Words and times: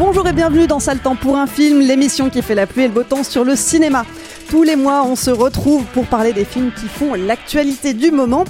Bonjour 0.00 0.26
et 0.26 0.32
bienvenue 0.32 0.66
dans 0.66 0.80
Sale 0.80 1.00
Temps 1.00 1.14
pour 1.14 1.36
un 1.36 1.46
film, 1.46 1.80
l'émission 1.80 2.30
qui 2.30 2.40
fait 2.40 2.54
la 2.54 2.66
pluie 2.66 2.84
et 2.84 2.88
le 2.88 2.94
beau 2.94 3.02
temps 3.02 3.22
sur 3.22 3.44
le 3.44 3.54
cinéma. 3.54 4.06
Tous 4.48 4.62
les 4.62 4.74
mois, 4.74 5.04
on 5.04 5.14
se 5.14 5.30
retrouve 5.30 5.84
pour 5.92 6.06
parler 6.06 6.32
des 6.32 6.46
films 6.46 6.72
qui 6.72 6.86
font 6.88 7.12
l'actualité 7.12 7.92
du 7.92 8.10
moment. 8.10 8.46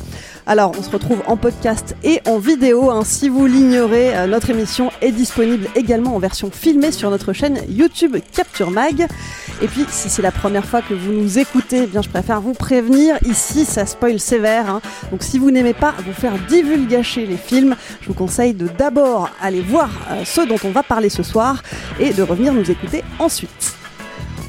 Alors, 0.50 0.72
on 0.76 0.82
se 0.82 0.90
retrouve 0.90 1.22
en 1.28 1.36
podcast 1.36 1.94
et 2.02 2.20
en 2.26 2.38
vidéo. 2.38 2.90
hein. 2.90 3.02
Si 3.04 3.28
vous 3.28 3.46
l'ignorez, 3.46 4.16
euh, 4.16 4.26
notre 4.26 4.50
émission 4.50 4.90
est 5.00 5.12
disponible 5.12 5.68
également 5.76 6.16
en 6.16 6.18
version 6.18 6.50
filmée 6.50 6.90
sur 6.90 7.08
notre 7.08 7.32
chaîne 7.32 7.60
YouTube 7.68 8.16
Capture 8.34 8.72
Mag. 8.72 9.06
Et 9.62 9.68
puis, 9.68 9.86
si 9.88 10.10
c'est 10.10 10.22
la 10.22 10.32
première 10.32 10.64
fois 10.64 10.82
que 10.82 10.92
vous 10.92 11.12
nous 11.12 11.38
écoutez, 11.38 11.82
eh 11.84 11.86
bien, 11.86 12.02
je 12.02 12.08
préfère 12.08 12.40
vous 12.40 12.52
prévenir. 12.52 13.16
Ici, 13.26 13.64
ça 13.64 13.86
spoil 13.86 14.18
sévère. 14.18 14.68
hein. 14.68 14.80
Donc, 15.12 15.22
si 15.22 15.38
vous 15.38 15.52
n'aimez 15.52 15.72
pas 15.72 15.94
vous 16.04 16.12
faire 16.12 16.32
divulgacher 16.48 17.26
les 17.26 17.36
films, 17.36 17.76
je 18.00 18.08
vous 18.08 18.14
conseille 18.14 18.52
de 18.52 18.66
d'abord 18.66 19.30
aller 19.40 19.60
voir 19.60 19.88
euh, 20.10 20.22
ceux 20.24 20.46
dont 20.46 20.58
on 20.64 20.70
va 20.70 20.82
parler 20.82 21.10
ce 21.10 21.22
soir 21.22 21.62
et 22.00 22.12
de 22.12 22.24
revenir 22.24 22.52
nous 22.52 22.68
écouter 22.68 23.04
ensuite. 23.20 23.76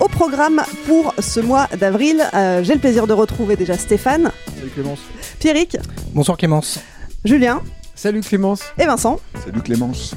Au 0.02 0.08
programme 0.08 0.62
pour 0.88 1.14
ce 1.20 1.40
mois 1.40 1.68
d'avril, 1.80 2.22
euh, 2.34 2.64
j'ai 2.64 2.74
le 2.74 2.80
plaisir 2.80 3.06
de 3.06 3.14
retrouver 3.14 3.56
déjà 3.56 3.78
Stéphane, 3.78 4.32
Salut 4.58 4.70
Clémence. 4.74 5.00
Pierrick, 5.40 5.78
Bonsoir 6.14 6.38
Clémence. 6.38 6.80
Julien 7.24 7.62
Salut 7.94 8.22
Clémence. 8.22 8.64
et 8.80 8.88
Vincent. 8.88 9.20
Salut 9.46 9.62
Clémence. 9.62 10.16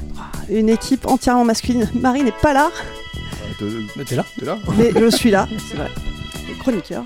Une 0.49 0.69
équipe 0.69 1.05
entièrement 1.05 1.45
masculine. 1.45 1.87
Marie 1.93 2.23
n'est 2.23 2.33
pas 2.41 2.51
là, 2.53 2.71
T'es 3.59 4.15
là 4.15 4.25
T'es 4.39 4.45
là 4.45 4.57
mais 4.75 4.91
je 4.99 5.09
suis 5.15 5.29
là, 5.29 5.47
c'est 5.69 5.77
vrai. 5.77 5.89
Le 6.49 6.59
chroniqueur. 6.59 7.05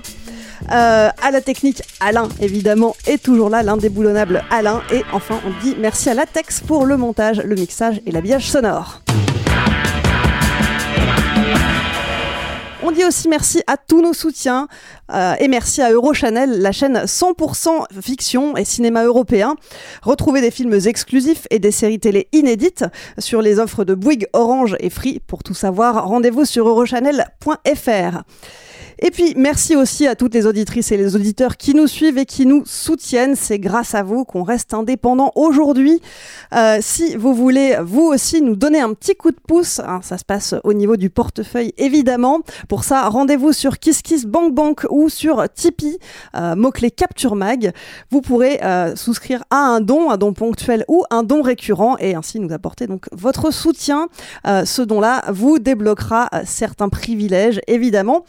Euh, 0.72 1.10
à 1.22 1.30
la 1.30 1.40
technique, 1.42 1.82
Alain, 2.00 2.28
évidemment, 2.40 2.96
est 3.06 3.22
toujours 3.22 3.50
là, 3.50 3.62
l'indéboulonnable 3.62 4.42
Alain. 4.50 4.80
Et 4.90 5.02
enfin, 5.12 5.38
on 5.46 5.62
dit 5.62 5.76
merci 5.78 6.08
à 6.08 6.14
Latex 6.14 6.60
pour 6.60 6.86
le 6.86 6.96
montage, 6.96 7.42
le 7.44 7.54
mixage 7.56 8.00
et 8.06 8.10
l'habillage 8.10 8.50
sonore. 8.50 9.02
On 12.82 12.92
dit 12.92 13.04
aussi 13.04 13.28
merci 13.28 13.62
à 13.66 13.76
tous 13.76 14.00
nos 14.00 14.14
soutiens 14.14 14.66
euh, 15.12 15.34
et 15.38 15.48
merci 15.48 15.82
à 15.82 15.92
Eurochannel, 15.92 16.62
la 16.62 16.72
chaîne 16.72 16.96
100% 16.96 18.00
fiction 18.00 18.56
et 18.56 18.64
cinéma 18.64 19.04
européen. 19.04 19.56
Retrouvez 20.02 20.40
des 20.40 20.50
films 20.50 20.78
exclusifs 20.86 21.46
et 21.50 21.58
des 21.58 21.72
séries 21.72 22.00
télé 22.00 22.28
inédites 22.32 22.86
sur 23.18 23.42
les 23.42 23.58
offres 23.58 23.84
de 23.84 23.94
Bouygues, 23.94 24.28
Orange 24.32 24.76
et 24.80 24.88
Free. 24.88 25.20
Pour 25.26 25.42
tout 25.42 25.52
savoir, 25.52 26.08
rendez-vous 26.08 26.46
sur 26.46 26.66
eurochannel.fr. 26.66 28.22
Et 29.02 29.10
puis, 29.10 29.32
merci 29.34 29.76
aussi 29.76 30.06
à 30.06 30.14
toutes 30.14 30.34
les 30.34 30.44
auditrices 30.44 30.92
et 30.92 30.98
les 30.98 31.16
auditeurs 31.16 31.56
qui 31.56 31.74
nous 31.74 31.86
suivent 31.86 32.18
et 32.18 32.26
qui 32.26 32.44
nous 32.44 32.64
soutiennent. 32.66 33.34
C'est 33.34 33.58
grâce 33.58 33.94
à 33.94 34.02
vous 34.02 34.24
qu'on 34.26 34.42
reste 34.42 34.74
indépendant 34.74 35.32
aujourd'hui. 35.36 36.02
Euh, 36.54 36.78
si 36.82 37.16
vous 37.16 37.32
voulez, 37.32 37.78
vous 37.82 38.02
aussi, 38.02 38.42
nous 38.42 38.56
donner 38.56 38.78
un 38.78 38.92
petit 38.92 39.14
coup 39.14 39.30
de 39.30 39.40
pouce, 39.48 39.78
hein, 39.80 40.00
ça 40.02 40.18
se 40.18 40.24
passe 40.26 40.54
au 40.64 40.74
niveau 40.74 40.98
du 40.98 41.08
portefeuille, 41.08 41.72
évidemment. 41.78 42.40
Pour 42.68 42.84
ça, 42.84 43.08
rendez-vous 43.08 43.54
sur 43.54 43.78
KissKissBankBank 43.78 44.86
ou 44.90 45.08
sur 45.08 45.44
Tipeee, 45.54 45.98
euh, 46.36 46.54
mot-clé 46.54 46.90
Capture 46.90 47.36
Mag. 47.36 47.72
Vous 48.10 48.20
pourrez 48.20 48.60
euh, 48.62 48.94
souscrire 48.96 49.44
à 49.48 49.60
un 49.60 49.80
don, 49.80 50.10
un 50.10 50.18
don 50.18 50.34
ponctuel 50.34 50.84
ou 50.88 51.04
un 51.10 51.22
don 51.22 51.40
récurrent 51.40 51.96
et 52.00 52.14
ainsi 52.14 52.38
nous 52.38 52.52
apporter 52.52 52.86
donc 52.86 53.06
votre 53.12 53.50
soutien. 53.50 54.08
Ce 54.44 54.82
don-là 54.82 55.24
vous 55.32 55.58
débloquera 55.58 56.28
certains 56.44 56.90
privilèges, 56.90 57.60
évidemment. 57.66 58.24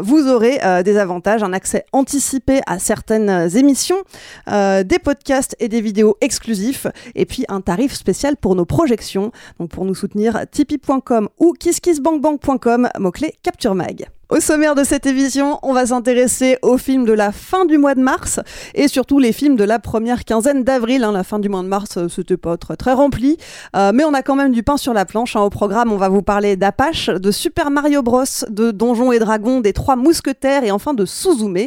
Vous 0.00 0.28
aurez 0.28 0.60
euh, 0.64 0.82
des 0.82 0.96
avantages, 0.96 1.42
un 1.42 1.52
accès 1.52 1.84
anticipé 1.92 2.60
à 2.66 2.78
certaines 2.78 3.30
euh, 3.30 3.48
émissions, 3.48 4.02
euh, 4.48 4.82
des 4.82 4.98
podcasts 4.98 5.56
et 5.60 5.68
des 5.68 5.80
vidéos 5.80 6.16
exclusifs, 6.20 6.86
et 7.14 7.26
puis 7.26 7.44
un 7.48 7.60
tarif 7.60 7.94
spécial 7.94 8.36
pour 8.36 8.54
nos 8.54 8.64
projections. 8.64 9.32
Donc 9.58 9.70
pour 9.70 9.84
nous 9.84 9.94
soutenir, 9.94 10.44
tipeee.com 10.50 11.28
ou 11.38 11.52
kisskissbankbank.com, 11.52 12.88
mot-clé 12.98 13.34
Capture 13.42 13.74
Mag. 13.74 14.08
Au 14.30 14.38
sommaire 14.38 14.76
de 14.76 14.84
cette 14.84 15.06
émission, 15.06 15.58
on 15.62 15.72
va 15.72 15.86
s'intéresser 15.86 16.56
aux 16.62 16.78
films 16.78 17.04
de 17.04 17.12
la 17.12 17.32
fin 17.32 17.64
du 17.64 17.78
mois 17.78 17.96
de 17.96 18.00
mars 18.00 18.38
et 18.76 18.86
surtout 18.86 19.18
les 19.18 19.32
films 19.32 19.56
de 19.56 19.64
la 19.64 19.80
première 19.80 20.24
quinzaine 20.24 20.62
d'avril. 20.62 21.02
hein. 21.02 21.10
La 21.10 21.24
fin 21.24 21.40
du 21.40 21.48
mois 21.48 21.62
de 21.62 21.66
mars, 21.66 21.96
euh, 21.96 22.06
c'était 22.08 22.36
pas 22.36 22.56
très, 22.56 22.76
très 22.76 22.92
rempli, 22.92 23.38
Euh, 23.74 23.90
mais 23.92 24.04
on 24.04 24.14
a 24.14 24.22
quand 24.22 24.36
même 24.36 24.52
du 24.52 24.62
pain 24.62 24.76
sur 24.76 24.94
la 24.94 25.04
planche. 25.04 25.34
hein. 25.34 25.40
Au 25.40 25.50
programme, 25.50 25.90
on 25.92 25.96
va 25.96 26.08
vous 26.08 26.22
parler 26.22 26.54
d'Apache, 26.56 27.08
de 27.10 27.30
Super 27.32 27.70
Mario 27.72 28.02
Bros, 28.02 28.22
de 28.48 28.70
Donjons 28.70 29.10
et 29.10 29.18
Dragons, 29.18 29.60
des 29.60 29.72
Trois 29.72 29.96
Mousquetaires 29.96 30.62
et 30.62 30.70
enfin 30.70 30.94
de 30.94 31.04
Suzume. 31.04 31.66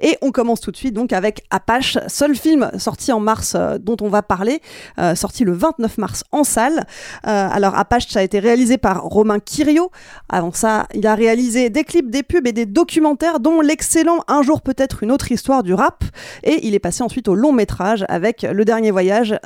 Et 0.00 0.16
on 0.22 0.30
commence 0.30 0.60
tout 0.60 0.70
de 0.70 0.76
suite 0.76 0.94
donc 0.94 1.12
avec 1.12 1.44
Apache, 1.50 1.98
seul 2.08 2.34
film 2.34 2.70
sorti 2.78 3.12
en 3.12 3.20
mars 3.20 3.54
euh, 3.54 3.78
dont 3.78 3.96
on 4.00 4.08
va 4.08 4.22
parler, 4.22 4.60
euh, 4.98 5.14
sorti 5.14 5.44
le 5.44 5.52
29 5.52 5.98
mars 5.98 6.24
en 6.32 6.44
salle. 6.44 6.86
Euh, 7.26 7.48
alors 7.50 7.76
Apache, 7.76 8.08
ça 8.08 8.20
a 8.20 8.22
été 8.22 8.38
réalisé 8.38 8.78
par 8.78 9.02
Romain 9.02 9.38
Quirio. 9.38 9.90
Avant 10.28 10.52
ça, 10.52 10.86
il 10.94 11.06
a 11.06 11.14
réalisé 11.14 11.70
des 11.70 11.84
clips, 11.84 12.10
des 12.10 12.22
pubs 12.22 12.46
et 12.46 12.52
des 12.52 12.66
documentaires, 12.66 13.40
dont 13.40 13.60
l'excellent 13.60 14.24
Un 14.28 14.42
jour 14.42 14.62
peut-être 14.62 15.02
une 15.02 15.12
autre 15.12 15.30
histoire 15.32 15.62
du 15.62 15.74
rap. 15.74 16.04
Et 16.42 16.66
il 16.66 16.74
est 16.74 16.80
passé 16.80 17.02
ensuite 17.02 17.28
au 17.28 17.34
long 17.34 17.52
métrage 17.52 18.04
avec 18.08 18.42
Le 18.42 18.64
Dernier 18.64 18.90
Voyage, 18.90 19.38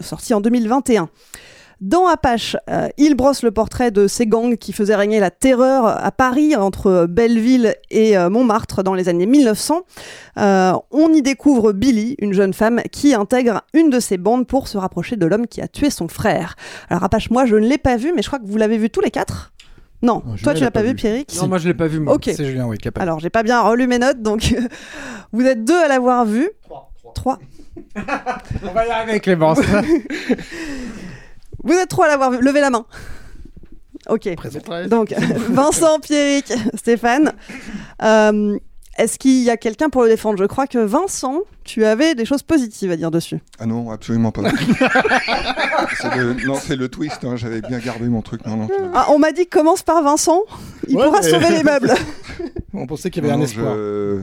sorti 0.00 0.34
en 0.34 0.40
2021. 0.40 1.08
Dans 1.82 2.06
Apache, 2.06 2.56
euh, 2.70 2.88
il 2.96 3.16
brosse 3.16 3.42
le 3.42 3.50
portrait 3.50 3.90
de 3.90 4.06
ces 4.06 4.24
gangs 4.24 4.56
qui 4.56 4.72
faisaient 4.72 4.94
régner 4.94 5.18
la 5.18 5.32
terreur 5.32 5.84
à 5.84 6.12
Paris 6.12 6.54
entre 6.54 7.06
Belleville 7.10 7.74
et 7.90 8.16
euh, 8.16 8.30
Montmartre 8.30 8.84
dans 8.84 8.94
les 8.94 9.08
années 9.08 9.26
1900. 9.26 9.82
Euh, 10.38 10.74
on 10.92 11.12
y 11.12 11.22
découvre 11.22 11.72
Billy, 11.72 12.14
une 12.20 12.34
jeune 12.34 12.54
femme 12.54 12.82
qui 12.92 13.14
intègre 13.14 13.62
une 13.74 13.90
de 13.90 13.98
ces 13.98 14.16
bandes 14.16 14.46
pour 14.46 14.68
se 14.68 14.78
rapprocher 14.78 15.16
de 15.16 15.26
l'homme 15.26 15.48
qui 15.48 15.60
a 15.60 15.66
tué 15.66 15.90
son 15.90 16.06
frère. 16.06 16.54
Alors 16.88 17.02
Apache, 17.02 17.30
moi 17.30 17.46
je 17.46 17.56
ne 17.56 17.66
l'ai 17.66 17.78
pas 17.78 17.96
vu, 17.96 18.12
mais 18.14 18.22
je 18.22 18.28
crois 18.28 18.38
que 18.38 18.46
vous 18.46 18.58
l'avez 18.58 18.78
vu 18.78 18.88
tous 18.88 19.00
les 19.00 19.10
quatre 19.10 19.52
Non, 20.02 20.22
toi 20.40 20.54
tu 20.54 20.62
l'as 20.62 20.70
pas, 20.70 20.82
pas 20.82 20.86
vu. 20.86 20.94
Pierrick 20.94 21.34
Non, 21.42 21.48
moi 21.48 21.58
je 21.58 21.66
l'ai 21.66 21.74
pas 21.74 21.88
vu. 21.88 21.98
Moi. 21.98 22.14
Ok. 22.14 22.26
C'est 22.32 22.44
Julien, 22.44 22.68
oui, 22.68 22.78
capable. 22.78 23.02
Alors 23.02 23.18
j'ai 23.18 23.30
pas 23.30 23.42
bien 23.42 23.60
relu 23.60 23.88
mes 23.88 23.98
notes, 23.98 24.22
donc 24.22 24.54
vous 25.32 25.44
êtes 25.44 25.64
deux 25.64 25.82
à 25.82 25.88
l'avoir 25.88 26.26
vu. 26.26 26.48
Trois. 27.12 27.40
on 27.96 28.72
va 28.72 28.86
y 28.86 28.90
arriver, 28.90 29.18
Clémence. 29.18 29.58
Vous 31.64 31.72
êtes 31.74 31.88
trois 31.88 32.06
à 32.06 32.08
l'avoir 32.08 32.30
vu. 32.30 32.38
Levez 32.40 32.60
la 32.60 32.70
main. 32.70 32.84
Ok. 34.08 34.28
Donc, 34.88 35.12
Vincent, 35.50 36.00
Pierrick, 36.00 36.52
Stéphane. 36.74 37.32
Euh, 38.02 38.58
Est-ce 38.98 39.18
qu'il 39.18 39.42
y 39.42 39.48
a 39.50 39.56
quelqu'un 39.56 39.88
pour 39.90 40.02
le 40.02 40.08
défendre? 40.08 40.38
Je 40.38 40.44
crois 40.44 40.66
que 40.66 40.78
Vincent, 40.78 41.40
tu 41.64 41.84
avais 41.84 42.14
des 42.16 42.24
choses 42.24 42.42
positives 42.42 42.90
à 42.90 42.96
dire 42.96 43.10
dessus. 43.12 43.38
Ah 43.60 43.66
non, 43.66 43.90
absolument 43.90 44.32
pas. 44.32 44.42
C'est 46.00 46.14
le- 46.16 46.34
Non, 46.46 46.54
c'est 46.56 46.76
le 46.76 46.88
twist, 46.88 47.24
hein, 47.24 47.36
j'avais 47.36 47.60
bien 47.60 47.78
gardé 47.78 48.08
mon 48.08 48.22
truc. 48.22 48.44
Non, 48.46 48.56
non, 48.56 48.68
Ah, 48.94 49.06
on 49.10 49.18
m'a 49.18 49.32
dit 49.32 49.46
commence 49.46 49.82
par 49.82 50.02
Vincent. 50.02 50.40
Il 50.88 50.96
Ouais, 50.96 51.04
pourra 51.04 51.20
mais- 51.20 51.30
sauver 51.30 51.50
les 51.50 51.62
meubles. 51.62 51.92
on 52.74 52.86
pensait 52.86 53.10
qu'il 53.10 53.22
y 53.22 53.26
avait 53.26 53.36
non, 53.36 53.42
un 53.42 53.44
espoir. 53.46 53.74
je- 53.76 54.20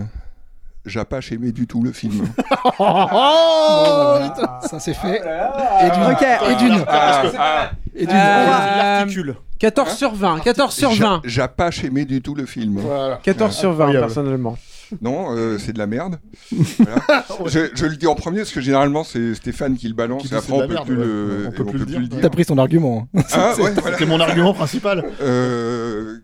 J'ai 0.85 1.03
pas 1.03 1.19
aimé 1.31 1.51
du 1.51 1.67
tout 1.67 1.83
le 1.83 1.91
film. 1.91 2.25
Oh, 2.65 2.73
voilà, 2.77 4.59
Ça 4.69 4.79
c'est 4.79 4.93
fait. 4.93 5.17
Et 5.17 5.89
d'une. 5.91 6.03
Ok. 6.11 6.25
Et 6.49 6.55
d'une. 6.55 6.83
Ah, 6.87 7.71
Et 7.95 8.05
d'une. 8.05 8.15
L'articule. 8.15 9.35
14 9.59 9.93
sur 9.97 10.13
20, 10.13 10.39
14 10.39 10.73
sur 10.73 10.91
20. 10.91 11.21
J'ai 11.25 11.45
pas 11.55 11.69
aimé 11.83 12.05
du 12.05 12.21
tout 12.21 12.35
le 12.35 12.45
film. 12.45 12.79
Voilà. 12.79 13.19
14 13.23 13.55
sur 13.55 13.69
20, 13.73 13.75
Incroyable. 13.85 14.05
personnellement. 14.07 14.57
Non, 15.01 15.35
euh, 15.35 15.57
c'est 15.59 15.73
de 15.73 15.77
la 15.79 15.85
merde. 15.87 16.19
Voilà. 16.51 17.25
je, 17.45 17.59
je 17.75 17.85
le 17.85 17.95
dis 17.95 18.07
en 18.07 18.15
premier 18.15 18.39
parce 18.39 18.51
que 18.51 18.61
généralement 18.61 19.03
c'est 19.03 19.35
Stéphane 19.35 19.75
qui 19.77 19.87
le 19.87 19.93
balance 19.93 20.23
Qui 20.23 20.33
et 20.33 20.37
après 20.37 20.53
on 20.53 20.59
peut 20.67 20.73
merde, 20.73 20.85
plus 20.87 20.97
ouais. 20.97 21.05
le, 21.05 21.45
On 21.47 21.51
peut 21.51 21.65
plus 21.65 21.77
le 21.79 21.85
dire. 21.85 22.19
T'as 22.21 22.29
pris 22.29 22.43
son 22.45 22.57
argument. 22.57 23.07
hein. 23.15 23.21
Ah, 23.33 23.53
ouais, 23.59 23.71
voilà. 23.71 23.91
C'était 23.97 24.05
mon 24.09 24.19
argument 24.19 24.53
principal. 24.53 25.05
Euh, 25.21 26.17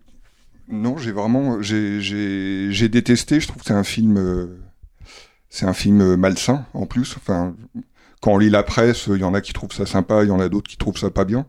non, 0.68 0.98
j'ai 0.98 1.12
vraiment, 1.12 1.62
j'ai, 1.62 2.90
détesté. 2.90 3.40
Je 3.40 3.48
trouve 3.48 3.62
que 3.62 3.68
c'est 3.68 3.74
un 3.74 3.84
film, 3.84 4.18
euh, 4.18 4.48
c'est 5.50 5.66
un 5.66 5.74
film 5.74 6.02
euh, 6.02 6.18
malsain 6.18 6.66
en 6.74 6.86
plus. 6.86 7.16
Enfin, 7.18 7.56
quand 8.22 8.34
on 8.34 8.38
lit 8.38 8.50
la 8.50 8.64
presse, 8.64 9.08
il 9.08 9.22
y 9.22 9.24
en 9.24 9.34
a 9.36 9.42
qui 9.42 9.54
trouvent 9.54 9.72
ça 9.74 9.86
sympa, 9.86 10.24
il 10.24 10.30
y 10.30 10.32
en 10.32 10.40
a 10.40 10.50
d'autres 10.50 10.70
qui 10.70 10.78
trouvent 10.78 10.98
ça 10.98 11.12
pas 11.12 11.26
bien. 11.26 11.46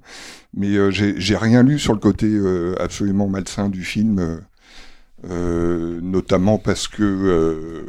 Mais 0.54 0.76
euh, 0.76 0.90
j'ai, 0.90 1.36
rien 1.36 1.62
lu 1.62 1.78
sur 1.78 1.94
le 1.94 1.98
côté 1.98 2.38
absolument 2.78 3.28
malsain 3.28 3.68
du 3.70 3.84
film, 3.84 4.42
notamment 5.24 6.58
parce 6.58 6.86
que 6.88 7.86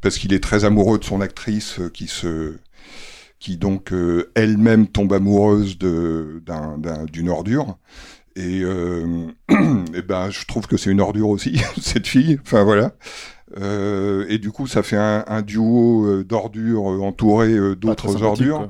parce 0.00 0.18
qu'il 0.18 0.32
est 0.32 0.42
très 0.42 0.64
amoureux 0.64 0.98
de 0.98 1.04
son 1.04 1.20
actrice 1.20 1.80
qui 1.94 2.08
se 2.08 2.56
qui 3.38 3.56
donc 3.56 3.92
elle-même 4.34 4.88
tombe 4.88 5.12
amoureuse 5.12 5.78
d'une 5.78 7.28
ordure 7.28 7.78
et, 8.38 8.62
euh, 8.62 9.26
et 9.94 10.02
ben 10.02 10.30
je 10.30 10.44
trouve 10.46 10.66
que 10.66 10.76
c'est 10.76 10.90
une 10.90 11.00
ordure 11.00 11.28
aussi 11.28 11.60
cette 11.80 12.06
fille 12.06 12.38
enfin 12.42 12.62
voilà 12.64 12.92
Euh, 13.58 14.26
et 14.28 14.36
du 14.38 14.50
coup 14.50 14.66
ça 14.66 14.82
fait 14.82 14.98
un, 14.98 15.24
un 15.26 15.40
duo 15.42 16.04
euh, 16.06 16.22
d'ordures 16.24 16.84
entouré 16.84 17.48
d'autres 17.76 18.22
ordures 18.22 18.60
ouais. 18.60 18.66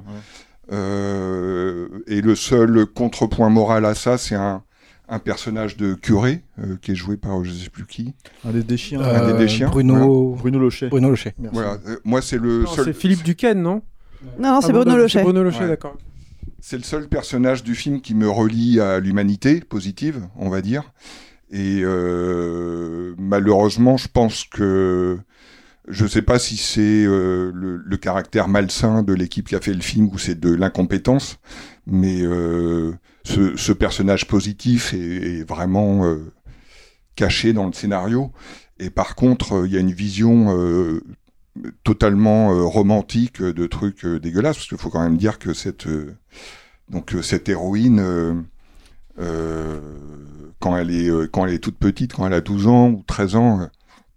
Euh, 0.72 1.88
et 2.06 2.20
le 2.20 2.34
seul 2.34 2.86
contrepoint 2.86 3.48
moral 3.50 3.84
à 3.86 3.94
ça 3.94 4.18
c'est 4.18 4.34
un 4.34 4.62
un 5.10 5.18
personnage 5.18 5.78
de 5.78 5.94
curé 5.94 6.42
euh, 6.58 6.76
qui 6.82 6.92
est 6.92 6.94
joué 6.94 7.16
par 7.16 7.42
je 7.42 7.50
sais 7.50 7.70
plus 7.70 7.86
qui 7.86 8.12
Un 8.44 8.50
des 8.50 8.62
déchiens. 8.62 9.00
Un 9.00 9.32
des 9.32 9.38
déchiens, 9.38 9.68
Bruno... 9.70 10.34
Bruno 10.38 10.58
Locher. 10.58 10.88
Bruno 10.88 11.08
Locher. 11.08 11.32
Merci. 11.38 11.54
voilà 11.58 11.78
Euh, 11.88 11.96
moi 12.04 12.20
c'est 12.20 12.36
le 12.36 12.64
Non, 12.64 12.66
seul 12.66 12.84
C'est 12.84 12.92
Philippe 12.92 13.22
Duquesne, 13.22 13.62
non? 13.62 13.80
Non, 14.38 14.52
non, 14.52 14.60
c'est 14.60 14.68
Ah, 14.68 14.72
Bruno 14.72 14.96
Lochet. 14.98 15.18
C'est 15.20 15.24
Bruno 15.24 15.42
Locher, 15.42 15.60
Ouais. 15.62 15.68
d'accord. 15.68 15.96
C'est 16.60 16.76
le 16.76 16.82
seul 16.82 17.08
personnage 17.08 17.62
du 17.62 17.74
film 17.74 18.00
qui 18.00 18.14
me 18.14 18.28
relie 18.28 18.80
à 18.80 18.98
l'humanité 18.98 19.60
positive, 19.60 20.28
on 20.36 20.48
va 20.48 20.60
dire. 20.60 20.92
Et 21.50 21.80
euh, 21.82 23.14
malheureusement, 23.16 23.96
je 23.96 24.08
pense 24.08 24.44
que 24.44 25.18
je 25.86 26.06
sais 26.06 26.20
pas 26.20 26.38
si 26.38 26.56
c'est 26.56 27.04
euh, 27.06 27.52
le, 27.54 27.96
caractère 27.96 28.48
malsain 28.48 29.02
de 29.02 29.14
l'équipe 29.14 29.48
qui 29.48 29.54
a 29.54 29.60
fait 29.60 29.72
le 29.72 29.80
film 29.80 30.08
ou 30.12 30.18
c'est 30.18 30.38
de 30.38 30.52
l'incompétence, 30.52 31.38
mais 31.86 32.20
euh, 32.22 32.92
ce, 33.24 33.72
personnage 33.72 34.26
positif 34.26 34.92
est, 34.92 35.48
vraiment 35.48 36.16
caché 37.14 37.52
dans 37.52 37.66
le 37.66 37.72
scénario. 37.72 38.32
Et 38.80 38.90
par 38.90 39.14
contre, 39.14 39.64
il 39.64 39.72
y 39.72 39.76
a 39.76 39.80
une 39.80 39.92
vision 39.92 40.54
totalement 41.84 42.52
euh, 42.52 42.64
romantique 42.64 43.42
de 43.42 43.66
trucs 43.66 44.04
euh, 44.04 44.20
dégueulasses, 44.20 44.56
parce 44.56 44.68
qu'il 44.68 44.78
faut 44.78 44.90
quand 44.90 45.02
même 45.02 45.16
dire 45.16 45.38
que 45.38 45.54
cette 45.54 45.86
euh, 45.86 46.16
donc 46.90 47.14
euh, 47.14 47.22
cette 47.22 47.48
héroïne, 47.48 48.00
euh, 48.00 48.34
euh, 49.18 49.80
quand 50.60 50.76
elle 50.76 50.90
est 50.90 51.08
euh, 51.10 51.28
quand 51.30 51.46
elle 51.46 51.54
est 51.54 51.58
toute 51.62 51.78
petite, 51.78 52.14
quand 52.14 52.26
elle 52.26 52.34
a 52.34 52.40
12 52.40 52.66
ans 52.66 52.88
ou 52.90 53.04
13 53.06 53.36
ans, 53.36 53.60
euh, 53.60 53.66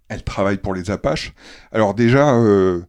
elle 0.08 0.24
travaille 0.24 0.58
pour 0.58 0.74
les 0.74 0.90
Apaches. 0.90 1.34
Alors 1.72 1.94
déjà, 1.94 2.34
euh, 2.34 2.82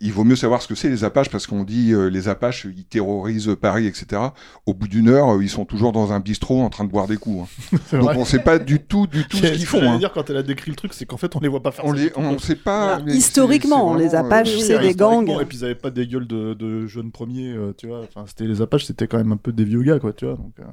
il 0.00 0.12
vaut 0.12 0.24
mieux 0.24 0.36
savoir 0.36 0.60
ce 0.60 0.68
que 0.68 0.74
c'est 0.74 0.88
les 0.90 1.02
Apaches 1.04 1.30
parce 1.30 1.46
qu'on 1.46 1.64
dit 1.64 1.92
euh, 1.92 2.08
les 2.10 2.28
Apaches 2.28 2.66
ils 2.76 2.84
terrorisent 2.84 3.56
Paris, 3.60 3.86
etc. 3.86 4.20
Au 4.66 4.74
bout 4.74 4.86
d'une 4.88 5.08
heure, 5.08 5.30
euh, 5.36 5.42
ils 5.42 5.48
sont 5.48 5.64
toujours 5.64 5.92
dans 5.92 6.12
un 6.12 6.20
bistrot 6.20 6.60
en 6.62 6.68
train 6.68 6.84
de 6.84 6.90
boire 6.90 7.06
des 7.06 7.16
coups. 7.16 7.48
hein. 7.72 7.78
Donc 7.92 8.02
vrai. 8.02 8.16
on 8.18 8.24
sait 8.24 8.38
pas 8.40 8.58
du 8.58 8.80
tout, 8.80 9.06
du 9.06 9.26
tout 9.26 9.36
ce 9.38 9.42
qu'ils 9.46 9.60
ce 9.60 9.72
que 9.72 9.78
font. 9.80 9.90
hein. 9.90 9.98
dire 9.98 10.12
quand 10.12 10.28
elle 10.28 10.36
a 10.36 10.42
décrit 10.42 10.70
le 10.70 10.76
truc, 10.76 10.92
c'est 10.94 11.06
qu'en 11.06 11.16
fait 11.16 11.34
on 11.36 11.40
les 11.40 11.48
voit 11.48 11.62
pas 11.62 11.70
faire 11.72 11.84
On 11.86 11.92
les, 11.92 12.12
on 12.16 12.38
sait 12.38 12.54
pas. 12.56 13.00
c'est- 13.06 13.14
Historiquement, 13.16 13.94
les 13.94 14.08
vraiment, 14.08 14.26
Apaches, 14.26 14.54
euh, 14.56 14.60
c'est 14.60 14.78
des 14.78 14.94
gangs. 14.94 15.28
Et 15.40 15.44
puis 15.44 15.58
ils 15.58 15.64
avaient 15.64 15.74
pas 15.74 15.90
des 15.90 16.06
gueules 16.06 16.26
de, 16.26 16.54
de 16.54 16.86
jeunes 16.86 17.10
premiers, 17.10 17.52
euh, 17.52 17.72
tu 17.76 17.86
vois. 17.86 18.00
Enfin, 18.02 18.24
c'était 18.26 18.44
les 18.44 18.60
Apaches, 18.60 18.84
c'était 18.84 19.06
quand 19.06 19.18
même 19.18 19.32
un 19.32 19.36
peu 19.36 19.52
des 19.52 19.64
vieux 19.64 19.82
gars, 19.82 19.98
quoi, 19.98 20.12
tu 20.12 20.24
vois. 20.26 20.34
Donc, 20.36 20.52
euh, 20.60 20.64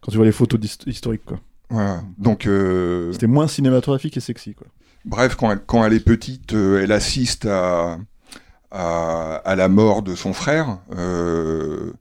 quand 0.00 0.10
tu 0.10 0.16
vois 0.16 0.26
les 0.26 0.32
photos 0.32 0.60
historiques, 0.86 1.24
quoi. 1.26 1.38
Voilà. 1.70 2.00
Donc 2.16 2.46
euh, 2.46 3.12
C'était 3.12 3.26
moins 3.26 3.46
cinématographique 3.46 4.16
et 4.16 4.20
sexy, 4.20 4.54
quoi. 4.54 4.66
Bref, 5.04 5.36
quand 5.36 5.50
elle, 5.50 5.60
quand 5.66 5.84
elle 5.84 5.92
est 5.92 6.00
petite, 6.04 6.54
euh, 6.54 6.80
elle 6.82 6.92
assiste 6.92 7.44
à, 7.46 7.98
à, 8.70 9.36
à 9.44 9.56
la 9.56 9.68
mort 9.68 10.02
de 10.02 10.14
son 10.14 10.32
frère, 10.32 10.78
euh, 10.96 11.92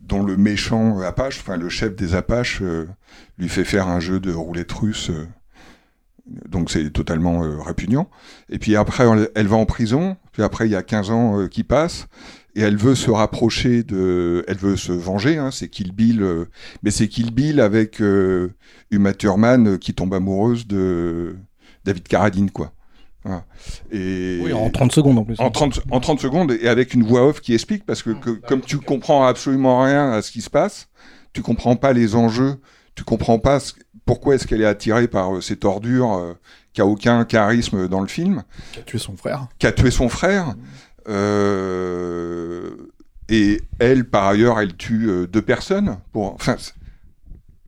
dont 0.00 0.22
le 0.22 0.36
méchant 0.36 1.00
Apache, 1.00 1.40
enfin 1.40 1.56
le 1.56 1.68
chef 1.68 1.94
des 1.96 2.14
Apaches, 2.14 2.60
euh, 2.62 2.86
lui 3.38 3.48
fait 3.48 3.64
faire 3.64 3.88
un 3.88 4.00
jeu 4.00 4.20
de 4.20 4.32
roulette 4.32 4.72
russe. 4.72 5.10
euh, 5.10 5.26
donc 6.48 6.70
c'est 6.70 6.90
totalement 6.90 7.44
euh, 7.44 7.60
répugnant. 7.60 8.10
Et 8.50 8.58
puis 8.58 8.74
après, 8.76 9.04
elle, 9.34 9.46
va 9.46 9.56
en 9.56 9.66
prison. 9.66 10.16
Puis 10.32 10.42
après, 10.42 10.66
il 10.66 10.72
y 10.72 10.76
a 10.76 10.82
15 10.82 11.10
ans 11.10 11.38
euh, 11.40 11.48
qui 11.48 11.62
passent. 11.62 12.08
Et 12.56 12.62
elle 12.62 12.76
veut 12.76 12.94
se 12.94 13.10
rapprocher 13.10 13.82
de... 13.82 14.44
Elle 14.48 14.56
veut 14.56 14.76
se 14.76 14.90
venger, 14.92 15.36
hein, 15.38 15.50
c'est 15.52 15.68
Kill 15.68 15.92
Bill. 15.92 16.22
euh, 16.22 16.46
mais 16.82 16.90
c'est 16.90 17.06
Kill 17.08 17.30
Bill 17.32 17.60
avec 17.60 18.00
Uma 18.90 19.12
Thurman 19.14 19.78
qui 19.78 19.94
tombe 19.94 20.14
amoureuse 20.14 20.66
de 20.66 21.36
David 21.84 22.08
Carradine, 22.08 22.50
quoi. 22.50 22.72
Voilà. 23.26 23.44
Et... 23.90 24.38
Oui, 24.42 24.52
en 24.52 24.70
30 24.70 24.92
secondes 24.92 25.18
en 25.18 25.24
plus. 25.24 25.38
En 25.40 25.50
30, 25.50 25.80
en 25.90 26.00
30 26.00 26.20
secondes 26.20 26.52
et 26.52 26.68
avec 26.68 26.94
une 26.94 27.02
voix 27.02 27.26
off 27.26 27.40
qui 27.40 27.52
explique 27.54 27.84
parce 27.84 28.02
que, 28.02 28.10
que 28.10 28.30
comme 28.30 28.60
tu 28.60 28.78
comprends 28.78 29.26
absolument 29.26 29.82
rien 29.82 30.12
à 30.12 30.22
ce 30.22 30.30
qui 30.30 30.40
se 30.40 30.50
passe, 30.50 30.88
tu 31.32 31.42
comprends 31.42 31.76
pas 31.76 31.92
les 31.92 32.14
enjeux, 32.14 32.56
tu 32.94 33.04
comprends 33.04 33.38
pas 33.38 33.60
ce- 33.60 33.72
pourquoi 34.04 34.36
est-ce 34.36 34.46
qu'elle 34.46 34.62
est 34.62 34.66
attirée 34.66 35.08
par 35.08 35.34
euh, 35.36 35.40
cette 35.40 35.64
ordure 35.64 36.12
euh, 36.14 36.34
qui 36.72 36.80
a 36.80 36.86
aucun 36.86 37.24
charisme 37.24 37.88
dans 37.88 38.00
le 38.00 38.06
film, 38.06 38.42
Qui 38.72 38.78
a 38.78 38.82
tué 38.82 38.98
son 38.98 39.16
frère. 39.16 39.48
qui 39.58 39.66
a 39.66 39.72
tué 39.72 39.90
son 39.90 40.08
frère. 40.08 40.54
euh, 41.08 42.70
et 43.28 43.60
elle, 43.80 44.04
par 44.08 44.26
ailleurs, 44.28 44.60
elle 44.60 44.76
tue 44.76 45.08
euh, 45.08 45.26
deux 45.26 45.42
personnes. 45.42 45.98
Pour, 46.12 46.32
enfin, 46.34 46.56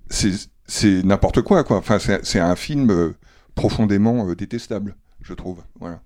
c'est 0.08 0.30
c'est 0.66 1.02
n'importe 1.02 1.42
quoi, 1.42 1.64
quoi. 1.64 1.78
Enfin, 1.78 1.98
c'est 1.98 2.24
c'est 2.24 2.38
un 2.38 2.54
film 2.54 2.90
euh, 2.90 3.14
profondément 3.54 4.28
euh, 4.28 4.36
détestable, 4.36 4.94
je 5.28 5.34
trouve. 5.34 5.58
Voilà. 5.78 6.00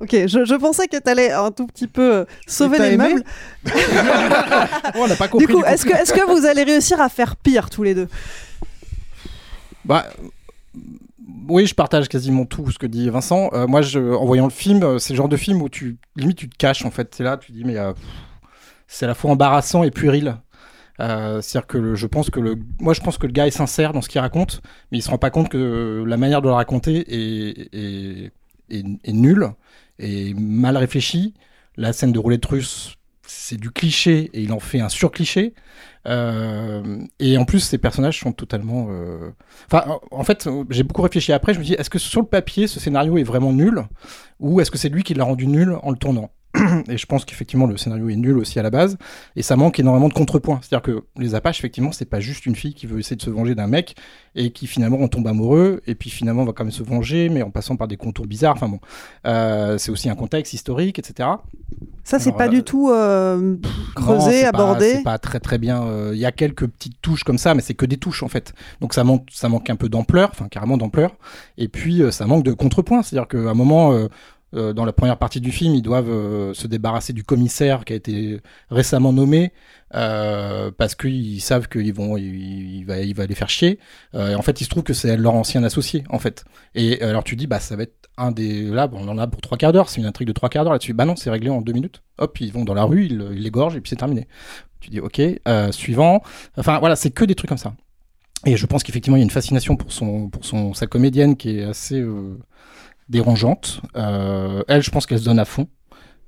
Ok, 0.00 0.10
je, 0.12 0.44
je 0.44 0.54
pensais 0.54 0.88
que 0.88 0.98
t'allais 0.98 1.32
un 1.32 1.50
tout 1.50 1.66
petit 1.66 1.86
peu 1.86 2.16
euh, 2.16 2.24
sauver 2.46 2.78
les 2.78 2.96
meubles. 2.96 3.24
Oh, 3.66 3.70
on 4.96 5.06
n'a 5.06 5.16
pas 5.16 5.28
compris. 5.28 5.46
Du 5.46 5.52
coup, 5.52 5.64
est-ce 5.64 5.86
que, 5.86 5.92
est 5.92 6.12
que 6.12 6.30
vous 6.30 6.46
allez 6.46 6.64
réussir 6.64 7.00
à 7.00 7.08
faire 7.08 7.34
pire 7.36 7.70
tous 7.70 7.82
les 7.82 7.94
deux? 7.94 8.08
Bah, 9.86 10.06
oui, 11.48 11.66
je 11.66 11.74
partage 11.74 12.08
quasiment 12.08 12.44
tout 12.44 12.70
ce 12.70 12.78
que 12.78 12.86
dit 12.86 13.08
Vincent. 13.08 13.50
Euh, 13.52 13.66
moi, 13.66 13.80
je, 13.82 13.98
en 13.98 14.24
voyant 14.24 14.44
le 14.44 14.50
film, 14.50 14.82
euh, 14.82 14.98
c'est 14.98 15.12
le 15.12 15.16
genre 15.16 15.28
de 15.28 15.36
film 15.36 15.62
où 15.62 15.68
tu 15.68 15.96
limite 16.16 16.38
tu 16.38 16.48
te 16.48 16.56
caches 16.56 16.84
en 16.84 16.90
fait. 16.90 17.14
C'est 17.14 17.24
là, 17.24 17.36
tu 17.36 17.52
te 17.52 17.56
dis 17.56 17.64
mais 17.64 17.76
euh, 17.76 17.92
c'est 18.86 19.04
à 19.06 19.08
la 19.08 19.14
fois 19.14 19.30
embarrassant 19.30 19.82
et 19.82 19.90
puéril. 19.90 20.36
Euh, 21.00 21.40
C'est-à-dire 21.42 21.66
que 21.66 21.78
le- 21.78 21.94
je 21.94 22.06
pense 22.06 22.30
que 22.30 22.40
le, 22.40 22.56
moi 22.80 22.94
je 22.94 23.00
pense 23.00 23.18
que 23.18 23.26
le 23.26 23.32
gars 23.32 23.46
est 23.46 23.50
sincère 23.50 23.92
dans 23.92 24.00
ce 24.02 24.08
qu'il 24.08 24.20
raconte, 24.20 24.62
mais 24.90 24.98
il 24.98 25.02
se 25.02 25.10
rend 25.10 25.18
pas 25.18 25.30
compte 25.30 25.48
que 25.48 26.04
la 26.06 26.16
manière 26.16 26.40
de 26.42 26.48
le 26.48 26.54
raconter 26.54 27.04
est, 27.08 27.68
est, 27.74 28.32
est, 28.70 29.12
nulle 29.12 29.50
et 29.98 30.34
mal 30.34 30.76
réfléchie. 30.76 31.34
La 31.76 31.92
scène 31.92 32.12
de 32.12 32.18
roulette 32.18 32.46
russe, 32.46 32.94
c'est 33.26 33.58
du 33.60 33.70
cliché 33.70 34.30
et 34.32 34.40
il 34.42 34.52
en 34.52 34.60
fait 34.60 34.80
un 34.80 34.88
sur-cliché. 34.88 35.54
Euh, 36.06 36.98
et 37.18 37.36
en 37.38 37.44
plus, 37.44 37.60
ces 37.60 37.78
personnages 37.78 38.20
sont 38.20 38.32
totalement. 38.32 38.88
euh, 38.90 39.30
Enfin, 39.70 39.98
en 40.10 40.24
fait, 40.24 40.48
j'ai 40.70 40.82
beaucoup 40.84 41.02
réfléchi 41.02 41.32
après. 41.32 41.52
Je 41.54 41.58
me 41.58 41.64
dis, 41.64 41.74
est-ce 41.74 41.90
que 41.90 41.98
sur 41.98 42.20
le 42.22 42.26
papier, 42.26 42.66
ce 42.66 42.80
scénario 42.80 43.18
est 43.18 43.24
vraiment 43.24 43.52
nul 43.52 43.82
Ou 44.40 44.60
est-ce 44.60 44.70
que 44.70 44.78
c'est 44.78 44.88
lui 44.88 45.02
qui 45.02 45.14
l'a 45.14 45.24
rendu 45.24 45.46
nul 45.46 45.76
en 45.82 45.90
le 45.90 45.96
tournant? 45.98 46.30
Et 46.88 46.96
je 46.98 47.06
pense 47.06 47.24
qu'effectivement, 47.24 47.66
le 47.66 47.76
scénario 47.76 48.08
est 48.08 48.16
nul 48.16 48.38
aussi 48.38 48.58
à 48.58 48.62
la 48.62 48.70
base. 48.70 48.96
Et 49.36 49.42
ça 49.42 49.56
manque 49.56 49.78
énormément 49.78 50.08
de 50.08 50.14
contrepoints. 50.14 50.58
C'est-à-dire 50.62 50.82
que 50.82 51.04
les 51.16 51.34
Apaches, 51.34 51.58
effectivement, 51.60 51.92
c'est 51.92 52.04
pas 52.08 52.20
juste 52.20 52.46
une 52.46 52.56
fille 52.56 52.74
qui 52.74 52.86
veut 52.86 52.98
essayer 52.98 53.16
de 53.16 53.22
se 53.22 53.30
venger 53.30 53.54
d'un 53.54 53.66
mec 53.66 53.94
et 54.34 54.50
qui 54.50 54.66
finalement 54.66 55.00
en 55.00 55.08
tombe 55.08 55.26
amoureux. 55.26 55.82
Et 55.86 55.94
puis 55.94 56.10
finalement, 56.10 56.44
va 56.44 56.52
quand 56.52 56.64
même 56.64 56.72
se 56.72 56.82
venger, 56.82 57.28
mais 57.28 57.42
en 57.42 57.50
passant 57.50 57.76
par 57.76 57.88
des 57.88 57.96
contours 57.96 58.26
bizarres. 58.26 58.54
Enfin 58.56 58.68
bon. 58.68 58.80
Euh, 59.26 59.78
c'est 59.78 59.90
aussi 59.90 60.08
un 60.08 60.14
contexte 60.14 60.52
historique, 60.52 60.98
etc. 60.98 61.28
Ça, 62.04 62.18
c'est 62.20 62.32
pas 62.32 62.46
euh, 62.46 62.50
du 62.50 62.62
tout 62.62 62.90
euh, 62.90 63.36
Non, 63.36 63.58
creusé, 63.96 64.42
pas- 64.42 64.48
abordé. 64.50 64.92
C'est 64.92 65.02
pas 65.02 65.18
très 65.18 65.40
très 65.40 65.58
bien. 65.58 65.82
euh, 65.84 66.12
Il 66.14 66.18
y 66.20 66.26
a 66.26 66.30
quelques 66.32 66.66
petites 66.66 67.00
touches 67.02 67.24
comme 67.24 67.38
ça, 67.38 67.54
mais 67.54 67.62
c'est 67.62 67.74
que 67.74 67.86
des 67.86 67.96
touches 67.96 68.22
en 68.22 68.28
fait. 68.28 68.52
Donc 68.80 68.94
ça 68.94 69.02
manque, 69.02 69.26
ça 69.32 69.48
manque 69.48 69.68
un 69.70 69.76
peu 69.76 69.88
d'ampleur, 69.88 70.28
enfin 70.32 70.46
carrément 70.48 70.76
d'ampleur. 70.76 71.16
Et 71.58 71.66
puis 71.68 72.02
ça 72.12 72.26
manque 72.26 72.44
de 72.44 72.52
contrepoint. 72.52 73.02
C'est-à-dire 73.02 73.26
qu'à 73.26 73.38
un 73.50 73.54
moment, 73.54 73.92
euh, 74.54 74.72
dans 74.72 74.84
la 74.84 74.92
première 74.92 75.18
partie 75.18 75.40
du 75.40 75.50
film, 75.50 75.74
ils 75.74 75.82
doivent 75.82 76.08
euh, 76.08 76.54
se 76.54 76.68
débarrasser 76.68 77.12
du 77.12 77.24
commissaire 77.24 77.84
qui 77.84 77.92
a 77.92 77.96
été 77.96 78.40
récemment 78.70 79.12
nommé 79.12 79.52
euh, 79.94 80.70
parce 80.70 80.94
qu'ils 80.94 81.40
savent 81.40 81.68
qu'ils 81.68 81.92
vont, 81.92 82.16
il, 82.16 82.84
va, 82.84 83.00
il 83.00 83.14
va 83.14 83.26
les 83.26 83.34
faire 83.34 83.48
chier. 83.48 83.80
Et 84.14 84.34
en 84.34 84.42
fait, 84.42 84.60
il 84.60 84.64
se 84.64 84.70
trouve 84.70 84.84
que 84.84 84.94
c'est 84.94 85.16
leur 85.16 85.34
ancien 85.34 85.64
associé 85.64 86.04
en 86.10 86.18
fait. 86.18 86.44
Et 86.74 87.02
alors 87.02 87.24
tu 87.24 87.34
dis, 87.34 87.46
bah 87.46 87.60
ça 87.60 87.76
va 87.76 87.82
être 87.82 88.08
un 88.16 88.30
des 88.30 88.62
là, 88.62 88.88
on 88.92 89.08
en 89.08 89.18
a 89.18 89.26
pour 89.26 89.40
trois 89.40 89.58
quarts 89.58 89.72
d'heure. 89.72 89.88
C'est 89.88 90.00
une 90.00 90.06
intrigue 90.06 90.28
de 90.28 90.32
trois 90.32 90.48
quarts 90.48 90.64
d'heure 90.64 90.72
là-dessus. 90.72 90.94
Bah 90.94 91.04
non, 91.04 91.16
c'est 91.16 91.30
réglé 91.30 91.50
en 91.50 91.60
deux 91.60 91.72
minutes. 91.72 92.02
Hop, 92.18 92.40
ils 92.40 92.52
vont 92.52 92.64
dans 92.64 92.74
la 92.74 92.84
rue, 92.84 93.06
ils, 93.06 93.18
l'égorgent 93.18 93.76
et 93.76 93.80
puis 93.80 93.90
c'est 93.90 93.96
terminé. 93.96 94.28
Tu 94.80 94.90
dis, 94.90 95.00
ok, 95.00 95.20
suivant. 95.72 96.22
Enfin 96.56 96.78
voilà, 96.78 96.94
c'est 96.94 97.10
que 97.10 97.24
des 97.24 97.34
trucs 97.34 97.48
comme 97.48 97.58
ça. 97.58 97.74
Et 98.44 98.56
je 98.56 98.66
pense 98.66 98.84
qu'effectivement, 98.84 99.16
il 99.16 99.20
y 99.20 99.22
a 99.22 99.24
une 99.24 99.30
fascination 99.30 99.76
pour, 99.76 99.90
son, 99.90 100.28
pour 100.28 100.44
son, 100.44 100.72
sa 100.72 100.86
comédienne 100.86 101.36
qui 101.36 101.58
est 101.58 101.64
assez 101.64 102.00
dérangeante. 103.08 103.80
Euh, 103.96 104.62
elle, 104.68 104.82
je 104.82 104.90
pense 104.90 105.06
qu'elle 105.06 105.18
se 105.18 105.24
donne 105.24 105.38
à 105.38 105.44
fond. 105.44 105.68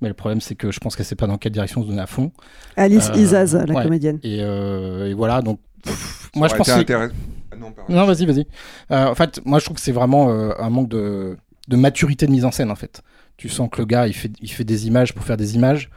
Mais 0.01 0.09
le 0.09 0.15
problème, 0.15 0.41
c'est 0.41 0.55
que 0.55 0.71
je 0.71 0.79
pense 0.79 0.95
qu'elle 0.95 1.07
sait 1.07 1.17
pas 1.17 1.27
dans 1.27 1.39
quelle 1.39 1.51
direction 1.53 1.83
se 1.83 1.89
donner 1.89 2.01
à 2.03 2.07
fond. 2.07 2.31
Alice 2.77 3.11
Euh, 3.13 3.19
Isaz, 3.19 3.55
la 3.57 3.75
ouais. 3.75 3.83
comédienne. 3.83 4.21
Et, 4.23 4.39
euh, 4.43 5.11
et 5.11 5.15
voilà, 5.15 5.43
donc. 5.43 5.59
pff, 5.83 6.31
moi, 6.37 6.47
je 6.49 6.55
pense 6.55 6.69
que. 6.69 6.79
intéress- 6.81 7.11
Ah 7.51 7.57
non. 7.57 7.75
Non, 7.89 8.05
vas-y, 8.05 8.25
vas-y. 8.25 8.47
Euh, 8.93 9.07
en 9.09 9.15
fait, 9.17 9.41
moi, 9.45 9.59
je 9.59 9.65
trouve 9.65 9.77
que 9.77 9.81
c'est 9.83 9.91
vraiment 9.93 10.31
euh, 10.31 10.53
un 10.61 10.71
manque 10.71 10.89
de, 10.89 11.37
de 11.67 11.77
maturité 11.77 12.27
de 12.27 12.31
mise 12.31 12.45
en 12.45 12.53
scène, 12.53 12.71
en 12.71 12.77
fait. 12.77 13.03
Tu 13.37 13.49
sens 13.49 13.69
que 13.73 13.79
le 13.81 13.87
gars, 13.87 14.07
il 14.07 14.13
fait, 14.15 14.31
il 14.41 14.51
fait 14.51 14.65
des 14.65 14.87
images 14.87 15.13
pour 15.15 15.25
faire 15.25 15.37
des 15.37 15.57
images, 15.57 15.91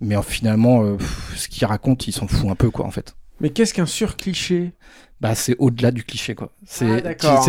mais 0.00 0.16
euh, 0.16 0.22
finalement, 0.22 0.84
euh, 0.84 0.94
pff, 0.96 1.32
ce 1.36 1.48
qu'il 1.48 1.66
raconte, 1.66 2.06
il 2.06 2.12
s'en 2.12 2.28
fout 2.28 2.48
un 2.50 2.54
peu, 2.54 2.70
quoi, 2.70 2.86
en 2.86 2.90
fait. 2.92 3.16
Mais 3.40 3.50
qu'est-ce 3.50 3.74
qu'un 3.74 3.86
surcliché? 3.86 4.72
Bah, 5.20 5.34
c'est 5.34 5.54
au-delà 5.58 5.90
du 5.90 6.02
cliché, 6.04 6.34
quoi. 6.34 6.52
C'est, 6.64 7.02
Ah, 7.28 7.40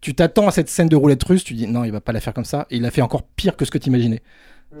tu- 0.00 0.14
t'attends 0.14 0.46
à 0.46 0.50
cette 0.52 0.68
scène 0.68 0.88
de 0.88 0.96
roulette 0.96 1.22
russe, 1.24 1.42
tu 1.44 1.54
dis 1.54 1.66
non, 1.66 1.84
il 1.84 1.90
va 1.92 2.00
pas 2.00 2.12
la 2.12 2.20
faire 2.20 2.32
comme 2.34 2.44
ça, 2.44 2.66
et 2.70 2.76
il 2.76 2.82
l'a 2.82 2.90
fait 2.92 3.02
encore 3.02 3.22
pire 3.24 3.56
que 3.56 3.64
ce 3.64 3.70
que 3.70 3.78
tu 3.78 3.88
imaginais. 3.88 4.22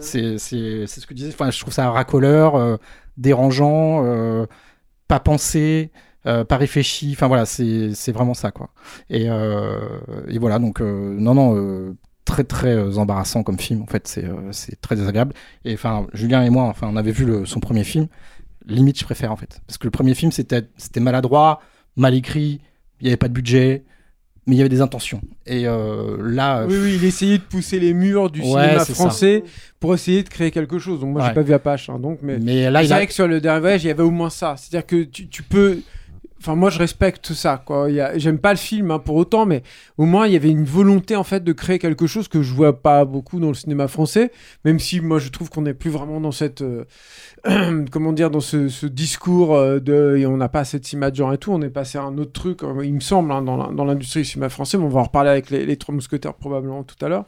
C'est, 0.00 0.38
c'est, 0.38 0.86
c'est 0.86 1.00
ce 1.00 1.06
que 1.06 1.14
tu 1.14 1.20
disais. 1.22 1.30
Enfin, 1.32 1.50
je 1.50 1.58
trouve 1.60 1.72
ça 1.72 1.90
racoleur, 1.90 2.54
euh, 2.56 2.76
dérangeant, 3.16 4.04
euh, 4.04 4.46
pas 5.08 5.20
pensé, 5.20 5.90
euh, 6.26 6.44
pas 6.44 6.56
réfléchi. 6.58 7.12
Enfin 7.12 7.26
voilà, 7.28 7.46
c'est, 7.46 7.94
c'est 7.94 8.12
vraiment 8.12 8.34
ça, 8.34 8.50
quoi. 8.52 8.70
Et, 9.10 9.26
et 9.26 10.38
voilà, 10.38 10.58
donc 10.58 10.80
non, 10.80 11.34
non, 11.34 11.96
très 12.24 12.44
très 12.44 12.98
embarrassant 12.98 13.42
comme 13.42 13.58
film. 13.58 13.82
En 13.82 13.86
fait, 13.86 14.06
c'est, 14.06 14.24
c'est 14.52 14.80
très 14.80 14.96
désagréable. 14.96 15.34
Et 15.64 15.74
enfin, 15.74 16.06
Julien 16.12 16.42
et 16.44 16.50
moi, 16.50 16.64
enfin, 16.64 16.88
on 16.92 16.96
avait 16.96 17.12
vu 17.12 17.24
le- 17.24 17.46
son 17.46 17.60
premier 17.60 17.84
film. 17.84 18.06
Limite, 18.66 18.98
je 18.98 19.04
préfère 19.04 19.32
en 19.32 19.36
fait, 19.36 19.60
parce 19.66 19.78
que 19.78 19.86
le 19.86 19.90
premier 19.90 20.14
film 20.14 20.30
c'était, 20.32 20.62
c'était 20.76 21.00
maladroit, 21.00 21.60
mal 21.96 22.14
écrit, 22.14 22.60
il 23.00 23.04
n'y 23.04 23.08
avait 23.10 23.16
pas 23.16 23.28
de 23.28 23.32
budget, 23.32 23.84
mais 24.46 24.54
il 24.56 24.58
y 24.58 24.60
avait 24.60 24.68
des 24.68 24.80
intentions. 24.80 25.20
Et 25.46 25.66
euh, 25.66 26.16
là, 26.20 26.64
Oui, 26.66 26.76
oui, 26.82 26.94
il 26.96 27.04
essayait 27.04 27.38
de 27.38 27.42
pousser 27.42 27.78
les 27.80 27.92
murs 27.94 28.30
du 28.30 28.40
Ouais, 28.40 28.46
cinéma 28.46 28.78
ça. 28.80 28.94
français 28.94 29.44
pour 29.80 29.94
essayer 29.94 30.22
de 30.22 30.28
créer 30.28 30.50
quelque 30.50 30.78
chose. 30.78 31.00
Donc 31.00 31.10
moi, 31.12 31.20
j'ai 31.22 31.28
Ouais. 31.28 31.34
pas 31.34 31.42
vu 31.42 31.52
Apache, 31.52 31.88
hein, 31.90 31.98
donc 31.98 32.20
mais. 32.22 32.38
mais 32.38 32.70
là, 32.70 32.82
c'est 32.84 32.92
a, 32.92 32.96
vrai 32.96 33.06
que 33.06 33.12
sur 33.12 33.28
le 33.28 33.40
dernier 33.40 33.60
voyage, 33.60 33.84
il 33.84 33.88
y 33.88 33.90
avait 33.90 34.02
au 34.02 34.10
moins 34.10 34.30
ça. 34.30 34.54
C'est-à-dire 34.56 34.86
que 34.86 35.02
tu, 35.04 35.28
tu 35.28 35.42
peux. 35.42 35.80
Enfin, 36.40 36.54
moi, 36.54 36.70
je 36.70 36.78
respecte 36.78 37.32
ça. 37.34 37.60
Quoi. 37.66 37.86
A- 37.88 38.16
J'aime 38.16 38.38
pas 38.38 38.52
le 38.52 38.58
film 38.58 38.92
hein, 38.92 39.00
pour 39.00 39.16
autant, 39.16 39.44
mais 39.44 39.62
au 39.98 40.04
moins, 40.06 40.26
il 40.28 40.32
y 40.32 40.36
avait 40.36 40.50
une 40.50 40.64
volonté 40.64 41.16
en 41.16 41.24
fait 41.24 41.42
de 41.42 41.52
créer 41.52 41.78
quelque 41.80 42.06
chose 42.06 42.28
que 42.28 42.42
je 42.42 42.54
vois 42.54 42.80
pas 42.80 43.04
beaucoup 43.04 43.40
dans 43.40 43.48
le 43.48 43.54
cinéma 43.54 43.88
français. 43.88 44.30
Même 44.64 44.78
si 44.78 45.00
moi, 45.00 45.18
je 45.18 45.28
trouve 45.30 45.50
qu'on 45.50 45.62
n'est 45.62 45.74
plus 45.74 45.90
vraiment 45.90 46.20
dans 46.20 46.32
cette. 46.32 46.62
euh, 46.62 46.84
comment 47.90 48.12
dire, 48.12 48.30
dans 48.30 48.40
ce, 48.40 48.68
ce 48.68 48.86
discours 48.86 49.54
euh, 49.54 49.80
de. 49.80 50.16
Et 50.18 50.26
on 50.26 50.36
n'a 50.36 50.48
pas 50.48 50.64
cinéma 50.64 51.10
de 51.10 51.16
genre 51.16 51.32
et 51.32 51.38
tout. 51.38 51.52
On 51.52 51.62
est 51.62 51.70
passé 51.70 51.98
à 51.98 52.02
un 52.02 52.18
autre 52.18 52.32
truc, 52.32 52.62
euh, 52.62 52.84
il 52.84 52.94
me 52.94 53.00
semble, 53.00 53.32
hein, 53.32 53.42
dans 53.42 53.84
l'industrie 53.84 54.20
du 54.20 54.26
cinéma 54.26 54.48
français. 54.48 54.76
Mais 54.78 54.84
on 54.84 54.88
va 54.88 55.00
en 55.00 55.04
reparler 55.04 55.30
avec 55.30 55.50
les, 55.50 55.64
les 55.66 55.76
Trois 55.76 55.94
Mousquetaires 55.94 56.34
probablement 56.34 56.82
tout 56.82 57.02
à 57.04 57.08
l'heure. 57.08 57.24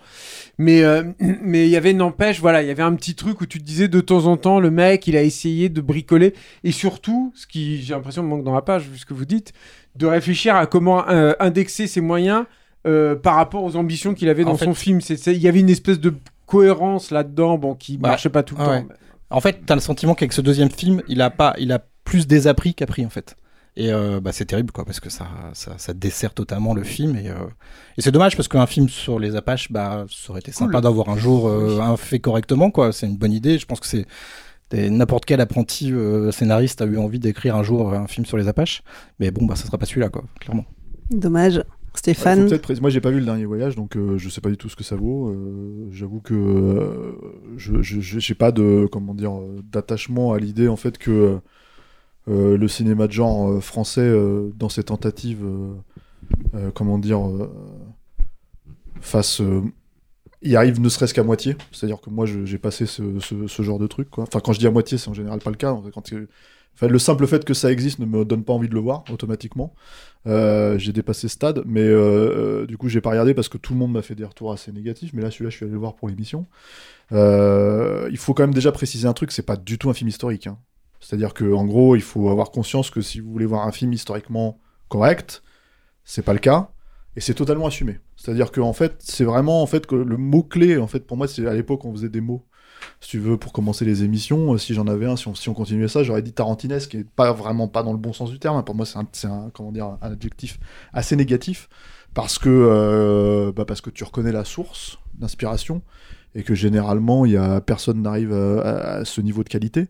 Mais 0.58 0.82
euh, 0.82 1.02
mais 1.42 1.66
il 1.66 1.70
y 1.70 1.76
avait, 1.76 1.92
n'empêche, 1.92 2.40
voilà, 2.40 2.62
il 2.62 2.68
y 2.68 2.70
avait 2.70 2.82
un 2.82 2.94
petit 2.94 3.14
truc 3.14 3.40
où 3.40 3.46
tu 3.46 3.58
te 3.58 3.64
disais 3.64 3.88
de 3.88 4.00
temps 4.00 4.26
en 4.26 4.36
temps, 4.36 4.60
le 4.60 4.70
mec, 4.70 5.06
il 5.06 5.16
a 5.16 5.22
essayé 5.22 5.68
de 5.68 5.80
bricoler. 5.80 6.34
Et 6.64 6.72
surtout, 6.72 7.32
ce 7.34 7.46
qui, 7.46 7.82
j'ai 7.82 7.94
l'impression, 7.94 8.22
me 8.22 8.28
manque 8.28 8.44
dans 8.44 8.54
la 8.54 8.62
page, 8.62 8.88
vu 8.88 8.98
ce 8.98 9.06
que 9.06 9.14
vous 9.14 9.24
dites, 9.24 9.52
de 9.96 10.06
réfléchir 10.06 10.54
à 10.56 10.66
comment 10.66 11.08
euh, 11.08 11.32
indexer 11.40 11.86
ses 11.86 12.00
moyens 12.00 12.44
euh, 12.86 13.14
par 13.14 13.34
rapport 13.34 13.62
aux 13.64 13.76
ambitions 13.76 14.14
qu'il 14.14 14.28
avait 14.28 14.44
En 14.44 14.50
dans 14.52 14.56
fait- 14.56 14.64
son 14.66 14.74
film. 14.74 15.00
Il 15.26 15.36
y 15.38 15.48
avait 15.48 15.60
une 15.60 15.70
espèce 15.70 16.00
de 16.00 16.14
cohérence 16.46 17.10
là-dedans, 17.10 17.58
bon, 17.58 17.74
qui 17.74 17.96
Bah, 17.96 18.10
marchait 18.10 18.28
pas 18.28 18.42
tout 18.42 18.56
le 18.56 18.62
ouais. 18.66 18.82
temps. 18.82 18.88
En 19.30 19.40
fait, 19.40 19.60
t'as 19.66 19.74
le 19.74 19.80
sentiment 19.80 20.14
qu'avec 20.14 20.32
ce 20.32 20.40
deuxième 20.40 20.70
film, 20.70 21.02
il 21.08 21.20
a 21.22 21.30
pas, 21.30 21.54
il 21.58 21.72
a 21.72 21.80
plus 22.04 22.26
désappris 22.26 22.74
qu'appris 22.74 23.06
en 23.06 23.10
fait. 23.10 23.36
Et 23.76 23.92
euh, 23.92 24.20
bah, 24.20 24.32
c'est 24.32 24.46
terrible 24.46 24.72
quoi, 24.72 24.84
parce 24.84 25.00
que 25.00 25.10
ça, 25.10 25.26
ça, 25.54 25.78
ça 25.78 25.94
dessert 25.94 26.34
totalement 26.34 26.74
le 26.74 26.82
film. 26.82 27.16
Et, 27.16 27.28
euh, 27.28 27.46
et 27.96 28.02
c'est 28.02 28.10
dommage 28.10 28.36
parce 28.36 28.48
qu'un 28.48 28.66
film 28.66 28.88
sur 28.88 29.18
les 29.18 29.36
Apaches, 29.36 29.70
bah, 29.70 30.06
ça 30.10 30.30
aurait 30.30 30.40
été 30.40 30.52
sympa 30.52 30.80
d'avoir 30.80 31.08
un 31.08 31.16
jour 31.16 31.48
euh, 31.48 31.80
un 31.80 31.96
fait 31.96 32.18
correctement 32.18 32.70
quoi. 32.70 32.92
C'est 32.92 33.06
une 33.06 33.16
bonne 33.16 33.32
idée. 33.32 33.58
Je 33.58 33.66
pense 33.66 33.80
que 33.80 33.86
c'est 33.86 34.06
n'importe 34.72 35.24
quel 35.24 35.40
apprenti 35.40 35.92
scénariste 36.30 36.80
a 36.80 36.84
eu 36.84 36.96
envie 36.98 37.18
d'écrire 37.18 37.56
un 37.56 37.62
jour 37.62 37.92
un 37.92 38.06
film 38.06 38.26
sur 38.26 38.36
les 38.36 38.48
Apaches. 38.48 38.82
Mais 39.18 39.30
bon, 39.30 39.46
bah, 39.46 39.56
ça 39.56 39.66
sera 39.66 39.78
pas 39.78 39.86
celui-là 39.86 40.08
quoi, 40.08 40.24
clairement. 40.40 40.64
Dommage. 41.10 41.62
Ouais, 41.92 41.98
Stéphane. 41.98 42.42
faut 42.42 42.48
peut-être 42.48 42.62
préciser- 42.62 42.80
Moi, 42.80 42.90
j'ai 42.90 43.00
pas 43.00 43.10
vu 43.10 43.18
le 43.18 43.24
dernier 43.24 43.44
voyage, 43.44 43.74
donc 43.76 43.96
euh, 43.96 44.16
je 44.16 44.28
sais 44.28 44.40
pas 44.40 44.48
du 44.50 44.56
tout 44.56 44.68
ce 44.68 44.76
que 44.76 44.84
ça 44.84 44.96
vaut. 44.96 45.28
Euh, 45.28 45.88
J'avoue 45.90 46.20
que 46.20 46.34
euh, 46.34 47.12
je 47.56 47.80
j'ai 47.82 48.34
pas 48.34 48.52
de 48.52 48.88
comment 48.90 49.14
dire 49.14 49.32
euh, 49.36 49.60
d'attachement 49.70 50.32
à 50.32 50.38
l'idée 50.38 50.68
en 50.68 50.76
fait 50.76 50.98
que 50.98 51.38
le 52.28 52.68
cinéma 52.68 53.08
de 53.08 53.12
genre 53.12 53.60
français 53.62 54.08
dans 54.56 54.68
ses 54.68 54.84
tentatives, 54.84 55.44
comment 56.74 56.98
dire, 56.98 57.20
fasse 59.00 59.42
y 60.42 60.56
arrive 60.56 60.80
ne 60.80 60.88
serait-ce 60.88 61.12
qu'à 61.12 61.24
moitié. 61.24 61.56
C'est-à-dire 61.72 62.00
que 62.00 62.08
moi, 62.08 62.24
j'ai 62.26 62.58
passé 62.58 62.86
ce, 62.86 63.18
ce- 63.18 63.46
ce 63.46 63.62
genre 63.62 63.78
de 63.78 63.86
truc. 63.88 64.08
Quoi. 64.10 64.24
Enfin, 64.24 64.40
quand 64.40 64.52
je 64.52 64.58
dis 64.60 64.66
à 64.66 64.70
moitié, 64.70 64.96
c'est 64.96 65.10
en 65.10 65.14
général 65.14 65.40
pas 65.40 65.50
le 65.50 65.56
cas. 65.56 65.72
Enfin, 65.72 66.86
le 66.88 66.98
simple 66.98 67.26
fait 67.26 67.44
que 67.44 67.52
ça 67.52 67.70
existe 67.72 67.98
ne 67.98 68.06
me 68.06 68.24
donne 68.24 68.44
pas 68.44 68.52
envie 68.52 68.68
de 68.68 68.74
le 68.74 68.80
voir 68.80 69.04
automatiquement. 69.12 69.74
Euh, 70.26 70.78
j'ai 70.78 70.92
dépassé 70.92 71.22
ce 71.22 71.28
stade, 71.28 71.62
mais 71.66 71.80
euh, 71.80 72.62
euh, 72.62 72.66
du 72.66 72.76
coup, 72.76 72.88
j'ai 72.88 73.00
pas 73.00 73.10
regardé 73.10 73.32
parce 73.34 73.48
que 73.48 73.56
tout 73.58 73.72
le 73.72 73.78
monde 73.78 73.92
m'a 73.92 74.02
fait 74.02 74.14
des 74.14 74.24
retours 74.24 74.52
assez 74.52 74.70
négatifs. 74.72 75.12
Mais 75.14 75.22
là, 75.22 75.30
celui-là, 75.30 75.50
je 75.50 75.56
suis 75.56 75.64
allé 75.64 75.72
le 75.72 75.78
voir 75.78 75.94
pour 75.96 76.08
l'émission. 76.08 76.46
Il 77.12 78.16
faut 78.18 78.34
quand 78.34 78.42
même 78.42 78.54
déjà 78.54 78.72
préciser 78.72 79.08
un 79.08 79.12
truc 79.12 79.32
c'est 79.32 79.42
pas 79.42 79.56
du 79.56 79.78
tout 79.78 79.90
un 79.90 79.94
film 79.94 80.08
historique. 80.08 80.46
hein. 80.46 80.58
C'est-à-dire 81.00 81.34
que 81.34 81.52
en 81.52 81.64
gros, 81.64 81.96
il 81.96 82.02
faut 82.02 82.28
avoir 82.28 82.50
conscience 82.50 82.90
que 82.90 83.00
si 83.00 83.20
vous 83.20 83.30
voulez 83.32 83.46
voir 83.46 83.66
un 83.66 83.72
film 83.72 83.92
historiquement 83.92 84.60
correct, 84.88 85.42
c'est 86.04 86.22
pas 86.22 86.32
le 86.34 86.38
cas 86.38 86.70
et 87.16 87.20
c'est 87.20 87.34
totalement 87.34 87.66
assumé. 87.66 87.98
C'est-à-dire 88.16 88.52
que 88.52 88.60
en 88.60 88.72
fait, 88.72 88.96
c'est 89.00 89.24
vraiment 89.24 89.62
en 89.62 89.66
fait 89.66 89.86
que 89.86 89.94
le 89.96 90.16
mot 90.18 90.42
clé 90.42 90.76
en 90.78 90.86
fait 90.86 91.06
pour 91.06 91.16
moi, 91.16 91.26
c'est 91.28 91.46
à 91.46 91.54
l'époque 91.54 91.84
on 91.84 91.92
faisait 91.92 92.10
des 92.10 92.20
mots. 92.20 92.46
Si 93.00 93.10
tu 93.10 93.18
veux 93.18 93.36
pour 93.36 93.52
commencer 93.52 93.84
les 93.84 94.04
émissions, 94.04 94.54
euh, 94.54 94.58
si 94.58 94.74
j'en 94.74 94.86
avais 94.86 95.06
un, 95.06 95.16
si 95.16 95.28
on, 95.28 95.34
si 95.34 95.48
on 95.48 95.54
continuait 95.54 95.88
ça, 95.88 96.02
j'aurais 96.02 96.22
dit 96.22 96.32
tarantinesque, 96.32 96.90
qui 96.90 96.96
est 96.98 97.04
pas 97.04 97.32
vraiment 97.32 97.68
pas 97.68 97.82
dans 97.82 97.92
le 97.92 97.98
bon 97.98 98.12
sens 98.12 98.30
du 98.30 98.38
terme. 98.38 98.56
hein. 98.56 98.62
Pour 98.62 98.74
moi, 98.74 98.86
c'est 98.86 98.98
un, 98.98 99.06
un 99.30 99.50
comment 99.50 99.72
dire 99.72 99.86
un 99.86 99.98
adjectif 100.02 100.58
assez 100.92 101.16
négatif 101.16 101.68
parce 102.14 102.38
que 102.38 102.48
euh, 102.48 103.52
bah, 103.52 103.64
parce 103.64 103.80
que 103.80 103.90
tu 103.90 104.04
reconnais 104.04 104.32
la 104.32 104.44
source 104.44 104.98
d'inspiration 105.14 105.82
et 106.34 106.42
que 106.42 106.54
généralement 106.54 107.26
y 107.26 107.36
a 107.36 107.60
personne 107.60 108.02
n'arrive 108.02 108.32
à, 108.32 108.98
à- 108.98 109.04
ce 109.04 109.20
niveau 109.20 109.42
de 109.44 109.48
qualité. 109.48 109.88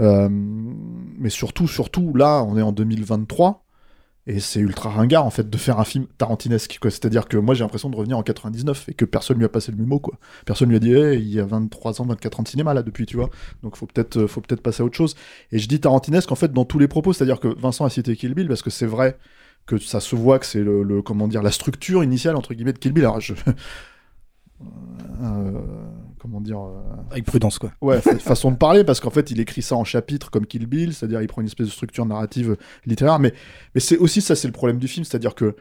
Euh, 0.00 0.28
mais 0.30 1.30
surtout, 1.30 1.68
surtout 1.68 2.14
là, 2.14 2.42
on 2.44 2.56
est 2.56 2.62
en 2.62 2.72
2023 2.72 3.63
et 4.26 4.40
c'est 4.40 4.60
ultra 4.60 4.90
ringard 4.90 5.26
en 5.26 5.30
fait 5.30 5.50
de 5.50 5.56
faire 5.58 5.78
un 5.78 5.84
film 5.84 6.06
tarantinesque. 6.18 6.78
C'est-à-dire 6.82 7.28
que 7.28 7.36
moi 7.36 7.54
j'ai 7.54 7.62
l'impression 7.62 7.90
de 7.90 7.96
revenir 7.96 8.16
en 8.16 8.22
99 8.22 8.88
et 8.88 8.94
que 8.94 9.04
personne 9.04 9.38
lui 9.38 9.44
a 9.44 9.48
passé 9.50 9.70
le 9.70 9.78
mémo 9.78 9.98
quoi. 10.00 10.18
Personne 10.46 10.70
lui 10.70 10.76
a 10.76 10.78
dit 10.78 10.92
Hey, 10.94 11.20
il 11.20 11.28
y 11.34 11.40
a 11.40 11.44
23 11.44 12.00
ans, 12.00 12.06
24 12.06 12.40
ans 12.40 12.42
de 12.42 12.48
cinéma 12.48 12.72
là 12.74 12.82
depuis, 12.82 13.04
tu 13.06 13.16
vois. 13.16 13.30
Donc 13.62 13.76
faut 13.76 13.86
peut-être 13.86 14.26
faut 14.26 14.40
peut-être 14.40 14.62
passer 14.62 14.82
à 14.82 14.86
autre 14.86 14.96
chose. 14.96 15.14
Et 15.52 15.58
je 15.58 15.68
dis 15.68 15.78
tarantinesque 15.80 16.32
en 16.32 16.36
fait 16.36 16.52
dans 16.52 16.64
tous 16.64 16.78
les 16.78 16.88
propos, 16.88 17.12
c'est-à-dire 17.12 17.40
que 17.40 17.48
Vincent 17.60 17.84
a 17.84 17.90
cité 17.90 18.16
Kill 18.16 18.34
Bill 18.34 18.48
parce 18.48 18.62
que 18.62 18.70
c'est 18.70 18.86
vrai 18.86 19.18
que 19.66 19.78
ça 19.78 20.00
se 20.00 20.16
voit 20.16 20.38
que 20.38 20.46
c'est 20.46 20.62
le- 20.62 21.02
comment 21.02 21.28
dire 21.28 21.42
la 21.42 21.50
structure 21.50 22.02
initiale 22.04 22.36
entre 22.36 22.54
guillemets 22.54 22.72
de 22.72 22.78
Kill 22.78 22.92
Bill. 22.92 23.04
Alors 23.04 23.20
je 23.20 23.34
euh, 25.22 25.60
comment 26.24 26.40
dire 26.40 26.58
euh, 26.58 26.80
Avec 27.10 27.26
prudence 27.26 27.58
quoi. 27.58 27.70
Ouais, 27.82 28.00
fa- 28.00 28.18
façon 28.18 28.50
de 28.50 28.56
parler, 28.56 28.82
parce 28.82 28.98
qu'en 28.98 29.10
fait, 29.10 29.30
il 29.30 29.40
écrit 29.40 29.60
ça 29.60 29.76
en 29.76 29.84
chapitres 29.84 30.30
comme 30.30 30.46
Kill 30.46 30.64
Bill, 30.66 30.94
c'est-à-dire 30.94 31.20
il 31.20 31.26
prend 31.28 31.42
une 31.42 31.46
espèce 31.48 31.66
de 31.66 31.72
structure 31.72 32.06
narrative 32.06 32.56
littéraire, 32.86 33.18
mais, 33.18 33.34
mais 33.74 33.80
c'est 33.82 33.98
aussi 33.98 34.22
ça, 34.22 34.34
c'est 34.34 34.48
le 34.48 34.52
problème 34.54 34.78
du 34.78 34.88
film, 34.88 35.04
c'est-à-dire 35.04 35.34
que 35.34 35.54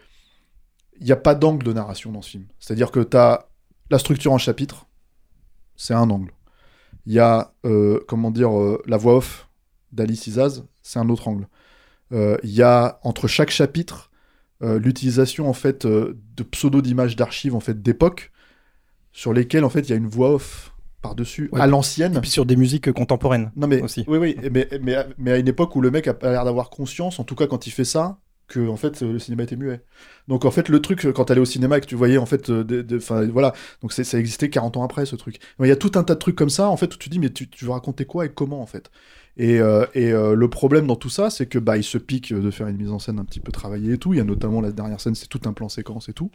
il 1.02 1.06
n'y 1.06 1.12
a 1.12 1.18
pas 1.18 1.36
d'angle 1.36 1.66
de 1.66 1.74
narration 1.74 2.14
dans 2.14 2.22
ce 2.22 2.30
film. 2.30 2.46
C'est-à-dire 2.60 2.92
que 2.92 3.02
tu 3.02 3.18
as 3.18 3.50
la 3.90 4.00
structure 4.00 4.32
en 4.32 4.38
chapitres, 4.38 4.88
c'est 5.76 5.94
un 5.94 6.10
angle. 6.10 6.32
Il 7.06 7.12
y 7.12 7.20
a, 7.20 7.54
euh, 7.66 8.00
comment 8.08 8.32
dire, 8.32 8.58
euh, 8.58 8.82
la 8.88 8.96
voix 8.96 9.18
off 9.18 9.50
d'Alice 9.92 10.28
Isaz, 10.28 10.64
c'est 10.82 11.00
un 11.00 11.10
autre 11.10 11.28
angle. 11.28 11.50
Euh, 12.14 12.38
Il 12.44 12.52
y 12.52 12.62
a, 12.62 13.00
entre 13.04 13.28
chaque 13.28 13.50
chapitre, 13.52 14.10
l'utilisation, 14.62 15.50
en 15.50 15.54
fait, 15.54 15.86
de 15.86 16.44
pseudo-d'images 16.52 17.18
d'archives, 17.18 17.54
en 17.54 17.60
fait, 17.60 17.82
d'époque, 17.82 18.32
sur 19.14 19.32
lesquelles, 19.34 19.64
en 19.64 19.70
fait, 19.70 19.82
il 19.82 19.90
y 19.92 19.94
a 19.94 19.96
une 19.96 20.08
voix 20.08 20.32
off 20.34 20.74
par-dessus, 21.02 21.50
Ouais. 21.52 21.62
à 21.62 21.68
l'ancienne. 21.68 22.16
Et 22.18 22.22
puis 22.22 22.30
sur 22.30 22.46
des 22.46 22.56
musiques 22.56 22.92
contemporaines. 22.94 23.52
Non 23.58 23.68
mais 23.68 23.82
aussi. 23.82 24.06
oui 24.08 24.18
oui 24.18 24.38
mais, 24.52 24.68
mais, 24.82 25.06
mais 25.18 25.32
à 25.32 25.38
une 25.38 25.48
époque 25.50 25.76
où 25.76 25.82
le 25.82 25.92
mec 25.92 26.08
a 26.08 26.14
pas 26.14 26.32
l'air 26.32 26.46
d'avoir 26.46 26.70
conscience 26.70 27.20
en 27.20 27.24
tout 27.26 27.36
cas 27.36 27.46
quand 27.46 27.68
il 27.68 27.72
fait 27.72 27.84
ça 27.84 28.20
que 28.48 28.68
en 28.68 28.78
fait 28.78 29.02
le 29.02 29.20
cinéma 29.20 29.44
était 29.44 29.56
muet. 29.56 29.82
Donc 30.28 30.46
en 30.46 30.52
fait 30.52 30.70
le 30.70 30.82
truc 30.82 31.08
quand 31.14 31.26
t'allais 31.26 31.42
au 31.42 31.46
cinéma 31.46 31.78
et 31.78 31.82
que 31.82 31.86
tu 31.86 31.96
voyais 31.96 32.18
en 32.18 32.26
fait 32.26 32.50
euh, 32.50 32.84
enfin 32.96 33.26
voilà 33.28 33.54
donc 33.82 33.94
ça 33.94 34.20
existait 34.20 34.50
40 34.50 34.78
ans 34.78 34.84
après 34.84 35.06
ce 35.06 35.16
truc. 35.16 35.40
Il 35.60 35.68
y 35.68 35.72
a 35.72 35.76
tout 35.76 35.92
un 35.96 36.04
tas 36.04 36.16
de 36.16 36.20
trucs 36.20 36.36
comme 36.36 36.50
ça 36.50 36.70
en 36.70 36.78
fait 36.78 36.94
où 36.94 36.98
tu 36.98 37.10
dis 37.10 37.20
mais 37.20 37.30
tu, 37.30 37.50
tu 37.50 37.66
veux 37.66 37.72
raconter 37.72 38.06
quoi 38.06 38.26
et 38.26 38.30
comment 38.30 38.62
en 38.62 38.68
fait? 38.68 38.92
Et, 39.36 39.60
euh, 39.60 39.86
et 39.96 40.12
euh, 40.12 40.36
le 40.36 40.50
problème 40.50 40.86
dans 40.86 40.96
tout 40.96 41.10
ça, 41.10 41.30
c'est 41.32 41.48
que 41.48 41.58
bah 41.58 41.76
il 41.78 41.84
se 41.84 41.98
pique 41.98 42.34
de 42.34 42.52
faire 42.52 42.68
une 42.68 42.78
mise 42.78 42.92
en 42.92 43.00
scène 43.00 43.18
un 43.20 43.26
petit 43.26 43.40
peu 43.40 43.52
travaillée 43.52 43.94
et 43.94 43.98
tout. 43.98 44.14
Il 44.14 44.18
y 44.18 44.20
a 44.20 44.24
notamment 44.24 44.62
la 44.62 44.72
dernière 44.72 45.02
scène, 45.02 45.16
c'est 45.16 45.28
tout 45.28 45.42
un 45.46 45.54
plan 45.54 45.70
séquence 45.70 46.08
et 46.10 46.14
tout. 46.14 46.32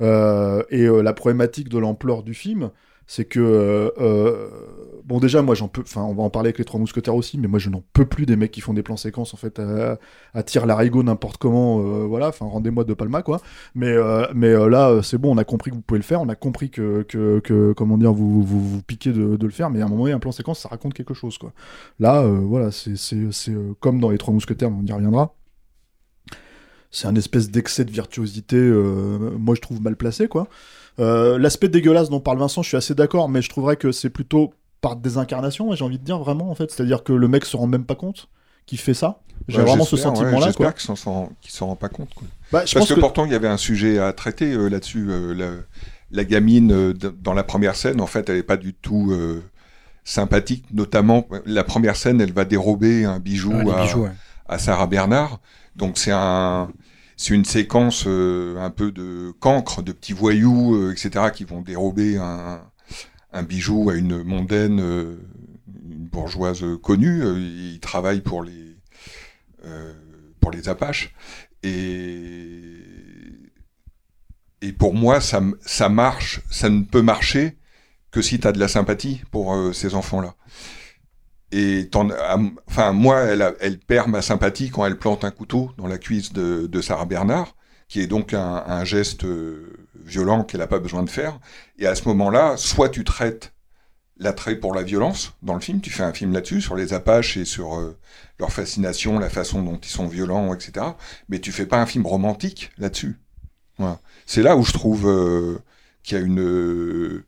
Euh, 0.00 0.62
et 0.70 0.86
euh, 0.86 1.02
la 1.02 1.12
problématique 1.12 1.68
de 1.68 1.78
l'ampleur 1.78 2.22
du 2.22 2.34
film, 2.34 2.70
c'est 3.06 3.24
que 3.24 3.40
euh, 3.40 3.90
euh, 3.98 4.48
bon 5.04 5.18
déjà 5.18 5.42
moi 5.42 5.54
j'en 5.54 5.68
peux 5.68 5.82
enfin 5.82 6.02
on 6.02 6.14
va 6.14 6.22
en 6.22 6.30
parler 6.30 6.48
avec 6.48 6.58
les 6.58 6.64
trois 6.64 6.78
mousquetaires 6.78 7.14
aussi 7.14 7.38
mais 7.38 7.48
moi 7.48 7.58
je 7.58 7.68
n'en 7.68 7.82
peux 7.92 8.06
plus 8.06 8.26
des 8.26 8.36
mecs 8.36 8.50
qui 8.50 8.60
font 8.60 8.72
des 8.72 8.82
plans 8.82 8.96
séquences 8.96 9.34
en 9.34 9.36
fait 9.36 9.58
à, 9.58 9.98
à 10.34 10.42
tir 10.42 10.66
l'arigot 10.66 11.02
n'importe 11.02 11.36
comment 11.38 11.80
euh, 11.80 12.06
voilà 12.06 12.28
enfin 12.28 12.46
rendez-moi 12.46 12.84
de 12.84 12.94
Palma 12.94 13.22
quoi. 13.22 13.40
Mais 13.74 13.94
là 13.94 15.00
c'est 15.02 15.18
bon 15.18 15.34
on 15.34 15.38
a 15.38 15.44
compris 15.44 15.70
que 15.70 15.76
vous 15.76 15.82
pouvez 15.82 15.98
le 15.98 16.04
faire 16.04 16.20
on 16.20 16.28
a 16.28 16.34
compris 16.34 16.70
que 16.70 17.02
que, 17.02 17.40
que 17.40 17.72
comment 17.72 17.98
dire 17.98 18.12
vous 18.12 18.42
vous, 18.42 18.60
vous 18.60 18.82
piquez 18.82 19.12
de, 19.12 19.36
le 19.40 19.50
faire 19.50 19.70
mais 19.70 19.80
à 19.80 19.86
un 19.86 19.88
moment 19.88 20.04
donné 20.04 20.14
un 20.14 20.18
plan 20.18 20.32
séquence 20.32 20.60
ça 20.60 20.68
raconte 20.68 20.94
quelque 20.94 21.14
chose 21.14 21.38
quoi. 21.38 21.52
Là 21.98 22.22
voilà 22.22 22.70
c'est 22.70 22.96
c'est 22.96 23.54
comme 23.80 24.00
dans 24.00 24.10
les 24.10 24.18
trois 24.18 24.32
mousquetaires 24.32 24.70
on 24.70 24.84
y 24.84 24.92
reviendra. 24.92 25.34
C'est 26.90 27.08
un 27.08 27.14
espèce 27.14 27.50
d'excès 27.50 27.86
de 27.86 27.90
virtuosité, 27.90 28.58
moi 28.58 29.54
je 29.54 29.60
trouve 29.60 29.80
mal 29.80 29.96
placé 29.96 30.28
quoi. 30.28 30.48
Euh, 30.98 31.38
L'aspect 31.38 31.68
dégueulasse 31.68 32.10
dont 32.10 32.20
parle 32.20 32.38
Vincent, 32.38 32.62
je 32.62 32.68
suis 32.68 32.76
assez 32.76 32.94
d'accord, 32.94 33.28
mais 33.28 33.42
je 33.42 33.48
trouverais 33.48 33.76
que 33.76 33.92
c'est 33.92 34.10
plutôt 34.10 34.52
par 34.80 34.96
désincarnation, 34.96 35.72
j'ai 35.74 35.84
envie 35.84 35.98
de 35.98 36.04
dire 36.04 36.18
vraiment 36.18 36.50
en 36.50 36.54
fait, 36.54 36.70
c'est-à-dire 36.70 37.04
que 37.04 37.12
le 37.12 37.28
mec 37.28 37.44
se 37.44 37.56
rend 37.56 37.66
même 37.68 37.84
pas 37.84 37.94
compte 37.94 38.28
qu'il 38.66 38.78
fait 38.78 38.94
ça. 38.94 39.20
J'ai 39.48 39.58
Ouais, 39.58 39.64
vraiment 39.64 39.84
ce 39.84 39.96
ouais, 39.96 40.02
sentiment-là 40.02 40.52
quoi. 40.52 40.72
J'espère 40.72 40.74
qu'il 40.74 41.50
s'en 41.50 41.66
rend 41.66 41.76
pas 41.76 41.88
compte. 41.88 42.12
Quoi. 42.14 42.26
Bah, 42.52 42.64
je 42.66 42.74
Parce 42.74 42.74
pense 42.74 42.88
que, 42.88 42.94
que- 42.94 43.00
pourtant, 43.00 43.24
il 43.26 43.32
y 43.32 43.34
avait 43.34 43.48
un 43.48 43.56
sujet 43.56 43.98
à 43.98 44.12
traiter 44.12 44.52
euh, 44.52 44.68
là-dessus. 44.68 45.06
euh, 45.10 45.34
la, 45.34 45.50
la 46.10 46.24
gamine, 46.24 46.72
euh, 46.72 46.92
dans 46.92 47.32
la 47.32 47.42
première 47.42 47.74
scène, 47.74 48.00
en 48.00 48.06
fait, 48.06 48.28
elle 48.28 48.36
est 48.36 48.42
pas 48.42 48.56
du 48.56 48.74
tout 48.74 49.10
euh, 49.12 49.42
sympathique. 50.04 50.64
Notamment, 50.72 51.26
la 51.46 51.64
première 51.64 51.96
scène, 51.96 52.20
elle 52.20 52.32
va 52.32 52.44
dérober 52.44 53.04
un 53.04 53.18
bijou, 53.18 53.52
Ouais, 53.52 53.64
les 53.64 53.70
à, 53.70 53.82
bijoux, 53.82 54.02
ouais. 54.02 54.10
à 54.48 54.58
Sarah 54.58 54.86
Bernard. 54.86 55.40
Donc, 55.76 55.96
c'est 55.98 56.12
un... 56.12 56.68
C'est 57.22 57.34
une 57.34 57.44
séquence 57.44 58.02
euh, 58.08 58.56
un 58.58 58.70
peu 58.70 58.90
de 58.90 59.32
cancre, 59.38 59.80
de 59.80 59.92
petits 59.92 60.12
voyous, 60.12 60.74
euh, 60.74 60.90
etc., 60.90 61.26
qui 61.32 61.44
vont 61.44 61.60
dérober 61.60 62.16
un, 62.16 62.62
bijou 63.44 63.90
à 63.90 63.94
une 63.94 64.24
mondaine, 64.24 64.80
euh, 64.80 65.18
une 65.88 66.08
bourgeoise 66.08 66.64
connue. 66.82 67.22
Il 67.38 67.78
travaille 67.78 68.22
pour 68.22 68.42
les, 68.42 68.76
pour 70.40 70.50
les 70.50 70.68
Apaches. 70.68 71.14
Et, 71.62 72.80
et 74.60 74.72
pour 74.72 74.92
moi, 74.92 75.20
ça, 75.20 75.40
ça 75.60 75.88
marche, 75.88 76.40
ça 76.50 76.70
ne 76.70 76.82
peut 76.82 77.02
marcher 77.02 77.56
que 78.10 78.20
si 78.20 78.40
tu 78.40 78.48
as 78.48 78.52
de 78.52 78.58
la 78.58 78.66
sympathie 78.66 79.22
pour 79.30 79.56
ces 79.72 79.94
enfants-là. 79.94 80.34
Et 81.52 81.88
enfin, 82.66 82.92
moi, 82.92 83.20
elle, 83.20 83.78
perd 83.78 84.08
ma 84.08 84.22
sympathie 84.22 84.70
quand 84.70 84.86
elle 84.86 84.96
plante 84.96 85.22
un 85.22 85.30
couteau 85.30 85.70
dans 85.76 85.86
la 85.86 85.98
cuisse 85.98 86.32
de, 86.32 86.80
Sarah 86.80 87.04
Bernard, 87.04 87.54
qui 87.88 88.00
est 88.00 88.06
donc 88.06 88.32
un, 88.32 88.84
geste 88.84 89.24
euh, 89.24 89.86
violent 90.02 90.44
qu'elle 90.44 90.60
n'a 90.60 90.66
pas 90.66 90.78
besoin 90.78 91.02
de 91.02 91.10
faire. 91.10 91.38
Et 91.78 91.86
à 91.86 91.94
ce 91.94 92.08
moment-là, 92.08 92.56
soit 92.56 92.88
tu 92.88 93.04
traites 93.04 93.52
l'attrait 94.16 94.56
pour 94.56 94.74
la 94.74 94.82
violence 94.82 95.34
dans 95.42 95.54
le 95.54 95.60
film, 95.60 95.80
tu 95.80 95.90
fais 95.90 96.02
un 96.02 96.12
film 96.12 96.32
là-dessus, 96.32 96.62
sur 96.62 96.74
les 96.74 96.94
Apaches 96.94 97.36
et 97.36 97.44
sur 97.44 97.76
euh, 97.76 97.98
leur 98.38 98.50
fascination, 98.50 99.18
la 99.18 99.28
façon 99.28 99.62
dont 99.62 99.78
ils 99.78 99.90
sont 99.90 100.06
violents, 100.06 100.54
etc. 100.54 100.86
Mais 101.28 101.38
tu 101.38 101.52
fais 101.52 101.66
pas 101.66 101.82
un 101.82 101.86
film 101.86 102.06
romantique 102.06 102.70
là-dessus. 102.78 103.18
C'est 104.26 104.42
là 104.42 104.56
où 104.56 104.64
je 104.64 104.72
trouve 104.72 105.08
euh, 105.08 105.58
qu'il 106.02 106.16
y 106.16 106.20
a 106.20 106.24
une 106.24 107.24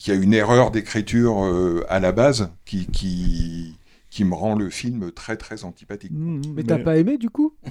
qu'il 0.00 0.12
y 0.12 0.16
a 0.16 0.20
une 0.20 0.34
erreur 0.34 0.72
d'écriture 0.72 1.44
euh, 1.44 1.84
à 1.88 2.00
la 2.00 2.10
base 2.10 2.50
qui, 2.64 2.86
qui 2.86 3.76
qui 4.10 4.24
me 4.24 4.34
rend 4.34 4.56
le 4.56 4.70
film 4.70 5.12
très 5.12 5.36
très 5.36 5.62
antipathique. 5.62 6.10
Mais 6.12 6.64
t'as 6.64 6.78
pas 6.78 6.96
aimé 6.96 7.16
du 7.16 7.30
coup? 7.30 7.54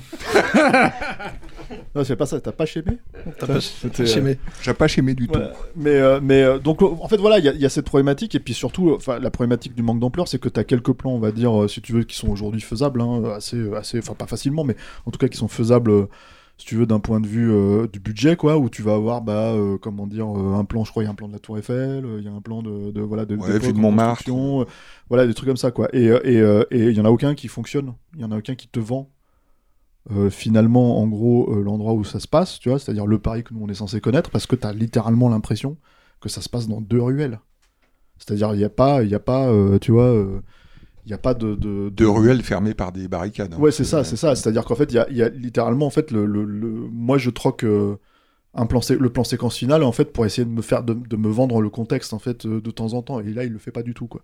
Non, 1.96 2.04
c'est 2.04 2.16
pas 2.16 2.26
ça, 2.26 2.40
t'as 2.40 2.52
pas 2.52 2.66
chémé? 2.66 2.98
T'as 3.40 3.46
pas- 3.48 3.54
pas 3.56 4.06
chémé. 4.06 4.32
euh, 4.32 4.52
J'ai 4.62 4.74
pas 4.74 4.88
chémé 4.88 5.14
du 5.14 5.28
tout. 5.28 5.40
Mais 5.76 5.90
euh, 5.92 6.20
mais 6.22 6.42
euh, 6.44 6.58
donc 6.60 6.82
en 6.82 7.08
fait 7.08 7.18
voilà 7.18 7.40
il 7.40 7.46
y, 7.46 7.50
a- 7.50 7.54
il 7.54 7.60
y 7.60 7.66
a 7.66 7.70
cette 7.70 7.86
problématique. 7.86 8.36
Et 8.36 8.40
puis 8.40 8.54
surtout 8.54 8.94
enfin 8.96 9.20
la 9.20 9.30
problématique 9.32 9.76
du 9.76 9.84
manque 9.84 10.00
d'ampleur 10.00 10.28
c'est 10.28 10.40
que 10.40 10.50
tu 10.50 10.60
as 10.60 10.64
quelques 10.64 10.94
plans 10.94 11.12
on 11.12 11.20
va 11.20 11.32
dire 11.32 11.64
euh, 11.64 11.68
si 11.68 11.82
tu 11.82 11.94
veux 11.94 12.04
qui 12.04 12.16
sont 12.16 12.30
aujourd'hui 12.30 12.62
faisables 12.62 13.02
hein, 13.02 13.22
assez 13.36 13.72
assez 13.76 14.00
enfin 14.00 14.14
pas 14.14 14.28
facilement 14.28 14.64
mais 14.64 14.76
en 15.06 15.12
tout 15.12 15.20
cas 15.20 15.28
qui 15.28 15.38
sont 15.38 15.48
faisables 15.48 15.92
euh, 15.92 16.08
si 16.60 16.66
tu 16.66 16.76
veux 16.76 16.86
d'un 16.86 17.00
point 17.00 17.22
de 17.22 17.28
vue 17.28 17.50
euh, 17.52 17.88
du 17.88 18.00
budget 18.02 18.36
quoi 18.36 18.58
où 18.58 18.70
tu 18.70 18.82
vas 18.84 18.94
avoir 18.94 19.22
bah 19.22 19.54
euh, 19.54 19.78
comment 19.78 20.06
dire 20.06 20.28
euh, 20.28 20.56
un 20.56 20.66
plan 20.66 20.84
je 20.84 20.92
crois 20.92 21.04
il 21.04 21.06
y 21.06 21.08
a 21.08 21.12
un 21.12 21.16
plan 21.16 21.30
de 21.30 21.34
la 21.34 21.40
Tour 21.40 21.58
Eiffel 21.58 22.06
il 22.18 22.24
y 22.24 22.28
a 22.28 22.32
un 22.34 22.42
plan 22.42 22.62
de, 22.62 22.92
de 22.92 23.02
voilà 23.02 23.26
de 23.26 23.38
Ouais, 23.38 23.60
de 23.60 23.72
Montmartre. 23.80 24.30
voilà 25.08 25.26
des 25.26 25.34
trucs 25.34 25.48
comme 25.48 25.58
ça 25.58 25.72
quoi 25.72 25.88
et 25.94 26.10
euh, 26.10 26.66
et 26.72 26.78
et 26.78 26.90
il 26.90 26.98
y 26.98 27.00
en 27.00 27.06
a 27.06 27.10
aucun 27.10 27.34
qui 27.34 27.48
fonctionne 27.48 27.94
il 28.16 28.22
y 28.22 28.26
en 28.26 28.32
a 28.32 28.38
aucun 28.38 28.56
qui 28.56 28.68
te 28.68 28.80
vend 28.80 29.10
finalement, 30.32 31.00
en 31.00 31.08
gros, 31.08 31.54
l'endroit 31.62 31.94
où 31.94 32.04
ça 32.04 32.20
se 32.20 32.28
passe, 32.28 32.58
tu 32.58 32.70
vois, 32.70 32.80
c'est-à-dire 32.80 33.06
le 33.06 33.20
Paris 33.20 33.44
que 33.44 33.54
nous 33.54 33.60
on 33.64 33.68
est 33.70 33.76
censé 33.76 34.02
connaître, 34.02 34.32
parce 34.32 34.48
que 34.48 34.56
tu 34.56 34.66
as 34.66 34.74
littéralement 34.74 35.30
l'impression 35.30 35.78
que 36.20 36.30
ça 36.30 36.42
se 36.42 36.50
passe 36.50 36.68
dans 36.68 36.82
deux 36.82 37.00
ruelles. 37.00 37.40
C'est-à-dire, 38.18 38.56
il 38.56 38.58
n'y 38.58 38.64
a 38.64 38.72
pas, 38.72 39.04
il 39.04 39.10
y 39.12 39.14
a 39.14 39.20
pas 39.20 39.52
tu 39.80 39.92
vois, 39.92 40.16
il 41.06 41.10
n'y 41.10 41.14
a 41.14 41.18
pas 41.18 41.34
de, 41.34 41.56
de, 41.56 42.06
ruelles 42.06 42.44
fermées 42.44 42.74
par 42.74 42.92
des 42.92 43.08
barricades. 43.08 43.54
hein. 43.54 43.60
Ouais, 43.60 43.72
c'est 43.72 43.84
ça, 43.84 44.04
c'est 44.04 44.16
ça. 44.16 44.36
C'est-à-dire 44.36 44.66
qu'en 44.66 44.76
fait, 44.76 44.92
il 44.92 44.96
y 44.96 45.00
a, 45.00 45.08
il 45.10 45.18
y 45.18 45.24
a 45.24 45.30
littéralement, 45.30 45.86
en 45.86 45.90
fait, 45.90 46.12
le, 46.12 46.26
le, 46.26 46.44
le- 46.46 46.70
moi, 46.92 47.18
je 47.18 47.30
troque 47.30 47.64
euh, 47.64 47.96
un 48.56 48.66
plan, 48.68 48.82
sé- 48.82 48.98
le 48.98 49.10
plan 49.12 49.24
séquence 49.24 49.58
final, 49.58 49.84
en 49.84 49.92
fait, 49.94 50.14
pour 50.14 50.26
essayer 50.26 50.46
de 50.46 50.52
me 50.52 50.62
faire, 50.62 50.84
de, 50.84 50.94
de 50.94 51.16
me 51.18 51.30
vendre 51.30 51.62
le 51.62 51.70
contexte, 51.70 52.14
en 52.14 52.20
fait, 52.20 52.46
euh, 52.46 52.62
de 52.62 52.72
temps 52.72 52.94
en 52.94 53.04
temps. 53.04 53.20
Et 53.22 53.34
là, 53.34 53.46
il 53.46 53.54
le 53.54 53.60
fait 53.60 53.72
pas 53.72 53.84
du 53.84 53.94
tout, 53.94 54.08
quoi. 54.08 54.22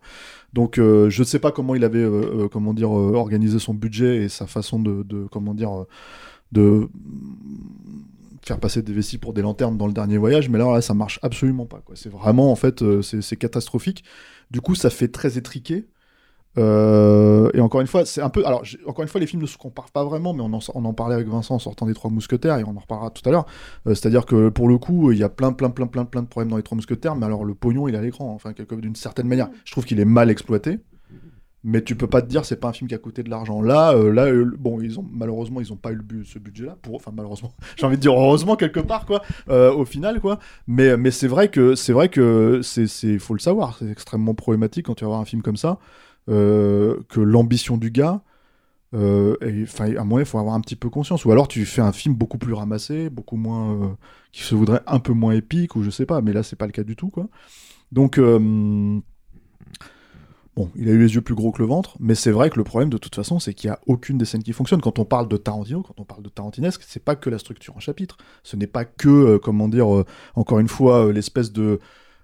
Donc, 0.54 0.80
euh, 0.80 1.10
je 1.10 1.22
ne 1.22 1.26
sais 1.26 1.40
pas 1.40 1.52
comment 1.52 1.76
il 1.76 1.84
avait, 1.86 2.00
euh, 2.04 2.46
euh, 2.46 2.50
comment 2.50 2.74
dire, 2.74 2.92
euh, 2.98 3.14
organisé 3.16 3.60
son 3.60 3.74
budget 3.74 4.18
et 4.24 4.30
sa 4.30 4.48
façon 4.48 4.80
de, 4.80 5.28
comment 5.32 5.54
dire, 5.56 5.72
euh, 5.82 5.88
de 6.54 6.90
faire 8.44 8.60
passer 8.60 8.82
des 8.82 8.94
vessies 8.94 9.18
pour 9.18 9.34
des 9.34 9.42
lanternes 9.42 9.78
dans 9.78 9.88
le 9.88 9.94
dernier 9.94 10.18
voyage, 10.18 10.50
mais 10.50 10.58
là, 10.60 10.72
là 10.72 10.82
ça 10.82 10.94
marche 10.94 11.20
absolument 11.24 11.66
pas. 11.66 11.82
C'est 11.96 12.10
vraiment, 12.12 12.52
en 12.52 12.56
fait, 12.56 12.82
euh, 12.84 13.02
c'est 13.02 13.36
catastrophique. 13.38 14.04
Du 14.52 14.62
coup, 14.62 14.76
ça 14.76 14.90
fait 14.90 15.08
très 15.08 15.38
étriqué. 15.38 15.88
Euh, 16.58 17.50
et 17.54 17.60
encore 17.60 17.82
une 17.82 17.88
fois, 17.88 18.06
c'est 18.06 18.22
un 18.22 18.30
peu. 18.30 18.46
Alors, 18.46 18.64
encore 18.86 19.04
une 19.04 19.10
fois, 19.10 19.20
les 19.20 19.28
films 19.28 19.42
ne 19.42 19.48
se 19.48 19.58
comparent 19.58 19.92
pas 19.92 20.04
vraiment, 20.04 20.34
mais 20.34 20.42
on 20.42 20.54
en, 20.54 20.60
on 20.74 20.86
en 20.86 20.94
parlait 20.94 21.16
avec 21.16 21.28
Vincent 21.28 21.56
en 21.56 21.60
sortant 21.60 21.86
des 21.86 21.94
Trois 21.94 22.10
Mousquetaires, 22.10 22.58
et 22.58 22.64
on 22.64 22.76
en 22.76 22.80
reparlera 22.80 23.10
tout 23.10 23.28
à 23.28 23.32
l'heure. 23.32 23.46
Euh, 23.88 23.94
C'est-à-dire 23.94 24.26
que 24.26 24.50
pour 24.50 24.68
le 24.68 24.78
coup, 24.78 25.12
il 25.12 25.18
y 25.18 25.24
a 25.24 25.30
plein, 25.30 25.52
plein, 25.52 25.70
plein, 25.70 25.88
plein, 25.88 26.06
plein 26.06 26.22
de 26.22 26.28
problèmes 26.28 26.50
dans 26.50 26.58
les 26.58 26.64
Trois 26.64 26.76
Mousquetaires, 26.76 27.16
mais 27.16 27.26
alors 27.26 27.44
le 27.44 27.54
pognon, 27.54 27.88
il 27.88 27.96
est 27.96 27.98
à 27.98 28.02
l'écran, 28.02 28.34
enfin, 28.34 28.54
d'une 28.54 28.96
certaine 28.96 29.28
manière. 29.28 29.50
Je 29.66 29.72
trouve 29.72 29.86
qu'il 29.86 30.00
est 30.00 30.06
mal 30.06 30.30
exploité. 30.30 30.80
Mais 31.68 31.82
tu 31.82 31.96
peux 31.96 32.06
pas 32.06 32.22
te 32.22 32.28
dire 32.28 32.46
c'est 32.46 32.58
pas 32.58 32.68
un 32.68 32.74
film 32.74 32.88
qui 32.88 32.94
a 32.94 33.00
coûté 33.00 33.24
de 33.24 33.30
l'argent. 33.32 33.60
Là, 33.60 33.92
euh, 33.96 34.14
là, 34.14 34.28
bon, 34.56 34.80
ils 34.82 35.00
ont 35.00 35.06
malheureusement 35.12 35.62
ils 35.62 35.74
ont 35.74 35.78
pas 35.78 35.92
eu 35.94 36.00
ce 36.24 36.38
budget-là. 36.38 36.78
Pour, 36.80 36.94
enfin 36.94 37.10
malheureusement, 37.12 37.56
j'ai 37.76 37.88
envie 37.88 37.96
de 37.96 38.02
dire 38.02 38.14
heureusement 38.14 38.56
quelque 38.56 38.80
part 38.80 39.08
quoi. 39.08 39.24
au 39.48 39.84
final 39.84 40.22
quoi. 40.22 40.38
Mais 40.68 40.96
mais 40.96 41.10
c'est 41.10 41.28
vrai 41.28 41.48
que 41.48 41.74
c'est 41.74 41.92
vrai 41.92 42.10
que 42.10 42.62
c'est 42.62 43.18
faut 43.18 43.34
le 43.34 43.40
savoir. 43.40 43.78
C'est 43.80 43.90
extrêmement 43.90 44.36
problématique 44.36 44.86
quand 44.86 44.94
tu 44.94 45.06
vas 45.06 45.10
voir 45.10 45.22
un 45.22 45.26
film 45.26 45.42
comme 45.42 45.58
ça 45.58 45.80
euh, 46.30 46.98
que 47.10 47.20
l'ambition 47.22 47.78
du 47.78 47.92
gars. 47.92 48.22
euh, 48.94 49.36
à 49.80 50.04
moment, 50.04 50.20
il 50.20 50.26
faut 50.26 50.40
avoir 50.40 50.56
un 50.56 50.62
petit 50.62 50.76
peu 50.76 50.90
conscience. 50.90 51.26
Ou 51.26 51.32
alors, 51.32 51.48
tu 51.48 51.66
fais 51.66 51.82
un 51.82 51.92
film 51.92 52.16
beaucoup 52.16 52.38
plus 52.38 52.54
ramassé, 52.54 53.10
beaucoup 53.10 53.36
moins, 53.38 53.74
euh, 53.74 53.88
qui 54.32 54.44
se 54.44 54.56
voudrait 54.56 54.82
un 54.88 55.00
peu 55.00 55.14
moins 55.14 55.34
épique, 55.34 55.76
ou 55.76 55.84
je 55.84 55.90
sais 55.90 56.06
pas. 56.06 56.22
Mais 56.22 56.34
là, 56.34 56.44
c'est 56.44 56.56
pas 56.56 56.66
le 56.66 56.72
cas 56.72 56.84
du 56.84 56.96
tout, 56.96 57.10
quoi. 57.10 57.28
Donc, 57.92 58.18
euh, 58.18 59.00
Bon, 60.56 60.72
il 60.78 60.88
a 60.88 60.94
eu 60.94 60.98
les 61.00 61.14
yeux 61.16 61.22
plus 61.22 61.36
gros 61.36 61.52
que 61.52 61.62
le 61.62 61.68
ventre, 61.68 61.98
mais 62.00 62.16
c'est 62.16 62.32
vrai 62.32 62.50
que 62.50 62.56
le 62.56 62.64
problème 62.64 62.90
de 62.90 62.98
toute 62.98 63.14
façon, 63.14 63.40
c'est 63.40 63.54
qu'il 63.54 63.70
n'y 63.70 63.74
a 63.74 63.80
aucune 63.88 64.18
des 64.18 64.24
scènes 64.24 64.42
qui 64.42 64.54
fonctionne. 64.54 64.80
Quand 64.80 65.00
on 65.00 65.04
parle 65.04 65.28
de 65.28 65.36
Tarantino, 65.36 65.82
quand 65.82 66.00
on 66.00 66.06
parle 66.06 66.24
de 66.24 66.30
Tarantinesque, 66.30 66.82
c'est 66.88 67.04
pas 67.04 67.18
que 67.18 67.30
la 67.30 67.40
structure 67.40 67.76
en 67.76 67.82
chapitre. 67.82 68.16
Ce 68.42 68.56
n'est 68.56 68.68
pas 68.68 68.86
que, 68.86 69.36
comment 69.36 69.68
dire, 69.68 69.88
encore 70.34 70.60
une 70.60 70.70
fois, 70.70 71.12
l'espèce 71.12 71.52
de 71.52 71.82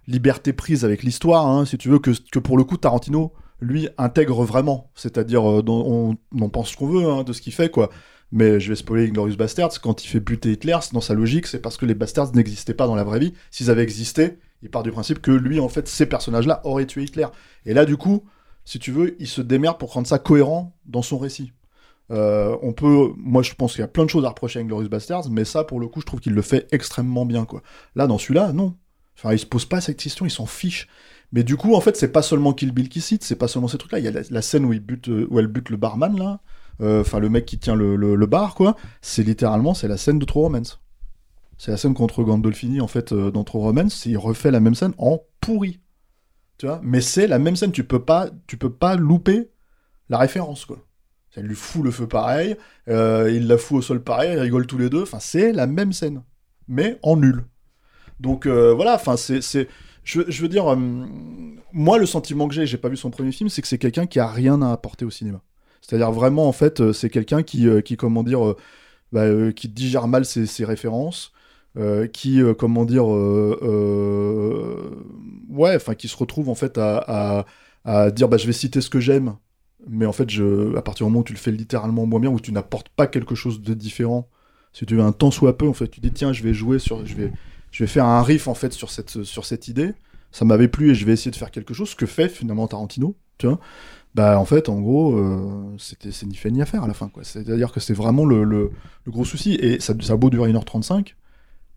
liberté 0.08 0.54
prise 0.54 0.86
avec 0.86 1.04
l'histoire, 1.04 1.46
hein, 1.46 1.66
si 1.66 1.78
tu 1.78 1.90
veux, 1.90 2.00
que 2.00 2.40
pour 2.40 2.58
le 2.58 2.64
coup, 2.64 2.78
Tarantino, 2.78 3.34
lui, 3.62 3.90
intègre 3.98 4.44
vraiment. 4.44 4.92
C'est-à-dire, 4.96 5.50
euh, 5.50 5.64
on, 5.68 6.18
on 6.36 6.42
en 6.42 6.50
pense 6.50 6.72
ce 6.72 6.78
qu'on 6.78 6.88
veut 6.88 7.10
hein, 7.10 7.24
de 7.24 7.34
ce 7.34 7.42
qu'il 7.42 7.54
fait, 7.54 7.70
quoi. 7.70 7.90
Mais 8.32 8.60
je 8.60 8.70
vais 8.70 8.76
spoiler 8.76 9.08
Inglorious 9.08 9.36
Bastards, 9.36 9.80
quand 9.82 10.04
il 10.04 10.08
fait 10.08 10.20
buter 10.20 10.52
Hitler, 10.52 10.78
dans 10.94 11.02
sa 11.02 11.14
logique, 11.14 11.48
c'est 11.48 11.60
parce 11.60 11.78
que 11.78 11.86
les 11.86 11.96
Bastards 11.96 12.34
n'existaient 12.34 12.74
pas 12.74 12.88
dans 12.88 12.96
la 12.96 13.04
vraie 13.04 13.20
vie. 13.20 13.34
S'ils 13.52 13.70
avaient 13.70 13.84
existé, 13.84 14.38
il 14.62 14.70
part 14.70 14.84
du 14.84 14.92
principe 14.92 15.22
que 15.22 15.32
lui, 15.32 15.60
en 15.60 15.70
fait, 15.70 15.88
ces 15.88 16.06
personnages-là 16.06 16.62
auraient 16.64 16.86
tué 16.86 17.04
Hitler. 17.04 17.28
Et 17.66 17.74
là, 17.74 17.86
du 17.86 17.98
coup, 17.98 18.24
si 18.64 18.80
tu 18.80 18.92
veux, 18.92 19.16
il 19.20 19.28
se 19.28 19.42
démerde 19.42 19.78
pour 19.78 19.94
rendre 19.94 20.08
ça 20.08 20.20
cohérent 20.20 20.74
dans 20.86 21.02
son 21.02 21.18
récit. 21.18 21.52
Euh, 22.12 22.58
on 22.62 22.74
peut, 22.74 23.10
moi 23.18 23.42
je 23.42 23.54
pense 23.54 23.74
qu'il 23.74 23.82
y 23.82 23.86
a 23.86 23.88
plein 23.88 24.04
de 24.04 24.10
choses 24.10 24.26
à 24.26 24.30
reprocher 24.30 24.60
à 24.60 24.62
Inglorious 24.62 24.90
Bastards, 24.90 25.30
mais 25.30 25.46
ça 25.46 25.64
pour 25.64 25.80
le 25.80 25.88
coup 25.88 26.02
je 26.02 26.06
trouve 26.06 26.20
qu'il 26.20 26.34
le 26.34 26.42
fait 26.42 26.68
extrêmement 26.72 27.26
bien 27.26 27.46
quoi. 27.46 27.62
Là 27.96 28.06
dans 28.06 28.18
celui-là, 28.18 28.52
non. 28.52 28.76
Enfin 29.18 29.32
il 29.32 29.40
se 29.40 29.46
pose 29.46 29.66
pas 29.66 29.80
cette 29.80 29.98
question, 29.98 30.26
il 30.26 30.32
s'en 30.32 30.46
fiche. 30.46 30.90
Mais 31.32 31.44
du 31.44 31.56
coup 31.58 31.76
en 31.76 31.82
fait 31.82 31.96
c'est 31.96 32.12
pas 32.12 32.22
seulement 32.22 32.54
Kill 32.54 32.72
Bill 32.72 32.90
qui 32.90 33.02
cite, 33.02 33.24
c'est 33.24 33.36
pas 33.36 33.48
seulement 33.48 33.68
ces 33.68 33.78
trucs-là. 33.78 34.00
Il 34.00 34.06
y 34.06 34.08
a 34.08 34.22
la, 34.30 34.42
scène 34.42 34.66
où 34.66 34.74
il 34.74 34.80
bute, 34.80 35.08
où 35.08 35.40
elle 35.40 35.48
bute 35.48 35.70
le 35.70 35.78
barman 35.78 36.18
là, 36.18 36.42
Euh, 36.82 37.02
enfin 37.02 37.20
le 37.20 37.30
mec 37.30 37.46
qui 37.46 37.60
tient 37.60 37.76
le, 37.76 37.96
le- 37.96 38.26
bar 38.26 38.56
quoi. 38.56 38.76
C'est 39.02 39.24
littéralement 39.24 39.74
c'est 39.74 39.88
la 39.88 39.98
scène 39.98 40.20
de 40.20 40.26
True 40.26 40.42
Romance. 40.42 40.82
C'est 41.58 41.72
la 41.72 41.78
scène 41.78 41.94
contre 41.94 42.24
Gandolfini 42.24 42.82
en 42.82 42.88
fait 42.88 43.12
euh, 43.14 43.32
dans 43.32 43.44
True 43.44 43.60
Romance. 43.60 44.06
Il 44.06 44.18
refait 44.18 44.52
la 44.52 44.60
même 44.60 44.76
scène 44.76 44.94
en 44.98 45.22
pourri. 45.42 45.80
Tu 46.58 46.66
vois? 46.66 46.80
Mais 46.84 47.02
c'est 47.02 47.28
la 47.28 47.40
même 47.40 47.56
scène. 47.56 47.72
Tu 47.72 47.84
peux 47.84 48.04
pas, 48.04 48.30
tu 48.48 48.58
peux 48.58 48.72
pas 48.74 48.96
louper 48.96 49.52
la 50.10 50.18
référence 50.18 50.66
quoi. 50.66 50.78
Ça 51.34 51.42
lui 51.42 51.56
fout 51.56 51.84
le 51.84 51.92
feu 51.92 52.08
pareil, 52.08 52.58
euh, 52.90 53.32
il 53.34 53.48
la 53.48 53.58
fout 53.58 53.78
au 53.78 53.82
sol 53.82 54.04
pareil, 54.04 54.34
ils 54.34 54.40
rigolent 54.40 54.68
tous 54.68 54.78
les 54.78 54.90
deux. 54.90 55.04
Enfin, 55.04 55.20
c'est 55.22 55.54
la 55.54 55.66
même 55.66 55.94
scène, 55.94 56.24
mais 56.68 57.00
en 57.04 57.16
nul. 57.16 57.46
Donc 58.20 58.46
euh, 58.46 58.74
voilà, 58.74 58.96
enfin 58.96 59.16
c'est, 59.18 59.68
je, 60.04 60.42
veux 60.42 60.48
dire, 60.48 60.68
euh, 60.68 60.76
moi, 61.74 61.98
le 62.00 62.06
sentiment 62.06 62.48
que 62.48 62.54
j'ai, 62.54 62.66
j'ai 62.66 62.78
pas 62.78 62.90
vu 62.90 62.98
son 62.98 63.12
premier 63.12 63.32
film, 63.32 63.50
c'est 63.50 63.62
que 63.62 63.68
c'est 63.68 63.78
quelqu'un 63.78 64.08
qui 64.08 64.20
a 64.20 64.28
rien 64.28 64.62
à 64.62 64.72
apporter 64.72 65.06
au 65.06 65.10
cinéma. 65.10 65.42
C'est-à-dire 65.82 66.12
vraiment, 66.12 66.48
en 66.48 66.52
fait, 66.52 66.82
euh, 66.82 66.94
c'est 66.94 67.10
quelqu'un 67.10 67.44
qui, 67.44 67.68
euh, 67.68 67.82
qui, 67.82 67.98
comment 67.98 68.24
dire, 68.24 68.56
bah, 69.12 69.52
qui 69.54 69.68
digère 69.70 70.08
mal 70.08 70.26
ses, 70.26 70.66
références, 70.66 71.34
qui, 72.14 72.42
comment 72.58 72.86
dire, 72.86 73.06
ouais, 75.50 75.76
enfin, 75.76 75.96
qui 75.96 76.08
se 76.08 76.18
retrouve 76.18 76.50
en 76.50 76.56
fait 76.56 76.78
à, 76.78 77.46
dire, 78.12 78.30
bah, 78.30 78.38
je 78.38 78.48
vais 78.48 78.54
citer 78.54 78.82
ce 78.82 78.90
que 78.90 79.00
j'aime, 79.00 79.36
mais 79.88 80.06
en 80.06 80.14
fait, 80.14 80.30
à 80.78 80.82
partir 80.82 81.06
du 81.06 81.12
moment 81.12 81.22
où 81.22 81.24
tu 81.26 81.34
le 81.34 81.40
fais 81.40 81.52
littéralement 81.52 82.06
moins 82.06 82.20
bien, 82.20 82.30
où 82.30 82.40
tu 82.40 82.52
n'apportes 82.52 82.90
pas 82.90 83.08
quelque 83.08 83.36
chose 83.36 83.62
de 83.62 83.74
différent, 83.74 84.30
si 84.74 84.86
tu 84.86 84.96
veux 84.96 85.02
un 85.02 85.12
temps 85.12 85.32
soit 85.32 85.58
peu, 85.58 85.68
en 85.68 85.74
fait, 85.74 85.90
tu 85.90 86.00
dis, 86.00 86.12
tiens, 86.12 86.32
je 86.32 86.44
vais 86.44 86.54
jouer 86.54 86.80
sur, 86.80 87.06
je 87.06 87.16
vais, 87.16 87.32
je 87.72 87.84
vais 87.84 87.88
faire 87.88 88.06
un 88.06 88.22
riff 88.22 88.48
en 88.48 88.54
fait 88.54 88.74
sur 88.74 88.92
cette, 88.92 89.68
idée, 89.68 89.94
ça 90.32 90.46
m'avait 90.46 90.68
plu 90.68 90.92
et 90.92 90.96
je 90.96 91.06
vais 91.06 91.14
essayer 91.14 91.32
de 91.32 91.36
faire 91.36 91.52
quelque 91.52 91.74
chose, 91.74 91.90
ce 91.90 91.96
que 91.96 92.06
fait 92.06 92.30
finalement 92.30 92.68
Tarantino, 92.68 93.16
tu 93.38 93.48
vois. 93.48 93.60
Bah 94.14 94.38
en 94.38 94.46
fait, 94.46 94.68
en 94.68 94.82
gros, 94.82 95.16
euh, 95.16 95.74
c'était 95.78 96.12
c'est 96.12 96.26
ni 96.26 96.36
fait 96.36 96.52
ni 96.52 96.62
à 96.62 96.66
à 96.66 96.88
la 96.88 96.94
fin. 96.94 97.10
C'est-à-dire 97.22 97.72
que 97.72 97.80
c'est 97.80 97.94
vraiment 97.94 98.26
le 98.26 98.72
gros 99.08 99.24
souci. 99.24 99.54
Et 99.56 99.80
ça, 99.80 99.94
ça 100.02 100.14
a 100.14 100.18
beau 100.18 100.30
durer 100.30 100.52
1h35, 100.52 101.16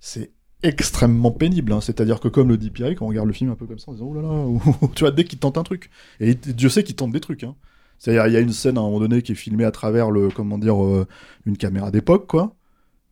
c'est 0.01 0.33
extrêmement 0.65 1.31
pénible. 1.31 1.73
hein. 1.73 1.81
C'est-à-dire 1.81 2.19
que 2.19 2.29
comme 2.29 2.49
le 2.49 2.57
dit 2.57 2.71
Pierre, 2.71 2.91
quand 2.97 3.05
on 3.05 3.09
regarde 3.09 3.29
le 3.29 3.33
film 3.35 3.51
un 3.51 3.55
peu 3.55 3.67
comme 3.67 3.79
ça, 3.79 3.91
en 3.91 3.95
disant 3.95 4.07
oh 4.07 4.15
là 4.15 4.23
là, 4.23 4.89
tu 4.95 5.05
vois, 5.05 5.13
dès 5.13 5.25
qu'il 5.25 5.39
tente 5.39 5.59
un 5.59 5.63
truc. 5.63 5.91
Et 6.19 6.35
Dieu 6.35 6.69
sait 6.69 6.83
qu'il 6.83 6.97
tente 6.97 7.13
des 7.13 7.21
trucs. 7.21 7.45
Hein. 7.45 7.55
C'est-à-dire, 7.99 8.27
il 8.27 8.33
y 8.33 8.37
a 8.37 8.41
une 8.41 8.53
scène 8.53 8.77
à 8.79 8.81
un 8.81 8.85
moment 8.85 9.01
donné 9.01 9.23
qui 9.23 9.33
est 9.33 9.37
filmée 9.37 9.65
à 9.65 9.71
travers 9.71 10.11
le, 10.11 10.29
comment 10.31 10.59
dire, 10.59 10.83
euh, 10.83 11.07
une 11.47 11.57
caméra 11.57 11.91
d'époque, 11.91 12.27
quoi. 12.27 12.57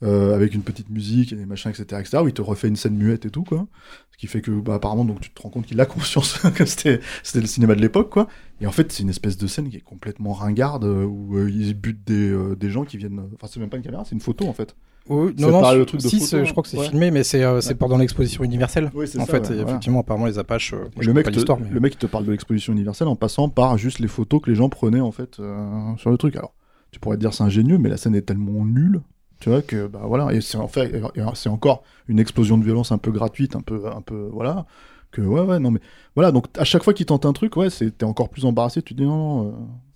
Euh, 0.03 0.35
avec 0.35 0.55
une 0.55 0.62
petite 0.62 0.91
musique 0.91 1.33
et 1.33 1.37
des 1.37 1.47
machins, 1.47 1.71
etc., 1.71 2.01
etc., 2.01 2.19
où 2.23 2.29
il 2.29 2.35
te 2.35 2.43
refait 2.43 2.69
une 2.69 2.77
scène 2.77 2.97
muette 2.97 3.25
et 3.27 3.31
tout, 3.31 3.45
quoi. 3.45 3.67
Ce 4.11 4.19
qui 4.19 4.27
fait 4.27 4.41
que, 4.41 4.51
bah, 4.51 4.75
apparemment, 4.75 5.05
donc, 5.05 5.21
tu 5.21 5.31
te 5.31 5.41
rends 5.43 5.49
compte 5.51 5.67
qu'il 5.67 5.81
a 5.81 5.87
conscience 5.87 6.38
que 6.55 6.65
c'était, 6.65 7.01
c'était 7.23 7.41
le 7.41 7.47
cinéma 7.47 7.75
de 7.75 7.81
l'époque, 7.81 8.11
quoi. 8.11 8.27
Et 8.61 8.67
en 8.67 8.73
fait, 8.73 8.91
c'est 8.93 9.03
une 9.03 9.11
espèce 9.11 9.37
de 9.37 9.47
scène 9.47 9.69
qui 9.69 9.77
est 9.77 9.81
complètement 9.81 10.33
ringarde, 10.33 10.85
euh, 10.85 11.05
où 11.05 11.37
euh, 11.38 11.51
ils 11.51 11.75
butent 11.75 12.05
des, 12.07 12.31
euh, 12.31 12.55
des 12.57 12.71
gens 12.71 12.85
qui 12.85 12.97
viennent. 12.97 13.21
Enfin, 13.35 13.47
c'est 13.53 13.61
même 13.61 13.71
pas 13.71 13.77
une 13.77 13.83
caméra, 13.83 14.05
c'est 14.05 14.15
une 14.15 14.21
photo, 14.21 14.47
en 14.47 14.53
fait. 14.53 14.75
Oui, 15.09 15.35
non, 15.37 15.51
non, 15.51 15.73
le 15.75 15.85
truc 15.85 16.01
de 16.01 16.07
si, 16.09 16.17
photo, 16.17 16.27
c'est- 16.29 16.45
je 16.45 16.51
crois 16.53 16.62
que 16.62 16.69
c'est 16.69 16.79
ouais. 16.79 16.88
filmé, 16.88 17.11
mais 17.11 17.25
c'est 17.25 17.43
euh, 17.43 17.61
c'est 17.61 17.71
Ouais. 17.71 17.75
pendant 17.75 17.99
l'exposition 17.99 18.45
universelle. 18.45 18.93
Oui, 18.95 19.09
c'est 19.09 19.19
en 19.21 19.27
ça, 19.27 19.33
fait, 19.33 19.51
ouais, 19.51 19.61
effectivement, 19.61 19.99
apparemment, 20.01 20.27
les 20.27 20.38
Apaches. 20.38 20.75
euh, 20.75 20.85
le, 20.97 21.12
mec 21.12 21.27
te, 21.31 21.53
mais- 21.61 21.71
le 21.71 21.81
mec, 21.81 21.95
il 21.95 21.99
te 21.99 22.07
parle 22.07 22.25
de 22.25 22.31
l'exposition 22.31 22.73
universelle 22.73 23.09
en 23.09 23.17
passant 23.17 23.49
par 23.49 23.77
juste 23.79 23.99
les 23.99 24.07
photos 24.07 24.41
que 24.41 24.49
les 24.51 24.55
gens 24.55 24.69
prenaient, 24.69 25.01
en 25.01 25.11
fait, 25.11 25.41
euh, 25.41 25.97
sur 25.97 26.11
le 26.11 26.17
truc. 26.19 26.37
Alors, 26.37 26.55
tu 26.93 27.01
pourrais 27.01 27.17
te 27.17 27.21
dire 27.21 27.35
c'est 27.35 27.43
ingénieux, 27.43 27.79
mais 27.79 27.88
la 27.88 27.97
scène 27.97 28.15
est 28.15 28.23
tellement 28.23 28.65
nulle, 28.65 29.01
tu 29.42 29.48
vois, 29.48 29.61
que, 29.61 29.88
bah 29.88 30.02
voilà, 30.05 30.33
et 30.33 30.40
c'est 30.40 30.57
en 30.57 30.68
fait, 30.68 31.02
c'est 31.35 31.48
encore 31.48 31.83
une 32.07 32.20
explosion 32.20 32.59
de 32.59 32.64
violence 32.64 32.92
un 32.92 32.98
peu 32.98 33.11
gratuite, 33.11 33.57
un 33.57 33.61
peu, 33.61 33.88
un 33.88 34.00
peu, 34.00 34.28
voilà, 34.33 34.66
que, 35.11 35.20
ouais, 35.20 35.40
ouais, 35.40 35.59
non, 35.59 35.72
mais, 35.72 35.81
voilà, 36.14 36.31
donc, 36.31 36.46
à 36.57 36.62
chaque 36.62 36.85
fois 36.85 36.94
qu'il 36.94 37.07
tente 37.07 37.26
un 37.26 37.33
truc, 37.33 37.57
ouais, 37.57 37.66
t'es 37.68 38.05
encore 38.05 38.28
plus 38.28 38.44
embarrassé, 38.44 38.83
tu 38.83 38.94
te 38.94 39.00
dis, 39.00 39.05
non, 39.05 39.16
non, 39.16 39.48
euh, 39.48 39.52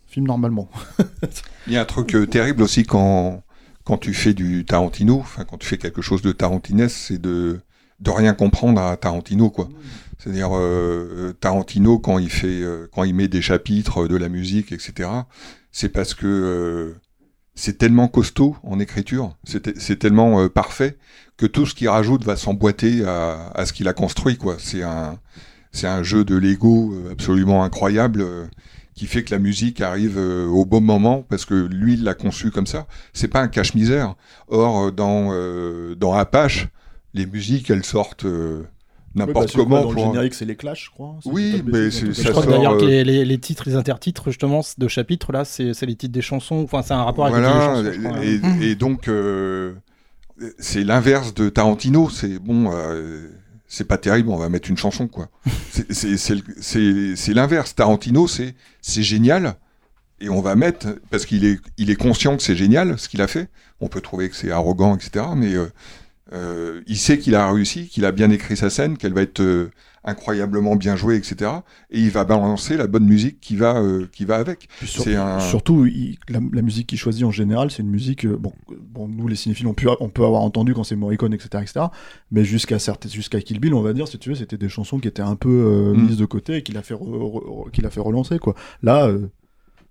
filme 0.09 0.27
normalement. 0.27 0.69
Il 1.69 1.75
y 1.75 1.77
a 1.77 1.83
un 1.83 1.85
truc 1.85 2.17
euh, 2.17 2.27
terrible 2.27 2.61
aussi 2.61 2.83
quand, 2.83 3.45
quand 3.85 3.99
tu 3.99 4.15
fais 4.15 4.35
du 4.35 4.65
Tarantino, 4.65 5.21
enfin 5.21 5.45
quand 5.45 5.59
tu 5.59 5.69
fais 5.69 5.79
quelque 5.79 6.03
chose 6.03 6.23
de 6.23 6.33
tarantinesque, 6.33 6.97
c'est 6.97 7.23
de, 7.23 7.61
de 8.01 8.11
rien 8.11 8.35
comprendre 8.35 8.81
à 8.81 8.97
Tarantino, 8.97 9.51
quoi. 9.51 9.69
C'est-à-dire 10.19 10.51
euh, 10.55 11.33
Tarantino 11.41 12.01
quand 12.01 12.19
il 12.19 12.31
fait, 12.31 12.63
euh, 12.63 12.89
quand 12.93 13.05
il 13.05 13.15
met 13.15 13.29
des 13.29 13.43
chapitres 13.43 14.09
de 14.09 14.17
la 14.17 14.29
musique, 14.29 14.73
etc. 14.73 15.09
C'est 15.71 15.91
parce 15.91 16.15
que 16.15 16.27
euh, 16.27 17.01
c'est 17.57 17.79
tellement 17.79 18.07
costaud 18.07 18.55
en 18.63 18.79
écriture, 18.79 19.35
c'est 19.45 19.99
tellement 19.99 20.41
euh, 20.41 20.49
parfait 20.49 20.99
que 21.39 21.47
tout 21.47 21.67
ce 21.67 21.75
qu'il 21.75 21.89
rajoute 21.89 22.23
va 22.23 22.37
s'emboîter 22.37 23.05
à, 23.05 23.65
ce 23.65 23.73
qu'il 23.73 23.89
a 23.89 23.95
construit. 23.95 24.39
C'est 24.59 24.83
un, 24.83 26.03
jeu 26.03 26.25
de 26.25 26.37
Lego 26.37 26.93
euh, 26.93 27.13
absolument 27.13 27.65
incroyable. 27.65 28.21
euh, 28.21 28.47
qui 28.95 29.07
fait 29.07 29.23
que 29.25 29.35
la 29.35 29.39
musique 29.39 29.83
arrive 29.83 30.17
au 30.17 30.65
bon 30.65 30.81
moment 30.81 31.23
parce 31.29 31.45
que 31.45 31.53
lui 31.53 31.93
il 31.93 32.05
l'a 32.05 32.15
conçu 32.15 32.51
comme 32.51 32.67
ça. 32.67 32.87
C'est 33.13 33.29
pas 33.29 33.43
un 33.43 33.49
cache-misère. 33.49 34.15
Or 34.49 34.91
dans 34.91 35.33
dans 35.97 36.15
Apache, 36.15 36.69
les 37.13 37.27
musiques 37.27 37.69
elles 37.69 37.85
sortent 37.85 38.25
n'importe 39.17 39.47
bah, 39.49 39.53
quoi, 39.55 39.65
comment. 39.65 39.89
le 39.91 39.95
pour- 39.95 40.13
générique, 40.13 40.35
c'est 40.35 40.45
les 40.45 40.57
Clash, 40.57 40.85
je 40.87 40.91
crois. 40.91 41.17
Oui, 41.25 41.63
mais 41.67 41.91
c'est- 41.91 42.13
ça 42.15 42.23
Je 42.23 42.31
crois 42.31 42.47
d'ailleurs 42.47 42.75
euh, 42.75 42.81
que 42.81 42.85
les, 42.85 43.03
les- 43.05 43.25
les 43.25 43.39
titres, 43.39 43.65
les 43.67 43.75
intertitres, 43.75 44.25
justement, 44.31 44.61
de 44.79 44.89
chapitres, 44.89 45.33
là, 45.33 45.45
c'est 45.45 45.75
c'est 45.75 45.87
les 45.87 45.97
titres 45.97 46.13
des 46.15 46.23
chansons. 46.23 46.63
Enfin, 46.63 46.83
c'est 46.83 46.95
un 46.95 47.03
rapport 47.05 47.27
avec 47.27 47.39
Voilà, 47.39 47.83
les 47.83 47.91
chansons. 47.91 48.01
je 48.03 48.09
crois. 48.41 48.61
et, 48.63 48.71
et 48.71 48.75
donc 48.77 49.09
euh, 49.09 49.75
c'est 50.59 50.85
l'inverse 50.85 51.35
de 51.35 51.49
Tarantino. 51.49 52.11
C'est 52.11 52.39
bon, 52.39 52.71
euh, 52.73 53.29
c'est 53.67 53.87
pas 53.89 53.99
terrible. 53.99 54.29
On 54.29 54.37
va 54.37 54.49
mettre 54.49 54.71
une 54.71 54.77
chanson, 54.77 55.09
quoi. 55.09 55.29
C'est- 55.71 55.93
c'est 55.93 56.17
c'est 56.17 56.35
le- 56.35 56.43
c'est 56.61 57.17
c'est 57.17 57.35
l'inverse. 57.35 57.75
Tarantino, 57.75 58.29
c'est 58.29 58.55
c'est 58.81 59.03
génial. 59.03 59.55
Et 60.19 60.31
on 60.31 60.41
va 60.41 60.57
mettre, 60.57 60.99
parce 61.11 61.27
qu'il 61.27 61.45
est, 61.45 61.59
il 61.77 61.91
est 61.91 61.95
conscient 61.97 62.39
que 62.39 62.43
c'est 62.43 62.57
génial 62.57 62.99
ce 62.99 63.07
qu'il 63.11 63.21
a 63.21 63.27
fait. 63.27 63.49
On 63.81 63.89
peut 63.89 64.01
trouver 64.01 64.31
que 64.31 64.35
c'est 64.37 64.51
arrogant, 64.51 64.97
etc. 64.97 65.27
Mais 65.37 65.55
euh, 66.33 66.37
euh, 66.77 66.83
il 66.87 66.97
sait 66.97 67.19
qu'il 67.19 67.35
a 67.35 67.51
réussi, 67.53 67.89
qu'il 67.89 68.05
a 68.05 68.13
bien 68.13 68.31
écrit 68.31 68.57
sa 68.57 68.71
scène, 68.71 68.97
qu'elle 68.99 69.13
va 69.15 69.23
être 69.23 69.41
euh, 69.41 69.71
incroyablement 70.05 70.77
bien 70.77 70.95
jouée, 70.97 71.17
etc. 71.17 71.51
Et 71.91 72.01
il 72.01 72.11
va 72.11 72.25
balancer 72.25 72.77
la 72.77 72.87
bonne 72.87 73.07
musique 73.07 73.41
qui 73.41 73.57
va, 73.57 73.77
euh, 73.81 74.07
qui 74.13 74.25
va 74.25 74.37
avec. 74.37 74.69
Sur- 74.85 75.03
C'est 75.05 75.17
un... 75.17 75.41
Surtout, 75.41 75.87
il- 75.87 76.17
la, 76.29 76.39
la 76.53 76.63
musique 76.63 76.87
qu'il 76.89 76.99
choisit 76.99 77.25
en 77.25 77.31
général, 77.31 77.71
c'est 77.71 77.83
une 77.83 77.91
musique. 77.91 78.25
euh, 78.25 78.37
bon, 78.37 78.53
euh, 78.71 78.75
bon, 78.81 79.09
nous 79.09 79.27
les 79.29 79.37
cinéphiles, 79.37 79.67
on 79.67 79.75
peut, 79.75 79.89
on 80.01 80.09
peut 80.09 80.25
avoir 80.25 80.43
entendu 80.43 80.75
quand 80.75 80.85
c'est 80.85 80.97
Morricone, 80.97 81.35
etc., 81.35 81.49
etc. 81.63 81.87
Mais 82.31 82.45
jusqu'à 82.45 82.79
jusqu'à 83.09 83.41
Kill 83.41 83.59
Bill, 83.61 83.75
on 83.75 83.83
va 83.83 83.93
dire, 83.93 84.07
si 84.09 84.19
tu 84.19 84.29
veux, 84.31 84.35
c'était 84.37 84.59
des 84.59 84.69
chansons 84.69 84.99
qui 84.99 85.09
étaient 85.09 85.23
un 85.23 85.37
peu 85.37 85.49
euh, 85.49 85.95
Mm. 85.95 86.07
mises 86.07 86.17
de 86.19 86.25
côté 86.27 86.57
et 86.57 86.63
qu'il 86.63 86.77
a 86.79 86.83
fait, 86.83 86.95
re- 86.95 86.99
re- 86.99 87.71
qu'il 87.73 87.85
a 87.87 87.91
fait 87.91 88.01
relancer, 88.01 88.39
quoi. 88.39 88.55
Là. 88.83 89.11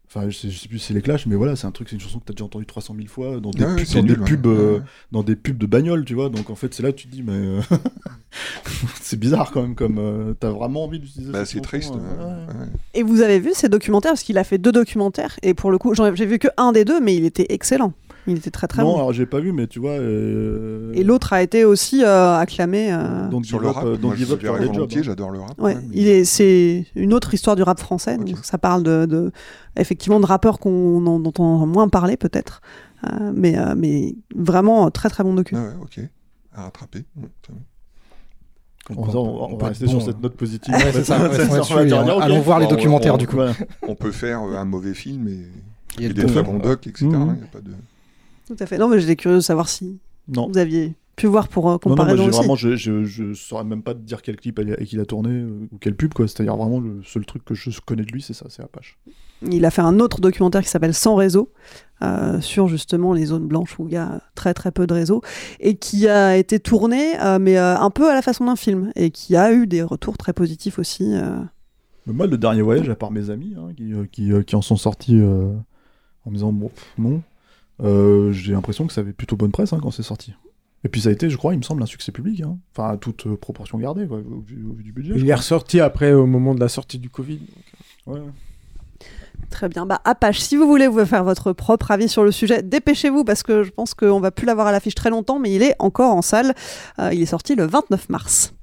Enfin, 0.07 0.29
je 0.29 0.35
sais, 0.37 0.49
je 0.49 0.57
sais 0.59 0.67
plus 0.67 0.79
si 0.79 0.87
c'est 0.87 0.93
les 0.93 1.01
Clash, 1.01 1.25
mais 1.25 1.35
voilà, 1.35 1.55
c'est 1.55 1.65
un 1.67 1.71
truc, 1.71 1.89
c'est 1.89 1.95
une 1.95 2.01
chanson 2.01 2.19
que 2.19 2.25
t'as 2.25 2.33
déjà 2.33 2.45
entendue 2.45 2.65
300 2.65 2.93
000 2.95 3.07
fois 3.07 3.39
dans 3.39 3.51
des, 3.51 3.63
Ouais, 3.65 3.75
pubs, 3.75 3.85
dans, 3.95 4.03
des 4.03 4.15
pubs, 4.15 4.45
euh, 4.47 4.75
Ouais. 4.77 4.81
dans 5.11 5.23
des 5.23 5.35
pubs 5.35 5.57
de 5.57 5.65
bagnole, 5.65 6.05
tu 6.05 6.13
vois. 6.13 6.29
Donc 6.29 6.49
en 6.49 6.55
fait, 6.55 6.73
c'est 6.73 6.83
là 6.83 6.91
que 6.91 6.97
tu 6.97 7.07
te 7.07 7.11
dis, 7.11 7.23
mais 7.23 7.33
euh, 7.33 7.61
c'est 9.01 9.19
bizarre 9.19 9.51
quand 9.51 9.61
même, 9.61 9.75
comme 9.75 9.97
euh, 9.99 10.33
t'as 10.39 10.49
vraiment 10.51 10.83
envie 10.85 10.99
d'utiliser. 10.99 11.31
Bah, 11.31 11.45
cette 11.45 11.47
c'est 11.65 11.79
chanson, 11.81 11.93
triste. 11.93 11.93
euh, 11.95 12.47
ouais, 12.47 12.53
ouais. 12.53 12.59
ouais. 12.61 12.67
Et 12.93 13.03
vous 13.03 13.21
avez 13.21 13.39
vu 13.39 13.51
ces 13.53 13.69
documentaires? 13.69 14.11
Parce 14.11 14.23
qu'il 14.23 14.37
a 14.37 14.43
fait 14.43 14.57
deux 14.57 14.71
documentaires, 14.71 15.37
et 15.43 15.53
pour 15.53 15.71
le 15.71 15.77
coup, 15.77 15.93
j'ai 15.95 16.25
vu 16.25 16.39
que 16.39 16.47
un 16.57 16.71
des 16.71 16.85
deux, 16.85 16.99
mais 17.01 17.15
il 17.15 17.25
était 17.25 17.47
excellent. 17.49 17.93
Il 18.27 18.37
était 18.37 18.49
très 18.51 18.67
très 18.67 18.81
non, 18.81 18.89
bon. 18.91 18.95
alors 18.95 19.13
j'ai 19.13 19.25
pas 19.25 19.39
vu, 19.39 19.51
mais 19.51 19.67
tu 19.67 19.79
vois. 19.79 19.91
euh, 19.91 20.91
Et 20.93 21.03
l'autre 21.03 21.31
a 21.33 21.41
été 21.43 21.63
aussi 21.65 22.03
euh, 22.03 22.35
acclamé. 22.37 22.91
euh, 22.91 23.27
Donc 23.29 23.45
Sur 23.45 23.59
le 23.59 23.67
rap, 23.69 23.83
moi, 24.01 24.15
je 24.15 24.25
le 24.35 24.65
volontiers, 24.67 24.99
hein. 24.99 25.03
j'adore 25.03 25.29
le 25.29 25.39
rap. 25.39 25.59
Ouais, 25.59 25.75
ouais, 25.75 25.81
mais- 25.81 25.95
il 25.95 26.07
est, 26.07 26.23
c'est 26.25 26.85
une 26.95 27.13
autre 27.13 27.33
histoire 27.33 27.55
du 27.55 27.63
rap 27.63 27.79
français. 27.79 28.17
Donc 28.17 28.37
ça 28.43 28.57
parle 28.57 28.83
de, 28.83 29.05
de- 29.05 29.31
effectivement 29.77 30.19
de 30.19 30.25
rappeurs 30.25 30.59
qu'on 30.59 31.05
en- 31.05 31.19
dont 31.19 31.33
on 31.39 31.43
entend 31.55 31.65
moins 31.67 31.87
parler 31.89 32.17
peut-être, 32.17 32.61
Euh, 33.05 33.31
mais 33.35 33.57
euh, 33.57 33.75
mais 33.77 34.15
vraiment 34.35 34.89
très 34.89 35.09
très 35.09 35.23
bon 35.23 35.33
docu. 35.35 35.53
Ah 35.55 35.61
ouais, 35.63 35.73
ok. 35.81 35.99
À 36.55 36.63
rattraper. 36.63 37.03
On, 38.95 39.01
va- 39.03 39.19
on 39.19 39.43
on 39.53 39.55
peut 39.57 39.63
va 39.63 39.67
rester 39.69 39.85
bon, 39.85 39.91
sur 39.91 40.01
cette 40.03 40.21
note 40.21 40.35
positive. 40.35 40.73
Ouais, 40.73 40.91
ça, 40.91 41.03
Ça, 41.03 41.17
on 41.75 41.83
dire, 41.85 41.99
allons 42.21 42.39
voir 42.41 42.59
les 42.59 42.67
documentaires 42.67 43.15
on- 43.15 43.17
du 43.17 43.27
coup. 43.27 43.37
On 43.87 43.95
peut 43.95 44.11
faire 44.11 44.39
un 44.39 44.65
mauvais 44.65 44.93
film 44.93 45.27
et, 45.27 45.39
Il 45.97 46.03
y 46.03 46.05
a 46.05 46.09
et 46.09 46.13
de 46.13 46.21
des 46.21 46.27
très 46.27 46.43
bons 46.43 46.59
docs, 46.59 46.85
etc. 46.87 47.05
Il 47.05 47.11
y 47.11 47.15
a 47.15 47.47
pas 47.51 47.61
de... 47.61 47.71
Tout 48.47 48.55
à 48.59 48.65
fait. 48.65 48.77
Non, 48.77 48.87
mais 48.87 48.99
j'étais 48.99 49.15
curieux 49.15 49.37
de 49.37 49.41
savoir 49.41 49.69
si 49.69 49.99
Non. 50.27 50.47
vous 50.47 50.57
aviez 50.57 50.95
pu 51.15 51.27
voir 51.27 51.47
pour 51.47 51.65
euh, 51.67 51.71
Non, 51.71 51.73
non, 51.73 51.79
comparer 51.79 52.15
moi, 52.15 52.29
vraiment, 52.29 52.55
je, 52.55 52.75
je, 52.75 53.05
je 53.05 53.33
saurais 53.33 53.63
même 53.63 53.81
pas 53.81 53.93
te 53.93 53.99
dire 53.99 54.21
quel 54.21 54.35
clip 54.35 54.59
il 54.61 54.73
a- 54.73 54.75
qu'il 54.77 54.99
a 54.99 55.05
tourné 55.05 55.29
euh, 55.29 55.67
ou 55.71 55.77
quelle 55.77 55.95
pub, 55.95 56.13
quoi. 56.13 56.27
C'est-à-dire 56.27 56.55
vraiment 56.57 56.79
le 56.81 57.01
seul 57.03 57.25
truc 57.25 57.45
que 57.45 57.53
je 57.55 57.69
connais 57.85 58.03
de 58.03 58.11
lui, 58.11 58.21
c'est 58.21 58.33
ça, 58.33 58.45
c'est 58.49 58.61
Apache. 58.61 58.97
Il 59.49 59.63
a 59.65 59.71
fait 59.71 59.81
un 59.81 59.99
autre 59.99 60.19
documentaire 60.21 60.61
qui 60.61 60.67
s'appelle 60.69 60.93
Sans 60.93 61.15
réseau, 61.15 61.51
euh, 62.01 62.41
sur 62.41 62.67
justement 62.67 63.13
les 63.13 63.25
zones 63.27 63.47
blanches 63.47 63.79
où 63.79 63.87
il 63.87 63.93
y 63.93 63.97
a 63.97 64.21
très 64.35 64.53
très 64.53 64.71
peu 64.71 64.87
de 64.87 64.93
réseau, 64.93 65.21
et 65.59 65.75
qui 65.75 66.07
a 66.07 66.35
été 66.37 66.59
tourné, 66.59 67.19
euh, 67.21 67.39
mais 67.39 67.57
un 67.57 67.89
peu 67.89 68.09
à 68.09 68.13
la 68.13 68.21
façon 68.21 68.45
d'un 68.45 68.55
film, 68.57 68.91
et 68.95 69.09
qui 69.11 69.35
a 69.37 69.53
eu 69.53 69.67
des 69.67 69.83
retours 69.83 70.17
très 70.17 70.33
positifs 70.33 70.79
aussi. 70.79 71.13
moi, 72.05 72.27
le 72.27 72.37
dernier 72.37 72.61
voyage, 72.61 72.89
à 72.89 72.95
part 72.95 73.11
mes 73.11 73.29
amis 73.29 73.55
hein, 73.57 73.69
qui, 73.75 73.93
qui, 74.11 74.31
qui 74.45 74.55
en 74.55 74.61
sont 74.61 74.75
sortis 74.77 75.15
en 75.21 76.29
me 76.29 76.33
disant 76.35 76.51
bon, 76.51 76.71
non, 76.97 77.21
euh, 77.83 78.31
j'ai 78.31 78.53
l'impression 78.53 78.87
que 78.87 78.93
ça 78.93 79.01
avait 79.01 79.13
plutôt 79.13 79.35
bonne 79.35 79.51
presse 79.51 79.73
hein, 79.73 79.79
quand 79.81 79.91
c'est 79.91 80.03
sorti. 80.03 80.33
Et 80.83 80.89
puis 80.89 81.01
ça 81.01 81.09
a 81.09 81.11
été, 81.11 81.29
je 81.29 81.37
crois, 81.37 81.53
il 81.53 81.57
me 81.57 81.63
semble, 81.63 81.81
un 81.81 81.87
succès 81.87 82.11
public. 82.11 82.41
hein. 82.41 82.57
Enfin, 82.75 82.89
à 82.91 82.97
toute 82.97 83.25
euh, 83.25 83.35
proportion 83.35 83.77
gardée, 83.79 84.07
quoi, 84.07 84.17
au, 84.19 84.39
vu, 84.41 84.63
au 84.69 84.73
vu 84.73 84.83
du 84.83 84.91
budget. 84.91 85.13
Il 85.15 85.27
est 85.27 85.33
ressorti 85.33 85.79
après 85.81 86.13
au 86.13 86.25
moment 86.27 86.53
de 86.53 86.59
la 86.59 86.69
sortie 86.69 86.99
du 86.99 87.09
Covid. 87.09 87.39
Ouais. 88.05 88.21
Très 89.49 89.69
bien. 89.69 89.85
Bah, 89.85 90.01
Apache, 90.05 90.39
si 90.39 90.57
vous 90.57 90.67
voulez 90.67 90.87
vous 90.87 91.05
faire 91.05 91.23
votre 91.23 91.53
propre 91.53 91.91
avis 91.91 92.07
sur 92.07 92.23
le 92.23 92.31
sujet, 92.31 92.61
dépêchez-vous 92.63 93.23
parce 93.23 93.43
que 93.43 93.63
je 93.63 93.71
pense 93.71 93.93
qu'on 93.93 94.19
va 94.19 94.31
plus 94.31 94.45
l'avoir 94.45 94.67
à 94.67 94.71
l'affiche 94.71 94.95
très 94.95 95.09
longtemps, 95.09 95.39
mais 95.39 95.53
il 95.53 95.63
est 95.63 95.75
encore 95.79 96.13
en 96.15 96.21
salle. 96.21 96.53
Euh, 96.99 97.13
il 97.13 97.21
est 97.21 97.25
sorti 97.27 97.55
le 97.55 97.65
29 97.65 98.09
mars. 98.09 98.53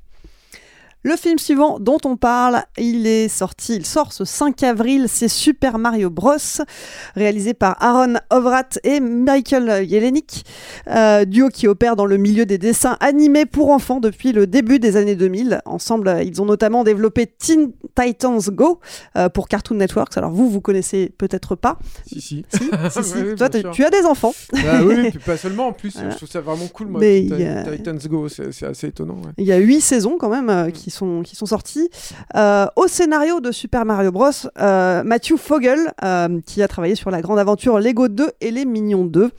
Le 1.04 1.16
film 1.16 1.36
suivant 1.38 1.80
dont 1.80 1.98
on 2.04 2.16
parle, 2.16 2.62
il 2.78 3.08
est 3.08 3.26
sorti, 3.28 3.74
il 3.74 3.84
sort 3.84 4.12
ce 4.12 4.24
5 4.24 4.62
avril, 4.62 5.06
c'est 5.08 5.26
Super 5.26 5.76
Mario 5.78 6.10
Bros, 6.10 6.36
réalisé 7.16 7.54
par 7.54 7.76
Aaron 7.82 8.14
Ovrath 8.30 8.78
et 8.84 9.00
Michael 9.00 9.88
Jelenic, 9.88 10.44
euh, 10.88 11.24
duo 11.24 11.48
qui 11.48 11.66
opère 11.66 11.96
dans 11.96 12.06
le 12.06 12.18
milieu 12.18 12.46
des 12.46 12.56
dessins 12.56 12.96
animés 13.00 13.46
pour 13.46 13.70
enfants 13.70 13.98
depuis 13.98 14.30
le 14.32 14.46
début 14.46 14.78
des 14.78 14.96
années 14.96 15.16
2000. 15.16 15.60
Ensemble, 15.64 16.20
ils 16.24 16.40
ont 16.40 16.44
notamment 16.46 16.84
développé 16.84 17.26
Teen 17.26 17.72
Titans 18.00 18.38
Go 18.50 18.78
euh, 19.16 19.28
pour 19.28 19.48
Cartoon 19.48 19.74
Network. 19.76 20.16
Alors 20.16 20.30
vous, 20.30 20.48
vous 20.48 20.60
connaissez 20.60 21.12
peut-être 21.18 21.56
pas. 21.56 21.80
Si, 22.06 22.20
si. 22.20 22.44
Si, 22.48 22.58
si, 22.58 23.02
si. 23.02 23.14
Oui, 23.16 23.22
oui, 23.30 23.34
Toi, 23.34 23.48
tu- 23.50 23.84
as 23.84 23.90
des 23.90 24.04
enfants. 24.04 24.32
Bah 24.52 24.82
oui, 24.84 25.10
puis 25.10 25.18
pas 25.18 25.36
seulement 25.36 25.66
en 25.66 25.72
plus. 25.72 25.92
Voilà. 26.02 26.10
Je 26.10 26.16
trouve 26.16 26.28
ça 26.28 26.40
vraiment 26.40 26.68
cool, 26.68 26.86
moi. 26.86 27.00
Mais 27.00 27.22
Teen 27.28 27.34
il 27.38 27.40
y 27.40 27.46
a- 27.48 27.64
Titans 27.64 27.98
Go, 28.06 28.28
c'est 28.28 28.62
assez 28.66 28.86
étonnant. 28.86 29.14
ouais. 29.16 29.32
Il 29.38 29.44
y 29.46 29.52
a 29.52 29.56
huit 29.58 29.80
saisons 29.80 30.16
quand 30.18 30.28
même 30.30 30.48
euh, 30.48 30.70
qui, 30.70 30.91
sont, 30.92 31.22
qui 31.22 31.36
sont 31.36 31.46
sorties. 31.46 31.88
Euh, 32.36 32.66
au 32.76 32.86
scénario 32.86 33.40
de 33.40 33.50
Super 33.52 33.84
Mario 33.84 34.12
Bros, 34.12 34.30
euh, 34.60 35.02
Matthew 35.02 35.36
Fogel, 35.36 35.92
euh, 36.04 36.40
qui 36.46 36.62
a 36.62 36.68
travaillé 36.68 36.94
sur 36.94 37.10
la 37.10 37.20
grande 37.20 37.38
aventure 37.38 37.78
Lego 37.80 38.08
2 38.08 38.30
et 38.40 38.50
les 38.50 38.64
Minions 38.64 39.04
2. 39.04 39.30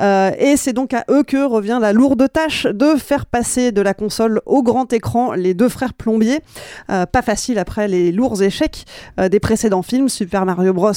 Euh, 0.00 0.30
et 0.38 0.56
c'est 0.56 0.72
donc 0.72 0.94
à 0.94 1.04
eux 1.10 1.22
que 1.22 1.44
revient 1.44 1.78
la 1.80 1.92
lourde 1.92 2.26
tâche 2.32 2.66
de 2.66 2.96
faire 2.96 3.26
passer 3.26 3.72
de 3.72 3.80
la 3.80 3.94
console 3.94 4.40
au 4.46 4.62
grand 4.62 4.92
écran 4.92 5.32
les 5.32 5.54
deux 5.54 5.68
frères 5.68 5.94
plombiers. 5.94 6.40
Pas 6.88 7.22
facile 7.22 7.58
après 7.58 7.88
les 7.88 8.12
lourds 8.12 8.42
échecs 8.42 8.84
des 9.18 9.40
précédents 9.40 9.82
films 9.82 10.08
Super 10.08 10.44
Mario 10.46 10.72
Bros. 10.72 10.92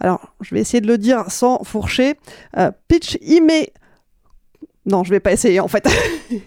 Alors, 0.00 0.34
je 0.40 0.54
vais 0.54 0.60
essayer 0.60 0.80
de 0.80 0.86
le 0.86 0.98
dire 0.98 1.24
sans 1.28 1.62
fourcher. 1.64 2.18
Peach 2.88 3.18
Ime 3.22 3.50
non, 4.86 5.04
je 5.04 5.10
vais 5.10 5.20
pas 5.20 5.32
essayer 5.32 5.60
en 5.60 5.68
fait. 5.68 5.88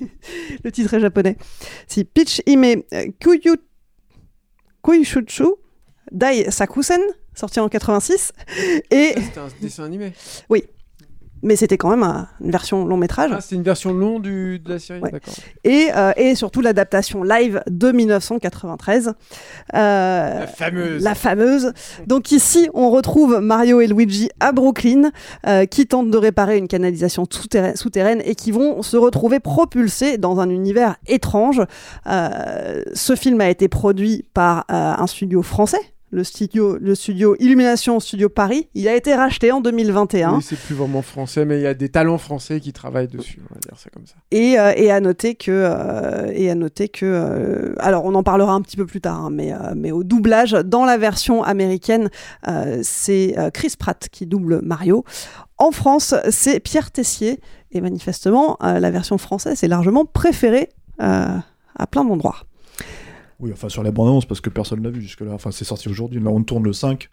le 0.64 0.72
titre 0.72 0.94
est 0.94 1.00
japonais. 1.00 1.38
Si 1.88 2.04
Peach 2.04 2.42
Ime 2.46 2.84
euh, 2.94 3.08
Kuyu... 3.20 3.58
Kuishuchu 4.84 5.56
Dai 6.12 6.52
Sakusen, 6.52 7.02
sorti 7.34 7.60
en 7.60 7.70
86. 7.70 8.32
Et... 8.92 9.16
C'était 9.16 9.40
un 9.40 9.48
dessin 9.60 9.84
animé. 9.86 10.14
Oui. 10.50 10.64
Mais 11.44 11.56
c'était 11.56 11.78
quand 11.78 11.90
même 11.90 12.04
un- 12.04 12.28
une 12.42 12.50
version 12.52 12.86
long 12.86 12.98
métrage. 12.98 13.30
Ah, 13.34 13.40
c'est 13.42 13.56
une 13.56 13.62
version 13.64 13.94
longue 13.94 14.22
du, 14.24 14.58
de 14.60 14.70
la 14.70 14.80
série, 14.80 15.00
Ouais. 15.02 15.12
d'accord. 15.12 15.34
Et, 15.64 15.90
euh, 15.96 16.12
et 16.18 16.34
surtout 16.36 16.62
l'adaptation 16.62 17.24
live 17.24 17.62
de 17.70 17.92
1993. 17.92 19.14
Euh, 19.76 20.40
La 20.40 20.48
fameuse. 20.48 21.04
La 21.04 21.14
fameuse. 21.16 21.74
Donc 22.08 22.32
ici, 22.32 22.70
on 22.74 22.90
retrouve 22.90 23.40
Mario 23.42 23.80
et 23.82 23.88
Luigi 23.88 24.30
à 24.40 24.52
Brooklyn, 24.54 25.12
euh, 25.46 25.66
qui 25.66 25.86
tentent 25.86 26.10
de 26.10 26.18
réparer 26.18 26.58
une 26.58 26.68
canalisation 26.68 27.26
souterraine, 27.30 27.76
souterraine 27.76 28.22
et 28.26 28.34
qui 28.36 28.52
vont 28.52 28.82
se 28.82 28.98
retrouver 28.98 29.40
propulsés 29.40 30.18
dans 30.18 30.40
un 30.40 30.50
univers 30.50 30.96
étrange. 31.08 31.62
Ce 32.06 33.16
film 33.16 33.42
a 33.42 33.50
été 33.50 33.68
produit 33.68 34.26
par 34.34 34.66
un 34.70 35.06
studio 35.08 35.42
français. 35.42 35.80
Le 36.16 36.24
studio, 36.24 36.78
le 36.78 36.96
studio 36.96 37.36
Illumination 37.40 38.00
Studio 38.00 38.30
Paris, 38.30 38.70
il 38.74 38.88
a 38.88 38.96
été 38.96 39.14
racheté 39.14 39.52
en 39.52 39.60
2021. 39.60 40.38
Oui, 40.38 40.42
c'est 40.42 40.58
plus 40.58 40.74
vraiment 40.74 41.02
français, 41.02 41.44
mais 41.44 41.60
il 41.60 41.64
y 41.64 41.68
a 41.68 41.74
des 41.74 41.90
talents 41.90 42.18
français 42.18 42.62
qui 42.62 42.72
travaillent 42.72 43.10
dessus, 43.10 43.42
on 43.52 43.54
va 43.54 43.60
dire 43.60 43.78
ça 43.78 43.90
comme 43.90 44.06
ça. 44.06 44.16
Et, 44.32 44.58
euh, 44.58 44.72
et 44.78 44.92
à 44.92 45.02
noter 45.02 45.36
que, 45.36 45.52
euh, 45.52 46.32
et 46.34 46.50
à 46.50 46.56
noter 46.56 46.88
que 46.88 47.06
euh, 47.06 47.76
alors 47.80 48.06
on 48.06 48.16
en 48.16 48.24
parlera 48.24 48.54
un 48.54 48.62
petit 48.62 48.78
peu 48.78 48.86
plus 48.86 49.02
tard, 49.02 49.26
hein, 49.26 49.30
mais, 49.30 49.52
euh, 49.52 49.74
mais 49.76 49.92
au 49.92 50.06
doublage, 50.06 50.54
dans 50.54 50.86
la 50.86 50.98
version 50.98 51.44
américaine, 51.44 52.10
euh, 52.48 52.80
c'est 52.82 53.38
euh, 53.38 53.50
Chris 53.50 53.74
Pratt 53.78 54.08
qui 54.10 54.26
double 54.26 54.62
Mario. 54.64 55.04
En 55.58 55.72
France, 55.72 56.16
c'est 56.30 56.62
Pierre 56.62 56.92
Tessier. 56.92 57.42
Et 57.72 57.82
manifestement, 57.82 58.58
euh, 58.64 58.80
la 58.80 58.90
version 58.90 59.18
française 59.18 59.62
est 59.66 59.68
largement 59.68 60.06
préférée 60.06 60.70
euh, 61.02 61.38
à 61.76 61.88
plein 61.88 62.06
d'endroits. 62.06 62.38
Oui, 63.40 63.52
enfin 63.54 63.70
sur 63.70 63.84
la 63.84 63.92
bande-annonce, 63.92 64.26
parce 64.26 64.42
que 64.42 64.50
personne 64.50 64.82
l'a 64.84 64.90
vu 64.90 65.02
jusque-là. 65.02 65.32
Enfin, 65.34 65.52
c'est 65.52 65.66
sorti 65.66 65.90
aujourd'hui. 65.90 66.20
Là, 66.22 66.30
on 66.30 66.42
tourne 66.44 66.64
le 66.64 66.74
5. 66.74 67.10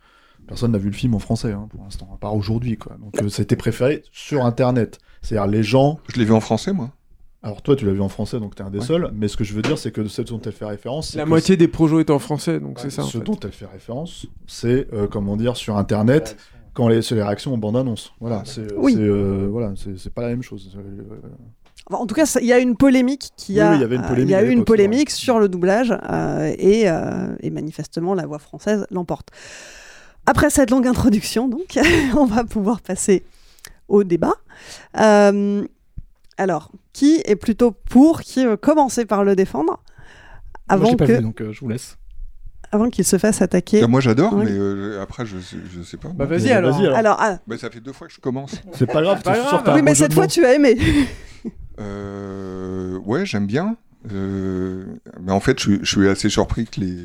Personne 0.47 0.73
n'a 0.73 0.79
vu 0.79 0.89
le 0.91 0.95
film 0.97 1.15
en 1.15 1.19
français, 1.21 1.53
hein, 1.53 1.69
pour 1.71 1.85
l'instant, 1.85 2.09
à 2.15 2.17
part 2.17 2.35
aujourd'hui, 2.35 2.77
quoi. 2.77 2.97
Donc, 3.01 3.21
euh, 3.23 3.29
ça 3.29 3.43
a 3.43 3.45
été 3.45 3.55
préféré 3.57 4.03
sur 4.13 4.45
Internet. 4.45 4.99
C'est-à-dire, 5.21 5.47
les 5.51 5.63
gens. 5.63 6.01
Je 6.13 6.19
l'ai 6.19 6.25
vu 6.25 6.33
en 6.33 6.41
français, 6.41 6.73
moi. 6.73 6.91
Alors, 7.45 7.63
toi, 7.63 7.75
tu 7.77 7.85
l'as 7.87 7.93
vu 7.93 8.01
en 8.01 8.09
français, 8.09 8.39
donc 8.41 8.55
t'es 8.55 8.63
un 8.63 8.71
des 8.71 8.79
Ouais. 8.79 8.85
seuls. 8.85 9.11
Mais 9.15 9.27
ce 9.29 9.37
que 9.37 9.43
je 9.45 9.53
veux 9.55 9.63
dire, 9.63 9.79
c'est 9.79 9.91
que 9.93 10.07
ce 10.07 10.23
dont 10.23 10.41
elle 10.45 10.53
fait 10.53 10.65
référence. 10.65 11.11
c'est 11.11 11.19
La 11.19 11.27
moitié 11.27 11.57
des 11.57 11.69
projets 11.69 11.99
est 12.01 12.11
en 12.11 12.19
français, 12.21 12.61
donc 12.61 12.79
c'est 12.81 12.91
ça. 12.91 13.03
en 13.03 13.07
Ce 13.07 13.19
fait. 13.19 13.25
dont 13.25 13.39
elle 13.43 13.53
fait 13.53 13.67
référence, 13.67 14.27
c'est, 14.47 14.93
euh, 14.93 15.07
comment 15.09 15.37
dire, 15.37 15.57
sur 15.57 15.77
Internet, 15.77 16.37
quand 16.73 16.87
les, 16.89 17.03
c'est 17.03 17.15
les 17.17 17.23
réactions 17.23 17.53
aux 17.53 17.57
bandes 17.57 17.77
annonces. 17.77 18.13
Voilà, 18.21 18.43
c'est 18.45 18.73
Oui. 18.77 18.95
c'est, 18.95 19.01
euh, 19.01 19.49
voilà, 19.51 19.73
c'est 19.77 19.99
c'est 19.99 20.13
pas 20.15 20.23
la 20.23 20.29
même 20.29 20.43
chose. 20.43 20.77
En 21.91 22.07
tout 22.07 22.15
cas, 22.15 22.25
il 22.41 22.47
y 22.47 22.53
a 22.53 22.59
une 22.59 22.77
polémique 22.77 23.31
qui 23.37 23.61
a, 23.61 23.71
oui, 23.71 23.77
il 23.77 23.81
y 23.81 23.85
avait 23.85 23.97
une 23.97 24.03
polémique 24.03 24.29
il 24.29 24.31
y 24.31 24.35
a 24.35 24.39
à 24.39 24.43
eu 24.45 24.51
une 24.51 24.59
c'est 24.61 24.65
polémique 24.65 25.11
sur 25.11 25.39
le 25.41 25.49
doublage 25.49 25.93
euh, 26.11 26.55
et, 26.59 26.89
euh, 26.89 27.35
et 27.41 27.51
manifestement 27.51 28.15
la 28.15 28.25
voix 28.27 28.39
française 28.39 28.87
l'emporte. 28.91 29.29
Après 30.27 30.49
cette 30.51 30.71
longue 30.71 30.87
introduction, 30.87 31.49
donc, 31.49 31.79
on 32.17 32.25
va 32.25 32.45
pouvoir 32.45 32.81
passer 32.81 33.25
au 33.89 34.05
débat. 34.05 34.35
Euh, 35.01 35.65
alors, 36.39 36.71
qui 36.93 37.21
est 37.25 37.37
plutôt 37.37 37.73
pour 37.73 38.23
Qui 38.23 38.47
veut 38.47 38.57
commencer 38.57 39.05
par 39.05 39.25
le 39.25 39.35
défendre 39.37 39.67
Moi, 39.73 39.81
avant 40.69 40.91
j'ai 40.91 40.97
pas 40.97 41.07
que, 41.07 41.13
vu, 41.13 41.21
donc 41.23 41.41
euh, 41.43 41.53
je 41.53 41.61
vous 41.61 41.69
laisse. 41.69 41.99
avant 42.71 42.89
qu'il 42.91 43.05
se 43.05 43.19
fasse 43.19 43.43
attaquer. 43.43 43.83
Euh, 43.83 43.89
moi 43.89 44.01
j'adore, 44.01 44.33
Oui. 44.35 44.45
mais 44.47 44.53
euh, 44.53 45.03
après 45.03 45.27
je, 45.27 45.39
sais- 45.39 45.57
je 45.77 45.83
sais 45.83 45.97
pas. 45.99 46.09
Bah 46.09 46.25
vas-y 46.27 46.53
alors. 46.53 46.73
vas-y, 46.75 46.87
alors. 46.87 46.97
Alors, 46.99 47.17
ah, 47.21 47.39
Bah, 47.47 47.59
ça 47.59 47.69
fait 47.71 47.81
deux 47.81 47.93
fois 47.93 48.07
que 48.07 48.13
je 48.15 48.21
commence. 48.21 48.55
C'est 48.75 48.87
pas 48.87 49.03
grave, 49.03 49.21
Pas 49.23 49.35
sors 49.51 49.63
ta 49.65 49.75
oui, 49.75 49.83
mais 49.83 49.95
cette 49.97 50.15
fois 50.15 50.27
tu 50.29 50.45
as 50.47 50.55
aimé. 50.55 50.79
Euh, 51.81 52.99
ouais, 52.99 53.25
j'aime 53.27 53.47
bien. 53.47 53.77
Euh, 54.13 54.85
mais 55.21 55.33
en 55.33 55.41
fait, 55.41 55.59
je, 55.59 55.65
suis- 55.65 55.79
je 55.83 55.89
suis 55.89 56.09
assez 56.09 56.29
surpris 56.29 56.67
que 56.67 56.81
les, 56.81 56.97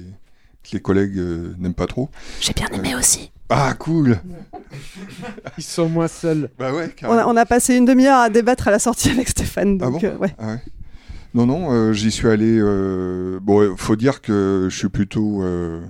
que 0.64 0.70
les 0.74 0.80
collègues 0.82 1.18
euh, 1.18 1.54
n'aiment 1.60 1.74
pas 1.74 1.88
trop. 1.88 2.10
J'ai 2.42 2.54
bien 2.54 2.68
aimé 2.74 2.96
aussi. 2.96 3.32
Ah, 3.50 3.74
cool 3.80 4.20
Ils 5.58 5.64
sont 5.64 5.88
moins 5.90 6.08
seuls. 6.10 6.50
Bah 6.60 6.74
ouais, 6.74 6.94
On 7.04 7.12
a, 7.14 7.26
on 7.28 7.38
a 7.38 7.46
passé 7.46 7.76
une 7.76 7.86
demi-heure 7.86 8.20
à 8.20 8.30
débattre 8.30 8.68
à 8.68 8.72
la 8.72 8.80
sortie 8.80 9.10
avec 9.12 9.30
Stéphane. 9.30 9.78
Ah 9.82 9.90
bon? 9.90 10.00
euh, 10.04 10.18
ouais. 10.18 10.36
Ah 10.38 10.48
ouais. 10.48 10.62
Non, 11.34 11.46
non, 11.46 11.72
euh, 11.72 11.94
j'y 11.94 12.10
suis 12.12 12.28
allé. 12.28 12.58
euh, 12.60 13.40
Bon, 13.42 13.76
faut 13.78 13.96
dire 13.96 14.22
que 14.22 14.68
je 14.72 14.76
suis 14.78 14.90
plutôt. 14.90 15.44
euh, 15.44 15.82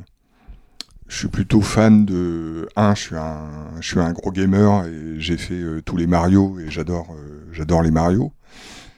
Je 1.08 1.18
suis 1.18 1.30
plutôt 1.30 1.62
fan 1.62 2.06
de. 2.06 2.68
Un, 2.76 2.94
je 2.96 3.02
suis 3.02 3.16
un, 3.16 3.48
je 3.80 3.88
suis 3.88 4.00
un 4.00 4.12
gros 4.12 4.32
gamer 4.32 4.86
et 4.86 5.16
j'ai 5.20 5.38
fait 5.38 5.54
euh, 5.54 5.82
tous 5.82 5.96
les 5.96 6.06
Mario 6.08 6.60
et 6.60 6.70
j'adore, 6.70 7.08
euh, 7.18 7.46
j'adore 7.54 7.82
les 7.82 7.92
Mario. 7.92 8.34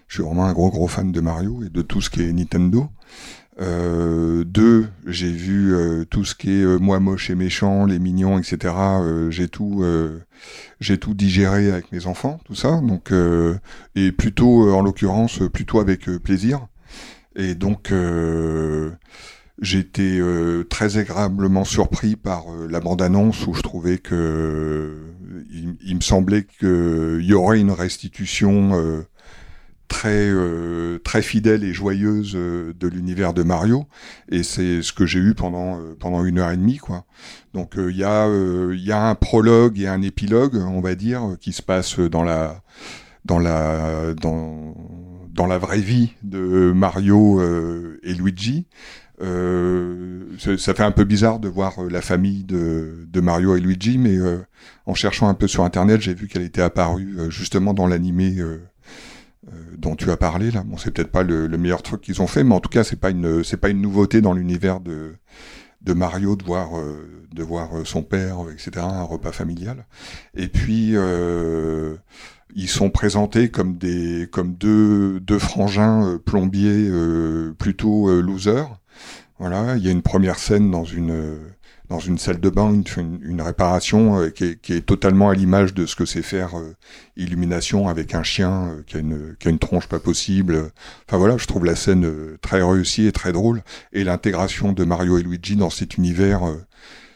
Je 0.10 0.16
suis 0.16 0.24
vraiment 0.24 0.46
un 0.46 0.54
gros 0.54 0.72
gros 0.72 0.88
fan 0.88 1.12
de 1.12 1.22
Mario 1.22 1.64
et 1.64 1.70
de 1.70 1.84
tout 1.84 2.02
ce 2.02 2.10
qui 2.10 2.24
est 2.24 2.34
Nintendo. 2.34 2.90
Euh, 3.62 4.44
deux, 4.44 4.88
j'ai 5.06 5.32
vu 5.32 5.76
euh, 5.76 6.04
tout 6.04 6.26
ce 6.26 6.34
qui 6.34 6.50
est 6.50 6.64
euh, 6.64 6.80
moi 6.80 7.00
moche 7.00 7.30
et 7.30 7.36
méchant, 7.36 7.86
les 7.86 8.00
mignons, 8.00 8.40
etc. 8.40 8.74
Euh, 8.76 9.30
j'ai 9.30 9.48
tout, 9.48 9.84
euh, 9.84 10.20
j'ai 10.80 10.98
tout 10.98 11.14
digéré 11.14 11.72
avec 11.72 11.92
mes 11.92 12.08
enfants, 12.08 12.40
tout 12.46 12.56
ça. 12.56 12.82
Donc 12.82 13.12
euh, 13.12 13.60
et 13.96 14.12
plutôt, 14.12 14.74
en 14.74 14.82
l'occurrence, 14.82 15.42
plutôt 15.54 15.80
avec 15.80 16.10
plaisir. 16.24 16.66
Et 17.36 17.54
donc, 17.54 17.94
j'étais 19.62 20.20
très 20.70 20.98
agréablement 20.98 21.64
surpris 21.64 22.16
par 22.16 22.46
la 22.68 22.80
bande-annonce 22.80 23.46
où 23.48 23.54
je 23.54 23.62
trouvais 23.62 24.00
que 24.00 24.98
il, 25.52 25.96
me 25.96 26.02
semblait 26.02 26.46
qu'il 26.46 27.22
y 27.22 27.34
aurait 27.34 27.60
une 27.60 27.72
restitution 27.72 29.06
très 29.90 30.30
euh, 30.30 31.00
très 31.04 31.22
fidèle 31.22 31.66
et 31.66 31.74
joyeuse 31.74 32.34
euh, 32.36 32.74
de 32.80 32.88
l'univers 32.88 33.34
de 33.34 33.44
Mario. 33.44 33.86
Et 34.30 34.44
c'est 34.44 34.82
ce 34.82 34.94
que 34.94 35.06
j'ai 35.06 35.20
eu 35.20 35.34
pendant 35.34 35.82
euh, 35.82 35.96
pendant 36.00 36.24
une 36.24 36.40
heure 36.40 36.52
et 36.52 36.58
demie, 36.58 36.78
quoi. 36.78 37.04
Donc 37.54 37.78
euh, 37.78 37.92
il 37.92 37.98
y 37.98 38.06
a 38.06 38.28
il 38.72 38.86
y 38.86 38.94
a 38.94 39.10
un 39.10 39.16
prologue 39.16 39.78
et 39.80 39.88
un 39.88 40.02
épilogue, 40.02 40.56
on 40.56 40.80
va 40.80 40.96
dire, 40.96 41.36
qui 41.42 41.52
se 41.52 41.62
passe 41.62 42.00
dans 42.00 42.24
la 42.24 42.62
dans 43.26 43.40
la 43.40 44.14
dans 44.14 44.76
dans 45.34 45.48
la 45.48 45.58
vraie 45.58 45.82
vie 45.82 46.14
de 46.24 46.72
Mario 46.74 47.42
et 48.04 48.14
Luigi. 48.14 48.68
Ça 49.20 50.58
ça 50.58 50.74
fait 50.74 50.84
un 50.84 50.92
peu 50.92 51.04
bizarre 51.04 51.40
de 51.40 51.50
voir 51.50 51.82
la 51.90 52.02
famille 52.02 52.44
de, 52.44 53.08
de 53.08 53.22
Mario 53.22 53.56
et 53.56 53.60
Luigi, 53.60 53.98
mais 53.98 54.18
en 54.86 54.94
cherchant 54.94 55.28
un 55.28 55.34
peu 55.34 55.48
sur 55.48 55.64
internet, 55.64 56.02
j'ai 56.02 56.14
vu 56.14 56.28
qu'elle 56.28 56.44
était 56.44 56.62
apparue 56.62 57.18
justement 57.30 57.74
dans 57.74 57.88
l'animé 57.88 58.38
dont 59.78 59.96
tu 59.96 60.12
as 60.12 60.18
parlé 60.18 60.52
là. 60.52 60.64
Bon, 60.66 60.78
c'est 60.78 60.92
peut-être 60.92 61.12
pas 61.12 61.24
le, 61.24 61.48
le 61.48 61.58
meilleur 61.58 61.82
truc 61.82 62.02
qu'ils 62.02 62.22
ont 62.22 62.28
fait, 62.28 62.44
mais 62.44 62.54
en 62.56 62.60
tout 62.60 62.70
cas, 62.70 62.84
c'est 62.84 63.00
pas 63.00 63.10
une 63.10 63.44
c'est 63.44 63.58
pas 63.58 63.70
une 63.70 63.82
nouveauté 63.82 64.22
dans 64.22 64.34
l'univers 64.34 64.80
de 64.80 65.16
de 65.82 65.94
Mario 65.94 66.36
de 66.36 66.44
voir 66.44 66.78
euh, 66.78 67.26
de 67.34 67.44
voir 67.44 67.78
euh, 67.78 67.86
son 67.86 68.04
père, 68.04 68.38
etc. 68.52 68.72
Un 68.80 69.04
repas 69.04 69.32
familial. 69.32 69.86
Et 70.36 70.48
puis 70.48 70.92
euh, 70.96 71.96
ils 72.56 72.68
sont 72.70 72.90
présentés 72.90 73.50
comme 73.50 73.78
des 73.78 74.28
comme 74.32 74.56
deux 74.56 75.20
deux 75.20 75.40
frangins 75.40 76.06
euh, 76.06 76.18
plombiers 76.18 76.88
euh, 76.90 77.54
plutôt 77.58 78.10
euh, 78.10 78.22
losers. 78.22 78.80
Voilà, 79.40 79.78
il 79.78 79.86
y 79.86 79.88
a 79.88 79.92
une 79.92 80.02
première 80.02 80.38
scène 80.38 80.70
dans 80.70 80.84
une 80.84 81.12
euh, 81.12 81.38
dans 81.90 82.00
une 82.00 82.20
salle 82.20 82.40
de 82.40 82.50
bain, 82.50 82.72
une, 82.72 83.20
une, 83.24 83.42
réparation 83.42 84.20
euh, 84.20 84.30
qui, 84.30 84.46
est, 84.46 84.62
qui, 84.62 84.74
est, 84.74 84.82
totalement 84.82 85.30
à 85.30 85.34
l'image 85.34 85.74
de 85.74 85.88
ce 85.88 85.96
que 85.96 86.06
c'est 86.06 86.22
faire 86.22 86.58
euh, 86.58 86.76
Illumination 87.18 87.88
avec 87.88 88.14
un 88.14 88.22
chien 88.22 88.70
euh, 88.70 88.84
qui, 88.86 88.98
a 88.98 89.00
une, 89.00 89.36
qui 89.40 89.48
a 89.48 89.52
une 89.52 89.60
tronche 89.60 89.88
pas 89.88 90.00
possible. 90.00 90.72
Enfin 91.08 91.18
voilà, 91.18 91.38
je 91.38 91.48
trouve 91.48 91.66
la 91.66 91.76
scène 91.76 92.38
très 92.42 92.62
réussie 92.62 93.08
et 93.08 93.12
très 93.12 93.32
drôle. 93.32 93.64
Et 93.92 94.04
l'intégration 94.04 94.72
de 94.72 94.84
Mario 94.84 95.18
et 95.18 95.24
Luigi 95.24 95.56
dans 95.56 95.72
cet 95.72 95.98
univers 95.98 96.42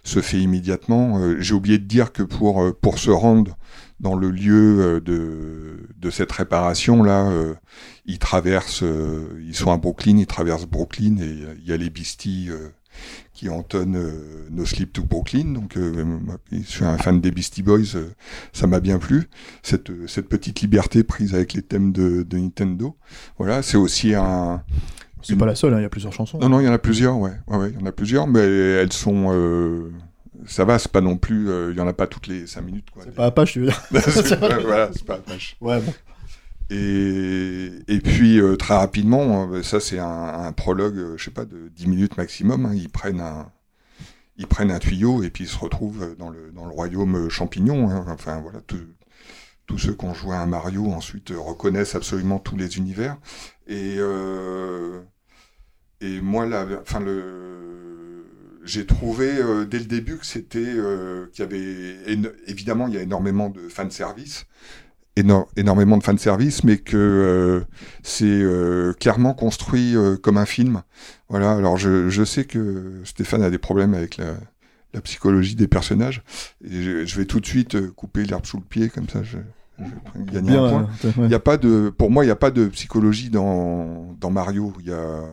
se 0.04 0.20
fait 0.20 0.40
immédiatement. 0.40 1.22
J'ai 1.40 1.54
oublié 1.54 1.78
de 1.78 1.86
dire 1.86 2.12
que 2.12 2.24
pour, 2.24 2.76
pour 2.82 2.98
se 2.98 3.12
rendre 3.12 3.56
dans 4.00 4.16
le 4.16 4.32
lieu 4.32 5.00
de, 5.00 5.88
de 6.04 6.10
cette 6.10 6.32
réparation 6.32 7.02
là, 7.02 7.30
euh, 7.30 7.56
ils 8.06 8.20
traversent, 8.20 8.84
euh, 8.84 9.42
ils 9.42 9.56
sont 9.56 9.72
à 9.72 9.78
Brooklyn, 9.78 10.18
ils 10.18 10.28
traversent 10.28 10.66
Brooklyn 10.66 11.18
et 11.18 11.38
il 11.58 11.66
y 11.66 11.72
a 11.72 11.78
les 11.78 11.90
Beasties 11.90 12.50
euh, 12.50 12.70
qui 13.34 13.50
entonnent 13.50 14.00
No 14.52 14.66
Sleep 14.66 14.94
to 14.94 15.04
Brooklyn. 15.04 15.54
Donc, 15.54 15.76
je 15.76 16.62
suis 16.64 16.86
un 16.86 16.98
fan 16.98 17.20
des 17.20 17.32
Beastie 17.32 17.64
Boys, 17.64 17.98
ça 18.52 18.68
m'a 18.68 18.80
bien 18.80 19.00
plu 19.00 19.30
cette 19.62 19.92
cette 20.08 20.30
petite 20.30 20.62
liberté 20.62 21.04
prise 21.04 21.34
avec 21.34 21.54
les 21.54 21.62
thèmes 21.62 21.92
de, 21.92 22.24
de 22.24 22.38
Nintendo. 22.38 22.96
Voilà, 23.38 23.62
c'est 23.62 23.78
aussi 23.78 24.14
un 24.14 24.64
c'est 25.24 25.38
pas 25.38 25.46
la 25.46 25.56
seule, 25.56 25.74
hein, 25.74 25.80
il 25.80 25.84
y 25.84 25.86
a 25.86 25.90
plusieurs 25.90 26.14
chansons. 26.14 26.38
Non, 26.40 26.50
non, 26.50 26.60
il 26.60 26.66
y 26.66 26.70
en 26.70 26.74
a 26.74 26.80
plusieurs, 26.80 27.18
ouais. 27.18 27.32
ouais, 27.48 27.58
ouais 27.58 27.70
il 27.72 27.80
y 27.80 27.82
en 27.82 27.86
a 27.86 27.92
plusieurs, 27.92 28.28
mais 28.28 28.42
elles 28.42 28.92
sont, 28.92 29.32
euh, 29.32 29.90
ça 30.46 30.66
va, 30.66 30.78
c'est 30.80 30.92
pas 30.92 31.02
non 31.02 31.18
plus, 31.18 31.46
il 31.46 31.50
euh, 31.50 31.74
y 31.74 31.80
en 31.80 31.88
a 31.88 31.94
pas 31.94 32.08
toutes 32.08 32.28
les 32.28 32.46
5 32.46 32.62
minutes. 32.62 32.90
quoi. 32.92 33.04
C'est 33.06 33.16
pas 33.16 33.26
Apache, 33.28 33.54
tu 33.54 33.62
veux 33.62 33.68
dire 33.68 33.82
Voilà, 33.92 34.90
c'est 34.94 35.06
pas 35.06 35.16
Apache. 35.16 35.56
Ouais, 35.62 35.80
bon. 35.80 35.94
Et, 36.70 38.00
puis 38.04 38.40
euh, 38.40 38.56
très 38.56 38.76
rapidement, 38.76 39.50
euh, 39.52 39.64
ça 39.64 39.80
c'est 39.80 40.00
un, 40.00 40.52
prologue, 40.54 40.98
euh, 40.98 41.18
je 41.18 41.26
sais 41.26 41.32
pas, 41.32 41.46
de 41.46 41.70
10 41.70 41.88
minutes 41.88 42.18
maximum. 42.18 42.66
Hein, 42.66 42.74
ils 42.74 42.90
prennent 42.90 43.22
un, 43.22 43.52
ils 44.38 44.48
prennent 44.48 44.72
un 44.72 44.80
tuyau 44.80 45.24
et 45.24 45.30
puis 45.30 45.46
ils 45.46 45.50
se 45.50 45.58
retrouvent 45.58 46.16
dans 46.18 46.30
le 46.30 46.52
dans 46.52 46.66
le 46.66 46.72
royaume 46.72 47.30
champignon. 47.30 47.90
Hein, 47.90 48.06
enfin 48.10 48.42
voilà, 48.42 48.60
tous 48.62 49.78
ceux 49.78 49.94
qui 49.94 50.06
ont 50.06 50.14
joué 50.14 50.36
à 50.36 50.46
Mario 50.46 50.92
ensuite 50.92 51.32
reconnaissent 51.36 51.96
absolument 51.96 52.40
tous 52.40 52.58
les 52.58 52.78
univers. 52.78 53.18
Et 53.68 53.98
et 56.02 56.22
moi 56.22 56.46
là, 56.46 56.66
enfin 56.82 57.00
le 57.00 57.54
j'ai 58.64 58.86
trouvé 58.86 59.38
euh, 59.38 59.66
dès 59.66 59.80
le 59.80 59.86
début 59.86 60.18
que 60.18 60.26
c'était 60.26 60.60
euh, 60.60 61.28
qu'il 61.34 61.44
y 61.44 61.48
avait 61.48 62.20
évidemment 62.48 62.88
il 62.88 62.94
y 62.94 62.98
a 62.98 63.02
énormément 63.02 63.50
de 63.50 63.68
fan 63.68 63.92
service 63.92 64.46
éno 65.16 65.48
énormément 65.56 65.98
de 65.98 66.04
fan 66.04 66.18
service 66.18 66.64
mais 66.64 66.78
que 66.78 66.98
euh, 66.98 67.62
c'est 68.04 68.44
clairement 69.00 69.34
construit 69.34 69.96
comme 70.22 70.38
un 70.38 70.46
film 70.46 70.82
voilà 71.30 71.52
alors 71.52 71.78
je, 71.78 72.10
je, 72.10 72.24
sais 72.24 72.46
que 72.46 73.02
Stéphane 73.04 73.44
a 73.44 73.50
des 73.50 73.58
problèmes 73.58 73.94
avec 73.94 74.18
la, 74.18 74.34
la 74.94 75.02
psychologie 75.02 75.56
des 75.56 75.68
personnages 75.68 76.24
et 76.64 76.82
je, 76.82 77.06
je, 77.06 77.16
vais 77.18 77.26
tout 77.26 77.40
de 77.40 77.46
suite 77.46 77.92
couper 77.92 78.26
l'herbe 78.26 78.46
sous 78.46 78.58
le 78.58 78.64
pied 78.64 78.90
comme 78.90 79.08
ça 79.08 79.24
je, 79.24 79.38
je 79.80 80.20
gagner 80.32 80.56
un 80.56 80.70
point. 80.70 80.88
Il 81.18 81.30
y 81.30 81.36
a 81.36 81.40
pas 81.40 81.58
de, 81.58 81.90
pour 81.90 82.12
moi, 82.12 82.24
il 82.24 82.28
n'y 82.28 82.32
a 82.32 82.38
pas 82.38 82.52
de 82.52 82.68
psychologie 82.68 83.30
dans, 83.30 84.16
dans 84.20 84.30
Mario. 84.30 84.74
Il 84.80 84.88
y 84.88 84.92
a. 84.92 85.24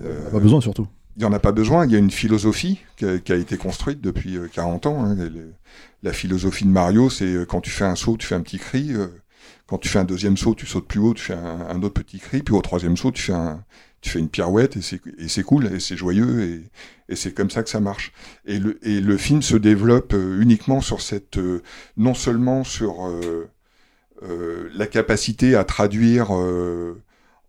Euh, 0.00 0.30
pas 0.30 0.38
besoin 0.38 0.60
surtout 0.60 0.86
il 1.18 1.22
n'y 1.22 1.26
en 1.26 1.32
a 1.32 1.40
pas 1.40 1.50
besoin. 1.50 1.84
Il 1.84 1.90
y 1.90 1.96
a 1.96 1.98
une 1.98 2.12
philosophie 2.12 2.78
qui 2.96 3.04
a, 3.04 3.34
été 3.34 3.56
construite 3.56 4.00
depuis 4.00 4.38
40 4.52 4.86
ans. 4.86 5.04
Hein. 5.04 5.16
La 6.04 6.12
philosophie 6.12 6.64
de 6.64 6.70
Mario, 6.70 7.10
c'est 7.10 7.44
quand 7.48 7.60
tu 7.60 7.70
fais 7.70 7.84
un 7.84 7.96
saut, 7.96 8.16
tu 8.16 8.24
fais 8.24 8.36
un 8.36 8.40
petit 8.40 8.58
cri. 8.58 8.92
Quand 9.66 9.78
tu 9.78 9.88
fais 9.88 9.98
un 9.98 10.04
deuxième 10.04 10.36
saut, 10.36 10.54
tu 10.54 10.64
sautes 10.64 10.86
plus 10.86 11.00
haut, 11.00 11.14
tu 11.14 11.24
fais 11.24 11.34
un, 11.34 11.82
autre 11.82 12.00
petit 12.00 12.20
cri. 12.20 12.42
Puis 12.44 12.54
au 12.54 12.62
troisième 12.62 12.96
saut, 12.96 13.10
tu 13.10 13.20
fais, 13.22 14.18
une 14.20 14.28
pirouette 14.28 14.76
et 14.76 15.28
c'est 15.28 15.42
cool 15.42 15.66
et 15.66 15.80
c'est 15.80 15.96
joyeux 15.96 16.62
et, 17.08 17.16
c'est 17.16 17.34
comme 17.34 17.50
ça 17.50 17.64
que 17.64 17.68
ça 17.68 17.80
marche. 17.80 18.12
Et 18.46 18.60
le, 18.60 19.16
film 19.16 19.42
se 19.42 19.56
développe 19.56 20.14
uniquement 20.14 20.80
sur 20.80 21.00
cette, 21.00 21.38
non 21.96 22.14
seulement 22.14 22.62
sur 22.62 23.08
euh, 23.08 23.50
euh, 24.22 24.68
la 24.74 24.86
capacité 24.86 25.54
à 25.54 25.64
traduire 25.64 26.34
euh, 26.34 27.00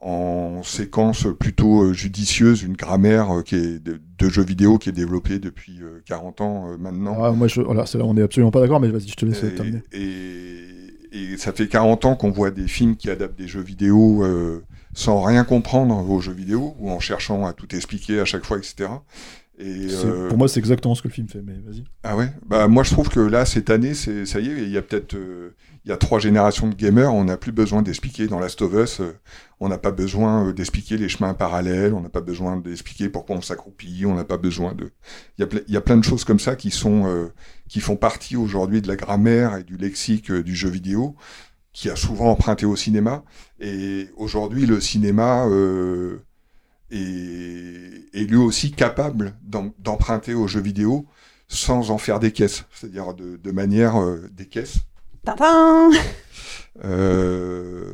en 0.01 0.63
séquence 0.63 1.27
plutôt 1.37 1.93
judicieuse, 1.93 2.63
une 2.63 2.75
grammaire 2.75 3.43
qui 3.45 3.55
est 3.55 3.79
de, 3.79 3.99
de 4.17 4.29
jeux 4.29 4.43
vidéo 4.43 4.77
qui 4.77 4.89
est 4.89 4.93
développée 4.93 5.39
depuis 5.39 5.79
40 6.05 6.41
ans 6.41 6.77
maintenant. 6.77 7.17
Ah, 7.21 7.31
moi, 7.31 7.47
je, 7.47 7.61
c'est 7.85 7.97
là 7.97 8.05
on 8.05 8.15
est 8.15 8.21
absolument 8.21 8.51
pas 8.51 8.61
d'accord, 8.61 8.79
mais 8.79 8.89
vas-y, 8.89 9.09
je 9.09 9.15
te 9.15 9.25
laisse 9.25 9.43
et, 9.43 9.55
terminer. 9.55 9.83
Et, 9.91 10.69
et, 11.11 11.37
ça 11.37 11.51
fait 11.51 11.67
40 11.67 12.05
ans 12.05 12.15
qu'on 12.15 12.31
voit 12.31 12.51
des 12.51 12.67
films 12.67 12.95
qui 12.95 13.09
adaptent 13.09 13.37
des 13.37 13.47
jeux 13.47 13.61
vidéo 13.61 14.23
euh, 14.23 14.63
sans 14.93 15.21
rien 15.21 15.43
comprendre 15.43 16.09
aux 16.09 16.19
jeux 16.19 16.33
vidéo 16.33 16.75
ou 16.79 16.89
en 16.89 16.99
cherchant 16.99 17.45
à 17.45 17.53
tout 17.53 17.73
expliquer 17.75 18.19
à 18.19 18.25
chaque 18.25 18.45
fois, 18.45 18.57
etc. 18.57 18.89
Et 19.61 19.87
euh... 19.91 20.29
Pour 20.29 20.37
moi, 20.37 20.47
c'est 20.47 20.59
exactement 20.59 20.95
ce 20.95 21.01
que 21.01 21.09
le 21.09 21.13
film 21.13 21.27
fait, 21.27 21.41
mais 21.41 21.55
vas-y. 21.65 21.83
Ah 22.03 22.15
ouais? 22.15 22.31
Bah 22.45 22.69
moi, 22.69 22.83
je 22.83 22.91
trouve 22.91 23.09
que 23.09 23.19
là, 23.19 23.45
cette 23.45 23.69
année, 23.69 23.93
c'est 23.93 24.25
ça 24.25 24.39
y 24.39 24.47
est, 24.47 24.63
il 24.63 24.69
y 24.69 24.77
a 24.77 24.81
peut-être 24.81 25.15
euh, 25.15 25.53
il 25.83 25.89
y 25.89 25.91
a 25.91 25.97
trois 25.97 26.19
générations 26.19 26.67
de 26.67 26.75
gamers, 26.75 27.13
on 27.13 27.25
n'a 27.25 27.35
plus 27.35 27.51
besoin 27.51 27.81
d'expliquer 27.81 28.27
dans 28.27 28.39
Last 28.39 28.61
of 28.61 28.73
Us, 28.73 29.01
euh, 29.01 29.11
on 29.59 29.67
n'a 29.67 29.77
pas 29.77 29.91
besoin 29.91 30.53
d'expliquer 30.53 30.95
les 30.95 31.09
chemins 31.09 31.33
parallèles, 31.33 31.93
on 31.93 31.99
n'a 31.99 32.09
pas 32.09 32.21
besoin 32.21 32.55
d'expliquer 32.55 33.09
pourquoi 33.09 33.35
on 33.35 33.41
s'accroupit, 33.41 34.05
on 34.05 34.15
n'a 34.15 34.23
pas 34.23 34.37
besoin 34.37 34.73
de... 34.73 34.91
Il 35.37 35.41
y, 35.41 35.43
a 35.43 35.59
il 35.67 35.73
y 35.73 35.77
a 35.77 35.81
plein 35.81 35.97
de 35.97 36.05
choses 36.05 36.23
comme 36.23 36.39
ça 36.39 36.55
qui 36.55 36.71
sont 36.71 37.29
qui 37.67 37.81
font 37.81 37.97
partie 37.97 38.37
aujourd'hui 38.37 38.81
de 38.81 38.87
la 38.87 38.95
grammaire 38.95 39.57
et 39.57 39.63
du 39.63 39.75
lexique 39.75 40.31
du 40.31 40.55
jeu 40.55 40.69
vidéo, 40.69 41.15
qui 41.73 41.89
a 41.89 41.95
souvent 41.95 42.31
emprunté 42.31 42.65
au 42.65 42.75
cinéma. 42.75 43.23
Et 43.59 44.09
aujourd'hui, 44.17 44.65
le 44.65 44.79
cinéma 44.79 45.45
euh, 45.47 46.25
est 46.91 48.23
lui 48.23 48.37
aussi 48.37 48.71
capable 48.71 49.35
d'emprunter 49.43 50.33
au 50.33 50.47
jeu 50.47 50.61
vidéo 50.61 51.05
sans 51.47 51.89
en 51.91 51.97
faire 51.97 52.19
des 52.19 52.31
caisses, 52.31 52.65
c'est-à-dire 52.71 53.13
de, 53.13 53.37
de 53.37 53.51
manière 53.51 53.95
des 54.31 54.45
caisses. 54.45 54.79
Euh, 56.85 57.93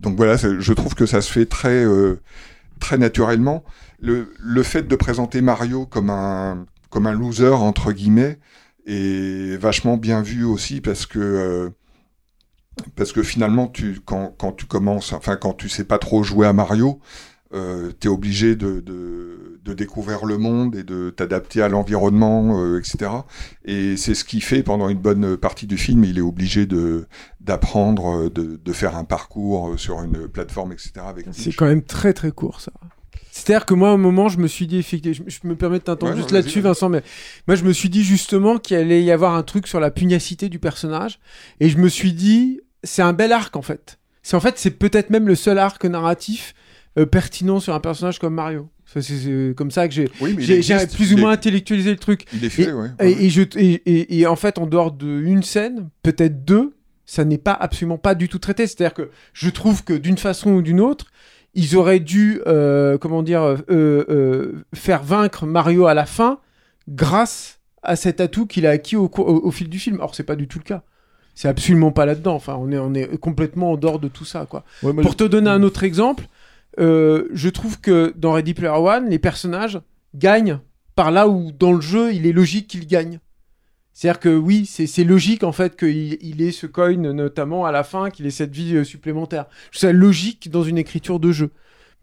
donc 0.00 0.16
voilà, 0.16 0.36
je 0.36 0.72
trouve 0.72 0.94
que 0.94 1.06
ça 1.06 1.20
se 1.20 1.32
fait 1.32 1.46
très, 1.46 1.84
euh, 1.84 2.20
très 2.80 2.98
naturellement. 2.98 3.64
Le, 4.00 4.32
le, 4.38 4.62
fait 4.62 4.82
de 4.82 4.96
présenter 4.96 5.40
Mario 5.40 5.86
comme 5.86 6.10
un, 6.10 6.66
comme 6.90 7.06
un 7.06 7.12
loser, 7.12 7.54
entre 7.54 7.92
guillemets, 7.92 8.38
est 8.86 9.56
vachement 9.58 9.96
bien 9.96 10.22
vu 10.22 10.44
aussi 10.44 10.80
parce 10.80 11.06
que, 11.06 11.18
euh, 11.18 11.70
parce 12.96 13.12
que 13.12 13.22
finalement, 13.22 13.68
tu, 13.68 14.00
quand, 14.04 14.34
quand 14.38 14.52
tu 14.52 14.66
commences, 14.66 15.12
enfin, 15.12 15.36
quand 15.36 15.54
tu 15.54 15.68
sais 15.68 15.84
pas 15.84 15.98
trop 15.98 16.22
jouer 16.22 16.46
à 16.46 16.52
Mario, 16.52 17.00
euh, 17.54 17.92
tu 18.00 18.08
es 18.08 18.10
obligé 18.10 18.56
de, 18.56 18.80
de, 18.80 19.60
de, 19.62 19.74
découvrir 19.74 20.24
le 20.24 20.38
monde 20.38 20.74
et 20.74 20.82
de 20.82 21.10
t'adapter 21.10 21.62
à 21.62 21.68
l'environnement, 21.68 22.60
euh, 22.60 22.78
etc. 22.78 23.10
Et 23.64 23.96
c'est 23.96 24.14
ce 24.14 24.24
qu'il 24.24 24.42
fait 24.42 24.62
pendant 24.62 24.88
une 24.88 24.98
bonne 24.98 25.36
partie 25.36 25.66
du 25.66 25.76
film. 25.76 26.04
Il 26.04 26.18
est 26.18 26.22
obligé 26.22 26.66
de 26.66 27.06
d'apprendre, 27.40 28.30
de, 28.30 28.56
de 28.56 28.72
faire 28.72 28.96
un 28.96 29.04
parcours 29.04 29.78
sur 29.78 30.02
une 30.02 30.28
plateforme, 30.28 30.72
etc. 30.72 30.92
C'est 31.32 31.52
quand 31.52 31.66
même 31.66 31.82
très 31.82 32.12
très 32.12 32.30
court 32.30 32.60
ça. 32.60 32.72
C'est-à-dire 33.32 33.64
que 33.64 33.72
moi, 33.72 33.88
à 33.88 33.92
un 33.92 33.96
moment, 33.96 34.28
je 34.28 34.38
me 34.38 34.46
suis 34.46 34.66
dit, 34.66 34.82
je, 34.82 35.46
me 35.48 35.56
permets 35.56 35.78
de 35.78 35.84
t'entendre 35.84 36.12
ouais, 36.12 36.18
juste 36.18 36.32
là-dessus, 36.32 36.60
Vincent, 36.60 36.90
mais 36.90 37.02
moi, 37.48 37.56
je 37.56 37.64
me 37.64 37.72
suis 37.72 37.88
dit 37.88 38.04
justement 38.04 38.58
qu'il 38.58 38.76
allait 38.76 39.02
y 39.02 39.10
avoir 39.10 39.34
un 39.34 39.42
truc 39.42 39.66
sur 39.66 39.80
la 39.80 39.90
pugnacité 39.90 40.50
du 40.50 40.58
personnage. 40.58 41.18
Et 41.58 41.70
je 41.70 41.78
me 41.78 41.88
suis 41.88 42.12
dit, 42.12 42.60
c'est 42.84 43.00
un 43.00 43.14
bel 43.14 43.32
arc, 43.32 43.56
en 43.56 43.62
fait. 43.62 43.98
C'est 44.22 44.36
en 44.36 44.40
fait, 44.40 44.58
c'est 44.58 44.72
peut-être 44.72 45.08
même 45.08 45.26
le 45.26 45.34
seul 45.34 45.58
arc 45.58 45.82
narratif 45.86 46.54
euh, 46.98 47.06
pertinent 47.06 47.60
sur 47.60 47.74
un 47.74 47.80
personnage 47.80 48.18
comme 48.18 48.34
Mario. 48.34 48.68
C'est 49.00 49.54
comme 49.56 49.70
ça 49.70 49.88
que 49.88 49.94
j'ai 49.94 50.10
oui, 50.20 50.34
plus 50.34 51.14
ou 51.14 51.16
moins 51.16 51.30
est... 51.30 51.34
intellectualisé 51.34 51.90
le 51.90 51.96
truc. 51.96 52.26
Il 52.34 52.44
est 52.44 52.50
fait, 52.50 52.64
et, 52.64 52.72
ouais, 52.72 52.90
ouais. 53.00 53.10
Et, 53.10 53.26
et, 53.26 53.30
je, 53.30 53.42
et, 53.56 54.20
et, 54.20 54.26
en 54.26 54.36
fait, 54.36 54.58
en 54.58 54.66
dehors 54.66 54.92
d'une 54.92 55.42
scène, 55.42 55.88
peut-être 56.02 56.44
deux, 56.44 56.74
ça 57.06 57.24
n'est 57.24 57.38
pas 57.38 57.52
absolument 57.52 57.98
pas 57.98 58.14
du 58.14 58.28
tout 58.28 58.38
traité. 58.38 58.66
C'est-à-dire 58.66 58.94
que 58.94 59.10
je 59.32 59.48
trouve 59.48 59.84
que 59.84 59.94
d'une 59.94 60.18
façon 60.18 60.50
ou 60.50 60.62
d'une 60.62 60.80
autre, 60.80 61.06
ils 61.54 61.76
auraient 61.76 62.00
dû, 62.00 62.40
euh, 62.46 62.98
comment 62.98 63.22
dire, 63.22 63.42
euh, 63.42 63.56
euh, 63.70 64.64
faire 64.74 65.02
vaincre 65.02 65.46
Mario 65.46 65.86
à 65.86 65.94
la 65.94 66.06
fin 66.06 66.38
grâce 66.88 67.60
à 67.82 67.96
cet 67.96 68.20
atout 68.20 68.46
qu'il 68.46 68.66
a 68.66 68.70
acquis 68.70 68.96
au, 68.96 69.04
au, 69.04 69.20
au, 69.20 69.50
fil 69.50 69.68
du 69.68 69.78
film. 69.78 70.00
Or, 70.00 70.14
c'est 70.14 70.22
pas 70.22 70.36
du 70.36 70.48
tout 70.48 70.58
le 70.58 70.64
cas. 70.64 70.82
C'est 71.34 71.48
absolument 71.48 71.92
pas 71.92 72.06
là-dedans. 72.06 72.34
Enfin, 72.34 72.56
on 72.58 72.70
est, 72.70 72.78
on 72.78 72.94
est 72.94 73.18
complètement 73.18 73.72
en 73.72 73.76
dehors 73.76 73.98
de 73.98 74.08
tout 74.08 74.24
ça, 74.24 74.46
quoi. 74.48 74.64
Ouais, 74.82 74.92
Pour 74.94 75.16
te 75.16 75.24
donner 75.24 75.50
un 75.50 75.62
autre 75.62 75.82
exemple, 75.82 76.24
euh, 76.80 77.28
je 77.32 77.48
trouve 77.48 77.80
que 77.80 78.12
dans 78.16 78.32
Ready 78.32 78.54
Player 78.54 78.70
One, 78.70 79.08
les 79.08 79.18
personnages 79.18 79.80
gagnent 80.14 80.58
par 80.94 81.10
là 81.10 81.28
où 81.28 81.52
dans 81.52 81.72
le 81.72 81.80
jeu, 81.80 82.12
il 82.12 82.26
est 82.26 82.32
logique 82.32 82.68
qu'ils 82.68 82.86
gagnent. 82.86 83.18
C'est-à-dire 83.92 84.20
que 84.20 84.34
oui, 84.34 84.64
c'est 84.64 85.04
logique 85.04 85.44
en 85.44 85.52
fait 85.52 85.76
qu'il 85.76 86.16
il 86.22 86.40
ait 86.40 86.52
ce 86.52 86.66
coin 86.66 86.96
notamment 86.96 87.66
à 87.66 87.72
la 87.72 87.84
fin, 87.84 88.08
qu'il 88.10 88.26
ait 88.26 88.30
cette 88.30 88.54
vie 88.54 88.76
euh, 88.76 88.84
supplémentaire. 88.84 89.46
C'est 89.70 89.92
logique 89.92 90.50
dans 90.50 90.62
une 90.62 90.78
écriture 90.78 91.20
de 91.20 91.30
jeu. 91.30 91.50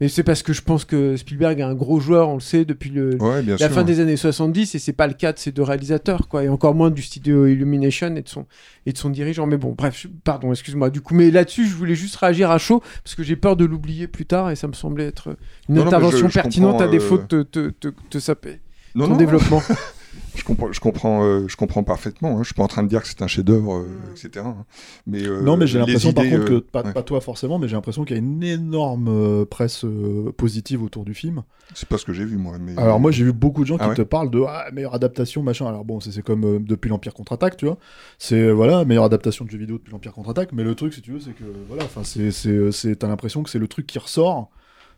Mais 0.00 0.08
c'est 0.08 0.22
parce 0.22 0.42
que 0.42 0.54
je 0.54 0.62
pense 0.62 0.86
que 0.86 1.16
Spielberg 1.16 1.60
est 1.60 1.62
un 1.62 1.74
gros 1.74 2.00
joueur, 2.00 2.30
on 2.30 2.34
le 2.34 2.40
sait, 2.40 2.64
depuis 2.64 2.88
le, 2.88 3.22
ouais, 3.22 3.42
la 3.42 3.58
sûr, 3.58 3.68
fin 3.68 3.84
des 3.84 4.00
années 4.00 4.16
70, 4.16 4.74
et 4.74 4.78
c'est 4.78 4.94
pas 4.94 5.06
le 5.06 5.12
cas 5.12 5.34
de 5.34 5.38
ces 5.38 5.52
deux 5.52 5.62
réalisateurs, 5.62 6.26
quoi, 6.26 6.42
et 6.42 6.48
encore 6.48 6.74
moins 6.74 6.90
du 6.90 7.02
studio 7.02 7.46
Illumination 7.46 8.16
et 8.16 8.22
de 8.22 8.28
son, 8.28 8.46
et 8.86 8.92
de 8.92 8.98
son 8.98 9.10
dirigeant. 9.10 9.46
Mais 9.46 9.58
bon, 9.58 9.74
bref, 9.76 10.06
pardon, 10.24 10.52
excuse-moi. 10.52 10.88
Du 10.88 11.02
coup, 11.02 11.14
mais 11.14 11.30
là-dessus, 11.30 11.66
je 11.66 11.74
voulais 11.74 11.94
juste 11.94 12.16
réagir 12.16 12.50
à 12.50 12.56
chaud, 12.56 12.82
parce 13.04 13.14
que 13.14 13.22
j'ai 13.22 13.36
peur 13.36 13.56
de 13.56 13.66
l'oublier 13.66 14.06
plus 14.06 14.24
tard, 14.24 14.50
et 14.50 14.56
ça 14.56 14.68
me 14.68 14.72
semblait 14.72 15.06
être 15.06 15.36
une 15.68 15.74
non, 15.74 15.86
intervention 15.86 16.22
non, 16.22 16.28
je, 16.28 16.32
je 16.32 16.40
pertinente 16.40 16.80
à 16.80 16.84
euh... 16.84 16.90
défaut 16.90 17.18
de 17.18 17.42
te, 17.42 18.18
saper. 18.18 18.60
Non, 18.94 19.04
ton 19.04 19.10
non. 19.12 19.16
développement. 19.18 19.62
je 20.40 20.44
comprends, 20.44 20.72
je 20.72 20.80
comprends, 20.80 21.22
euh, 21.22 21.46
je 21.46 21.56
comprends 21.56 21.82
parfaitement. 21.84 22.38
Hein. 22.38 22.38
Je 22.40 22.46
suis 22.46 22.54
pas 22.54 22.62
en 22.62 22.68
train 22.68 22.82
de 22.82 22.88
dire 22.88 23.02
que 23.02 23.08
c'est 23.08 23.22
un 23.22 23.26
chef-d'œuvre, 23.26 23.76
euh, 23.76 23.86
etc. 24.12 24.44
hein. 24.46 24.64
Mais 25.06 25.22
euh, 25.22 25.42
non, 25.42 25.56
mais 25.56 25.66
j'ai 25.66 25.78
l'impression 25.78 26.12
par 26.12 26.24
contre 26.24 26.44
que, 26.46 26.58
pas, 26.58 26.82
ouais. 26.82 26.92
pas 26.92 27.02
toi 27.02 27.20
forcément, 27.20 27.58
mais 27.58 27.68
j'ai 27.68 27.76
l'impression 27.76 28.04
qu'il 28.04 28.16
y 28.16 28.18
a 28.18 28.22
une 28.22 28.42
énorme 28.42 29.08
euh, 29.08 29.44
presse 29.44 29.84
euh, 29.84 30.32
positive 30.36 30.82
autour 30.82 31.04
du 31.04 31.12
film. 31.14 31.42
c'est 31.74 31.88
pas 31.88 31.98
ce 31.98 32.04
que 32.04 32.12
j'ai 32.12 32.24
vu 32.24 32.38
moi. 32.38 32.56
Mais 32.58 32.76
Alors 32.78 32.98
moi 33.00 33.10
j'ai 33.10 33.24
vu 33.24 33.32
beaucoup 33.32 33.62
de 33.62 33.66
gens 33.66 33.76
Ah 33.78 33.84
qui 33.84 33.90
ouais 33.90 33.96
te 33.96 34.02
parlent 34.02 34.30
de 34.30 34.42
ah, 34.48 34.66
meilleure 34.72 34.94
adaptation 34.94 35.42
machin. 35.42 35.66
Alors 35.66 35.84
bon 35.84 36.00
c'est 36.00 36.22
comme 36.22 36.44
euh, 36.44 36.58
depuis 36.58 36.88
l'Empire 36.88 37.12
contre-attaque 37.12 37.56
tu 37.58 37.66
vois. 37.66 37.76
C'est 38.18 38.50
voilà 38.50 38.84
meilleure 38.86 39.04
adaptation 39.04 39.44
de 39.44 39.50
jeu 39.50 39.58
vidéo 39.58 39.76
depuis 39.76 39.92
l'Empire 39.92 40.12
contre-attaque. 40.12 40.52
Mais 40.52 40.64
le 40.64 40.74
truc 40.74 40.94
si 40.94 41.02
tu 41.02 41.12
veux 41.12 41.20
c'est 41.20 41.32
que 41.32 41.44
voilà 41.68 41.84
enfin 41.84 42.02
c'est 42.02 42.30
c'est 42.30 42.72
c'est 42.72 42.96
t'as 42.96 43.08
l'impression 43.08 43.42
que 43.42 43.50
c'est 43.50 43.58
le 43.58 43.68
truc 43.68 43.86
qui 43.86 43.98
ressort 43.98 44.50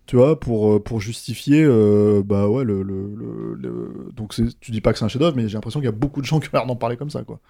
tu 0.07 0.17
vois 0.17 0.39
pour 0.39 0.73
euh, 0.75 0.81
pour 0.83 1.01
justifier 1.01 1.63
euh, 1.65 2.23
bah 2.25 2.49
ouais 2.49 2.65
le, 2.65 2.83
le, 2.83 3.15
le- 3.15 3.55
le- 3.55 4.11
donc 4.15 4.35
c'est- 4.35 4.59
tu 4.61 4.71
dis 4.73 4.81
pas 4.81 4.93
que 4.93 4.99
c'est 4.99 5.05
un 5.05 5.09
chef-d'œuvre 5.09 5.37
mais 5.37 5.49
j'ai 5.49 5.55
l'impression 5.55 5.81
qu'il 5.81 5.87
y 5.87 5.89
a 5.89 5.93
beaucoup 5.93 6.21
de 6.21 6.27
gens 6.27 6.41
qui 6.41 6.49
ont 6.49 6.51
l'air 6.55 6.67
d'en 6.67 6.77
parler 6.77 6.97
comme 6.97 7.11
ça 7.11 7.23
quoi. 7.23 7.41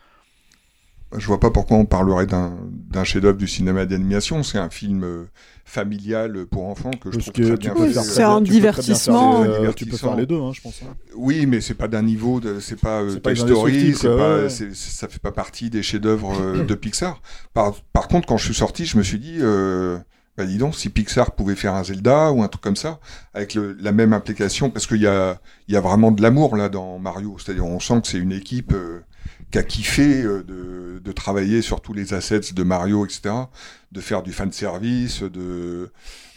Je 1.15 1.27
vois 1.27 1.39
pas 1.39 1.51
pourquoi 1.51 1.77
on 1.77 1.85
parlerait 1.85 2.25
d'un 2.27 2.57
d'un 2.71 3.05
chef-d'œuvre 3.05 3.37
du 3.37 3.47
cinéma 3.47 3.85
d'animation. 3.85 4.43
C'est 4.43 4.57
un 4.57 4.71
film 4.71 5.05
euh, 5.05 5.25
familial 5.67 6.47
pour 6.47 6.65
enfants 6.65 6.91
que 6.91 7.11
je 7.11 7.17
Parce 7.19 7.31
trouve 7.31 7.35
que 7.35 7.43
très 7.49 7.59
tu 7.59 7.59
bien 7.59 7.75
peux 7.75 7.87
fait. 7.87 7.93
faire 7.93 8.03
C'est 8.03 8.23
un 8.23 8.41
divertissement. 8.41 9.43
euh, 9.45 9.73
tu 9.75 9.85
peux 9.85 9.99
faire 9.99 10.17
les 10.17 10.25
deux 10.25 10.41
hein, 10.41 10.53
je 10.55 10.63
pense. 10.63 10.81
hein. 10.83 10.95
Oui, 11.15 11.45
mais 11.45 11.61
c'est 11.61 11.75
pas 11.75 11.87
d'un 11.89 12.01
niveau 12.03 12.41
de, 12.41 12.61
c'est 12.61 12.81
pas, 12.81 13.03
euh, 13.03 13.11
C'est 13.13 13.21
pas 13.21 13.35
Toy 13.35 13.41
Story, 13.41 13.95
c'est 13.95 14.09
pas, 14.09 14.37
ouais. 14.45 14.49
c'est- 14.49 14.75
ça 14.75 15.07
fait 15.07 15.19
pas 15.21 15.33
partie 15.33 15.69
des 15.69 15.83
chefs-d'œuvre 15.83 16.33
euh, 16.41 16.65
de 16.65 16.75
Pixar. 16.75 17.21
Par, 17.53 17.75
par 17.93 18.09
contre, 18.09 18.27
quand 18.27 18.39
je 18.39 18.47
suis 18.47 18.55
sorti, 18.55 18.87
je 18.87 18.97
me 18.97 19.03
suis 19.03 19.19
dit, 19.19 19.37
euh, 19.41 19.99
bah 20.37 20.47
dis 20.47 20.59
donc, 20.59 20.75
si 20.75 20.89
Pixar 20.89 21.33
pouvait 21.35 21.57
faire 21.57 21.75
un 21.75 21.85
Zelda 21.85 22.33
ou 22.33 22.43
un 22.43 22.49
truc 22.49 22.63
comme 22.63 22.77
ça, 22.77 23.01
avec 23.35 23.55
le- 23.55 23.75
la 23.81 23.93
même 23.93 24.13
implication, 24.15 24.71
parce 24.71 24.87
qu'il 24.87 25.01
y 25.03 25.07
a, 25.07 25.39
y 25.69 25.77
a 25.77 25.81
vraiment 25.81 26.11
de 26.11 26.23
l'amour 26.23 26.57
là 26.57 26.69
dans 26.69 26.99
Mario. 26.99 27.37
C'est-à-dire, 27.39 27.67
on 27.67 27.81
sent 27.81 28.01
que 28.03 28.09
c'est 28.09 28.19
une 28.19 28.33
équipe 28.33 28.73
euh, 28.73 29.01
qui 29.51 29.59
a 29.59 29.63
kiffé 29.63 30.23
euh, 30.23 30.43
de, 30.43 31.01
de 31.05 31.13
travailler 31.13 31.61
sur 31.63 31.81
tous 31.83 31.93
les 31.93 32.15
assets 32.15 32.53
de 32.55 32.63
Mario, 32.63 33.05
etc., 33.07 33.51
de 33.93 34.01
faire 34.01 34.23
du 34.23 34.33
fan 34.33 34.51
service, 34.53 35.23
de, 35.23 35.91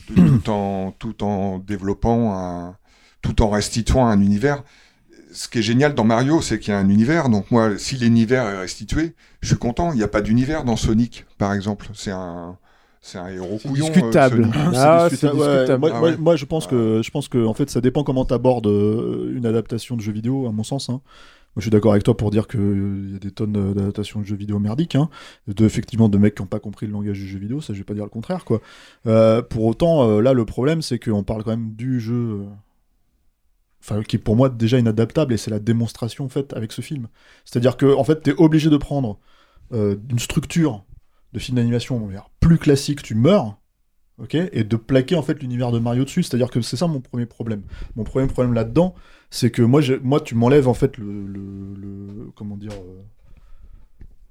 de- 0.10 0.16
tout 0.16 0.50
en 0.50 0.92
tout 0.92 1.24
en 1.24 1.60
développant 1.60 2.34
un, 2.38 2.78
tout 3.22 3.42
en 3.42 3.50
restituant 3.50 4.08
un 4.08 4.20
univers 4.22 4.64
ce 5.32 5.48
qui 5.48 5.60
est 5.60 5.62
génial 5.64 5.94
dans 5.96 6.04
Mario, 6.04 6.42
c'est 6.42 6.60
qu'il 6.60 6.72
y 6.74 6.76
a 6.76 6.80
un 6.80 6.90
univers. 6.90 7.30
Donc 7.30 7.52
moi, 7.52 7.78
si 7.78 7.98
l'univers 7.98 8.46
est 8.48 8.58
restitué, 8.60 9.16
je 9.42 9.50
suis 9.50 9.58
content. 9.58 9.92
Il 9.92 9.98
n'y 9.98 10.04
a 10.04 10.08
pas 10.08 10.22
d'univers 10.22 10.64
dans 10.64 10.76
Sonic, 10.78 11.26
par 11.38 11.54
exemple. 11.54 11.88
C'est 11.94 12.12
un, 12.12 12.58
c'est 13.08 13.18
un 13.20 13.28
héros 13.28 13.60
couillon. 13.60 13.86
euh, 13.86 13.90
discutable. 13.90 14.48
Ah. 14.76 15.08
Ouais, 15.12 15.78
moi, 15.78 15.90
Ah 15.94 16.00
moi- 16.00 16.10
ouais. 16.10 16.18
moi, 16.18 16.36
je 16.36 16.46
pense 16.46 16.66
que 16.68 17.02
je 17.04 17.12
pense 17.12 17.28
que 17.28 17.46
en 17.46 17.54
fait 17.54 17.70
ça 17.70 17.80
dépend 17.82 18.04
comment 18.04 18.26
t'abordes 18.26 18.68
euh, 18.68 19.32
une 19.36 19.46
adaptation 19.46 19.96
de 19.96 20.02
jeu 20.02 20.12
vidéo 20.12 20.48
à 20.48 20.52
mon 20.52 20.64
sens. 20.64 20.90
hein. 20.90 20.94
Moi, 21.56 21.62
je 21.62 21.66
suis 21.66 21.72
d'accord 21.72 21.92
avec 21.94 22.04
toi 22.04 22.18
pour 22.18 22.32
dire 22.32 22.48
qu'il 22.48 23.12
y 23.14 23.16
a 23.16 23.20
des 23.20 23.32
tonnes 23.32 23.56
euh, 23.56 23.74
d'adaptations 23.74 24.20
de 24.20 24.26
jeux 24.26 24.36
vidéo 24.36 24.60
merdiques, 24.60 24.96
hein, 24.96 25.10
de, 25.48 25.64
effectivement 25.66 26.10
de 26.10 26.18
mecs 26.18 26.36
qui 26.36 26.42
n'ont 26.42 26.48
pas 26.48 26.60
compris 26.60 26.86
le 26.86 26.92
langage 26.92 27.18
du 27.18 27.28
jeu 27.28 27.40
vidéo, 27.40 27.62
ça 27.62 27.72
je 27.74 27.78
vais 27.78 27.86
pas 27.86 27.94
dire 27.94 28.04
le 28.04 28.10
contraire 28.10 28.44
quoi. 28.44 28.60
Euh, 29.08 29.42
pour 29.42 29.64
autant, 29.66 30.10
euh, 30.10 30.20
là 30.22 30.34
le 30.34 30.44
problème 30.46 30.82
c'est 30.82 31.00
qu'on 31.00 31.24
parle 31.24 31.44
quand 31.46 31.52
même 31.52 31.72
du 31.74 32.02
jeu, 32.02 32.14
euh, 32.42 32.46
enfin 33.82 34.02
qui 34.04 34.16
est 34.18 34.20
pour 34.20 34.36
moi 34.36 34.50
déjà 34.50 34.80
inadaptable 34.80 35.34
et 35.34 35.38
c'est 35.38 35.52
la 35.52 35.60
démonstration 35.60 36.26
en 36.26 36.30
fait 36.30 36.52
avec 36.54 36.72
ce 36.72 36.82
film. 36.82 37.08
C'est-à-dire 37.46 37.78
que 37.78 37.86
en 37.96 38.04
fait 38.04 38.22
t'es 38.22 38.34
obligé 38.38 38.70
de 38.70 38.78
prendre 38.78 39.20
euh, 39.74 39.96
une 40.10 40.20
structure 40.20 40.84
de 41.36 41.40
film 41.40 41.58
d'animation 41.58 41.98
on 41.98 42.08
va 42.08 42.14
dire, 42.14 42.30
plus 42.40 42.58
classique, 42.58 43.04
tu 43.04 43.14
meurs, 43.14 43.58
ok, 44.18 44.34
et 44.36 44.64
de 44.64 44.76
plaquer 44.78 45.16
en 45.16 45.22
fait 45.22 45.40
l'univers 45.42 45.72
de 45.72 45.78
Mario 45.80 46.04
dessus. 46.06 46.24
C'est-à-dire 46.24 46.50
que 46.50 46.62
c'est 46.62 46.78
ça 46.78 46.88
mon 46.88 47.02
premier 47.02 47.28
problème. 47.28 47.62
Mon 47.96 48.04
premier 48.06 48.26
problème 48.28 48.54
là-dedans, 48.54 48.96
c'est 49.30 49.52
que 49.52 49.62
moi, 49.62 49.82
moi, 50.02 50.22
tu 50.22 50.34
m'enlèves 50.34 50.68
en 50.68 50.74
fait 50.74 50.98
le, 50.98 51.28
le, 51.28 51.74
le- 51.76 52.32
comment 52.36 52.58
dire. 52.58 52.72
euh, 52.74 53.02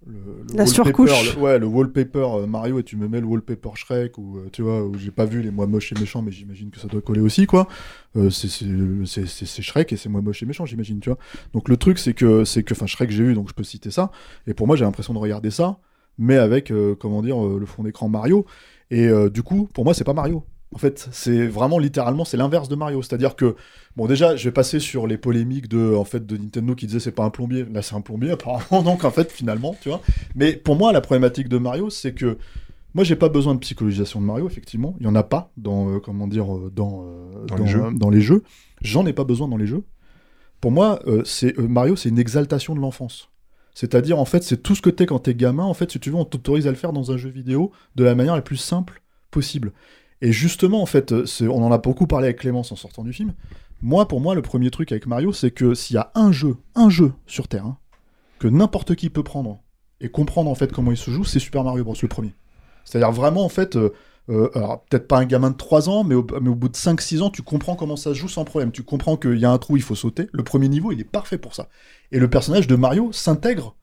le, 0.07 0.13
le 0.51 0.57
La 0.59 0.67
surcouche. 0.67 1.35
le- 1.37 1.41
ouais, 1.41 1.59
le 1.59 1.67
wallpaper 1.67 2.19
euh, 2.43 2.47
Mario 2.47 2.79
et 2.79 2.83
tu 2.83 2.97
me 2.97 3.09
mets 3.09 3.21
le 3.21 3.27
wallpaper 3.27 3.71
Shrek 3.75 4.19
ou 4.19 4.37
euh, 4.39 4.49
tu 4.53 4.61
vois 4.63 4.85
où 4.85 4.95
j'ai 4.99 5.11
pas 5.11 5.25
vu 5.25 5.41
les 5.41 5.51
moi 5.51 5.67
moches 5.67 5.93
et 5.93 5.99
méchants 5.99 6.21
mais 6.21 6.31
j'imagine 6.31 6.71
que 6.71 6.79
ça 6.79 6.89
doit 6.89 7.01
coller 7.01 7.21
aussi 7.23 7.47
quoi. 7.47 7.69
Euh, 8.17 8.29
c'est 8.29 8.49
c'est 8.49 8.67
c'est- 9.07 9.27
c'est- 9.27 9.47
c'est 9.47 9.63
Shrek 9.63 9.93
et 9.93 9.97
c'est 9.97 10.11
moi 10.11 10.21
moche 10.21 10.43
et 10.43 10.47
méchant 10.47 10.67
j'imagine 10.67 11.01
tu 11.01 11.09
vois. 11.09 11.19
Donc 11.55 11.69
le 11.71 11.77
truc 11.79 11.99
c'est 11.99 12.13
que 12.13 12.45
c'est 12.45 12.63
que 12.63 12.75
enfin 12.75 12.87
Shrek 12.87 13.11
j'ai 13.11 13.25
vu 13.25 13.35
donc 13.35 13.49
je 13.49 13.55
peux 13.55 13.65
citer 13.65 13.91
ça 13.91 14.11
et 14.47 14.53
pour 14.53 14.67
moi 14.67 14.77
j'ai 14.77 14.85
l'impression 14.85 15.15
de 15.15 15.19
regarder 15.19 15.51
ça 15.51 15.79
mais 16.19 16.37
avec 16.37 16.71
euh, 16.71 16.95
comment 16.99 17.23
dire 17.23 17.43
euh, 17.45 17.59
le 17.59 17.67
fond 17.67 17.83
d'écran 17.83 18.09
Mario 18.09 18.47
et 18.91 19.07
euh, 19.07 19.31
du 19.31 19.43
coup 19.43 19.69
pour 19.73 19.85
moi 19.85 19.95
c'est 19.95 20.05
pas 20.05 20.15
Mario. 20.15 20.45
En 20.75 20.79
fait, 20.79 21.09
c'est 21.13 21.47
vraiment 21.47 21.79
littéralement 21.79 22.25
c'est 22.25 22.37
l'inverse 22.37 22.69
de 22.69 22.75
Mario, 22.75 23.01
c'est-à-dire 23.01 23.37
que 23.37 23.55
bon 23.95 24.07
déjà, 24.07 24.35
je 24.35 24.43
vais 24.45 24.53
passer 24.53 24.81
sur 24.81 25.07
les 25.07 25.17
polémiques 25.17 25.69
de 25.69 25.95
en 25.95 26.05
fait 26.05 26.27
de 26.27 26.37
Nintendo 26.37 26.75
qui 26.75 26.87
disait 26.87 26.99
c'est 26.99 27.13
pas 27.13 27.23
un 27.23 27.31
plombier, 27.31 27.65
là 27.73 27.81
c'est 27.81 27.95
un 27.95 28.01
plombier 28.01 28.31
apparemment 28.33 28.83
donc 28.83 29.05
en 29.05 29.13
fait 29.13 29.31
finalement, 29.31 29.77
tu 29.81 29.89
vois. 29.89 30.01
Mais 30.35 30.55
pour 30.55 30.75
moi 30.75 30.93
la 30.93 31.01
problématique 31.01 31.49
de 31.49 31.59
Mario, 31.59 31.91
c'est 31.91 32.13
que 32.13 32.39
moi 32.93 33.05
j'ai 33.05 33.15
pas 33.15 33.29
besoin 33.29 33.55
de 33.55 33.61
psychologisation 33.61 34.21
de 34.21 34.27
Mario 34.27 34.49
effectivement, 34.49 34.97
il 34.99 35.07
y 35.07 35.09
en 35.09 35.15
a 35.15 35.23
pas 35.23 35.53
dans 35.57 35.91
euh, 35.91 36.01
comment 36.01 36.27
dire 36.27 36.47
dans 36.73 37.05
euh, 37.05 37.47
Dans 37.47 37.57
les 37.57 37.67
jeux. 37.69 37.93
dans 37.93 38.11
les 38.11 38.21
jeux. 38.21 38.43
J'en 38.83 39.07
ai 39.07 39.13
pas 39.13 39.25
besoin 39.25 39.47
dans 39.47 39.57
les 39.57 39.67
jeux. 39.69 39.85
Pour 40.61 40.73
moi, 40.73 40.99
euh, 41.07 41.23
c'est 41.25 41.57
Mario, 41.59 41.95
c'est 41.95 42.09
une 42.09 42.19
exaltation 42.19 42.75
de 42.75 42.81
l'enfance. 42.81 43.31
C'est-à-dire, 43.75 44.19
en 44.19 44.25
fait, 44.25 44.43
c'est 44.43 44.63
tout 44.63 44.75
ce 44.75 44.83
que 44.83 44.91
t'es 44.91 45.07
quand 45.07 45.19
t'es 45.19 45.35
gamin. 45.35 45.65
En 45.65 45.75
fait, 45.75 45.91
si 45.91 46.01
tu 46.01 46.11
veux, 46.11 46.17
on 46.17 46.25
t'autorise 46.25 46.67
à 46.67 46.71
le 46.71 46.77
faire 46.77 46.93
dans 46.93 47.11
un 47.11 47.17
jeu 47.17 47.29
vidéo 47.29 47.73
de 47.97 48.05
la 48.05 48.15
manière 48.15 48.37
la 48.37 48.43
plus 48.43 48.57
simple 48.57 49.03
possible. 49.31 49.73
Et 50.21 50.33
justement, 50.33 50.81
en 50.81 50.87
fait, 50.87 51.13
on 51.43 51.63
en 51.63 51.73
a 51.73 51.79
beaucoup 51.79 52.07
parlé 52.07 52.27
avec 52.29 52.39
Clémence 52.39 52.73
en 52.73 52.77
sortant 52.77 53.03
du 53.03 53.13
film. 53.13 53.35
Moi, 53.83 54.09
pour 54.09 54.21
moi, 54.21 54.35
le 54.35 54.43
premier 54.43 54.71
truc 54.71 54.93
avec 54.93 55.07
Mario, 55.07 55.33
c'est 55.33 55.51
que 55.51 55.75
s'il 55.75 55.95
y 55.95 55.99
a 55.99 56.11
un 56.15 56.33
jeu, 56.33 56.57
un 56.75 56.89
jeu 56.89 57.13
sur 57.27 57.49
Terre, 57.49 57.67
hein, 57.67 57.79
que 58.39 58.49
n'importe 58.49 58.95
qui 58.95 59.11
peut 59.11 59.23
prendre 59.23 59.61
et 60.01 60.09
comprendre 60.09 60.51
en 60.51 60.55
fait 60.55 60.73
comment 60.73 60.91
il 60.91 60.97
se 60.97 61.11
joue, 61.11 61.25
c'est 61.25 61.39
Super 61.39 61.65
Mario 61.65 61.85
Bros. 61.85 61.95
le 62.01 62.09
premier. 62.09 62.35
C'est-à-dire 62.85 63.13
vraiment, 63.13 63.45
en 63.45 63.49
fait, 63.49 63.77
euh, 63.77 63.93
euh, 64.31 64.49
alors 64.55 64.85
peut-être 64.85 65.07
pas 65.07 65.19
un 65.19 65.27
gamin 65.27 65.51
de 65.51 65.57
3 65.57 65.89
ans, 65.89 66.03
mais 66.03 66.15
au, 66.15 66.23
bout 66.23 66.69
de 66.69 66.77
5-6 66.77 67.21
ans, 67.23 67.31
tu 67.31 67.43
comprends 67.43 67.77
comment 67.77 67.97
ça 67.97 68.11
se 68.11 68.19
joue 68.19 68.29
sans 68.29 68.45
problème. 68.45 68.73
Tu 68.73 68.83
comprends 68.83 69.17
qu'il 69.17 69.39
y 69.39 69.45
a 69.45 69.51
un 69.51 69.59
trou, 69.59 69.77
il 69.77 69.83
faut 69.83 69.95
sauter. 69.95 70.29
Le 70.33 70.43
premier 70.43 70.69
niveau, 70.69 70.93
il 70.93 71.01
est 71.01 71.05
parfait 71.05 71.39
pour 71.39 71.55
ça. 71.55 71.69
Et 72.11 72.19
le 72.19 72.29
personnage 72.29 72.67
de 72.67 72.75
Mario 72.75 73.13
s'intègre 73.13 73.77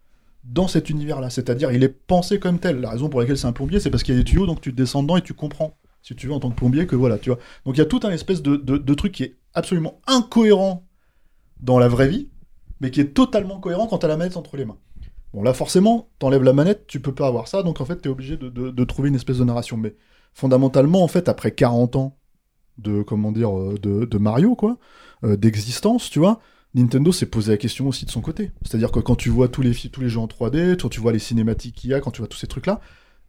dans 0.44 0.68
cet 0.68 0.89
univers-là. 0.89 1.30
C'est-à-dire, 1.30 1.72
il 1.72 1.84
est 1.84 1.89
pensé 1.89 2.39
comme 2.39 2.60
tel. 2.60 2.82
La 2.82 2.89
raison 2.89 3.10
pour 3.10 3.20
laquelle 3.20 3.38
c'est 3.38 3.48
un 3.48 3.54
plombier, 3.54 3.80
c'est 3.80 3.92
parce 3.92 4.04
qu'il 4.04 4.16
y 4.16 4.18
a 4.18 4.22
des 4.22 4.26
tuyaux, 4.26 4.48
donc 4.48 4.62
tu 4.62 4.72
descends 4.72 5.04
dedans 5.04 5.18
et 5.18 5.22
tu 5.22 5.34
comprends, 5.34 5.78
si 6.02 6.16
tu 6.16 6.28
veux, 6.28 6.34
en 6.34 6.39
tant 6.39 6.50
que 6.50 6.56
plombier, 6.56 6.88
que 6.88 6.96
voilà, 6.96 7.20
tu 7.20 7.30
vois. 7.30 7.39
Donc 7.66 7.76
il 7.76 7.80
y 7.80 7.84
a 7.84 7.86
tout 7.86 8.00
un 8.04 8.10
espèce 8.10 8.42
de, 8.42 8.94
truc 8.94 9.12
qui 9.12 9.24
est 9.24 9.38
absolument 9.54 10.00
incohérent 10.08 10.88
dans 11.60 11.78
la 11.78 11.88
vraie 11.88 12.08
vie, 12.08 12.30
mais 12.80 12.89
qui 12.89 13.02
est 13.02 13.14
totalement 13.14 13.60
cohérent 13.60 13.86
quand 13.86 14.00
t'as 14.00 14.08
la 14.08 14.18
manette 14.18 14.38
entre 14.38 14.58
les 14.58 14.66
mains. 14.66 14.78
Bon, 15.34 15.44
là, 15.44 15.54
forcément, 15.54 16.10
t'enlèves 16.18 16.44
la 16.44 16.54
manette, 16.54 16.88
tu 16.88 17.00
peux 17.00 17.14
pas 17.14 17.28
avoir 17.28 17.48
ça, 17.48 17.62
donc 17.62 17.80
en 17.80 17.86
fait, 17.86 17.98
t'es 17.98 18.10
obligé 18.10 18.36
de, 18.36 18.50
de, 18.50 18.72
de 18.72 18.84
trouver 18.84 19.10
une 19.10 19.16
espèce 19.16 19.38
de 19.38 19.44
narration. 19.44 19.78
Mais 19.78 19.96
fondamentalement, 20.34 21.04
en 21.04 21.08
fait, 21.08 21.30
après 21.30 21.52
40 21.52 21.96
ans 21.96 22.18
de, 22.78 23.04
comment 23.04 23.32
dire, 23.32 23.58
euh, 23.58 23.78
de, 23.78 24.18
Mario, 24.18 24.56
quoi, 24.56 24.78
euh, 25.24 25.38
d'existence, 25.38 26.10
tu 26.10 26.20
vois, 26.20 26.40
Nintendo 26.74 27.12
s'est 27.12 27.26
posé 27.26 27.52
la 27.52 27.58
question 27.58 27.88
aussi 27.88 28.06
de 28.06 28.12
son 28.12 28.22
côté. 28.22 28.52
C'est-à-dire 28.64 28.92
que 28.92 29.00
quand 29.00 29.16
tu 29.16 29.30
vois 29.30 29.48
tous 29.48 29.62
les, 29.62 29.74
tous 29.74 30.02
les 30.02 30.10
jeux 30.10 30.20
en 30.20 30.28
3D, 30.28 30.78
quand 30.80 30.90
tu 30.90 31.00
vois 31.00 31.12
les 31.12 31.20
cinématiques 31.20 31.76
qu'il 31.76 31.90
y 31.90 31.94
a, 31.94 32.00
quand 32.00 32.12
tu 32.12 32.20
vois 32.22 32.28
tous 32.28 32.38
ces 32.38 32.48
trucs-là, 32.48 32.80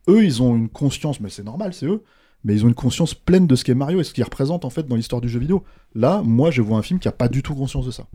eux, 0.08 0.24
ils 0.24 0.42
ont 0.42 0.56
une 0.56 0.68
conscience, 0.68 1.20
mais 1.20 1.28
c'est 1.28 1.44
normal, 1.44 1.74
c'est 1.74 1.86
eux, 1.86 2.02
mais 2.44 2.54
ils 2.54 2.64
ont 2.64 2.68
une 2.68 2.74
conscience 2.74 3.14
pleine 3.14 3.46
de 3.46 3.54
ce 3.56 3.64
qu'est 3.64 3.74
Mario 3.74 4.00
et 4.00 4.04
ce 4.04 4.12
qu'il 4.12 4.24
représente 4.24 4.64
en 4.64 4.70
fait 4.70 4.86
dans 4.86 4.96
l'histoire 4.96 5.20
du 5.20 5.28
jeu 5.28 5.38
vidéo. 5.38 5.64
Là, 5.94 6.22
moi, 6.24 6.50
je 6.50 6.62
vois 6.62 6.78
un 6.78 6.82
film 6.82 6.98
qui 6.98 7.08
a 7.08 7.12
pas 7.12 7.28
du 7.28 7.42
tout 7.42 7.54
conscience 7.54 7.86
de 7.86 7.90
ça. 7.90 8.06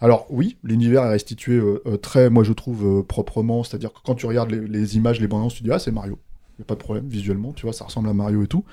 Alors 0.00 0.26
oui, 0.30 0.58
l'univers 0.62 1.04
est 1.04 1.10
restitué 1.10 1.54
euh, 1.54 1.96
très, 1.96 2.28
moi 2.28 2.44
je 2.44 2.52
trouve, 2.52 3.04
proprement, 3.04 3.64
c'est-à-dire 3.64 3.92
que 3.92 3.98
quand 4.04 4.14
tu 4.14 4.26
regardes 4.26 4.50
les, 4.50 4.66
les 4.66 4.96
images, 4.96 5.20
les 5.20 5.26
bandes 5.26 5.40
annonces, 5.40 5.54
tu 5.54 5.62
dis 5.62 5.72
ah 5.72 5.78
c'est 5.78 5.92
Mario. 5.92 6.18
Il 6.58 6.62
a 6.62 6.64
pas 6.64 6.74
de 6.74 6.80
problème 6.80 7.08
visuellement, 7.08 7.52
tu 7.52 7.62
vois, 7.62 7.72
ça 7.72 7.84
ressemble 7.84 8.08
à 8.08 8.14
Mario 8.14 8.42
et 8.42 8.46
tout. 8.46 8.64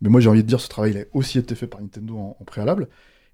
Mais 0.00 0.08
moi 0.08 0.20
j'ai 0.20 0.28
envie 0.28 0.42
de 0.42 0.48
dire 0.48 0.60
ce 0.60 0.68
travail 0.68 0.92
il 0.92 0.98
a 0.98 1.04
aussi 1.12 1.38
été 1.38 1.54
fait 1.54 1.66
par 1.66 1.80
Nintendo 1.80 2.16
en, 2.16 2.44
préalable. 2.44 2.88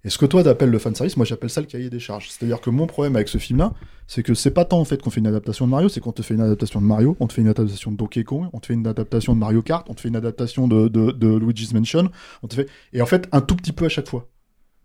Et 0.06 0.10
ce 0.10 0.18
que 0.18 0.26
toi 0.26 0.44
t'appelles 0.44 0.70
le 0.70 0.78
fanservice, 0.78 1.16
moi 1.16 1.24
j'appelle 1.24 1.48
ça 1.48 1.62
le 1.62 1.66
cahier 1.66 1.88
des 1.88 1.98
charges. 1.98 2.28
C'est-à-dire 2.30 2.60
que 2.60 2.68
mon 2.68 2.86
problème 2.86 3.16
avec 3.16 3.28
ce 3.28 3.38
film-là, 3.38 3.72
c'est 4.06 4.22
que 4.22 4.34
c'est 4.34 4.50
pas 4.50 4.66
tant 4.66 4.80
en 4.80 4.84
fait 4.84 5.00
qu'on 5.00 5.10
fait 5.10 5.20
une 5.20 5.26
adaptation 5.26 5.66
de 5.66 5.70
Mario, 5.70 5.88
c'est 5.88 6.00
qu'on 6.00 6.12
te 6.12 6.20
fait 6.20 6.34
une 6.34 6.42
adaptation 6.42 6.80
de 6.80 6.86
Mario, 6.86 7.16
on 7.20 7.26
te 7.26 7.32
fait 7.32 7.40
une 7.40 7.48
adaptation 7.48 7.90
de 7.90 7.96
Donkey 7.96 8.22
Kong, 8.24 8.48
on 8.52 8.60
te 8.60 8.66
fait 8.66 8.74
une 8.74 8.86
adaptation 8.86 9.34
de 9.34 9.40
Mario 9.40 9.62
Kart, 9.62 9.88
on 9.88 9.94
te 9.94 10.02
fait 10.02 10.08
une 10.08 10.16
adaptation 10.16 10.68
de, 10.68 10.88
de, 10.88 11.36
Luigi's 11.36 11.72
Mansion, 11.72 12.10
on 12.42 12.48
te 12.48 12.54
fait 12.54 12.68
et 12.92 13.00
en 13.00 13.06
fait 13.06 13.28
un 13.32 13.40
tout 13.40 13.56
petit 13.56 13.72
peu 13.72 13.86
à 13.86 13.88
chaque 13.88 14.08
fois. 14.08 14.28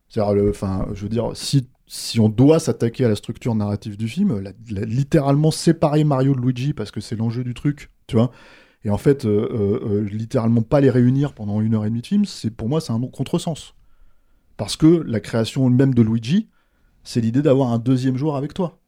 C'est-à-dire, 0.08 0.54
je 0.94 1.02
veux 1.04 1.10
dire, 1.10 1.32
si 1.36 1.68
si 1.90 2.20
on 2.20 2.30
doit 2.30 2.60
s'attaquer 2.60 3.04
à 3.06 3.10
la 3.10 3.16
structure 3.16 3.56
narrative 3.56 3.98
du 3.98 4.08
film, 4.08 4.44
littéralement 4.68 5.50
séparer 5.50 6.04
Mario 6.04 6.36
de 6.36 6.40
Luigi 6.40 6.74
parce 6.74 6.92
que 6.92 7.02
c'est 7.02 7.16
l'enjeu 7.16 7.44
du 7.44 7.56
truc, 7.56 7.90
tu 8.06 8.16
vois. 8.16 8.32
Et 8.86 8.90
en 8.90 8.98
fait, 8.98 9.26
euh, 9.26 9.30
euh, 9.52 9.80
euh, 9.90 10.02
littéralement 10.10 10.62
pas 10.62 10.80
les 10.80 10.90
réunir 10.90 11.34
pendant 11.34 11.60
une 11.62 11.76
heure 11.76 11.86
et 11.86 11.90
demie 11.90 12.02
de 12.02 12.08
film, 12.08 12.26
c'est 12.26 12.50
pour 12.50 12.70
moi 12.70 12.80
c'est 12.80 12.94
un 12.94 13.02
contresens. 13.12 13.74
Parce 14.58 14.76
que 14.78 15.04
la 15.06 15.20
création 15.20 15.70
même 15.70 15.94
de 15.94 16.02
Luigi, 16.02 16.48
c'est 17.04 17.22
l'idée 17.22 17.42
d'avoir 17.42 17.72
un 17.72 17.80
deuxième 17.80 18.18
joueur 18.18 18.36
avec 18.36 18.54
toi. 18.54 18.80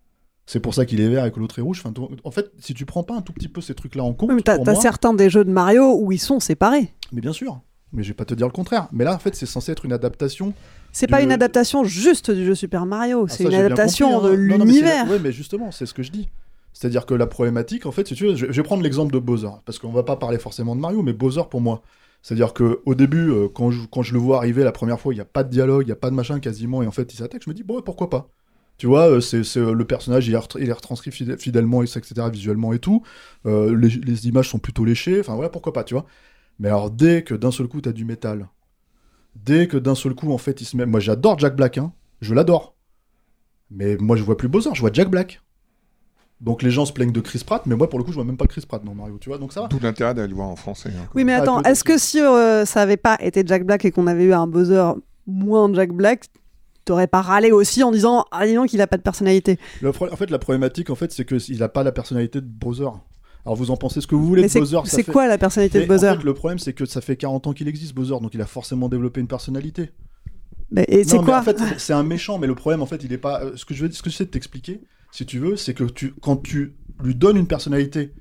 C'est 0.46 0.60
pour 0.60 0.74
ça 0.74 0.86
qu'il 0.86 1.00
est 1.00 1.08
vert 1.08 1.26
et 1.26 1.32
que 1.32 1.40
l'autre 1.40 1.60
est 1.60 1.62
rouge. 1.62 1.82
Enfin, 1.86 1.94
en 2.24 2.32
fait, 2.32 2.52
si 2.58 2.74
tu 2.74 2.86
prends 2.86 3.04
pas 3.04 3.16
un 3.16 3.22
tout 3.22 3.32
petit 3.32 3.48
peu 3.48 3.62
ces 3.62 3.74
trucs-là 3.74 4.04
en 4.04 4.14
compte, 4.14 4.30
Oui, 4.30 4.36
mais 4.38 4.42
t'as 4.42 4.58
moi- 4.58 4.76
certains 4.76 5.14
des 5.14 5.30
jeux 5.30 5.46
de 5.46 5.52
Mario 5.52 5.98
où 6.02 6.12
ils 6.12 6.20
sont 6.20 6.40
séparés. 6.40 6.94
mais 7.14 7.22
bien 7.22 7.34
sûr. 7.34 7.62
Mais 7.94 8.04
je 8.04 8.08
vais 8.10 8.14
pas 8.14 8.24
te 8.26 8.34
dire 8.34 8.48
le 8.48 8.54
contraire. 8.54 8.88
Mais 8.94 9.04
là, 9.04 9.14
en 9.14 9.20
fait, 9.20 9.36
c'est 9.36 9.46
censé 9.46 9.74
être 9.74 9.84
une 9.84 9.92
adaptation. 9.92 10.54
C'est 10.94 11.08
du- 11.08 11.12
pas 11.12 11.22
une 11.22 11.32
adaptation 11.32 11.84
juste 11.84 12.32
du 12.32 12.46
jeu 12.46 12.56
Super 12.56 12.86
Mario, 12.86 13.26
Ah, 13.30 13.34
c'est 13.34 13.44
une 13.44 13.54
adaptation 13.54 14.10
compris, 14.12 14.28
hein. 14.28 14.32
de 14.32 14.36
l'univers. 14.36 15.10
Ouais, 15.10 15.20
mais 15.20 15.32
justement, 15.34 15.72
c'est 15.72 15.86
ce 15.86 15.94
que 15.94 16.02
je 16.02 16.12
dis. 16.12 16.30
C'est-à-dire 16.74 17.06
que 17.06 17.14
la 17.14 17.28
problématique, 17.28 17.86
en 17.86 17.92
fait, 17.92 18.08
si 18.08 18.16
tu 18.16 18.26
veux, 18.26 18.36
je 18.36 18.46
vais 18.46 18.64
prendre 18.64 18.84
l'exemple 18.84 19.14
de 19.14 19.20
Bowser, 19.20 19.50
parce 19.66 19.80
qu'on 19.80 19.92
va 19.92 20.04
pas 20.04 20.16
parler 20.16 20.38
forcément 20.38 20.76
de 20.76 20.82
Mario, 20.82 21.02
mais 21.02 21.14
Bowser 21.14 21.44
pour 21.50 21.62
moi. 21.62 21.82
C'est-à-dire 22.22 22.54
que 22.54 22.82
au 22.86 22.96
début, 22.96 23.32
euh, 23.32 23.48
quand, 23.50 23.72
je, 23.72 24.14
le 24.14 24.20
vois 24.20 24.38
arriver 24.38 24.64
la 24.64 24.72
première 24.72 25.00
fois, 25.00 25.14
il 25.14 25.18
y 25.18 25.22
a 25.22 25.26
pas 25.26 25.44
de 25.44 25.50
dialogue, 25.50 25.86
il 25.86 25.90
y 25.90 25.94
a 25.94 25.98
pas 25.98 26.10
de 26.10 26.16
machin 26.16 26.40
quasiment, 26.40 26.84
et 26.84 26.88
en 26.88 26.92
fait, 26.92 27.14
il 27.14 27.18
s'attaque, 27.18 27.44
je 27.44 27.50
me 27.50 27.56
dis, 27.56 27.64
bon, 27.64 27.82
pourquoi 27.82 28.10
pas 28.10 28.30
tu 28.78 28.88
vois, 28.88 29.12
euh, 29.12 29.22
c'est 29.22 29.58
euh, 29.58 29.74
le 29.74 29.86
personnage, 29.86 30.28
il 30.28 30.34
est, 30.34 30.72
retranscrit 30.72 31.12
fidè- 31.12 31.38
fidèlement, 31.38 31.84
etc., 31.84 32.02
visuellement 32.32 32.74
et 32.74 32.80
tout. 32.80 33.04
Les, 33.46 33.90
les 33.90 34.28
images 34.28 34.50
sont 34.50 34.58
plutôt 34.58 34.84
léchées. 34.86 35.20
Enfin, 35.20 35.36
voilà, 35.36 35.50
pourquoi 35.50 35.72
pas, 35.72 35.84
tu 35.84 35.94
vois. 35.94 36.08
Mais 36.58 36.70
alors, 36.70 36.90
dès 36.90 37.24
que 37.24 37.36
d'un 37.36 37.52
seul 37.52 37.68
coup, 37.68 37.82
t'as 37.82 37.92
du 37.92 38.06
métal, 38.06 38.48
dès 39.36 39.68
que 39.68 39.78
d'un 39.78 39.96
seul 39.96 40.16
coup, 40.16 40.32
en 40.32 40.38
fait, 40.38 40.62
il 40.62 40.66
se 40.66 40.78
met. 40.78 40.86
Moi, 40.86 41.00
j'adore 41.00 41.38
Jack 41.40 41.56
Black, 41.56 41.78
hein. 41.78 41.94
Je 42.22 42.34
l'adore. 42.34 42.76
Mais 43.70 43.98
moi, 43.98 44.16
je 44.16 44.24
vois 44.24 44.38
plus 44.38 44.48
Bowser, 44.48 44.72
je 44.74 44.82
vois 44.82 44.92
Jack 44.94 45.10
Black. 45.10 45.42
Donc 46.42 46.64
les 46.64 46.72
gens 46.72 46.86
se 46.86 46.92
plaignent 46.94 47.12
de 47.12 47.20
Chris 47.22 47.44
Pratt, 47.46 47.62
mais 47.68 47.76
moi, 47.76 47.88
pour 47.90 48.00
le 48.00 48.04
coup, 48.04 48.12
je 48.12 48.16
vois 48.16 48.26
même 48.26 48.36
pas 48.38 48.48
Chris 48.48 48.66
Pratt 48.68 48.84
dans 48.84 48.96
Mario, 48.96 49.18
tu 49.22 49.30
vois. 49.30 49.38
Donc 49.38 49.54
ça 49.54 49.62
va. 49.62 49.68
Tout 49.68 49.80
l'intérêt 49.82 50.14
d'aller 50.16 50.28
le 50.30 50.34
voir 50.36 50.48
en 50.50 50.56
français. 50.56 50.90
hein. 50.90 51.08
Oui, 51.14 51.24
mais 51.24 51.34
Ah, 51.34 51.42
attends, 51.44 51.62
est-ce 51.62 51.84
que 51.84 51.98
si 52.00 52.20
euh, 52.20 52.66
ça 52.66 52.82
avait 52.82 52.98
pas 52.98 53.18
été 53.22 53.44
Jack 53.46 53.64
Black 53.66 53.86
et 53.86 53.92
qu'on 53.92 54.08
avait 54.08 54.24
eu 54.24 54.34
un 54.34 54.48
buzzer 54.48 54.94
moins 55.28 55.72
Jack 55.74 55.92
Black, 55.92 56.26
t'aurais 56.84 57.06
pas 57.06 57.22
râlé 57.22 57.52
aussi 57.52 57.84
en 57.84 57.92
disant 57.92 58.26
Ah, 58.32 58.48
dis 58.48 58.56
donc, 58.56 58.74
il 58.74 58.82
a 58.82 58.88
pas 58.88 58.98
de 58.98 59.04
personnalité 59.04 59.60
Le 59.82 59.92
pro- 59.92 60.12
En 60.12 60.16
fait, 60.16 60.32
la 60.32 60.40
problématique, 60.40 60.90
en 60.90 60.96
fait, 60.96 61.12
c'est 61.12 61.26
qu'il 61.26 61.62
a 61.62 61.70
pas 61.70 61.84
la 61.84 61.92
personnalité 61.92 62.42
de 62.42 62.48
Bowser. 62.48 62.90
Alors 63.46 63.56
vous 63.56 63.70
en 63.72 63.78
pensez 63.78 64.02
ce 64.02 64.08
que 64.08 64.16
vous 64.16 64.26
voulez 64.26 64.42
Mais 64.42 64.48
de 64.48 64.52
c'est 64.54 64.60
Bowser. 64.60 64.78
c'est 64.86 65.04
fait- 65.04 65.12
quoi 65.12 65.28
la 65.28 65.38
personnalité 65.38 65.78
Mais 65.80 65.86
de 65.86 65.90
Bowser 65.90 66.10
en 66.10 66.16
fait, 66.18 66.24
Le 66.24 66.34
problème, 66.34 66.58
c'est 66.60 66.74
que 66.74 66.86
ça 66.86 67.02
fait 67.02 67.16
40 67.18 67.46
ans 67.48 67.54
qu'il 67.54 67.68
existe, 67.68 67.94
Bowser, 67.94 68.16
donc 68.22 68.34
il 68.34 68.42
a 68.42 68.46
forcément 68.48 68.90
développé 68.90 69.20
une 69.22 69.28
personnalité. 69.28 69.92
Mais- 70.72 70.86
Et 70.88 71.04
c'est 71.04 71.18
Non, 71.18 71.24
quoi 71.24 71.40
En 71.40 71.44
fait, 71.44 71.58
c'est 71.78 71.94
un 71.94 72.04
méchant, 72.04 72.38
mais 72.40 72.48
le 72.48 72.56
problème, 72.56 72.82
en 72.82 72.86
fait, 72.86 73.04
il 73.04 73.12
est 73.14 73.18
pas. 73.18 73.42
euh, 73.44 73.52
Ce 73.56 73.66
que 73.66 73.74
je 73.76 73.86
veux, 73.86 73.92
ce 73.92 74.02
que 74.02 74.10
j'essaie 74.10 74.26
de 74.26 74.30
t'expliquer, 74.30 74.82
si 75.12 75.26
tu 75.26 75.40
veux, 75.40 75.56
c'est 75.56 75.74
que 75.74 75.84
tu, 75.84 76.14
quand 76.22 76.38
tu 76.38 76.76
lui 77.04 77.16
donnes 77.16 77.38
une 77.38 77.48
personnalité 77.48 78.14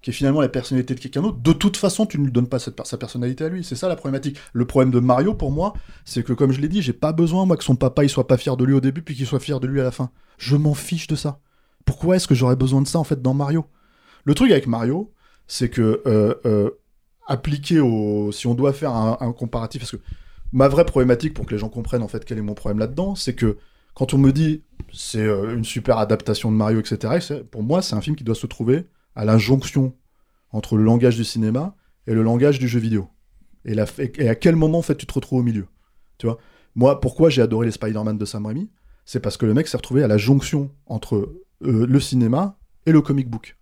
qui 0.00 0.10
est 0.10 0.12
finalement 0.12 0.40
la 0.40 0.48
personnalité 0.48 0.94
de 0.94 1.00
quelqu'un 1.00 1.22
d'autre, 1.22 1.38
de 1.38 1.52
toute 1.52 1.76
façon, 1.76 2.06
tu 2.06 2.18
ne 2.18 2.24
lui 2.24 2.32
donnes 2.32 2.48
pas 2.48 2.58
cette, 2.58 2.80
sa 2.86 2.96
personnalité 2.96 3.44
à 3.44 3.48
lui. 3.48 3.64
C'est 3.64 3.74
ça 3.74 3.88
la 3.88 3.96
problématique. 3.96 4.38
Le 4.52 4.64
problème 4.64 4.92
de 4.92 5.00
Mario, 5.00 5.34
pour 5.34 5.50
moi, 5.50 5.74
c'est 6.04 6.22
que, 6.22 6.32
comme 6.32 6.52
je 6.52 6.60
l'ai 6.60 6.68
dit, 6.68 6.82
j'ai 6.82 6.92
pas 6.92 7.12
besoin, 7.12 7.46
moi, 7.46 7.56
que 7.56 7.64
son 7.64 7.74
papa, 7.74 8.04
il 8.04 8.08
soit 8.08 8.26
pas 8.28 8.36
fier 8.36 8.56
de 8.56 8.64
lui 8.64 8.74
au 8.74 8.80
début, 8.80 9.02
puis 9.02 9.16
qu'il 9.16 9.26
soit 9.26 9.40
fier 9.40 9.58
de 9.58 9.66
lui 9.66 9.80
à 9.80 9.84
la 9.84 9.90
fin. 9.90 10.10
Je 10.38 10.56
m'en 10.56 10.74
fiche 10.74 11.08
de 11.08 11.16
ça. 11.16 11.40
Pourquoi 11.84 12.16
est-ce 12.16 12.28
que 12.28 12.34
j'aurais 12.34 12.56
besoin 12.56 12.80
de 12.80 12.86
ça, 12.86 12.98
en 13.00 13.04
fait, 13.04 13.20
dans 13.20 13.34
Mario? 13.34 13.66
Le 14.24 14.34
truc 14.34 14.52
avec 14.52 14.68
Mario, 14.68 15.12
c'est 15.48 15.68
que, 15.68 16.00
euh, 16.06 16.34
euh, 16.46 16.70
appliqué 17.26 17.80
au. 17.80 18.30
Si 18.30 18.46
on 18.46 18.54
doit 18.54 18.72
faire 18.72 18.92
un, 18.92 19.18
un 19.20 19.32
comparatif, 19.32 19.80
parce 19.80 19.92
que 19.92 20.00
ma 20.52 20.68
vraie 20.68 20.86
problématique, 20.86 21.34
pour 21.34 21.44
que 21.44 21.50
les 21.50 21.58
gens 21.58 21.68
comprennent, 21.70 22.02
en 22.02 22.08
fait, 22.08 22.24
quel 22.24 22.38
est 22.38 22.42
mon 22.42 22.54
problème 22.54 22.78
là-dedans, 22.78 23.16
c'est 23.16 23.34
que 23.34 23.56
quand 23.98 24.14
on 24.14 24.18
me 24.18 24.32
dit 24.32 24.62
c'est 24.92 25.18
euh, 25.18 25.56
une 25.56 25.64
super 25.64 25.98
adaptation 25.98 26.52
de 26.52 26.56
Mario, 26.56 26.78
etc., 26.78 27.42
pour 27.50 27.64
moi, 27.64 27.82
c'est 27.82 27.96
un 27.96 28.00
film 28.00 28.14
qui 28.14 28.22
doit 28.22 28.36
se 28.36 28.46
trouver 28.46 28.86
à 29.16 29.24
la 29.24 29.38
jonction 29.38 29.92
entre 30.52 30.76
le 30.76 30.84
langage 30.84 31.16
du 31.16 31.24
cinéma 31.24 31.74
et 32.06 32.14
le 32.14 32.22
langage 32.22 32.60
du 32.60 32.68
jeu 32.68 32.78
vidéo. 32.78 33.08
Et, 33.64 33.76
à 33.76 34.34
quel 34.36 34.54
moment, 34.54 34.78
en 34.78 34.82
fait, 34.82 34.96
tu 34.96 35.04
te 35.04 35.12
retrouves 35.12 35.40
au 35.40 35.42
milieu 35.42 35.66
Tu 36.16 36.28
Moi, 36.76 37.00
pourquoi 37.00 37.28
j'ai 37.28 37.42
adoré 37.42 37.66
les 37.66 37.72
Spider-Man 37.72 38.16
de 38.16 38.24
Sam 38.24 38.46
Raimi? 38.46 38.70
C'est 39.04 39.18
parce 39.18 39.36
que 39.36 39.46
le 39.46 39.52
mec 39.52 39.66
s'est 39.66 39.76
retrouvé 39.76 40.04
à 40.04 40.08
la 40.08 40.16
jonction 40.16 40.70
entre 40.86 41.16
euh, 41.62 41.86
le 41.86 42.00
cinéma 42.00 42.56
et 42.86 42.92
le 42.92 43.02
comic 43.02 43.28
book. 43.28 43.56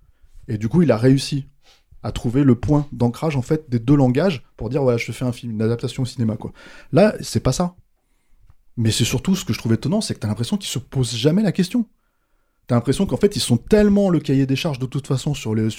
Et 0.48 0.58
du 0.58 0.68
coup, 0.68 0.82
il 0.82 0.92
a 0.92 0.98
réussi 0.98 1.48
à 2.02 2.12
trouver 2.12 2.44
le 2.44 2.56
point 2.56 2.86
d'ancrage, 2.92 3.36
en 3.36 3.42
fait, 3.42 3.70
des 3.70 3.78
deux 3.78 3.96
langages 3.96 4.44
pour 4.58 4.68
dire, 4.68 4.82
voilà, 4.82 4.98
je 4.98 5.10
fais 5.12 5.24
un 5.24 5.32
film, 5.32 5.52
une 5.52 5.62
adaptation 5.62 6.02
au 6.02 6.06
cinéma, 6.06 6.36
quoi. 6.36 6.52
Là, 6.92 7.14
c'est 7.20 7.40
pas 7.40 7.52
ça. 7.52 7.74
Mais 8.76 8.90
c'est 8.90 9.04
surtout 9.04 9.34
ce 9.34 9.44
que 9.44 9.52
je 9.52 9.58
trouve 9.58 9.72
étonnant, 9.72 10.00
c'est 10.00 10.14
que 10.14 10.20
t'as 10.20 10.28
l'impression 10.28 10.56
qu'ils 10.56 10.70
se 10.70 10.78
posent 10.78 11.14
jamais 11.16 11.42
la 11.42 11.52
question. 11.52 11.86
T'as 12.66 12.74
l'impression 12.74 13.06
qu'en 13.06 13.16
fait, 13.16 13.36
ils 13.36 13.40
sont 13.40 13.56
tellement 13.56 14.10
le 14.10 14.18
cahier 14.18 14.44
des 14.44 14.56
charges 14.56 14.78
de 14.80 14.86
toute 14.86 15.06
façon 15.06 15.34
sur 15.34 15.54
les, 15.54 15.70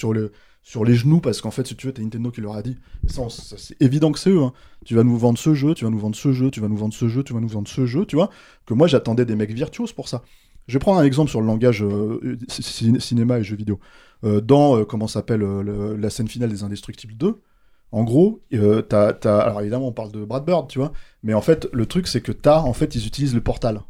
genoux, 0.96 1.20
parce 1.20 1.40
qu'en 1.42 1.50
fait, 1.50 1.66
si 1.66 1.76
tu 1.76 1.86
veux, 1.86 1.92
t'as 1.92 2.02
Nintendo 2.02 2.30
qui 2.30 2.40
leur 2.40 2.56
a 2.56 2.62
dit, 2.62 2.78
c'est 3.06 3.80
évident 3.80 4.10
que 4.10 4.18
c'est 4.18 4.30
eux, 4.30 4.42
hein. 4.42 4.52
tu 4.86 4.94
vas 4.94 5.04
nous 5.04 5.18
vendre 5.18 5.38
ce 5.38 5.54
jeu, 5.54 5.74
tu 5.74 5.84
vas 5.84 5.90
nous 5.90 5.98
vendre 5.98 6.16
ce 6.16 6.32
jeu, 6.32 6.50
tu 6.50 6.60
vas 6.60 6.68
nous 6.68 6.76
vendre 6.78 6.94
ce 6.94 7.08
jeu, 7.08 7.22
tu 7.22 7.34
vas 7.34 7.40
nous 7.40 7.48
vendre 7.48 7.68
ce 7.68 7.84
jeu, 7.84 8.06
tu 8.06 8.16
vois, 8.16 8.30
que 8.64 8.72
moi 8.72 8.86
j'attendais 8.86 9.26
des 9.26 9.36
mecs 9.36 9.52
virtuoses 9.52 9.92
pour 9.92 10.08
ça. 10.08 10.24
Je 10.66 10.74
vais 10.74 10.78
prendre 10.78 10.98
un 10.98 11.04
exemple 11.04 11.30
sur 11.30 11.40
le 11.40 11.46
langage 11.46 11.82
euh, 11.82 12.38
cinéma 12.48 13.38
et 13.38 13.44
jeux 13.44 13.56
vidéo. 13.56 13.80
Euh, 14.24 14.40
dans, 14.40 14.78
euh, 14.78 14.84
comment 14.84 15.08
s'appelle, 15.08 15.40
le- 15.40 15.96
la 15.96 16.10
scène 16.10 16.28
finale 16.28 16.50
des 16.50 16.62
Indestructibles 16.62 17.14
2, 17.16 17.40
en 17.90 18.04
gros, 18.04 18.42
euh, 18.52 18.82
alors 19.24 19.60
évidemment, 19.62 19.88
on 19.88 19.92
parle 19.92 20.12
de 20.12 20.24
Brad 20.24 20.44
Bird, 20.44 20.68
tu 20.68 20.78
vois, 20.78 20.92
mais 21.22 21.32
en 21.32 21.40
fait, 21.40 21.68
le 21.72 21.86
truc, 21.86 22.06
c'est 22.06 22.20
que 22.20 22.32
t'as, 22.32 22.60
en 22.60 22.74
fait, 22.74 22.94
ils 22.94 23.06
utilisent 23.06 23.34
le 23.34 23.40
Portal. 23.40 23.80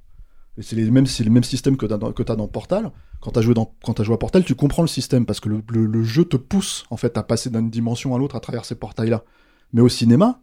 C'est, 0.61 0.77
le 0.77 0.91
même 0.91 1.45
système 1.45 1.77
que 1.77 1.87
t'as 1.87 1.99
dans, 1.99 2.13
dans 2.13 2.49
Portal. 2.49 2.91
Quand 3.21 3.33
t'as 3.33 3.43
joué, 3.43 3.55
joué 3.55 4.15
à 4.15 4.19
Portal, 4.19 4.45
tu 4.45 4.55
comprends 4.55 4.83
le 4.83 4.89
système, 4.89 5.27
parce 5.27 5.41
que 5.41 5.49
le, 5.49 6.03
jeu 6.03 6.25
te 6.25 6.37
pousse, 6.37 6.85
en 6.91 6.97
fait, 6.97 7.17
à 7.17 7.23
passer 7.23 7.51
d'une 7.51 7.71
dimension 7.71 8.15
à 8.15 8.19
l'autre 8.19 8.37
à 8.37 8.41
travers 8.41 8.65
ces 8.65 8.75
portails-là. 8.75 9.25
Mais 9.73 9.81
au 9.81 9.89
cinéma, 9.89 10.41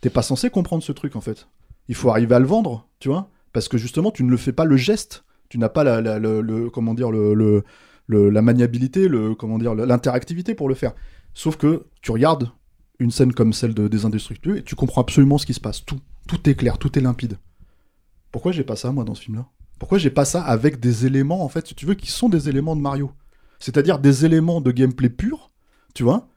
t'es 0.00 0.10
pas 0.10 0.22
censé 0.22 0.50
comprendre 0.50 0.82
ce 0.82 0.92
truc, 0.92 1.16
en 1.16 1.20
fait. 1.20 1.48
Il 1.88 1.94
faut 1.94 2.10
arriver 2.10 2.34
à 2.34 2.38
le 2.38 2.46
vendre, 2.46 2.88
tu 2.98 3.08
vois, 3.08 3.30
parce 3.52 3.68
que 3.68 3.78
justement, 3.78 4.10
tu 4.10 4.24
ne 4.24 4.30
le 4.30 4.36
fais 4.36 4.52
pas 4.52 4.64
le 4.64 4.76
geste. 4.76 5.24
Tu 5.48 5.58
n'as 5.58 5.70
pas 5.70 5.84
la, 5.84 6.20
comment 6.72 6.92
dire, 6.92 7.10
la 7.10 8.42
maniabilité, 8.42 9.08
l'interactivité 9.08 10.54
pour 10.54 10.68
le 10.68 10.74
faire. 10.74 10.92
Sauf 11.32 11.56
que 11.56 11.86
tu 12.02 12.10
regardes 12.10 12.50
une 12.98 13.10
scène 13.10 13.32
comme 13.32 13.52
celle 13.52 13.74
de, 13.74 13.88
des 13.88 14.04
Indestructibles 14.04 14.58
et 14.58 14.62
tu 14.62 14.74
comprends 14.74 15.02
absolument 15.02 15.38
ce 15.38 15.46
qui 15.46 15.54
se 15.54 15.60
passe. 15.60 15.84
Tout, 15.84 16.00
tout 16.26 16.48
est 16.48 16.54
clair, 16.54 16.78
tout 16.78 16.98
est 16.98 17.02
limpide. 17.02 17.38
Pourquoi 18.32 18.52
j'ai 18.52 18.64
pas 18.64 18.76
ça, 18.76 18.92
moi, 18.92 19.04
dans 19.04 19.14
ce 19.14 19.22
film-là? 19.22 19.46
Pourquoi 19.78 19.98
j'ai 19.98 20.10
pas 20.10 20.24
ça 20.24 20.42
avec 20.42 20.80
des 20.80 21.06
éléments, 21.06 21.44
en 21.44 21.48
fait, 21.48 21.68
si 21.68 21.74
tu 21.74 21.86
veux, 21.86 21.94
qui 21.94 22.10
sont 22.10 22.28
des 22.28 22.48
éléments 22.48 22.76
de 22.76 22.80
Mario? 22.80 23.12
C'est-à-dire 23.60 23.98
des 23.98 24.24
éléments 24.24 24.60
de 24.60 24.70
gameplay 24.72 25.08
pur, 25.08 25.50
tu 25.94 26.02
vois, 26.02 26.28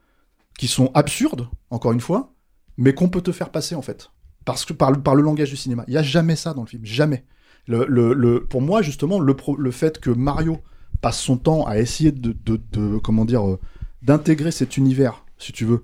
qui 0.58 0.68
sont 0.68 0.90
absurdes, 0.94 1.48
encore 1.70 1.92
une 1.92 2.00
fois, 2.00 2.32
mais 2.76 2.94
qu'on 2.94 3.08
peut 3.08 3.20
te 3.20 3.32
faire 3.32 3.50
passer, 3.50 3.74
en 3.74 3.82
fait. 3.82 4.10
Parce 4.44 4.64
que 4.64 4.72
par, 4.72 4.90
le- 4.90 5.22
langage 5.22 5.50
du 5.50 5.56
cinéma. 5.56 5.84
Il 5.88 5.94
y 5.94 5.98
a 5.98 6.02
jamais 6.02 6.36
ça 6.36 6.54
dans 6.54 6.62
le 6.62 6.68
film, 6.68 6.84
jamais. 6.84 7.24
Le, 7.66 7.84
le- 7.86 8.44
pour 8.44 8.62
moi, 8.62 8.82
justement, 8.82 9.20
le, 9.20 9.36
fait 9.70 10.00
que 10.00 10.10
Mario 10.10 10.58
passe 11.00 11.20
son 11.20 11.36
temps 11.36 11.66
à 11.66 11.78
essayer 11.78 12.12
de, 12.12 12.32
de- 12.44 12.60
de- 12.72 12.98
comment 12.98 13.24
dire, 13.24 13.48
euh, 13.48 13.58
d'intégrer 14.02 14.50
cet 14.50 14.76
univers, 14.76 15.24
si 15.38 15.52
tu 15.52 15.64
veux, 15.64 15.82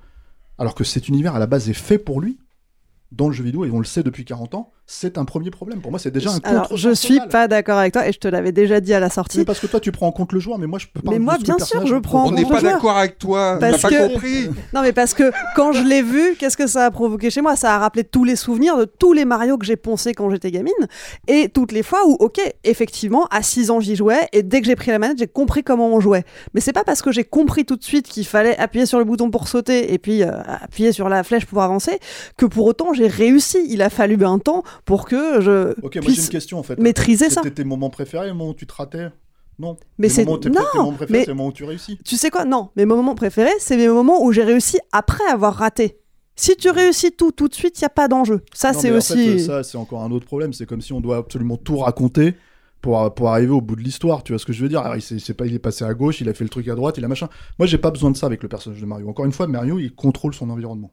alors 0.59 0.75
que 0.75 0.85
cet 0.85 1.09
univers 1.09 1.35
à 1.35 1.39
la 1.39 1.47
base 1.47 1.71
est 1.71 1.75
fait 1.75 1.99
pour 1.99 2.21
lui, 2.21 2.39
dans 3.13 3.29
le 3.29 3.35
jeu 3.35 3.45
vidéo, 3.45 3.65
et 3.65 3.71
on 3.71 3.79
le 3.79 3.85
sait 3.85 4.03
depuis 4.03 4.25
40 4.25 4.55
ans, 4.55 4.73
c'est 4.91 5.19
un 5.19 5.27
premier 5.27 5.51
problème. 5.51 5.83
Pour 5.83 5.91
moi, 5.91 6.01
c'est 6.01 6.11
déjà 6.11 6.31
un 6.31 6.39
Alors, 6.45 6.63
contre 6.69 6.77
je 6.81 6.95
suis 6.95 7.21
pas 7.31 7.47
d'accord 7.47 7.77
avec 7.77 7.93
toi 7.93 8.09
et 8.09 8.13
je 8.13 8.19
te 8.19 8.27
l'avais 8.27 8.53
déjà 8.53 8.81
dit 8.81 8.95
à 8.95 9.01
la 9.01 9.11
sortie. 9.11 9.37
Oui, 9.39 9.45
parce 9.45 9.61
que 9.61 9.67
toi, 9.67 9.81
tu 9.81 9.93
prends 9.93 10.07
en 10.07 10.13
compte 10.13 10.33
le 10.33 10.41
joueur, 10.41 10.59
mais 10.59 10.67
moi, 10.67 10.79
je 10.79 10.87
peux 10.87 11.03
pas. 11.03 11.11
Mais 11.11 11.19
moi, 11.19 11.37
bien 11.37 11.59
sûr, 11.59 11.87
je 11.87 11.95
prends 11.97 12.25
en 12.25 12.29
On 12.29 12.31
n'est 12.33 12.47
pas 12.47 12.63
d'accord 12.63 12.97
avec 12.97 13.19
toi, 13.19 13.59
Parce 13.61 13.83
pas 13.83 13.91
que- 13.91 14.09
compris. 14.09 14.49
Non, 14.73 14.81
mais 14.81 14.95
parce 14.95 15.13
que 15.13 15.31
quand 15.55 15.73
je 15.73 15.83
l'ai 15.85 16.01
vu, 16.01 16.37
qu'est-ce 16.39 16.57
que 16.57 16.67
ça 16.67 16.87
a 16.87 16.91
provoqué 16.91 17.29
chez 17.29 17.43
moi? 17.43 17.55
Ça 17.55 17.75
a 17.75 17.79
rappelé 17.79 18.03
tous 18.03 18.25
les 18.25 18.35
souvenirs 18.35 18.79
de 18.79 18.87
tous 18.87 19.13
les 19.13 19.27
Mario 19.27 19.59
que 19.59 19.67
j'ai 19.67 19.77
poncé 19.77 20.15
quand 20.15 20.31
j'étais 20.31 20.51
gamine. 20.51 20.73
Et 21.27 21.51
toutes 21.51 21.73
les 21.73 21.83
fois 21.83 22.07
où, 22.07 22.15
ok, 22.19 22.41
effectivement, 22.65 23.27
à 23.31 23.43
6 23.43 23.71
ans, 23.71 23.81
j'y 23.81 23.95
jouais. 23.95 24.27
Et 24.33 24.43
dès 24.43 24.63
que 24.63 24.67
j'ai 24.67 24.77
pris 24.77 24.91
la 24.91 24.99
manette, 24.99 25.19
j'ai 25.19 25.27
compris 25.27 25.63
comment 25.63 25.89
on 25.89 26.01
jouait. 26.01 26.25
Mais 26.55 26.63
c'est 26.63 26.73
pas 26.73 26.85
parce 26.85 27.03
que 27.03 27.13
j'ai 27.13 27.25
compris 27.25 27.67
tout 27.67 27.77
de 27.77 27.85
suite 27.85 28.09
qu'il 28.09 28.27
fallait 28.27 28.57
appuyer 28.57 28.87
sur 28.87 28.99
le 28.99 29.05
bouton 29.05 29.31
pour 29.31 29.49
sauter 29.49 29.93
et 29.93 29.99
puis 29.99 30.23
euh, 30.23 30.31
appuyer 30.63 30.93
sur 30.93 31.11
la 31.11 31.23
flèche 31.25 31.45
pour 31.45 31.61
avancer 31.61 31.99
que 32.39 32.47
pour 32.47 32.65
autant 32.65 32.95
j'ai 32.95 33.07
réussi. 33.07 33.59
Il 33.69 33.83
a 33.83 33.91
fallu 33.91 34.17
un 34.25 34.39
temps 34.39 34.63
pour 34.85 35.05
que 35.07 35.41
je 35.41 35.73
Ok, 35.83 35.83
moi, 35.83 35.91
j'ai 35.95 36.01
puisse 36.01 36.25
une 36.25 36.31
question 36.31 36.59
en 36.59 36.63
fait. 36.63 36.79
maîtriser 36.79 37.31
ça. 37.31 37.43
C'était 37.43 37.57
tes 37.63 37.65
moments 37.65 37.91
préférés, 37.91 38.27
les 38.27 38.33
moments 38.33 38.51
où 38.51 38.55
tu 38.55 38.67
te 38.67 38.75
ratais? 38.75 39.11
Non. 39.59 39.77
Mais 39.99 40.09
c'est- 40.09 40.25
non, 40.25 40.39
préférés, 40.39 41.07
mais- 41.11 41.19
c'est 41.21 41.27
les 41.27 41.35
moments 41.35 41.49
où 41.49 41.53
tu 41.53 41.65
réussis. 41.65 41.99
Tu 42.05 42.17
sais 42.17 42.31
quoi? 42.31 42.45
Non, 42.45 42.71
mes 42.77 42.85
moments 42.85 43.15
préférés, 43.17 43.51
c'est 43.59 43.77
mes 43.77 43.89
moments 43.89 44.23
où 44.25 44.33
j'ai 44.33 44.45
réussi 44.45 44.79
après 44.93 45.25
avoir 45.31 45.55
raté. 45.55 45.99
Si 46.37 46.55
tu 46.57 46.71
réussis 46.71 47.11
tout 47.11 47.33
tout 47.33 47.49
de 47.49 47.55
suite, 47.55 47.79
il 47.81 47.83
y 47.83 47.85
a 47.85 47.89
pas 47.89 48.07
d'enjeu. 48.07 48.43
Ça, 48.55 48.73
c'est 48.73 48.93
aussi. 48.93 49.33
fait, 49.33 49.39
ça, 49.41 49.63
c'est 49.65 49.77
encore 49.77 50.05
un 50.05 50.13
autre 50.13 50.27
problème. 50.27 50.53
C'est 50.53 50.67
comme 50.67 50.81
si 50.81 50.93
on 50.93 51.01
doit 51.01 51.17
absolument 51.17 51.57
tout 51.57 51.79
raconter 51.79 52.35
pour, 52.81 53.13
pour 53.13 53.31
arriver 53.31 53.51
au 53.51 53.61
bout 53.61 53.75
de 53.75 53.81
l'histoire. 53.81 54.23
Tu 54.23 54.31
vois 54.33 54.39
ce 54.39 54.47
que 54.47 54.53
je 54.53 54.63
veux 54.63 54.69
dire? 54.69 54.79
Alors, 54.83 54.95
il, 54.95 55.03
c'est 55.03 55.35
pas, 55.35 55.47
il 55.47 55.55
est 55.55 55.59
passé 55.59 55.85
à 55.85 55.93
gauche, 55.95 56.21
il 56.21 56.29
a 56.29 56.35
fait 56.35 56.45
le 56.45 56.51
truc 56.51 56.69
à 56.69 56.77
droite, 56.77 56.97
il 56.97 57.05
a 57.05 57.09
machin. 57.09 57.29
Moi, 57.59 57.67
j'ai 57.67 57.79
pas 57.79 57.91
besoin 57.91 58.13
de 58.13 58.17
ça 58.17 58.27
avec 58.27 58.45
le 58.45 58.49
personnage 58.49 58.81
de 58.81 58.87
Mario. 58.87 59.09
Encore 59.09 59.25
une 59.25 59.33
fois, 59.33 59.49
Mario, 59.49 59.81
il 59.81 59.93
contrôle 59.93 60.33
son 60.33 60.49
environnement. 60.51 60.93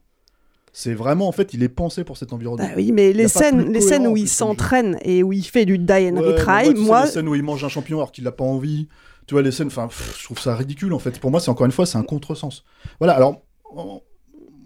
C'est 0.78 0.92
vraiment, 0.92 1.26
en 1.26 1.32
fait, 1.32 1.54
il 1.54 1.62
est 1.62 1.70
pensé 1.70 2.04
pour 2.04 2.18
cet 2.18 2.34
environnement. 2.34 2.66
Bah 2.66 2.74
oui, 2.76 2.92
mais 2.92 3.14
les 3.14 3.28
scènes, 3.28 3.72
les 3.72 3.80
scènes 3.80 4.06
où 4.06 4.14
il 4.14 4.28
s'entraîne 4.28 4.98
et 5.00 5.22
où 5.22 5.32
il 5.32 5.42
fait 5.42 5.64
du 5.64 5.78
die 5.78 5.90
and 5.90 6.16
Ouais, 6.16 6.34
retry, 6.34 6.68
tu 6.68 6.76
sais, 6.76 6.82
moi, 6.82 7.04
les 7.06 7.10
scènes 7.10 7.28
où 7.28 7.34
il 7.34 7.42
mange 7.42 7.64
un 7.64 7.70
champignon 7.70 7.96
alors 7.96 8.12
qu'il 8.12 8.24
n'a 8.24 8.30
pas 8.30 8.44
envie, 8.44 8.86
tu 9.26 9.32
vois, 9.32 9.40
les 9.40 9.52
scènes, 9.52 9.68
enfin, 9.68 9.88
je 10.18 10.22
trouve 10.24 10.38
ça 10.38 10.54
ridicule 10.54 10.92
en 10.92 10.98
fait. 10.98 11.18
Pour 11.18 11.30
moi, 11.30 11.40
c'est 11.40 11.50
encore 11.50 11.64
une 11.64 11.72
fois, 11.72 11.86
c'est 11.86 11.96
un 11.96 12.02
contresens. 12.02 12.62
Voilà, 12.98 13.14
alors, 13.14 13.40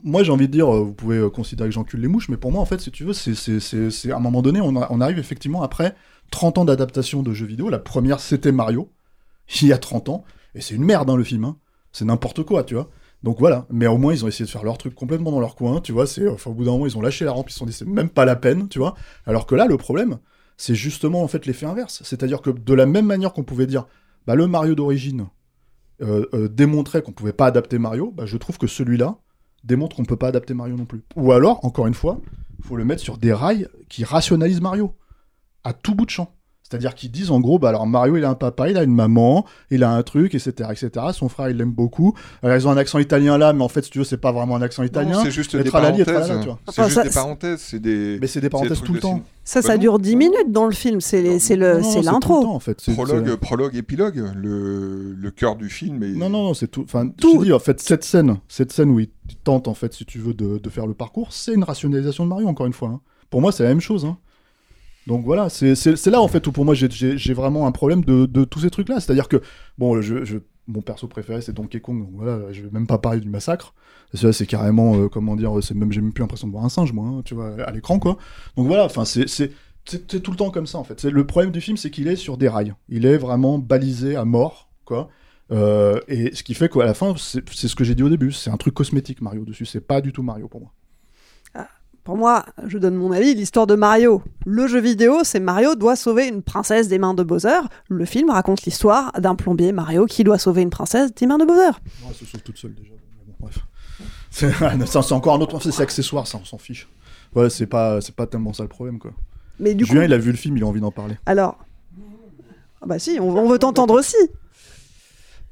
moi 0.03 0.25
j'ai 0.25 0.33
envie 0.33 0.49
de 0.49 0.53
dire, 0.53 0.67
euh, 0.75 0.81
vous 0.81 0.93
pouvez 0.93 1.19
euh, 1.19 1.31
considérer 1.31 1.69
que 1.69 1.75
j'encule 1.75 2.01
les 2.01 2.09
mouches, 2.09 2.29
mais 2.29 2.37
pour 2.37 2.51
moi, 2.51 2.61
en 2.61 2.65
fait, 2.67 2.81
si 2.81 2.91
tu 2.91 3.05
veux, 3.05 3.13
c'est, 3.13 3.37
c'est, 3.37 3.61
c'est, 3.61 3.93
c'est- 3.93 4.11
à 4.11 4.17
un 4.17 4.21
moment 4.21 4.43
donné, 4.43 4.61
on, 4.61 4.75
a- 4.83 4.89
on 4.91 5.01
arrive 5.01 5.21
effectivement 5.21 5.63
après 5.63 5.95
30 6.33 6.59
ans 6.59 6.65
d'adaptation 6.65 7.23
de 7.23 7.33
jeux 7.33 7.47
vidéo. 7.47 7.69
La 7.69 7.79
première, 7.79 8.19
c'était 8.19 8.51
Mario, 8.51 8.91
il 9.63 9.69
y 9.69 9.73
a 9.73 9.79
30 9.79 10.09
ans, 10.09 10.25
et 10.57 10.61
c'est 10.61 10.75
une 10.75 10.85
merde, 10.85 11.09
hein, 11.09 11.17
le 11.17 11.23
film, 11.25 11.45
hein. 11.45 11.57
c'est 11.93 12.05
n'importe 12.05 12.43
quoi, 12.43 12.65
tu 12.65 12.75
vois. 12.75 12.89
Donc 13.23 13.39
voilà, 13.39 13.67
mais 13.71 13.87
au 13.87 13.99
moins 13.99 14.15
ils 14.15 14.25
ont 14.25 14.29
essayé 14.29 14.47
de 14.47 14.51
faire 14.51 14.65
leur 14.65 14.79
truc 14.79 14.95
complètement 14.95 15.31
dans 15.31 15.41
leur 15.41 15.55
coin, 15.55 15.81
tu 15.81 15.93
vois. 15.93 16.07
C'est 16.07 16.27
au 16.27 16.55
bout 16.55 16.65
d'un 16.65 16.73
moment 16.73 16.87
ils 16.87 16.97
ont 16.97 17.03
lâché 17.03 17.25
la 17.25 17.33
rampe, 17.33 17.51
ils 17.51 17.53
se 17.53 17.59
sont 17.59 17.67
dit 17.67 17.73
c'est 17.73 17.87
même 17.87 18.09
pas 18.09 18.25
la 18.25 18.37
peine, 18.37 18.69
tu 18.69 18.79
vois. 18.79 18.95
Alors 19.27 19.47
que 19.47 19.55
là 19.55 19.67
le 19.67 19.77
problème, 19.77 20.19
c'est 20.57 20.75
justement 20.75 21.23
en 21.23 21.29
fait 21.29 21.47
l'effet 21.47 21.67
inverse, 21.67 22.03
c'est-à-dire 22.05 22.41
que 22.41 22.51
de 22.51 22.75
la 22.75 22.87
même 22.87 23.07
manière 23.07 23.33
qu'on 23.33 23.45
pouvait 23.45 23.67
dire, 23.67 23.87
bah 24.27 24.35
le 24.35 24.47
Mario 24.47 24.75
d'origine 24.75 25.27
euh, 26.03 26.27
euh, 26.33 26.49
démontrait 26.49 27.03
qu'on 27.03 27.13
pouvait 27.13 27.35
pas 27.35 27.47
adapter 27.47 27.79
Mario, 27.79 28.11
bah 28.11 28.25
je 28.25 28.39
trouve 28.39 28.57
que 28.57 28.67
celui-là 28.67 29.19
démontre 29.65 29.97
qu'on 29.97 30.05
peut 30.05 30.17
pas 30.17 30.29
adapter 30.29 30.55
Mario 30.55 30.77
non 30.77 30.87
plus. 30.87 31.03
Ou 31.17 31.33
alors 31.33 31.63
encore 31.65 31.87
une 31.87 31.95
fois, 31.95 32.21
faut 32.63 32.77
le 32.77 32.85
mettre 32.85 33.03
sur 33.03 33.19
des 33.19 33.33
rails 33.33 33.69
qui 33.89 34.05
rationalisent 34.05 34.63
Mario 34.63 34.95
à 35.65 35.75
tout 35.75 35.95
bout 35.95 36.07
de 36.07 36.11
champ. 36.11 36.35
C'est-à-dire 36.71 36.95
qu'ils 36.95 37.11
disent 37.11 37.33
en 37.33 37.41
gros, 37.41 37.59
bah 37.59 37.69
alors 37.71 37.85
Mario 37.87 38.17
il 38.17 38.25
a 38.25 38.31
un 38.31 38.35
papa, 38.35 38.71
il 38.71 38.77
a 38.77 38.85
une 38.85 38.95
maman, 38.95 39.45
il 39.73 39.83
a 39.83 39.91
un 39.91 40.03
truc, 40.05 40.37
etc., 40.37 40.53
etc. 40.71 41.07
Son 41.13 41.29
frère 41.29 41.51
il 41.51 41.57
l'aime 41.57 41.73
beaucoup. 41.73 42.15
Alors, 42.45 42.57
ils 42.57 42.69
ont 42.69 42.71
un 42.71 42.77
accent 42.77 43.01
italien 43.01 43.37
là, 43.39 43.53
mais 43.53 43.63
en 43.65 43.69
fait 43.69 43.83
si 43.83 43.91
tu 43.91 43.99
veux 43.99 44.05
c'est 44.05 44.17
pas 44.19 44.31
vraiment 44.31 44.55
un 44.55 44.63
accent 44.63 44.85
italien. 44.85 45.21
C'est 45.25 45.33
juste 45.33 45.57
des 45.57 45.69
parenthèses. 45.69 46.05
tralala, 46.07 46.39
tu 46.39 46.47
vois. 46.47 46.59
C'est 46.67 46.71
Enfin, 46.71 46.85
juste 46.85 46.95
ça- 46.97 47.03
des 47.03 47.11
parenthèses, 47.11 47.61
c'est 47.61 47.81
des. 47.81 48.19
Mais 48.21 48.27
c'est 48.29 48.41
des 48.41 48.49
parenthèses 48.51 48.81
tout 48.83 48.93
le 48.93 49.01
temps. 49.01 49.21
Ça, 49.43 49.63
Bah 49.63 49.67
ça 49.67 49.75
non. 49.75 49.81
dure 49.81 49.99
10 49.99 50.15
minutes 50.15 50.51
dans 50.53 50.67
le 50.67 50.73
film. 50.73 51.01
C'est 51.01 51.21
l'intro. 51.57 52.47
en 52.47 52.61
fait. 52.61 52.79
Prologue, 52.95 53.35
prologue, 53.37 53.75
épilogue, 53.77 54.23
le, 54.37 55.13
le 55.15 55.31
cœur 55.31 55.57
du 55.57 55.69
film. 55.69 56.03
Et... 56.03 56.11
Non, 56.13 56.29
non, 56.31 56.45
non, 56.45 56.55
c'est 56.55 56.69
tout. 56.69 56.83
Enfin, 56.85 57.09
Tout. 57.09 57.43
dis, 57.45 57.53
en 57.53 57.59
fait, 57.59 57.81
cette 57.81 58.05
scène, 58.05 58.39
cette 58.49 58.73
scène 58.73 58.91
où 58.91 59.01
il 59.01 59.09
tente, 59.45 59.67
en 59.69 59.75
fait, 59.75 59.93
si 59.93 60.05
tu 60.05 60.19
veux, 60.19 60.35
de, 60.35 60.59
de 60.59 60.71
faire 60.71 60.87
le 60.87 60.95
parcours, 60.95 61.33
c'est 61.33 61.55
une 61.55 61.65
rationalisation 61.65 62.25
de 62.25 62.29
Mario, 62.29 62.47
encore 62.47 62.67
une 62.67 62.73
fois. 62.73 62.89
hein. 62.91 63.01
Pour 63.29 63.41
moi, 63.41 63.51
c'est 63.53 63.63
la 63.63 63.71
même 63.71 63.81
chose. 63.81 64.05
hein. 64.05 64.17
Donc 65.11 65.25
voilà, 65.25 65.49
c'est 65.49 66.07
là, 66.07 66.21
en 66.21 66.29
fait, 66.29 66.47
où 66.47 66.53
pour 66.53 66.65
moi, 66.65 66.73
j'ai- 66.73 67.35
vraiment 67.35 67.67
un 67.67 67.73
problème 67.73 68.05
de, 68.05 68.45
tous 68.45 68.61
ces 68.61 68.71
trucs-là. 68.71 69.01
C'est-à-dire 69.01 69.27
que, 69.27 69.43
bon, 69.77 70.01
mon 70.69 70.83
perso 70.83 71.09
préféré, 71.09 71.41
c'est 71.41 71.53
Donkey 71.53 71.81
Kong, 71.81 71.99
donc 71.99 72.11
voilà, 72.13 72.53
je 72.53 72.63
vais 72.63 72.69
même 72.71 72.87
pas 72.87 72.99
parler 72.99 73.19
du 73.19 73.29
massacre. 73.29 73.75
C'est 74.15 74.47
carrément, 74.47 74.95
euh, 74.97 75.09
comment 75.09 75.35
dire, 75.35 75.53
même, 75.75 75.91
j'ai 75.91 76.01
même 76.01 76.13
plus 76.13 76.23
l'impression 76.23 76.47
de 76.47 76.53
voir 76.53 76.65
un 76.65 76.69
singe, 76.69 76.93
moi, 76.93 77.09
hein, 77.09 77.23
tu 77.25 77.35
vois, 77.35 77.61
à 77.61 77.73
l'écran, 77.73 77.99
quoi. 77.99 78.19
Donc 78.57 78.69
voilà, 78.69 78.85
enfin, 78.85 79.05
c'est. 79.05 79.27
tout 79.85 80.31
le 80.31 80.37
temps 80.37 80.51
comme 80.53 80.69
ça 80.69 80.79
en 80.79 80.85
fait. 80.85 81.03
Le 81.03 81.27
problème 81.27 81.51
du 81.51 81.61
film, 81.61 81.77
c'est 81.77 81.91
qu'il 81.91 82.07
est 82.07 82.15
sur 82.15 82.37
des 82.37 82.49
rails. 82.49 82.75
Il 82.89 83.05
est 83.05 83.17
vraiment 83.17 83.59
balisé 83.59 84.15
à 84.15 84.25
mort, 84.25 84.71
quoi. 84.85 85.09
Euh, 85.51 85.99
et 86.07 86.33
ce 86.37 86.45
qui 86.45 86.55
fait 86.55 86.69
qu'à 86.69 86.85
la 86.85 86.95
fin, 86.95 87.17
c'est 87.17 87.43
ce 87.69 87.75
que 87.75 87.83
j'ai 87.83 87.97
dit 87.97 88.05
au 88.05 88.09
début, 88.09 88.31
c'est 88.31 88.51
un 88.51 88.57
truc 88.57 88.75
cosmétique 88.75 89.23
Mario 89.23 89.45
dessus. 89.45 89.67
C'est 89.67 89.81
pas 89.81 90.01
du 90.01 90.13
tout 90.13 90.23
Mario 90.23 90.47
pour 90.47 90.61
moi. 90.61 90.73
Pour 92.05 92.17
moi, 92.17 92.45
je 92.67 92.79
donne 92.79 92.95
mon 92.95 93.13
avis, 93.13 93.35
l'histoire 93.35 93.67
de 93.67 93.75
Mario. 93.75 94.23
Le 94.47 94.67
jeu 94.67 94.81
vidéo, 94.81 95.19
c'est 95.23 95.39
Mario 95.41 95.75
doit 95.75 95.97
sauver 95.97 96.27
une 96.29 96.43
princesse 96.43 96.89
des 96.89 96.99
mains 96.99 97.15
de 97.15 97.23
Bowser. 97.23 97.61
Le 97.89 98.05
film 98.05 98.31
raconte 98.31 98.63
l'histoire 98.63 99.13
d'un 99.21 99.35
plombier 99.35 99.71
Mario 99.73 100.07
qui 100.07 100.25
doit 100.25 100.39
sauver 100.39 100.63
une 100.63 100.71
princesse 100.71 101.15
des 101.15 101.27
mains 101.27 101.39
de 101.39 101.45
Bowser. 101.45 101.71
Non, 102.03 102.09
elle 102.09 102.15
se 102.15 102.25
sauve 102.25 102.41
toute 102.43 102.57
seule 102.59 102.75
déjà. 102.75 102.91
mais 102.93 103.35
bon, 103.39 103.47
bref. 103.47 103.59
C'est 105.03 105.13
encore 105.13 105.35
un 105.35 105.41
autre. 105.41 105.61
C'est 105.61 105.83
accessoire, 105.83 106.27
ça, 106.27 106.39
on 106.41 106.45
s'en 106.45 106.59
fiche. 106.59 106.89
Ouais, 107.35 107.49
c'est 107.51 107.67
pas, 107.67 108.01
c'est 108.01 108.15
pas 108.15 108.27
tellement 108.27 108.53
ça 108.53 108.63
le 108.65 108.69
problème, 108.69 108.99
quoi. 108.99 109.13
Mais 109.61 109.75
du 109.75 109.85
Julien, 109.85 110.01
coup, 110.01 110.07
il 110.07 110.13
a 110.15 110.19
vu 110.19 110.31
le 110.31 110.37
film, 110.37 110.57
il 110.57 110.63
a 110.63 110.67
envie 110.67 110.81
d'en 110.81 110.91
parler. 110.91 111.17
alors. 111.27 111.59
Ah 112.83 112.87
bah 112.87 112.99
si, 112.99 113.19
on, 113.21 113.29
on 113.37 113.47
veut 113.49 113.59
t'entendre 113.59 113.93
aussi. 113.93 114.17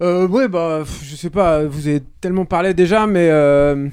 Euh, 0.00 0.26
ouais, 0.28 0.48
bah, 0.48 0.84
je 1.02 1.14
sais 1.14 1.28
pas, 1.28 1.64
vous 1.66 1.86
avez 1.88 2.02
tellement 2.22 2.46
parlé 2.46 2.72
déjà, 2.72 3.06
mais. 3.06 3.28
euh, 3.30 3.88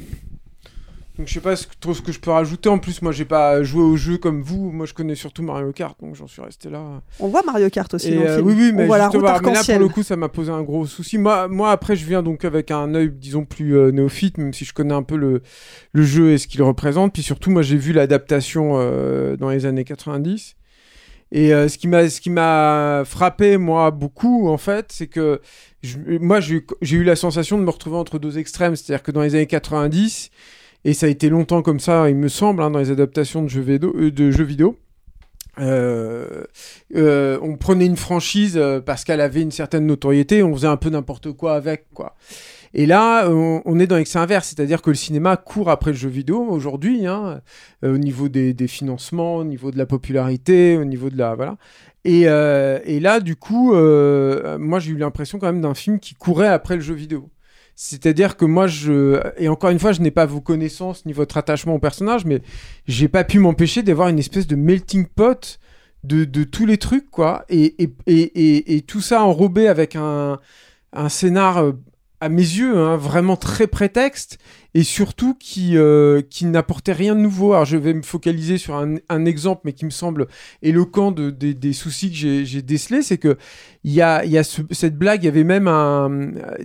Donc, 1.18 1.28
je 1.30 1.34
sais 1.34 1.40
pas 1.40 1.56
ce 1.56 1.66
trop 1.80 1.94
ce 1.94 2.02
que 2.02 2.12
je 2.12 2.20
peux 2.20 2.32
rajouter. 2.32 2.68
En 2.68 2.78
plus, 2.78 3.02
moi, 3.02 3.14
j'ai 3.14 3.24
pas 3.24 3.64
joué 3.64 3.82
au 3.82 3.96
jeu 3.96 4.18
comme 4.18 4.42
vous. 4.42 4.70
Moi, 4.72 4.86
je 4.86 4.94
connais 4.94 5.16
surtout 5.16 5.44
Mario 5.44 5.72
Kart, 5.72 5.98
donc 6.02 6.14
j'en 6.16 6.28
suis 6.28 6.42
resté 6.42 6.70
là. 6.70 7.02
On 7.22 7.30
voit 7.30 7.42
Mario 7.44 7.70
Kart 7.70 7.94
aussi 7.94 8.10
Et, 8.10 8.16
dans 8.16 8.22
le 8.22 8.28
euh, 8.28 8.36
film. 8.36 8.48
oui, 8.48 8.54
oui, 8.58 8.72
mais, 8.74 8.84
on 8.84 8.88
voit 8.88 8.98
la 8.98 9.06
route 9.08 9.14
justement, 9.22 9.40
mais 9.44 9.54
là, 9.54 9.64
pour 9.64 9.80
le 9.80 9.88
coup, 9.88 10.04
ça 10.04 10.16
m'a 10.18 10.28
posé 10.28 10.52
un 10.52 10.62
gros 10.62 10.86
souci. 10.86 11.18
Moi, 11.18 11.48
moi, 11.48 11.72
après, 11.72 11.96
je 11.96 12.06
viens 12.06 12.22
donc 12.22 12.44
avec 12.44 12.70
un 12.70 12.94
œil, 12.96 13.10
disons, 13.12 13.46
plus 13.46 13.78
euh, 13.78 13.92
néophyte, 13.92 14.38
même 14.38 14.52
si 14.54 14.66
je 14.66 14.74
connais 14.74 14.94
un 14.94 15.04
peu 15.04 15.16
le, 15.16 15.42
le 15.94 16.04
jeu 16.04 16.32
et 16.32 16.38
ce 16.38 16.48
qu'il 16.48 16.62
représente. 16.64 17.14
Puis 17.14 17.24
surtout, 17.24 17.50
moi, 17.50 17.62
j'ai 17.62 17.78
vu 17.78 17.94
l'adaptation 17.94 18.72
euh, 18.76 19.38
dans 19.38 19.50
les 19.50 19.66
années 19.66 19.86
90. 19.86 20.56
Et 21.32 21.54
euh, 21.54 21.68
ce 21.70 21.78
qui 21.78 21.88
m'a 21.88 22.08
ce 22.08 22.22
qui 22.22 22.30
m'a 22.30 23.02
frappé 23.04 23.58
moi 23.58 23.90
beaucoup 23.90 24.48
en 24.48 24.58
fait, 24.58 24.92
c'est 24.92 25.08
que 25.08 25.42
je- 25.82 25.98
moi 26.20 26.40
j'ai 26.40 26.56
eu- 26.58 26.68
j'ai 26.84 26.98
eu 26.98 27.04
la 27.04 27.16
sensation 27.16 27.58
de 27.58 27.64
me 27.64 27.70
retrouver 27.72 27.98
entre 27.98 28.20
deux 28.20 28.38
extrêmes, 28.38 28.76
c'est-à-dire 28.76 29.02
que 29.02 29.12
dans 29.12 29.22
les 29.24 29.34
années 29.34 29.48
90 29.48 30.30
et 30.86 30.94
ça 30.94 31.08
a 31.08 31.10
été 31.10 31.30
longtemps 31.30 31.64
comme 31.64 31.80
ça, 31.80 32.10
il 32.10 32.16
me 32.16 32.28
semble, 32.28 32.62
hein, 32.62 32.70
dans 32.70 32.78
les 32.78 32.92
adaptations 32.92 33.42
de 33.42 33.48
jeux 33.48 33.62
vidéo, 33.62 33.92
euh, 33.98 34.44
vidéo. 34.44 34.78
euh, 35.60 36.44
euh, 36.96 37.40
on 37.42 37.58
prenait 37.58 37.88
une 37.88 37.98
franchise 37.98 38.62
parce 38.86 39.04
qu'elle 39.04 39.20
avait 39.20 39.42
une 39.42 39.52
certaine 39.52 39.88
notoriété, 39.88 40.44
on 40.44 40.54
faisait 40.54 40.68
un 40.68 40.78
peu 40.78 40.90
n'importe 40.92 41.32
quoi 41.32 41.56
avec 41.56 41.88
quoi. 41.94 42.16
Et 42.76 42.86
là, 42.86 43.28
on, 43.30 43.80
est 43.80 43.88
dans 43.88 43.96
l'excès 43.96 44.20
inverse, 44.20 44.50
c'est-à-dire 44.50 44.82
que 44.82 44.90
le 44.90 44.96
cinéma 44.96 45.38
court 45.38 45.70
après 45.70 45.92
le 45.92 45.98
jeu 45.98 46.10
vidéo 46.10 46.46
aujourd'hui, 46.50 47.08
hein, 47.08 47.42
au 47.84 47.98
niveau 47.98 48.28
des, 48.30 48.68
financements, 48.68 49.38
au 49.38 49.44
niveau 49.46 49.72
de 49.72 49.78
la 49.78 49.86
popularité, 49.86 50.78
au 50.78 50.84
niveau 50.84 51.10
de 51.10 51.18
la 51.18 51.36
voilà. 51.36 51.58
Et, 52.04 52.26
là, 52.26 53.20
du 53.22 53.38
coup, 53.38 53.74
moi, 53.74 54.80
j'ai 54.80 54.92
eu 54.92 54.98
l'impression 54.98 55.40
quand 55.40 55.48
même 55.48 55.62
d'un 55.62 55.74
film 55.74 56.00
qui 56.00 56.14
courait 56.14 56.50
après 56.50 56.76
le 56.76 56.82
jeu 56.82 56.94
vidéo. 56.94 57.30
C'est-à-dire 57.76 58.38
que 58.38 58.46
moi, 58.46 58.68
je 58.68 59.20
et 59.38 59.50
encore 59.50 59.70
une 59.70 59.80
fois, 59.80 59.92
je 59.92 60.02
n'ai 60.02 60.12
pas 60.12 60.26
vos 60.26 60.42
connaissances 60.42 61.06
ni 61.06 61.14
votre 61.14 61.38
attachement 61.38 61.76
au 61.76 61.80
personnage, 61.80 62.26
mais 62.26 62.42
j'ai 62.88 63.10
pas 63.10 63.24
pu 63.26 63.40
m'empêcher 63.40 63.84
d'avoir 63.84 64.08
une 64.08 64.20
espèce 64.20 64.48
de 64.48 64.56
melting 64.56 65.06
pot 65.08 65.60
de, 66.06 66.44
tous 66.44 66.66
les 66.66 66.78
trucs, 66.78 67.10
quoi. 67.10 67.46
Et, 67.50 68.82
tout 68.88 69.02
ça 69.02 69.24
enrobé 69.24 69.68
avec 69.68 69.96
un, 69.96 70.40
un 70.94 71.10
scénar, 71.10 71.58
euh, 71.58 71.72
à 72.22 72.30
mes 72.30 72.42
yeux, 72.42 72.78
hein, 72.78 72.96
vraiment 72.96 73.36
très 73.36 73.68
prétexte, 73.68 74.38
et 74.76 74.84
surtout 74.84 75.34
qui, 75.36 75.78
euh, 75.78 76.22
qui 76.30 76.46
n'apportait 76.46 76.92
rien 76.92 77.16
de 77.16 77.22
nouveau. 77.22 77.54
Alors 77.54 77.64
je 77.64 77.78
vais 77.78 77.94
me 77.94 78.02
focaliser 78.02 78.58
sur 78.58 78.76
un, 78.76 79.26
exemple, 79.26 79.62
mais 79.64 79.72
qui 79.72 79.86
me 79.86 79.90
semble 79.90 80.28
éloquent 80.62 81.12
de, 81.12 81.30
des- 81.30 81.72
soucis 81.72 82.12
que 82.12 82.44
j'ai 82.44 82.62
décelés, 82.62 83.02
c'est 83.02 83.18
que 83.18 83.38
il 83.86 83.94
y 83.94 84.02
a, 84.02 84.26
y 84.26 84.38
a 84.38 84.44
ce- 84.44 84.64
cette 84.72 84.98
blague, 84.98 85.24
il 85.24 85.28
y 85.28 85.30
avait 85.30 85.46
même 85.46 85.70
un, 85.70 86.10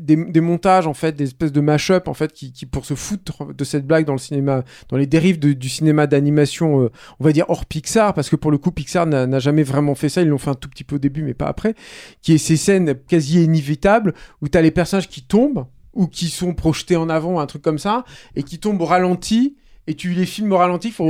des, 0.01 0.17
des 0.17 0.41
montages, 0.41 0.89
en 0.89 0.95
fait, 0.95 1.15
des 1.15 1.25
espèces 1.25 1.53
de 1.53 1.61
mash-up, 1.61 2.09
en 2.09 2.15
fait, 2.15 2.33
qui, 2.33 2.53
pour 2.67 2.85
se 2.85 2.95
foutre 2.95 3.55
de 3.55 3.65
cette 3.65 3.87
blague 3.87 4.07
dans 4.07 4.15
le 4.15 4.19
cinéma, 4.19 4.65
dans 4.89 4.97
les 4.97 5.07
dérives 5.07 5.39
du 5.39 5.69
cinéma 5.69 6.09
d'animation, 6.09 6.83
euh, 6.83 6.91
on 7.21 7.25
va 7.25 7.31
dire 7.33 7.45
hors 7.49 7.65
Pixar, 7.65 8.13
parce 8.15 8.29
que 8.29 8.37
pour 8.37 8.51
le 8.51 8.59
coup, 8.59 8.73
Pixar 8.73 9.07
n'a 9.07 9.39
jamais 9.39 9.63
vraiment 9.63 9.95
fait 9.95 10.09
ça, 10.09 10.21
ils 10.23 10.29
l'ont 10.29 10.39
fait 10.39 10.51
un 10.51 10.55
tout 10.55 10.69
petit 10.69 10.83
peu 10.83 10.97
au 10.97 10.99
début, 10.99 11.23
mais 11.23 11.35
pas 11.35 11.47
après, 11.47 11.77
qui 12.23 12.33
est 12.33 12.39
ces 12.39 12.57
scènes 12.57 12.97
quasi 13.07 13.45
inévitables 13.45 14.15
où 14.43 14.49
tu 14.49 14.59
as 14.59 14.63
les 14.63 14.73
personnages 14.73 15.09
qui 15.09 15.23
tombent, 15.23 15.67
ou 15.95 16.07
qui 16.07 16.29
sont 16.29 16.55
projetés 16.55 16.97
en 16.97 17.09
avant, 17.09 17.41
un 17.41 17.47
truc 17.47 17.63
comme 17.63 17.79
ça, 17.79 18.05
et 18.37 18.43
qui 18.43 18.59
tombent 18.59 18.81
au 18.81 18.87
ralenti, 18.87 19.57
et 19.87 19.95
tu 19.95 20.11
les 20.11 20.27
filmes 20.27 20.53
au 20.53 20.57
ralenti, 20.59 20.89
ils 20.89 20.95
font 20.95 21.09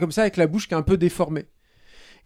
comme 0.00 0.12
ça, 0.12 0.22
avec 0.22 0.36
la 0.36 0.46
bouche 0.46 0.66
qui 0.68 0.74
est 0.74 0.76
un 0.76 0.82
peu 0.82 0.96
déformée. 0.96 1.46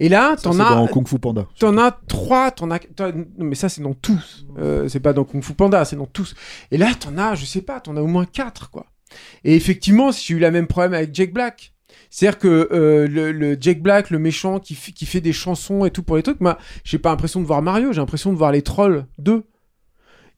Et 0.01 0.09
là, 0.09 0.35
t'en 0.37 0.51
as. 0.61 0.75
dans 0.75 0.87
Kung 0.89 1.07
Fu 1.07 1.19
Panda. 1.21 1.47
T'en 1.61 1.79
as 1.79 1.93
trois, 2.09 2.51
t'en 2.51 2.71
as. 2.73 2.81
t'en- 2.81 3.13
Non, 3.13 3.25
mais 3.45 3.55
ça, 3.55 3.69
c'est 3.69 3.81
dans 3.81 3.95
tous. 3.95 4.45
Euh, 4.59 4.89
c'est 4.89 4.99
pas 4.99 5.13
dans 5.13 5.23
Kung 5.25 5.43
Fu 5.43 5.55
Panda, 5.55 5.85
c'est 5.85 5.95
dans 5.95 6.07
tous. 6.07 6.35
Et 6.73 6.79
là, 6.79 6.91
t'en 6.99 7.17
as, 7.17 7.37
je 7.37 7.45
sais 7.45 7.61
pas, 7.63 7.79
t'en 7.81 7.97
as 7.97 8.01
au 8.03 8.09
moins 8.09 8.25
quatre, 8.25 8.71
quoi. 8.71 8.87
Et 9.45 9.55
effectivement, 9.55 10.11
j'ai 10.11 10.35
eu 10.35 10.39
la 10.41 10.51
même 10.51 10.67
problème 10.67 10.95
avec 10.95 11.15
Jack 11.15 11.33
Black. 11.33 11.73
C'est-à-dire 12.11 12.39
que 12.41 12.69
euh, 12.73 13.07
le, 13.07 13.31
le 13.31 13.57
Jack 13.61 13.83
Black, 13.83 14.11
le 14.11 14.19
méchant 14.19 14.59
qui, 14.59 14.75
qui 14.75 15.07
fait 15.07 15.21
des 15.21 15.33
chansons 15.33 15.85
et 15.85 15.91
tout 15.93 16.03
pour 16.03 16.17
les 16.17 16.23
trucs, 16.25 16.41
moi, 16.41 16.59
j'ai 16.83 16.99
pas 16.99 17.11
l'impression 17.11 17.41
de 17.41 17.47
voir 17.47 17.63
Mario, 17.63 17.93
j'ai 17.93 18.01
l'impression 18.01 18.33
de 18.33 18.37
voir 18.39 18.51
les 18.51 18.63
trolls 18.63 19.07
2. 19.19 19.45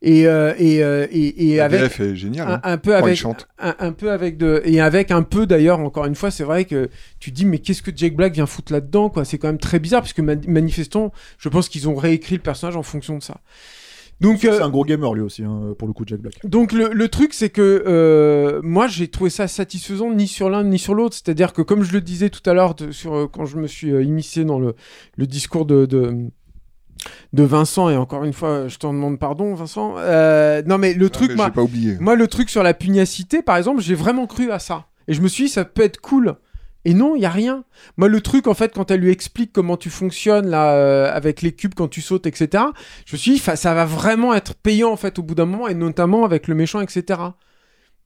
Et, 0.03 0.27
euh, 0.27 0.53
et, 0.59 0.83
euh, 0.83 1.07
et, 1.09 1.53
et 1.53 1.59
avec 1.59 1.99
est 1.99 2.15
géniale. 2.15 2.47
un, 2.47 2.53
hein. 2.53 2.59
un 2.63 2.77
peu 2.77 2.95
avec 2.95 3.19
un, 3.57 3.75
un 3.79 3.91
peu 3.93 4.11
avec 4.11 4.37
de 4.37 4.61
et 4.63 4.79
avec 4.79 5.09
un 5.09 5.23
peu 5.23 5.47
d'ailleurs 5.47 5.79
encore 5.79 6.05
une 6.05 6.13
fois 6.13 6.29
c'est 6.29 6.43
vrai 6.43 6.65
que 6.65 6.89
tu 7.19 7.31
dis 7.31 7.45
mais 7.45 7.57
qu'est-ce 7.57 7.81
que 7.81 7.89
Jack 7.95 8.15
Black 8.15 8.33
vient 8.33 8.45
foutre 8.45 8.71
là-dedans 8.73 9.09
quoi? 9.09 9.25
C'est 9.25 9.39
quand 9.39 9.47
même 9.47 9.57
très 9.57 9.79
bizarre 9.79 10.03
puisque 10.03 10.19
man- 10.19 10.39
manifestant 10.47 11.11
je 11.39 11.49
pense 11.49 11.67
qu'ils 11.67 11.89
ont 11.89 11.95
réécrit 11.95 12.35
le 12.35 12.43
personnage 12.43 12.75
en 12.75 12.83
fonction 12.83 13.17
de 13.17 13.23
ça 13.23 13.41
donc 14.21 14.39
C'est 14.41 14.49
euh, 14.51 14.63
un 14.63 14.69
gros 14.69 14.83
gamer 14.83 15.13
lui 15.15 15.21
aussi, 15.21 15.43
hein, 15.43 15.75
pour 15.77 15.87
le 15.87 15.93
coup, 15.93 16.03
Jack 16.05 16.19
Black. 16.19 16.35
donc 16.43 16.73
le, 16.73 16.89
le 16.93 17.07
truc 17.07 17.33
c'est 17.33 17.49
que 17.49 17.83
euh, 17.87 18.61
moi 18.63 18.85
j'ai 18.87 19.07
trouvé 19.07 19.31
ça 19.31 19.47
satisfaisant 19.47 20.11
ni 20.13 20.27
sur 20.27 20.51
l'un 20.51 20.63
ni 20.63 20.77
sur 20.77 20.93
l'autre 20.93 21.15
c'est-à-dire 21.15 21.53
que 21.53 21.63
comme 21.63 21.81
je 21.83 21.93
le 21.93 22.01
disais 22.01 22.29
tout 22.29 22.47
à 22.47 22.53
l'heure 22.53 22.75
sur 22.91 23.15
euh, 23.15 23.27
quand 23.27 23.45
je 23.45 23.57
me 23.57 23.65
suis 23.65 23.91
euh, 23.91 24.03
immiscé 24.03 24.45
dans 24.45 24.59
le, 24.59 24.75
le 25.17 25.25
discours 25.25 25.65
de, 25.65 25.87
de 25.87 26.15
de 27.33 27.43
Vincent 27.43 27.89
et 27.89 27.97
encore 27.97 28.23
une 28.23 28.33
fois 28.33 28.67
je 28.67 28.77
t'en 28.77 28.93
demande 28.93 29.19
pardon 29.19 29.53
Vincent 29.53 29.95
Euh, 29.97 30.61
non 30.65 30.77
mais 30.77 30.93
le 30.93 31.05
Ah, 31.07 31.09
truc 31.09 31.29
mais 31.29 31.35
moi 31.35 31.49
pas 31.51 31.61
oublié. 31.61 31.97
moi, 31.99 32.15
le 32.15 32.27
truc 32.27 32.49
sur 32.49 32.63
la 32.63 32.73
pugnacité, 32.73 33.41
par 33.41 33.57
exemple, 33.57 33.81
j'ai 33.81 33.95
vraiment 33.95 34.25
cru 34.27 34.51
à 34.51 34.59
ça. 34.59 34.85
Et 35.07 35.13
je 35.13 35.21
me 35.21 35.27
suis 35.27 35.45
dit, 35.45 35.49
ça 35.49 35.63
peut 35.65 35.83
être 35.83 36.01
cool. 36.01 36.35
Et 36.85 36.93
non, 36.93 37.15
il 37.15 37.21
y 37.21 37.25
a 37.25 37.29
rien. 37.29 37.63
Moi, 37.97 38.07
le 38.07 38.21
truc, 38.21 38.47
en 38.47 38.53
fait, 38.53 38.73
quand 38.73 38.91
elle 38.91 39.01
lui 39.01 39.11
explique 39.11 39.51
comment 39.53 39.75
tu 39.77 39.89
fonctionnes 39.89 40.47
là, 40.47 40.73
euh, 40.75 41.11
avec 41.13 41.41
les 41.41 41.51
cubes 41.51 41.73
quand 41.75 41.87
tu 41.89 42.01
sautes, 42.01 42.25
etc., 42.27 42.63
je 43.05 43.13
me 43.15 43.17
suis 43.17 43.31
dit, 43.33 43.37
ça 43.39 43.73
va 43.73 43.85
vraiment 43.85 44.33
être 44.33 44.53
payant, 44.55 44.91
en 44.91 44.95
fait, 44.97 45.19
au 45.19 45.23
bout 45.23 45.35
d'un 45.35 45.45
moment, 45.45 45.67
et 45.67 45.73
notamment 45.73 46.23
avec 46.25 46.47
le 46.47 46.55
méchant, 46.55 46.79
etc. 46.81 47.19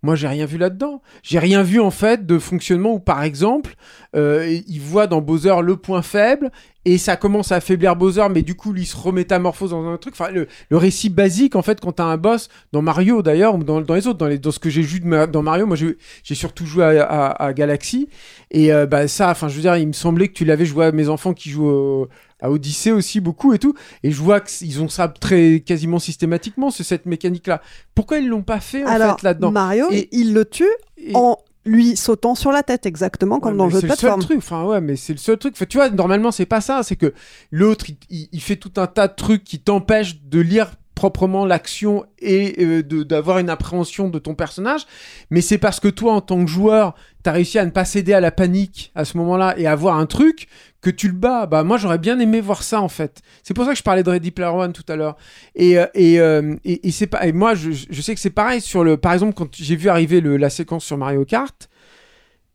Moi, 0.04 0.16
j'ai 0.16 0.28
rien 0.28 0.46
vu 0.48 0.58
là-dedans. 0.58 1.02
J'ai 1.22 1.38
rien 1.38 1.62
vu 1.62 1.80
en 1.80 1.92
fait 1.92 2.26
de 2.26 2.40
fonctionnement 2.40 2.94
où, 2.94 3.00
par 3.00 3.22
exemple, 3.24 3.76
euh, 4.16 4.60
il 4.68 4.80
voit 4.82 5.06
dans 5.06 5.22
Bowser 5.22 5.56
le 5.62 5.78
point 5.78 6.02
faible 6.02 6.52
et 6.86 6.98
ça 6.98 7.16
commence 7.16 7.52
à 7.52 7.58
affaiblir 7.58 7.96
Bowser, 7.96 8.26
mais 8.34 8.42
du 8.42 8.56
coup, 8.56 8.74
il 8.76 8.88
se 8.88 8.98
remétamorphose 8.98 9.70
dans 9.70 9.86
un 9.88 9.98
truc. 9.98 10.16
Enfin, 10.20 10.32
le, 10.32 10.48
récit 10.76 11.10
basique, 11.10 11.56
en 11.56 11.62
fait, 11.62 11.80
quand 11.80 11.92
t'as 11.92 12.06
un 12.06 12.18
boss, 12.18 12.50
dans 12.72 12.82
Mario 12.82 13.22
d'ailleurs, 13.22 13.54
ou 13.54 13.64
dans, 13.64 13.80
dans 13.82 13.94
les 13.94 14.08
autres, 14.08 14.18
dans, 14.18 14.36
dans 14.36 14.52
ce 14.52 14.58
que 14.58 14.72
j'ai 14.72 14.82
vu 14.82 15.00
dans 15.02 15.44
Mario, 15.44 15.68
moi 15.68 15.76
j'ai 15.76 16.36
surtout 16.36 16.66
joué 16.66 16.84
à, 16.84 17.04
à- 17.04 17.46
à 17.46 17.54
Galaxy. 17.54 18.10
Et 18.50 18.74
euh, 18.74 18.88
bah, 18.88 19.08
ça, 19.08 19.30
enfin, 19.30 19.48
je 19.50 19.56
veux 19.56 19.62
dire, 19.62 19.78
il 19.78 19.88
me 19.88 19.94
semblait 19.94 20.28
que 20.30 20.34
tu 20.34 20.46
l'avais. 20.46 20.66
Je 20.66 20.74
vois 20.74 20.92
mes 20.92 21.10
enfants 21.10 21.34
qui 21.36 21.52
jouent 21.52 21.70
au- 21.70 22.10
à 22.42 22.52
Odyssey 22.52 22.92
aussi 22.92 23.20
beaucoup 23.20 23.54
et 23.54 23.60
tout. 23.60 23.74
Et 24.04 24.12
je 24.12 24.22
vois 24.22 24.42
qu'ils 24.42 24.82
ont 24.82 24.90
ça 24.90 25.08
très 25.08 25.60
quasiment 25.62 26.00
systématiquement, 26.00 26.72
c'est 26.72 26.84
cette 26.84 27.06
mécanique-là. 27.06 27.62
Pourquoi 27.96 28.18
ils 28.18 28.28
l'ont 28.28 28.44
pas 28.44 28.60
fait 28.60 28.84
en 28.84 28.88
Alors, 28.88 29.20
fait 29.20 29.24
là-dedans? 29.28 29.52
Mario, 29.52 29.88
Et- 29.92 30.10
il 30.12 30.34
le 30.34 30.46
tue 30.46 30.66
et- 30.98 31.16
en 31.16 31.38
lui 31.66 31.96
sautant 31.96 32.34
sur 32.34 32.52
la 32.52 32.64
tête, 32.64 32.88
exactement 32.88 33.40
comme 33.40 33.52
Ouais, 33.54 33.58
dans 33.60 33.66
le 33.66 33.70
jeu 33.72 33.76
de 33.76 33.82
c'est 33.82 33.88
le 33.88 33.92
seul 33.92 33.98
plateforme. 34.00 34.22
truc. 34.24 34.38
Enfin, 34.40 34.64
ouais, 34.66 34.82
mais 34.82 34.96
c'est 34.96 35.14
le 35.14 35.20
seul 35.20 35.38
truc. 35.38 35.54
Enfin, 35.56 35.66
tu 35.70 35.78
vois, 35.78 35.90
normalement, 35.92 36.32
c'est 36.32 36.48
pas 36.48 36.60
ça. 36.62 36.82
C'est 36.84 36.96
que 36.96 37.14
l'autre, 37.52 37.86
il, 37.90 37.98
il- 38.10 38.30
il 38.32 38.42
fait 38.42 38.56
tout 38.56 38.72
un 38.78 38.88
tas 38.88 39.08
de 39.08 39.14
trucs 39.16 39.44
qui 39.44 39.60
t'empêchent 39.60 40.22
de 40.24 40.40
lire 40.40 40.72
proprement 40.96 41.46
l'action 41.46 42.04
et 42.20 42.64
euh, 42.64 42.84
de- 42.84 43.02
d'avoir 43.04 43.38
une 43.40 43.50
appréhension 43.50 44.10
de 44.10 44.18
ton 44.20 44.34
personnage. 44.36 44.82
Mais 45.30 45.42
c'est 45.42 45.58
parce 45.60 45.80
que 45.80 45.88
toi, 45.88 46.14
en 46.14 46.22
tant 46.22 46.44
que 46.44 46.50
joueur, 46.50 46.96
t'as 47.24 47.32
réussi 47.32 47.58
à 47.60 47.66
ne 47.66 47.72
pas 47.72 47.86
céder 47.86 48.14
à 48.14 48.20
la 48.22 48.32
panique 48.32 48.92
à 48.96 49.06
ce 49.06 49.18
moment-là 49.18 49.54
et 49.58 49.68
à 49.68 49.76
voir 49.76 49.98
un 49.98 50.06
truc 50.08 50.48
que 50.82 50.90
tu 50.90 51.08
le 51.08 51.14
bats. 51.14 51.46
Bah, 51.46 51.64
moi, 51.64 51.78
j'aurais 51.78 52.00
bien 52.00 52.20
aimé 52.20 52.42
voir 52.42 52.64
ça, 52.64 52.82
en 52.82 52.90
fait. 52.90 53.22
C'est 53.44 53.54
pour 53.54 53.66
ça 53.66 53.72
que 53.72 53.78
je 53.78 53.84
parlais 53.84 54.04
de 54.04 54.10
Ready 54.10 54.32
Player 54.32 54.50
One 54.52 54.74
tout 54.74 54.86
à 54.88 54.96
l'heure. 54.96 55.16
Et, 55.56 55.78
euh, 55.78 55.86
euh, 55.96 56.56
et, 56.66 56.88
et 56.88 56.92
c'est 56.92 57.08
pas, 57.08 57.26
et 57.26 57.32
moi, 57.32 57.54
je, 57.56 57.72
je 57.72 58.02
sais 58.02 58.16
que 58.16 58.20
c'est 58.22 58.32
pareil 58.32 58.62
sur 58.62 58.84
le, 58.84 58.98
par 58.98 59.14
exemple, 59.14 59.34
quand 59.34 59.56
j'ai 59.56 59.76
vu 59.76 59.90
arriver 59.90 60.22
le, 60.22 60.38
la 60.38 60.50
séquence 60.50 60.84
sur 60.84 60.98
Mario 60.98 61.24
Kart, 61.24 61.70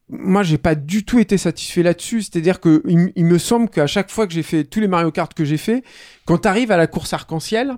moi, 0.08 0.42
j'ai 0.42 0.58
pas 0.58 0.74
du 0.74 1.04
tout 1.04 1.18
été 1.18 1.38
satisfait 1.38 1.82
là-dessus. 1.82 2.22
C'est-à-dire 2.22 2.60
que 2.60 2.82
il, 2.86 2.98
m- 2.98 3.12
il 3.16 3.24
me 3.24 3.38
semble 3.38 3.68
qu'à 3.68 3.86
chaque 3.86 4.10
fois 4.10 4.26
que 4.26 4.32
j'ai 4.32 4.42
fait 4.44 4.64
tous 4.64 4.80
les 4.80 4.88
Mario 4.88 5.10
Kart 5.10 5.32
que 5.32 5.44
j'ai 5.44 5.56
fait, 5.56 5.82
quand 6.26 6.38
tu 6.38 6.48
arrives 6.48 6.70
à 6.70 6.76
la 6.76 6.86
course 6.86 7.12
arc-en-ciel, 7.12 7.76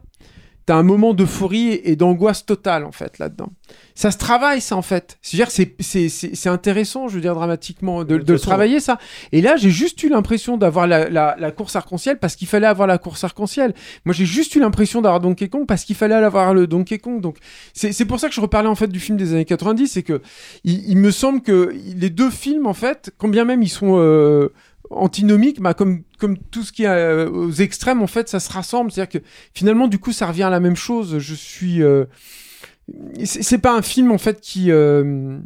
t'as 0.68 0.76
un 0.76 0.82
moment 0.82 1.14
d'euphorie 1.14 1.80
et 1.82 1.96
d'angoisse 1.96 2.44
totale 2.44 2.84
en 2.84 2.92
fait 2.92 3.18
là-dedans. 3.18 3.48
Ça 3.94 4.10
se 4.10 4.18
travaille 4.18 4.60
ça 4.60 4.76
en 4.76 4.82
fait. 4.82 5.16
C'est- 5.22 6.08
c'est 6.10 6.48
intéressant, 6.50 7.08
je 7.08 7.14
veux 7.14 7.20
dire 7.22 7.34
dramatiquement, 7.34 8.04
de, 8.04 8.04
De 8.04 8.14
de 8.14 8.18
toute 8.18 8.28
le 8.28 8.36
façon- 8.36 8.50
travailler 8.50 8.78
ça. 8.78 8.98
Et 9.32 9.40
là, 9.40 9.56
j'ai 9.56 9.70
juste 9.70 10.02
eu 10.02 10.10
l'impression 10.10 10.58
d'avoir 10.58 10.86
la, 10.86 11.08
la- 11.08 11.36
la 11.38 11.50
course 11.52 11.74
arc-en-ciel 11.74 12.18
parce 12.18 12.36
qu'il 12.36 12.46
fallait 12.48 12.66
avoir 12.66 12.86
la 12.86 12.98
course 12.98 13.24
arc-en-ciel. 13.24 13.72
Moi, 14.04 14.12
j'ai 14.12 14.26
juste 14.26 14.54
eu 14.56 14.60
l'impression 14.60 15.00
d'avoir 15.00 15.20
Donkey 15.20 15.48
Kong 15.48 15.64
parce 15.66 15.84
qu'il 15.84 15.96
fallait 15.96 16.14
avoir 16.14 16.52
le 16.52 16.66
Donkey 16.66 16.98
Kong. 16.98 17.22
Donc, 17.22 17.38
c'est 17.72 17.92
c'est 17.92 18.04
pour 18.04 18.20
ça 18.20 18.28
que 18.28 18.34
je 18.34 18.40
reparlais 18.42 18.68
en 18.68 18.74
fait 18.74 18.88
du 18.88 19.00
film 19.00 19.16
des 19.16 19.32
années 19.32 19.46
90, 19.46 19.88
c'est 19.88 20.02
que 20.02 20.20
il, 20.64 20.86
il 20.90 20.98
me 20.98 21.10
semble 21.10 21.40
que 21.40 21.74
les 21.96 22.10
deux 22.10 22.30
films 22.30 22.66
en 22.66 22.74
fait, 22.74 23.10
quand 23.16 23.28
bien 23.28 23.46
même 23.46 23.62
ils 23.62 23.70
sont 23.70 23.94
euh, 23.98 24.52
antinomiques, 24.90 25.60
bah, 25.60 25.74
comme 25.74 26.02
comme 26.18 26.38
tout 26.38 26.62
ce 26.62 26.72
qui 26.72 26.84
est 26.84 26.88
euh, 26.88 27.28
aux 27.30 27.52
extrêmes 27.52 28.02
en 28.02 28.06
fait, 28.06 28.28
ça 28.28 28.40
se 28.40 28.50
rassemble. 28.52 28.90
C'est-à-dire 28.90 29.20
que 29.20 29.26
finalement, 29.54 29.88
du 29.88 29.98
coup, 29.98 30.12
ça 30.12 30.26
revient 30.26 30.44
à 30.44 30.50
la 30.50 30.60
même 30.60 30.76
chose. 30.76 31.18
Je 31.18 31.34
suis 31.34 31.82
euh, 31.82 32.06
c'est 33.24 33.58
pas 33.58 33.76
un 33.76 33.82
film 33.82 34.10
en 34.10 34.18
fait 34.18 34.40
qui 34.40 34.70
euh, 34.70 35.38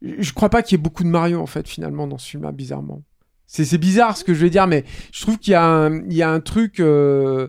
je 0.00 0.32
crois 0.32 0.48
pas 0.48 0.62
qu'il 0.62 0.76
y 0.76 0.80
ait 0.80 0.82
beaucoup 0.82 1.04
de 1.04 1.08
Mario 1.08 1.40
en 1.40 1.46
fait 1.46 1.68
finalement 1.68 2.06
dans 2.06 2.18
ce 2.18 2.30
film 2.30 2.42
là 2.42 2.52
bizarrement 2.52 3.02
c'est 3.46 3.64
c'est 3.64 3.78
bizarre 3.78 4.16
ce 4.16 4.24
que 4.24 4.32
je 4.34 4.40
vais 4.40 4.50
dire 4.50 4.66
mais 4.66 4.84
je 5.12 5.20
trouve 5.20 5.38
qu'il 5.38 5.52
y 5.52 5.54
a 5.54 5.64
un, 5.64 6.02
il 6.06 6.14
y 6.14 6.22
a 6.22 6.30
un 6.30 6.40
truc 6.40 6.80
euh, 6.80 7.48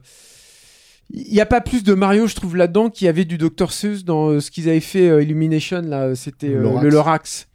il 1.09 1.31
n'y 1.31 1.41
a 1.41 1.45
pas 1.45 1.61
plus 1.61 1.83
de 1.83 1.93
Mario 1.93 2.27
je 2.27 2.35
trouve 2.35 2.55
là-dedans 2.55 2.89
qu'il 2.89 3.05
y 3.05 3.07
avait 3.07 3.25
du 3.25 3.37
Dr 3.37 3.71
Seuss 3.71 4.03
dans 4.03 4.39
ce 4.39 4.51
qu'ils 4.51 4.67
avaient 4.67 4.79
fait 4.79 5.23
Illumination 5.23 5.81
là 5.81 6.15
c'était 6.15 6.49
le 6.49 6.89
Lorax 6.89 7.47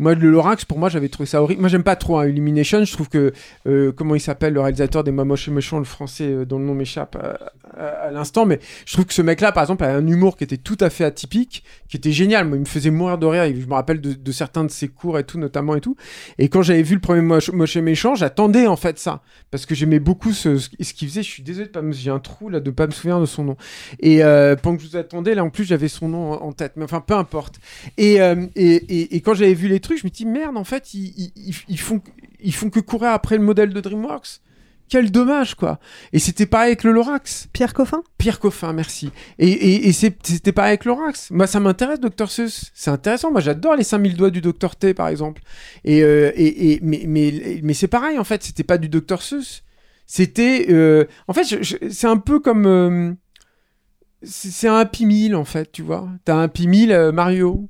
moi 0.00 0.14
le 0.14 0.28
Lorax 0.30 0.64
pour 0.64 0.78
moi 0.78 0.88
j'avais 0.88 1.08
trouvé 1.08 1.26
ça 1.28 1.40
horrible. 1.42 1.60
Moi 1.60 1.68
j'aime 1.68 1.84
pas 1.84 1.94
trop 1.94 2.18
hein, 2.18 2.26
Illumination. 2.26 2.84
Je 2.84 2.92
trouve 2.92 3.08
que 3.08 3.32
euh, 3.68 3.92
comment 3.92 4.16
il 4.16 4.20
s'appelle 4.20 4.52
le 4.54 4.60
réalisateur 4.60 5.04
des 5.04 5.12
Mamoches 5.12 5.46
et 5.46 5.52
Méchants 5.52 5.78
le 5.78 5.84
français 5.84 6.24
euh, 6.32 6.44
dont 6.44 6.58
le 6.58 6.64
nom 6.64 6.74
m'échappe 6.74 7.16
à, 7.16 7.38
à- 7.78 7.86
à 8.06 8.10
l'instant 8.10 8.46
mais 8.46 8.58
je 8.86 8.92
trouve 8.94 9.04
que 9.06 9.14
ce 9.14 9.22
mec 9.22 9.40
là 9.40 9.52
par 9.52 9.62
exemple 9.62 9.84
a 9.84 9.94
un 9.94 10.06
humour 10.06 10.36
qui 10.36 10.42
était 10.44 10.56
tout 10.56 10.76
à 10.80 10.90
fait 10.90 11.04
atypique 11.04 11.62
qui 11.88 11.96
était 11.96 12.10
génial. 12.12 12.48
Moi 12.48 12.56
il 12.56 12.60
me 12.60 12.64
faisait 12.64 12.90
mourir 12.90 13.18
de 13.18 13.26
rire. 13.26 13.44
Je 13.54 13.66
me 13.66 13.74
rappelle 13.74 14.00
de, 14.00 14.14
de 14.14 14.32
certains 14.32 14.64
de 14.64 14.70
ses 14.70 14.88
cours 14.88 15.18
et 15.18 15.24
tout 15.24 15.38
notamment 15.38 15.76
et 15.76 15.80
tout. 15.80 15.96
Et 16.38 16.48
quand 16.48 16.62
j'avais 16.62 16.82
vu 16.82 16.94
le 16.94 17.00
premier 17.00 17.20
Moche, 17.20 17.50
Moche 17.52 17.76
et 17.76 17.82
Méchant 17.82 18.14
j'attendais 18.14 18.66
en 18.66 18.76
fait 18.76 18.98
ça. 18.98 19.22
Parce 19.50 19.66
que 19.66 19.74
j'aimais 19.74 19.98
beaucoup 20.00 20.32
ce 20.32 20.56
ce 20.58 20.94
qu'il 20.94 21.08
faisait. 21.08 21.22
Je 21.22 21.28
suis 21.30 21.42
désolé 21.42 21.66
de 21.66 21.72
pas 21.72 21.82
me 21.82 21.92
j'ai 21.92 22.10
un 22.10 22.18
trou 22.20 22.48
là 22.48 22.60
de 22.60 22.70
pas 22.70 22.86
me 22.86 22.92
souvenir 22.92 23.20
de 23.20 23.26
son 23.26 23.44
nom. 23.44 23.56
Et 24.00 24.24
euh, 24.24 24.56
pendant 24.56 24.76
que 24.78 24.82
je 24.82 24.88
vous 24.88 24.96
attendais 24.96 25.34
là 25.34 25.44
en 25.44 25.50
plus 25.50 25.64
j'avais 25.64 25.88
son 25.88 26.08
nom 26.08 26.32
en, 26.32 26.42
en 26.46 26.52
tête. 26.52 26.72
Mais 26.76 26.84
enfin 26.84 27.00
peu 27.00 27.14
importe. 27.14 27.60
Et, 27.98 28.20
euh, 28.22 28.46
et, 28.56 28.74
et, 28.76 29.16
et 29.16 29.20
quand 29.20 29.34
j'avais 29.34 29.52
vu 29.54 29.68
les 29.68 29.80
trucs, 29.80 29.89
je 29.96 30.04
me 30.06 30.10
dis 30.10 30.26
merde, 30.26 30.56
en 30.56 30.64
fait, 30.64 30.94
ils, 30.94 31.32
ils, 31.68 31.78
font, 31.78 32.00
ils 32.40 32.54
font 32.54 32.70
que 32.70 32.80
courir 32.80 33.10
après 33.10 33.36
le 33.36 33.42
modèle 33.44 33.72
de 33.72 33.80
DreamWorks. 33.80 34.40
Quel 34.88 35.12
dommage, 35.12 35.54
quoi. 35.54 35.78
Et 36.12 36.18
c'était 36.18 36.46
pareil 36.46 36.68
avec 36.70 36.82
le 36.82 36.90
Lorax. 36.90 37.46
Pierre 37.52 37.74
Coffin? 37.74 38.02
Pierre 38.18 38.40
Coffin, 38.40 38.72
merci. 38.72 39.10
Et, 39.38 39.86
et, 39.88 39.92
c'était 39.92 40.50
pareil 40.50 40.70
avec 40.70 40.84
Lorax. 40.84 41.30
Moi, 41.30 41.46
ça 41.46 41.60
m'intéresse, 41.60 42.00
Dr. 42.00 42.28
Seuss. 42.28 42.72
C'est 42.74 42.90
intéressant. 42.90 43.30
Moi, 43.30 43.40
j'adore 43.40 43.76
les 43.76 43.84
5000 43.84 44.16
doigts 44.16 44.30
du 44.30 44.40
Dr. 44.40 44.74
T, 44.74 44.92
par 44.92 45.06
exemple. 45.06 45.42
Et, 45.84 46.02
euh, 46.02 46.32
et, 46.34 46.72
et- 46.72 46.80
mais, 46.82 47.04
mais, 47.06 47.60
mais 47.62 47.72
c'est 47.72 47.86
pareil, 47.86 48.18
en 48.18 48.24
fait. 48.24 48.42
C'était 48.42 48.64
pas 48.64 48.78
du 48.78 48.88
Dr. 48.88 49.22
Seuss. 49.22 49.62
C'était. 50.06 50.66
euh, 50.70 51.04
En 51.28 51.34
fait, 51.34 51.44
c'est 51.88 52.08
un 52.08 52.16
peu 52.16 52.40
comme. 52.40 52.66
euh, 52.66 53.12
C'est 54.24 54.66
un 54.66 54.76
Happy 54.76 55.06
Meal, 55.06 55.36
en 55.36 55.44
fait, 55.44 55.70
tu 55.70 55.82
vois. 55.82 56.08
T'as 56.24 56.34
un 56.34 56.42
Happy 56.42 56.66
Meal 56.66 57.12
Mario. 57.12 57.68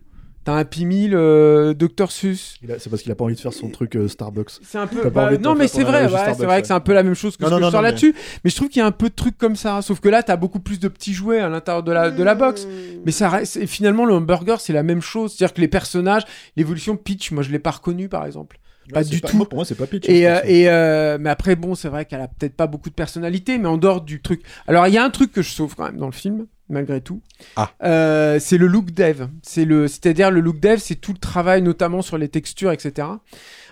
T'as 0.51 0.57
un 0.57 0.59
Happy 0.59 0.85
Meal 0.85 1.13
euh, 1.15 1.75
Dr. 1.75 2.05
A- 2.05 2.09
C'est 2.11 2.91
parce 2.91 3.03
qu'il 3.03 3.13
a 3.13 3.15
pas 3.15 3.25
envie 3.25 3.37
de 3.37 3.41
faire 3.41 3.53
son 3.53 3.69
truc 3.69 3.95
euh, 3.95 4.09
Starbucks. 4.09 4.51
C'est 4.63 4.79
un 4.79 4.89
peu. 4.89 5.09
Bah, 5.09 5.31
non, 5.39 5.55
mais 5.55 5.69
c'est 5.69 5.85
vrai, 5.85 6.07
ouais, 6.07 6.09
c'est 6.37 6.45
vrai 6.45 6.47
ouais. 6.57 6.61
que 6.61 6.67
c'est 6.67 6.73
un 6.73 6.81
peu 6.81 6.93
la 6.93 7.05
même 7.05 7.15
chose 7.15 7.37
que 7.37 7.45
Non, 7.45 7.51
ce 7.51 7.55
non, 7.55 7.59
que 7.59 7.61
je 7.61 7.67
non, 7.67 7.71
sors 7.71 7.81
non, 7.81 7.85
mais- 7.85 7.91
là-dessus. 7.91 8.15
Mais... 8.43 8.51
je 8.51 8.57
trouve 8.57 8.69
qu'il 8.69 8.81
y 8.81 8.83
a 8.83 8.87
un 8.87 8.91
peu 8.91 9.11
de 9.11 9.15
trucs 9.15 9.39
comme 9.39 9.55
ça. 9.55 9.81
Sauf 9.83 10.01
que 10.01 10.09
là, 10.09 10.23
t'as 10.25 10.37
beaucoup 10.37 10.59
plus 10.61 10.81
de 10.81 10.89
petits 10.89 11.13
jouets 11.13 11.39
à 11.39 11.49
l'intérieur 11.49 11.85
de 11.85 11.93
la, 11.93 12.11
de 12.11 12.23
la 12.25 12.35
box. 12.35 12.67
Mais 13.07 13.13
ça 13.13 13.29
reste. 13.29 13.65
finalement, 13.67 14.05
le 14.07 14.15
hamburger, 14.15 14.61
c'est 14.61 14.73
la 14.73 14.83
même 14.83 15.01
chose. 15.03 15.35
C'est-à-dire 15.37 15.55
que 15.55 15.61
les 15.61 15.69
personnages, 15.69 16.25
l'évolution 16.57 16.97
Peach, 16.97 17.31
moi, 17.31 17.45
je 17.45 17.51
l'ai 17.53 17.61
pas 17.61 17.71
reconnu, 17.71 18.09
par 18.09 18.27
exemple. 18.27 18.59
Pas 18.93 19.05
du 19.05 19.21
pas- 19.21 19.29
tout. 19.29 19.37
moi, 19.37 19.49
pour 19.49 19.57
moi, 19.59 19.65
c'est 19.65 19.77
pas 19.77 19.87
Peach, 19.87 20.09
Et, 20.09 20.27
hein, 20.27 20.39
euh, 20.39 20.41
je 20.45 20.51
et 20.51 20.69
euh, 20.69 21.17
mais 21.21 21.31
après, 21.31 21.55
bon, 21.55 21.77
c'est 21.77 21.89
vrai 21.89 22.07
qu'elle 22.07 22.23
a 22.23 22.27
peut-être 22.27 22.57
pas 22.57 22.67
beaucoup 22.67 22.91
de 22.91 22.95
personnalité, 22.95 23.57
mais 23.59 23.69
en 23.69 23.77
dehors 23.79 24.01
du 24.01 24.21
truc. 24.21 24.43
Alors, 24.67 24.89
il 24.89 24.95
y 24.95 24.99
a 24.99 25.05
un 25.05 25.11
truc 25.11 25.31
que 25.31 25.43
je 25.43 25.51
sauve 25.51 25.77
quand 25.77 25.85
même 25.85 25.97
dans 25.99 26.07
le 26.07 26.13
film, 26.13 26.47
malgré 26.71 27.01
tout. 27.01 27.21
Ah. 27.57 27.71
Euh, 27.83 28.39
c'est 28.41 28.59
le 28.59 28.67
look 28.67 28.93
dev. 28.93 29.27
C'est 29.43 29.65
le, 29.65 29.89
c'est-à-dire 29.89 30.31
le 30.31 30.41
look 30.41 30.61
dev, 30.61 30.79
c'est 30.79 30.97
tout 30.97 31.13
le 31.13 31.19
travail, 31.19 31.63
notamment 31.63 32.03
sur 32.03 32.19
les 32.19 32.29
textures, 32.29 32.73
etc. 32.73 33.09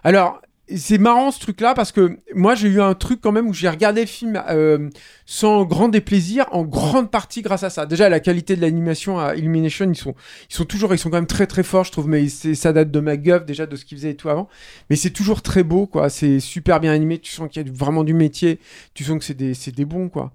Alors, 0.04 0.40
c'est 0.76 0.98
marrant 0.98 1.30
ce 1.30 1.40
truc-là 1.40 1.74
parce 1.74 1.92
que 1.92 2.18
moi 2.34 2.54
j'ai 2.54 2.68
eu 2.68 2.80
un 2.80 2.94
truc 2.94 3.20
quand 3.22 3.32
même 3.32 3.48
où 3.48 3.54
j'ai 3.54 3.68
regardé 3.68 4.02
le 4.02 4.06
film 4.06 4.42
euh, 4.50 4.90
sans 5.24 5.64
grand 5.64 5.88
déplaisir, 5.88 6.46
en 6.52 6.64
grande 6.64 7.10
partie 7.10 7.42
grâce 7.42 7.62
à 7.62 7.70
ça. 7.70 7.86
Déjà 7.86 8.08
la 8.08 8.20
qualité 8.20 8.54
de 8.56 8.60
l'animation 8.60 9.18
à 9.18 9.34
Illumination, 9.34 9.86
ils 9.88 9.96
sont, 9.96 10.14
ils 10.50 10.54
sont 10.54 10.64
toujours, 10.64 10.92
ils 10.94 10.98
sont 10.98 11.10
quand 11.10 11.16
même 11.16 11.26
très 11.26 11.46
très 11.46 11.62
forts, 11.62 11.84
je 11.84 11.92
trouve. 11.92 12.08
Mais 12.08 12.28
c'est, 12.28 12.54
ça 12.54 12.72
date 12.72 12.90
de 12.90 13.00
MacGuff 13.00 13.44
déjà 13.44 13.66
de 13.66 13.76
ce 13.76 13.84
qu'ils 13.84 13.96
faisaient 13.96 14.10
et 14.10 14.16
tout 14.16 14.28
avant. 14.28 14.48
Mais 14.90 14.96
c'est 14.96 15.10
toujours 15.10 15.42
très 15.42 15.62
beau, 15.62 15.86
quoi. 15.86 16.10
C'est 16.10 16.40
super 16.40 16.80
bien 16.80 16.92
animé. 16.92 17.18
Tu 17.18 17.32
sens 17.32 17.48
qu'il 17.48 17.66
y 17.66 17.68
a 17.68 17.72
vraiment 17.72 18.04
du 18.04 18.14
métier. 18.14 18.58
Tu 18.94 19.04
sens 19.04 19.18
que 19.18 19.24
c'est 19.24 19.34
des, 19.34 19.54
c'est 19.54 19.74
des 19.74 19.84
bons, 19.84 20.08
quoi. 20.08 20.32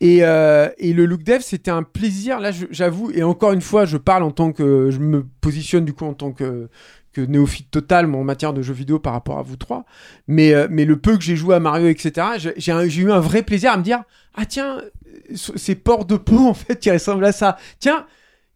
Et, 0.00 0.20
euh, 0.22 0.68
et 0.78 0.92
le 0.92 1.06
look 1.06 1.24
dev, 1.24 1.40
c'était 1.40 1.70
un 1.70 1.82
plaisir. 1.82 2.38
Là, 2.40 2.50
j'avoue, 2.70 3.10
et 3.10 3.22
encore 3.22 3.52
une 3.52 3.60
fois, 3.60 3.84
je 3.84 3.96
parle 3.96 4.22
en 4.22 4.30
tant 4.30 4.52
que, 4.52 4.90
je 4.90 4.98
me 4.98 5.26
positionne 5.40 5.84
du 5.84 5.92
coup 5.92 6.04
en 6.04 6.14
tant 6.14 6.32
que 6.32 6.68
que 7.12 7.20
néophyte 7.22 7.70
total 7.70 8.12
en 8.14 8.22
matière 8.22 8.52
de 8.52 8.62
jeux 8.62 8.74
vidéo 8.74 8.98
par 8.98 9.12
rapport 9.12 9.38
à 9.38 9.42
vous 9.42 9.56
trois. 9.56 9.84
Mais, 10.26 10.52
euh, 10.54 10.68
mais 10.70 10.84
le 10.84 10.98
peu 10.98 11.16
que 11.16 11.24
j'ai 11.24 11.36
joué 11.36 11.54
à 11.54 11.60
Mario, 11.60 11.88
etc., 11.88 12.52
j'ai 12.56 13.02
eu 13.02 13.10
un 13.10 13.20
vrai 13.20 13.42
plaisir 13.42 13.72
à 13.72 13.76
me 13.76 13.82
dire 13.82 14.02
Ah, 14.34 14.46
tiens, 14.46 14.78
euh, 14.78 15.34
ces 15.34 15.74
ports 15.74 16.04
de 16.04 16.16
peau, 16.16 16.38
en 16.48 16.54
fait, 16.54 16.78
qui 16.78 16.90
ressemblent 16.90 17.24
à 17.24 17.32
ça. 17.32 17.56
Tiens, 17.80 18.06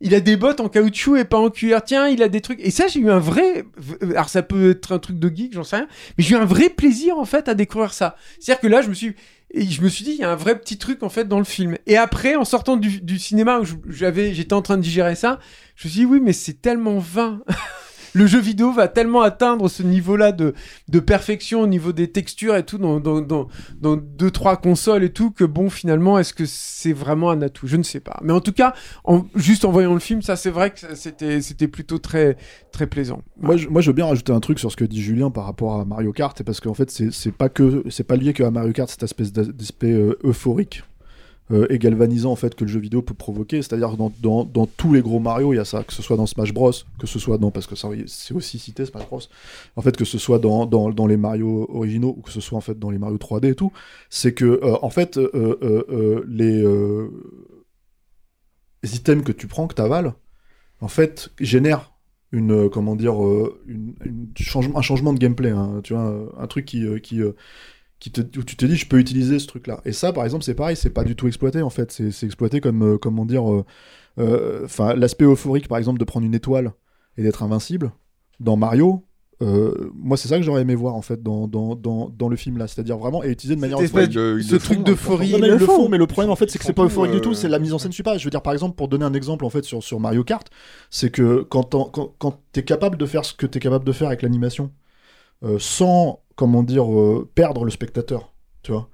il 0.00 0.14
a 0.14 0.20
des 0.20 0.36
bottes 0.36 0.60
en 0.60 0.68
caoutchouc 0.68 1.16
et 1.16 1.24
pas 1.24 1.38
en 1.38 1.48
cuir. 1.48 1.82
Tiens, 1.84 2.08
il 2.08 2.22
a 2.22 2.28
des 2.28 2.40
trucs. 2.40 2.60
Et 2.60 2.70
ça, 2.70 2.88
j'ai 2.88 3.00
eu 3.00 3.10
un 3.10 3.20
vrai. 3.20 3.64
Alors, 4.02 4.28
ça 4.28 4.42
peut 4.42 4.70
être 4.72 4.92
un 4.92 4.98
truc 4.98 5.18
de 5.18 5.34
geek, 5.34 5.54
j'en 5.54 5.64
sais 5.64 5.76
rien. 5.76 5.88
Mais 6.18 6.24
j'ai 6.24 6.34
eu 6.34 6.38
un 6.38 6.44
vrai 6.44 6.68
plaisir, 6.68 7.18
en 7.18 7.24
fait, 7.24 7.48
à 7.48 7.54
découvrir 7.54 7.92
ça. 7.92 8.16
C'est-à-dire 8.40 8.60
que 8.60 8.66
là, 8.66 8.82
je 8.82 8.88
me 8.88 8.94
suis. 8.94 9.14
Et 9.54 9.66
je 9.66 9.82
me 9.82 9.88
suis 9.88 10.04
dit, 10.04 10.12
il 10.12 10.18
y 10.18 10.24
a 10.24 10.30
un 10.30 10.36
vrai 10.36 10.58
petit 10.58 10.78
truc, 10.78 11.02
en 11.02 11.10
fait, 11.10 11.28
dans 11.28 11.38
le 11.38 11.44
film. 11.44 11.76
Et 11.86 11.96
après, 11.96 12.36
en 12.36 12.44
sortant 12.44 12.76
du, 12.76 13.18
cinéma 13.18 13.60
où 13.60 13.64
j'avais, 13.88 14.32
j'étais 14.32 14.54
en 14.54 14.62
train 14.62 14.78
de 14.78 14.82
digérer 14.82 15.14
ça, 15.14 15.38
je 15.76 15.86
me 15.86 15.90
suis 15.90 16.00
dit, 16.00 16.06
oui, 16.06 16.20
mais 16.22 16.32
c'est 16.32 16.60
tellement 16.60 16.98
vain. 16.98 17.42
le 18.14 18.26
jeu 18.26 18.40
vidéo 18.40 18.72
va 18.72 18.88
tellement 18.88 19.22
atteindre 19.22 19.68
ce 19.68 19.82
niveau-là 19.82 20.32
de, 20.32 20.54
de 20.88 21.00
perfection 21.00 21.60
au 21.60 21.66
niveau 21.66 21.92
des 21.92 22.10
textures 22.10 22.56
et 22.56 22.64
tout 22.64 22.78
dans, 22.78 23.00
dans, 23.00 23.20
dans, 23.20 23.48
dans 23.80 23.96
deux, 23.96 24.30
trois 24.30 24.56
consoles 24.56 25.04
et 25.04 25.12
tout, 25.12 25.30
que 25.30 25.44
bon, 25.44 25.70
finalement, 25.70 26.18
est-ce 26.18 26.34
que 26.34 26.44
c'est 26.46 26.92
vraiment 26.92 27.30
un 27.30 27.42
atout? 27.42 27.66
Je 27.66 27.76
ne 27.76 27.82
sais 27.82 28.00
pas. 28.00 28.18
Mais 28.22 28.32
en 28.32 28.40
tout 28.40 28.52
cas, 28.52 28.74
juste 29.34 29.64
en 29.64 29.70
voyant 29.70 29.94
le 29.94 30.00
film, 30.00 30.22
ça, 30.22 30.36
c'est 30.36 30.50
vrai 30.50 30.70
que 30.70 30.94
c'était, 30.94 31.40
c'était 31.40 31.68
plutôt 31.68 31.98
très, 31.98 32.36
très 32.70 32.86
plaisant. 32.86 33.22
Moi 33.40 33.56
je, 33.56 33.68
moi, 33.68 33.80
je 33.80 33.88
veux 33.90 33.94
bien 33.94 34.06
rajouter 34.06 34.32
un 34.32 34.40
truc 34.40 34.58
sur 34.58 34.70
ce 34.70 34.76
que 34.76 34.84
dit 34.84 35.02
Julien 35.02 35.30
par 35.30 35.44
rapport 35.44 35.80
à 35.80 35.84
Mario 35.84 36.12
Kart, 36.12 36.42
parce 36.42 36.60
qu'en 36.60 36.74
fait, 36.74 36.90
c'est 36.90 37.10
c'est 37.12 37.32
pas 37.32 37.48
que 37.48 37.84
c'est 37.90 38.04
pas 38.04 38.16
lié 38.16 38.32
que 38.32 38.42
à 38.42 38.50
Mario 38.50 38.72
Kart, 38.72 38.88
cette 38.90 39.02
espèce 39.02 39.32
d'a- 39.32 39.44
d'aspect 39.44 39.92
euh, 39.92 40.18
euphorique. 40.24 40.82
Euh, 41.52 41.66
et 41.68 41.78
galvanisant 41.78 42.32
en 42.32 42.36
fait 42.36 42.54
que 42.54 42.64
le 42.64 42.70
jeu 42.70 42.80
vidéo 42.80 43.02
peut 43.02 43.14
provoquer. 43.14 43.60
C'est-à-dire 43.60 43.96
dans, 43.96 44.10
dans, 44.20 44.44
dans 44.44 44.66
tous 44.66 44.94
les 44.94 45.02
gros 45.02 45.20
Mario, 45.20 45.52
il 45.52 45.56
y 45.56 45.58
a 45.58 45.64
ça, 45.64 45.84
que 45.84 45.92
ce 45.92 46.00
soit 46.02 46.16
dans 46.16 46.26
Smash 46.26 46.54
Bros, 46.54 46.72
que 46.98 47.06
ce 47.06 47.18
soit 47.18 47.36
non 47.38 47.50
parce 47.50 47.66
que 47.66 47.76
ça 47.76 47.88
c'est 48.06 48.34
aussi 48.34 48.58
cité 48.58 48.86
Smash 48.86 49.06
Bros. 49.06 49.20
En 49.76 49.82
fait 49.82 49.96
que 49.96 50.04
ce 50.04 50.18
soit 50.18 50.38
dans, 50.38 50.64
dans, 50.64 50.90
dans 50.90 51.06
les 51.06 51.18
Mario 51.18 51.68
originaux 51.70 52.14
ou 52.16 52.22
que 52.22 52.30
ce 52.30 52.40
soit 52.40 52.56
en 52.56 52.62
fait 52.62 52.78
dans 52.78 52.90
les 52.90 52.98
Mario 52.98 53.18
3D 53.18 53.50
et 53.50 53.54
tout, 53.54 53.72
c'est 54.08 54.32
que 54.32 54.44
euh, 54.44 54.76
en 54.80 54.90
fait 54.90 55.18
euh, 55.18 56.24
les, 56.26 56.64
items 58.84 59.24
que 59.24 59.32
tu 59.32 59.46
prends, 59.46 59.66
que 59.66 59.74
tu 59.74 59.82
avales, 59.82 60.14
en 60.80 60.88
fait 60.88 61.30
génèrent 61.38 61.92
une 62.32 62.70
comment 62.70 62.96
dire 62.96 63.14
un 63.14 64.82
changement 64.82 65.12
de 65.12 65.18
gameplay, 65.18 65.50
hein, 65.50 65.80
tu 65.84 65.92
vois, 65.92 66.32
un 66.38 66.46
truc 66.46 66.64
qui 66.64 66.86
qui 67.02 67.20
qui 68.02 68.10
te, 68.10 68.20
où 68.38 68.42
tu 68.42 68.56
te 68.56 68.66
dis 68.66 68.74
je 68.76 68.86
peux 68.88 68.98
utiliser 68.98 69.38
ce 69.38 69.46
truc 69.46 69.68
là 69.68 69.80
et 69.84 69.92
ça 69.92 70.12
par 70.12 70.24
exemple 70.24 70.42
c'est 70.42 70.54
pareil 70.54 70.74
c'est 70.74 70.90
pas 70.90 71.04
du 71.04 71.14
tout 71.14 71.28
exploité 71.28 71.62
en 71.62 71.70
fait 71.70 71.92
c'est 71.92 72.10
c'est 72.10 72.26
exploité 72.26 72.60
comme 72.60 72.82
euh, 72.82 72.98
comment 72.98 73.24
dire 73.24 73.48
euh, 73.48 73.64
euh, 74.18 74.62
enfin 74.64 74.94
l'aspect 74.94 75.24
euphorique 75.24 75.68
par 75.68 75.78
exemple 75.78 76.00
de 76.00 76.04
prendre 76.04 76.26
une 76.26 76.34
étoile 76.34 76.72
et 77.16 77.22
d'être 77.22 77.44
invincible 77.44 77.92
dans 78.40 78.56
Mario 78.56 79.04
euh, 79.40 79.90
moi 79.94 80.16
c'est 80.16 80.26
ça 80.26 80.36
que 80.36 80.42
j'aurais 80.42 80.62
aimé 80.62 80.74
voir 80.74 80.94
en 80.96 81.02
fait 81.02 81.22
dans, 81.22 81.46
dans, 81.46 81.76
dans, 81.76 82.08
dans 82.08 82.28
le 82.28 82.34
film 82.36 82.58
là 82.58 82.66
c'est 82.66 82.80
à 82.80 82.84
dire 82.84 82.98
vraiment 82.98 83.22
et 83.22 83.30
utiliser 83.30 83.54
de 83.54 83.60
manière 83.60 83.78
euphorique. 83.86 84.10
de- 84.10 84.40
ce 84.42 84.56
truc 84.56 84.82
d'euphorie. 84.84 85.30
Ils 85.30 85.40
le 85.40 85.58
font. 85.58 85.88
mais 85.88 85.98
le 85.98 86.06
problème 86.08 86.30
en 86.32 86.36
fait 86.36 86.50
c'est 86.50 86.58
que 86.58 86.64
c'est 86.64 86.72
pas 86.72 86.84
euphorique 86.84 87.12
du 87.12 87.20
tout 87.20 87.34
c'est 87.34 87.48
la 87.48 87.58
mise 87.60 87.72
en 87.72 87.78
scène 87.78 87.92
je 87.92 87.96
sais 87.98 88.02
pas 88.02 88.18
je 88.18 88.24
veux 88.24 88.30
dire 88.30 88.42
par 88.42 88.52
exemple 88.52 88.74
pour 88.74 88.88
donner 88.88 89.04
un 89.04 89.14
exemple 89.14 89.44
en 89.44 89.50
fait 89.50 89.64
sur, 89.64 89.80
sur 89.82 90.00
Mario 90.00 90.24
Kart 90.24 90.48
c'est 90.90 91.10
que 91.10 91.42
quand, 91.48 91.70
quand, 91.92 92.14
quand 92.18 92.40
t'es 92.52 92.64
capable 92.64 92.96
de 92.98 93.06
faire 93.06 93.24
ce 93.24 93.32
que 93.32 93.46
t'es 93.46 93.60
capable 93.60 93.84
de 93.84 93.92
faire 93.92 94.08
avec 94.08 94.22
l'animation 94.22 94.70
euh, 95.44 95.56
sans 95.58 96.21
comment 96.36 96.62
dire 96.62 96.92
euh, 96.92 97.28
perdre 97.34 97.64
le 97.64 97.70
spectateur 97.70 98.32
tu 98.62 98.72
vois. 98.72 98.88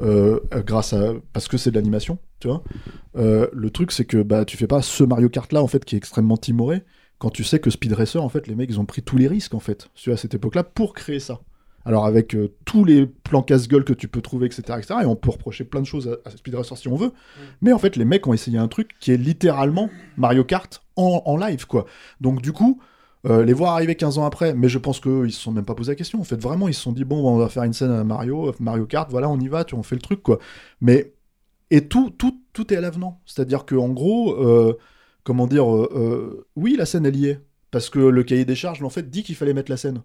Euh, 0.00 0.38
grâce 0.64 0.92
à 0.92 1.14
parce 1.32 1.48
que 1.48 1.56
c'est 1.56 1.70
de 1.70 1.74
l'animation 1.74 2.18
tu 2.38 2.46
vois. 2.46 2.62
Euh, 3.16 3.48
le 3.52 3.70
truc 3.70 3.90
c'est 3.90 4.04
que 4.04 4.22
bah 4.22 4.44
tu 4.44 4.56
fais 4.56 4.68
pas 4.68 4.80
ce 4.80 5.02
Mario 5.02 5.28
Kart 5.28 5.52
là 5.52 5.60
en 5.60 5.66
fait 5.66 5.84
qui 5.84 5.96
est 5.96 5.98
extrêmement 5.98 6.36
timoré 6.36 6.84
quand 7.18 7.30
tu 7.30 7.42
sais 7.42 7.58
que 7.58 7.68
Speed 7.68 7.94
Racer 7.94 8.22
en 8.22 8.28
fait 8.28 8.46
les 8.46 8.54
mecs 8.54 8.70
ils 8.70 8.78
ont 8.78 8.84
pris 8.84 9.02
tous 9.02 9.16
les 9.16 9.26
risques 9.26 9.54
en 9.54 9.60
fait 9.60 9.90
tu 9.94 10.10
vois, 10.10 10.14
à 10.14 10.16
cette 10.16 10.34
époque 10.34 10.54
là 10.54 10.62
pour 10.62 10.94
créer 10.94 11.18
ça. 11.18 11.40
Alors 11.84 12.06
avec 12.06 12.36
euh, 12.36 12.54
tous 12.64 12.84
les 12.84 13.06
plans 13.06 13.42
casse-gueule 13.42 13.82
que 13.84 13.92
tu 13.92 14.06
peux 14.06 14.20
trouver 14.20 14.46
etc 14.46 14.62
etc 14.78 15.00
et 15.02 15.06
on 15.06 15.16
peut 15.16 15.30
reprocher 15.30 15.64
plein 15.64 15.80
de 15.80 15.86
choses 15.86 16.06
à, 16.06 16.28
à 16.28 16.30
Speed 16.30 16.54
Racer 16.54 16.76
si 16.76 16.86
on 16.86 16.94
veut. 16.94 17.10
Mais 17.60 17.72
en 17.72 17.78
fait 17.78 17.96
les 17.96 18.04
mecs 18.04 18.24
ont 18.28 18.34
essayé 18.34 18.58
un 18.58 18.68
truc 18.68 18.90
qui 19.00 19.10
est 19.10 19.16
littéralement 19.16 19.90
Mario 20.16 20.44
Kart 20.44 20.80
en, 20.94 21.22
en 21.24 21.36
live 21.36 21.66
quoi. 21.66 21.86
Donc 22.20 22.40
du 22.40 22.52
coup 22.52 22.80
euh, 23.28 23.44
les 23.44 23.52
voir 23.52 23.74
arriver 23.74 23.94
15 23.94 24.18
ans 24.18 24.24
après, 24.24 24.54
mais 24.54 24.68
je 24.68 24.78
pense 24.78 25.00
qu'eux, 25.00 25.26
ils 25.26 25.32
se 25.32 25.40
sont 25.40 25.52
même 25.52 25.64
pas 25.64 25.74
posé 25.74 25.92
la 25.92 25.96
question. 25.96 26.20
En 26.20 26.24
fait, 26.24 26.40
vraiment, 26.40 26.68
ils 26.68 26.74
se 26.74 26.80
sont 26.80 26.92
dit, 26.92 27.04
bon, 27.04 27.28
on 27.28 27.36
va 27.36 27.48
faire 27.48 27.64
une 27.64 27.72
scène 27.72 27.90
à 27.90 28.02
Mario, 28.04 28.54
Mario 28.58 28.86
Kart, 28.86 29.10
voilà, 29.10 29.28
on 29.28 29.38
y 29.38 29.48
va, 29.48 29.64
tu 29.64 29.74
on 29.74 29.82
fait 29.82 29.96
le 29.96 30.00
truc, 30.00 30.22
quoi. 30.22 30.38
Mais, 30.80 31.12
et 31.70 31.88
tout, 31.88 32.10
tout, 32.10 32.40
tout 32.52 32.72
est 32.72 32.76
à 32.76 32.80
l'avenant. 32.80 33.20
C'est-à-dire 33.26 33.66
que 33.66 33.74
en 33.74 33.90
gros, 33.90 34.32
euh, 34.32 34.78
comment 35.24 35.46
dire, 35.46 35.70
euh, 35.70 36.46
oui, 36.56 36.76
la 36.78 36.86
scène, 36.86 37.04
elle 37.04 37.16
y 37.16 37.26
est. 37.26 37.40
Parce 37.70 37.90
que 37.90 37.98
le 37.98 38.22
cahier 38.22 38.46
des 38.46 38.54
charges, 38.54 38.82
en 38.82 38.88
fait, 38.88 39.10
dit 39.10 39.22
qu'il 39.22 39.34
fallait 39.34 39.52
mettre 39.52 39.70
la 39.70 39.76
scène. 39.76 40.02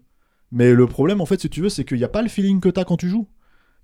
Mais 0.52 0.74
le 0.74 0.86
problème, 0.86 1.22
en 1.22 1.26
fait, 1.26 1.40
si 1.40 1.48
tu 1.48 1.62
veux, 1.62 1.70
c'est 1.70 1.84
qu'il 1.84 1.96
n'y 1.96 2.04
a 2.04 2.08
pas 2.08 2.20
le 2.20 2.28
feeling 2.28 2.60
que 2.60 2.68
t'as 2.68 2.84
quand 2.84 2.98
tu 2.98 3.08
joues. 3.08 3.26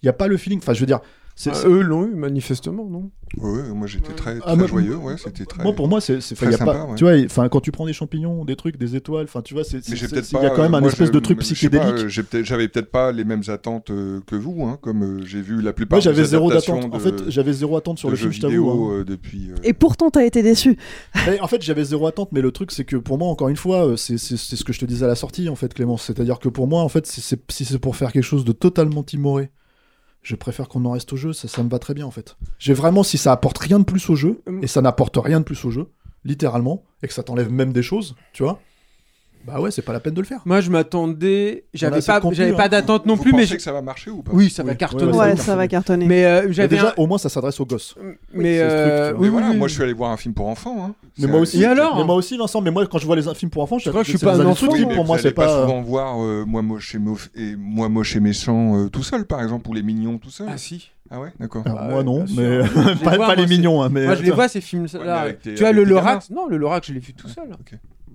Il 0.02 0.06
n'y 0.06 0.10
a 0.10 0.14
pas 0.14 0.28
le 0.28 0.36
feeling. 0.36 0.58
Enfin, 0.58 0.74
je 0.74 0.80
veux 0.80 0.86
dire. 0.86 1.00
Eux 1.48 1.80
l'ont 1.80 2.04
eu 2.06 2.14
manifestement, 2.14 2.84
non? 2.90 3.10
Ouais, 3.38 3.62
moi 3.72 3.86
j'étais 3.86 4.12
très, 4.12 4.38
très 4.40 4.42
Ah, 4.44 4.56
moi- 4.56 4.66
joyeux, 4.66 4.96
ouais, 4.96 5.14
c'était 5.16 5.44
très. 5.44 5.62
Moi, 5.62 5.72
pour 5.72 5.86
moi, 5.86 6.00
c'est, 6.00 6.20
c'est- 6.20 6.34
très 6.34 6.46
enfin, 6.48 6.50
y 6.50 6.54
a 6.54 6.58
sympa, 6.58 6.72
pas, 6.72 6.84
ouais. 6.86 6.94
tu 6.96 7.04
vois, 7.04 7.14
enfin, 7.24 7.48
quand 7.48 7.60
tu 7.60 7.70
prends 7.70 7.86
des 7.86 7.92
champignons, 7.92 8.44
des 8.44 8.56
trucs, 8.56 8.76
des 8.76 8.96
étoiles, 8.96 9.24
enfin, 9.24 9.40
tu 9.40 9.54
vois, 9.54 9.62
c'est, 9.62 9.78
il 9.88 9.94
y 9.94 10.46
a 10.46 10.50
quand 10.50 10.62
même 10.62 10.74
euh, 10.74 10.78
un 10.78 10.84
espèce 10.84 11.12
de 11.12 11.18
truc 11.20 11.38
psychédélique. 11.38 11.86
euh, 11.86 12.08
j'ai 12.08 12.24
peut-être- 12.24 12.44
J'avais 12.44 12.66
peut-être 12.68 12.90
pas 12.90 13.12
les 13.12 13.24
mêmes 13.24 13.42
attentes 13.46 13.90
euh, 13.90 14.20
que 14.26 14.34
vous, 14.34 14.64
hein, 14.64 14.78
comme 14.82 15.22
j'ai 15.24 15.40
vu 15.40 15.62
la 15.62 15.72
plupart. 15.72 15.98
Moi, 15.98 16.00
j'avais 16.00 16.22
des 16.22 16.28
zéro 16.28 16.50
d'attente. 16.50 16.92
En 16.92 16.98
fait, 16.98 17.30
j'avais 17.30 17.52
zéro 17.52 17.76
attente 17.76 17.98
sur 18.00 18.10
le 18.10 18.16
film, 18.16 18.32
je 18.32 18.40
t'avoue. 18.40 18.50
vidéo, 18.52 18.70
hein. 18.90 18.98
euh, 18.98 19.04
depuis. 19.04 19.50
euh, 19.52 19.54
Et 19.62 19.72
pourtant, 19.72 20.10
t'as 20.10 20.24
été 20.24 20.42
déçu. 20.42 20.76
Mais 21.26 21.38
en 21.40 21.46
fait, 21.46 21.62
j'avais 21.62 21.84
zéro 21.84 22.06
attente, 22.08 22.30
mais 22.32 22.40
le 22.40 22.50
truc, 22.50 22.72
c'est 22.72 22.84
que 22.84 22.96
pour 22.96 23.16
moi, 23.16 23.28
encore 23.28 23.48
une 23.48 23.56
fois, 23.56 23.94
c'est 23.96 24.18
c'est- 24.18 24.36
c'est 24.36 24.56
ce 24.56 24.64
que 24.64 24.72
je 24.72 24.80
te 24.80 24.84
disais 24.86 25.04
à 25.04 25.08
la 25.08 25.14
sortie, 25.14 25.48
en 25.48 25.54
fait, 25.54 25.72
Clémence. 25.72 26.02
C'est-à-dire 26.02 26.38
que 26.40 26.48
pour 26.48 26.66
moi, 26.66 26.82
en 26.82 26.88
fait, 26.88 27.06
si 27.06 27.20
c'est 27.20 27.78
pour 27.78 27.94
faire 27.96 28.10
quelque 28.12 28.24
chose 28.24 28.44
de 28.44 28.52
totalement 28.52 29.04
timoré, 29.04 29.50
je 30.22 30.36
préfère 30.36 30.68
qu'on 30.68 30.84
en 30.84 30.92
reste 30.92 31.12
au 31.12 31.16
jeu, 31.16 31.32
ça, 31.32 31.48
ça 31.48 31.62
me 31.62 31.68
va 31.68 31.78
très 31.78 31.94
bien, 31.94 32.06
en 32.06 32.10
fait. 32.10 32.36
J'ai 32.58 32.74
vraiment, 32.74 33.02
si 33.02 33.18
ça 33.18 33.32
apporte 33.32 33.58
rien 33.58 33.78
de 33.78 33.84
plus 33.84 34.10
au 34.10 34.16
jeu, 34.16 34.42
et 34.62 34.66
ça 34.66 34.82
n'apporte 34.82 35.16
rien 35.16 35.40
de 35.40 35.44
plus 35.44 35.64
au 35.64 35.70
jeu, 35.70 35.88
littéralement, 36.24 36.84
et 37.02 37.08
que 37.08 37.14
ça 37.14 37.22
t'enlève 37.22 37.50
même 37.50 37.72
des 37.72 37.82
choses, 37.82 38.14
tu 38.32 38.42
vois, 38.42 38.60
bah 39.46 39.60
ouais, 39.60 39.70
c'est 39.70 39.82
pas 39.82 39.92
la 39.92 40.00
peine 40.00 40.14
de 40.14 40.20
le 40.20 40.26
faire. 40.26 40.40
Moi, 40.44 40.60
je 40.60 40.70
m'attendais. 40.70 41.64
J'avais 41.72 42.02
pas, 42.02 42.20
contenu, 42.20 42.36
j'avais 42.36 42.52
hein. 42.52 42.56
pas 42.56 42.68
d'attente 42.68 43.06
non 43.06 43.14
Vous 43.14 43.22
plus, 43.22 43.32
mais 43.32 43.46
je- 43.46 43.54
que 43.56 43.62
ça 43.62 43.72
va 43.72 43.80
marcher 43.82 44.10
ou 44.10 44.22
pas? 44.22 44.32
Oui, 44.34 44.50
ça 44.50 44.62
va 44.62 44.72
Oui. 44.72 44.76
cartonner. 44.76 45.12
Ouais, 45.16 45.36
ça 45.36 45.56
va 45.56 45.66
cartonner. 45.66 46.06
Mais 46.06 46.24
euh, 46.24 46.52
j'avais 46.52 46.68
déjà, 46.68 46.88
un- 46.90 46.94
au 47.02 47.06
moins, 47.06 47.18
ça 47.18 47.28
s'adresse 47.28 47.58
aux 47.60 47.64
gosses. 47.66 47.94
mais 48.32 48.58
truc, 48.58 48.70
euh. 48.70 49.12
Mais 49.14 49.18
oui, 49.18 49.28
voilà, 49.28 49.48
oui, 49.50 49.56
moi 49.56 49.64
oui. 49.64 49.68
je 49.70 49.74
suis 49.74 49.82
allé 49.82 49.92
voir 49.92 50.10
un 50.10 50.16
film 50.16 50.34
pour 50.34 50.46
enfants. 50.48 50.84
Hein. 50.84 50.94
Mais 51.18 51.26
moi 51.26 51.40
aussi. 51.40 51.60
Et 51.62 51.66
alors 51.66 51.96
Mais 51.96 52.04
moi 52.04 52.14
aussi, 52.14 52.36
Vincent. 52.36 52.60
Mais 52.60 52.70
moi, 52.70 52.86
quand 52.86 52.98
je 52.98 53.06
vois 53.06 53.16
les 53.16 53.22
films 53.34 53.50
pour 53.50 53.62
enfants, 53.62 53.78
je 53.78 53.88
crois 53.90 54.02
que 54.02 54.10
je 54.10 54.16
suis 54.16 54.24
pas 54.24 54.40
un 54.40 54.46
enfant. 54.46 54.66
Oui, 54.70 54.84
pour 54.94 55.04
moi, 55.04 55.18
c'est 55.18 55.32
pas 55.32 55.46
pas. 55.46 55.62
souvent 55.62 55.80
voir 55.80 56.22
euh, 56.22 56.44
moi 56.46 56.62
moche 56.62 56.94
et, 57.34 57.56
moi 57.56 57.88
moche 57.88 58.16
et 58.16 58.20
méchant 58.20 58.76
euh, 58.76 58.88
tout 58.88 59.02
seul, 59.02 59.24
par 59.24 59.42
exemple, 59.42 59.68
ou 59.70 59.72
les 59.74 59.82
mignons 59.82 60.18
tout 60.18 60.30
seul. 60.30 60.48
Ah 60.50 60.58
si. 60.58 60.90
Ah 61.12 61.18
ouais, 61.20 61.32
d'accord. 61.40 61.62
Ah 61.66 61.70
moi 61.88 61.98
ouais, 61.98 62.04
non, 62.04 62.24
mais 62.36 62.60
pas, 63.02 63.34
les 63.34 63.42
moi, 63.42 63.46
mignons. 63.48 63.82
hein, 63.82 63.88
mais 63.90 64.06
Moi, 64.06 64.14
je 64.14 64.22
les 64.22 64.30
vois 64.30 64.46
ces 64.46 64.60
films 64.60 64.84
Ouais, 64.84 65.00
mais 65.00 65.04
là. 65.06 65.20
avec 65.22 65.40
tes- 65.40 65.54
tu 65.54 65.60
vois 65.60 65.70
avec 65.70 65.82
le 65.84 65.90
Lorax 65.90 66.30
Non, 66.30 66.46
le 66.46 66.56
Lorax, 66.56 66.86
je 66.86 66.92
l'ai 66.92 67.00
vu 67.00 67.14
tout 67.14 67.26
seul. 67.26 67.48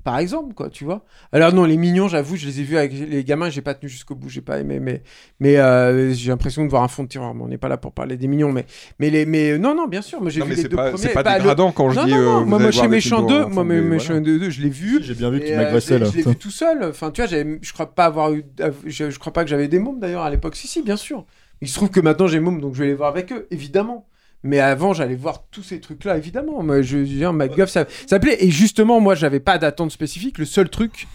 Par 0.06 0.20
exemple, 0.20 0.53
quoi, 0.53 0.70
tu 0.70 0.86
vois. 0.86 1.03
Alors 1.32 1.51
non, 1.51 1.66
les 1.66 1.78
mignons, 1.78 2.08
j'avoue, 2.08 2.36
je 2.38 2.45
les 2.45 2.62
ai 2.62 2.64
vus 2.64 2.78
avec 2.78 2.93
les 2.93 3.24
gamins, 3.24 3.49
j'ai 3.49 3.64
pas 3.64 3.74
tenu 3.74 3.89
jusqu'au 3.89 4.16
bout, 4.16 4.30
j'ai 4.30 4.41
pas 4.41 4.60
aimé, 4.60 4.80
mais 4.80 5.01
mais 5.39 5.58
euh, 5.58 6.14
j'ai 6.14 6.30
l'impression 6.30 6.64
de 6.64 6.70
voir 6.70 6.84
un 6.84 6.88
fond 6.88 7.03
de 7.03 7.08
tiroir. 7.10 7.34
Mais 7.34 7.41
on 7.43 7.47
n'est 7.47 7.58
pas 7.58 7.70
là 7.70 7.78
pour 7.78 7.91
parler 7.91 8.16
des 8.16 8.28
mignons, 8.28 8.51
mais 8.51 8.68
mais 8.99 9.10
les 9.10 9.26
mais 9.26 9.58
non 9.58 9.76
non, 9.76 9.88
bien 9.88 10.03
sûr, 10.03 10.22
moi 10.22 10.30
j'ai 10.30 10.41
vu 10.41 10.49
mais 10.49 10.56
les 10.56 10.64
deux 10.66 10.76
pas, 10.78 10.89
premiers. 10.91 11.08
c'est 11.08 11.14
pas 11.14 11.24
Bah, 11.24 11.34
le- 11.34 11.39
dégradant 11.39 11.72
quand 11.72 11.89
je 11.89 11.95
non, 11.99 12.06
dis. 12.06 12.12
non, 12.12 12.18
euh, 12.18 12.45
non, 12.45 12.45
moi 12.45 12.72
films 12.72 12.91
Méchant 12.91 13.18
pour 13.22 13.30
2, 13.30 13.39
enfants, 13.39 13.49
moi 13.49 13.64
mais 13.66 13.82
Méchant 13.82 14.08
voilà. 14.14 14.20
2, 14.22 14.49
je 14.51 14.62
l'ai 14.62 14.70
vu. 14.70 15.03
J'ai 15.03 15.16
bien 15.16 15.32
vu 15.32 15.39
que 15.39 15.45
tu 15.47 15.53
m'agressais 15.56 15.95
je 15.95 15.99
là. 16.03 16.06
l'ai- 16.06 16.12
Je 16.12 16.18
l'ai 16.18 16.24
vu 16.24 16.36
tout 16.38 16.51
seul. 16.51 16.84
Enfin, 16.84 17.12
tu 17.12 17.22
vois, 17.22 17.30
je 17.62 17.74
crois 17.74 17.93
pas 17.95 18.06
avoir 18.06 18.32
eu. 18.32 18.43
Je, 18.86 19.10
je 19.10 19.20
crois 19.20 19.34
pas 19.34 19.43
que 19.43 19.49
j'avais 19.49 19.68
des 19.68 19.80
mômes 19.80 19.99
d'ailleurs 19.99 20.22
à 20.22 20.30
l'époque. 20.30 20.56
Si, 20.56 20.68
si, 20.68 20.82
bien 20.84 20.97
sûr. 20.97 21.26
Il 21.62 21.68
se 21.68 21.74
trouve 21.76 21.89
que 21.89 21.99
maintenant 21.99 22.28
j'ai 22.28 22.39
mômes, 22.39 22.62
donc 22.62 22.76
je 22.76 22.82
vais 22.82 22.88
les 22.89 22.93
voir 22.95 23.10
avec 23.10 23.32
eux, 23.32 23.47
évidemment. 23.49 24.08
Mais 24.46 24.60
avant, 24.60 24.93
j'allais 24.93 25.16
voir 25.16 25.48
tous 25.50 25.64
ces 25.64 25.80
trucs-là, 25.80 26.18
évidemment. 26.18 26.62
Moi, 26.62 26.84
je 26.84 26.98
veux 26.98 27.04
dire, 27.04 27.34
MacGuff, 27.34 27.68
ça, 27.68 27.86
ça 28.06 28.20
plaît. 28.20 28.38
Et 28.41 28.52
justement, 28.52 29.02
moi, 29.02 29.16
j'avais 29.16 29.39
pas 29.39 29.58
d'attente 29.58 29.89
spécifique. 29.89 30.38
Le 30.38 30.46
seul 30.46 30.70
truc, 30.70 31.08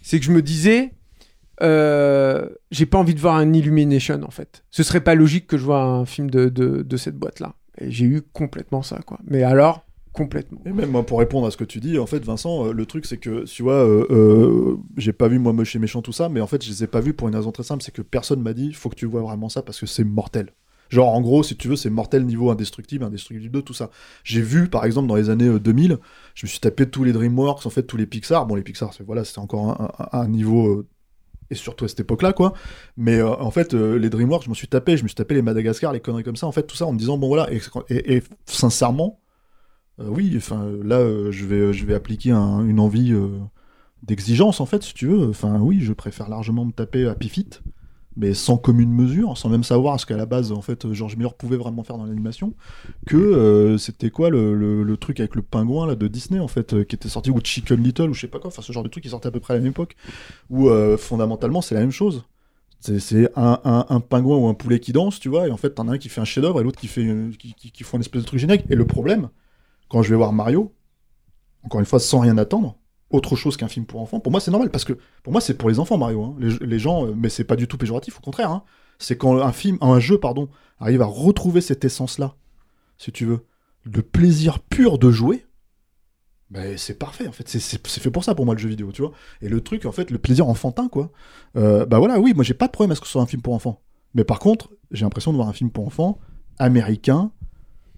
c'est 0.00 0.18
que 0.18 0.24
je 0.24 0.32
me 0.32 0.40
disais, 0.40 0.94
euh, 1.60 2.48
j'ai 2.70 2.86
pas 2.86 2.96
envie 2.96 3.14
de 3.14 3.20
voir 3.20 3.36
un 3.36 3.52
Illumination, 3.52 4.22
en 4.22 4.30
fait. 4.30 4.64
Ce 4.70 4.82
serait 4.82 5.02
pas 5.02 5.14
logique 5.14 5.46
que 5.46 5.58
je 5.58 5.64
vois 5.64 5.82
un 5.82 6.06
film 6.06 6.30
de, 6.30 6.48
de, 6.48 6.96
cette 6.96 7.18
boîte-là. 7.18 7.54
Et 7.78 7.90
j'ai 7.90 8.06
eu 8.06 8.22
complètement 8.22 8.80
ça, 8.80 9.00
quoi. 9.04 9.18
Mais 9.24 9.42
alors, 9.42 9.84
complètement. 10.14 10.62
Et 10.64 10.72
même 10.72 10.90
moi, 10.90 11.04
pour 11.04 11.18
répondre 11.18 11.46
à 11.46 11.50
ce 11.50 11.58
que 11.58 11.64
tu 11.64 11.80
dis, 11.80 11.98
en 11.98 12.06
fait, 12.06 12.24
Vincent, 12.24 12.64
euh, 12.68 12.72
le 12.72 12.86
truc, 12.86 13.04
c'est 13.04 13.18
que, 13.18 13.44
tu 13.44 13.62
vois, 13.62 13.86
euh, 13.86 14.06
euh, 14.10 14.76
j'ai 14.96 15.12
pas 15.12 15.28
vu 15.28 15.38
moi 15.38 15.52
moche 15.52 15.76
et 15.76 15.78
méchant 15.78 16.00
tout 16.00 16.12
ça, 16.12 16.30
mais 16.30 16.40
en 16.40 16.46
fait, 16.46 16.64
je 16.64 16.70
les 16.70 16.84
ai 16.84 16.86
pas 16.86 17.00
vus 17.00 17.12
pour 17.12 17.28
une 17.28 17.36
raison 17.36 17.52
très 17.52 17.62
simple, 17.62 17.82
c'est 17.82 17.92
que 17.92 18.00
personne 18.00 18.40
m'a 18.40 18.54
dit, 18.54 18.72
faut 18.72 18.88
que 18.88 18.96
tu 18.96 19.04
vois 19.04 19.20
vraiment 19.20 19.50
ça 19.50 19.60
parce 19.60 19.78
que 19.78 19.84
c'est 19.84 20.04
mortel. 20.04 20.54
Genre, 20.90 21.08
en 21.08 21.20
gros, 21.22 21.42
si 21.42 21.56
tu 21.56 21.68
veux, 21.68 21.76
c'est 21.76 21.90
mortel 21.90 22.26
niveau 22.26 22.50
indestructible, 22.50 23.04
indestructible 23.04 23.50
2, 23.52 23.62
tout 23.62 23.74
ça. 23.74 23.90
J'ai 24.24 24.42
vu, 24.42 24.68
par 24.68 24.84
exemple, 24.84 25.08
dans 25.08 25.16
les 25.16 25.30
années 25.30 25.46
euh, 25.48 25.60
2000, 25.60 25.98
je 26.34 26.46
me 26.46 26.48
suis 26.48 26.60
tapé 26.60 26.88
tous 26.90 27.04
les 27.04 27.12
DreamWorks, 27.12 27.64
en 27.66 27.70
fait, 27.70 27.84
tous 27.84 27.96
les 27.96 28.06
Pixar. 28.06 28.46
Bon, 28.46 28.56
les 28.56 28.62
Pixar, 28.62 28.92
c'est 28.92 29.38
encore 29.38 29.92
un, 30.12 30.28
niveau. 30.28 30.68
euh, 30.68 30.88
et 31.50 31.56
surtout 31.56 31.84
à 31.84 31.88
cette 31.88 32.00
époque-là, 32.00 32.32
quoi. 32.32 32.52
Mais 32.96 33.18
euh, 33.18 33.28
en 33.40 33.50
fait, 33.50 33.74
euh, 33.74 33.96
les 33.98 34.08
DreamWorks, 34.10 34.44
je 34.44 34.50
me 34.50 34.54
suis 34.54 34.68
tapé, 34.68 34.96
je 34.96 35.02
me 35.02 35.08
suis 35.08 35.16
tapé 35.16 35.34
les 35.34 35.42
Madagascar, 35.42 35.92
les 35.92 36.00
conneries 36.00 36.22
comme 36.24 36.36
ça, 36.36 36.46
en 36.46 36.52
fait, 36.52 36.64
tout 36.64 36.76
ça 36.76 36.86
en 36.86 36.92
me 36.92 36.98
disant, 36.98 37.18
bon 37.18 37.28
voilà, 37.28 37.48
et, 37.88 38.22
sincèrement, 38.46 39.20
euh, 40.00 40.08
oui, 40.08 40.38
là, 40.84 40.98
euh, 40.98 41.30
je 41.32 41.46
vais, 41.46 41.94
appliquer 41.94 42.30
un- 42.32 42.64
une 42.66 42.80
envie 42.80 43.12
euh, 43.12 43.38
d'exigence 44.02 44.60
en 44.60 44.66
fait, 44.66 44.82
si 44.82 44.94
tu 44.94 45.06
veux. 45.08 45.28
Enfin 45.30 45.60
oui, 45.60 45.80
je 45.82 45.92
préfère 45.92 46.28
largement 46.28 46.64
me 46.64 46.72
taper 46.72 47.08
Happy 47.08 47.28
Feet, 47.28 47.62
mais 48.20 48.34
sans 48.34 48.58
commune 48.58 48.92
mesure, 48.92 49.38
sans 49.38 49.48
même 49.48 49.64
savoir 49.64 49.98
ce 49.98 50.06
qu'à 50.06 50.16
la 50.16 50.26
base 50.26 50.52
en 50.52 50.62
fait 50.62 50.92
George 50.92 51.16
Miller 51.16 51.34
pouvait 51.34 51.56
vraiment 51.56 51.82
faire 51.84 51.98
dans 51.98 52.04
l'animation, 52.06 52.54
que 53.06 53.16
euh, 53.16 53.78
c'était 53.78 54.10
quoi 54.10 54.30
le, 54.30 54.96
truc 55.00 55.20
avec 55.20 55.34
le 55.34 55.42
pingouin 55.42 55.86
là 55.86 55.96
de 55.96 56.08
Disney 56.08 56.40
en 56.40 56.48
fait, 56.48 56.74
euh, 56.74 56.84
qui 56.84 56.94
était 56.96 57.08
sorti 57.08 57.30
ou 57.30 57.40
Chicken 57.42 57.82
Little 57.82 58.10
ou 58.10 58.14
je 58.14 58.20
sais 58.20 58.28
pas 58.28 58.38
quoi, 58.38 58.48
enfin 58.48 58.62
ce 58.62 58.72
genre 58.72 58.82
de 58.84 58.88
truc 58.88 59.02
qui 59.04 59.10
sortait 59.10 59.28
à 59.28 59.30
peu 59.32 59.40
près 59.40 59.54
à 59.54 59.56
la 59.56 59.62
même 59.62 59.70
époque, 59.70 59.96
où 60.50 60.68
euh, 60.68 60.96
fondamentalement 60.98 61.62
c'est 61.62 61.74
la 61.74 61.80
même 61.82 61.92
chose. 61.92 62.24
C'est- 62.80 63.30
un, 63.36 63.60
un- 63.64 64.00
pingouin 64.00 64.38
ou 64.38 64.48
un 64.48 64.54
poulet 64.54 64.80
qui 64.80 64.92
danse, 64.92 65.20
tu 65.20 65.28
vois, 65.28 65.48
et 65.48 65.50
en 65.50 65.56
fait, 65.58 65.70
t'en 65.74 65.88
as 65.88 65.92
un 65.92 65.98
qui 65.98 66.08
fait 66.08 66.20
un 66.22 66.24
chef-d'œuvre 66.24 66.60
et 66.60 66.64
l'autre 66.64 66.80
qui 66.80 66.88
fait 66.88 67.04
font 67.84 67.96
une 67.98 68.00
espèce 68.00 68.22
de 68.22 68.26
truc 68.26 68.40
générique. 68.40 68.64
Et 68.70 68.74
le 68.74 68.86
problème, 68.86 69.28
quand 69.88 70.02
je 70.02 70.10
vais 70.10 70.16
voir 70.16 70.32
Mario, 70.32 70.72
encore 71.62 71.80
une 71.80 71.86
fois, 71.86 72.00
sans 72.00 72.20
rien 72.20 72.38
attendre, 72.38 72.76
autre 73.10 73.36
chose 73.36 73.56
qu'un 73.56 73.68
film 73.68 73.86
pour 73.86 74.00
enfants, 74.00 74.20
pour 74.20 74.30
moi, 74.32 74.40
c'est 74.40 74.50
normal, 74.50 74.70
parce 74.70 74.84
que 74.84 74.94
pour 75.22 75.32
moi, 75.32 75.40
c'est 75.40 75.54
pour 75.54 75.68
les 75.68 75.78
enfants, 75.78 75.98
Mario. 75.98 76.22
hein. 76.24 76.36
Les, 76.38 76.78
gens, 76.78 77.06
euh, 77.06 77.12
mais 77.16 77.28
c'est 77.28 77.44
pas 77.44 77.56
du 77.56 77.66
tout 77.68 77.76
péjoratif, 77.78 78.18
au 78.18 78.20
contraire. 78.22 78.50
hein. 78.50 78.62
C'est 78.98 79.16
quand 79.16 79.38
un 79.40 79.52
film, 79.52 79.78
un 79.80 79.98
jeu, 79.98 80.18
pardon, 80.18 80.48
arrive 80.78 81.02
à 81.02 81.06
retrouver 81.06 81.60
cette 81.60 81.84
essence-là, 81.84 82.34
si 82.98 83.12
tu 83.12 83.24
veux, 83.26 83.46
de 83.86 84.00
plaisir 84.00 84.58
pur 84.60 84.98
de 84.98 85.10
jouer. 85.10 85.46
Ben, 86.50 86.76
c'est 86.76 86.98
parfait 86.98 87.28
en 87.28 87.32
fait, 87.32 87.48
c'est- 87.48 87.86
fait 87.86 88.10
pour 88.10 88.24
ça 88.24 88.34
pour 88.34 88.44
moi 88.44 88.54
le 88.56 88.60
jeu 88.60 88.68
vidéo, 88.68 88.90
tu 88.90 89.02
vois. 89.02 89.12
Et 89.40 89.48
le 89.48 89.60
truc 89.60 89.86
en 89.86 89.92
fait, 89.92 90.10
le 90.10 90.18
plaisir 90.18 90.48
enfantin 90.48 90.88
quoi. 90.88 91.12
Bah 91.54 91.98
voilà, 91.98 92.18
oui, 92.18 92.34
moi 92.34 92.42
j'ai 92.42 92.54
pas 92.54 92.66
de 92.66 92.72
problème 92.72 92.90
à 92.90 92.94
ce 92.96 93.00
que 93.00 93.06
ce 93.06 93.12
soit 93.12 93.22
un 93.22 93.26
film 93.26 93.40
pour 93.40 93.54
enfants. 93.54 93.82
Mais 94.14 94.24
par 94.24 94.40
contre, 94.40 94.70
j'ai 94.90 95.04
l'impression 95.04 95.30
de 95.30 95.36
voir 95.36 95.48
un 95.48 95.52
film 95.52 95.70
pour 95.70 95.86
enfants 95.86 96.18
américain, 96.58 97.30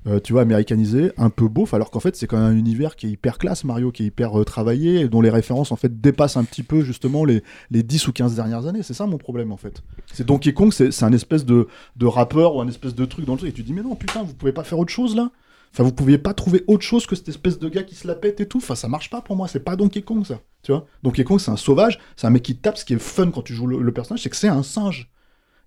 euh, 0.07 0.21
tu 0.21 0.33
vois, 0.33 0.43
américanisé, 0.43 1.13
un 1.17 1.31
peu 1.31 1.49
beauf, 1.49 1.75
alors 1.75 1.91
qu'en 1.91 2.01
fait, 2.01 2.17
c'est 2.17 2.27
quand 2.27 2.39
même 2.39 2.53
un 2.53 2.57
univers 2.57 2.97
qui 2.97 3.07
est 3.07 3.11
hyper 3.11 3.39
classe, 3.39 3.65
Mario, 3.65 3.93
qui 3.93 4.03
est 4.03 4.07
hyper 4.07 4.41
euh, 4.41 4.45
travaillé, 4.45 5.01
et 5.01 5.09
dont 5.09 5.21
les 5.21 5.31
références, 5.31 5.71
en 5.73 5.77
fait, 5.77 6.01
dépassent 6.01 6.37
un 6.37 6.45
petit 6.45 6.63
peu, 6.63 6.83
justement, 6.83 7.25
les, 7.25 7.43
les 7.71 7.83
10 7.83 8.09
ou 8.09 8.13
15 8.13 8.35
dernières 8.35 8.67
années. 8.67 8.83
C'est 8.83 8.95
ça 8.95 9.07
mon 9.07 9.19
problème, 9.19 9.53
en 9.53 9.57
fait. 9.57 9.83
C'est 10.13 10.27
Donkey 10.27 10.53
Kong, 10.53 10.73
c'est 10.73 11.03
un 11.05 11.13
espèce 11.13 11.45
de, 11.45 11.69
de 11.97 12.07
rappeur 12.07 12.57
ou 12.57 12.61
un 12.61 12.69
espèce 12.69 12.95
de 12.95 13.05
truc 13.05 13.25
dans 13.27 13.35
le 13.35 13.39
truc, 13.39 13.51
et 13.51 13.53
tu 13.53 13.63
dis, 13.63 13.73
mais 13.73 13.83
non, 13.83 13.95
putain, 13.95 14.23
vous 14.23 14.35
pouvez 14.35 14.53
pas 14.53 14.65
faire 14.65 14.79
autre 14.79 14.93
chose, 14.93 15.15
là? 15.15 15.31
Enfin, 15.73 15.85
vous 15.85 15.93
pouviez 15.93 16.19
pas 16.19 16.35
trouver 16.35 16.65
autre 16.67 16.83
chose 16.83 17.07
que 17.07 17.17
cette 17.17 17.31
espèce 17.31 17.59
de 17.59 17.69
gars 17.69 17.83
qui 17.83 17.95
se 17.95 18.07
la 18.07 18.15
pète 18.15 18.41
et 18.41 18.47
tout. 18.47 18.59
Enfin, 18.59 18.75
ça 18.75 18.89
marche 18.89 19.09
pas 19.09 19.23
pour 19.23 19.37
moi. 19.37 19.49
C'est 19.49 19.65
pas 19.65 19.75
Donkey 19.75 20.03
Kong, 20.03 20.27
ça. 20.27 20.41
Tu 20.63 20.71
vois? 20.71 20.87
Donkey 21.03 21.25
Kong, 21.25 21.41
c'est 21.41 21.51
un 21.51 21.57
sauvage. 21.57 21.99
C'est 22.15 22.27
un 22.27 22.31
mec 22.31 22.43
qui 22.43 22.57
tape. 22.57 22.77
Ce 22.77 22.85
qui 22.85 22.93
est 22.93 22.99
fun 22.99 23.31
quand 23.31 23.41
tu 23.41 23.55
joues 23.55 23.67
le 23.67 23.93
personnage, 23.93 24.23
c'est 24.23 24.29
que 24.29 24.37
c'est 24.37 24.49
un 24.49 24.63
singe. 24.63 25.11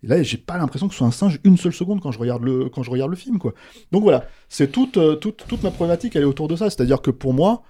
Et 0.04 0.08
là, 0.08 0.22
j'ai 0.24 0.38
pas 0.38 0.58
l'impression 0.58 0.88
que 0.88 0.94
ce 0.94 1.00
soit 1.00 1.08
un 1.08 1.12
singe 1.12 1.40
une 1.44 1.58
seule 1.58 1.74
seconde 1.74 2.02
quand 2.02 2.12
je 2.12 2.20
regarde 2.20 2.44
le, 2.44 2.70
quand 2.70 2.84
je 2.84 2.92
regarde 2.92 3.10
le 3.10 3.16
film, 3.18 3.40
quoi. 3.40 3.54
Donc 3.92 4.04
voilà. 4.04 4.26
C'est 4.50 4.72
toute, 4.72 4.98
euh, 4.98 5.16
toute, 5.16 5.46
toute 5.48 5.64
ma 5.64 5.72
problématique, 5.72 6.16
elle 6.16 6.24
est 6.24 6.26
autour 6.26 6.48
de 6.48 6.56
ça. 6.56 6.70
C'est-à-dire 6.70 7.02
que 7.02 7.12
pour 7.12 7.34
moi, 7.34 7.64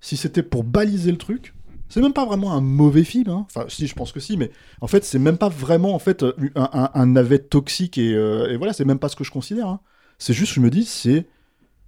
si 0.00 0.16
c'était 0.16 0.42
pour 0.42 0.64
baliser 0.64 1.10
le 1.10 1.18
truc, 1.18 1.54
c'est 1.88 2.00
même 2.00 2.12
pas 2.12 2.24
vraiment 2.26 2.52
un 2.52 2.60
mauvais 2.60 3.04
film. 3.04 3.30
hein. 3.30 3.46
Enfin, 3.48 3.66
si, 3.68 3.86
je 3.86 3.94
pense 3.94 4.12
que 4.12 4.20
si, 4.20 4.36
mais 4.36 4.50
en 4.80 4.86
fait, 4.86 5.04
c'est 5.04 5.18
même 5.18 5.38
pas 5.38 5.48
vraiment 5.48 5.94
en 5.94 5.98
fait 5.98 6.22
un, 6.22 6.32
un, 6.72 6.90
un 6.94 7.06
navet 7.06 7.38
toxique 7.40 7.98
et, 7.98 8.14
euh, 8.14 8.50
et 8.50 8.56
voilà, 8.56 8.72
c'est 8.72 8.84
même 8.84 8.98
pas 8.98 9.08
ce 9.08 9.16
que 9.16 9.24
je 9.24 9.30
considère. 9.32 9.66
hein. 9.68 9.80
C'est 10.18 10.34
juste, 10.34 10.52
je 10.52 10.60
me 10.60 10.70
dis, 10.70 10.84
c'est 10.84 11.26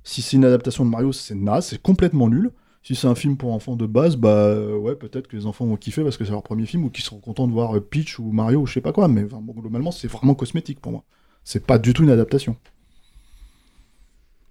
si 0.04 0.22
c'est 0.22 0.36
une 0.36 0.44
adaptation 0.44 0.84
de 0.84 0.90
Mario, 0.90 1.12
c'est 1.12 1.34
naze, 1.34 1.66
c'est 1.66 1.80
complètement 1.80 2.28
nul. 2.28 2.50
Si 2.84 2.96
c'est 2.96 3.06
un 3.06 3.14
film 3.14 3.36
pour 3.36 3.52
enfants 3.52 3.76
de 3.76 3.86
base, 3.86 4.16
bah 4.16 4.28
euh, 4.46 4.76
ouais, 4.76 4.96
peut-être 4.96 5.28
que 5.28 5.36
les 5.36 5.46
enfants 5.46 5.66
vont 5.66 5.76
kiffer 5.76 6.02
parce 6.02 6.16
que 6.16 6.24
c'est 6.24 6.32
leur 6.32 6.42
premier 6.42 6.66
film 6.66 6.84
ou 6.84 6.90
qu'ils 6.90 7.04
seront 7.04 7.20
contents 7.20 7.46
de 7.46 7.52
voir 7.52 7.76
euh, 7.76 7.80
Peach 7.80 8.18
ou 8.18 8.32
Mario 8.32 8.60
ou 8.62 8.66
je 8.66 8.72
sais 8.74 8.80
pas 8.80 8.92
quoi. 8.92 9.06
Mais 9.06 9.22
enfin, 9.24 9.38
bon, 9.40 9.52
globalement, 9.52 9.92
c'est 9.92 10.08
vraiment 10.08 10.34
cosmétique 10.34 10.80
pour 10.80 10.90
moi. 10.90 11.04
C'est 11.44 11.64
pas 11.64 11.78
du 11.78 11.92
tout 11.92 12.02
une 12.02 12.10
adaptation. 12.10 12.56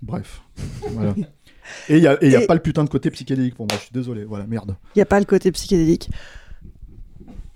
Bref. 0.01 0.41
voilà. 0.91 1.13
Et 1.89 1.97
il 1.97 2.01
n'y 2.01 2.07
a, 2.07 2.21
et 2.23 2.29
y 2.29 2.35
a 2.35 2.43
Et- 2.43 2.47
pas 2.47 2.53
le 2.55 2.61
putain 2.61 2.83
de 2.85 2.89
côté 2.89 3.11
psychédélique 3.11 3.55
pour 3.55 3.65
moi, 3.67 3.75
je 3.77 3.83
suis 3.83 3.93
désolé. 3.93 4.23
Voilà, 4.23 4.47
merde. 4.47 4.75
Il 4.95 4.99
n'y 4.99 5.01
a 5.03 5.05
pas 5.05 5.19
le 5.19 5.25
côté 5.25 5.51
psychédélique. 5.51 6.09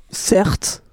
Certes. 0.10 0.84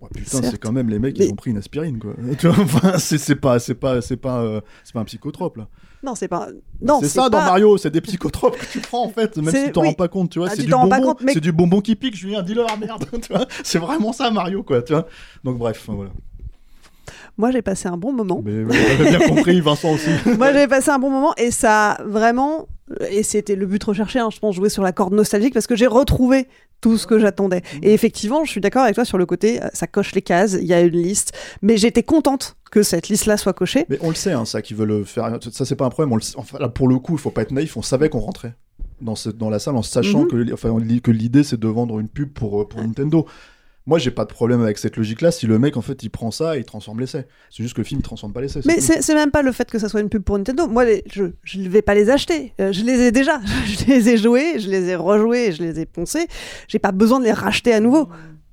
Ouais, 0.00 0.08
putain, 0.14 0.42
c'est 0.42 0.58
quand 0.58 0.72
même 0.72 0.88
les 0.88 0.98
mecs, 0.98 1.18
Mais- 1.18 1.26
ils 1.26 1.32
ont 1.32 1.36
pris 1.36 1.50
une 1.50 1.58
aspirine, 1.58 1.98
quoi. 1.98 2.14
Tu 2.38 2.48
vois, 2.48 2.58
enfin, 2.58 2.98
c'est 2.98 3.34
pas, 3.36 3.58
pas, 3.58 4.00
pas, 4.20 4.40
euh, 4.42 4.60
pas 4.92 5.00
un 5.00 5.04
psychotrope, 5.04 5.58
là. 5.58 5.68
Non, 6.02 6.14
c'est 6.14 6.28
pas. 6.28 6.48
Non, 6.80 6.98
c'est 7.00 7.08
ça 7.08 7.28
dans 7.28 7.38
Mario, 7.40 7.76
c'est 7.76 7.90
des 7.90 8.00
psychotropes 8.00 8.56
que 8.56 8.66
tu 8.66 8.80
prends 8.80 9.04
en 9.04 9.10
fait, 9.10 9.36
même 9.36 9.54
si 9.54 9.64
tu 9.66 9.72
t'en 9.72 9.82
oui. 9.82 9.88
rends 9.88 9.94
pas 9.94 10.08
compte, 10.08 10.30
tu 10.30 10.38
vois. 10.38 10.48
Ah, 10.50 10.54
c'est 10.56 10.62
du 10.62 10.70
bonbon, 10.70 11.14
mais- 11.20 11.34
c'est 11.34 11.40
du 11.40 11.52
bonbon 11.52 11.80
qui 11.80 11.94
pique, 11.94 12.16
Julien, 12.16 12.42
dis-leur 12.42 12.78
merde, 12.78 13.04
tu 13.22 13.32
vois. 13.32 13.46
C'est 13.62 13.78
vraiment 13.78 14.12
ça 14.12 14.30
Mario, 14.30 14.62
quoi, 14.62 14.82
tu 14.82 14.92
vois. 14.94 15.06
Donc 15.44 15.58
bref, 15.58 15.84
voilà. 15.88 16.10
Moi, 17.36 17.50
j'ai 17.52 17.62
passé 17.62 17.88
un 17.88 17.96
bon 17.96 18.12
moment. 18.12 18.42
Mais 18.44 18.62
vous 18.64 18.72
avez 18.72 19.16
bien 19.16 19.28
compris, 19.28 19.60
Vincent 19.60 19.92
aussi. 19.92 20.10
Moi, 20.38 20.52
j'ai 20.52 20.66
passé 20.68 20.90
un 20.90 20.98
bon 20.98 21.10
moment 21.10 21.32
et 21.36 21.50
ça 21.50 21.92
a 21.92 22.02
vraiment, 22.02 22.66
et 23.10 23.22
c'était 23.22 23.56
le 23.56 23.66
but 23.66 23.82
recherché, 23.84 24.18
hein, 24.18 24.28
je 24.32 24.38
pense, 24.38 24.54
jouer 24.54 24.68
sur 24.68 24.82
la 24.82 24.92
corde 24.92 25.12
nostalgique 25.14 25.54
parce 25.54 25.66
que 25.66 25.76
j'ai 25.76 25.86
retrouvé 25.86 26.48
tout 26.80 26.96
ce 26.96 27.06
que 27.06 27.18
j'attendais. 27.18 27.62
Et 27.82 27.92
effectivement, 27.92 28.44
je 28.44 28.50
suis 28.50 28.60
d'accord 28.60 28.82
avec 28.82 28.94
toi 28.94 29.04
sur 29.04 29.18
le 29.18 29.26
côté, 29.26 29.62
euh, 29.62 29.68
ça 29.74 29.86
coche 29.86 30.14
les 30.14 30.22
cases, 30.22 30.54
il 30.60 30.66
y 30.66 30.72
a 30.74 30.80
une 30.80 30.96
liste, 30.96 31.32
mais 31.62 31.76
j'étais 31.76 32.02
contente 32.02 32.56
que 32.70 32.82
cette 32.82 33.08
liste-là 33.08 33.36
soit 33.36 33.52
cochée. 33.52 33.84
Mais 33.88 33.98
on 34.00 34.08
le 34.08 34.14
sait, 34.14 34.32
hein, 34.32 34.44
ça, 34.44 34.62
qu'ils 34.62 34.76
veulent 34.76 35.04
faire. 35.04 35.38
Ça, 35.52 35.64
c'est 35.64 35.76
pas 35.76 35.84
un 35.86 35.90
problème. 35.90 36.12
on 36.12 36.16
le 36.16 36.22
Enfin, 36.36 36.58
là, 36.58 36.68
pour 36.68 36.88
le 36.88 36.98
coup, 36.98 37.12
il 37.14 37.18
faut 37.18 37.30
pas 37.30 37.42
être 37.42 37.50
naïf. 37.52 37.76
On 37.76 37.82
savait 37.82 38.08
qu'on 38.08 38.20
rentrait 38.20 38.54
dans, 39.00 39.14
ce- 39.16 39.28
dans 39.30 39.50
la 39.50 39.58
salle 39.58 39.76
en 39.76 39.82
sachant 39.82 40.20
Mhm. 40.22 40.28
que, 40.28 40.52
enfin, 40.54 40.74
que 41.02 41.10
l'idée, 41.10 41.42
c'est 41.42 41.58
de 41.60 41.68
vendre 41.68 41.98
une 42.00 42.08
pub 42.08 42.32
pour, 42.32 42.62
euh, 42.62 42.68
pour 42.68 42.80
Nintendo. 42.80 43.26
Moi, 43.90 43.98
j'ai 43.98 44.10
pas 44.12 44.24
de 44.24 44.30
problème 44.32 44.62
avec 44.62 44.78
cette 44.78 44.96
logique-là. 44.96 45.30
Si 45.32 45.46
le 45.46 45.58
mec, 45.58 45.76
en 45.76 45.82
fait, 45.82 46.02
il 46.02 46.08
prend 46.10 46.30
ça 46.30 46.56
et 46.56 46.60
il 46.60 46.64
transforme 46.64 47.00
l'essai. 47.00 47.26
C'est 47.50 47.62
juste 47.62 47.74
que 47.74 47.80
le 47.80 47.84
film, 47.84 48.00
il 48.00 48.02
transforme 48.04 48.32
pas 48.32 48.40
l'essai. 48.40 48.60
Mais 48.64 48.80
c'est 48.80 49.14
même 49.14 49.30
pas 49.32 49.42
le 49.42 49.50
fait 49.52 49.68
que 49.70 49.78
ça 49.78 49.88
soit 49.88 50.00
une 50.00 50.08
pub 50.08 50.22
pour 50.22 50.38
Nintendo. 50.38 50.66
Moi, 50.68 50.84
les- 50.84 51.04
je 51.12 51.24
ne 51.58 51.68
vais 51.68 51.82
pas 51.82 51.94
les 51.94 52.08
acheter. 52.08 52.54
Euh, 52.60 52.72
je 52.72 52.82
les 52.84 53.00
ai 53.00 53.12
déjà. 53.12 53.40
je 53.66 53.84
les 53.86 54.08
ai 54.08 54.16
joués, 54.16 54.58
je 54.60 54.70
les 54.70 54.88
ai 54.88 54.96
rejoués, 54.96 55.52
je 55.52 55.62
les 55.62 55.80
ai 55.80 55.86
poncés. 55.86 56.26
J'ai 56.68 56.78
pas 56.78 56.92
besoin 56.92 57.18
de 57.20 57.24
les 57.24 57.32
racheter 57.32 57.72
à 57.74 57.80
nouveau. 57.80 58.08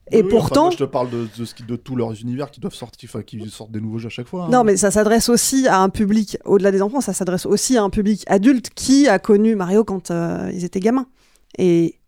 Et 0.09 0.21
Oui, 0.21 0.21
oui, 0.23 0.27
enfin, 0.29 0.39
pourtant, 0.39 0.61
moi, 0.63 0.71
je 0.71 0.77
te 0.77 0.83
parle 0.85 1.09
de, 1.09 1.27
de, 1.37 1.65
de 1.67 1.75
tous 1.75 1.95
leurs 1.97 2.19
univers 2.21 2.49
qui 2.49 2.59
doivent 2.61 2.73
sortir, 2.73 3.09
qui 3.25 3.39
sortent 3.49 3.71
des 3.73 3.81
nouveaux 3.81 3.97
jeux 3.99 4.07
à 4.07 4.09
chaque 4.09 4.27
fois. 4.27 4.45
hein. 4.45 4.49
Non, 4.49 4.63
mais 4.63 4.75
ça 4.77 4.89
s'adresse 4.89 5.27
aussi 5.29 5.67
à 5.67 5.81
un 5.81 5.89
public, 5.89 6.37
au-delà 6.45 6.71
des 6.71 6.81
enfants, 6.81 7.01
ça 7.01 7.11
s'adresse 7.13 7.45
aussi 7.45 7.75
à 7.77 7.83
un 7.83 7.89
public 7.89 8.23
adulte 8.27 8.69
qui 8.73 9.07
a 9.09 9.19
connu 9.19 9.55
Mario 9.55 9.83
quand 9.83 10.09
euh, 10.09 10.49
ils 10.53 10.63
étaient 10.63 10.79
gamins. 10.79 11.07
Et 11.57 11.99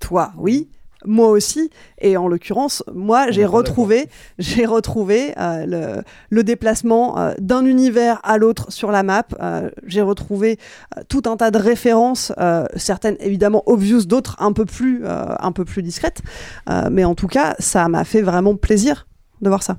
toi, 0.00 0.32
oui. 0.38 0.68
Moi 1.04 1.28
aussi, 1.28 1.70
et 2.00 2.16
en 2.16 2.26
l'occurrence, 2.26 2.82
moi 2.92 3.30
j'ai 3.30 3.44
retrouvé, 3.44 4.08
j'ai 4.38 4.64
retrouvé 4.64 5.34
euh, 5.38 5.66
le, 5.66 6.02
le 6.30 6.42
déplacement 6.42 7.18
euh, 7.18 7.34
d'un 7.38 7.64
univers 7.66 8.18
à 8.24 8.38
l'autre 8.38 8.72
sur 8.72 8.90
la 8.90 9.02
map. 9.02 9.24
Euh, 9.40 9.70
j'ai 9.86 10.00
retrouvé 10.02 10.58
euh, 10.96 11.02
tout 11.08 11.22
un 11.26 11.36
tas 11.36 11.50
de 11.50 11.58
références, 11.58 12.32
euh, 12.38 12.64
certaines 12.76 13.16
évidemment 13.20 13.62
obvious, 13.66 14.04
d'autres 14.06 14.36
un 14.38 14.52
peu 14.52 14.64
plus, 14.64 15.04
euh, 15.04 15.26
un 15.38 15.52
peu 15.52 15.64
plus 15.64 15.82
discrètes. 15.82 16.22
Euh, 16.70 16.88
mais 16.90 17.04
en 17.04 17.14
tout 17.14 17.28
cas, 17.28 17.54
ça 17.58 17.88
m'a 17.88 18.04
fait 18.04 18.22
vraiment 18.22 18.56
plaisir 18.56 19.06
de 19.42 19.48
voir 19.48 19.62
ça. 19.62 19.76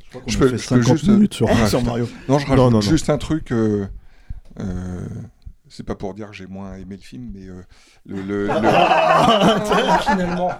Je 0.00 0.08
crois 0.08 0.22
qu'on 0.22 0.30
Je 0.30 0.36
a 0.36 0.40
peux, 0.40 0.48
fait 0.48 0.58
je 0.58 0.68
peux 0.68 0.82
50 0.82 0.96
juste 0.96 1.08
minutes 1.08 1.34
sur, 1.34 1.48
Ah. 1.50 1.80
Mario. 1.84 2.08
Non, 2.28 2.38
je 2.38 2.46
Non, 2.46 2.50
rajoute 2.50 2.56
non, 2.56 2.70
non. 2.70 2.80
juste 2.80 3.10
un 3.10 3.18
truc. 3.18 3.52
C'est 5.76 5.82
pas 5.82 5.94
pour 5.94 6.14
dire 6.14 6.28
que 6.30 6.34
j'ai 6.36 6.46
moins 6.46 6.74
aimé 6.76 6.96
le 6.96 7.02
film, 7.02 7.30
mais 7.34 7.48
euh, 7.48 7.62
le, 8.06 8.22
le- 8.22 8.46
le- 8.48 10.00
Finalement. 10.02 10.50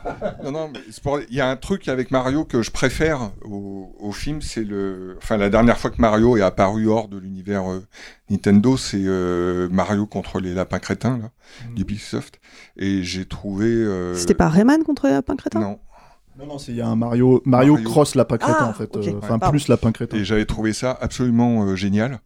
Non, 0.43 0.51
non, 0.53 0.71
mais 0.73 0.81
c'est 0.91 1.03
pour- 1.03 1.21
il 1.21 1.35
y 1.35 1.41
a 1.41 1.49
un 1.49 1.57
truc 1.57 1.89
avec 1.89 2.11
Mario 2.11 2.45
que 2.45 2.63
je 2.63 2.71
préfère 2.71 3.31
au, 3.45 3.95
au 3.99 4.13
film, 4.13 4.43
c'est 4.43 4.65
le. 4.65 5.17
Enfin, 5.19 5.37
la 5.37 5.51
dernière 5.51 5.79
fois 5.79 5.91
que 5.91 6.01
Mario 6.01 6.37
est 6.37 6.43
apparu 6.43 6.89
hors 6.89 7.09
de 7.09 7.19
l'univers 7.19 7.71
euh, 7.71 7.85
Nintendo, 8.31 8.77
c'est 8.77 9.03
euh, 9.05 9.69
Mario 9.71 10.07
contre 10.07 10.41
les 10.41 10.55
lapins 10.55 10.79
crétins 10.79 11.19
là, 11.19 11.31
Mm. 11.71 11.75
d'Ubisoft, 11.75 12.41
et 12.77 13.03
j'ai 13.03 13.27
trouvé. 13.27 13.67
euh, 13.67 14.15
C'était 14.17 14.35
pas 14.35 14.49
Rayman 14.49 14.83
contre 14.83 15.09
Lapin 15.09 15.37
Crétin 15.37 15.61
Non. 15.61 15.79
Non, 16.39 16.47
non, 16.47 16.59
c'est- 16.59 16.73
il 16.73 16.79
y 16.79 16.81
a 16.81 16.89
un 16.89 16.97
Mario, 16.97 17.43
Mario, 17.45 17.75
Mario. 17.75 17.89
cross 17.91 18.15
lapin 18.15 18.39
crétin 18.39 18.57
Ah, 18.61 18.69
en 18.69 18.73
fait. 18.73 18.97
euh, 18.97 19.13
Enfin, 19.19 19.39
Pardon. 19.39 19.51
plus 19.51 19.69
lapin 19.69 19.93
crétin. 19.93 20.17
Et 20.17 20.25
j'avais 20.25 20.45
trouvé 20.47 20.73
ça 20.73 20.97
absolument 21.01 21.65
euh, 21.65 21.77
génial, 21.77 22.21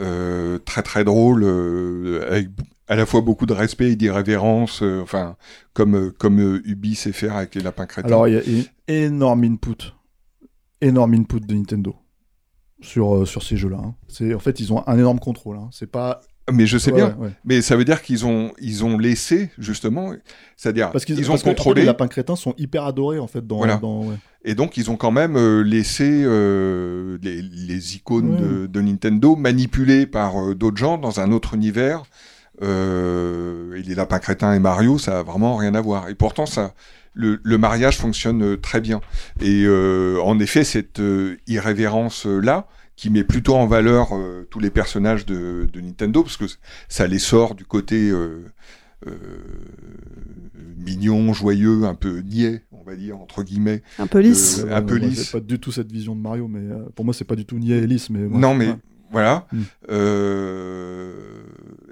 euh, 0.00 0.58
très 0.58 0.82
très 0.82 1.04
drôle, 1.04 1.42
euh, 1.44 2.26
avec 2.30 2.48
à 2.88 2.96
la 2.96 3.06
fois 3.06 3.20
beaucoup 3.20 3.46
de 3.46 3.52
respect 3.52 3.92
et 3.92 3.96
d'irrévérence, 3.96 4.82
euh, 4.82 5.00
enfin 5.02 5.36
comme 5.74 5.94
euh, 5.94 6.10
comme 6.18 6.40
euh, 6.40 6.62
Ubi 6.64 6.94
sait 6.94 7.12
faire 7.12 7.36
avec 7.36 7.54
les 7.54 7.60
lapins 7.62 7.86
crétins. 7.86 8.08
Alors, 8.08 8.26
il 8.28 8.34
y 8.34 8.38
a 8.38 8.42
une 8.42 8.64
énorme 8.88 9.44
input. 9.44 9.92
Énorme 10.80 11.14
input 11.14 11.40
de 11.40 11.54
Nintendo 11.54 11.94
sur, 12.80 13.14
euh, 13.14 13.26
sur 13.26 13.42
ces 13.42 13.56
jeux-là. 13.58 13.76
hein. 13.84 13.94
C'est 14.08 14.32
En 14.34 14.38
fait, 14.38 14.58
ils 14.60 14.72
ont 14.72 14.82
un 14.88 14.96
énorme 14.98 15.18
contrôle. 15.20 15.58
hein. 15.58 15.68
C'est 15.72 15.90
pas. 15.90 16.20
Mais 16.52 16.66
je 16.66 16.78
sais 16.78 16.90
Ouais, 16.92 16.96
bien, 16.96 17.16
ouais, 17.18 17.30
mais 17.44 17.62
ça 17.62 17.76
veut 17.76 17.84
dire 17.84 18.02
qu'ils 18.02 18.26
ont 18.26 18.52
ils 18.60 18.84
ont 18.84 18.98
laissé 18.98 19.50
justement, 19.58 20.12
c'est-à-dire 20.56 20.90
Parce 20.90 21.04
qu'ils 21.04 21.18
ils 21.18 21.26
ont 21.30 21.34
parce 21.34 21.42
que, 21.42 21.48
en 21.48 21.50
fait, 21.50 21.56
contrôlé 21.56 21.80
les 21.82 21.86
lapins 21.86 22.08
crétins 22.08 22.36
sont 22.36 22.54
hyper 22.58 22.84
adorés 22.84 23.18
en 23.18 23.26
fait 23.26 23.46
dans. 23.46 23.58
Voilà. 23.58 23.76
dans- 23.76 24.04
ouais. 24.06 24.16
et 24.44 24.54
donc 24.54 24.76
ils 24.76 24.90
ont 24.90 24.96
quand 24.96 25.12
même 25.12 25.36
euh, 25.36 25.62
laissé 25.62 26.22
euh, 26.24 27.18
les, 27.22 27.40
les 27.42 27.96
icônes 27.96 28.36
de, 28.36 28.66
de 28.66 28.80
Nintendo 28.80 29.36
manipulées 29.36 30.06
par 30.06 30.40
euh, 30.42 30.54
d'autres 30.54 30.76
gens 30.78 30.98
dans 30.98 31.20
un 31.20 31.30
autre 31.32 31.54
univers. 31.54 32.02
Et 32.62 33.82
les 33.82 33.94
lapins 33.94 34.18
crétins 34.18 34.52
et 34.52 34.58
Mario, 34.58 34.98
ça 34.98 35.20
a 35.20 35.22
vraiment 35.22 35.56
rien 35.56 35.74
à 35.74 35.80
voir. 35.80 36.10
Et 36.10 36.14
pourtant, 36.14 36.44
ça, 36.44 36.74
le, 37.14 37.40
le 37.42 37.56
mariage 37.56 37.96
fonctionne 37.96 38.58
très 38.60 38.82
bien. 38.82 39.00
Et 39.40 39.66
en 40.22 40.38
effet, 40.40 40.62
cette 40.64 41.00
irrévérence-là, 41.46 42.66
qui 43.00 43.08
met 43.08 43.24
plutôt 43.24 43.54
en 43.54 43.66
valeur 43.66 44.08
euh, 44.12 44.46
tous 44.50 44.60
les 44.60 44.68
personnages 44.70 45.24
de, 45.24 45.66
de 45.72 45.80
Nintendo, 45.80 46.22
parce 46.22 46.36
que 46.36 46.44
ça 46.90 47.06
les 47.06 47.18
sort 47.18 47.54
du 47.54 47.64
côté 47.64 48.10
euh, 48.10 48.44
euh, 49.06 49.12
mignon, 50.76 51.32
joyeux, 51.32 51.84
un 51.84 51.94
peu 51.94 52.18
niais, 52.20 52.62
on 52.72 52.82
va 52.82 52.96
dire, 52.96 53.16
entre 53.18 53.42
guillemets. 53.42 53.82
Un 53.98 54.06
peu 54.06 54.18
lisse. 54.20 54.58
Euh, 54.66 54.74
un 54.76 54.82
peu 54.82 54.96
lisse. 54.96 55.30
Pas 55.30 55.40
du 55.40 55.58
tout 55.58 55.72
cette 55.72 55.90
vision 55.90 56.14
de 56.14 56.20
Mario, 56.20 56.46
mais 56.46 56.60
euh, 56.70 56.84
pour 56.94 57.06
moi, 57.06 57.14
c'est 57.14 57.24
pas 57.24 57.36
du 57.36 57.46
tout 57.46 57.58
niais 57.58 57.78
et 57.78 57.86
lisse. 57.86 58.10
Mais, 58.10 58.20
ouais. 58.26 58.38
Non, 58.38 58.54
mais 58.54 58.68
Ouais. 58.68 58.76
voilà. 59.12 59.46
Mm. 59.50 59.60
Euh, 59.90 61.42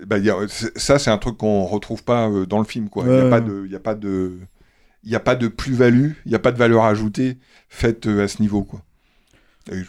bah, 0.07 0.19
y 0.19 0.29
a- 0.29 0.37
c'est- 0.49 0.77
ça, 0.79 0.99
c'est 0.99 1.11
un 1.11 1.17
truc 1.19 1.39
qu'on 1.39 1.65
retrouve 1.65 2.05
pas 2.05 2.29
euh, 2.29 2.45
dans 2.45 2.59
le 2.59 2.65
film. 2.65 2.91
quoi. 2.91 3.05
Il 3.07 3.11
n'y 3.13 3.17
Ouais, 3.17 3.27
a, 3.27 3.31
pas 3.31 3.41
de- 3.41 3.63
il 3.65 3.73
y 3.73 3.77
a 3.77 3.81
pas 3.81 3.95
de, 3.95 4.33
il 5.05 5.11
y 5.11 5.15
a 5.17 5.21
pas 5.21 5.37
de 5.37 5.49
plus-value, 5.49 6.11
il 6.27 6.29
n'y 6.29 6.35
a 6.35 6.39
pas 6.39 6.53
de 6.53 6.59
valeur 6.59 6.85
ajoutée 6.85 7.39
faite 7.71 8.07
euh, 8.07 8.25
à 8.25 8.29
ce 8.29 8.43
niveau. 8.43 8.63
Quoi. 8.63 8.83
Et 9.73 9.81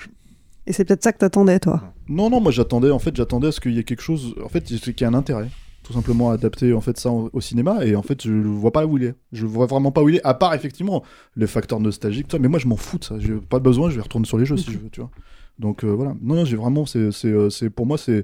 Et 0.70 0.74
c'est 0.74 0.86
peut-être 0.86 1.04
ça 1.04 1.12
que 1.12 1.18
t'attendais, 1.18 1.60
toi. 1.60 1.82
Non, 2.08 2.30
non, 2.30 2.40
moi 2.40 2.52
j'attendais, 2.52 2.92
en 2.92 3.00
fait, 3.00 3.16
j'attendais 3.16 3.48
à 3.48 3.52
ce 3.52 3.60
qu'il 3.60 3.74
y 3.74 3.80
ait 3.80 3.84
quelque 3.84 4.04
chose, 4.04 4.36
en 4.42 4.50
fait, 4.50 4.64
qu'il 4.64 4.78
y 4.78 5.04
ait 5.04 5.04
un 5.06 5.16
intérêt. 5.16 5.50
Tout 5.84 5.94
simplement 5.94 6.30
à 6.30 6.36
adapter 6.36 6.72
en 6.74 6.82
fait 6.82 7.00
ça 7.00 7.10
au, 7.10 7.42
cinéma 7.42 7.84
et 7.84 7.96
en 7.96 8.04
fait 8.04 8.22
je 8.22 8.32
vois 8.32 8.72
pas 8.72 8.86
où 8.86 9.00
il 9.00 9.06
est. 9.06 9.16
Je 9.32 9.48
vois 9.48 9.66
vraiment 9.66 9.92
pas 9.92 10.04
où 10.04 10.10
il 10.10 10.18
est. 10.18 10.24
À 10.24 10.36
part 10.36 10.54
effectivement 10.54 11.04
les 11.36 11.48
facteurs 11.48 11.80
nostalgiques. 11.80 12.32
Mais 12.40 12.48
moi 12.48 12.60
je 12.60 12.68
m'en 12.68 12.76
fous 12.76 13.00
de 13.00 13.04
ça. 13.06 13.18
J'ai 13.18 13.34
pas 13.34 13.58
besoin. 13.58 13.90
Je 13.90 13.96
vais 13.96 14.04
retourner 14.04 14.28
sur 14.28 14.38
les 14.38 14.46
jeux 14.46 14.58
si 14.58 14.72
je 14.72 14.78
veux, 14.78 14.90
tu 14.92 15.00
vois. 15.00 15.10
Donc 15.58 15.84
euh, 15.84 15.88
voilà. 15.88 16.14
Non, 16.22 16.36
non, 16.36 16.46
j'ai 16.46 16.58
vraiment. 16.58 16.84
Euh, 16.96 17.50
c'est 17.50 17.70
pour 17.72 17.88
moi 17.88 17.98
c'est, 17.98 18.24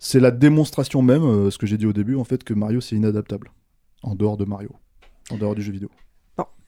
c'est 0.00 0.18
la 0.18 0.32
démonstration 0.32 1.00
même, 1.00 1.22
euh, 1.22 1.50
ce 1.52 1.58
que 1.58 1.68
j'ai 1.68 1.78
dit 1.78 1.86
au 1.86 1.92
début 1.92 2.16
en 2.16 2.24
fait, 2.24 2.42
que 2.42 2.54
Mario 2.54 2.80
c'est 2.80 2.96
inadaptable 2.96 3.52
en 4.02 4.16
dehors 4.16 4.36
de 4.36 4.44
Mario, 4.44 4.70
en 5.30 5.36
dehors 5.36 5.54
du 5.54 5.62
jeu 5.62 5.70
vidéo. 5.70 5.90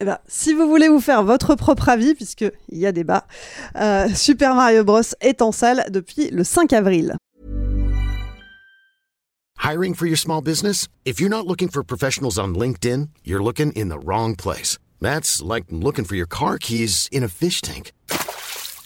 Eh 0.00 0.06
ben, 0.06 0.18
si 0.26 0.54
vous 0.54 0.66
voulez 0.66 0.88
vous 0.88 1.00
faire 1.00 1.22
votre 1.22 1.54
propre 1.54 1.90
avis, 1.90 2.14
puisqu'il 2.14 2.78
y 2.78 2.86
a 2.86 2.92
débat, 2.92 3.26
euh, 3.76 4.08
Super 4.14 4.54
Mario 4.54 4.82
Bros. 4.82 5.02
est 5.20 5.42
en 5.42 5.52
salle 5.52 5.84
depuis 5.90 6.30
le 6.30 6.42
5 6.42 6.72
avril. 6.72 7.16
Hiring 9.62 9.94
for 9.94 10.06
your 10.06 10.16
small 10.16 10.40
business? 10.40 10.88
If 11.04 11.20
you're 11.20 11.28
not 11.28 11.46
looking 11.46 11.68
for 11.68 11.84
professionals 11.84 12.38
on 12.38 12.54
LinkedIn, 12.54 13.10
you're 13.24 13.42
looking 13.42 13.72
in 13.72 13.90
the 13.90 13.98
wrong 13.98 14.34
place. 14.34 14.78
That's 15.02 15.42
like 15.42 15.64
looking 15.70 16.06
for 16.06 16.16
your 16.16 16.26
car 16.26 16.56
keys 16.58 17.08
in 17.12 17.22
a 17.22 17.28
fish 17.28 17.60
tank. 17.60 17.92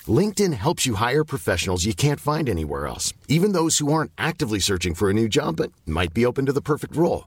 LinkedIn 0.08 0.52
helps 0.52 0.84
you 0.84 0.96
hire 0.96 1.24
professionals 1.24 1.84
you 1.84 1.94
can't 1.94 2.20
find 2.20 2.48
anywhere 2.48 2.86
else, 2.86 3.14
even 3.28 3.52
those 3.52 3.78
who 3.78 3.92
aren't 3.92 4.10
actively 4.18 4.58
searching 4.58 4.94
for 4.94 5.08
a 5.08 5.14
new 5.14 5.28
job 5.28 5.56
but 5.56 5.70
might 5.86 6.12
be 6.12 6.26
open 6.26 6.44
to 6.46 6.52
the 6.52 6.60
perfect 6.60 6.96
role. 6.96 7.26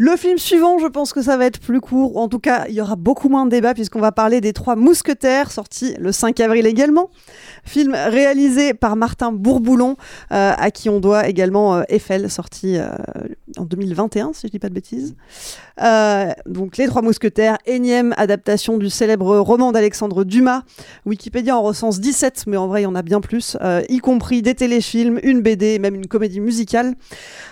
Le 0.00 0.16
film 0.16 0.38
suivant, 0.38 0.78
je 0.78 0.86
pense 0.86 1.12
que 1.12 1.22
ça 1.22 1.36
va 1.36 1.46
être 1.46 1.58
plus 1.58 1.80
court. 1.80 2.18
En 2.18 2.28
tout 2.28 2.38
cas, 2.38 2.66
il 2.68 2.74
y 2.76 2.80
aura 2.80 2.94
beaucoup 2.94 3.28
moins 3.28 3.44
de 3.44 3.50
débats 3.50 3.74
puisqu'on 3.74 3.98
va 3.98 4.12
parler 4.12 4.40
des 4.40 4.52
Trois 4.52 4.76
Mousquetaires, 4.76 5.50
sorti 5.50 5.94
le 5.98 6.12
5 6.12 6.38
avril 6.38 6.68
également. 6.68 7.10
Film 7.64 7.94
réalisé 7.94 8.74
par 8.74 8.94
Martin 8.94 9.32
Bourboulon, 9.32 9.96
euh, 10.30 10.52
à 10.56 10.70
qui 10.70 10.88
on 10.88 11.00
doit 11.00 11.26
également 11.26 11.74
euh, 11.74 11.82
Eiffel, 11.88 12.30
sorti 12.30 12.78
euh, 12.78 12.90
en 13.56 13.64
2021, 13.64 14.32
si 14.32 14.46
je 14.46 14.52
dis 14.52 14.58
pas 14.58 14.68
de 14.68 14.74
bêtises. 14.74 15.14
Euh, 15.82 16.30
donc, 16.46 16.76
Les 16.76 16.86
Trois 16.86 17.02
Mousquetaires, 17.02 17.58
énième 17.66 18.14
adaptation 18.16 18.78
du 18.78 18.90
célèbre 18.90 19.38
roman 19.38 19.72
d'Alexandre 19.72 20.24
Dumas. 20.24 20.62
Wikipédia 21.06 21.56
en 21.56 21.62
recense 21.62 22.00
17, 22.00 22.44
mais 22.46 22.56
en 22.56 22.66
vrai, 22.66 22.82
il 22.82 22.84
y 22.84 22.86
en 22.86 22.94
a 22.94 23.02
bien 23.02 23.20
plus, 23.20 23.56
euh, 23.62 23.82
y 23.88 23.98
compris 23.98 24.42
des 24.42 24.54
téléfilms, 24.54 25.18
une 25.22 25.40
BD, 25.40 25.78
même 25.78 25.94
une 25.94 26.06
comédie 26.06 26.40
musicale. 26.40 26.94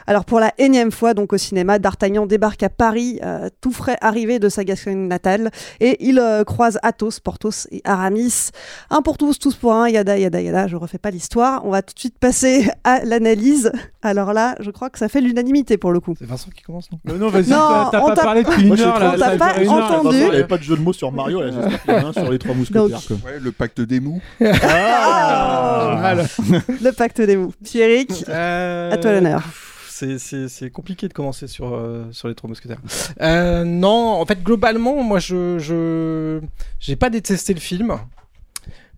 Alors, 0.07 0.25
pour 0.25 0.41
la 0.41 0.53
énième 0.59 0.93
fois, 0.93 1.15
donc 1.15 1.33
au 1.33 1.39
cinéma, 1.39 1.79
D'Artagnan 1.79 2.27
débarque 2.27 2.63
à 2.63 2.69
Paris, 2.69 3.19
euh, 3.25 3.49
tout 3.61 3.73
frais 3.73 3.97
arrivé 4.01 4.39
de 4.39 4.49
sa 4.49 4.65
Gascogne 4.65 5.09
natale, 5.09 5.51
et 5.81 5.97
il 6.07 6.23
croise 6.47 6.79
Athos, 6.83 7.21
Porthos 7.23 7.67
et 7.71 7.81
Aramis. 7.85 8.51
Un 8.91 9.03
pour 9.03 9.19
tous, 9.19 9.39
tous 9.39 9.55
pour 9.55 9.73
un, 9.73 9.89
yada, 9.89 10.19
yada, 10.19 10.41
yada. 10.41 10.67
Je 10.67 10.77
refais 10.77 10.99
pas 10.99 11.11
l'histoire. 11.11 11.65
On 11.65 11.71
va 11.71 11.83
tout 11.83 11.95
de 11.95 12.01
suite 12.01 12.19
passer 12.19 12.69
à 12.85 13.05
l'analyse. 13.05 13.71
Alors 14.03 14.33
là, 14.33 14.55
je 14.61 14.71
crois 14.71 14.91
que 14.91 14.99
ça 14.99 15.09
fait 15.09 15.21
l'unanimité 15.21 15.77
pour 15.77 15.86
le 15.93 16.01
coup. 16.01 16.15
C'est 16.19 16.27
Vincent 16.27 16.51
qui 16.55 16.63
commence, 16.63 16.91
non 16.93 16.99
Mais 17.05 17.15
non, 17.15 17.29
vas-y, 17.29 17.47
t'as 17.49 18.01
on 18.03 18.09
pas 18.09 18.15
t'a- 18.15 18.23
parlé 18.23 18.43
depuis 18.45 18.67
une 18.67 18.81
heure 18.81 18.99
là. 18.99 19.17
ça 19.19 19.31
fait 19.31 19.39
pas 19.39 19.69
entendu. 19.69 20.17
Il 20.17 20.23
n'y 20.25 20.27
avait 20.31 20.45
pas 20.45 20.59
de 20.59 20.63
jeu 20.63 20.77
de 20.77 20.83
mots 20.83 20.93
sur 20.93 21.13
Mario, 21.13 21.41
là, 21.41 21.51
j'espère 21.51 21.83
qu'il 21.83 21.93
y 21.93 21.97
en 21.97 22.05
a 22.07 22.09
un 22.09 22.13
sur 22.13 22.31
les 22.31 22.39
trois 22.39 22.55
mousquetaires. 22.55 23.01
Ouais, 23.25 23.39
le 23.41 23.53
pacte 23.53 23.81
des 23.81 24.01
mous. 24.01 24.21
Ah 24.41 25.97
Voilà. 26.01 26.25
Le 26.83 26.91
pacte 26.93 27.21
des 27.21 27.37
mots. 27.37 27.53
Pierrick, 27.65 28.25
Euh, 28.29 28.93
à 28.93 28.97
toi 28.97 29.13
l'honneur. 29.13 29.43
C'est, 29.89 30.71
compliqué 30.71 31.09
de 31.09 31.15
commencer 31.15 31.47
sur, 31.47 31.75
euh, 31.75 32.05
sur 32.13 32.29
les 32.29 32.35
trois 32.35 32.49
mousquetaires. 32.49 32.81
Euh, 33.23 33.65
non, 33.65 34.21
en 34.21 34.27
fait, 34.27 34.43
globalement, 34.43 35.03
moi, 35.03 35.19
je, 35.19 35.59
je, 35.59 36.41
j'ai 36.81 36.97
pas 36.97 37.09
détesté 37.09 37.55
le 37.55 37.61
film. 37.61 37.97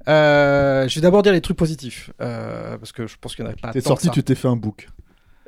Euh, 0.09 0.89
je 0.89 0.95
vais 0.97 1.01
d'abord 1.03 1.23
dire 1.23 1.33
les 1.33 1.41
trucs 1.41 1.57
positifs, 1.57 2.11
euh, 2.21 2.77
parce 2.79 2.93
que 2.93 3.07
je 3.07 3.17
pense 3.21 3.37
qu'il 3.37 3.45
y 3.45 3.49
en 3.49 3.51
a 3.51 3.55
pas 3.55 3.73
T'es 3.73 3.81
sorti, 3.81 4.09
que 4.09 4.15
ça. 4.15 4.21
tu 4.21 4.23
t'es 4.25 4.35
fait 4.35 4.49
un 4.49 4.57
book. 4.57 4.89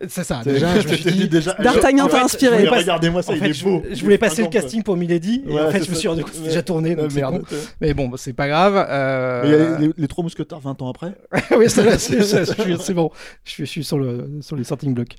C'est 0.09 0.25
ça, 0.25 0.41
déjà, 0.45 0.81
je 0.81 0.89
me 0.89 0.95
suis 0.95 1.13
dit 1.13 1.29
déjà. 1.29 1.53
D'Artagnan 1.55 2.09
t'a 2.09 2.25
inspiré. 2.25 2.55
je 2.57 2.59
voulais 2.61 2.71
pas- 2.71 2.79
Regardez-moi 2.79 3.23
ça, 3.23 3.33
en 3.33 3.37
il 3.37 3.45
est 3.45 3.63
beau. 3.63 3.83
Je, 3.93 4.03
voulais 4.03 4.17
passer 4.19 4.43
le 4.43 4.49
casting 4.49 4.83
pour 4.83 4.97
Milady, 4.97 5.45
et 5.47 5.53
Ouais, 5.53 5.61
en 5.61 5.71
fait, 5.71 5.85
je 5.85 5.91
me 5.91 5.95
suis 5.95 6.09
rendu 6.09 6.23
compte 6.23 6.31
que 6.31 6.37
c'était 6.37 6.49
déjà 6.49 6.63
tourné, 6.63 6.95
donc 6.97 7.13
merde. 7.15 7.43
Mais 7.81 7.93
bon, 7.93 8.09
bah, 8.09 8.17
c'est 8.19 8.33
pas 8.33 8.49
grave. 8.49 8.75
euh, 8.89 9.43
Mais 9.43 9.49
il 9.49 9.53
y 9.53 9.55
a 9.57 9.79
les, 9.79 9.91
les 9.99 10.09
trois 10.09 10.25
mousquetaires 10.25 10.61
20 10.61 10.81
ans 10.83 10.89
après 10.89 11.13
oui, 11.57 11.67
c'est 11.69 12.95
bon. 12.95 13.11
Je 13.45 13.51
suis, 13.51 13.67
je 13.67 13.71
suis 13.71 13.85
sur, 13.85 13.99
le, 13.99 14.39
sur 14.41 14.57
les 14.57 14.65
starting 14.65 14.95
blocks. 14.95 15.17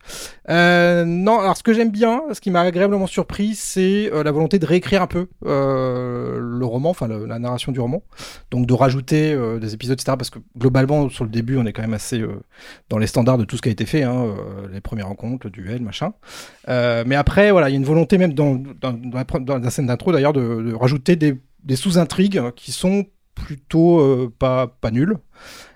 Euh, 0.50 1.06
non, 1.06 1.40
alors 1.40 1.58
ce 1.58 1.64
que 1.64 1.74
j'aime 1.74 1.92
bien, 1.92 2.22
ce 2.34 2.42
qui 2.42 2.50
m'a 2.52 2.62
agréablement 2.62 3.08
surpris, 3.08 3.54
c'est 3.56 4.12
euh, 4.12 4.24
la 4.24 4.32
volonté 4.32 4.58
de 4.60 4.66
réécrire 4.66 5.02
un 5.02 5.08
peu 5.08 5.28
euh, 5.46 6.40
le 6.40 6.66
roman, 6.66 6.90
enfin 6.90 7.08
la 7.08 7.40
narration 7.40 7.72
du 7.72 7.80
roman. 7.80 8.04
Donc 8.52 8.66
de 8.66 8.74
rajouter 8.74 9.34
euh, 9.34 9.60
des 9.60 9.74
épisodes, 9.74 10.00
etc. 10.00 10.16
Parce 10.18 10.30
que 10.30 10.40
globalement, 10.58 11.10
sur 11.10 11.24
le 11.24 11.30
début, 11.30 11.58
on 11.58 11.66
est 11.66 11.74
quand 11.74 11.82
même 11.82 11.94
assez 11.94 12.20
euh, 12.20 12.40
dans 12.90 12.98
les 12.98 13.08
standards 13.08 13.38
de 13.38 13.46
tout 13.46 13.58
ce 13.58 13.62
qui 13.62 13.70
a 13.70 13.72
été 13.72 13.86
fait, 13.86 14.04
hein, 14.04 14.26
euh, 14.26 14.68
les 14.72 14.82
premières 14.82 15.08
rencontres, 15.08 15.48
le 15.48 15.52
duel, 15.52 15.82
machin. 15.82 16.14
Euh, 16.70 17.04
mais 17.06 17.16
après, 17.16 17.50
il 17.50 17.54
y 17.54 17.60
a 17.60 17.70
une 17.70 17.84
volonté 17.84 18.18
même 18.18 18.34
dans, 18.34 18.62
la, 18.82 19.70
scène 19.70 19.88
d'intro 19.88 20.12
d'ailleurs 20.12 20.34
de, 20.34 20.62
de 20.62 20.74
rajouter 20.74 21.16
des, 21.16 21.76
sous-intrigues 21.76 22.52
qui 22.56 22.72
sont 22.72 23.06
plutôt 23.36 24.00
euh, 24.00 24.34
pas, 24.38 24.68
pas 24.68 24.92
nulles, 24.92 25.18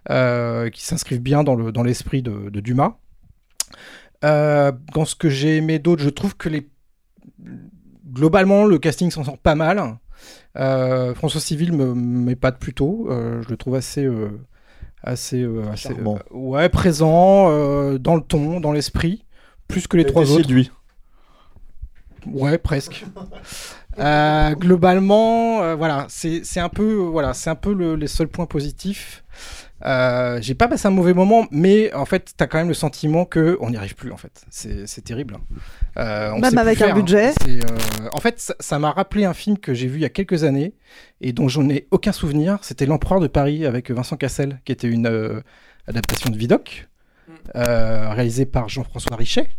euh, 0.10 0.70
qui 0.70 0.86
s'inscrivent 0.86 1.22
bien 1.22 1.44
dans 1.44 1.56
le 1.56 1.72
dans 1.72 1.84
l'esprit 1.84 2.22
de, 2.22 2.50
de 2.50 2.60
Dumas. 2.60 2.98
Dans 4.22 5.06
ce 5.06 5.16
que 5.16 5.30
j'ai 5.30 5.58
aimé 5.58 5.78
d'autres, 5.78 6.02
je 6.02 6.10
trouve 6.10 6.36
que 6.36 6.50
globalement 8.12 8.66
le 8.66 8.80
casting 8.80 9.12
s'en 9.12 9.24
sort 9.24 9.38
pas 9.38 9.56
mal. 9.56 9.98
François 10.56 11.42
Civil 11.42 11.74
me 11.74 11.94
m'épate 11.94 12.58
plutôt, 12.58 13.08
euh, 13.10 13.42
je 13.44 13.50
le 13.50 13.58
trouve 13.58 13.76
assez 13.76 14.08
assez, 15.06 15.42
euh, 15.44 15.64
assez 15.72 15.94
euh, 15.94 16.16
ouais 16.32 16.68
présent 16.70 17.48
euh, 17.50 17.98
dans 17.98 18.16
le 18.16 18.22
ton, 18.22 18.60
dans 18.60 18.72
l'esprit, 18.74 19.24
plus 19.68 19.88
que 19.88 19.96
les 19.98 20.06
trois 20.06 20.24
autres. 20.32 20.42
séduit. 20.42 20.72
Ouais, 22.28 22.58
presque. 22.58 23.06
Euh, 24.00 24.56
globalement, 24.56 25.62
euh, 25.62 25.76
voilà, 25.76 26.08
c'est 26.10 26.42
un 26.60 26.70
peu, 26.70 26.94
voilà, 26.96 27.34
c'est 27.34 27.50
un 27.50 27.56
peu 27.56 27.72
le- 27.74 27.96
les 27.96 28.08
seuls 28.08 28.28
points 28.28 28.48
positifs. 28.48 29.24
Euh, 29.86 30.40
J'ai 30.42 30.56
pas 30.56 30.68
passé 30.68 30.88
un 30.88 30.92
mauvais 30.92 31.14
moment, 31.14 31.48
mais 31.52 31.94
en 31.94 32.06
fait, 32.06 32.34
t'as 32.38 32.48
quand 32.48 32.58
même 32.58 32.68
le 32.68 32.74
sentiment 32.74 33.26
que 33.26 33.58
on 33.62 33.70
n'y 33.70 33.78
arrive 33.78 33.96
plus. 33.96 34.12
En 34.12 34.18
fait, 34.18 34.44
c'est 34.50 34.88
c'est 34.88 35.02
terrible. 35.02 35.36
hein. 35.36 35.42
Euh, 35.98 36.32
on 36.36 36.40
Même 36.40 36.58
avec 36.58 36.82
un 36.82 36.86
faire, 36.88 36.96
hein. 36.96 37.00
budget. 37.00 37.34
Euh, 37.48 37.60
en 38.12 38.20
fait, 38.20 38.54
ça- 38.60 38.80
m'a 38.80 38.92
rappelé 38.92 39.26
un 39.26 39.34
film 39.34 39.58
que 39.58 39.74
j'ai 39.74 39.88
vu 39.88 40.00
il 40.00 40.02
y 40.02 40.06
a 40.06 40.10
quelques 40.10 40.44
années 40.44 40.74
et 41.22 41.34
dont 41.34 41.48
j'en 41.48 41.70
ai 41.70 41.88
aucun 41.92 42.12
souvenir. 42.12 42.58
C'était 42.62 42.86
L'Empereur 42.86 43.20
de 43.20 43.28
Paris 43.28 43.66
avec 43.66 43.92
Vincent 43.92 44.18
Cassel, 44.18 44.60
qui 44.66 44.72
était 44.72 44.88
une 44.90 45.08
euh, 45.08 45.42
adaptation 45.88 46.30
de 46.32 46.38
Vidocq, 46.38 46.88
euh, 47.56 48.10
réalisée 48.12 48.46
par 48.46 48.70
Jean-François 48.70 49.16
Richet, 49.16 49.50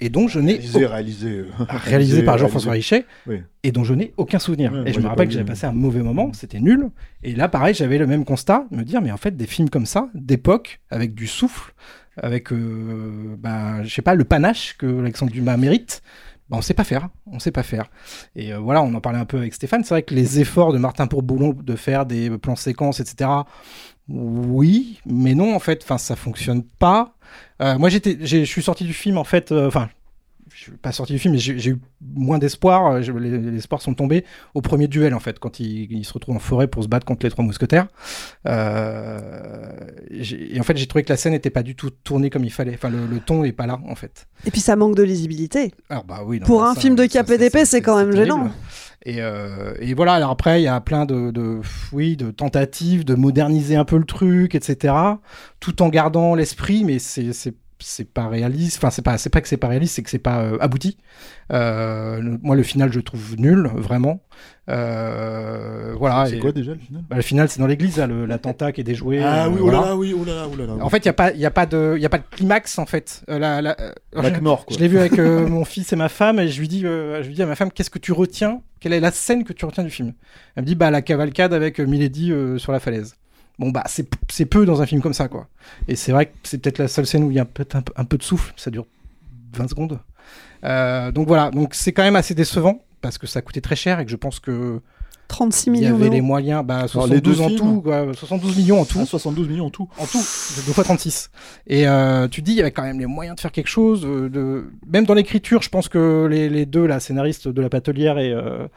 et 0.00 0.08
dont 0.08 0.28
je 0.28 0.40
n'ai 0.40 0.52
Réalisé, 0.54 0.86
réalisé. 0.86 1.28
euh, 1.30 1.44
réalisé 1.68 2.22
par 2.22 2.38
Jean-François 2.38 2.72
Richet 2.72 3.06
Oui. 3.26 3.42
et 3.62 3.72
dont 3.72 3.84
je 3.84 3.94
n'ai 3.94 4.12
aucun 4.16 4.38
souvenir. 4.38 4.72
Ouais, 4.72 4.90
et 4.90 4.92
je 4.92 5.00
me 5.00 5.06
rappelle 5.06 5.28
que 5.28 5.34
j'avais 5.34 5.44
passé 5.46 5.66
un 5.66 5.72
mauvais 5.72 6.02
moment, 6.02 6.32
c'était 6.32 6.60
nul. 6.60 6.88
Et 7.22 7.34
là, 7.34 7.48
pareil, 7.48 7.74
j'avais 7.74 7.98
le 7.98 8.06
même 8.06 8.24
constat, 8.24 8.66
me 8.70 8.82
dire, 8.82 9.00
mais 9.02 9.10
en 9.10 9.16
fait, 9.16 9.36
des 9.36 9.46
films 9.46 9.70
comme 9.70 9.86
ça, 9.86 10.08
d'époque, 10.14 10.80
avec 10.90 11.14
du 11.14 11.26
souffle, 11.26 11.72
avec, 12.16 12.52
euh, 12.52 13.36
ben, 13.38 13.82
je 13.84 13.94
sais 13.94 14.02
pas, 14.02 14.14
le 14.14 14.24
panache 14.24 14.76
que 14.78 15.00
Alexandre 15.00 15.32
Dumas 15.32 15.56
mérite, 15.56 16.02
ben, 16.48 16.58
on 16.58 16.62
sait 16.62 16.74
pas 16.74 16.84
faire, 16.84 17.08
on 17.26 17.38
sait 17.38 17.50
pas 17.50 17.62
faire. 17.64 17.90
Et 18.36 18.52
euh, 18.54 18.58
voilà, 18.58 18.82
on 18.82 18.94
en 18.94 19.00
parlait 19.00 19.18
un 19.18 19.24
peu 19.24 19.36
avec 19.38 19.52
Stéphane, 19.52 19.82
c'est 19.84 19.94
vrai 19.94 20.02
que 20.02 20.14
les 20.14 20.40
efforts 20.40 20.72
de 20.72 20.78
Martin 20.78 21.06
Boulon 21.06 21.52
de 21.60 21.74
faire 21.76 22.06
des 22.06 22.30
plans 22.38 22.54
séquences, 22.56 23.00
etc., 23.00 23.28
oui, 24.08 25.00
mais 25.06 25.34
non, 25.34 25.54
en 25.54 25.58
fait, 25.58 25.82
enfin, 25.82 25.98
ça 25.98 26.16
fonctionne 26.16 26.62
pas. 26.62 27.14
Euh, 27.60 27.78
moi, 27.78 27.88
j'étais, 27.88 28.18
je 28.20 28.44
suis 28.44 28.62
sorti 28.62 28.84
du 28.84 28.92
film, 28.92 29.18
en 29.18 29.24
fait, 29.24 29.50
euh, 29.52 29.66
enfin, 29.66 29.88
je 30.54 30.62
suis 30.62 30.72
pas 30.72 30.92
sorti 30.92 31.12
du 31.12 31.18
film, 31.18 31.34
mais 31.34 31.38
j'ai 31.40 31.70
eu 31.70 31.78
moins 32.00 32.38
d'espoir. 32.38 32.92
euh, 32.92 33.00
Les, 33.00 33.38
les 33.38 33.56
espoirs 33.58 33.82
sont 33.82 33.94
tombés 33.94 34.24
au 34.54 34.62
premier 34.62 34.88
duel, 34.88 35.12
en 35.12 35.20
fait, 35.20 35.38
quand 35.38 35.60
il, 35.60 35.90
il 35.92 36.04
se 36.04 36.12
retrouve 36.12 36.36
en 36.36 36.38
forêt 36.38 36.66
pour 36.68 36.82
se 36.82 36.88
battre 36.88 37.04
contre 37.04 37.26
les 37.26 37.30
trois 37.30 37.44
mousquetaires. 37.44 37.88
Euh, 38.46 39.20
et 40.10 40.58
en 40.60 40.62
fait, 40.62 40.76
j'ai 40.76 40.86
trouvé 40.86 41.02
que 41.04 41.10
la 41.12 41.16
scène 41.16 41.32
n'était 41.32 41.50
pas 41.50 41.62
du 41.62 41.74
tout 41.74 41.90
tournée 41.90 42.30
comme 42.30 42.44
il 42.44 42.52
fallait. 42.52 42.74
Enfin, 42.74 42.88
le, 42.90 43.06
le 43.06 43.20
ton 43.20 43.42
n'est 43.42 43.52
pas 43.52 43.66
là, 43.66 43.80
en 43.86 43.94
fait. 43.94 44.26
Et 44.44 44.50
puis 44.50 44.60
ça 44.60 44.76
manque 44.76 44.94
de 44.94 45.02
lisibilité. 45.02 45.72
Alors, 45.90 46.04
bah 46.04 46.20
oui. 46.24 46.40
non, 46.40 46.46
Pour 46.46 46.64
un 46.64 46.74
ça, 46.74 46.80
film 46.80 46.94
de 46.94 47.06
d'épée, 47.36 47.64
c'est 47.64 47.82
quand 47.82 47.96
même 47.96 48.10
terrible. 48.12 48.30
gênant. 48.32 48.50
Et, 49.06 49.22
euh, 49.22 49.72
et 49.78 49.94
voilà, 49.94 50.14
alors 50.14 50.30
après, 50.30 50.60
il 50.60 50.64
y 50.64 50.68
a 50.68 50.80
plein 50.80 51.06
de, 51.06 51.30
de, 51.30 51.60
oui, 51.92 52.16
de 52.16 52.32
tentatives 52.32 53.04
de 53.04 53.14
moderniser 53.14 53.76
un 53.76 53.84
peu 53.84 53.98
le 53.98 54.04
truc, 54.04 54.56
etc. 54.56 54.94
Tout 55.60 55.80
en 55.80 55.88
gardant 55.88 56.34
l'esprit, 56.34 56.82
mais 56.82 56.98
c'est 56.98 57.54
c'est 57.78 58.08
pas 58.12 58.28
réaliste. 58.28 58.78
Enfin, 58.78 58.90
c'est 58.90 59.02
pas 59.02 59.18
c'est 59.18 59.30
pas 59.30 59.40
que 59.40 59.48
c'est 59.48 59.56
pas 59.56 59.68
réaliste, 59.68 59.94
c'est 59.96 60.02
que 60.02 60.10
c'est 60.10 60.18
pas 60.18 60.40
euh, 60.42 60.58
abouti. 60.60 60.96
Euh, 61.52 62.20
le- 62.20 62.38
moi, 62.42 62.56
le 62.56 62.62
final, 62.62 62.90
je 62.92 62.98
le 62.98 63.02
trouve 63.02 63.36
nul, 63.38 63.70
vraiment. 63.74 64.20
Euh, 64.68 65.94
voilà. 65.98 66.26
C'est 66.26 66.38
quoi 66.38 66.52
déjà 66.52 66.72
le 66.72 66.78
final 66.78 67.02
bah, 67.08 67.16
Le 67.16 67.22
final, 67.22 67.48
c'est 67.48 67.60
dans 67.60 67.66
l'église, 67.66 67.98
l'attentat 67.98 68.72
qui 68.72 68.80
est 68.80 68.84
déjoué. 68.84 69.22
Ah 69.22 69.48
oui, 69.48 69.56
oh 69.60 69.64
voilà. 69.64 69.80
là 69.80 69.86
là, 69.88 69.96
oui, 69.96 70.14
oh 70.18 70.24
là 70.24 70.34
là, 70.34 70.46
oh 70.52 70.56
là. 70.56 70.84
En 70.84 70.88
fait, 70.90 70.98
il 70.98 71.06
n'y 71.06 71.10
a, 71.10 71.14
pas- 71.14 71.32
y 71.32 71.46
a, 71.46 71.50
pas 71.50 71.66
de- 71.66 71.96
y 71.98 72.04
a 72.06 72.08
pas 72.08 72.18
de 72.18 72.24
climax, 72.30 72.78
en 72.78 72.86
fait. 72.86 73.22
La, 73.28 73.60
la, 73.62 73.76
Black 74.12 74.36
je- 74.36 74.40
Mort, 74.40 74.66
quoi. 74.66 74.74
Je 74.76 74.80
l'ai 74.82 74.88
vu 74.88 74.98
avec 74.98 75.18
mon 75.18 75.64
fils 75.64 75.92
et 75.92 75.96
ma 75.96 76.08
femme, 76.08 76.38
et 76.40 76.48
je 76.48 76.60
lui 76.60 76.68
dis, 76.68 76.80
je 76.82 77.26
lui 77.26 77.34
dis 77.34 77.42
à 77.42 77.46
ma 77.46 77.54
femme, 77.56 77.70
qu'est-ce 77.70 77.90
que 77.90 77.98
tu 77.98 78.12
retiens? 78.12 78.60
Quelle 78.80 78.92
est 78.92 79.00
la 79.00 79.10
scène 79.10 79.44
que 79.44 79.52
tu 79.52 79.64
retiens 79.64 79.84
du 79.84 79.90
film? 79.90 80.12
Elle 80.54 80.62
me 80.64 80.66
dit, 80.66 80.74
bah, 80.74 80.90
la 80.90 81.02
cavalcade 81.02 81.52
avec 81.52 81.78
Milady 81.80 82.32
sur 82.58 82.72
la 82.72 82.80
falaise. 82.80 83.14
Bon, 83.58 83.70
bah, 83.70 83.84
c'est 83.86 84.08
c'est 84.30 84.46
peu 84.46 84.66
dans 84.66 84.82
un 84.82 84.86
film 84.86 85.00
comme 85.00 85.14
ça, 85.14 85.28
quoi. 85.28 85.48
Et 85.88 85.96
c'est 85.96 86.12
vrai 86.12 86.26
que 86.26 86.32
c'est 86.42 86.58
peut-être 86.58 86.78
la 86.78 86.88
seule 86.88 87.06
scène 87.06 87.24
où 87.24 87.30
il 87.30 87.36
y 87.36 87.40
a 87.40 87.44
peut-être 87.46 87.76
un, 87.76 87.82
peu- 87.82 87.92
un 87.96 88.04
peu 88.04 88.18
de 88.18 88.22
souffle, 88.22 88.52
ça 88.56 88.70
dure 88.70 88.86
20 89.54 89.68
secondes. 89.68 89.98
Euh, 90.64 91.10
donc 91.12 91.26
voilà, 91.28 91.50
donc 91.50 91.74
c'est 91.74 91.92
quand 91.92 92.02
même 92.02 92.16
assez 92.16 92.34
décevant 92.34 92.80
parce 93.00 93.18
que 93.18 93.26
ça 93.26 93.40
coûtait 93.42 93.60
très 93.60 93.76
cher 93.76 94.00
et 94.00 94.04
que 94.04 94.10
je 94.10 94.16
pense 94.16 94.40
que 94.40 94.80
36 95.28 95.66
il 95.66 95.68
y 95.68 95.80
millions 95.80 95.96
avait 95.96 96.08
les 96.08 96.20
moyens, 96.20 96.64
bah, 96.64 96.86
Alors, 96.92 97.06
les 97.06 97.20
deux 97.20 97.34
72 97.34 97.40
en 97.40 97.48
films 97.48 97.58
tout, 97.76 97.82
quoi, 97.82 98.14
72 98.14 98.56
millions 98.56 98.80
en 98.80 98.84
tout. 98.84 98.98
Ah, 99.02 99.06
72 99.06 99.48
millions 99.48 99.66
en 99.66 99.70
tout. 99.70 99.88
En 99.98 100.06
tout, 100.06 100.18
deux 100.18 100.72
fois 100.72 100.84
36. 100.84 101.30
Et 101.66 101.88
euh, 101.88 102.28
tu 102.28 102.42
te 102.42 102.46
dis, 102.46 102.52
il 102.52 102.56
y 102.58 102.60
avait 102.60 102.72
quand 102.72 102.82
même 102.84 102.98
les 103.00 103.06
moyens 103.06 103.36
de 103.36 103.40
faire 103.40 103.52
quelque 103.52 103.68
chose. 103.68 104.04
euh, 104.04 104.28
de... 104.28 104.70
Même 104.86 105.04
dans 105.04 105.14
l'écriture, 105.14 105.62
je 105.62 105.68
pense 105.68 105.88
que 105.88 106.26
les, 106.30 106.48
les 106.48 106.64
deux, 106.66 106.86
la 106.86 107.00
scénariste 107.00 107.48
de 107.48 107.60
La 107.62 107.68
Patelière 107.70 108.18
et. 108.18 108.32
Euh... 108.32 108.68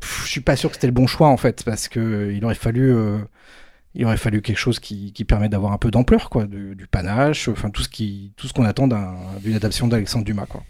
pff, 0.00 0.22
je 0.24 0.30
suis 0.30 0.40
pas 0.40 0.56
sûr 0.56 0.70
que 0.70 0.76
c'était 0.76 0.86
le 0.86 0.92
bon 0.94 1.06
choix, 1.06 1.28
en 1.28 1.36
fait, 1.36 1.62
parce 1.64 1.88
que 1.88 2.00
euh, 2.00 2.32
il 2.34 2.44
aurait 2.44 2.54
fallu. 2.54 2.94
Il 3.98 4.04
aurait 4.04 4.16
fallu 4.18 4.42
quelque 4.42 4.58
chose 4.58 4.78
qui, 4.78 5.12
qui 5.12 5.24
permet 5.24 5.48
d'avoir 5.48 5.72
un 5.72 5.78
peu 5.78 5.90
d'ampleur, 5.90 6.28
quoi, 6.30 6.44
du, 6.44 6.74
du 6.76 6.86
panache, 6.86 7.48
enfin 7.48 7.70
tout 7.70 7.82
ce 7.82 7.88
qui, 7.88 8.32
tout 8.36 8.46
ce 8.46 8.52
qu'on 8.52 8.64
attend 8.64 8.86
d'un- 8.86 9.14
d'une 9.42 9.54
adaptation 9.54 9.88
d'Alexandre 9.88 10.24
Dumas, 10.24 10.46
quoi. 10.46 10.62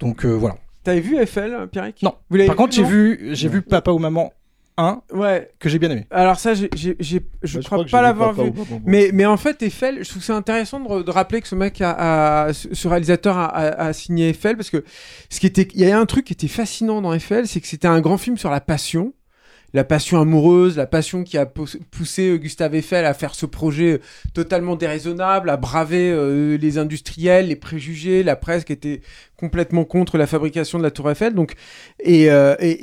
Donc 0.00 0.24
euh, 0.24 0.30
voilà. 0.32 0.56
T'avais 0.82 1.00
vu 1.00 1.16
Eiffel, 1.18 1.68
Pierrick? 1.70 2.02
Non. 2.02 2.14
Vous 2.30 2.38
Par 2.46 2.56
contre, 2.56 2.74
j'ai 2.74 2.82
vu, 2.84 3.28
j'ai 3.32 3.48
vu 3.48 3.60
Papa 3.60 3.90
ou 3.90 3.98
Maman 3.98 4.32
1 4.78 5.02
Ouais. 5.12 5.50
que 5.58 5.68
j'ai 5.68 5.78
bien 5.78 5.90
aimé. 5.90 6.06
Alors 6.10 6.38
ça, 6.38 6.54
j'ai, 6.54 6.70
j'ai, 6.74 6.96
j'ai- 7.00 7.26
je 7.42 7.56
Bah, 7.58 7.60
je 7.62 7.66
crois, 7.66 7.84
pas 7.84 8.00
l'avoir 8.00 8.32
vu. 8.32 8.50
Mais, 8.86 9.10
mais 9.12 9.26
en 9.26 9.36
fait, 9.36 9.62
Eiffel, 9.62 10.02
je 10.02 10.08
trouve 10.08 10.20
que 10.20 10.24
c'est 10.26 10.32
intéressant 10.32 10.80
de, 10.80 11.02
de 11.02 11.10
rappeler 11.10 11.42
que 11.42 11.48
ce 11.48 11.54
mec, 11.54 11.82
a, 11.82 12.44
a- 12.46 12.52
ce 12.54 12.88
réalisateur 12.88 13.36
a, 13.36 13.44
a- 13.44 13.88
a 13.88 13.92
signé 13.92 14.30
Eiffel 14.30 14.56
parce 14.56 14.70
que 14.70 14.82
ce 15.28 15.38
qui 15.38 15.46
était, 15.46 15.68
il 15.74 15.80
y 15.86 15.90
a 15.90 15.98
un 15.98 16.06
truc 16.06 16.24
qui 16.24 16.32
était 16.32 16.48
fascinant 16.48 17.02
dans 17.02 17.12
Eiffel, 17.12 17.46
c'est 17.46 17.60
que 17.60 17.66
c'était 17.66 17.88
un 17.88 18.00
grand 18.00 18.16
film 18.16 18.38
sur 18.38 18.50
la 18.50 18.62
passion. 18.62 19.12
La 19.72 19.84
passion 19.84 20.20
amoureuse, 20.20 20.76
la 20.76 20.86
passion 20.86 21.22
qui 21.22 21.38
a 21.38 21.46
pous- 21.46 21.78
poussé 21.90 22.30
euh, 22.30 22.36
Gustave 22.38 22.74
Eiffel 22.74 23.04
à 23.04 23.14
faire 23.14 23.34
ce 23.34 23.46
projet 23.46 23.92
euh, 23.92 23.98
totalement 24.34 24.74
déraisonnable, 24.74 25.48
à 25.48 25.56
braver 25.56 26.10
euh, 26.10 26.56
les 26.58 26.76
industriels, 26.78 27.46
les 27.48 27.56
préjugés, 27.56 28.22
la 28.24 28.34
presse 28.36 28.64
qui 28.64 28.72
était 28.72 29.00
complètement 29.36 29.84
contre 29.84 30.18
la 30.18 30.26
fabrication 30.26 30.78
de 30.78 30.82
la 30.82 30.90
Tour 30.90 31.10
Eiffel. 31.10 31.34
Donc, 31.34 31.54
et, 32.00 32.28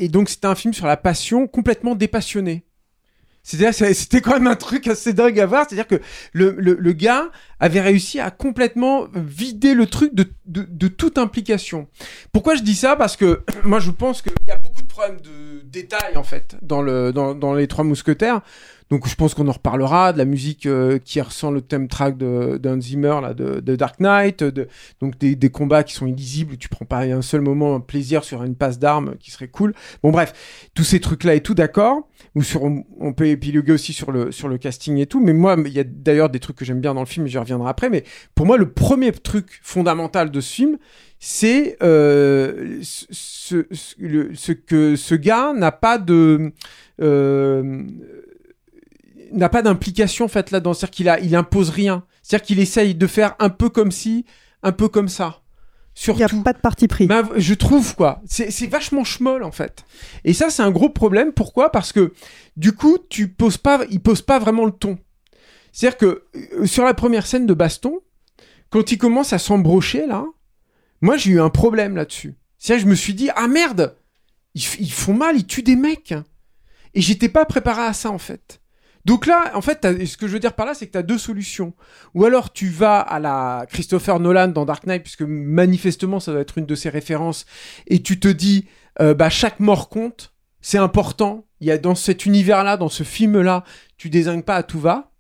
donc 0.10 0.30
c'était 0.30 0.48
un 0.48 0.56
film 0.56 0.74
sur 0.74 0.88
la 0.88 0.98
passion 0.98 1.48
complètement 1.48 1.94
dépassionné. 1.96 2.64
C'est-à-dire, 3.44 3.74
c'est- 3.74 3.94
c'était 3.94 4.20
quand 4.20 4.34
même 4.34 4.48
un 4.48 4.58
truc 4.58 4.88
assez 4.88 5.14
dingue 5.14 5.40
à 5.40 5.46
voir. 5.46 5.66
C'est-à-dire 5.68 5.88
que 5.88 6.02
le, 6.34 6.54
le, 6.60 6.76
le 6.78 6.92
gars 6.92 7.30
avait 7.62 7.80
réussi 7.80 8.20
à 8.20 8.30
complètement 8.30 9.08
vider 9.16 9.74
le 9.74 9.86
truc 9.88 10.14
de, 10.14 10.26
de, 10.46 10.68
de 10.70 10.88
toute 10.90 11.18
implication. 11.18 11.88
Pourquoi 12.34 12.56
je 12.56 12.62
dis 12.62 12.76
ça? 12.76 12.98
Parce 12.98 13.16
que 13.16 13.42
moi, 13.64 13.80
je 13.80 13.92
pense 13.92 14.22
qu'il 14.22 14.34
y 14.48 14.52
a 14.52 14.58
beaucoup 14.58 14.77
de 15.10 15.62
détails, 15.64 16.18
en 16.18 16.24
fait, 16.24 16.56
dans, 16.62 16.82
le, 16.82 17.14
dans, 17.14 17.36
dans 17.36 17.54
les 17.54 17.68
Trois 17.68 17.84
Mousquetaires. 17.84 18.42
Donc, 18.90 19.08
je 19.08 19.16
pense 19.16 19.34
qu'on 19.34 19.48
en 19.48 19.52
reparlera 19.52 20.14
de 20.14 20.18
la 20.18 20.26
musique 20.26 20.66
euh, 20.66 20.98
qui 20.98 21.20
ressent 21.20 21.52
le 21.52 21.62
thème 21.62 21.88
track 21.88 22.18
de, 22.18 22.58
d'Hans 22.58 22.80
Zimmer, 22.80 23.20
là, 23.22 23.34
de, 23.34 23.60
de 23.60 23.76
Dark 23.76 24.00
Knight, 24.00 24.44
de, 24.44 24.68
donc 25.02 25.18
des, 25.18 25.36
des 25.36 25.50
combats 25.50 25.84
qui 25.84 25.94
sont 25.94 26.08
illisibles, 26.08 26.58
tu 26.58 26.70
prends 26.70 26.86
pas 26.86 27.02
un 27.02 27.22
seul 27.22 27.42
moment 27.42 27.76
un 27.76 27.80
plaisir 27.80 28.24
sur 28.24 28.44
une 28.44 28.56
passe 28.56 28.80
d'armes 28.80 29.16
qui 29.20 29.32
serait 29.32 29.48
cool. 29.48 29.74
Bon, 30.04 30.12
bref, 30.12 30.70
tous 30.74 30.84
ces 30.84 31.00
trucs-là 31.00 31.36
et 31.36 31.42
tout, 31.42 31.54
d'accord. 31.54 32.08
Ou 32.36 32.44
sur, 32.44 32.64
on, 32.64 33.14
peut 33.14 33.28
épiloguer 33.28 33.74
aussi 33.74 33.94
sur 33.94 34.12
le, 34.12 34.32
sur 34.32 34.48
le 34.48 34.58
casting 34.58 34.98
et 34.98 35.06
tout. 35.06 35.20
Mais 35.20 35.34
moi, 35.34 35.56
il 35.66 35.72
y 35.72 35.80
a 35.80 35.84
d'ailleurs 35.84 36.30
des 36.30 36.40
trucs 36.40 36.56
que 36.56 36.66
j'aime 36.66 36.82
bien 36.82 36.94
dans 36.94 37.02
le 37.02 37.08
film, 37.08 37.26
et 37.26 37.30
j'y 37.30 37.38
reviendrai 37.38 37.70
après. 37.70 37.90
Mais 37.90 38.04
pour 38.36 38.46
moi, 38.46 38.58
le 38.58 38.70
premier 38.70 39.12
truc 39.12 39.60
fondamental 39.64 40.32
de 40.32 40.40
ce 40.40 40.54
film, 40.54 40.78
c'est 41.20 41.78
euh, 41.82 42.80
ce, 42.82 43.66
ce, 43.72 44.30
ce 44.34 44.52
que 44.52 44.96
ce 44.96 45.16
gars 45.16 45.54
n'a 45.54 45.72
pas 45.72 45.98
de 45.98 46.54
euh, 47.02 47.84
n'a 49.34 49.50
pas 49.50 49.62
d'implication 49.62 50.26
en 50.26 50.30
fait 50.30 50.52
là-dedans. 50.52 50.74
C'est-à-dire 50.74 50.96
qu'il 50.96 51.10
a, 51.10 51.20
il 51.20 51.36
impose 51.36 51.70
rien. 51.70 52.04
C'est-à-dire 52.22 52.46
qu'il 52.46 52.60
essaye 52.60 52.96
de 52.96 53.08
faire 53.08 53.36
un 53.40 53.50
peu 53.50 53.70
comme 53.70 53.92
si, 53.92 54.26
un 54.64 54.72
peu 54.72 54.88
comme 54.88 55.10
ça. 55.10 55.42
Il 56.08 56.14
n'y 56.16 56.24
a 56.24 56.30
pas 56.44 56.54
de 56.54 56.60
parti 56.60 56.88
pris. 56.88 57.08
Ben, 57.08 57.28
je 57.36 57.54
trouve 57.54 57.96
quoi. 57.96 58.22
C'est 58.28 58.68
vachement 58.68 59.04
schmoll 59.04 59.44
en 59.44 59.52
fait. 59.52 59.84
Et 60.24 60.34
ça, 60.34 60.50
c'est 60.50 60.62
un 60.62 60.70
gros 60.72 60.90
problème. 60.90 61.34
Pourquoi? 61.34 61.72
Parce 61.72 61.92
que 61.92 62.14
du 62.56 62.74
coup, 62.74 62.98
tu 63.10 63.28
poses 63.28 63.58
pas, 63.58 63.82
il 63.90 64.00
pose 64.00 64.22
pas 64.22 64.38
vraiment 64.40 64.66
le 64.66 64.72
ton. 64.72 65.00
C'est-à-dire 65.72 65.98
que 65.98 66.24
euh, 66.36 66.66
sur 66.66 66.84
la 66.84 66.94
première 66.94 67.26
scène 67.26 67.46
de 67.46 67.54
baston, 67.54 68.00
quand 68.70 68.92
il 68.92 68.98
commence 68.98 69.34
à 69.34 69.40
s'embrocher 69.40 70.06
là, 70.06 70.26
moi 71.02 71.18
j'ai 71.18 71.32
eu 71.32 71.42
un 71.42 71.50
problème 71.50 71.96
là-dessus. 71.96 72.36
C'est-à-dire 72.58 72.84
que 72.84 72.88
je 72.88 72.92
me 72.92 72.96
suis 72.96 73.14
dit 73.14 73.30
ah 73.36 73.48
merde, 73.48 73.96
ils, 74.54 74.64
ils 74.80 74.92
font 74.92 75.14
mal, 75.14 75.36
ils 75.36 75.48
tuent 75.48 75.64
des 75.64 75.76
mecs. 75.76 76.14
Et 76.94 77.02
j'étais 77.02 77.30
pas 77.30 77.46
préparé 77.46 77.82
à 77.82 77.94
ça 77.94 78.12
en 78.12 78.18
fait. 78.20 78.62
Donc 79.08 79.26
là, 79.26 79.54
en 79.56 79.62
fait, 79.62 79.88
ce 80.06 80.18
que 80.18 80.28
je 80.28 80.34
veux 80.34 80.40
dire 80.40 80.52
par 80.52 80.66
là, 80.66 80.74
c'est 80.74 80.86
que 80.86 80.92
tu 80.92 80.98
as 80.98 81.02
deux 81.02 81.18
solutions. 81.18 81.74
Ou 82.14 82.26
alors 82.26 82.52
tu 82.52 82.68
vas 82.68 83.00
à 83.00 83.22
la 83.22 83.66
Christopher 83.70 84.20
Nolan 84.20 84.50
dans 84.50 84.66
Dark 84.66 84.86
Knight, 84.86 85.02
puisque 85.02 85.22
manifestement 85.22 86.20
ça 86.20 86.34
doit 86.34 86.42
être 86.42 86.58
une 86.58 86.66
de 86.66 86.76
ses 86.76 86.90
références, 86.90 87.46
et 87.88 88.04
tu 88.04 88.20
te 88.20 88.28
dis, 88.28 88.68
euh, 89.00 89.14
bah, 89.14 89.30
chaque 89.30 89.62
mort 89.62 89.88
compte, 89.88 90.34
c'est 90.60 90.78
important. 90.78 91.48
Il 91.62 91.68
y 91.68 91.72
a 91.72 91.78
dans 91.78 91.96
cet 91.96 92.26
univers-là, 92.26 92.76
dans 92.76 92.90
ce 92.90 93.04
film-là, 93.04 93.64
tu 93.96 94.10
désignes 94.10 94.44
pas 94.44 94.58
à 94.58 94.64
tout 94.64 94.80
va. 94.80 95.14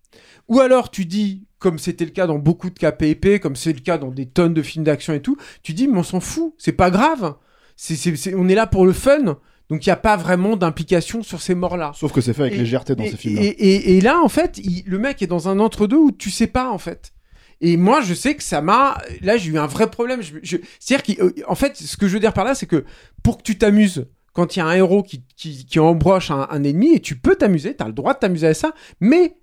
Ou 0.49 0.59
alors 0.59 0.91
tu 0.91 1.05
dis, 1.05 1.47
comme 1.57 1.79
c'était 1.79 2.03
le 2.03 2.11
cas 2.11 2.27
dans 2.27 2.39
beaucoup 2.39 2.69
de 2.69 2.77
KPIP, 2.77 3.39
comme 3.39 3.55
c'est 3.55 3.71
le 3.71 3.79
cas 3.79 3.97
dans 3.97 4.11
des 4.11 4.25
tonnes 4.25 4.53
de 4.53 4.63
films 4.63 4.83
d'action 4.83 5.13
et 5.13 5.21
tout, 5.21 5.37
tu 5.63 5.71
dis, 5.71 5.87
mais 5.87 5.99
on 5.99 6.03
s'en 6.03 6.19
fout, 6.19 6.53
c'est 6.57 6.73
pas 6.73 6.91
grave. 6.91 7.37
On 8.35 8.49
est 8.49 8.55
là 8.55 8.67
pour 8.67 8.85
le 8.85 8.91
fun. 8.91 9.37
Donc 9.69 9.85
il 9.85 9.89
n'y 9.89 9.93
a 9.93 9.97
pas 9.97 10.15
vraiment 10.15 10.55
d'implication 10.55 11.23
sur 11.23 11.41
ces 11.41 11.53
morts-là. 11.55 11.91
Sauf 11.93 12.13
que 12.13 12.21
c'est 12.21 12.33
fait 12.33 12.43
avec 12.43 12.53
Et- 12.53 12.57
légèreté 12.57 12.95
dans 12.95 13.03
et- 13.03 13.11
ces 13.11 13.17
films-là. 13.17 13.41
Et, 13.57 13.99
là, 14.01 14.19
en 14.23 14.29
fait, 14.29 14.57
il- 14.63 14.83
le 14.85 14.97
mec 14.97 15.21
est 15.21 15.27
dans 15.27 15.49
un 15.49 15.59
entre-deux 15.59 15.97
où 15.97 16.11
tu 16.11 16.29
sais 16.31 16.47
pas, 16.47 16.69
en 16.71 16.77
fait. 16.77 17.11
Et 17.59 17.75
moi, 17.75 18.01
je 18.01 18.13
sais 18.13 18.35
que 18.35 18.43
ça 18.43 18.61
m'a. 18.61 18.97
Là, 19.21 19.35
j'ai 19.37 19.49
eu 19.51 19.57
un 19.57 19.65
vrai 19.67 19.89
problème. 19.89 20.21
Je... 20.21 20.35
je- 20.43 20.57
C'est-à-dire 20.79 21.17
qu'en 21.43 21.55
fait, 21.55 21.75
ce 21.75 21.97
que 21.97 22.07
je 22.07 22.13
veux 22.13 22.19
dire 22.19 22.31
par 22.33 22.45
là, 22.45 22.55
c'est 22.55 22.67
que 22.67 22.85
pour 23.23 23.37
que 23.39 23.43
tu 23.43 23.57
t'amuses, 23.57 24.05
quand 24.33 24.55
il 24.55 24.59
y 24.59 24.61
a 24.61 24.65
un 24.67 24.73
héros 24.75 25.01
qui, 25.03 25.23
qui, 25.35 25.65
qui 25.65 25.79
embroche 25.79 26.29
un, 26.31 26.47
un 26.51 26.63
ennemi, 26.63 26.93
et 26.93 26.99
tu 26.99 27.17
peux 27.17 27.35
t'amuser, 27.35 27.75
tu 27.75 27.83
as 27.83 27.87
le 27.87 27.93
droit 27.93 28.13
de 28.13 28.19
t'amuser 28.19 28.47
à 28.47 28.53
ça, 28.53 28.73
mais 29.01 29.37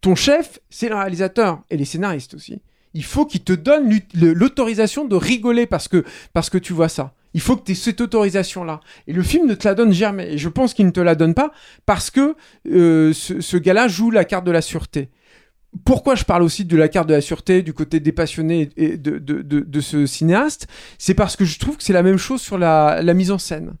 ton 0.00 0.14
chef, 0.14 0.60
c'est 0.70 0.88
le 0.88 0.94
réalisateur 0.94 1.62
et 1.68 1.76
les 1.76 1.84
scénaristes 1.84 2.34
aussi. 2.34 2.62
Il 2.94 3.04
faut 3.04 3.26
qu'il 3.26 3.42
te 3.42 3.52
donne 3.52 3.90
l'autorisation 4.14 5.04
de 5.06 5.16
rigoler 5.16 5.66
parce 5.66 5.88
que, 5.88 6.04
parce 6.32 6.48
que 6.50 6.58
tu 6.58 6.72
vois 6.72 6.88
ça. 6.88 7.12
Il 7.34 7.40
faut 7.40 7.56
que 7.56 7.64
tu 7.64 7.72
aies 7.72 7.76
cette 7.76 8.00
autorisation-là. 8.00 8.80
Et 9.06 9.12
le 9.12 9.22
film 9.22 9.46
ne 9.46 9.54
te 9.54 9.66
la 9.66 9.74
donne 9.74 9.92
jamais. 9.92 10.34
Et 10.34 10.38
je 10.38 10.48
pense 10.48 10.74
qu'il 10.74 10.86
ne 10.86 10.90
te 10.90 11.00
la 11.00 11.14
donne 11.14 11.34
pas 11.34 11.52
parce 11.86 12.10
que 12.10 12.34
euh, 12.70 13.12
ce, 13.12 13.56
gars-là 13.56 13.88
joue 13.88 14.10
la 14.10 14.24
carte 14.24 14.44
de 14.44 14.50
la 14.50 14.62
sûreté. 14.62 15.10
Pourquoi 15.86 16.14
je 16.14 16.24
parle 16.24 16.42
aussi 16.42 16.66
de 16.66 16.76
la 16.76 16.88
carte 16.88 17.08
de 17.08 17.14
la 17.14 17.22
sûreté, 17.22 17.62
du 17.62 17.72
côté 17.72 17.98
dépassionné 17.98 18.68
et 18.76 18.98
de, 18.98 19.80
ce 19.80 20.04
cinéaste? 20.04 20.66
C'est 20.98 21.14
parce 21.14 21.34
que 21.34 21.46
je 21.46 21.58
trouve 21.58 21.78
que 21.78 21.82
c'est 21.82 21.94
la 21.94 22.02
même 22.02 22.18
chose 22.18 22.42
sur 22.42 22.58
la 22.58 23.14
mise 23.14 23.30
en 23.30 23.38
scène. 23.38 23.74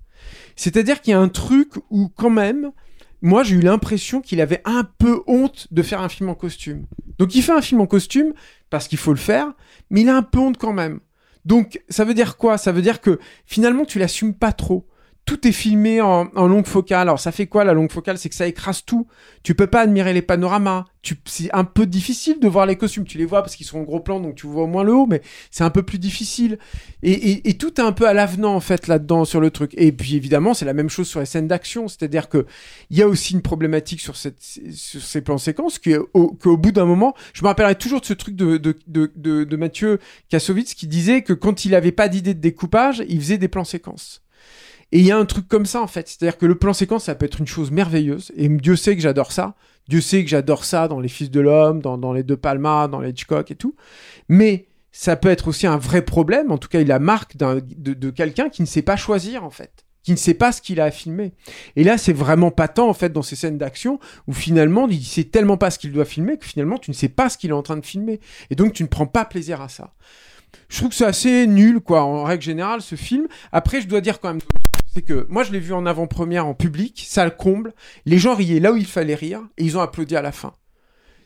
C'est-à-dire 0.56 1.00
qu'il 1.00 1.12
y 1.12 1.14
a 1.14 1.20
un 1.20 1.28
truc 1.28 1.72
où, 1.90 2.08
quand 2.08 2.30
même, 2.30 2.72
moi 3.20 3.42
j'ai 3.42 3.56
eu 3.56 3.60
l'impression 3.60 4.20
qu'il 4.20 4.40
avait 4.40 4.62
un 4.64 4.84
peu 4.84 5.22
honte 5.26 5.68
de 5.70 5.82
faire 5.82 6.00
un 6.00 6.08
film 6.08 6.28
en 6.28 6.34
costume. 6.34 6.86
Donc 7.18 7.34
il 7.34 7.42
fait 7.42 7.52
un 7.52 7.62
film 7.62 7.80
en 7.80 7.86
costume 7.86 8.32
parce 8.70 8.88
qu'il 8.88 8.98
faut 8.98 9.12
le 9.12 9.18
faire, 9.18 9.52
mais 9.90 10.02
il 10.02 10.08
a 10.08 10.16
un 10.16 10.22
peu 10.22 10.38
honte 10.38 10.58
quand 10.58 10.72
même. 10.72 11.00
Donc 11.44 11.80
ça 11.88 12.04
veut 12.04 12.14
dire 12.14 12.36
quoi? 12.36 12.58
Ça 12.58 12.72
veut 12.72 12.82
dire 12.82 13.00
que 13.00 13.18
finalement 13.46 13.84
tu 13.84 13.98
l'assumes 13.98 14.34
pas 14.34 14.52
trop. 14.52 14.86
Tout 15.24 15.46
est 15.46 15.52
filmé 15.52 16.00
en, 16.00 16.24
longue 16.34 16.66
focale. 16.66 17.02
Alors 17.02 17.20
ça 17.20 17.30
fait 17.30 17.46
quoi 17.46 17.64
la 17.64 17.72
longue 17.74 17.92
focale? 17.92 18.18
C'est 18.18 18.28
que 18.28 18.34
ça 18.34 18.46
écrase 18.46 18.84
tout. 18.84 19.06
Tu 19.44 19.54
peux 19.54 19.68
pas 19.68 19.82
admirer 19.82 20.12
les 20.12 20.22
panoramas. 20.22 20.84
C'est 21.24 21.52
un 21.52 21.64
peu 21.64 21.86
difficile 21.86 22.40
de 22.40 22.48
voir 22.48 22.66
les 22.66 22.76
costumes. 22.76 23.04
Tu 23.04 23.18
les 23.18 23.24
vois 23.24 23.42
parce 23.42 23.54
qu'ils 23.54 23.66
sont 23.66 23.78
en 23.78 23.82
gros 23.82 24.00
plan, 24.00 24.20
donc 24.20 24.34
tu 24.34 24.46
vois 24.46 24.64
au 24.64 24.66
moins 24.66 24.82
le 24.82 24.92
haut, 24.92 25.06
mais 25.06 25.22
c'est 25.50 25.64
un 25.64 25.70
peu 25.70 25.82
plus 25.82 25.98
difficile. 25.98 26.58
Et, 27.02 27.54
tout 27.54 27.80
est 27.80 27.84
un 27.84 27.92
peu 27.92 28.08
à 28.08 28.14
l'avenant 28.14 28.54
en 28.54 28.60
fait 28.60 28.88
là-dedans 28.88 29.24
sur 29.24 29.40
le 29.40 29.50
truc. 29.50 29.72
Et 29.76 29.92
puis 29.92 30.16
évidemment 30.16 30.54
c'est 30.54 30.64
la 30.64 30.74
même 30.74 30.88
chose 30.88 31.08
sur 31.08 31.20
les 31.20 31.26
scènes 31.26 31.48
d'action, 31.48 31.86
c'est-à-dire 31.86 32.28
que 32.28 32.46
il 32.90 32.98
y 32.98 33.02
a 33.02 33.08
aussi 33.08 33.34
une 33.34 33.42
problématique 33.42 34.00
sur 34.00 34.16
ces 34.16 35.20
plans 35.20 35.38
séquences 35.38 35.78
qu'au 35.78 36.56
bout 36.56 36.72
d'un 36.72 36.84
moment, 36.84 37.14
je 37.32 37.42
me 37.42 37.48
rappellerai 37.48 37.76
toujours 37.76 38.00
de 38.00 38.06
ce 38.06 38.14
truc 38.14 38.34
de 38.34 38.56
de, 38.56 38.76
de, 38.86 39.44
de, 39.44 39.56
Mathieu 39.56 39.98
Kassovitz 40.28 40.74
qui 40.74 40.86
disait 40.86 41.22
que 41.22 41.32
quand 41.32 41.64
il 41.64 41.74
avait 41.74 41.92
pas 41.92 42.08
d'idée 42.08 42.34
de 42.34 42.40
découpage, 42.40 43.02
il 43.08 43.20
faisait 43.20 43.38
des 43.38 43.48
plans 43.48 43.64
séquences. 43.64 44.21
Et 44.92 44.98
il 44.98 45.06
y 45.06 45.10
a 45.10 45.16
un 45.16 45.24
truc 45.24 45.48
comme 45.48 45.64
ça 45.64 45.80
en 45.80 45.86
fait, 45.86 46.06
c'est-à-dire 46.06 46.36
que 46.36 46.44
le 46.44 46.54
plan 46.54 46.74
séquence 46.74 47.04
ça 47.04 47.14
peut 47.14 47.24
être 47.24 47.40
une 47.40 47.46
chose 47.46 47.70
merveilleuse 47.70 48.30
et 48.36 48.48
Dieu 48.48 48.76
sait 48.76 48.94
que 48.94 49.00
j'adore 49.00 49.32
ça. 49.32 49.54
Dieu 49.88 50.02
sait 50.02 50.22
que 50.22 50.28
j'adore 50.28 50.64
ça 50.64 50.86
dans 50.86 51.00
les 51.00 51.08
Fils 51.08 51.30
de 51.30 51.40
l'homme, 51.40 51.80
dans, 51.80 52.12
les 52.12 52.22
De 52.22 52.34
Palma, 52.34 52.86
dans 52.88 53.00
les 53.00 53.10
Hitchcock 53.10 53.50
et 53.50 53.56
tout. 53.56 53.74
Mais 54.28 54.66
ça 54.92 55.16
peut 55.16 55.30
être 55.30 55.48
aussi 55.48 55.66
un 55.66 55.78
vrai 55.78 56.02
problème, 56.02 56.52
en 56.52 56.58
tout 56.58 56.68
cas 56.68 56.80
il 56.80 56.86
la 56.86 56.98
marque 56.98 57.38
de 57.38 58.10
quelqu'un 58.10 58.50
qui 58.50 58.60
ne 58.60 58.66
sait 58.66 58.82
pas 58.82 58.96
choisir 58.96 59.44
en 59.44 59.50
fait, 59.50 59.86
qui 60.02 60.12
ne 60.12 60.16
sait 60.16 60.34
pas 60.34 60.52
ce 60.52 60.60
qu'il 60.60 60.78
a 60.78 60.84
à 60.84 60.90
filmer. 60.90 61.32
Et 61.74 61.84
là 61.84 61.96
c'est 61.96 62.12
vraiment 62.12 62.50
patent 62.50 62.86
en 62.86 62.94
fait 62.94 63.14
dans 63.14 63.22
ces 63.22 63.34
scènes 63.34 63.56
d'action 63.56 63.98
où 64.28 64.34
finalement 64.34 64.86
il 64.88 65.02
sait 65.02 65.24
tellement 65.24 65.56
pas 65.56 65.70
ce 65.70 65.78
qu'il 65.78 65.92
doit 65.92 66.04
filmer 66.04 66.36
que 66.36 66.44
finalement 66.44 66.76
tu 66.76 66.90
ne 66.90 66.94
sais 66.94 67.08
pas 67.08 67.30
ce 67.30 67.38
qu'il 67.38 67.48
est 67.48 67.54
en 67.54 67.62
train 67.62 67.78
de 67.78 67.86
filmer. 67.86 68.20
Et 68.50 68.56
donc 68.56 68.74
tu 68.74 68.82
ne 68.82 68.88
prends 68.88 69.06
pas 69.06 69.24
plaisir 69.24 69.62
à 69.62 69.70
ça. 69.70 69.94
Je 70.68 70.76
trouve 70.76 70.90
que 70.90 70.96
c'est 70.96 71.06
assez 71.06 71.46
nul 71.46 71.80
quoi 71.80 72.02
en 72.02 72.24
règle 72.24 72.42
générale 72.42 72.82
ce 72.82 72.94
film. 72.94 73.26
Après 73.52 73.80
je 73.80 73.88
dois 73.88 74.02
dire 74.02 74.20
quand 74.20 74.28
même 74.28 74.42
c'est 74.94 75.02
que 75.02 75.26
moi 75.28 75.42
je 75.42 75.52
l'ai 75.52 75.60
vu 75.60 75.72
en 75.72 75.86
avant-première 75.86 76.46
en 76.46 76.54
public, 76.54 77.04
ça 77.08 77.24
le 77.24 77.30
comble, 77.30 77.72
les 78.06 78.18
gens 78.18 78.34
riaient 78.34 78.60
là 78.60 78.72
où 78.72 78.76
il 78.76 78.86
fallait 78.86 79.14
rire 79.14 79.40
et 79.58 79.64
ils 79.64 79.76
ont 79.76 79.80
applaudi 79.80 80.16
à 80.16 80.22
la 80.22 80.32
fin. 80.32 80.52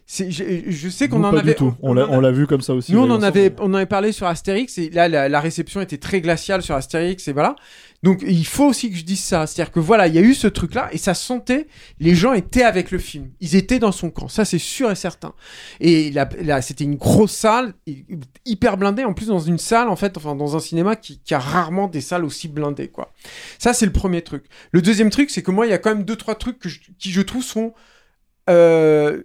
Je, 0.08 0.28
je 0.68 0.88
sais 0.88 1.08
qu'on 1.08 1.24
en 1.24 1.32
pas 1.32 1.40
avait. 1.40 1.50
du 1.50 1.56
tout. 1.56 1.74
On 1.82 1.92
l'a- 1.92 2.30
vu 2.30 2.46
comme 2.46 2.60
ça 2.60 2.74
aussi, 2.74 2.92
Nous, 2.92 2.98
on 3.00 3.06
d'ailleurs, 3.06 3.18
en 3.18 3.22
avait, 3.24 3.52
on 3.58 3.64
en 3.64 3.74
avait 3.74 3.86
parlé 3.86 4.12
sur 4.12 4.28
Astérix 4.28 4.78
et 4.78 4.88
là, 4.90 5.08
la, 5.08 5.28
la 5.28 5.40
réception 5.40 5.80
était 5.80 5.98
très 5.98 6.20
glaciale 6.20 6.62
sur 6.62 6.76
Astérix 6.76 7.26
et 7.26 7.32
voilà. 7.32 7.56
Donc 8.02 8.22
il 8.26 8.46
faut 8.46 8.66
aussi 8.66 8.90
que 8.90 8.96
je 8.96 9.04
dise 9.04 9.22
ça, 9.22 9.46
c'est-à-dire 9.46 9.72
que 9.72 9.80
voilà, 9.80 10.06
il 10.06 10.14
y 10.14 10.18
a 10.18 10.22
eu 10.22 10.34
ce 10.34 10.46
truc-là 10.46 10.88
et 10.92 10.98
ça 10.98 11.14
se 11.14 11.24
sentait, 11.24 11.66
les 11.98 12.14
gens 12.14 12.32
étaient 12.32 12.62
avec 12.62 12.90
le 12.90 12.98
film, 12.98 13.30
ils 13.40 13.56
étaient 13.56 13.78
dans 13.78 13.92
son 13.92 14.10
camp, 14.10 14.28
ça 14.28 14.44
c'est 14.44 14.58
sûr 14.58 14.90
et 14.90 14.94
certain. 14.94 15.34
Et 15.80 16.10
là, 16.10 16.62
c'était 16.62 16.84
une 16.84 16.96
grosse 16.96 17.32
salle, 17.32 17.74
hy- 17.86 18.04
hyper 18.44 18.76
blindée, 18.76 19.04
en 19.04 19.14
plus 19.14 19.26
dans 19.28 19.40
une 19.40 19.58
salle 19.58 19.88
en 19.88 19.96
fait, 19.96 20.16
enfin 20.16 20.34
dans 20.34 20.56
un 20.56 20.60
cinéma 20.60 20.96
qui, 20.96 21.20
a 21.32 21.38
rarement 21.38 21.88
des 21.88 22.00
salles 22.00 22.24
aussi 22.24 22.48
blindées 22.48 22.88
quoi. 22.88 23.12
Ça 23.58 23.72
c'est 23.72 23.86
le 23.86 23.92
premier 23.92 24.22
truc. 24.22 24.44
Le 24.72 24.82
deuxième 24.82 25.10
truc, 25.10 25.30
c'est 25.30 25.42
que 25.42 25.50
moi 25.50 25.66
il 25.66 25.70
y 25.70 25.74
a 25.74 25.78
quand 25.78 25.90
même 25.90 26.04
deux 26.04 26.16
trois 26.16 26.34
trucs 26.34 26.58
qui 26.98 27.10
je 27.10 27.20
trouve 27.22 27.42
sont 27.42 27.74
euh, 28.48 29.22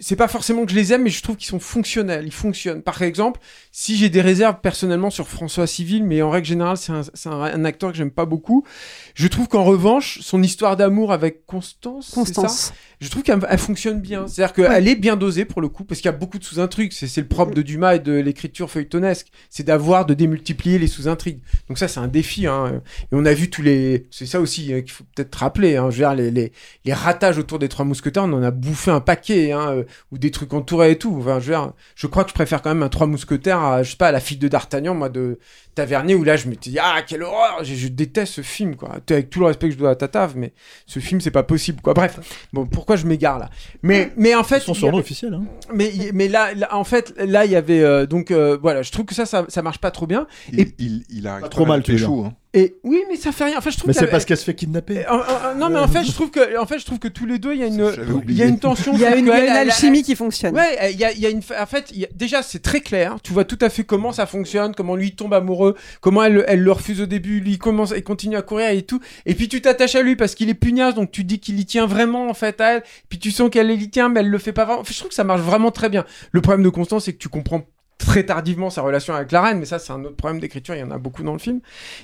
c'est 0.00 0.16
pas 0.16 0.26
forcément 0.26 0.64
que 0.64 0.72
je 0.72 0.76
les 0.76 0.92
aime, 0.92 1.02
mais 1.02 1.10
je 1.10 1.22
trouve 1.22 1.36
qu'ils 1.36 1.48
sont 1.48 1.60
fonctionnels, 1.60 2.26
ils 2.26 2.32
fonctionnent. 2.32 2.82
Par 2.82 3.00
exemple, 3.02 3.40
si 3.70 3.96
j'ai 3.96 4.08
des 4.08 4.20
réserves 4.20 4.60
personnellement 4.60 5.10
sur 5.10 5.28
François 5.28 5.68
Civil, 5.68 6.02
mais 6.04 6.20
en 6.20 6.30
règle 6.30 6.48
générale, 6.48 6.76
c'est 6.76 7.28
un, 7.28 7.64
acteur 7.64 7.92
que 7.92 7.96
j'aime 7.96 8.10
pas 8.10 8.26
beaucoup, 8.26 8.64
je 9.14 9.28
trouve 9.28 9.46
qu'en 9.46 9.62
revanche, 9.62 10.18
son 10.20 10.42
histoire 10.42 10.76
d'amour 10.76 11.12
avec 11.12 11.46
Constance, 11.46 12.10
Constance. 12.10 12.72
Je 13.04 13.10
trouve 13.10 13.22
qu'elle 13.22 13.38
elle 13.48 13.58
fonctionne 13.58 14.00
bien. 14.00 14.26
C'est-à-dire 14.26 14.54
qu'elle 14.54 14.88
est 14.88 14.96
bien 14.96 15.16
dosée 15.16 15.44
pour 15.44 15.60
le 15.60 15.68
coup, 15.68 15.84
parce 15.84 16.00
qu'il 16.00 16.10
y 16.10 16.14
a 16.14 16.16
beaucoup 16.16 16.38
de 16.38 16.44
sous-intrigues. 16.44 16.92
C'est 16.92 17.20
le 17.20 17.28
propre 17.28 17.52
de 17.54 17.60
Dumas 17.60 17.96
et 17.96 17.98
de 17.98 18.12
l'écriture 18.12 18.70
feuilletonesque. 18.70 19.28
C'est 19.50 19.64
d'avoir, 19.64 20.06
de 20.06 20.14
démultiplier 20.14 20.78
les 20.78 20.86
sous-intrigues. 20.86 21.40
Donc 21.68 21.76
ça, 21.76 21.86
c'est 21.86 22.00
un 22.00 22.08
défi. 22.08 22.46
Hein. 22.46 22.80
Et 23.02 23.12
on 23.12 23.26
a 23.26 23.34
vu 23.34 23.50
tous 23.50 23.62
les... 23.62 24.06
C'est 24.10 24.26
ça 24.26 24.40
aussi 24.40 24.72
euh, 24.72 24.80
qu'il 24.80 24.90
faut 24.90 25.04
peut-être 25.14 25.34
rappeler. 25.34 25.76
Hein. 25.76 25.90
Je 25.90 25.96
veux 25.96 26.02
dire, 26.02 26.14
les, 26.14 26.30
les, 26.30 26.52
les 26.84 26.92
ratages 26.94 27.38
autour 27.38 27.58
des 27.58 27.68
Trois 27.68 27.84
Mousquetaires, 27.84 28.24
on 28.24 28.32
en 28.32 28.42
a 28.42 28.50
bouffé 28.50 28.90
un 28.90 29.00
paquet. 29.00 29.52
Hein, 29.52 29.68
euh, 29.70 29.84
ou 30.10 30.18
des 30.18 30.30
trucs 30.30 30.54
entourés 30.54 30.92
et 30.92 30.98
tout. 30.98 31.14
Enfin, 31.20 31.40
je 31.40 31.46
veux 31.46 31.52
dire, 31.52 31.72
je 31.94 32.06
crois 32.06 32.24
que 32.24 32.30
je 32.30 32.34
préfère 32.34 32.62
quand 32.62 32.70
même 32.70 32.82
un 32.82 32.88
Trois 32.88 33.06
Mousquetaires 33.06 33.60
à, 33.60 33.82
je 33.82 33.90
sais 33.90 33.96
pas, 33.96 34.08
à 34.08 34.12
la 34.12 34.20
fille 34.20 34.38
de 34.38 34.48
D'Artagnan, 34.48 34.94
moi, 34.94 35.10
de 35.10 35.38
Tavernier, 35.74 36.14
où 36.14 36.24
là, 36.24 36.36
je 36.36 36.48
m'étais 36.48 36.70
dit, 36.70 36.78
ah, 36.80 37.02
quelle 37.06 37.22
horreur 37.22 37.64
Je, 37.64 37.74
je 37.74 37.88
déteste 37.88 38.34
ce 38.34 38.40
film, 38.42 38.76
quoi. 38.76 38.96
Avec 39.10 39.30
tout 39.30 39.40
le 39.40 39.46
respect 39.46 39.68
que 39.68 39.74
je 39.74 39.78
dois 39.78 39.90
à 39.90 39.94
Tatave, 39.96 40.34
mais 40.36 40.52
ce 40.86 41.00
film, 41.00 41.20
c'est 41.20 41.30
pas 41.30 41.42
possible, 41.42 41.80
quoi. 41.82 41.94
Bref. 41.94 42.46
Bon, 42.52 42.66
pourquoi 42.66 42.96
je 42.96 43.06
m'égare 43.06 43.38
là? 43.38 43.50
Mais, 43.82 44.12
mais 44.16 44.34
en 44.34 44.44
fait. 44.44 44.60
Son 44.60 44.72
il 44.72 44.76
y 44.76 44.78
surnom 44.78 44.96
avait- 44.98 45.04
officiel. 45.04 45.34
Hein. 45.34 45.44
mais, 45.74 45.92
mais 46.12 46.28
là, 46.28 46.54
là, 46.54 46.74
en 46.76 46.84
fait, 46.84 47.12
là, 47.18 47.44
il 47.44 47.50
y 47.50 47.56
avait. 47.56 47.80
euh, 47.82 48.06
donc, 48.06 48.30
euh, 48.30 48.56
voilà, 48.60 48.82
je 48.82 48.92
trouve 48.92 49.04
que 49.06 49.14
ça, 49.14 49.26
ça, 49.26 49.44
ça 49.48 49.62
marche 49.62 49.78
pas 49.78 49.90
trop 49.90 50.06
bien. 50.06 50.26
Il, 50.52 50.60
Et, 50.60 50.74
il, 50.78 51.04
il 51.10 51.26
arrive 51.26 51.42
Pas 51.42 51.48
trop 51.48 51.66
mal, 51.66 51.82
tu 51.82 51.92
veux 51.92 51.98
dire. 51.98 52.06
chaud. 52.06 52.24
Hein. 52.26 52.34
Et 52.56 52.76
oui, 52.84 53.02
mais 53.10 53.16
ça 53.16 53.32
fait 53.32 53.46
rien. 53.46 53.58
Enfin, 53.58 53.70
je 53.70 53.76
trouve 53.76 53.88
Mais 53.88 53.94
c'est 53.94 54.06
parce 54.06 54.24
qu'elle 54.24 54.36
se 54.36 54.44
fait 54.44 54.54
kidnapper. 54.54 54.98
Euh, 54.98 55.12
euh, 55.12 55.22
euh, 55.46 55.54
non, 55.54 55.70
mais 55.70 55.80
en 55.80 55.88
fait, 55.88 56.04
je 56.04 56.12
trouve 56.12 56.30
que, 56.30 56.56
en 56.56 56.66
fait, 56.66 56.78
je 56.78 56.86
trouve 56.86 57.00
que 57.00 57.08
tous 57.08 57.26
les 57.26 57.40
deux, 57.40 57.52
il 57.52 57.58
y 57.58 57.64
a 57.64 57.66
une, 57.66 57.90
il 58.28 58.36
y 58.36 58.42
a 58.42 58.46
une 58.46 58.60
tension. 58.60 58.92
Il 58.94 59.00
y 59.00 59.04
a 59.04 59.16
une, 59.16 59.28
alchimie 59.28 60.04
qui 60.04 60.14
fonctionne. 60.14 60.54
Ouais, 60.54 60.92
il 60.92 60.98
y 60.98 61.04
a, 61.04 61.10
il 61.10 61.18
y 61.18 61.26
a 61.26 61.30
une. 61.30 61.40
En 61.60 61.66
fait, 61.66 61.90
il 61.90 61.98
y 61.98 62.04
a- 62.04 62.08
déjà, 62.14 62.42
c'est 62.42 62.60
très 62.60 62.80
clair. 62.80 63.16
Tu 63.24 63.32
vois 63.32 63.44
tout 63.44 63.58
à 63.60 63.70
fait 63.70 63.82
comment 63.82 64.12
ça 64.12 64.26
fonctionne, 64.26 64.72
comment 64.72 64.94
lui 64.94 65.16
tombe 65.16 65.34
amoureux, 65.34 65.74
comment 66.00 66.22
elle, 66.22 66.44
elle 66.46 66.62
le 66.62 66.70
refuse 66.70 67.00
au 67.00 67.06
début, 67.06 67.40
lui 67.40 67.52
il 67.52 67.58
commence, 67.58 67.92
il 67.96 68.04
continue 68.04 68.36
à 68.36 68.42
courir 68.42 68.68
et 68.68 68.82
tout. 68.82 69.00
Et 69.26 69.34
puis 69.34 69.48
tu 69.48 69.60
t'attaches 69.60 69.96
à 69.96 70.02
lui 70.02 70.14
parce 70.14 70.36
qu'il 70.36 70.48
est 70.48 70.54
pugnace, 70.54 70.94
donc 70.94 71.10
tu 71.10 71.24
dis 71.24 71.40
qu'il 71.40 71.58
y 71.58 71.66
tient 71.66 71.86
vraiment 71.86 72.28
en 72.28 72.34
fait 72.34 72.60
à 72.60 72.74
elle. 72.74 72.82
Puis 73.08 73.18
tu 73.18 73.32
sens 73.32 73.50
qu'elle 73.50 73.68
y 73.72 73.90
tient, 73.90 74.08
mais 74.08 74.20
elle 74.20 74.30
le 74.30 74.38
fait 74.38 74.52
pas 74.52 74.64
vraiment. 74.64 74.82
Enfin, 74.82 74.92
je 74.92 74.98
trouve 74.98 75.08
que 75.08 75.16
ça 75.16 75.24
marche 75.24 75.40
vraiment 75.40 75.72
très 75.72 75.88
bien. 75.88 76.04
Le 76.30 76.40
problème 76.40 76.62
de 76.62 76.68
Constance, 76.68 77.06
c'est 77.06 77.14
que 77.14 77.18
tu 77.18 77.28
comprends 77.28 77.64
très 77.98 78.24
tardivement 78.24 78.70
sa 78.70 78.82
relation 78.82 79.14
avec 79.14 79.30
la 79.32 79.40
reine, 79.42 79.58
mais 79.58 79.64
ça 79.66 79.78
c'est 79.78 79.92
un 79.92 80.02
autre 80.04 80.16
problème 80.16 80.40
d'écriture, 80.40 80.74
il 80.74 80.80
y 80.80 80.82
en 80.82 80.90
a 80.90 80.98
beaucoup 80.98 81.22
dans 81.22 81.32
le 81.32 81.38
film. 81.38 81.60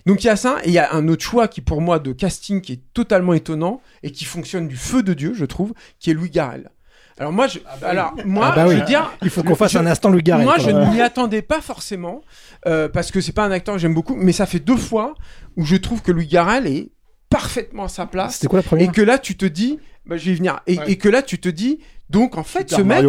Donc 0.07 0.23
il 0.25 0.29
y 0.29 0.31
a 0.31 0.37
ça, 0.37 0.59
et 0.65 0.69
il 0.69 0.73
y 0.73 0.79
a 0.79 0.93
un 0.95 1.09
autre 1.09 1.23
choix 1.25 1.49
qui 1.49 1.61
pour 1.61 1.81
moi 1.81 1.99
de 1.99 2.13
casting 2.13 2.61
qui 2.61 2.73
est 2.75 2.81
totalement 2.95 3.35
étonnant 3.35 3.81
et 4.03 4.11
qui 4.13 4.25
fonctionne 4.25 4.69
du 4.69 4.77
feu 4.77 5.03
de 5.03 5.15
Dieu, 5.15 5.33
je 5.35 5.45
trouve, 5.45 5.73
qui 5.99 6.11
est 6.11 6.15
Louis 6.15 6.31
Garrel. 6.31 6.71
Alors 7.19 7.33
moi, 7.33 7.49
je, 7.49 7.59
alors 7.83 8.15
moi, 8.25 8.51
Ah 8.53 8.57
bah 8.57 8.65
oui. 8.67 8.77
je 8.77 8.81
veux 8.81 8.87
dire, 8.87 9.11
Il 9.21 9.29
faut 9.29 9.43
qu'on 9.43 9.55
fasse 9.55 9.73
je- 9.73 9.79
un 9.79 9.85
instant 9.87 10.09
Louis 10.09 10.23
Garrel. 10.23 10.47
moi, 10.47 10.57
je 10.59 10.71
ne 10.71 10.87
m'y 10.87 11.03
attendais 11.03 11.43
pas 11.43 11.61
forcément, 11.61 12.23
euh, 12.67 12.89
parce 12.89 13.11
que 13.11 13.21
c'est 13.21 13.33
pas 13.33 13.45
un 13.45 13.51
acteur 13.51 13.75
que 13.75 13.81
j'aime 13.81 13.93
beaucoup, 13.93 14.15
mais 14.17 14.33
ça 14.33 14.47
fait 14.47 14.59
deux 14.61 14.77
fois 14.79 15.15
où 15.59 15.65
je 15.67 15.77
trouve 15.77 16.01
que 16.01 16.13
Louis 16.13 16.27
Garrel 16.29 16.67
est 16.67 16.93
parfaitement 17.29 17.85
à 17.85 17.89
sa 17.89 18.07
place. 18.07 18.35
C'était 18.37 18.47
quoi 18.47 18.61
la 18.61 18.65
Et 18.65 18.67
première 18.67 18.93
que 18.93 19.03
là, 19.03 19.19
tu 19.19 19.37
te 19.37 19.45
dis, 19.45 19.79
bah, 20.07 20.17
je 20.17 20.25
vais 20.27 20.31
y 20.33 20.35
venir, 20.35 20.61
et, 20.67 20.79
Ouais. 20.79 20.93
et 20.93 20.97
que 20.97 21.09
là, 21.11 21.21
tu 21.23 21.39
te 21.39 21.49
dis, 21.51 21.81
donc 22.11 22.37
en 22.37 22.43
fait, 22.43 22.71
ce 22.71 22.83
mec, 22.83 23.05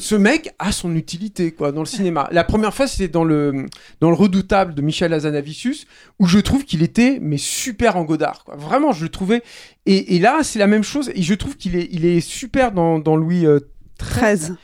ce 0.00 0.14
mec 0.16 0.50
a 0.58 0.72
son 0.72 0.94
utilité 0.96 1.52
quoi 1.52 1.70
dans 1.70 1.80
le 1.80 1.86
cinéma. 1.86 2.28
La 2.32 2.42
première 2.42 2.74
fois, 2.74 2.88
c'était 2.88 3.06
dans 3.08 3.22
le 3.22 3.66
dans 4.00 4.10
le 4.10 4.16
Redoutable 4.16 4.74
de 4.74 4.82
Michel 4.82 5.12
Hazanavicius, 5.12 5.86
où 6.18 6.26
je 6.26 6.40
trouve 6.40 6.64
qu'il 6.64 6.82
était 6.82 7.18
mais 7.22 7.38
super 7.38 7.96
en 7.96 8.02
Godard. 8.02 8.42
Quoi. 8.44 8.56
Vraiment, 8.56 8.90
je 8.92 9.04
le 9.04 9.08
trouvais. 9.08 9.42
Et, 9.86 10.16
et 10.16 10.18
là, 10.18 10.40
c'est 10.42 10.58
la 10.58 10.66
même 10.66 10.82
chose. 10.82 11.12
Et 11.14 11.22
je 11.22 11.34
trouve 11.34 11.56
qu'il 11.56 11.76
est 11.76 11.88
il 11.92 12.04
est 12.04 12.20
super 12.20 12.72
dans 12.72 12.98
dans 12.98 13.14
Louis 13.16 13.46
euh, 13.46 13.60
13. 13.98 14.56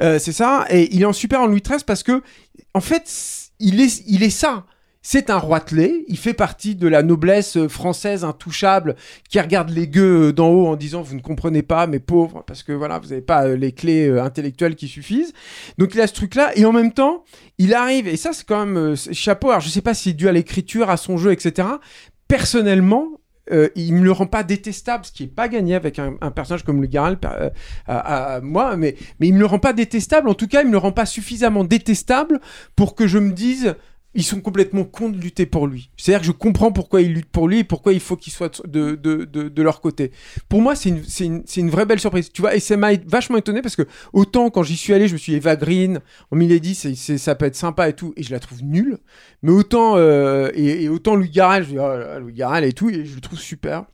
euh, 0.00 0.18
c'est 0.20 0.32
ça. 0.32 0.64
Et 0.70 0.94
il 0.94 1.02
est 1.02 1.06
en 1.06 1.12
super 1.12 1.40
en 1.40 1.46
Louis 1.46 1.62
XIII 1.62 1.80
parce 1.84 2.02
que, 2.02 2.22
en 2.74 2.80
fait, 2.80 3.10
il 3.58 3.80
est, 3.80 4.02
il 4.06 4.22
est 4.22 4.30
ça. 4.30 4.64
C'est 5.08 5.30
un 5.30 5.38
roitelet, 5.38 6.04
il 6.08 6.18
fait 6.18 6.34
partie 6.34 6.74
de 6.74 6.88
la 6.88 7.04
noblesse 7.04 7.56
euh, 7.56 7.68
française 7.68 8.24
intouchable 8.24 8.96
qui 9.28 9.38
regarde 9.38 9.70
les 9.70 9.86
gueux 9.86 10.30
euh, 10.30 10.32
d'en 10.32 10.48
haut 10.48 10.66
en 10.66 10.74
disant 10.74 11.00
vous 11.00 11.14
ne 11.14 11.20
comprenez 11.20 11.62
pas 11.62 11.86
mes 11.86 12.00
pauvres 12.00 12.42
parce 12.44 12.64
que 12.64 12.72
voilà 12.72 12.98
vous 12.98 13.10
n'avez 13.10 13.20
pas 13.20 13.46
euh, 13.46 13.56
les 13.56 13.70
clés 13.70 14.10
intellectuelles 14.18 14.74
qui 14.74 14.88
suffisent. 14.88 15.32
Donc 15.78 15.94
il 15.94 16.00
a 16.00 16.08
ce 16.08 16.12
truc 16.12 16.34
là 16.34 16.50
et 16.56 16.64
en 16.64 16.72
même 16.72 16.90
temps 16.90 17.22
il 17.58 17.72
arrive 17.72 18.08
et 18.08 18.16
ça 18.16 18.32
c'est 18.32 18.44
quand 18.44 18.66
même 18.66 18.96
chapeau. 18.96 19.50
Alors 19.50 19.60
je 19.60 19.68
sais 19.68 19.80
pas 19.80 19.94
si 19.94 20.08
c'est 20.08 20.16
dû 20.16 20.28
à 20.28 20.32
l'écriture, 20.32 20.90
à 20.90 20.96
son 20.96 21.18
jeu, 21.18 21.30
etc. 21.30 21.68
Personnellement 22.26 23.06
euh, 23.52 23.68
il 23.76 23.94
me 23.94 24.02
le 24.02 24.10
rend 24.10 24.26
pas 24.26 24.42
détestable, 24.42 25.04
ce 25.04 25.12
qui 25.12 25.22
est 25.22 25.28
pas 25.28 25.46
gagné 25.46 25.76
avec 25.76 26.00
un, 26.00 26.16
personnage 26.32 26.64
comme 26.64 26.82
le 26.82 26.88
Garel, 26.88 27.16
moi, 28.42 28.76
mais, 28.76 28.96
mais 29.20 29.28
il 29.28 29.34
me 29.34 29.38
le 29.38 29.46
rend 29.46 29.60
pas 29.60 29.72
détestable. 29.72 30.28
En 30.28 30.34
tout 30.34 30.48
cas, 30.48 30.62
il 30.62 30.66
me 30.66 30.72
le 30.72 30.78
rend 30.78 30.90
pas 30.90 31.06
suffisamment 31.06 31.62
détestable 31.62 32.40
pour 32.74 32.96
que 32.96 33.06
je 33.06 33.20
me 33.20 33.30
dise, 33.30 33.76
ils 34.16 34.24
sont 34.24 34.40
complètement 34.40 34.84
cons 34.84 35.10
de 35.10 35.18
lutter 35.18 35.46
pour 35.46 35.66
lui. 35.66 35.90
C'est-à-dire 35.96 36.20
que 36.20 36.26
je 36.26 36.32
comprends 36.32 36.72
pourquoi 36.72 37.02
ils 37.02 37.12
luttent 37.12 37.30
pour 37.30 37.48
lui 37.48 37.60
et 37.60 37.64
pourquoi 37.64 37.92
il 37.92 38.00
faut 38.00 38.16
qu'ils 38.16 38.32
soient 38.32 38.50
de, 38.66 38.94
de, 38.94 39.24
de, 39.24 39.62
leur 39.62 39.80
côté. 39.80 40.10
Pour 40.48 40.62
moi, 40.62 40.74
c'est 40.74 40.88
une, 40.88 41.02
une, 41.20 41.44
une 41.56 41.70
vraie 41.70 41.84
belle 41.84 42.00
surprise. 42.00 42.32
Tu 42.32 42.40
vois, 42.40 42.54
et 42.54 42.60
ça 42.60 42.76
m'a 42.76 42.94
vachement 43.06 43.36
étonné 43.36 43.60
parce 43.60 43.76
que 43.76 43.82
autant 44.12 44.50
quand 44.50 44.62
j'y 44.62 44.76
suis 44.76 44.94
allé, 44.94 45.06
je 45.06 45.12
me 45.12 45.18
suis 45.18 45.32
dit, 45.32 45.36
Eva 45.36 45.54
Green, 45.54 46.00
en 46.30 46.36
Milady, 46.36 46.74
c'est, 46.74 46.94
c'est, 46.94 47.18
ça 47.18 47.34
peut 47.34 47.44
être 47.44 47.56
sympa 47.56 47.88
et 47.88 47.92
tout, 47.92 48.14
et 48.16 48.22
je 48.22 48.30
la 48.32 48.40
trouve 48.40 48.62
nulle. 48.62 48.98
Mais 49.42 49.52
autant, 49.52 49.96
euh, 49.96 50.50
et, 50.54 50.88
autant 50.88 51.14
Louis 51.14 51.30
Garrel, 51.30 51.64
je 51.64 51.68
dis, 51.68 51.78
oh 51.78 52.18
Louis 52.18 52.32
Garrel 52.32 52.64
et 52.64 52.72
tout, 52.72 52.88
et 52.88 53.04
je 53.04 53.14
le 53.14 53.20
trouve 53.20 53.38
super. 53.38 53.84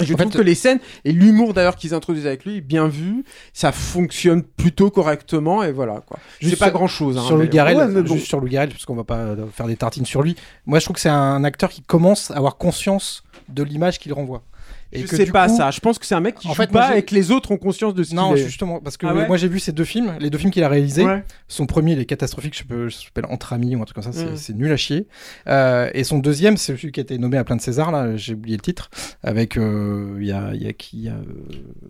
Je 0.00 0.12
En 0.12 0.16
trouve 0.16 0.32
fait, 0.32 0.38
que 0.38 0.42
les 0.42 0.54
scènes 0.54 0.78
et 1.04 1.12
l'humour 1.12 1.54
d'ailleurs 1.54 1.76
qu'ils 1.76 1.94
introduisent 1.94 2.26
avec 2.26 2.44
lui, 2.44 2.60
bien 2.60 2.88
vu, 2.88 3.24
ça 3.52 3.72
fonctionne 3.72 4.42
plutôt 4.42 4.90
correctement 4.90 5.62
et 5.62 5.72
voilà 5.72 6.02
quoi. 6.06 6.18
Je 6.40 6.48
sais 6.48 6.56
pas 6.56 6.70
grand 6.70 6.86
chose. 6.86 7.18
sur 7.24 7.36
Louis 7.36 7.48
Garrel, 7.48 7.76
ouais, 7.76 7.88
mais 7.88 8.02
bon. 8.02 8.14
juste 8.14 8.26
sur 8.26 8.40
Louis 8.40 8.50
Garrel, 8.50 8.68
parce 8.70 8.84
qu'on 8.84 8.94
va 8.94 9.04
pas 9.04 9.18
euh, 9.18 9.46
faire 9.52 9.66
des 9.66 9.76
tartines 9.76 10.06
sur 10.06 10.22
lui. 10.22 10.36
Moi, 10.66 10.78
je 10.78 10.84
trouve 10.84 10.94
que 10.94 11.00
c'est 11.00 11.08
un 11.08 11.44
acteur 11.44 11.70
qui 11.70 11.82
commence 11.82 12.30
à 12.30 12.36
avoir 12.36 12.56
conscience 12.56 13.22
de 13.48 13.62
l'image 13.62 13.98
qu'il 13.98 14.12
renvoie. 14.12 14.42
Et 14.92 15.00
je 15.02 15.06
que 15.06 15.16
sais 15.16 15.26
pas 15.26 15.48
coup- 15.48 15.56
ça. 15.56 15.70
Je 15.70 15.80
pense 15.80 15.98
que 15.98 16.06
c'est 16.06 16.14
un 16.14 16.20
mec 16.20 16.36
qui 16.36 16.46
En 16.48 16.50
joue 16.50 16.56
fait, 16.62 16.70
pas 16.70 16.96
et 16.96 17.02
que 17.02 17.14
les 17.14 17.30
autres 17.30 17.50
ont 17.50 17.56
conscience 17.56 17.92
de 17.94 18.02
ce 18.04 18.14
Non, 18.14 18.32
qu'il 18.34 18.42
est. 18.42 18.46
justement, 18.46 18.80
parce 18.80 18.96
que 18.96 19.06
Ah 19.06 19.14
ouais 19.14 19.26
moi 19.26 19.36
j'ai 19.36 19.48
vu 19.48 19.58
ces 19.58 19.72
deux 19.72 19.84
films, 19.84 20.14
les 20.20 20.30
deux 20.30 20.38
films 20.38 20.50
qu'il 20.52 20.62
a 20.62 20.68
réalisés. 20.68 21.04
Ouais. 21.04 21.24
Son 21.48 21.66
premier, 21.66 21.92
il 21.92 21.98
est 21.98 22.04
catastrophique, 22.06 22.56
je 22.56 22.64
peux, 22.64 22.88
s'appelle 22.90 23.26
Entre 23.28 23.52
amis 23.52 23.74
ou 23.76 23.82
un 23.82 23.84
truc 23.84 23.94
comme 23.96 24.04
ça, 24.04 24.12
c'est 24.12 24.26
Mm. 24.32 24.36
c'est 24.36 24.54
nul 24.54 24.70
à 24.72 24.76
chier. 24.76 25.06
Euh, 25.48 25.90
et 25.94 26.04
son 26.04 26.18
deuxième, 26.18 26.56
c'est 26.56 26.76
celui 26.76 26.92
qui 26.92 27.00
a 27.00 27.02
été 27.02 27.18
nommé 27.18 27.36
à 27.36 27.44
plein 27.44 27.56
de 27.56 27.60
César, 27.60 27.90
là, 27.90 28.16
j'ai 28.16 28.34
oublié 28.34 28.56
le 28.56 28.62
titre, 28.62 28.90
avec, 29.22 29.56
euh, 29.58 30.16
il 30.20 30.26
y, 30.26 30.32
a, 30.32 30.50
il 30.54 30.62
y 30.62 30.68
a 30.68 30.72
qui 30.72 30.96
il 30.98 31.02
y 31.04 31.08
a, 31.08 31.12
euh, 31.12 31.24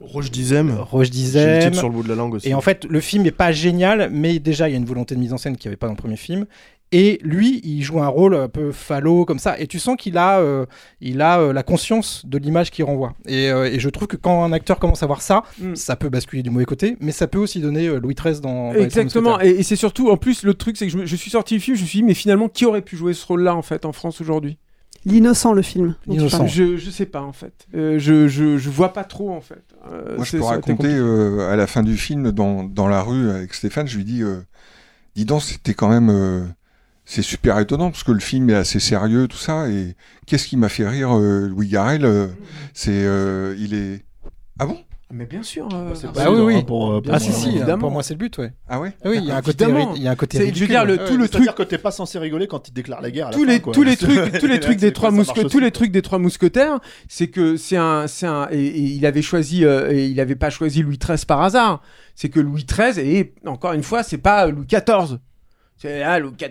Roche 0.00 0.30
Dizem. 0.30 0.70
Roche 0.72 1.06
J'ai 1.06 1.10
le 1.10 1.14
Dizem. 1.16 1.60
titre 1.60 1.76
sur 1.76 1.88
le 1.88 1.94
bout 1.94 2.02
de 2.02 2.08
la 2.08 2.14
langue 2.14 2.34
aussi. 2.34 2.48
Et 2.48 2.54
en 2.54 2.60
fait, 2.60 2.84
le 2.88 3.00
film 3.00 3.26
est 3.26 3.30
pas 3.30 3.52
génial, 3.52 4.08
mais 4.10 4.38
déjà, 4.38 4.68
il 4.68 4.72
y 4.72 4.74
a 4.74 4.78
une 4.78 4.84
volonté 4.86 5.14
de 5.14 5.20
mise 5.20 5.32
en 5.32 5.38
scène 5.38 5.56
qu'il 5.56 5.68
n'y 5.68 5.72
avait 5.72 5.76
pas 5.76 5.86
dans 5.86 5.92
le 5.92 5.98
premier 5.98 6.16
film. 6.16 6.46
Et 6.92 7.18
lui, 7.22 7.60
il 7.64 7.82
joue 7.82 8.00
un 8.00 8.06
rôle 8.06 8.36
un 8.36 8.48
peu 8.48 8.70
phallo 8.70 9.24
comme 9.24 9.40
ça, 9.40 9.58
et 9.58 9.66
tu 9.66 9.80
sens 9.80 9.96
qu'il 9.98 10.16
a, 10.16 10.38
euh, 10.38 10.66
il 11.00 11.20
a 11.20 11.40
euh, 11.40 11.52
la 11.52 11.64
conscience 11.64 12.24
de 12.26 12.38
l'image 12.38 12.70
qu'il 12.70 12.84
renvoie. 12.84 13.12
Et, 13.26 13.50
euh, 13.50 13.64
et 13.70 13.80
je 13.80 13.88
trouve 13.88 14.06
que 14.06 14.16
quand 14.16 14.44
un 14.44 14.52
acteur 14.52 14.78
commence 14.78 15.02
à 15.02 15.06
voir 15.06 15.20
ça, 15.20 15.42
Mm. 15.60 15.74
ça 15.74 15.96
peut 15.96 16.08
basculer 16.10 16.42
du 16.44 16.50
mauvais 16.50 16.64
côté, 16.64 16.96
mais 17.00 17.10
ça 17.10 17.26
peut 17.26 17.38
aussi 17.38 17.60
donner 17.60 17.88
euh, 17.88 17.98
Louis 17.98 18.14
XIII 18.14 18.40
dans. 18.40 18.72
Exactement. 18.72 19.40
Et, 19.40 19.48
et 19.50 19.62
c'est 19.64 19.74
surtout, 19.76 20.10
en 20.10 20.16
plus, 20.16 20.44
le 20.44 20.54
truc, 20.54 20.76
c'est 20.76 20.86
que 20.86 20.92
je, 20.92 20.98
me- 20.98 21.06
je 21.06 21.16
suis 21.16 21.30
sorti 21.30 21.54
du 21.54 21.60
film, 21.60 21.76
je 21.76 21.82
me 21.82 21.86
suis 21.88 21.98
dit, 21.98 22.04
mais 22.04 22.14
finalement, 22.14 22.48
qui 22.48 22.64
aurait 22.64 22.82
pu 22.82 22.96
jouer 22.96 23.14
ce 23.14 23.26
rôle-là 23.26 23.56
en 23.56 23.62
fait 23.62 23.84
en 23.84 23.92
France 23.92 24.20
aujourd'hui? 24.20 24.56
L'innocent, 25.04 25.52
le 25.52 25.62
film. 25.62 25.96
L'innocent. 26.06 26.46
je, 26.46 26.76
je 26.76 26.90
sais 26.90 27.06
pas 27.06 27.22
en 27.22 27.32
fait. 27.32 27.66
Euh, 27.74 27.98
je, 27.98 28.26
je, 28.28 28.58
je 28.58 28.70
vois 28.70 28.92
pas 28.92 29.04
trop 29.04 29.30
en 29.30 29.40
fait. 29.40 29.62
Euh, 29.92 30.16
Moi, 30.16 30.24
je 30.24 30.36
peux 30.36 30.42
raconter 30.44 30.88
euh, 30.88 31.48
à 31.52 31.56
la 31.56 31.66
fin 31.66 31.82
du 31.82 31.96
film, 31.96 32.30
dans, 32.32 32.62
dans 32.64 32.86
la 32.88 33.02
rue 33.02 33.28
avec 33.30 33.54
Stéphane, 33.54 33.86
je 33.88 33.96
lui 33.96 34.04
dis 34.04 34.22
euh, 34.22 34.40
Dis 35.16 35.24
donc, 35.24 35.42
c'était 35.42 35.74
quand 35.74 35.88
même. 35.88 36.10
C'est 37.06 37.22
super 37.22 37.58
étonnant 37.60 37.90
parce 37.90 38.02
que 38.04 38.12
le 38.12 38.20
film 38.20 38.50
est 38.50 38.54
assez 38.54 38.80
sérieux, 38.80 39.28
tout 39.28 39.36
ça. 39.38 39.68
Et 39.70 39.94
qu'est-ce 40.26 40.46
qui 40.48 40.56
m'a 40.58 40.68
fait 40.68 40.86
rire, 40.86 41.16
euh, 41.16 41.46
Louis 41.48 41.68
Garrel 41.68 42.04
euh, 42.04 42.26
C'est. 42.74 42.90
euh, 42.92 43.54
il 43.58 43.72
est. 43.74 44.04
Ah 44.58 44.66
bon? 44.66 44.76
Mais 45.12 45.24
bien 45.24 45.44
sûr. 45.44 45.68
euh, 45.72 45.92
c'est 45.94 46.08
Bah 46.08 46.24
pas 46.24 46.32
oui, 46.32 46.40
oui. 46.40 46.54
hein, 46.56 46.62
pour, 46.66 46.90
euh, 46.94 47.00
pour 47.00 47.14
Ah 47.14 47.18
moi, 47.18 47.20
si, 47.20 47.32
si, 47.32 47.48
évidemment. 47.50 47.78
pour 47.78 47.90
moi 47.92 48.02
c'est 48.02 48.14
le 48.14 48.18
but, 48.18 48.36
ouais. 48.38 48.52
Ah 48.68 48.80
ouais? 48.80 48.92
Ah 49.04 49.08
oui, 49.10 49.18
il 49.18 49.24
y 49.26 49.30
a 49.30 49.36
un 49.36 49.40
côté, 49.40 49.64
il 49.94 50.02
y 50.02 50.08
a 50.08 50.10
un 50.10 50.16
côté 50.16 50.36
C'est- 50.38 50.52
je 50.52 50.60
veux 50.60 50.66
dire, 50.66 50.84
le- 50.84 50.98
Ouais, 50.98 51.04
tout 51.06 51.16
le 51.16 51.28
C'est-à-dire 51.28 51.54
truc 51.54 51.68
que 51.68 51.70
t'es 51.70 51.78
pas 51.78 51.92
censé 51.92 52.18
rigoler 52.18 52.48
quand 52.48 52.66
il 52.66 52.72
déclare 52.72 53.00
la 53.00 53.12
guerre. 53.12 53.28
À 53.28 53.30
la 53.30 53.36
tous 53.36 53.44
fin, 53.46 53.52
les 53.52 53.60
quoi. 53.60 53.72
tous 53.72 53.84
les 53.84 53.96
trucs 53.96 54.38
tous 54.40 54.46
les 54.48 54.58
trucs 54.60 54.78
des 54.80 54.92
trois 54.92 55.12
mousquetaires 55.12 55.48
tous 55.48 55.60
les 55.60 55.70
trucs 55.70 55.92
des 55.92 56.02
trois 56.02 56.18
mousquetaires 56.18 56.80
c'est 57.08 57.28
que 57.28 57.56
c'est 57.56 57.76
un 57.76 58.08
c'est 58.08 58.26
un 58.26 58.48
et, 58.50 58.58
et 58.66 58.80
il 58.82 59.06
avait 59.06 59.22
choisi 59.22 59.64
euh, 59.64 59.92
et 59.92 60.06
il 60.08 60.18
avait 60.18 60.34
pas 60.34 60.50
choisi 60.50 60.82
Louis 60.82 60.98
XIII 60.98 61.24
par 61.24 61.40
hasard 61.40 61.82
c'est 62.16 62.28
que 62.28 62.40
Louis 62.40 62.66
XIII 62.68 62.98
et 62.98 63.32
encore 63.46 63.74
une 63.74 63.84
fois 63.84 64.02
c'est 64.02 64.18
pas 64.18 64.48
Louis 64.48 64.66
XIV 64.66 65.18
C'est 65.78 66.00
là, 66.00 66.18
Louis 66.18 66.32
XIV, 66.38 66.50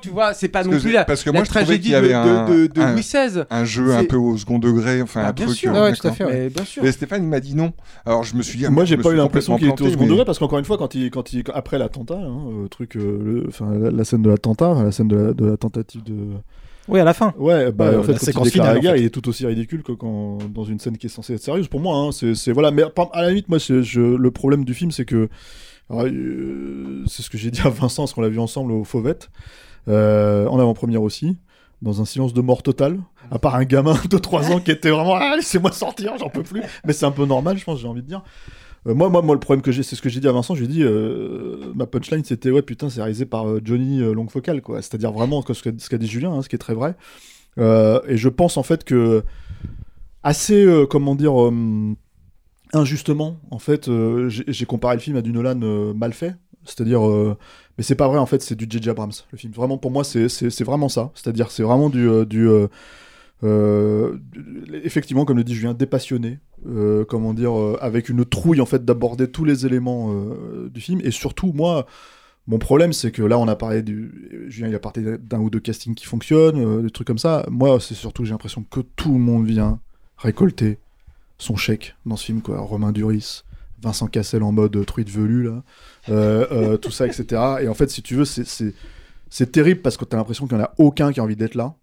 tu 0.00 0.08
vois, 0.08 0.32
c'est 0.32 0.48
pas 0.48 0.60
Parce 0.60 0.66
non 0.68 0.76
que 0.78 0.82
plus 0.82 0.92
la, 0.92 1.04
parce 1.04 1.22
que 1.22 1.28
la 1.28 1.34
moi, 1.38 1.44
je 1.44 1.50
trouvais 1.50 1.64
tragédie 1.66 1.82
qu'il 1.84 1.92
y 1.92 1.94
avait 1.96 2.08
de, 2.08 2.14
un- 2.14 2.48
de, 2.48 2.54
de, 2.62 2.66
de 2.68 2.80
un- 2.80 2.92
Louis 2.92 3.02
XVI. 3.02 3.42
un 3.50 3.64
jeu 3.66 3.94
un 3.94 4.04
peu 4.04 4.16
au 4.16 4.38
second 4.38 4.58
degré, 4.58 5.02
enfin 5.02 5.20
Bah, 5.22 5.28
un 5.28 5.32
bien 5.32 5.44
truc. 5.46 5.58
sûr. 5.58 5.74
euh, 5.74 5.82
Ouais, 5.82 5.92
tout 5.92 6.06
à 6.06 6.10
d'accord. 6.10 6.16
fait, 6.16 6.24
ouais. 6.24 6.32
Mais 6.44 6.48
bien 6.48 6.64
sûr. 6.64 6.82
Mais 6.82 6.92
Stéphane 6.92 7.22
il 7.24 7.28
m'a 7.28 7.40
dit 7.40 7.54
non. 7.54 7.74
Alors 8.06 8.24
je 8.24 8.34
me 8.34 8.42
suis 8.42 8.58
dit. 8.58 8.64
ah, 8.64 8.70
Moi, 8.70 8.84
je 8.86 8.90
j'ai 8.90 8.96
pas 8.96 9.10
eu 9.10 9.16
l'impression 9.16 9.58
qu'il 9.58 9.68
était 9.68 9.82
au 9.82 9.90
second 9.90 10.04
mais- 10.04 10.08
degré 10.10 10.24
parce 10.24 10.38
qu'encore 10.38 10.58
une 10.58 10.64
fois, 10.64 10.78
quand 10.78 10.94
il, 10.94 11.10
quand 11.10 11.32
il, 11.34 11.44
après 11.52 11.76
l'attentat, 11.78 12.14
hein, 12.18 12.40
euh, 12.64 12.68
truc, 12.68 12.96
euh, 12.96 13.18
le- 13.22 13.80
la, 13.84 13.90
la 13.90 14.04
scène 14.04 14.22
de 14.22 14.30
l'attentat, 14.30 14.74
la 14.82 14.92
scène 14.92 15.08
de 15.08 15.16
la, 15.16 15.32
de 15.34 15.46
la 15.50 15.56
tentative 15.58 16.02
de. 16.02 16.14
Oui, 16.88 17.00
à 17.00 17.04
la 17.04 17.12
fin. 17.12 17.34
Ouais, 17.36 17.70
bah 17.72 17.90
Ouais, 17.90 17.96
en 17.96 18.02
fait, 18.02 18.12
la 18.26 18.32
quand 18.32 18.44
il 18.44 18.50
finale, 18.52 18.72
la 18.74 18.78
en 18.78 18.80
guerre, 18.82 18.92
fait. 18.94 19.00
il 19.00 19.04
est 19.06 19.10
tout 19.10 19.28
aussi 19.28 19.44
ridicule 19.44 19.82
que 19.82 19.92
quand 19.92 20.38
dans 20.54 20.64
une 20.64 20.78
scène 20.78 20.96
qui 20.96 21.06
est 21.08 21.10
censée 21.10 21.34
être 21.34 21.42
sérieuse. 21.42 21.68
Pour 21.68 21.80
moi, 21.80 21.96
hein, 21.98 22.12
c'est 22.12 22.34
c'est- 22.34 22.52
voilà. 22.52 22.70
Mais 22.70 22.82
à 23.12 23.22
la 23.22 23.28
limite, 23.28 23.48
moi, 23.50 23.58
c'est- 23.58 23.82
je, 23.82 24.00
le 24.00 24.30
problème 24.30 24.64
du 24.64 24.72
film, 24.72 24.90
c'est 24.90 25.04
que 25.04 25.28
euh, 25.90 27.04
c'est 27.06 27.22
ce 27.22 27.30
que 27.30 27.38
j'ai 27.38 27.50
dit 27.50 27.60
à 27.62 27.68
Vincent, 27.68 28.02
parce 28.02 28.12
qu'on 28.12 28.22
l'a 28.22 28.28
vu 28.28 28.40
ensemble 28.40 28.72
au 28.72 28.84
Fauvette, 28.84 29.30
euh, 29.88 30.46
en 30.48 30.58
avant-première 30.58 31.02
aussi. 31.02 31.36
Dans 31.82 32.00
un 32.00 32.06
silence 32.06 32.32
de 32.32 32.40
mort 32.40 32.62
total, 32.62 32.98
à 33.30 33.38
part 33.38 33.54
un 33.54 33.64
gamin 33.64 33.96
de 34.10 34.16
3 34.16 34.50
ans 34.50 34.60
qui 34.60 34.70
était 34.70 34.88
vraiment 34.88 35.14
ah, 35.14 35.36
laissez-moi 35.36 35.72
sortir, 35.72 36.16
j'en 36.18 36.30
peux 36.30 36.42
plus. 36.42 36.62
Mais 36.86 36.94
c'est 36.94 37.04
un 37.04 37.10
peu 37.10 37.26
normal, 37.26 37.58
je 37.58 37.64
pense, 37.64 37.80
j'ai 37.80 37.88
envie 37.88 38.02
de 38.02 38.08
dire. 38.08 38.22
Euh, 38.86 38.94
moi, 38.94 39.08
moi, 39.08 39.22
moi, 39.22 39.34
le 39.34 39.40
problème 39.40 39.62
que 39.62 39.72
j'ai, 39.72 39.82
c'est 39.82 39.96
ce 39.96 40.02
que 40.02 40.08
j'ai 40.08 40.20
dit 40.20 40.28
à 40.28 40.32
Vincent. 40.32 40.54
Je 40.54 40.60
lui 40.60 40.66
ai 40.66 40.72
dit, 40.72 40.82
euh, 40.82 41.72
ma 41.74 41.86
punchline, 41.86 42.24
c'était 42.24 42.50
ouais, 42.50 42.62
putain, 42.62 42.88
c'est 42.88 43.00
réalisé 43.00 43.26
par 43.26 43.46
Johnny 43.64 44.00
euh, 44.00 44.12
Longfocal, 44.12 44.62
quoi. 44.62 44.82
C'est-à-dire 44.82 45.12
vraiment 45.12 45.42
ce 45.42 45.88
qu'a 45.88 45.98
dit 45.98 46.06
Julien, 46.06 46.32
hein, 46.32 46.42
ce 46.42 46.48
qui 46.48 46.56
est 46.56 46.60
très 46.60 46.74
vrai. 46.74 46.94
Et 47.58 48.16
je 48.16 48.28
pense 48.28 48.58
en 48.58 48.62
fait 48.62 48.84
que 48.84 49.24
assez, 50.22 50.66
comment 50.90 51.14
dire, 51.14 51.32
injustement, 52.72 53.38
en 53.50 53.58
fait, 53.58 53.88
euh, 53.88 54.28
j'ai 54.28 54.66
comparé 54.66 54.96
le 54.96 55.00
film 55.00 55.16
à 55.16 55.22
du 55.22 55.32
Nolan 55.32 55.60
euh, 55.62 55.94
mal 55.94 56.12
fait. 56.12 56.34
C'est-à-dire, 56.64 57.06
euh, 57.06 57.36
mais 57.78 57.84
c'est 57.84 57.94
pas 57.94 58.08
vrai 58.08 58.18
en 58.18 58.26
fait, 58.26 58.42
c'est 58.42 58.56
du 58.56 58.66
J.J. 58.68 58.90
Abrams. 58.90 59.12
Le 59.30 59.38
film, 59.38 59.52
vraiment 59.52 59.78
pour 59.78 59.90
moi, 59.92 60.02
c'est 60.02 60.64
vraiment 60.64 60.88
ça. 60.88 61.12
C'est-à-dire, 61.14 61.50
c'est 61.50 61.62
vraiment 61.62 61.90
du 61.90 62.08
du 62.26 62.48
effectivement, 64.82 65.24
comme 65.24 65.36
le 65.36 65.44
dit 65.44 65.54
Julien, 65.54 65.74
dépassionné, 65.74 66.40
comment 67.08 67.34
dire, 67.34 67.52
avec 67.80 68.08
une 68.08 68.24
trouille 68.24 68.60
en 68.60 68.66
fait 68.66 68.84
d'aborder 68.84 69.30
tous 69.30 69.44
les 69.44 69.64
éléments 69.64 70.12
du 70.68 70.80
film. 70.80 71.00
Et 71.04 71.12
surtout, 71.12 71.52
moi, 71.52 71.86
mon 72.48 72.58
problème, 72.58 72.92
c'est 72.92 73.12
que 73.12 73.22
là, 73.22 73.38
on 73.38 73.46
a 73.46 73.54
parlé 73.54 73.82
du, 73.82 74.46
Julien, 74.48 74.68
il 74.68 74.74
a 74.74 74.80
parlé 74.80 75.18
d'un 75.18 75.38
ou 75.38 75.50
deux 75.50 75.60
castings 75.60 75.94
qui 75.94 76.06
fonctionnent, 76.06 76.82
des 76.82 76.90
trucs 76.90 77.06
comme 77.06 77.18
ça. 77.18 77.46
Moi, 77.48 77.78
c'est 77.78 77.94
surtout 77.94 78.24
j'ai 78.24 78.32
l'impression 78.32 78.64
que 78.68 78.80
tout 78.80 79.12
le 79.12 79.20
monde 79.20 79.46
vient 79.46 79.78
récolter 80.16 80.78
son 81.38 81.56
chèque 81.56 81.94
dans 82.06 82.16
ce 82.16 82.24
film, 82.24 82.42
quoi. 82.42 82.58
Romain 82.60 82.92
Duris. 82.92 83.42
Vincent 83.82 84.06
Cassel 84.06 84.42
en 84.42 84.52
mode 84.52 84.84
truite 84.86 85.10
velue, 85.10 85.44
là, 85.44 85.62
euh, 86.08 86.46
euh, 86.50 86.76
tout 86.78 86.90
ça, 86.90 87.06
etc. 87.06 87.26
Et 87.60 87.68
en 87.68 87.74
fait, 87.74 87.90
si 87.90 88.00
tu 88.02 88.14
veux, 88.14 88.24
c'est- 88.24 88.72
terrible 89.52 89.82
parce 89.82 89.98
que 89.98 90.04
t'as 90.06 90.16
l'impression 90.16 90.46
qu'il 90.46 90.56
n'y 90.56 90.62
en 90.62 90.66
a 90.66 90.72
aucun 90.78 91.12
qui 91.12 91.20
a 91.20 91.22
envie 91.22 91.36
d'être 91.36 91.54
là. 91.54 91.74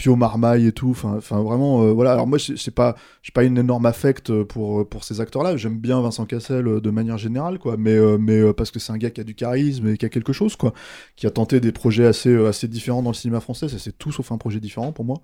Pio 0.00 0.16
Marmaille 0.16 0.66
et 0.66 0.72
tout. 0.72 0.90
Enfin, 0.90 1.18
vraiment, 1.42 1.82
euh, 1.82 1.92
voilà. 1.92 2.12
Alors 2.12 2.26
moi, 2.26 2.38
je 2.38 2.56
sais 2.56 2.70
pas, 2.70 2.96
pas 3.34 3.44
une 3.44 3.58
énorme 3.58 3.84
affect 3.84 4.42
pour 4.44 4.88
pour 4.88 5.04
ces 5.04 5.20
acteurs-là. 5.20 5.58
J'aime 5.58 5.78
bien 5.78 6.00
Vincent 6.00 6.24
Cassel 6.24 6.66
euh, 6.66 6.80
de 6.80 6.88
manière 6.88 7.18
générale, 7.18 7.58
quoi. 7.58 7.76
Mais 7.76 7.92
euh, 7.92 8.16
mais 8.18 8.40
euh, 8.40 8.54
parce 8.54 8.70
que 8.70 8.78
c'est 8.78 8.92
un 8.92 8.96
gars 8.96 9.10
qui 9.10 9.20
a 9.20 9.24
du 9.24 9.34
charisme 9.34 9.88
et 9.88 9.98
qui 9.98 10.06
a 10.06 10.08
quelque 10.08 10.32
chose, 10.32 10.56
quoi. 10.56 10.72
Qui 11.16 11.26
a 11.26 11.30
tenté 11.30 11.60
des 11.60 11.70
projets 11.70 12.06
assez 12.06 12.30
euh, 12.30 12.48
assez 12.48 12.66
différents 12.66 13.02
dans 13.02 13.10
le 13.10 13.14
cinéma 13.14 13.40
français. 13.40 13.68
Ça, 13.68 13.78
c'est 13.78 13.98
tout 13.98 14.10
sauf 14.10 14.32
un 14.32 14.38
projet 14.38 14.58
différent 14.58 14.92
pour 14.92 15.04
moi. 15.04 15.20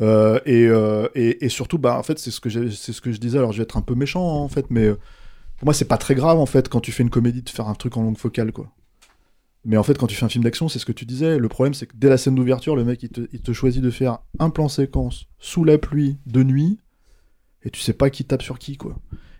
Euh, 0.00 0.38
et, 0.46 0.68
euh, 0.68 1.08
et 1.16 1.48
surtout, 1.48 1.78
bah 1.78 1.98
en 1.98 2.04
fait, 2.04 2.20
c'est 2.20 2.30
ce 2.30 2.40
que 2.40 2.48
c'est 2.70 2.92
ce 2.92 3.00
que 3.00 3.10
je 3.10 3.18
disais. 3.18 3.38
Alors, 3.38 3.50
je 3.50 3.58
vais 3.58 3.64
être 3.64 3.76
un 3.76 3.82
peu 3.82 3.96
méchant 3.96 4.22
hein, 4.22 4.44
en 4.44 4.48
fait, 4.48 4.66
mais 4.70 4.86
euh, 4.86 4.94
pour 5.58 5.66
moi, 5.66 5.74
c'est 5.74 5.88
pas 5.88 5.98
très 5.98 6.14
grave 6.14 6.38
en 6.38 6.46
fait 6.46 6.68
quand 6.68 6.80
tu 6.80 6.92
fais 6.92 7.02
une 7.02 7.10
comédie 7.10 7.42
de 7.42 7.50
faire 7.50 7.66
un 7.66 7.74
truc 7.74 7.96
en 7.96 8.02
longue 8.02 8.18
focale, 8.18 8.52
quoi. 8.52 8.68
Mais 9.64 9.76
en 9.76 9.82
fait, 9.82 9.96
quand 9.96 10.08
tu 10.08 10.16
fais 10.16 10.24
un 10.24 10.28
film 10.28 10.42
d'action, 10.42 10.68
c'est 10.68 10.78
ce 10.78 10.86
que 10.86 10.92
tu 10.92 11.06
disais. 11.06 11.38
Le 11.38 11.48
problème, 11.48 11.74
c'est 11.74 11.86
que 11.86 11.96
dès 11.96 12.08
la 12.08 12.16
scène 12.16 12.34
d'ouverture, 12.34 12.74
le 12.74 12.84
mec, 12.84 13.02
il 13.02 13.10
te, 13.10 13.52
choisit 13.52 13.82
de 13.82 13.90
faire 13.90 14.18
un 14.38 14.50
plan 14.50 14.68
séquence 14.68 15.26
sous 15.38 15.64
la 15.64 15.78
pluie 15.78 16.18
de 16.26 16.42
nuit, 16.42 16.78
et 17.64 17.70
tu 17.70 17.80
sais 17.80 17.92
pas 17.92 18.10
qui 18.10 18.24
tape 18.24 18.42
sur 18.42 18.58
qui, 18.58 18.76
quoi. 18.76 18.96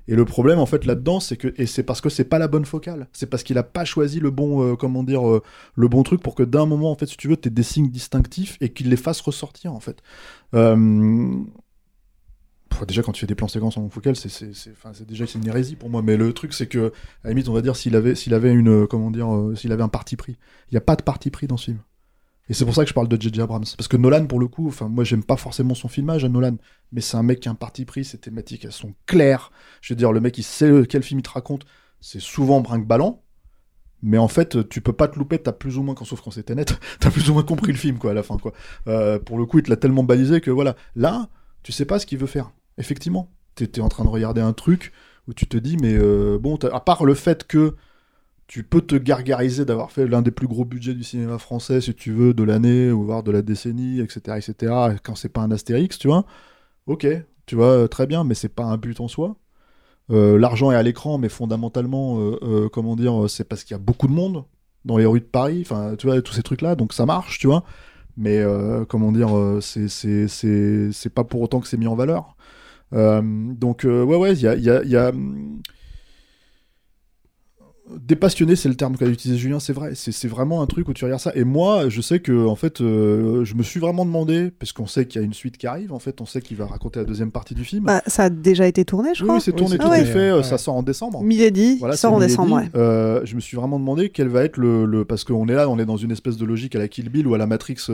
Et 0.08 0.16
le 0.16 0.24
problème, 0.24 0.58
en 0.58 0.66
fait, 0.66 0.84
là-dedans, 0.84 1.20
c'est 1.20 1.36
que, 1.36 1.54
et 1.56 1.66
c'est 1.66 1.84
parce 1.84 2.00
que 2.00 2.08
c'est 2.08 2.24
pas 2.24 2.38
la 2.38 2.48
bonne 2.48 2.64
focale. 2.64 3.08
C'est 3.12 3.26
parce 3.26 3.44
qu'il 3.44 3.56
a 3.58 3.62
pas 3.62 3.84
choisi 3.84 4.18
le 4.18 4.30
bon, 4.30 4.62
euh, 4.62 4.74
comment 4.74 5.04
dire, 5.04 5.28
euh, 5.28 5.42
le 5.76 5.88
bon 5.88 6.02
truc 6.02 6.20
pour 6.20 6.34
que 6.34 6.42
d'un 6.42 6.66
moment, 6.66 6.90
en 6.90 6.96
fait, 6.96 7.06
si 7.06 7.16
tu 7.16 7.28
veux, 7.28 7.36
t'aies 7.36 7.50
des 7.50 7.62
signes 7.62 7.88
distinctifs 7.88 8.58
et 8.60 8.70
qu'il 8.70 8.90
les 8.90 8.96
fasse 8.96 9.20
ressortir, 9.20 9.72
en 9.72 9.80
fait. 9.80 10.02
Euh, 10.54 11.36
Déjà 12.86 13.02
quand 13.02 13.12
tu 13.12 13.20
fais 13.20 13.26
des 13.26 13.34
plans 13.34 13.48
séquences 13.48 13.76
en 13.76 13.88
focal 13.88 14.16
c'est 14.16 15.06
déjà 15.06 15.26
c'est 15.26 15.38
une 15.38 15.46
hérésie 15.46 15.76
pour 15.76 15.88
moi 15.88 16.02
mais 16.02 16.16
le 16.16 16.32
truc 16.32 16.52
c'est 16.52 16.66
que 16.66 16.92
à 17.22 17.28
la 17.28 17.30
limite 17.30 17.48
on 17.48 17.52
va 17.52 17.62
dire 17.62 17.76
s'il 17.76 17.94
avait 17.94 18.14
s'il 18.14 18.34
avait 18.34 18.52
une 18.52 18.68
euh, 18.68 18.86
comment 18.86 19.10
dire 19.10 19.32
euh, 19.32 19.54
s'il 19.54 19.72
avait 19.72 19.82
un 19.82 19.88
parti 19.88 20.16
pris 20.16 20.36
il 20.70 20.74
y 20.74 20.76
a 20.76 20.80
pas 20.80 20.96
de 20.96 21.02
parti 21.02 21.30
pris 21.30 21.46
dans 21.46 21.56
ce 21.56 21.66
film 21.66 21.78
et 22.48 22.54
c'est 22.54 22.64
pour 22.64 22.74
ça 22.74 22.82
que 22.82 22.88
je 22.88 22.94
parle 22.94 23.09
de 23.09 23.20
J.J. 23.20 23.40
Abrams 23.40 23.64
parce 23.76 23.88
que 23.88 23.96
Nolan 23.96 24.26
pour 24.26 24.40
le 24.40 24.48
coup 24.48 24.66
enfin 24.66 24.88
moi 24.88 25.04
j'aime 25.04 25.22
pas 25.22 25.36
forcément 25.36 25.74
son 25.74 25.88
filmage 25.88 26.24
à 26.24 26.28
Nolan 26.28 26.56
mais 26.90 27.00
c'est 27.00 27.16
un 27.16 27.22
mec 27.22 27.40
qui 27.40 27.48
a 27.48 27.52
un 27.52 27.56
parti 27.56 27.84
pris 27.84 28.04
ses 28.04 28.18
thématiques 28.18 28.64
elles 28.64 28.72
sont 28.72 28.94
claires 29.06 29.52
je 29.80 29.92
veux 29.92 29.98
dire 29.98 30.12
le 30.12 30.20
mec 30.20 30.36
il 30.38 30.42
sait 30.42 30.70
euh, 30.70 30.84
quel 30.84 31.02
film 31.02 31.20
il 31.20 31.22
te 31.22 31.30
raconte 31.30 31.64
c'est 32.00 32.20
souvent 32.20 32.60
brinque-ballant 32.60 33.22
mais 34.04 34.18
en 34.18 34.26
fait, 34.26 34.68
tu 34.68 34.80
peux 34.80 34.92
pas 34.92 35.06
te 35.06 35.16
louper, 35.16 35.38
t'as 35.38 35.52
plus 35.52 35.78
ou 35.78 35.84
moins, 35.84 35.94
quand, 35.94 36.04
sauf 36.04 36.20
quand 36.22 36.32
c'était 36.32 36.56
net, 36.56 36.76
t'as 36.98 37.12
plus 37.12 37.30
ou 37.30 37.34
moins 37.34 37.44
compris 37.44 37.70
le 37.70 37.78
film, 37.78 37.98
quoi, 37.98 38.10
à 38.10 38.14
la 38.14 38.24
fin, 38.24 38.36
quoi. 38.36 38.52
Pour 39.20 39.38
le 39.38 39.46
coup, 39.46 39.60
il 39.60 39.62
te 39.62 39.70
l'a 39.70 39.76
tellement 39.76 40.02
balisé 40.02 40.40
que 40.40 40.50
voilà. 40.50 40.74
Là, 40.96 41.28
tu 41.62 41.70
sais 41.70 41.84
pas 41.84 42.00
ce 42.00 42.06
qu'il 42.06 42.18
veut 42.18 42.26
faire. 42.26 42.50
Effectivement. 42.78 43.30
T'es 43.54 43.64
es 43.64 43.80
en 43.80 43.88
train 43.88 44.04
de 44.04 44.08
regarder 44.08 44.40
un 44.40 44.52
truc 44.52 44.92
où 45.28 45.34
tu 45.34 45.46
te 45.46 45.56
dis, 45.56 45.76
mais 45.76 45.94
euh, 45.94 46.38
bon, 46.38 46.56
à 46.56 46.80
part 46.80 47.04
le 47.04 47.14
fait 47.14 47.46
que 47.46 47.76
tu 48.46 48.64
peux 48.64 48.80
te 48.80 48.96
gargariser 48.96 49.64
d'avoir 49.64 49.92
fait 49.92 50.06
l'un 50.06 50.22
des 50.22 50.30
plus 50.30 50.46
gros 50.46 50.64
budgets 50.64 50.94
du 50.94 51.04
cinéma 51.04 51.38
français, 51.38 51.80
si 51.80 51.94
tu 51.94 52.12
veux, 52.12 52.34
de 52.34 52.42
l'année, 52.42 52.90
ou 52.90 53.04
voire 53.04 53.22
de 53.22 53.30
la 53.30 53.42
décennie, 53.42 54.00
etc., 54.00 54.38
etc., 54.38 54.74
quand 55.02 55.14
c'est 55.14 55.28
pas 55.30 55.40
un 55.40 55.50
Astérix, 55.50 55.98
tu 55.98 56.08
vois. 56.08 56.26
Ok, 56.86 57.06
tu 57.46 57.54
vois, 57.56 57.66
euh, 57.68 57.88
très 57.88 58.06
bien, 58.06 58.24
mais 58.24 58.34
c'est 58.34 58.48
pas 58.48 58.64
un 58.64 58.76
but 58.76 59.00
en 59.00 59.08
soi. 59.08 59.36
Euh, 60.10 60.38
L'argent 60.38 60.72
est 60.72 60.76
à 60.76 60.82
l'écran, 60.82 61.18
mais 61.18 61.28
fondamentalement, 61.28 62.18
comment 62.72 62.96
dire, 62.96 63.30
c'est 63.30 63.44
parce 63.44 63.64
qu'il 63.64 63.74
y 63.74 63.76
a 63.76 63.82
beaucoup 63.82 64.08
de 64.08 64.12
monde 64.12 64.44
dans 64.84 64.96
les 64.98 65.06
rues 65.06 65.20
de 65.20 65.24
Paris, 65.24 65.62
enfin, 65.64 65.94
tu 65.96 66.06
vois, 66.06 66.20
tous 66.22 66.34
ces 66.34 66.42
trucs-là, 66.42 66.74
donc 66.74 66.92
ça 66.92 67.06
marche, 67.06 67.38
tu 67.38 67.46
vois. 67.46 67.64
Mais 68.16 68.44
comment 68.88 69.12
dire, 69.12 69.30
c'est 69.62 71.14
pas 71.14 71.24
pour 71.24 71.40
autant 71.40 71.60
que 71.60 71.68
c'est 71.68 71.78
mis 71.78 71.86
en 71.86 71.94
valeur. 71.94 72.36
Euh, 72.94 73.23
donc, 73.23 73.85
euh, 73.85 74.02
ouais, 74.05 74.16
ouais, 74.16 74.32
il 74.35 74.40
y 74.43 74.47
a. 74.48 74.55
il 74.55 74.62
y 74.64 74.70
a- 74.70 74.82
il 74.82 74.90
y 74.90 74.97
a, 74.97 75.09
hum, 75.10 75.60
Dépassionné, 77.94 78.56
c'est 78.56 78.70
le 78.70 78.74
terme 78.77 78.97
qu'a 78.97 79.06
utilisé 79.06 79.39
Julien, 79.39 79.60
c'est 79.60 79.73
vrai. 79.74 79.94
C'est 79.94 80.12
c'est 80.12 80.28
vraiment 80.28 80.62
un 80.62 80.66
truc 80.66 80.89
où 80.89 80.94
tu 80.94 81.05
regardes 81.05 81.20
ça. 81.20 81.32
Et 81.35 81.44
moi, 81.44 81.89
je 81.90 82.01
sais 82.01 82.20
que, 82.20 82.47
en 82.47 82.55
fait, 82.55 82.81
euh, 82.81 83.44
je 83.44 83.55
me 83.55 83.62
suis 83.62 83.81
vraiment 83.81 84.06
demandé, 84.06 84.51
parce 84.59 84.73
qu'on 84.73 84.86
sait 84.86 85.06
qu'il 85.06 85.20
y 85.20 85.24
a 85.24 85.27
une 85.27 85.35
suite 85.35 85.59
qui 85.59 85.66
arrive, 85.66 85.93
en 85.93 85.98
fait, 85.98 86.20
on 86.23 86.24
sait 86.24 86.40
qu'il 86.40 86.56
va 86.56 86.64
raconter 86.66 87.01
la 87.01 87.05
deuxième 87.05 87.31
partie 87.32 87.55
du 87.55 87.64
film. 87.64 87.85
Bah, 87.85 88.01
ça 88.06 88.24
a 88.24 88.31
déjà 88.31 88.66
été 88.66 88.85
tourné, 88.86 89.10
je 89.14 89.23
Oui, 89.23 89.27
crois. 89.27 89.35
oui, 89.39 89.43
c'est 89.44 89.52
tourné, 89.52 89.77
Ah 89.78 89.82
tout 89.85 89.90
ouais. 89.90 90.02
est 90.02 90.05
fait, 90.06 90.43
ça 90.43 90.56
sort 90.59 90.77
en 90.77 90.82
décembre. 90.82 91.23
Milady 91.23 91.77
Voilà, 91.81 91.97
sort 91.97 92.12
en 92.14 92.16
Milady. 92.16 92.32
décembre, 92.32 92.55
ouais. 92.56 92.70
Euh, 92.77 93.20
je 93.24 93.35
me 93.35 93.40
suis 93.40 93.56
vraiment 93.59 93.78
demandé 93.81 94.09
quel 94.09 94.28
va 94.28 94.44
être 94.44 94.56
le, 94.56 94.86
le- 94.86 95.05
parce 95.05 95.24
qu'on 95.24 95.47
est 95.48 95.55
là, 95.55 95.69
on 95.69 95.78
est 95.78 95.85
dans 95.86 95.98
une 95.98 96.12
espèce 96.12 96.39
de 96.39 96.47
logique 96.47 96.74
à 96.77 96.78
la 96.78 96.89
Kill 96.89 97.10
Bill 97.10 97.27
ou 97.27 97.35
à 97.35 97.39
la 97.39 97.47
Matrix 97.48 97.77
euh, 97.90 97.93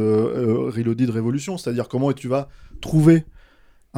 euh, 0.67 0.71
Reloaded 0.71 1.11
Révolution, 1.11 1.57
c'est-à-dire 1.59 1.89
comment 1.89 2.13
tu 2.13 2.29
vas 2.29 2.49
trouver 2.81 3.25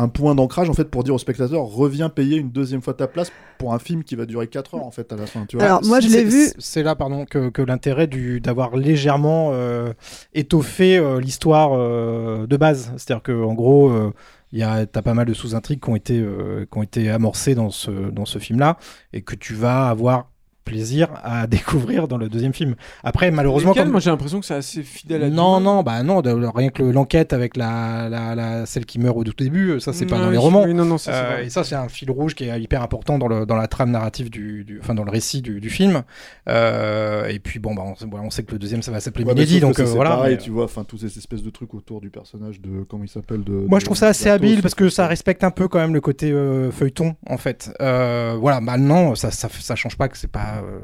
un 0.00 0.08
point 0.08 0.34
d'ancrage 0.34 0.68
en 0.70 0.74
fait 0.74 0.84
pour 0.90 1.04
dire 1.04 1.14
au 1.14 1.18
spectateur 1.18 1.62
reviens 1.64 2.08
payer 2.08 2.36
une 2.38 2.50
deuxième 2.50 2.80
fois 2.82 2.94
ta 2.94 3.06
place 3.06 3.30
pour 3.58 3.74
un 3.74 3.78
film 3.78 4.02
qui 4.04 4.14
va 4.16 4.24
durer 4.26 4.46
4 4.48 4.74
heures 4.76 4.84
en 4.84 4.90
fait 4.90 5.12
à 5.12 5.16
la 5.16 5.26
fin. 5.26 5.44
Tu 5.46 5.56
vois 5.56 5.66
Si, 5.82 6.08
c'est- 6.10 6.18
C'est 6.58 6.82
là, 6.82 6.94
pardon, 6.96 7.24
que, 7.24 7.48
que 7.50 7.62
l'intérêt 7.62 8.06
du- 8.06 8.40
d'avoir 8.40 8.76
légèrement 8.76 9.50
euh, 9.52 9.92
étoffé 10.34 10.96
euh, 10.98 11.20
l'histoire 11.20 11.70
euh, 11.74 12.46
de 12.46 12.56
base. 12.56 12.92
C'est-à-dire 12.96 13.22
que 13.22 13.44
en 13.44 13.54
gros, 13.54 13.90
euh, 13.90 14.12
il 14.52 14.58
y 14.58 14.62
a, 14.62 14.86
t'as 14.86 15.02
pas 15.02 15.14
mal 15.14 15.26
de 15.26 15.34
sous-intrigues 15.34 15.80
qui 15.82 15.90
ont 15.90 15.96
été, 15.96 16.18
euh, 16.18 16.66
qui 16.70 16.78
ont 16.78 16.82
été 16.82 17.10
amorcées 17.10 17.54
dans 17.54 17.70
ce, 17.70 17.90
dans 18.10 18.24
ce 18.24 18.38
film-là 18.38 18.78
et 19.12 19.22
que 19.22 19.34
tu 19.34 19.54
vas 19.54 19.88
avoir 19.88 20.30
plaisir 20.70 21.08
à 21.22 21.46
découvrir 21.56 22.06
dans 22.08 22.16
le 22.18 22.28
deuxième 22.28 22.52
film. 22.54 22.74
Après, 23.04 23.30
malheureusement, 23.30 23.74
comme... 23.74 23.90
Moi 23.90 24.00
j'ai 24.00 24.10
l'impression 24.10 24.40
que 24.40 24.46
c'est 24.46 24.54
assez 24.54 24.82
fidèle 24.82 25.24
à 25.24 25.28
Non, 25.28 25.60
non, 25.60 25.82
bah 25.82 26.02
non, 26.02 26.20
de- 26.22 26.30
rien 26.30 26.68
que 26.70 26.82
le- 26.82 26.92
l'enquête 26.92 27.32
avec 27.32 27.56
la, 27.56 28.08
la, 28.08 28.34
la- 28.34 28.66
celle 28.66 28.86
qui 28.86 28.98
meurt 28.98 29.16
au 29.16 29.24
tout 29.24 29.34
début, 29.36 29.80
ça 29.80 29.92
c'est 29.92 30.06
pas 30.06 30.18
dans 30.18 30.30
les 30.30 30.38
romans. 30.38 30.62
oui, 30.64 30.74
non, 30.74 30.84
non, 30.84 30.98
ça, 30.98 31.12
c'est 31.12 31.18
Euh, 31.42 31.44
et 31.46 31.50
ça 31.50 31.64
c'est 31.64 31.74
un 31.74 31.88
fil 31.88 32.10
rouge 32.10 32.34
qui 32.34 32.44
est 32.44 32.60
hyper 32.60 32.82
important 32.82 33.18
dans, 33.18 33.26
le, 33.28 33.46
dans 33.46 33.56
la 33.56 33.66
trame 33.66 33.90
narrative 33.90 34.30
du, 34.30 34.64
du- 34.64 34.78
enfin 34.80 34.94
dans 34.94 35.04
le 35.04 35.10
récit 35.10 35.42
du, 35.42 35.60
du 35.60 35.70
film. 35.70 36.02
Euh, 36.48 37.26
et 37.28 37.38
puis 37.38 37.58
bon, 37.58 37.74
bah, 37.74 37.82
on, 37.84 38.30
sait 38.30 38.42
que 38.42 38.52
le 38.52 38.58
deuxième 38.58 38.82
ça 38.82 38.92
va 38.92 39.00
s'appeler 39.00 39.24
Ouais, 39.24 39.34
Milady, 39.34 39.60
donc 39.60 39.78
euh, 39.78 39.86
c'est 39.86 39.94
voilà. 39.94 40.10
pareil, 40.10 40.36
mais- 40.36 40.42
tu 40.42 40.50
vois, 40.50 40.64
enfin 40.64 40.84
tous 40.84 40.98
ces 40.98 41.18
espèces 41.18 41.42
de 41.42 41.50
trucs 41.50 41.74
autour 41.74 42.00
du 42.00 42.10
personnage 42.10 42.60
de 42.60 42.82
comment 42.88 43.04
il 43.04 43.08
s'appelle 43.08 43.44
de. 43.44 43.52
Moi, 43.52 43.78
de- 43.78 43.80
je 43.80 43.84
trouve 43.86 43.96
ça 43.96 44.08
assez 44.08 44.28
habile 44.30 44.62
parce 44.62 44.74
que 44.74 44.88
ça 44.88 45.06
respecte 45.06 45.44
un 45.44 45.50
peu 45.50 45.68
quand 45.68 45.78
même 45.78 45.94
le 45.94 46.00
côté 46.00 46.30
euh, 46.32 46.70
feuilleton, 46.70 47.16
en 47.28 47.36
fait. 47.36 47.72
Euh, 47.80 48.36
voilà, 48.40 48.60
maintenant, 48.60 49.14
ça, 49.14 49.30
ça, 49.30 49.48
ça 49.50 49.74
change 49.76 49.96
pas 49.96 50.08
que 50.08 50.16
c'est 50.16 50.30
pas 50.30 50.59
euh, 50.64 50.78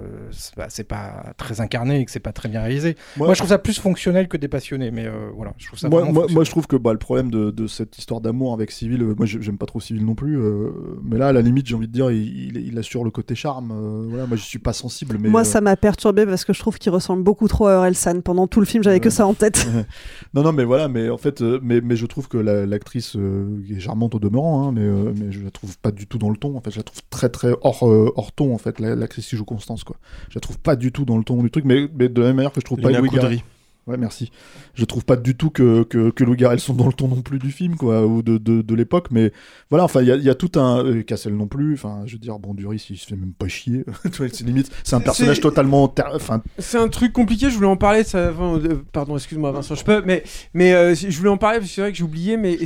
c'est 0.68 0.84
pas, 0.84 1.32
très 1.36 1.60
incarné 1.60 2.00
et 2.00 2.04
que 2.04 2.10
c'est 2.10 2.20
pas 2.20 2.32
très 2.32 2.48
bien 2.48 2.60
réalisé. 2.60 2.96
Moi- 3.16 3.26
Moi, 3.28 3.34
je 3.34 3.38
trouve 3.40 3.48
ça 3.50 3.58
plus 3.58 3.78
fonctionnel 3.78 4.28
que 4.28 4.36
dépassionné, 4.36 4.90
mais 4.90 5.06
euh, 5.06 5.30
voilà, 5.34 5.54
je 5.58 5.66
trouve 5.66 5.78
ça 5.78 5.88
moi, 5.88 6.00
moi, 6.00 6.06
fonctionnel. 6.08 6.34
moi, 6.34 6.44
je 6.44 6.50
trouve 6.50 6.66
que 6.66 6.76
bah, 6.76 6.92
le 6.92 6.98
problème 6.98 7.30
de, 7.30 7.50
de 7.50 7.66
cette 7.66 7.98
histoire 7.98 8.20
d'amour 8.20 8.52
avec 8.52 8.70
Civil, 8.70 9.02
euh, 9.02 9.14
moi 9.16 9.26
j'ai- 9.26 9.40
j'aime 9.42 9.58
pas 9.58 9.66
trop 9.66 9.80
Civil 9.80 10.04
non 10.04 10.14
plus, 10.14 10.38
euh, 10.38 10.70
mais 11.02 11.18
là 11.18 11.28
à 11.28 11.32
la 11.32 11.42
limite 11.42 11.66
j'ai 11.66 11.74
envie 11.74 11.88
de 11.88 11.92
dire 11.92 12.10
il, 12.10 12.56
il, 12.56 12.66
il 12.68 12.78
assure 12.78 13.04
le 13.04 13.10
côté 13.10 13.34
charme. 13.34 13.70
euh, 13.72 14.06
voilà, 14.08 14.26
moi 14.26 14.36
je 14.36 14.42
suis 14.42 14.58
pas 14.58 14.72
sensible, 14.72 15.16
mais 15.20 15.28
Moi, 15.28 15.40
euh, 15.42 15.44
ça 15.44 15.60
m'a 15.60 15.76
perturbé 15.76 16.26
parce 16.26 16.44
que 16.44 16.52
je 16.52 16.60
trouve 16.60 16.78
qu'il 16.78 16.90
ressemble 16.92 17.22
beaucoup 17.22 17.48
trop 17.48 17.66
à 17.66 17.76
Orelsan. 17.78 18.20
Pendant 18.22 18.46
tout 18.46 18.60
le 18.60 18.66
film, 18.66 18.82
j'avais 18.82 19.00
que 19.00 19.10
ça 19.10 19.26
en 19.26 19.34
tête. 19.34 19.66
non 20.34 20.42
non 20.42 20.52
mais 20.52 20.64
voilà, 20.64 20.88
mais 20.88 21.08
en 21.10 21.18
fait, 21.18 21.42
euh, 21.42 21.58
mais, 21.62 21.80
mais 21.80 21.96
je 21.96 22.06
trouve 22.06 22.28
que 22.28 22.38
la- 22.38 22.66
l'actrice 22.66 23.16
euh, 23.16 23.60
est 23.70 23.80
charmante 23.80 24.14
au 24.14 24.18
demeurant, 24.18 24.68
hein, 24.68 24.72
mais, 24.72 24.80
euh, 24.82 25.12
mais 25.14 25.32
je 25.32 25.42
la 25.42 25.50
trouve 25.50 25.76
pas 25.78 25.90
du 25.90 26.06
tout 26.06 26.18
dans 26.18 26.30
le 26.30 26.36
ton. 26.36 26.56
En 26.56 26.60
fait, 26.60 26.70
je 26.70 26.76
la 26.78 26.82
trouve 26.82 27.00
très 27.10 27.28
très 27.28 27.52
hors 27.62 27.88
euh, 27.88 28.12
hors 28.16 28.32
ton 28.32 28.54
en 28.54 28.58
fait. 28.58 28.80
la- 28.80 28.94
L'actrice 28.96 29.26
qui 29.28 29.36
joue 29.36 29.44
Constance 29.56 29.84
quoi, 29.84 29.96
je 30.30 30.34
la 30.36 30.40
trouve 30.40 30.58
pas 30.58 30.76
du 30.76 30.92
tout 30.92 31.04
dans 31.04 31.18
le 31.18 31.24
ton 31.24 31.42
du 31.42 31.50
truc, 31.50 31.64
mais, 31.64 31.88
mais 31.98 32.08
de 32.08 32.20
la 32.20 32.28
même 32.28 32.36
manière 32.36 32.52
que 32.52 32.60
je 32.60 32.64
trouve 32.66 32.78
pas 32.78 32.88
Léna 32.88 33.00
Louis 33.00 33.10
Garrel-. 33.10 33.40
Ouais, 33.86 33.96
merci. 33.96 34.32
Je 34.74 34.84
trouve 34.84 35.04
pas 35.04 35.14
du 35.14 35.36
tout 35.36 35.48
que, 35.50 35.84
que, 35.84 36.10
que 36.10 36.24
Louis 36.24 36.36
Garrel 36.36 36.58
sont 36.58 36.74
dans 36.74 36.88
le 36.88 36.92
ton 36.92 37.06
non 37.06 37.22
plus 37.22 37.38
du 37.38 37.52
film, 37.52 37.76
quoi, 37.76 38.04
ou 38.04 38.20
de, 38.20 38.36
de, 38.36 38.60
de 38.60 38.74
l'époque, 38.74 39.12
mais 39.12 39.30
voilà, 39.70 39.84
enfin, 39.84 40.02
il 40.02 40.08
y 40.08 40.10
a, 40.10 40.16
il 40.16 40.24
y 40.24 40.28
a 40.28 40.34
tout 40.34 40.50
un. 40.58 40.84
euh, 40.84 41.02
Cassel 41.04 41.36
non 41.36 41.46
plus, 41.46 41.74
enfin, 41.74 42.02
je 42.04 42.14
veux 42.14 42.18
dire, 42.18 42.36
bon, 42.40 42.52
Duris, 42.52 42.84
il 42.90 42.96
se 42.98 43.06
fait 43.06 43.14
même 43.14 43.32
pas 43.32 43.46
chier. 43.46 43.84
C'est 44.12 44.40
limite, 44.42 44.72
c'est 44.82 44.96
un 44.96 45.00
personnage 45.00 45.40
totalement. 45.40 45.86
ter- 45.86 46.10
Enfin, 46.12 46.42
C'est 46.58 46.78
un 46.78 46.88
truc 46.88 47.12
compliqué, 47.12 47.48
je 47.48 47.54
voulais 47.54 47.68
en 47.68 47.76
parler. 47.76 48.02
Ça... 48.02 48.32
enfin, 48.32 48.58
euh, 48.58 48.82
pardon, 48.92 49.16
excuse-moi 49.16 49.52
Vincent, 49.52 49.76
je 49.76 49.84
peux, 49.84 50.02
mais, 50.04 50.24
mais 50.52 50.72
euh, 50.74 50.92
je 50.96 51.16
voulais 51.16 51.30
en 51.30 51.38
parler 51.38 51.58
parce 51.60 51.68
que 51.70 51.74
c'est 51.76 51.80
vrai 51.82 51.92
que 51.92 51.98
j'ai 51.98 52.02
oublié, 52.04 52.36
mais 52.36 52.58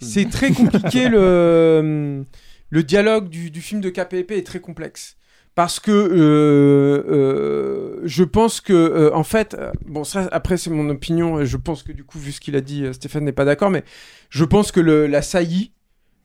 c'est 0.00 0.30
très 0.30 0.52
compliqué. 0.52 1.08
le, 1.08 2.24
le 2.70 2.82
dialogue 2.84 3.28
du, 3.28 3.50
du 3.50 3.60
film 3.60 3.80
de 3.80 3.90
KPP 3.90 4.30
est 4.30 4.46
très 4.46 4.60
complexe. 4.60 5.16
Parce 5.54 5.80
que 5.80 5.90
euh, 5.90 7.04
euh, 7.10 8.00
je 8.04 8.24
pense 8.24 8.60
que, 8.62 8.72
euh, 8.72 9.14
en 9.14 9.22
fait, 9.22 9.54
bon, 9.86 10.02
ça 10.02 10.28
après 10.32 10.56
c'est 10.56 10.70
mon 10.70 10.88
opinion, 10.88 11.40
et 11.40 11.46
je 11.46 11.56
pense 11.58 11.82
que 11.82 11.92
du 11.92 12.04
coup, 12.04 12.18
vu 12.18 12.32
ce 12.32 12.40
qu'il 12.40 12.56
a 12.56 12.62
dit, 12.62 12.86
Stéphane 12.92 13.24
n'est 13.24 13.32
pas 13.32 13.44
d'accord, 13.44 13.70
mais 13.70 13.84
je 14.30 14.44
pense 14.44 14.72
que 14.72 14.80
le, 14.80 15.06
la 15.06 15.20
saillie, 15.20 15.72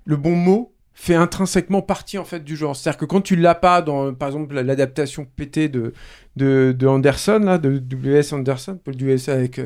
le 0.06 0.16
bon 0.16 0.36
mot, 0.36 0.74
fait 0.94 1.16
intrinsèquement 1.16 1.82
partie 1.82 2.18
en 2.18 2.24
fait 2.26 2.44
du 2.44 2.56
genre. 2.56 2.76
C'est-à-dire 2.76 2.98
que 3.00 3.06
quand 3.06 3.22
tu 3.22 3.36
l'as 3.36 3.54
pas 3.56 3.82
dans, 3.82 4.14
par 4.14 4.30
exemple, 4.30 4.56
la- 4.56 4.64
l'adaptation 4.64 5.28
pétée 5.36 5.70
de, 5.70 5.94
de, 6.38 6.74
de 6.78 6.88
Anderson, 6.88 7.40
là, 7.44 7.58
de 7.58 7.78
W.S. 7.80 8.34
Anderson, 8.34 8.80
Paul 8.84 8.96
W.S. 8.96 9.30
avec, 9.30 9.60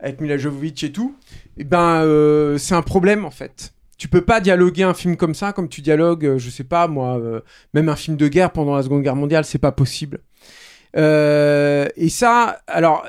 avec 0.00 0.20
Mila 0.20 0.38
Jovovich 0.38 0.82
et 0.84 0.92
tout, 0.92 1.14
et 1.58 1.64
ben 1.64 2.02
euh, 2.02 2.58
c'est 2.58 2.74
un 2.74 2.82
problème 2.82 3.24
en 3.24 3.30
fait. 3.30 3.74
Tu 4.00 4.08
peux 4.08 4.22
pas 4.22 4.40
dialoguer 4.40 4.84
un 4.84 4.94
film 4.94 5.18
comme 5.18 5.34
ça, 5.34 5.52
comme 5.52 5.68
tu 5.68 5.82
dialogues, 5.82 6.24
euh, 6.24 6.38
je 6.38 6.48
sais 6.48 6.64
pas 6.64 6.88
moi, 6.88 7.18
euh, 7.18 7.42
même 7.74 7.90
un 7.90 7.96
film 7.96 8.16
de 8.16 8.28
guerre 8.28 8.50
pendant 8.50 8.74
la 8.74 8.82
Seconde 8.82 9.02
Guerre 9.02 9.14
mondiale, 9.14 9.44
c'est 9.44 9.58
pas 9.58 9.72
possible. 9.72 10.20
Euh, 10.96 11.86
et 11.96 12.08
ça, 12.08 12.62
alors, 12.66 13.06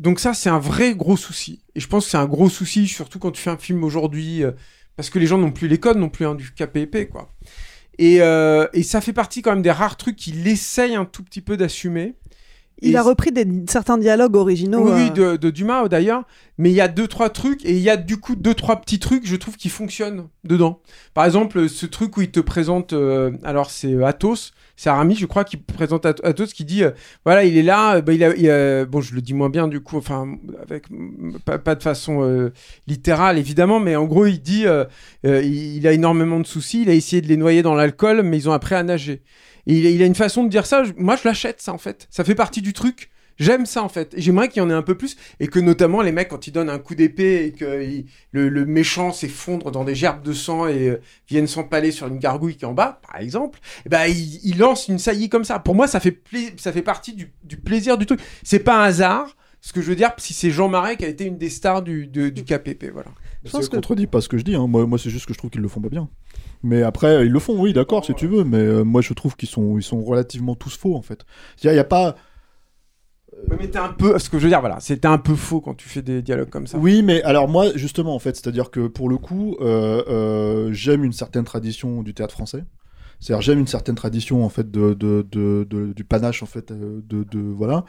donc 0.00 0.18
ça, 0.18 0.34
c'est 0.34 0.50
un 0.50 0.58
vrai 0.58 0.96
gros 0.96 1.16
souci. 1.16 1.62
Et 1.76 1.80
je 1.80 1.86
pense 1.86 2.06
que 2.06 2.10
c'est 2.10 2.16
un 2.16 2.26
gros 2.26 2.48
souci, 2.48 2.88
surtout 2.88 3.20
quand 3.20 3.30
tu 3.30 3.40
fais 3.40 3.50
un 3.50 3.56
film 3.56 3.84
aujourd'hui, 3.84 4.42
parce 4.96 5.10
que 5.10 5.20
les 5.20 5.28
gens 5.28 5.38
n'ont 5.38 5.52
plus 5.52 5.68
les 5.68 5.78
codes 5.78 5.98
non 5.98 6.08
plus 6.08 6.26
hein, 6.26 6.34
du 6.34 6.50
KPP, 6.50 7.08
quoi. 7.08 7.28
Et, 7.98 8.16
et 8.16 8.82
ça 8.82 9.00
fait 9.00 9.12
partie 9.12 9.42
quand 9.42 9.52
même 9.52 9.62
des 9.62 9.70
rares 9.70 9.96
trucs 9.96 10.16
qu'il 10.16 10.48
essaye 10.48 10.96
un 10.96 11.04
tout 11.04 11.22
petit 11.22 11.40
peu 11.40 11.56
d'assumer. 11.56 12.16
Il 12.82 12.92
Et 12.92 12.96
a 12.96 13.02
repris 13.02 13.32
des, 13.32 13.46
certains 13.68 13.96
dialogues 13.96 14.36
originaux. 14.36 14.92
oui, 14.92 15.10
euh, 15.18 15.32
de, 15.32 15.36
de 15.36 15.50
Dumas 15.50 15.88
d'ailleurs. 15.88 16.24
Mais 16.58 16.70
il 16.70 16.74
y 16.74 16.80
a 16.82 16.88
deux, 16.88 17.08
trois 17.08 17.30
trucs, 17.30 17.64
et 17.64 17.72
il 17.72 17.80
y 17.80 17.88
a 17.90 17.96
du 17.96 18.18
coup 18.18 18.36
deux, 18.36 18.54
trois 18.54 18.80
petits 18.80 18.98
trucs, 18.98 19.26
je 19.26 19.36
trouve, 19.36 19.56
qui 19.56 19.68
fonctionnent 19.70 20.28
dedans. 20.44 20.80
Par 21.14 21.24
exemple, 21.24 21.68
ce 21.68 21.86
truc 21.86 22.16
où 22.18 22.20
il 22.22 22.30
te 22.30 22.40
présente, 22.40 22.92
euh, 22.92 23.32
alors 23.42 23.70
c'est 23.70 23.94
euh, 23.94 24.04
Athos, 24.04 24.52
c'est 24.76 24.90
Aramis, 24.90 25.16
je 25.16 25.26
crois, 25.26 25.44
qui 25.44 25.56
présente 25.56 26.04
Ath- 26.04 26.20
Athos, 26.24 26.46
qui 26.54 26.64
dit, 26.64 26.84
euh, 26.84 26.90
voilà, 27.24 27.44
il 27.44 27.56
est 27.56 27.62
là, 27.62 27.96
euh, 27.96 28.02
bah, 28.02 28.12
il 28.12 28.22
a, 28.22 28.36
il 28.36 28.48
a- 28.50 28.84
bon, 28.84 29.00
je 29.00 29.14
le 29.14 29.22
dis 29.22 29.32
moins 29.32 29.48
bien 29.48 29.66
du 29.66 29.80
coup, 29.80 29.96
enfin, 29.96 30.28
avec, 30.62 30.84
pas, 31.46 31.58
pas 31.58 31.74
de 31.74 31.82
façon 31.82 32.22
euh, 32.22 32.52
littérale 32.86 33.38
évidemment, 33.38 33.80
mais 33.80 33.96
en 33.96 34.04
gros, 34.04 34.26
il 34.26 34.40
dit, 34.40 34.66
euh, 34.66 34.84
euh, 35.26 35.42
il, 35.42 35.76
il 35.78 35.86
a 35.86 35.92
énormément 35.92 36.38
de 36.38 36.46
soucis, 36.46 36.82
il 36.82 36.90
a 36.90 36.94
essayé 36.94 37.22
de 37.22 37.28
les 37.28 37.38
noyer 37.38 37.62
dans 37.62 37.74
l'alcool, 37.74 38.22
mais 38.22 38.36
ils 38.36 38.48
ont 38.48 38.52
appris 38.52 38.74
à 38.74 38.82
nager. 38.82 39.22
Et 39.66 39.78
il, 39.78 39.86
a- 39.86 39.90
il 39.90 40.02
a 40.02 40.06
une 40.06 40.14
façon 40.14 40.44
de 40.44 40.48
dire 40.48 40.66
ça, 40.66 40.84
je- 40.84 40.92
moi 40.96 41.16
je 41.16 41.26
l'achète 41.28 41.60
ça 41.60 41.72
en 41.72 41.78
fait, 41.78 42.06
ça 42.10 42.24
fait 42.24 42.34
partie 42.34 42.62
du 42.62 42.72
truc. 42.72 43.10
J'aime 43.38 43.64
ça 43.64 43.82
en 43.82 43.88
fait. 43.88 44.14
J'aimerais 44.18 44.48
qu'il 44.50 44.62
y 44.62 44.64
en 44.64 44.68
ait 44.68 44.74
un 44.74 44.82
peu 44.82 44.94
plus 44.94 45.16
et 45.40 45.48
que 45.48 45.58
notamment 45.58 46.02
les 46.02 46.12
mecs 46.12 46.28
quand 46.28 46.46
ils 46.46 46.52
donnent 46.52 46.68
un 46.68 46.78
coup 46.78 46.94
d'épée 46.94 47.46
et 47.46 47.52
que 47.52 47.82
il- 47.82 48.04
le, 48.30 48.48
le 48.50 48.66
méchant 48.66 49.10
s'effondre 49.10 49.70
dans 49.70 49.84
des 49.84 49.94
gerbes 49.94 50.22
de 50.22 50.34
sang 50.34 50.66
et 50.68 50.88
euh, 50.90 51.00
viennent 51.28 51.46
s'empaler 51.46 51.92
sur 51.92 52.06
une 52.08 52.18
gargouille 52.18 52.56
qui 52.56 52.64
est 52.64 52.68
en 52.68 52.74
bas, 52.74 53.00
par 53.10 53.20
exemple, 53.20 53.58
et 53.86 53.88
ben 53.88 54.04
il, 54.06 54.38
il 54.44 54.58
lance 54.58 54.86
une 54.88 54.98
saillie 54.98 55.30
comme 55.30 55.44
ça. 55.44 55.58
Pour 55.58 55.74
moi, 55.74 55.86
ça 55.88 55.98
fait 55.98 56.12
pla- 56.12 56.40
ça 56.58 56.72
fait 56.72 56.82
partie 56.82 57.14
du, 57.14 57.32
du 57.42 57.56
plaisir 57.56 57.96
du 57.96 58.04
truc. 58.04 58.20
C'est 58.42 58.58
pas 58.60 58.80
un 58.82 58.84
hasard. 58.84 59.34
Ce 59.64 59.72
que 59.72 59.80
je 59.80 59.86
veux 59.86 59.96
dire, 59.96 60.10
si 60.18 60.34
c'est 60.34 60.50
Jean 60.50 60.68
Marais 60.68 60.96
qui 60.96 61.04
a 61.04 61.08
été 61.08 61.24
une 61.24 61.38
des 61.38 61.48
stars 61.48 61.82
du, 61.82 62.08
de- 62.08 62.28
du 62.30 62.44
KPP, 62.44 62.90
voilà. 62.92 63.10
ça 63.50 63.58
contredit 63.76 64.08
pas 64.08 64.20
ce 64.20 64.28
que 64.28 64.36
je 64.36 64.42
dis, 64.42 64.56
hein. 64.56 64.66
moi, 64.66 64.86
moi 64.86 64.98
c'est 64.98 65.08
juste 65.10 65.24
que 65.26 65.32
je 65.32 65.38
trouve 65.38 65.50
qu'ils 65.50 65.60
le 65.62 65.68
font 65.68 65.80
pas 65.80 65.88
bien. 65.88 66.08
Mais 66.62 66.82
après, 66.82 67.26
ils 67.26 67.32
le 67.32 67.38
font, 67.38 67.58
oui, 67.60 67.72
d'accord, 67.72 68.04
si 68.04 68.14
tu 68.14 68.26
veux, 68.26 68.44
mais 68.44 68.58
euh, 68.58 68.84
moi 68.84 69.00
je 69.00 69.12
trouve 69.14 69.36
qu'ils 69.36 69.48
sont, 69.48 69.78
ils 69.78 69.82
sont 69.82 70.02
relativement 70.02 70.54
tous 70.54 70.76
faux 70.76 70.94
en 70.94 71.02
fait. 71.02 71.24
Il 71.62 71.72
y, 71.72 71.78
a 71.78 71.84
pas. 71.84 72.14
Ouais, 73.48 73.56
mais 73.58 73.68
t'es 73.68 73.78
un 73.78 73.88
peu, 73.88 74.18
ce 74.18 74.30
que 74.30 74.38
je 74.38 74.44
veux 74.44 74.48
dire, 74.48 74.60
voilà, 74.60 74.78
c'était 74.78 75.08
un 75.08 75.18
peu 75.18 75.34
faux 75.34 75.60
quand 75.60 75.74
tu 75.74 75.88
fais 75.88 76.02
des 76.02 76.22
dialogues 76.22 76.50
comme 76.50 76.66
ça. 76.66 76.78
Oui, 76.78 77.02
mais 77.02 77.22
alors 77.24 77.48
moi, 77.48 77.66
justement, 77.74 78.14
en 78.14 78.18
fait, 78.18 78.36
c'est-à-dire 78.36 78.70
que 78.70 78.86
pour 78.86 79.08
le 79.08 79.18
coup, 79.18 79.56
euh, 79.60 80.02
euh, 80.08 80.72
j'aime 80.72 81.02
une 81.04 81.12
certaine 81.12 81.44
tradition 81.44 82.02
du 82.02 82.14
théâtre 82.14 82.34
français. 82.34 82.64
C'est-à-dire, 83.18 83.42
j'aime 83.42 83.58
une 83.60 83.66
certaine 83.66 83.94
tradition, 83.94 84.44
en 84.44 84.48
fait, 84.48 84.70
de, 84.70 84.94
de, 84.94 85.26
de- 85.30 85.66
de- 85.68 85.92
du 85.92 86.04
panache, 86.04 86.42
en 86.42 86.46
fait, 86.46 86.70
euh, 86.70 87.00
de, 87.04 87.24
de 87.24 87.40
voilà. 87.40 87.84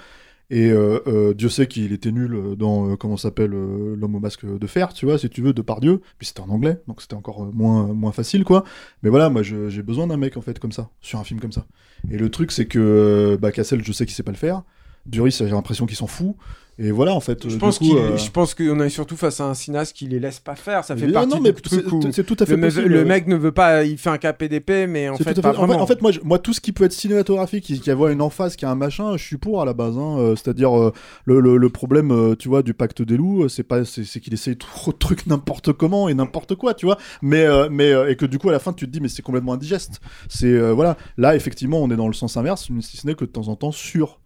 Et 0.54 0.70
euh, 0.70 1.00
euh, 1.08 1.34
Dieu 1.34 1.50
sait 1.50 1.66
qu'il 1.66 1.94
était 1.94 2.12
nul 2.12 2.56
dans, 2.56 2.92
euh, 2.92 2.96
comment 2.96 3.18
s'appelle, 3.18 3.50
L'homme 3.50 4.14
au 4.14 4.20
masque 4.20 4.46
de 4.46 4.68
fer, 4.68 4.94
tu 4.94 5.08
vois, 5.08 5.18
si 5.18 5.28
tu 5.28 5.42
veux, 5.42 5.52
de 5.52 5.64
par 5.64 5.82
Dieu. 5.82 6.00
Puis 6.20 6.28
c'était 6.28 6.42
en 6.42 6.50
anglais, 6.50 6.80
donc 6.88 7.02
c'était 7.02 7.16
encore 7.16 7.52
moins, 7.52 8.12
facile, 8.12 8.44
quoi. 8.44 8.64
Mais 9.02 9.10
voilà, 9.10 9.32
moi, 9.32 9.42
j'ai 9.42 9.82
besoin 9.82 10.06
d'un 10.06 10.18
mec, 10.18 10.38
en 10.38 10.42
fait, 10.42 10.60
comme 10.60 10.72
ça, 10.72 10.92
sur 11.02 11.18
un 11.18 11.24
film 11.24 11.40
comme 11.40 11.52
ça. 11.52 11.66
Et 12.12 12.18
le 12.20 12.30
truc, 12.30 12.52
c'est 12.52 12.68
que 12.68 13.36
bah, 13.42 13.52
Cassel, 13.52 13.84
je 13.84 13.92
sais 13.92 14.06
qu'il 14.06 14.14
sait 14.14 14.22
pas 14.22 14.32
le 14.32 14.38
faire. 14.38 14.62
Duris, 15.08 15.32
j'ai 15.40 15.50
l'impression 15.50 15.88
qu'il 15.88 15.98
s'en 15.98 16.06
fout. 16.06 16.36
Et 16.80 16.90
voilà, 16.92 17.14
en 17.14 17.20
fait. 17.20 17.48
Je 17.48 17.56
euh, 17.56 17.60
pense 17.60 17.80
euh, 17.84 18.18
je 18.18 18.32
pense 18.32 18.56
qu'on 18.56 18.80
est 18.80 18.90
surtout 18.90 19.16
face 19.16 19.40
à 19.40 19.46
un 19.46 19.54
cinéaste 19.54 19.96
qui 19.96 20.08
les 20.08 20.20
laisse 20.20 20.40
pas 20.40 20.56
faire. 20.56 20.84
Ça 20.84 20.96
fait 20.96 21.08
partie 21.12 21.30
non, 21.30 21.40
mais 21.40 21.54
truc 21.54 21.84
c'est- 21.88 21.94
où 21.94 22.02
c'est 22.12 22.24
tout 22.24 22.36
à 22.40 22.46
fait 22.48 22.54
le, 22.56 22.58
mec- 22.58 22.74
possible. 22.74 22.90
le 22.94 23.06
mec 23.06 23.28
ne 23.28 23.36
veut 23.36 23.52
pas, 23.52 23.84
il 23.84 23.98
fait 24.00 24.10
un 24.10 24.18
KPDP, 24.18 24.88
mais 24.88 25.08
en 25.08 25.16
fait, 25.18 25.30
à 25.38 25.42
pas 25.42 25.54
fait- 25.54 25.60
en, 25.60 25.68
fait, 25.68 25.74
en 25.76 25.86
fait, 25.88 26.02
moi, 26.02 26.12
je- 26.12 26.20
moi, 26.24 26.40
tout 26.40 26.52
ce 26.54 26.60
qui 26.62 26.72
peut 26.72 26.84
être 26.86 26.94
cinématographique, 26.94 27.64
qui, 27.64 27.80
qui 27.80 27.92
a 27.92 27.94
une 27.94 28.22
emphase, 28.22 28.56
qui 28.56 28.66
a 28.66 28.72
un 28.72 28.76
machin, 28.76 29.16
je 29.18 29.24
suis 29.24 29.38
pour 29.38 29.62
à 29.62 29.66
la 29.66 29.74
base. 29.74 29.98
hein. 29.98 30.18
Euh, 30.18 30.36
C'est-à-dire, 30.36 30.76
euh, 30.78 30.92
le, 31.26 31.40
le- 31.40 31.58
le 31.58 31.70
problème, 31.70 32.36
tu 32.40 32.50
vois, 32.50 32.64
du 32.64 32.74
pacte 32.74 33.02
des 33.04 33.18
loups, 33.18 33.48
c'est 33.50 33.64
pas, 33.64 33.86
c'est 33.86 34.04
c'est 34.04 34.20
qu'il 34.20 34.34
essaye 34.34 34.58
trop 34.58 34.92
de 34.92 34.98
trucs 34.98 35.28
n'importe 35.28 35.74
comment 35.74 36.10
et 36.10 36.14
n'importe 36.16 36.56
quoi, 36.56 36.74
tu 36.74 36.86
vois. 36.88 36.98
Mais, 37.22 37.46
mais 37.70 37.92
et 38.10 38.16
que 38.16 38.26
du 38.26 38.40
coup, 38.40 38.50
à 38.50 38.52
la 38.52 38.60
fin, 38.60 38.74
tu 38.74 38.86
te 38.88 38.92
dis, 38.92 39.00
mais 39.00 39.10
c'est 39.10 39.22
complètement 39.22 39.54
indigeste. 39.54 40.02
C'est 40.28 40.60
voilà. 40.72 40.98
Là, 41.18 41.36
effectivement, 41.36 41.78
on 41.84 41.92
est 41.92 41.96
dans 41.96 42.08
le 42.08 42.14
sens 42.14 42.36
inverse, 42.36 42.68
si 42.82 42.98
ce 42.98 43.06
n'est 43.06 43.14
que 43.14 43.26
de 43.26 43.30
temps 43.30 43.48
en 43.50 43.56
temps 43.56 43.72
sur 43.72 44.20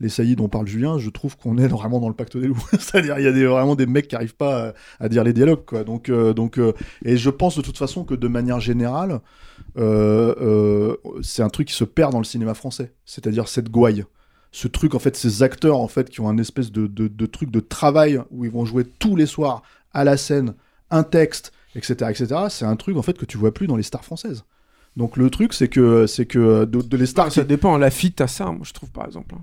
les 0.00 0.08
saillies 0.08 0.36
dont 0.36 0.48
parle 0.48 0.66
Julien, 0.66 0.98
je 0.98 1.10
trouve 1.10 1.36
qu'on 1.36 1.58
est 1.58 1.68
vraiment 1.68 2.00
dans 2.00 2.08
le 2.08 2.14
pacte 2.14 2.36
des 2.36 2.46
loups. 2.46 2.66
C'est-à-dire, 2.72 3.18
il 3.18 3.24
y 3.24 3.28
a 3.28 3.32
des, 3.32 3.46
vraiment 3.46 3.74
des 3.74 3.86
mecs 3.86 4.08
qui 4.08 4.16
arrivent 4.16 4.36
pas 4.36 4.68
à, 4.68 4.72
à 5.00 5.08
dire 5.08 5.24
les 5.24 5.32
dialogues, 5.32 5.64
quoi. 5.64 5.84
Donc, 5.84 6.08
euh, 6.08 6.32
donc, 6.32 6.58
euh, 6.58 6.72
et 7.04 7.16
je 7.16 7.30
pense 7.30 7.56
de 7.56 7.62
toute 7.62 7.78
façon 7.78 8.04
que 8.04 8.14
de 8.14 8.28
manière 8.28 8.60
générale, 8.60 9.20
euh, 9.78 10.96
c'est 11.22 11.42
un 11.42 11.48
truc 11.48 11.68
qui 11.68 11.74
se 11.74 11.84
perd 11.84 12.12
dans 12.12 12.18
le 12.18 12.24
cinéma 12.24 12.54
français. 12.54 12.92
C'est-à-dire 13.04 13.48
cette 13.48 13.70
gouaille. 13.70 14.04
Ce 14.52 14.68
truc, 14.68 14.94
en 14.94 14.98
fait, 14.98 15.16
ces 15.16 15.42
acteurs, 15.42 15.78
en 15.78 15.88
fait, 15.88 16.08
qui 16.08 16.20
ont 16.20 16.28
un 16.28 16.38
espèce 16.38 16.72
de, 16.72 16.86
de, 16.86 17.08
de 17.08 17.26
truc 17.26 17.50
de 17.50 17.60
travail 17.60 18.20
où 18.30 18.44
ils 18.44 18.50
vont 18.50 18.64
jouer 18.64 18.84
tous 18.84 19.16
les 19.16 19.26
soirs 19.26 19.62
à 19.92 20.04
la 20.04 20.16
scène, 20.16 20.54
un 20.90 21.02
texte, 21.02 21.52
etc., 21.74 22.10
etc. 22.10 22.26
C'est 22.48 22.64
un 22.64 22.76
truc, 22.76 22.96
en 22.96 23.02
fait, 23.02 23.18
que 23.18 23.26
tu 23.26 23.36
vois 23.36 23.52
plus 23.52 23.66
dans 23.66 23.76
les 23.76 23.82
stars 23.82 24.04
françaises. 24.04 24.44
Donc 24.96 25.18
le 25.18 25.28
truc, 25.28 25.52
c'est 25.52 25.68
que, 25.68 26.06
c'est 26.06 26.26
que 26.26 26.64
de, 26.64 26.80
de 26.80 26.96
les 26.96 27.06
stars. 27.06 27.30
ça 27.30 27.44
dépend. 27.44 27.76
La 27.76 27.90
fit 27.90 28.14
à 28.18 28.26
ça, 28.26 28.46
moi, 28.46 28.62
je 28.62 28.72
trouve 28.72 28.90
par 28.90 29.04
exemple. 29.06 29.34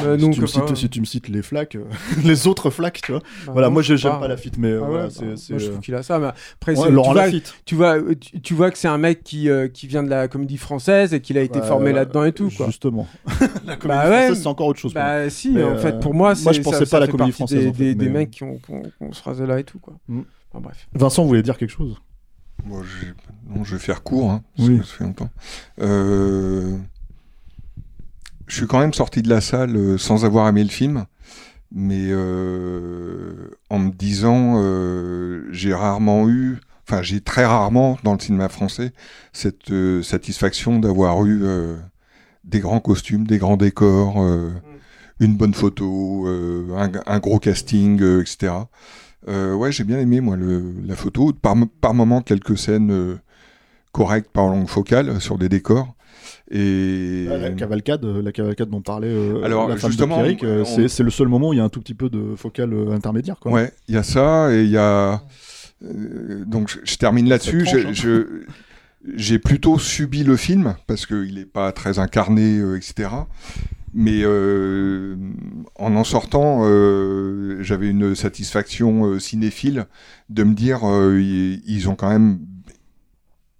Euh, 0.00 0.18
si, 0.18 0.30
tu 0.30 0.40
me 0.40 0.46
cites, 0.46 0.76
si 0.76 0.88
tu 0.88 1.00
me 1.00 1.04
cites 1.04 1.28
les 1.28 1.42
flaques, 1.42 1.74
euh, 1.76 1.84
les 2.24 2.46
autres 2.46 2.70
flaques, 2.70 3.02
tu 3.02 3.12
vois. 3.12 3.20
Bah 3.44 3.52
voilà, 3.52 3.68
non, 3.68 3.74
moi 3.74 3.82
je 3.82 3.94
sais 3.94 3.98
j'aime 4.02 4.12
pas. 4.12 4.20
pas 4.20 4.28
la 4.28 4.38
fit, 4.38 4.50
mais 4.56 4.68
euh, 4.70 4.80
Ah 4.82 4.86
voilà, 4.88 5.06
bah, 5.08 5.12
moi, 5.20 5.34
je 5.36 5.54
euh, 5.54 5.68
trouve 5.68 5.80
qu'il 5.80 5.94
a 5.94 6.02
ça. 6.02 6.18
Mais 6.18 6.28
après, 6.28 6.78
Ouais, 6.78 6.90
Laurent 6.90 7.10
tu, 7.10 7.14
vois, 7.14 7.24
Lafitte. 7.26 7.54
tu 7.66 7.74
vois, 7.74 7.96
tu, 8.18 8.40
tu 8.40 8.54
vois 8.54 8.70
que 8.70 8.78
c'est 8.78 8.88
un 8.88 8.96
mec 8.96 9.22
qui, 9.22 9.50
euh, 9.50 9.68
qui 9.68 9.86
vient 9.86 10.02
de 10.02 10.08
la 10.08 10.28
comédie 10.28 10.56
française 10.56 11.12
et 11.12 11.20
qu'il 11.20 11.36
a 11.36 11.42
été 11.42 11.58
Bah, 11.58 11.66
formé 11.66 11.92
là-dedans 11.92 12.24
et 12.24 12.32
tout. 12.32 12.50
Quoi. 12.56 12.66
Justement. 12.66 13.06
la 13.66 13.76
comédie 13.76 13.86
Bah 14.00 14.08
ouais. 14.08 14.16
française, 14.26 14.40
c'est 14.42 14.46
encore 14.48 14.68
autre 14.68 14.78
chose. 14.80 14.94
Bah 14.94 15.20
moi. 15.20 15.30
si, 15.30 15.50
Mais, 15.50 15.62
en 15.62 15.72
euh, 15.72 15.78
fait, 15.78 16.00
pour 16.00 16.14
moi, 16.14 16.34
c'est 16.34 16.44
moi 16.44 16.52
je 16.54 16.62
pensais 16.62 16.76
ça, 16.76 16.80
pas 16.84 16.86
ça 16.86 16.96
à 16.96 17.00
la 17.00 17.06
comédie 17.08 17.32
française. 17.32 17.72
Des, 17.72 17.94
des- 17.94 18.06
euh, 18.06 18.10
mecs 18.10 18.30
qui 18.30 18.44
ont, 18.44 18.58
se 19.12 19.22
rasé 19.22 19.44
là 19.46 19.58
et 19.60 19.64
tout, 19.64 19.78
quoi. 19.78 19.94
Mm. 20.08 20.22
Bref. 20.54 20.88
Vincent 20.94 21.24
voulait 21.26 21.42
dire 21.42 21.58
quelque 21.58 21.70
chose? 21.70 21.96
Non, 22.66 22.82
je 23.64 23.74
vais 23.74 23.78
faire 23.80 24.02
court, 24.02 24.30
hein, 24.30 24.42
parce 24.56 24.68
Oui. 24.68 24.78
que 24.78 24.84
ça 24.86 24.94
fait 24.94 25.04
longtemps. 25.04 25.30
Euh, 25.80 26.76
Je 28.52 28.58
suis 28.58 28.66
quand 28.66 28.80
même 28.80 28.92
sorti 28.92 29.22
de 29.22 29.30
la 29.30 29.40
salle 29.40 29.74
euh, 29.76 29.96
sans 29.96 30.26
avoir 30.26 30.46
aimé 30.46 30.62
le 30.62 30.68
film, 30.68 31.06
mais 31.74 32.08
euh, 32.10 33.48
en 33.70 33.78
me 33.78 33.90
disant, 33.90 34.56
euh, 34.58 35.48
j'ai 35.52 35.72
rarement 35.72 36.28
eu, 36.28 36.58
enfin 36.86 37.00
j'ai 37.00 37.22
très 37.22 37.46
rarement 37.46 37.96
dans 38.02 38.12
le 38.12 38.18
cinéma 38.18 38.50
français 38.50 38.92
cette 39.32 39.70
euh, 39.70 40.02
satisfaction 40.02 40.78
d'avoir 40.80 41.24
eu 41.24 41.44
des 42.44 42.60
grands 42.60 42.80
costumes, 42.80 43.26
des 43.26 43.38
grands 43.38 43.56
décors, 43.56 44.20
euh, 44.20 44.50
une 45.18 45.34
bonne 45.34 45.54
photo, 45.54 46.26
un, 46.76 46.90
un 47.06 47.18
gros 47.20 47.38
casting, 47.38 48.02
etc. 48.20 48.52
Ouais, 49.28 49.72
j'ai 49.72 49.84
bien 49.84 49.98
aimé 49.98 50.20
moi 50.20 50.36
le, 50.36 50.74
la 50.84 50.94
photo. 50.94 51.32
Par, 51.32 51.56
par 51.80 51.94
moment 51.94 52.20
quelques 52.20 52.58
scènes 52.58 53.18
correctes 53.92 54.30
par 54.30 54.48
longue 54.48 54.68
focale 54.68 55.22
sur 55.22 55.38
des 55.38 55.48
décors. 55.48 55.94
Et 56.54 57.24
La 57.30 57.50
cavalcade, 57.50 58.04
euh, 58.04 58.20
la 58.22 58.30
cavalcade 58.30 58.68
dont 58.68 58.82
parlait 58.82 59.08
euh, 59.08 59.42
Alors, 59.42 59.68
la 59.68 59.76
femme 59.78 59.90
justement, 59.90 60.18
de 60.18 60.22
Pierrick, 60.22 60.44
euh, 60.44 60.64
on- 60.66 60.88
c'est 60.88 61.02
le 61.02 61.10
seul 61.10 61.28
moment 61.28 61.48
où 61.48 61.52
il 61.54 61.56
y 61.56 61.60
a 61.60 61.64
un 61.64 61.70
tout 61.70 61.80
petit 61.80 61.94
peu 61.94 62.10
de 62.10 62.34
focale 62.36 62.74
euh, 62.74 62.90
intermédiaire. 62.92 63.36
Quoi. 63.40 63.52
Ouais, 63.52 63.72
il 63.88 63.94
y 63.94 63.98
a 63.98 64.02
ça 64.02 64.52
et 64.54 64.62
il 64.64 64.70
y 64.70 64.76
a. 64.76 65.22
donc 66.46 66.68
je, 66.68 66.78
je 66.84 66.96
termine 66.96 67.28
là-dessus. 67.28 67.64
Je- 67.66 68.18
hein. 68.18 68.26
J'ai 69.16 69.40
plutôt 69.40 69.78
subi 69.80 70.22
le 70.22 70.36
film 70.36 70.76
parce 70.86 71.06
qu'il 71.06 71.34
n'est 71.34 71.44
pas 71.44 71.72
très 71.72 71.98
incarné, 71.98 72.58
euh, 72.58 72.76
etc. 72.76 73.08
Mais 73.94 74.20
euh, 74.22 75.16
en 75.76 75.96
en 75.96 76.04
sortant, 76.04 76.60
euh, 76.64 77.58
j'avais 77.62 77.88
une 77.88 78.14
satisfaction 78.14 79.06
euh, 79.06 79.18
cinéphile 79.18 79.86
de 80.30 80.44
me 80.44 80.54
dire 80.54 80.80
euh, 80.84 81.18
ils, 81.20 81.62
ils 81.66 81.88
ont 81.88 81.94
quand 81.96 82.08
même, 82.10 82.38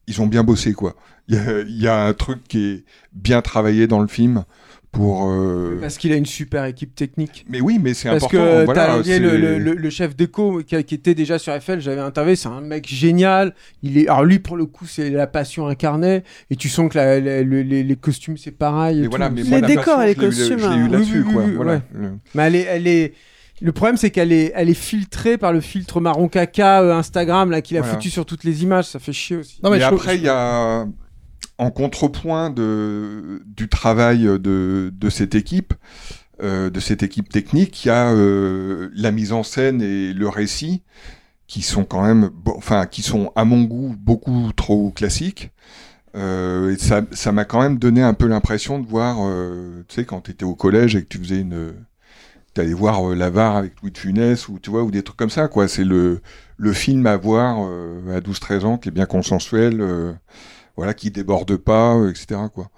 ils 0.07 0.21
ont 0.23 0.27
bien 0.27 0.45
bossé 0.45 0.75
quoi. 0.75 0.95
Il 1.29 1.35
y 1.37 1.39
a, 1.39 1.61
il 1.61 1.81
y 1.81 1.89
a 1.89 2.05
un 2.05 2.13
truc 2.15 2.41
qui 2.49 2.65
est 2.67 2.85
bien 3.13 3.43
travaillé 3.43 3.87
dans 3.87 4.01
le 4.01 4.09
film 4.09 4.45
pour. 4.91 5.31
euh, 5.31 5.79
Parce 5.81 5.97
qu'il 5.97 6.13
a 6.13 6.17
une 6.17 6.27
super 6.27 6.65
équipe 6.65 6.95
technique. 6.95 7.47
Mais 7.49 7.61
oui, 7.61 7.79
mais 7.81 7.95
c'est 7.95 8.11
Parce 8.11 8.25
important. 8.25 8.45
que 8.45 8.65
voilà, 8.65 8.87
t'as 8.87 8.99
lié 9.03 9.19
le, 9.19 9.37
le- 9.59 9.91
chef 9.91 10.17
d'éco 10.17 10.61
qui, 10.67 10.83
qui 10.85 10.95
était 10.95 11.15
déjà 11.15 11.39
sur 11.39 11.55
FL, 11.55 11.81
j'avais 11.81 12.01
interviewé, 12.01 12.35
c'est 12.37 12.49
un 12.49 12.61
mec 12.61 12.87
génial. 12.89 13.55
Il 13.83 13.97
est, 13.99 14.09
alors 14.09 14.25
lui 14.25 14.39
pour 14.41 14.57
le 14.57 14.67
coup 14.67 14.87
c'est 14.87 15.11
la 15.11 15.27
passion 15.27 15.67
incarnée 15.69 16.25
et 16.51 16.57
tu 16.57 16.69
sens 16.69 16.91
que 16.93 16.99
la- 16.99 17.21
la- 17.21 17.43
le- 17.43 17.63
les, 17.63 17.83
les 17.85 17.97
costumes 17.97 18.37
c'est 18.37 18.51
pareil. 18.51 18.99
et 18.99 19.03
Mais 19.03 19.07
voilà, 19.09 19.31
moi, 19.31 19.37
passion, 19.39 20.57
eu- 20.57 20.59
je 20.59 20.69
l'ai 20.69 20.77
eu 20.77 20.89
là-dessus, 20.89 21.19
Oui, 21.21 21.25
oui, 21.27 21.33
quoi. 21.35 21.45
oui, 21.45 21.53
Voilà. 21.55 21.73
ouais. 21.75 21.81
Le- 21.95 22.13
Mais 22.35 22.43
elle 22.45 22.57
est, 22.57 22.63
elle 22.63 22.87
est. 22.89 23.13
Le 23.61 23.71
problème 23.71 23.97
c'est 23.97 24.11
qu'elle 24.11 24.33
est, 24.33 24.51
elle 24.57 24.69
est 24.69 24.75
filtrée 24.75 25.39
par 25.39 25.53
le 25.53 25.61
filtre 25.61 26.01
marron 26.01 26.27
caca 26.29 26.83
euh, 26.83 26.95
Instagram 26.95 27.51
là 27.51 27.63
qu'il 27.63 27.77
a 27.77 27.81
Voilà. 27.81 27.95
foutu 27.95 28.11
sur 28.11 28.27
toutes 28.27 28.43
les 28.45 28.65
images. 28.65 28.87
Ça 28.87 28.99
fait 28.99 29.13
chier 29.13 29.37
aussi. 29.37 29.61
mais 29.63 29.81
après, 29.83 30.17
il 30.17 30.25
y 30.25 30.29
a 30.29 30.85
en 31.59 31.71
contrepoint 31.71 32.51
du 32.51 33.69
travail 33.69 34.25
de, 34.41 34.93
cette 35.11 35.35
équipe, 35.35 35.75
euh, 36.43 36.71
de 36.71 36.81
cette 36.81 37.03
équipe 37.03 37.29
technique, 37.29 37.85
il 37.85 37.89
y 37.89 37.91
a 37.91 38.11
euh, 38.11 38.91
la 38.95 39.13
mise 39.13 39.33
en 39.33 39.43
scène 39.43 39.81
et 39.81 40.13
le 40.13 40.29
récit 40.29 40.83
qui 41.47 41.63
sont 41.63 41.85
quand 41.85 42.03
même, 42.03 42.31
enfin, 42.47 42.87
qui 42.87 43.03
sont 43.03 43.31
à 43.37 43.45
mon 43.45 43.63
goût 43.63 43.95
beaucoup 43.99 44.51
trop 44.57 44.91
classiques. 44.91 45.51
Euh, 46.17 46.75
ça, 46.79 47.33
m'a 47.33 47.45
quand 47.45 47.61
même 47.61 47.79
donné 47.79 48.03
un 48.03 48.15
peu 48.15 48.27
l'impression 48.27 48.79
de 48.81 48.87
voir, 48.87 49.19
tu 49.89 49.95
sais, 49.95 50.05
quand 50.05 50.23
tu 50.23 50.31
étais 50.33 50.45
au 50.45 50.55
collège 50.55 50.97
et 50.97 51.03
que 51.03 51.09
tu 51.09 51.19
faisais 51.19 51.41
une, 51.41 51.75
t'allais 52.55 52.75
voir 52.75 53.11
euh, 53.11 53.15
L'Avare 53.15 53.57
avec 53.57 53.81
Louis 53.81 53.93
de 53.93 53.99
Funès 53.99 54.49
ou 54.49 54.59
tu 54.59 54.71
vois 54.71 54.83
ou 54.83 54.91
des 54.91 55.03
trucs 55.03 55.19
comme 55.19 55.31
ça 55.31 55.49
quoi. 55.49 55.69
C'est 55.69 55.85
le 55.85 56.21
film 56.73 57.07
à 57.07 57.17
voir 57.17 57.59
à 58.11 58.21
12-13 58.21 58.65
ans 58.65 58.79
qui 58.79 58.89
est 58.89 58.93
bien 58.93 59.07
consensuel, 59.07 59.81
voilà, 60.77 60.95
qui 60.95 61.11
déborde 61.11 61.57
pas, 61.57 61.95
euh, 61.97 62.11
etc. 62.11 62.41
quoi. 62.55 62.71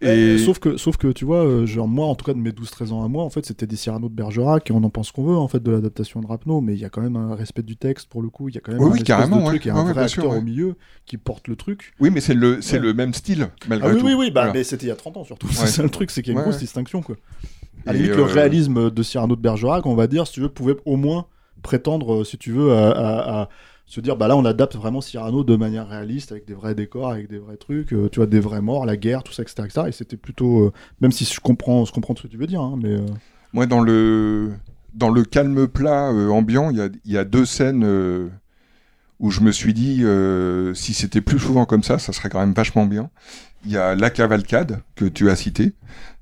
Et... 0.00 0.38
Sauf, 0.38 0.58
que, 0.58 0.76
sauf 0.78 0.96
que, 0.96 1.08
tu 1.08 1.24
vois, 1.24 1.44
euh, 1.44 1.66
genre, 1.66 1.86
moi, 1.86 2.06
en 2.06 2.14
tout 2.14 2.24
cas, 2.24 2.32
de 2.32 2.38
mes 2.38 2.50
12-13 2.50 2.92
ans 2.92 3.04
à 3.04 3.08
moi, 3.08 3.24
en 3.24 3.30
fait, 3.30 3.44
c'était 3.44 3.66
des 3.66 3.76
Cyrano 3.76 4.08
de 4.08 4.14
Bergerac, 4.14 4.70
et 4.70 4.72
on 4.72 4.82
en 4.82 4.90
pense 4.90 5.12
qu'on 5.12 5.24
veut, 5.24 5.36
en 5.36 5.48
fait, 5.48 5.62
de 5.62 5.70
l'adaptation 5.70 6.20
de 6.20 6.26
Rapno, 6.26 6.60
mais 6.60 6.72
il 6.74 6.80
y 6.80 6.84
a 6.84 6.88
quand 6.88 7.02
même 7.02 7.16
un 7.16 7.34
respect 7.34 7.62
du 7.62 7.76
texte, 7.76 8.08
pour 8.08 8.22
le 8.22 8.30
coup, 8.30 8.48
il 8.48 8.54
y 8.54 8.58
a 8.58 8.60
quand 8.60 8.72
même 8.72 8.80
Oui, 8.80 8.88
un 8.88 8.92
oui, 8.92 9.02
carrément, 9.02 9.36
de 9.40 9.44
truc, 9.46 9.64
ouais. 9.64 9.70
et 9.70 9.70
un 9.74 9.82
vrai 9.82 9.90
acteur 9.90 10.08
sûr, 10.08 10.30
ouais. 10.30 10.38
au 10.38 10.42
milieu 10.42 10.76
qui 11.04 11.18
porte 11.18 11.46
le 11.48 11.56
truc. 11.56 11.92
Oui, 12.00 12.10
mais 12.10 12.20
c'est 12.20 12.34
le 12.34 12.62
c'est 12.62 12.78
le 12.78 12.94
même 12.94 13.12
style 13.12 13.48
malgré 13.68 13.88
Ah 13.90 13.92
oui, 13.92 14.00
tout. 14.00 14.06
oui, 14.06 14.14
oui, 14.14 14.30
bah, 14.30 14.40
Voilà. 14.42 14.52
mais 14.54 14.64
c'était 14.64 14.86
il 14.86 14.88
y 14.88 14.92
a 14.92 14.96
30 14.96 15.18
ans 15.18 15.24
surtout. 15.24 15.48
C'est 15.52 15.66
ça 15.66 15.82
le 15.82 15.90
truc, 15.90 16.10
c'est 16.10 16.22
qu'il 16.22 16.32
y 16.32 16.36
a 16.36 16.38
une 16.38 16.44
grosse 16.44 16.58
distinction, 16.58 17.02
quoi. 17.02 17.16
À 17.86 17.92
la 17.92 17.98
limite, 17.98 18.14
le 18.16 18.22
euh, 18.22 18.26
réalisme 18.26 18.90
de 18.90 19.02
Cyrano 19.02 19.34
de 19.36 19.40
Bergerac, 19.40 19.84
on 19.86 19.94
va 19.94 20.06
dire, 20.06 20.26
si 20.26 20.34
tu 20.34 20.40
veux, 20.40 20.48
pouvait 20.48 20.76
au 20.86 20.96
moins 20.96 21.26
prétendre, 21.62 22.24
si 22.24 22.38
tu 22.38 22.50
veux, 22.52 22.72
à, 22.72 22.90
à- 22.90 23.40
à 23.42 23.48
se 23.92 24.00
dire, 24.00 24.16
bah 24.16 24.26
là, 24.26 24.38
on 24.38 24.44
adapte 24.46 24.74
vraiment 24.74 25.02
Cyrano 25.02 25.44
de 25.44 25.54
manière 25.54 25.86
réaliste, 25.86 26.32
avec 26.32 26.46
des 26.46 26.54
vrais 26.54 26.74
décors, 26.74 27.10
avec 27.10 27.28
des 27.28 27.36
vrais 27.38 27.58
trucs, 27.58 27.92
euh, 27.92 28.08
tu 28.10 28.20
vois, 28.20 28.26
des 28.26 28.40
vrais 28.40 28.62
morts, 28.62 28.86
la 28.86 28.96
guerre, 28.96 29.22
tout 29.22 29.34
ça, 29.34 29.42
etc. 29.42 29.64
etc. 29.66 29.82
et 29.88 29.92
c'était 29.92 30.16
plutôt, 30.16 30.60
euh, 30.62 30.72
même 31.02 31.12
si 31.12 31.26
je 31.26 31.38
comprends, 31.40 31.84
je 31.84 31.92
comprends 31.92 32.16
ce 32.16 32.22
que 32.22 32.28
tu 32.28 32.38
veux 32.38 32.46
dire, 32.46 32.62
hein, 32.62 32.78
mais. 32.82 32.88
euh, 32.88 33.04
Moi, 33.52 33.66
dans 33.66 33.82
le, 33.82 34.52
dans 34.94 35.10
le 35.10 35.24
calme 35.24 35.68
plat 35.68 36.08
ambiant, 36.10 36.70
il 36.70 36.78
y 36.78 36.80
a, 36.80 36.88
y 37.04 37.18
a 37.18 37.24
deux 37.24 37.44
scènes 37.44 37.84
où 39.20 39.30
je 39.30 39.42
me 39.42 39.52
suis 39.52 39.74
dit, 39.74 40.04
si 40.74 40.94
c'était 40.94 41.20
plus 41.20 41.38
souvent 41.38 41.66
comme 41.66 41.82
ça, 41.82 41.98
ça 41.98 42.14
serait 42.14 42.30
quand 42.30 42.40
même 42.40 42.54
vachement 42.54 42.86
bien. 42.86 43.10
Il 43.66 43.72
y 43.72 43.76
a 43.76 43.94
la 43.94 44.08
cavalcade 44.08 44.80
que 44.94 45.04
tu 45.04 45.28
as 45.28 45.36
citée, 45.36 45.74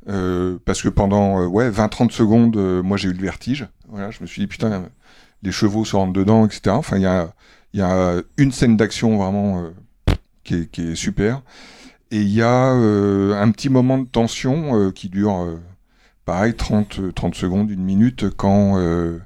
parce 0.07 0.83
que 0.83 0.89
pendant 0.89 1.47
ouais, 1.47 1.71
20-30 1.71 2.11
secondes, 2.11 2.57
moi 2.83 2.97
j'ai 2.97 3.11
eu 3.11 3.13
le 3.13 3.23
vertige. 3.23 3.69
Voilà, 3.89 4.11
je 4.11 4.21
me 4.23 4.27
suis 4.27 4.41
dit, 4.43 4.49
putain, 4.49 4.87
les 5.43 5.53
chevaux 5.53 5.85
se 5.85 5.95
rentrent 5.95 6.13
dedans, 6.13 6.47
etc. 6.47 6.71
Enfin, 6.71 6.97
il 6.97 7.03
y 7.03 7.07
a, 7.07 7.33
il 7.73 7.81
y 7.81 7.83
a 7.83 8.21
une 8.37 8.53
scène 8.53 8.77
d'action 8.77 9.17
vraiment 9.17 9.63
euh, 9.63 10.15
qui, 10.45 10.55
est, 10.55 10.71
qui 10.71 10.93
est 10.93 10.95
super. 10.95 11.43
Et 12.11 12.21
il 12.21 12.29
y 12.29 12.43
a 12.43 12.73
euh, 12.73 13.41
un 13.41 13.51
petit 13.53 13.69
moment 13.69 13.99
de 13.99 14.07
tension 14.07 14.77
euh, 14.77 14.91
qui 14.91 15.09
dure 15.09 15.43
euh, 15.43 15.61
pareil, 16.25 16.55
30, 16.55 16.99
euh, 16.99 17.13
30 17.13 17.35
secondes, 17.35 17.71
une 17.71 17.85
minute, 17.85 18.31
quand, 18.37 18.79
euh, 18.79 19.19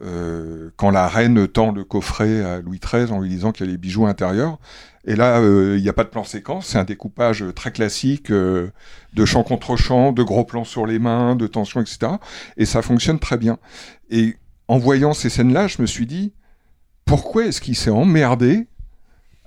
euh, 0.00 0.70
quand 0.76 0.90
la 0.90 1.08
reine 1.08 1.48
tend 1.48 1.72
le 1.72 1.82
coffret 1.82 2.44
à 2.44 2.60
Louis 2.60 2.78
XIII 2.78 3.10
en 3.10 3.20
lui 3.20 3.28
disant 3.28 3.50
qu'il 3.50 3.66
y 3.66 3.68
a 3.68 3.72
les 3.72 3.78
bijoux 3.78 4.06
intérieurs. 4.06 4.58
Et 5.04 5.16
là, 5.16 5.40
euh, 5.40 5.76
il 5.76 5.82
n'y 5.82 5.88
a 5.88 5.92
pas 5.92 6.04
de 6.04 6.10
plan 6.10 6.22
séquence, 6.22 6.66
c'est 6.66 6.78
un 6.78 6.84
découpage 6.84 7.44
très 7.54 7.72
classique 7.72 8.30
euh, 8.30 8.70
de 9.14 9.24
champ 9.24 9.42
contre 9.42 9.74
champ, 9.76 10.12
de 10.12 10.22
gros 10.22 10.44
plans 10.44 10.64
sur 10.64 10.86
les 10.86 10.98
mains, 10.98 11.34
de 11.34 11.46
tension, 11.46 11.80
etc. 11.80 12.12
Et 12.56 12.64
ça 12.64 12.82
fonctionne 12.82 13.18
très 13.18 13.38
bien. 13.38 13.58
Et 14.10 14.36
en 14.68 14.78
voyant 14.78 15.14
ces 15.14 15.30
scènes-là, 15.30 15.66
je 15.66 15.80
me 15.82 15.86
suis 15.86 16.06
dit, 16.06 16.32
pourquoi 17.08 17.46
est-ce 17.46 17.60
qu'il 17.60 17.74
s'est 17.76 17.90
emmerdé 17.90 18.66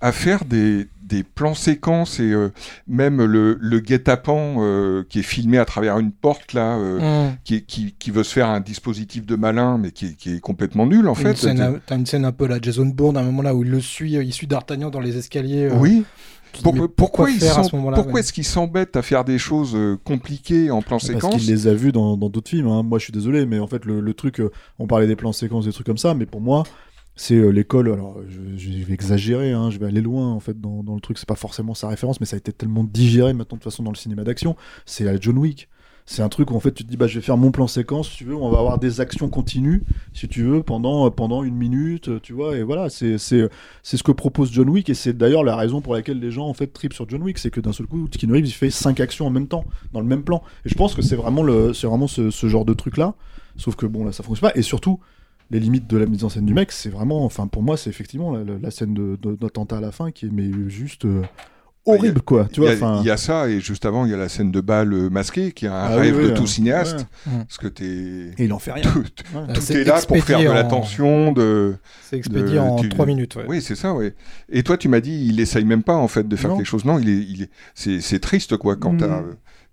à 0.02 0.12
faire 0.12 0.46
des, 0.46 0.88
des 1.04 1.22
plans 1.24 1.54
séquences 1.54 2.20
et 2.20 2.32
euh, 2.32 2.50
même 2.88 3.24
le, 3.24 3.56
le 3.62 3.80
guet-apens 3.80 4.56
euh, 4.60 5.04
qui 5.08 5.20
est 5.20 5.24
filmé 5.24 5.60
à 5.60 5.66
travers 5.66 6.00
une 6.00 6.12
porte 6.12 6.54
là, 6.54 6.76
euh, 6.78 7.28
Mm. 7.30 7.36
qui, 7.44 7.64
qui, 7.64 7.96
qui 8.00 8.10
veut 8.10 8.24
se 8.24 8.34
faire 8.34 8.50
un 8.50 8.62
dispositif 8.62 9.26
de 9.28 9.36
malin 9.36 9.78
mais 9.78 9.92
qui, 9.92 10.08
est- 10.08 10.16
qui 10.16 10.36
est 10.36 10.40
complètement 10.40 10.88
nul 10.88 11.08
en 11.08 11.14
T'as 11.14 11.30
une 11.30 11.36
fait. 11.36 11.80
T'as 11.86 11.96
une 11.98 12.06
scène 12.08 12.26
un 12.26 12.32
peu 12.32 12.48
la 12.48 12.60
Jason 12.60 12.88
Bourne, 12.88 13.16
à 13.18 13.20
un 13.20 13.24
moment 13.24 13.44
là 13.44 13.54
où 13.54 13.64
il 13.64 13.70
le 13.70 13.80
suit, 13.80 14.14
il 14.14 14.34
suit 14.34 14.48
D'Artagnan 14.48 14.90
dans 14.90 15.00
les 15.00 15.18
escaliers. 15.18 15.66
euh, 15.66 15.76
Oui. 15.78 16.04
Pour- 16.64 16.74
pourquoi 16.74 16.90
pourquoi 16.98 17.26
ouais. 18.14 18.20
est-ce 18.20 18.34
qu'ils 18.34 18.44
s'embêtent 18.44 18.98
à 18.98 19.02
faire 19.04 19.24
des 19.24 19.38
choses 19.38 19.72
euh, 19.74 19.98
compliquées 20.04 20.70
en 20.70 20.82
plan 20.82 20.98
Parce 20.98 21.06
séquence 21.08 21.36
qu'il 21.38 21.48
les 21.50 21.68
a 21.68 21.74
vus 21.74 21.94
dans 21.94 22.18
dans 22.18 22.28
d'autres 22.30 22.50
films. 22.50 22.68
hein. 22.68 22.84
Moi, 22.84 22.98
je 23.00 23.06
suis 23.06 23.14
désolé, 23.14 23.46
mais 23.46 23.60
en 23.60 23.68
fait, 23.68 23.86
le, 23.86 24.02
le 24.02 24.14
truc, 24.14 24.42
euh, 24.42 24.52
on 24.78 24.86
parlait 24.86 25.08
des 25.08 25.16
plans 25.16 25.32
séquences, 25.32 25.64
des 25.66 25.72
trucs 25.72 25.86
comme 25.86 25.98
ça, 25.98 26.14
mais 26.14 26.26
pour 26.26 26.42
moi, 26.42 26.64
c'est 27.16 27.36
euh, 27.36 27.50
l'école. 27.50 27.92
Alors, 27.92 28.18
je, 28.28 28.40
vais 28.86 28.94
exagérer, 28.94 29.52
hein, 29.52 29.70
je 29.70 29.80
vais 29.80 29.88
aller 29.88 30.02
loin 30.02 30.32
en 30.32 30.40
fait 30.40 30.60
dans, 30.60 30.84
dans 30.84 30.96
le 30.96 31.02
truc. 31.02 31.18
C'est 31.18 31.28
pas 31.28 31.36
forcément 31.36 31.74
sa 31.74 31.88
référence, 31.88 32.20
mais 32.20 32.26
ça 32.26 32.36
a 32.36 32.40
été 32.40 32.52
tellement 32.54 32.84
digéré 32.84 33.34
maintenant 33.34 33.58
de 33.58 33.62
toute 33.62 33.72
façon 33.72 33.84
dans 33.84 33.92
le 33.92 33.98
cinéma 33.98 34.24
d'action. 34.24 34.56
C'est 34.86 35.22
John 35.22 35.38
Wick. 35.38 35.70
C'est 36.06 36.24
un 36.24 36.30
truc 36.30 36.52
où 36.52 36.56
en 36.56 36.60
fait 36.60 36.74
tu 36.74 36.84
te 36.84 36.90
dis 36.90 36.98
bah 36.98 37.08
je 37.08 37.16
vais 37.16 37.22
faire 37.24 37.38
mon 37.38 37.52
plan 37.52 37.68
séquence 37.68 38.10
si 38.10 38.18
tu 38.18 38.26
veux 38.26 38.36
on 38.36 38.50
va 38.50 38.60
avoir 38.60 38.80
des 38.80 39.00
actions 39.00 39.30
continues 39.30 39.84
si 40.14 40.28
tu 40.28 40.44
veux 40.44 40.64
pendant 40.64 41.10
pendant 41.12 41.44
une 41.44 41.56
minute 41.56 42.10
euh, 42.10 42.20
tu 42.22 42.34
vois 42.34 42.58
et 42.58 42.64
voilà 42.64 42.90
c'est 42.90 43.18
ce 43.18 44.04
que 44.04 44.12
propose 44.12 44.52
John 44.52 44.68
Wick 44.70 44.90
et 44.90 44.94
c'est 44.94 45.14
d'ailleurs 45.14 45.44
la 45.44 45.56
raison 45.56 45.80
pour 45.80 45.94
laquelle 45.94 46.20
les 46.20 46.32
gens 46.32 46.48
en 46.48 46.54
fait 46.54 46.68
tripent 46.68 46.94
sur 46.94 47.08
John 47.08 47.22
Wick 47.22 47.38
c'est 47.38 47.52
que 47.52 47.62
d'un 47.62 47.72
seul 47.72 47.86
coup 47.86 48.08
Keanu 48.10 48.34
Reeves 48.34 48.48
il 48.48 48.52
fait 48.52 48.72
cinq 48.72 49.00
actions 49.00 49.28
en 49.28 49.30
même 49.30 49.48
temps 49.48 49.64
dans 49.94 50.02
le 50.02 50.08
même 50.08 50.24
plan 50.24 50.44
et 50.66 50.70
je 50.70 50.76
pense 50.76 50.96
que 50.96 51.02
c'est 51.02 51.16
vraiment 51.16 51.44
le 51.44 51.72
vraiment 51.72 52.08
ce, 52.08 52.32
ce 52.32 52.48
genre 52.48 52.66
de 52.66 52.74
truc 52.74 52.98
là 52.98 53.14
sauf 53.56 53.76
que 53.76 53.86
bon 53.86 54.04
là 54.04 54.12
ça 54.12 54.24
fonctionne 54.24 54.52
pas 54.52 54.58
et 54.58 54.64
surtout 54.64 55.00
les 55.52 55.60
limites 55.60 55.88
de 55.88 55.98
la 55.98 56.06
mise 56.06 56.23
en 56.23 56.30
scène 56.30 56.45
du 56.45 56.53
mec 56.53 56.72
c'est 56.72 56.90
vraiment 56.90 57.23
enfin 57.26 57.45
pour 57.48 57.61
moi 57.61 57.78
c'est 57.78 57.90
effectivement 57.90 58.32
la, 58.32 58.44
la- 58.44 58.57
la 58.61 58.72
scène 58.72 58.94
de, 58.94 59.18
de- 59.22 59.36
d'attentat 59.36 59.78
à 59.78 59.82
la 59.82 59.91
fin 59.91 60.11
qui 60.11 60.26
est 60.26 60.30
mais 60.32 60.49
juste 60.69 61.06
euh, 61.06 61.22
horrible 61.86 62.22
quoi 62.22 62.45
tu 62.52 62.61
Il 62.61 62.72
y, 62.72 62.76
vois 62.76 62.99
il 63.02 63.07
y 63.07 63.10
a 63.10 63.18
ça, 63.18 63.49
et 63.49 63.60
juste 63.60 63.86
avant, 63.88 64.06
il 64.06 64.11
y 64.11 64.14
a 64.14 64.18
la 64.18 64.30
scène 64.30 64.52
de 64.52 64.61
bal 64.61 64.94
euh, 64.94 65.10
masqué, 65.10 65.52
qui 65.52 65.65
est 65.65 65.69
un 65.69 65.73
Ah 65.73 65.95
oui, 65.95 66.11
rêve 66.11 66.18
oui, 66.18 66.23
de 66.26 66.30
tout 66.36 66.45
cinéaste. 66.45 67.07
Ouais. 67.26 67.34
Parce 67.40 67.57
que 67.57 67.68
t'es. 67.68 67.84
Et 68.38 68.45
il 68.45 68.53
en 68.53 68.60
fait 68.60 68.72
rien. 68.72 68.84
Tout, 68.84 68.99
Ouais. 69.36 69.53
tout 69.53 69.61
C'est 69.61 69.82
est 69.82 69.84
là 69.84 69.99
pour 70.07 70.18
faire 70.19 70.40
de 70.40 70.45
la 70.45 70.64
en- 70.64 70.69
tension, 70.69 71.32
de. 71.32 71.73
C'est 72.03 72.18
expédié 72.18 72.60
en 72.60 72.76
trois 72.76 73.07
minutes, 73.07 73.36
ouais. 73.36 73.45
Oui, 73.48 73.61
c'est 73.64 73.73
ça, 73.76 73.95
ouais. 73.95 74.14
Et 74.49 74.61
toi, 74.61 74.78
tu 74.78 74.90
m'as 74.90 74.99
dit, 75.02 75.26
il 75.28 75.40
essaye 75.40 75.65
même 75.65 75.82
pas, 75.82 75.95
en 75.95 76.07
fait, 76.07 76.28
de 76.28 76.36
faire 76.36 76.52
Non. 76.52 76.57
quelque 76.57 76.68
chose. 76.68 76.86
Non, 76.86 76.99
il 76.99 77.10
est, 77.10 77.18
il 77.28 77.41
est, 77.44 77.49
c'est, 77.73 78.19
triste, 78.19 78.57
quoi, 78.57 78.76
quand 78.76 78.94
Mm. 78.94 78.98
t'as 78.98 79.22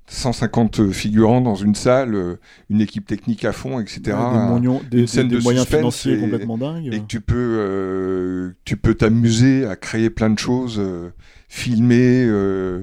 150 0.09 0.91
figurants 0.91 1.41
dans 1.41 1.55
une 1.55 1.75
salle, 1.75 2.15
euh, 2.15 2.37
une 2.71 2.81
équipe 2.81 3.07
technique 3.07 3.45
à 3.45 3.53
fond, 3.53 3.79
etc. 3.81 4.01
Ouais, 4.05 4.05
des 4.07 4.13
un- 4.13 4.49
moignons- 4.49 4.81
des- 4.91 4.99
une 4.99 5.05
des- 5.05 5.07
scène 5.07 5.29
des 5.29 5.37
de 5.37 5.43
moyens 5.43 5.67
financiers 5.67 6.15
et- 6.15 6.21
complètement 6.21 6.57
dingues. 6.59 6.87
Et 6.93 7.01
que 7.01 7.07
tu 7.07 7.21
peux, 7.21 7.35
euh, 7.37 8.51
tu 8.65 8.77
peux 8.77 8.95
t'amuser 8.95 9.67
à 9.67 9.77
créer 9.77 10.09
plein 10.11 10.31
de 10.31 10.39
choses, 10.39 10.79
euh, 10.79 11.11
filmer, 11.49 12.25
euh, 12.27 12.83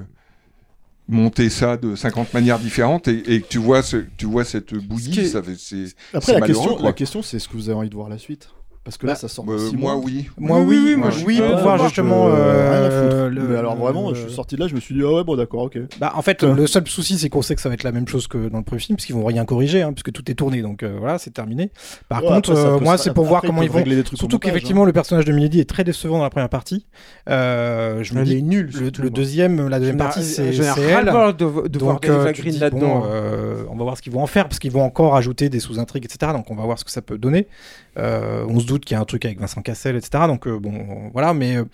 monter 1.07 1.49
ça 1.49 1.77
de 1.77 1.95
50 1.95 2.34
manières 2.34 2.57
différentes 2.60 3.07
et, 3.07 3.22
que 3.41 3.47
tu 3.47 3.60
vois, 3.60 3.81
ce, 3.84 3.97
tu 4.18 4.26
vois 4.26 4.43
cette 4.43 4.73
bouillie, 4.73 5.11
qui 5.11 5.19
est- 5.22 5.26
ça 5.26 5.43
fait, 5.43 5.56
c'est, 5.57 5.85
Après, 6.14 6.34
la 6.34 6.41
question, 6.41 6.76
quoi. 6.76 6.85
la 6.85 6.93
question, 6.93 7.22
c'est 7.22 7.38
est-ce 7.38 7.47
que 7.47 7.53
vous 7.53 7.69
avez 7.69 7.77
envie 7.77 7.89
de 7.89 7.95
voir 7.95 8.10
la 8.10 8.18
suite 8.18 8.49
Parce 8.86 8.98
que 8.99 9.07
là, 9.07 9.14
Bah, 9.14 9.20
ça 9.20 9.28
sort 9.28 9.45
euh, 9.49 9.72
moi, 9.74 9.95
mois. 9.95 10.03
oui. 10.06 10.30
Moi, 10.38 10.60
Oui, 10.60 10.66
oui, 10.78 10.84
oui, 10.91 10.95
moi, 10.95 11.10
oui, 11.26 11.38
pour 11.40 11.45
euh, 11.57 11.62
voir 11.64 11.84
justement. 11.84 12.28
euh, 12.30 13.30
le- 13.30 13.48
Mais 13.48 13.57
alors 13.57 13.76
vraiment, 13.76 14.10
le- 14.10 14.16
je 14.16 14.22
suis 14.28 14.32
sorti 14.32 14.56
de 14.56 14.62
là, 14.62 14.68
je 14.68 14.76
me 14.76 14.80
suis 14.80 14.94
dit 14.94 15.02
ah 15.03 15.12
ouais 15.12 15.24
bon 15.24 15.36
d'accord 15.36 15.64
ok. 15.64 15.80
Bah, 15.99 16.14
en 16.16 16.22
fait, 16.22 16.44
le 16.44 16.68
seul 16.68 16.88
souci, 16.88 17.18
c'est 17.18 17.28
qu'on 17.30 17.41
sait 17.41 17.56
que 17.56 17.62
ça 17.62 17.70
va 17.70 17.74
être 17.74 17.82
la 17.84 17.91
même 17.91 18.07
chose 18.07 18.28
que 18.28 18.48
dans 18.48 18.60
le 18.60 18.64
premier 18.64 18.80
film, 18.82 18.95
parce 18.95 19.07
qu'ils 19.07 19.16
vont 19.16 19.26
rien 19.26 19.44
corriger, 19.44 19.82
hein, 19.82 19.91
puisque 19.91 20.12
tout 20.12 20.30
est 20.30 20.36
tourné, 20.36 20.62
donc 20.62 20.84
euh, 20.84 20.98
voilà, 20.99 21.18
c'est 21.18 21.32
terminé. 21.32 21.72
Par 22.10 22.22
Ouais, 22.22 22.28
contre, 22.28 22.52
après, 22.52 22.64
euh, 22.64 22.80
moi, 22.80 22.98
c'est 22.99 23.12
pour 23.12 23.26
voir 23.26 23.41
comment 23.41 23.64
ils 23.64 23.70
vont. 23.72 23.78
régler 23.80 23.95
des 23.95 24.03
trucs 24.03 24.20
au 24.20 24.22
Surtout 24.22 24.38
qu'effectivement, 24.38 24.84
hein. 24.84 24.86
le 24.86 24.94
personnage 24.94 25.26
de 25.26 25.32
Milady 25.34 25.60
est 25.62 25.68
très 25.70 25.84
décevant 25.84 26.18
dans 26.20 26.24
la 26.24 26.30
première 26.30 26.49
partie. 26.49 26.86
Euh, 27.28 28.03
je 28.03 28.14
me 28.14 28.24
dis, 28.24 28.38
est 28.38 28.41
nulle. 28.41 28.70
le, 28.99 29.10
deuxième, 29.10 29.68
la 29.68 29.80
deuxième 29.80 29.98
partie, 29.98 30.24
c'est 30.24 30.45
elle. 30.45 31.06
Donc, 31.70 32.07
euh, 32.07 32.32
là-dedans. 32.60 33.03
euh, 33.07 33.64
on 33.70 33.76
va 33.76 33.84
voir 33.84 33.98
ce 33.98 34.03
qu'ils 34.03 34.14
vont 34.14 34.22
en 34.22 34.28
faire, 34.28 34.48
parce 34.48 34.60
qu'ils 34.60 34.72
vont 34.72 34.84
encore 34.84 35.16
ajouter 35.16 35.49
des 35.49 35.60
sous-intrigues, 35.60 36.06
etc. 36.06 36.32
Donc, 36.34 36.52
on 36.52 36.56
va 36.56 36.64
voir 36.66 36.78
ce 36.78 36.86
que 36.86 36.91
ça 36.91 37.02
peut 37.02 37.18
donner. 37.18 37.48
Euh, 37.98 38.45
on 38.49 38.60
se 38.60 38.66
doute 38.76 38.85
qu'il 38.85 38.95
y 38.95 38.97
a 38.97 39.02
un 39.02 39.06
truc 39.06 39.26
avec 39.26 39.39
Vincent 39.39 39.61
Cassel, 39.61 39.95
etc. 39.95 40.26
Donc, 40.27 40.47
euh, 40.47 40.60
bon, 40.60 41.10
voilà, 41.14 41.34
mais, 41.34 41.57
euh, 41.57 41.65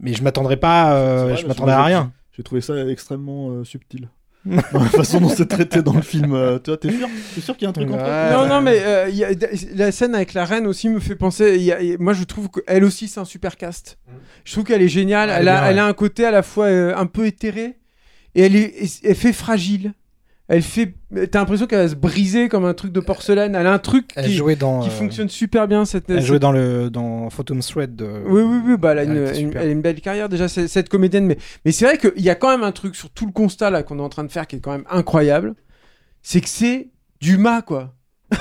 mais 0.00 0.12
je 0.14 0.22
m'attendrais 0.22 0.56
pas, 0.56 0.94
euh, 0.94 1.24
vrai, 1.24 1.36
je 1.36 1.46
moi, 1.46 1.72
à 1.72 1.84
rien. 1.84 2.12
J'ai 2.36 2.42
trouvé 2.42 2.60
ça 2.60 2.74
extrêmement 2.88 3.50
euh, 3.50 3.64
subtil. 3.64 4.08
Dans 4.72 4.80
la 4.82 4.90
façon 4.90 5.20
dont 5.20 5.30
c'est 5.30 5.46
traité 5.48 5.80
dans 5.80 5.94
le 5.94 6.02
film. 6.02 6.34
euh, 6.34 6.58
tu 6.58 6.68
vois, 6.70 6.76
t'es 6.76 6.92
sûr? 6.92 7.08
T'es 7.34 7.40
sûr 7.40 7.56
qu'il 7.56 7.64
y 7.64 7.66
a 7.66 7.70
un 7.70 7.72
truc 7.72 7.90
entre 7.90 8.04
eux? 8.04 8.30
Non, 8.32 8.46
non, 8.46 8.60
mais 8.60 8.78
euh, 8.82 9.08
il 9.08 9.16
y 9.16 9.24
a- 9.24 9.30
la 9.74 9.90
scène 9.90 10.14
avec 10.14 10.34
la 10.34 10.44
reine 10.44 10.66
aussi 10.66 10.90
me 10.90 11.00
fait 11.00 11.16
penser. 11.16 11.54
il 11.56 11.62
y 11.62 11.72
a- 11.72 11.80
il 11.80 11.88
y 11.88 11.92
a- 11.94 11.96
moi, 11.98 12.12
je 12.12 12.24
trouve 12.24 12.50
qu'elle 12.50 12.84
aussi, 12.84 13.08
c'est 13.08 13.20
un 13.20 13.24
super 13.24 13.56
cast. 13.56 13.96
Je 14.44 14.52
trouve 14.52 14.64
qu'elle 14.64 14.82
est 14.82 14.88
géniale. 14.88 15.30
Ouais, 15.30 15.36
elle, 15.36 15.48
a, 15.48 15.60
bien, 15.60 15.64
elle 15.70 15.74
ouais. 15.76 15.80
a 15.80 15.86
un 15.86 15.92
côté 15.94 16.26
à 16.26 16.30
la 16.30 16.42
fois 16.42 16.66
euh, 16.66 16.94
un 16.94 17.06
peu 17.06 17.24
éthéré 17.26 17.78
et 18.34 18.42
elle, 18.42 18.54
est, 18.56 18.74
elle 19.02 19.14
fait 19.14 19.32
fragile. 19.32 19.94
Elle 20.46 20.60
fait. 20.62 20.94
T'as 21.30 21.38
l'impression 21.38 21.66
qu'elle 21.66 21.78
va 21.78 21.88
se 21.88 21.94
briser 21.94 22.50
comme 22.50 22.66
un 22.66 22.74
truc 22.74 22.92
de 22.92 23.00
porcelaine. 23.00 23.54
Elle 23.54 23.66
a 23.66 23.72
un 23.72 23.78
truc 23.78 24.10
Elle 24.14 24.26
qui, 24.26 24.56
dans. 24.56 24.80
qui 24.80 24.88
euh, 24.88 24.92
fonctionne 24.92 25.30
super 25.30 25.66
bien. 25.66 25.86
Cette, 25.86 26.10
Elle 26.10 26.16
cette- 26.18 26.26
jouait 26.26 26.38
dans 26.38 26.52
le 26.52 26.90
dans 26.90 27.30
Phantom 27.30 27.60
Thread. 27.60 27.96
De... 27.96 28.22
Oui, 28.26 28.42
oui, 28.42 28.60
oui, 28.66 28.76
bah, 28.76 28.92
elle, 28.92 28.98
a 28.98 29.02
une, 29.04 29.16
était 29.26 29.40
une- 29.40 29.46
super. 29.48 29.62
elle 29.62 29.68
a 29.68 29.72
une 29.72 29.80
belle 29.80 30.00
carrière 30.02 30.28
déjà, 30.28 30.46
c'est- 30.48 30.68
cette 30.68 30.90
comédienne. 30.90 31.24
Mais, 31.26 31.38
mais 31.64 31.72
c'est 31.72 31.86
vrai 31.86 31.96
qu'il 31.96 32.22
y 32.22 32.28
a 32.28 32.34
quand 32.34 32.50
même 32.50 32.62
un 32.62 32.72
truc 32.72 32.94
sur 32.94 33.08
tout 33.08 33.24
le 33.24 33.32
constat 33.32 33.70
là 33.70 33.82
qu'on 33.82 33.98
est 33.98 34.02
en 34.02 34.10
train 34.10 34.24
de 34.24 34.30
faire 34.32 34.46
qui 34.46 34.56
est 34.56 34.60
quand 34.60 34.72
même 34.72 34.84
incroyable. 34.90 35.54
C'est 36.22 36.42
que 36.42 36.48
c'est 36.48 36.90
Dumas, 37.22 37.62
quoi. 37.62 37.94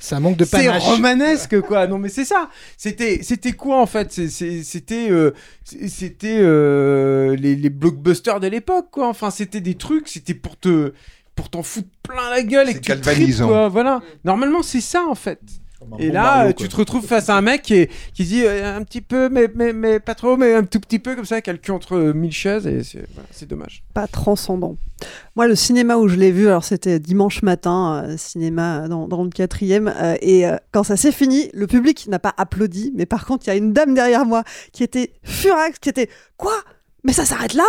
Ça 0.00 0.20
manque 0.20 0.36
de 0.36 0.44
C'est 0.44 0.64
panache. 0.66 0.84
romanesque, 0.84 1.60
quoi. 1.62 1.88
Non, 1.88 1.98
mais 1.98 2.08
c'est 2.08 2.24
ça. 2.24 2.50
C'était, 2.76 3.18
c'était 3.24 3.50
quoi 3.52 3.80
en 3.82 3.86
fait? 3.86 4.12
C'est- 4.12 4.28
c'est- 4.28 4.62
C'était, 4.62 5.10
euh, 5.10 5.32
c'est- 5.64 5.88
c'était 5.88 6.38
euh, 6.38 7.34
les, 7.34 7.56
les 7.56 7.68
blockbusters 7.68 8.38
de 8.38 8.46
l'époque, 8.46 8.90
quoi. 8.92 9.08
Enfin, 9.08 9.30
c'était 9.30 9.60
des 9.60 9.74
trucs. 9.74 10.06
C'était 10.06 10.34
pour 10.34 10.56
te, 10.56 10.92
pour 11.38 11.48
t'en 11.50 11.62
foutre 11.62 11.86
plein 12.02 12.30
la 12.30 12.42
gueule 12.42 12.68
et 12.68 12.74
que 12.74 12.80
tu 12.80 13.00
tripes. 13.00 13.16
Voilà. 13.70 14.00
Normalement, 14.24 14.64
c'est 14.64 14.80
ça 14.80 15.04
en 15.08 15.14
fait. 15.14 15.38
Et 16.00 16.08
bon 16.08 16.12
là, 16.12 16.22
Mario, 16.22 16.48
euh, 16.50 16.52
tu 16.52 16.68
te 16.68 16.74
retrouves 16.74 17.06
face 17.06 17.28
à 17.28 17.36
un 17.36 17.40
mec 17.40 17.62
qui, 17.62 17.74
est- 17.74 17.90
qui 18.12 18.24
dit 18.24 18.42
euh, 18.44 18.76
un 18.76 18.82
petit 18.82 19.00
peu, 19.00 19.28
mais, 19.28 19.48
mais, 19.54 19.72
mais 19.72 20.00
pas 20.00 20.16
trop, 20.16 20.36
mais 20.36 20.52
un 20.52 20.64
tout 20.64 20.80
petit 20.80 20.98
peu 20.98 21.14
comme 21.14 21.24
ça, 21.24 21.40
qui 21.40 21.50
a 21.50 21.52
le 21.52 21.60
cul 21.60 21.70
entre 21.70 21.94
euh, 21.96 22.12
mille 22.12 22.32
chaises, 22.32 22.66
et 22.66 22.82
c'est 22.82 23.06
voilà, 23.14 23.28
dommage. 23.48 23.84
pas 23.94 24.08
transcendant. 24.08 24.76
Moi, 25.36 25.46
le 25.46 25.54
cinéma 25.54 25.96
où 25.96 26.08
je 26.08 26.16
l'ai 26.16 26.32
vu, 26.32 26.48
alors 26.48 26.64
c'était 26.64 26.98
dimanche 26.98 27.42
matin, 27.42 28.02
euh, 28.04 28.16
cinéma 28.16 28.88
dans, 28.88 29.06
dans 29.06 29.22
le 29.22 29.30
quatrième, 29.30 29.86
euh, 29.96 30.16
et 30.20 30.48
euh, 30.48 30.56
quand 30.72 30.82
ça 30.82 30.96
s'est 30.96 31.12
fini, 31.12 31.48
le 31.54 31.68
public 31.68 32.08
n'a 32.08 32.18
pas 32.18 32.34
applaudi, 32.36 32.92
mais 32.96 33.06
par 33.06 33.24
contre, 33.24 33.46
il 33.46 33.50
y 33.50 33.52
a 33.52 33.56
une 33.56 33.72
dame 33.72 33.94
derrière 33.94 34.26
moi 34.26 34.42
qui 34.72 34.82
était 34.82 35.12
furax, 35.22 35.78
qui 35.78 35.90
était 35.90 36.10
quoi? 36.36 36.54
Mais 37.04 37.12
ça 37.12 37.24
s'arrête 37.24 37.54
là 37.54 37.64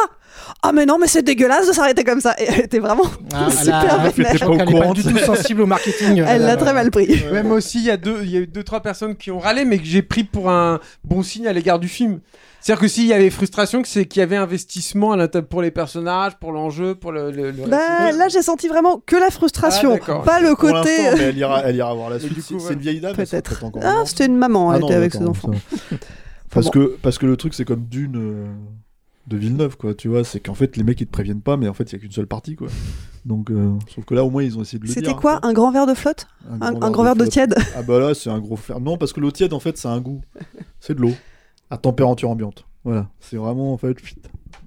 Ah 0.64 0.72
mais 0.72 0.86
non, 0.86 0.98
mais 1.00 1.08
c'est 1.08 1.22
dégueulasse 1.22 1.68
de 1.68 1.72
s'arrêter 1.74 2.04
comme 2.04 2.20
ça. 2.20 2.34
Et 2.40 2.46
elle 2.48 2.62
était 2.62 2.80
vraiment 2.80 3.04
Ah, 3.34 3.48
elle 3.52 3.54
super 3.54 4.12
qu'elle 4.18 4.76
est 4.76 4.80
pas 4.80 4.92
du 4.94 5.04
tout 5.04 5.18
sensible 5.20 5.62
au 5.62 5.66
marketing. 5.68 6.24
Elle 6.28 6.42
l'a 6.42 6.58
très 6.58 6.74
mal 6.74 6.90
pris. 6.92 7.24
Moi 7.44 7.58
aussi, 7.58 7.78
il 7.80 7.86
y 7.86 7.92
a 7.92 7.98
deux, 7.98 8.22
il 8.24 8.32
y 8.32 8.38
a 8.38 8.40
eu 8.42 8.48
deux 8.48 8.64
trois 8.64 8.82
personnes 8.82 9.16
qui 9.16 9.30
ont 9.32 9.40
râlé, 9.40 9.66
mais 9.66 9.78
que 9.78 9.86
j'ai 9.86 10.02
pris 10.02 10.24
pour 10.24 10.50
un 10.50 10.80
bon 11.04 11.22
signe 11.24 11.48
à 11.48 11.54
l'égard 11.54 11.78
du 11.80 11.88
film. 11.88 12.20
C'est-à-dire 12.62 12.82
que 12.82 12.88
s'il 12.90 13.06
y 13.06 13.14
avait 13.14 13.30
frustration, 13.30 13.82
que 13.82 13.88
c'est 13.88 14.04
qu'il 14.06 14.20
y 14.20 14.24
avait 14.24 14.36
investissement 14.36 15.14
à 15.14 15.16
l'intérieur 15.18 15.48
pour 15.48 15.62
les 15.62 15.72
personnages, 15.72 16.36
pour 16.40 16.52
l'enjeu, 16.52 16.94
pour 16.94 17.14
le. 17.14 17.32
le, 17.32 17.52
le 17.52 17.68
Bah, 17.68 17.78
récit. 18.08 18.18
là, 18.18 18.28
j'ai 18.28 18.42
senti 18.42 18.68
vraiment 18.68 19.02
que 19.06 19.16
la 19.16 19.30
frustration, 19.30 19.98
Ah, 20.10 20.22
pas 20.26 20.42
le 20.42 20.50
Pour 20.50 20.58
côté. 20.58 20.90
mais 21.16 21.24
elle 21.24 21.38
ira, 21.38 21.62
elle 21.64 21.78
ira 21.78 21.94
voir 21.94 22.10
la 22.10 22.20
suite. 22.20 22.34
du 22.34 22.42
coup, 22.44 22.60
C'est- 22.60 22.68
ouais. 22.68 22.74
Une 22.74 22.80
vieille 22.80 23.00
dame. 23.00 23.14
elle 23.18 23.26
Peut-être. 23.28 23.64
Ah, 23.82 24.02
c'était 24.06 24.26
une 24.26 24.36
maman, 24.38 24.74
elle 24.74 24.78
Ah 24.78 24.80
non, 24.82 24.88
était 24.88 24.96
avec 24.96 25.14
ses 25.14 25.24
enfants. 25.26 25.52
Parce 26.52 26.66
bon. 26.66 26.72
que 26.72 26.98
parce 27.02 27.18
que 27.20 27.28
le 27.28 27.38
truc 27.38 27.54
c'est 27.54 27.64
comme 27.64 27.86
Dune 27.86 28.16
euh, 28.18 28.48
de 29.30 29.38
Villeneuve 29.38 29.78
quoi, 29.78 29.94
tu 29.94 30.08
vois, 30.08 30.24
c'est 30.24 30.40
qu'en 30.40 30.56
fait 30.56 30.76
les 30.76 30.84
mecs 30.84 31.00
ils 31.00 31.06
te 31.06 31.12
préviennent 31.12 31.42
pas, 31.42 31.56
mais 31.56 31.68
en 31.68 31.74
fait 31.74 31.92
il 31.92 31.94
y 31.94 31.96
a 31.96 32.00
qu'une 32.00 32.12
seule 32.12 32.28
partie 32.28 32.56
quoi. 32.56 32.68
Donc 33.26 33.52
euh, 33.52 33.72
sauf 33.94 34.04
que 34.06 34.14
là 34.16 34.24
au 34.26 34.30
moins 34.30 34.44
ils 34.44 34.58
ont 34.58 34.62
essayé 34.62 34.80
de 34.80 34.86
le. 34.86 34.92
C'était 34.92 35.14
quoi 35.14 35.40
Un 35.44 35.54
grand 35.54 35.72
verre 35.72 35.86
de 35.86 35.94
flotte 35.94 36.28
Un, 36.62 36.76
un 36.82 36.92
grand 36.92 37.04
verre 37.04 37.16
de 37.16 37.26
tiède 37.26 37.56
Ah 37.78 37.84
bah 37.84 38.00
là 38.00 38.14
c'est 38.14 38.30
un 38.30 38.40
gros 38.40 38.56
fer. 38.56 38.80
Non 38.80 38.98
parce 38.98 39.14
que 39.14 39.20
l'eau 39.20 39.32
tiède 39.32 39.54
en 39.54 39.60
fait 39.60 39.78
c'est 39.78 39.88
un 39.88 40.02
goût, 40.02 40.22
c'est 40.80 40.96
de 40.96 41.02
l'eau 41.02 41.14
à 41.70 41.78
température 41.78 42.30
ambiante. 42.30 42.66
Voilà, 42.84 43.08
c'est 43.20 43.38
vraiment 43.38 43.74
en 43.74 43.78
fait. 43.78 43.96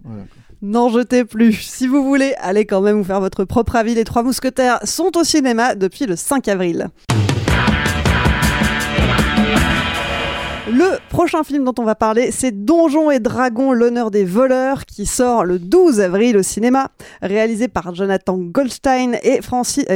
Voilà. 0.05 0.23
N'en 0.63 0.91
jetez 0.91 1.25
plus. 1.25 1.55
Si 1.55 1.89
vous 1.89 2.05
voulez, 2.05 2.35
allez 2.39 2.67
quand 2.67 2.81
même 2.81 2.99
vous 2.99 3.05
faire 3.05 3.21
votre 3.21 3.45
propre 3.45 3.75
avis. 3.75 3.97
Les 3.97 4.05
Trois 4.05 4.23
Mousquetaires 4.23 4.79
sont 4.85 5.11
au 5.17 5.25
cinéma 5.25 5.75
depuis 5.75 6.07
le 6.07 6.15
5 6.15 6.47
avril. 6.47 6.89
Le 10.71 10.99
prochain 11.09 11.43
film 11.43 11.65
dont 11.65 11.75
on 11.81 11.83
va 11.83 11.97
parler, 11.97 12.31
c'est 12.31 12.53
Donjons 12.65 13.11
et 13.11 13.19
Dragons, 13.19 13.73
l'honneur 13.73 14.13
des 14.13 14.25
voleurs, 14.25 14.87
qui 14.87 15.07
sort 15.07 15.45
le 15.45 15.59
12 15.59 16.01
avril 16.01 16.37
au 16.37 16.43
cinéma, 16.45 16.89
réalisé 17.21 17.67
par 17.67 17.93
Jonathan 17.97 18.39
Goldstein 18.39 19.17
et, 19.25 19.41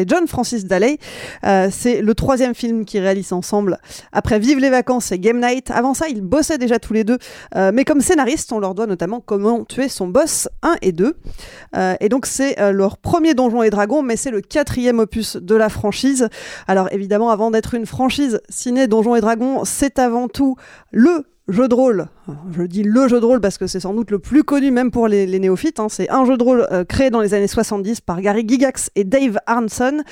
John 0.08 0.26
Francis 0.26 0.64
Daley. 0.64 0.98
Euh, 1.44 1.68
c'est 1.70 2.02
le 2.02 2.14
troisième 2.16 2.52
film 2.52 2.84
qu'ils 2.84 3.00
réalisent 3.00 3.32
ensemble 3.32 3.78
après 4.10 4.40
Vive 4.40 4.58
les 4.58 4.70
vacances 4.70 5.12
et 5.12 5.20
Game 5.20 5.40
Night. 5.40 5.70
Avant 5.70 5.94
ça, 5.94 6.08
ils 6.08 6.20
bossaient 6.20 6.58
déjà 6.58 6.80
tous 6.80 6.94
les 6.94 7.04
deux, 7.04 7.18
euh, 7.54 7.70
mais 7.72 7.84
comme 7.84 8.00
scénaristes, 8.00 8.50
on 8.52 8.58
leur 8.58 8.74
doit 8.74 8.86
notamment 8.86 9.20
Comment 9.20 9.64
tuer 9.64 9.88
son 9.88 10.08
boss 10.08 10.48
1 10.62 10.78
et 10.82 10.90
2. 10.90 11.16
Euh, 11.76 11.94
et 12.00 12.08
donc 12.08 12.26
c'est 12.26 12.56
leur 12.72 12.98
premier 12.98 13.34
Donjons 13.34 13.62
et 13.62 13.70
Dragons, 13.70 14.02
mais 14.02 14.16
c'est 14.16 14.32
le 14.32 14.40
quatrième 14.40 14.98
opus 14.98 15.36
de 15.36 15.54
la 15.54 15.68
franchise. 15.68 16.28
Alors 16.66 16.88
évidemment, 16.90 17.30
avant 17.30 17.52
d'être 17.52 17.74
une 17.74 17.86
franchise 17.86 18.40
ciné 18.48 18.88
Donjons 18.88 19.14
et 19.14 19.20
Dragons, 19.20 19.64
c'est 19.64 20.00
avant 20.00 20.26
tout 20.26 20.56
le 20.92 21.24
jeu 21.48 21.68
de 21.68 21.74
rôle. 21.74 22.06
Je 22.56 22.62
dis 22.62 22.82
le 22.82 23.08
jeu 23.08 23.20
de 23.20 23.24
rôle 23.24 23.40
parce 23.40 23.58
que 23.58 23.66
c'est 23.66 23.80
sans 23.80 23.94
doute 23.94 24.10
le 24.10 24.18
plus 24.18 24.42
connu 24.42 24.70
même 24.70 24.90
pour 24.90 25.06
les, 25.08 25.26
néophytes. 25.38 25.78
hein. 25.78 25.88
C'est 25.88 26.10
un 26.10 26.24
jeu 26.24 26.36
de 26.36 26.42
rôle 26.42 26.66
euh, 26.72 26.84
créé 26.84 27.10
dans 27.10 27.20
les 27.20 27.34
années 27.34 27.46
70 27.46 28.00
par 28.00 28.20
Gary 28.20 28.44
Gygax 28.46 28.90
et 28.96 29.04
Dave 29.04 29.38
Arneson. 29.46 30.02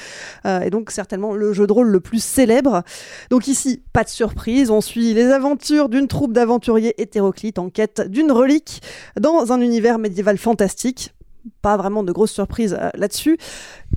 Euh, 0.47 0.61
et 0.61 0.71
donc 0.71 0.91
certainement 0.91 1.35
le 1.35 1.53
jeu 1.53 1.67
de 1.67 1.73
rôle 1.73 1.89
le 1.89 2.01
plus 2.01 2.23
célèbre. 2.23 2.83
Donc 3.31 3.49
ici, 3.49 3.83
pas 3.93 4.05
de 4.05 4.09
surprise, 4.09 4.71
on 4.71 4.81
suit 4.81 5.15
les 5.15 5.27
aventures 5.27 5.89
d'une 5.89 6.07
troupe 6.07 6.33
d'aventuriers 6.33 6.95
hétéroclites 7.01 7.59
en 7.59 7.69
quête 7.69 8.03
d'une 8.09 8.31
relique 8.31 8.83
dans 9.19 9.53
un 9.53 9.61
univers 9.61 9.99
médiéval 9.99 10.39
fantastique. 10.39 11.15
Pas 11.63 11.77
vraiment 11.77 12.03
de 12.03 12.13
grosses 12.13 12.33
surprises 12.33 12.77
euh, 12.79 12.91
là-dessus. 12.95 13.39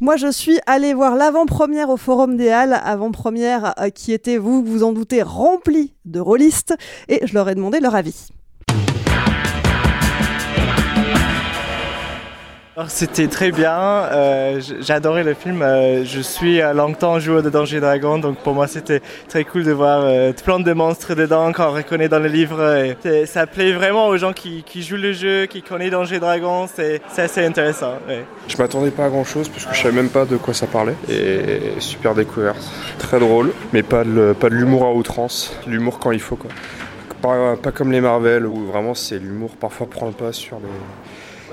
Moi, 0.02 0.16
je 0.16 0.32
suis 0.32 0.60
allée 0.66 0.94
voir 0.94 1.16
l'avant-première 1.16 1.90
au 1.90 1.98
Forum 1.98 2.38
des 2.38 2.50
Halles, 2.50 2.80
avant-première 2.84 3.74
euh, 3.80 3.90
qui 3.90 4.14
était, 4.14 4.38
vous 4.38 4.64
vous 4.64 4.84
en 4.84 4.94
doutez, 4.94 5.22
remplie 5.22 5.94
de 6.06 6.20
rôlistes, 6.20 6.76
et 7.08 7.26
je 7.26 7.34
leur 7.34 7.50
ai 7.50 7.56
demandé 7.56 7.80
leur 7.80 7.96
avis. 7.96 8.30
C'était 12.90 13.28
très 13.28 13.52
bien, 13.52 13.72
euh, 13.72 14.62
j'ai 14.82 14.94
adoré 14.94 15.24
le 15.24 15.34
film. 15.34 15.64
euh, 15.64 16.06
je 16.06 16.22
suis 16.22 16.62
euh, 16.62 16.74
longtemps 16.74 17.18
joueur 17.20 17.42
de 17.42 17.50
Danger 17.50 17.80
Dragon, 17.80 18.20
donc 18.20 18.38
pour 18.38 18.54
moi 18.54 18.68
c'était 18.68 19.02
très 19.28 19.44
cool 19.46 19.64
de 19.64 19.72
voir 19.72 20.02
euh, 20.04 20.32
plein 20.32 20.60
de 20.60 20.74
monstres 20.74 21.16
dedans 21.16 21.52
qu'on 21.54 21.72
reconnaît 21.72 22.08
dans 22.08 22.20
le 22.20 22.28
livre. 22.28 22.94
ça 23.26 23.48
plaît 23.48 23.72
vraiment 23.72 24.08
aux 24.08 24.18
gens 24.18 24.32
qui, 24.32 24.64
jouent 24.84 24.96
le 24.96 25.12
jeu, 25.12 25.48
qui 25.48 25.64
connaissent 25.64 25.90
Danger 25.90 26.20
Dragon, 26.20 26.68
c'est 26.72 27.02
c'est 27.10 27.24
assez 27.24 27.44
intéressant. 27.44 27.94
ouais. 28.08 28.24
Je 28.48 28.56
m'attendais 28.58 28.92
pas 28.92 29.06
à 29.06 29.10
grand 29.10 29.24
chose 29.24 29.50
parce 29.50 29.66
que 29.66 29.74
je 29.74 29.82
savais 29.82 29.96
même 29.96 30.10
pas 30.10 30.26
de 30.26 30.38
quoi 30.38 30.54
ça 30.54 30.68
parlait. 30.68 30.96
Et 31.10 31.80
super 31.80 32.14
découverte. 32.14 32.62
Très 33.00 33.20
drôle, 33.20 33.54
mais 33.74 33.82
pas 33.82 34.04
de, 34.04 34.36
pas 34.40 34.50
de 34.50 34.56
l'humour 34.56 34.86
à 34.86 34.94
outrance. 34.94 35.58
L'humour 35.66 35.98
quand 35.98 36.12
il 36.12 36.22
faut 36.22 36.36
quoi. 36.36 36.52
Pas, 37.24 37.56
pas 37.56 37.72
comme 37.72 37.92
les 37.92 38.02
Marvel 38.02 38.46
où 38.46 38.68
vraiment 38.68 38.94
c'est 38.94 39.18
l'humour 39.18 39.56
parfois 39.60 39.90
prend 39.90 40.06
le 40.06 40.12
pas 40.12 40.32
sur 40.32 40.58
les, 40.58 40.68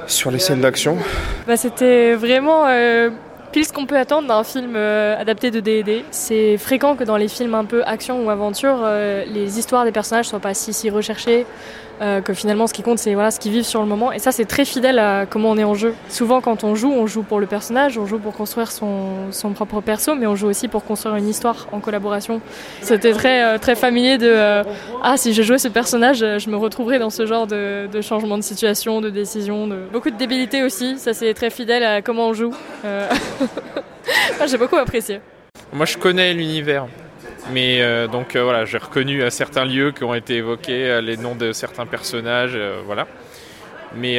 sur 0.06 0.31
les 0.31 0.39
scènes 0.39 0.60
d'action. 0.60 0.97
Bah, 1.47 1.56
C'était 1.56 2.14
vraiment 2.14 2.66
euh, 2.66 3.10
pile 3.52 3.64
ce 3.64 3.72
qu'on 3.72 3.86
peut 3.86 3.97
attendre 3.97 4.26
d'un 4.28 4.43
film 4.43 4.74
euh, 4.74 5.16
adapté 5.20 5.51
de 5.51 5.60
D&D. 5.60 6.05
C'est 6.10 6.59
fréquent 6.59 6.97
que 6.97 7.05
dans 7.05 7.16
les 7.16 7.28
films 7.28 7.55
un 7.55 7.64
peu 7.64 7.85
action 7.85 8.24
ou 8.24 8.31
aventure, 8.31 8.78
euh, 8.82 9.24
les 9.26 9.59
histoires 9.59 9.85
des 9.85 9.93
personnages 9.93 10.26
soient 10.26 10.40
pas 10.40 10.55
si, 10.55 10.72
si 10.72 10.90
recherchées, 10.90 11.47
euh, 12.01 12.21
que 12.21 12.35
finalement 12.35 12.66
ce 12.66 12.75
qui 12.75 12.83
compte 12.83 12.99
c'est 12.99 13.15
voilà, 13.15 13.31
ce 13.31 13.41
qu'ils 13.41 13.53
vivent 13.53 13.65
sur 13.65 13.81
le 13.81 13.87
moment. 13.87 14.12
Et 14.12 14.19
ça 14.19 14.33
c'est 14.33 14.45
très 14.45 14.65
fidèle 14.65 14.99
à 14.99 15.27
comment 15.27 15.51
on 15.51 15.59
est 15.59 15.65
en 15.65 15.75
jeu. 15.75 15.95
Souvent 16.09 16.41
quand 16.41 16.65
on 16.65 16.75
joue, 16.75 16.93
on 16.93 17.07
joue 17.07 17.23
pour 17.23 17.41
le 17.41 17.47
personnage, 17.47 17.99
on 17.99 18.07
joue 18.07 18.19
pour 18.19 18.33
construire 18.33 18.71
son, 18.71 19.31
son 19.31 19.51
propre 19.53 19.81
perso, 19.81 20.15
mais 20.15 20.27
on 20.27 20.37
joue 20.37 20.49
aussi 20.49 20.69
pour 20.69 20.85
construire 20.85 21.16
une 21.16 21.29
histoire 21.29 21.69
en 21.73 21.81
collaboration. 21.81 22.41
C'était 22.83 23.12
très, 23.12 23.45
euh, 23.45 23.59
très 23.59 23.75
familier 23.75 24.19
de 24.19 24.29
euh, 24.29 24.62
Ah 25.03 25.16
si 25.16 25.33
je 25.33 25.43
jouais 25.43 25.59
ce 25.59 25.69
personnage, 25.69 26.19
je 26.19 26.51
me 26.51 26.57
retrouverais 26.57 26.99
dans 26.99 27.11
ce 27.11 27.27
genre 27.27 27.47
de, 27.47 27.89
changement 28.03 28.37
de 28.39 28.43
situation, 28.43 29.01
de 29.01 29.11
décision. 29.11 29.69
Beaucoup 29.93 30.11
de 30.11 30.16
débilité 30.16 30.62
aussi, 30.62 30.99
ça 30.99 31.15
c'est 31.15 31.33
très 31.35 31.51
fidèle 31.51 31.85
à 31.85 32.03
comment 32.03 32.29
on 32.29 32.35
joue. 32.35 32.55
Euh, 32.85 33.09
j'ai 34.47 34.59
beaucoup 34.59 34.77
apprécié. 34.77 35.21
Moi, 35.73 35.87
je 35.87 35.97
connais 35.97 36.33
l'univers. 36.35 36.87
Mais 37.53 37.83
euh, 37.83 38.07
donc 38.07 38.37
euh, 38.37 38.43
voilà, 38.43 38.65
j'ai 38.65 38.79
reconnu 38.79 39.23
certains 39.31 39.65
lieux 39.65 39.93
qui 39.93 40.05
ont 40.05 40.15
été 40.15 40.37
évoqués, 40.37 40.91
euh, 40.91 41.01
les 41.01 41.16
noms 41.16 41.35
de 41.35 41.53
certains 41.53 41.87
personnages, 41.87 42.59
voilà. 42.87 43.07
Mais 43.97 44.19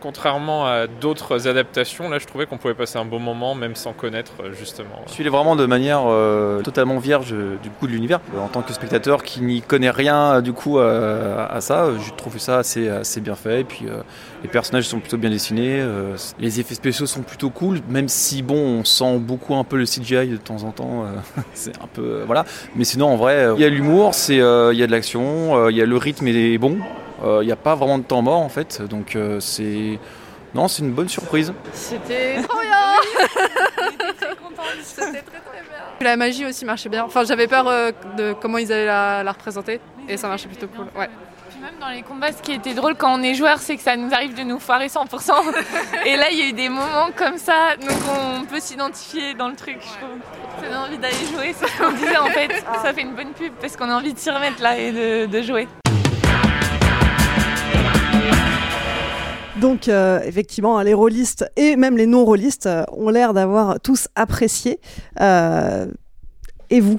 contrairement 0.00 0.66
à 0.66 0.86
d'autres 0.86 1.48
adaptations, 1.48 2.10
là 2.10 2.18
je 2.18 2.26
trouvais 2.26 2.44
qu'on 2.44 2.58
pouvait 2.58 2.74
passer 2.74 2.98
un 2.98 3.06
bon 3.06 3.18
moment 3.18 3.54
même 3.54 3.74
sans 3.74 3.94
connaître 3.94 4.32
justement. 4.52 5.02
Je 5.06 5.12
suis 5.12 5.26
vraiment 5.26 5.56
de 5.56 5.64
manière 5.64 6.02
totalement 6.62 6.98
vierge 6.98 7.34
du 7.62 7.70
coup 7.70 7.86
de 7.86 7.92
l'univers. 7.92 8.20
En 8.38 8.48
tant 8.48 8.60
que 8.60 8.74
spectateur 8.74 9.22
qui 9.22 9.40
n'y 9.40 9.62
connaît 9.62 9.88
rien 9.88 10.42
du 10.42 10.52
coup 10.52 10.78
à 10.78 11.58
ça, 11.62 11.88
je 11.98 12.12
trouve 12.18 12.36
ça 12.36 12.58
assez, 12.58 12.90
assez 12.90 13.22
bien 13.22 13.34
fait. 13.34 13.62
Et 13.62 13.64
puis 13.64 13.86
les 14.42 14.48
personnages 14.48 14.84
sont 14.86 15.00
plutôt 15.00 15.16
bien 15.16 15.30
dessinés, 15.30 15.80
euh, 15.80 16.16
les 16.38 16.60
effets 16.60 16.74
spéciaux 16.74 17.06
sont 17.06 17.22
plutôt 17.22 17.50
cool, 17.50 17.80
même 17.88 18.08
si 18.08 18.42
bon 18.42 18.54
on 18.80 18.84
sent 18.84 19.18
beaucoup 19.18 19.54
un 19.56 19.64
peu 19.64 19.76
le 19.76 19.84
CGI 19.84 20.28
de 20.28 20.36
temps 20.36 20.62
en 20.64 20.70
temps. 20.70 21.04
euh, 21.04 21.42
c'est 21.54 21.76
un 21.82 21.86
peu 21.92 22.02
euh, 22.02 22.22
voilà. 22.26 22.44
Mais 22.76 22.84
sinon 22.84 23.06
en 23.08 23.16
vrai, 23.16 23.34
euh, 23.34 23.54
il 23.56 23.62
y 23.62 23.64
a 23.64 23.68
l'humour, 23.68 24.14
c'est 24.14 24.40
euh, 24.40 24.72
il 24.72 24.78
y 24.78 24.82
a 24.82 24.86
de 24.86 24.92
l'action, 24.92 25.56
euh, 25.56 25.70
il 25.70 25.76
y 25.76 25.82
a 25.82 25.86
le 25.86 25.96
rythme 25.96 26.26
est 26.28 26.58
bon. 26.58 26.78
Euh, 27.24 27.40
Il 27.42 27.46
n'y 27.46 27.52
a 27.52 27.56
pas 27.56 27.74
vraiment 27.74 27.98
de 27.98 28.04
temps 28.04 28.22
mort 28.22 28.38
en 28.40 28.48
fait, 28.48 28.80
donc 28.82 29.16
euh, 29.16 29.40
c'est 29.40 29.98
non 30.54 30.68
c'est 30.68 30.82
une 30.84 30.92
bonne 30.92 31.08
surprise. 31.08 31.52
C'était 31.72 32.40
trop 32.48 32.60
bien 32.60 32.76
C'était 34.82 35.04
très 35.04 35.20
très 35.22 35.62
bien 35.68 35.80
La 36.00 36.16
magie 36.16 36.46
aussi 36.46 36.64
marchait 36.64 36.88
bien. 36.88 37.04
Enfin, 37.04 37.24
j'avais 37.24 37.48
peur 37.48 37.66
euh, 37.66 37.90
de 38.16 38.34
comment 38.40 38.58
ils 38.58 38.72
allaient 38.72 38.86
la, 38.86 39.24
la 39.24 39.32
représenter 39.32 39.80
et 40.08 40.16
ça 40.16 40.28
marchait 40.28 40.46
plutôt 40.48 40.68
cool. 40.68 40.86
Ouais. 40.96 41.08
Dans 41.80 41.90
les 41.90 42.02
combats, 42.02 42.32
ce 42.32 42.42
qui 42.42 42.52
était 42.52 42.74
drôle 42.74 42.96
quand 42.96 43.16
on 43.16 43.22
est 43.22 43.34
joueur, 43.34 43.58
c'est 43.58 43.76
que 43.76 43.82
ça 43.82 43.96
nous 43.96 44.12
arrive 44.12 44.34
de 44.34 44.42
nous 44.42 44.58
foirer 44.58 44.88
100%. 44.88 45.32
Et 46.06 46.16
là, 46.16 46.30
il 46.32 46.38
y 46.38 46.42
a 46.42 46.48
eu 46.48 46.52
des 46.52 46.68
moments 46.68 47.10
comme 47.14 47.38
ça, 47.38 47.76
donc 47.80 47.96
on 48.10 48.44
peut 48.46 48.58
s'identifier 48.58 49.34
dans 49.34 49.48
le 49.48 49.54
truc, 49.54 49.76
je 49.80 50.04
trouve. 50.04 50.18
Ça 50.60 50.68
donne 50.68 50.76
envie 50.76 50.98
d'aller 50.98 51.14
jouer, 51.32 51.54
c'est 51.56 51.68
ce 51.68 51.78
qu'on 51.78 51.92
disait 51.92 52.16
en 52.16 52.26
fait. 52.26 52.64
Ça 52.82 52.92
fait 52.92 53.02
une 53.02 53.14
bonne 53.14 53.32
pub 53.32 53.52
parce 53.60 53.76
qu'on 53.76 53.88
a 53.90 53.94
envie 53.94 54.12
de 54.12 54.18
s'y 54.18 54.28
remettre 54.30 54.60
là 54.60 54.76
et 54.76 54.90
de, 54.90 55.26
de 55.26 55.42
jouer. 55.42 55.68
Donc, 59.60 59.88
euh, 59.88 60.20
effectivement, 60.24 60.80
les 60.82 60.94
rôlistes 60.94 61.48
et 61.56 61.76
même 61.76 61.96
les 61.96 62.06
non-rôlistes 62.06 62.66
euh, 62.66 62.84
ont 62.92 63.08
l'air 63.08 63.34
d'avoir 63.34 63.80
tous 63.80 64.08
apprécié. 64.16 64.80
Euh, 65.20 65.86
et 66.70 66.80
vous 66.80 66.98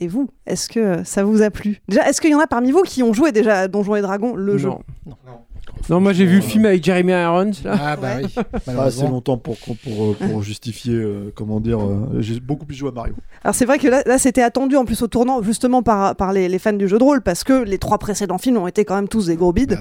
Et 0.00 0.08
vous 0.08 0.28
Est-ce 0.46 0.68
que 0.68 1.04
ça 1.04 1.24
vous 1.24 1.42
a 1.42 1.50
plu? 1.50 1.80
Déjà, 1.88 2.08
est-ce 2.08 2.20
qu'il 2.20 2.30
y 2.30 2.34
en 2.34 2.40
a 2.40 2.46
parmi 2.46 2.72
vous 2.72 2.82
qui 2.82 3.02
ont 3.02 3.12
joué 3.12 3.32
déjà 3.32 3.60
à 3.60 3.68
Donjons 3.68 3.96
et 3.96 4.00
Dragons, 4.00 4.34
le 4.34 4.56
jeu? 4.56 4.68
Non. 4.68 4.80
Non, 5.06 5.16
moi 5.88 6.12
j'ai 6.12 6.24
vu 6.26 6.36
le 6.36 6.42
film 6.42 6.66
avec 6.66 6.84
Jeremy 6.84 7.12
Irons. 7.12 7.50
Là. 7.64 7.76
Ah 7.80 7.96
bah 7.96 8.08
oui. 8.22 8.32
Pas 8.64 8.84
assez 8.84 9.02
longtemps 9.06 9.38
pour, 9.38 9.56
pour, 9.56 9.76
pour, 9.76 10.16
pour 10.16 10.42
justifier, 10.42 10.94
euh, 10.94 11.32
comment 11.34 11.60
dire. 11.60 11.80
euh, 11.80 12.20
J'ai 12.20 12.38
beaucoup 12.40 12.66
plus 12.66 12.76
joué 12.76 12.90
à 12.90 12.92
Mario. 12.92 13.14
Alors 13.42 13.54
c'est 13.54 13.64
vrai 13.64 13.78
que 13.78 13.88
là, 13.88 14.02
là, 14.06 14.18
c'était 14.18 14.42
attendu 14.42 14.76
en 14.76 14.84
plus 14.84 15.02
au 15.02 15.06
tournant 15.08 15.42
justement 15.42 15.82
par, 15.82 16.14
par 16.16 16.32
les, 16.32 16.48
les 16.48 16.58
fans 16.58 16.72
du 16.72 16.86
jeu 16.88 16.98
de 16.98 17.04
rôle 17.04 17.22
parce 17.22 17.44
que 17.44 17.64
les 17.64 17.78
trois 17.78 17.98
précédents 17.98 18.38
films 18.38 18.58
ont 18.58 18.66
été 18.68 18.84
quand 18.84 18.94
même 18.94 19.08
tous 19.08 19.26
des 19.26 19.36
gros 19.36 19.52
bides. 19.52 19.78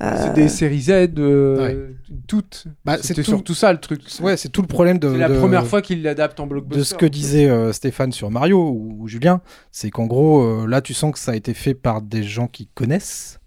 Euh, 0.00 0.16
C'est 0.26 0.32
des 0.34 0.48
séries 0.48 0.82
Z, 0.82 0.90
euh, 1.18 1.90
toutes. 2.26 2.64
Bah, 2.84 2.96
C'était 3.00 3.22
tout- 3.22 3.30
surtout 3.30 3.54
ça 3.54 3.72
le 3.72 3.78
truc. 3.78 4.00
Ouais, 4.20 4.36
c'est 4.36 4.48
tout 4.48 4.62
le 4.62 4.68
problème 4.68 4.98
de. 4.98 5.10
C'est 5.12 5.18
la 5.18 5.28
de- 5.28 5.38
première 5.38 5.66
fois 5.66 5.82
qu'il 5.82 6.02
l'adapte 6.02 6.40
en 6.40 6.46
blockbuster. 6.46 6.78
De 6.78 6.84
ce 6.84 6.94
que 6.94 7.06
disait 7.06 7.48
euh, 7.48 7.72
Stéphane 7.72 8.12
sur 8.12 8.30
Mario 8.30 8.58
ou, 8.58 8.96
ou 9.00 9.08
Julien, 9.08 9.40
c'est 9.72 9.90
qu'en 9.90 10.06
gros, 10.06 10.42
euh, 10.42 10.66
là, 10.66 10.80
tu 10.80 10.94
sens 10.94 11.12
que 11.12 11.18
ça 11.18 11.32
a 11.32 11.36
été 11.36 11.54
fait 11.54 11.74
par 11.74 12.02
des 12.02 12.22
gens 12.22 12.46
qui 12.46 12.68
connaissent. 12.74 13.38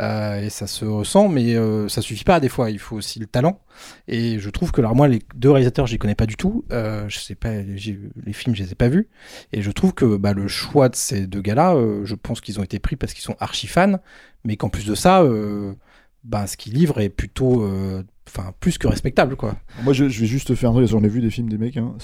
Euh, 0.00 0.40
et 0.40 0.50
ça 0.50 0.66
se 0.66 0.84
ressent, 0.84 1.28
mais 1.28 1.54
euh, 1.54 1.88
ça 1.88 2.02
suffit 2.02 2.24
pas 2.24 2.40
des 2.40 2.48
fois. 2.48 2.70
Il 2.70 2.78
faut 2.78 2.96
aussi 2.96 3.18
le 3.18 3.26
talent. 3.26 3.60
Et 4.08 4.38
je 4.38 4.50
trouve 4.50 4.72
que 4.72 4.80
alors 4.80 4.94
moi, 4.94 5.08
les 5.08 5.20
deux 5.34 5.50
réalisateurs, 5.50 5.86
je 5.86 5.92
les 5.92 5.98
connais 5.98 6.14
pas 6.14 6.26
du 6.26 6.36
tout. 6.36 6.64
Euh, 6.72 7.08
je 7.08 7.18
sais 7.18 7.34
pas, 7.34 7.52
les 7.52 8.32
films, 8.32 8.54
je 8.54 8.62
les 8.62 8.72
ai 8.72 8.74
pas 8.74 8.88
vus. 8.88 9.08
Et 9.52 9.62
je 9.62 9.70
trouve 9.70 9.94
que 9.94 10.16
bah, 10.16 10.32
le 10.32 10.48
choix 10.48 10.88
de 10.88 10.96
ces 10.96 11.26
deux 11.26 11.40
gars-là, 11.40 11.74
euh, 11.74 12.04
je 12.04 12.14
pense 12.14 12.40
qu'ils 12.40 12.60
ont 12.60 12.64
été 12.64 12.78
pris 12.78 12.96
parce 12.96 13.14
qu'ils 13.14 13.24
sont 13.24 13.36
archi 13.40 13.66
fans, 13.66 13.98
mais 14.44 14.56
qu'en 14.56 14.68
plus 14.68 14.86
de 14.86 14.94
ça, 14.94 15.24
bah, 16.24 16.46
ce 16.46 16.56
qu'ils 16.56 16.74
livrent 16.74 17.00
est 17.00 17.08
plutôt, 17.08 17.68
enfin, 18.28 18.52
plus 18.60 18.78
que 18.78 18.86
respectable, 18.88 19.36
quoi. 19.36 19.56
Moi, 19.84 19.92
je, 19.92 20.08
je 20.08 20.20
vais 20.20 20.26
juste 20.26 20.54
faire 20.54 20.70
un 20.70 20.72
truc. 20.74 20.86
J'en 20.88 21.02
ai 21.04 21.08
vu 21.08 21.20
des 21.20 21.30
films 21.30 21.48
des 21.48 21.58
mecs. 21.58 21.76
Hein. 21.76 21.94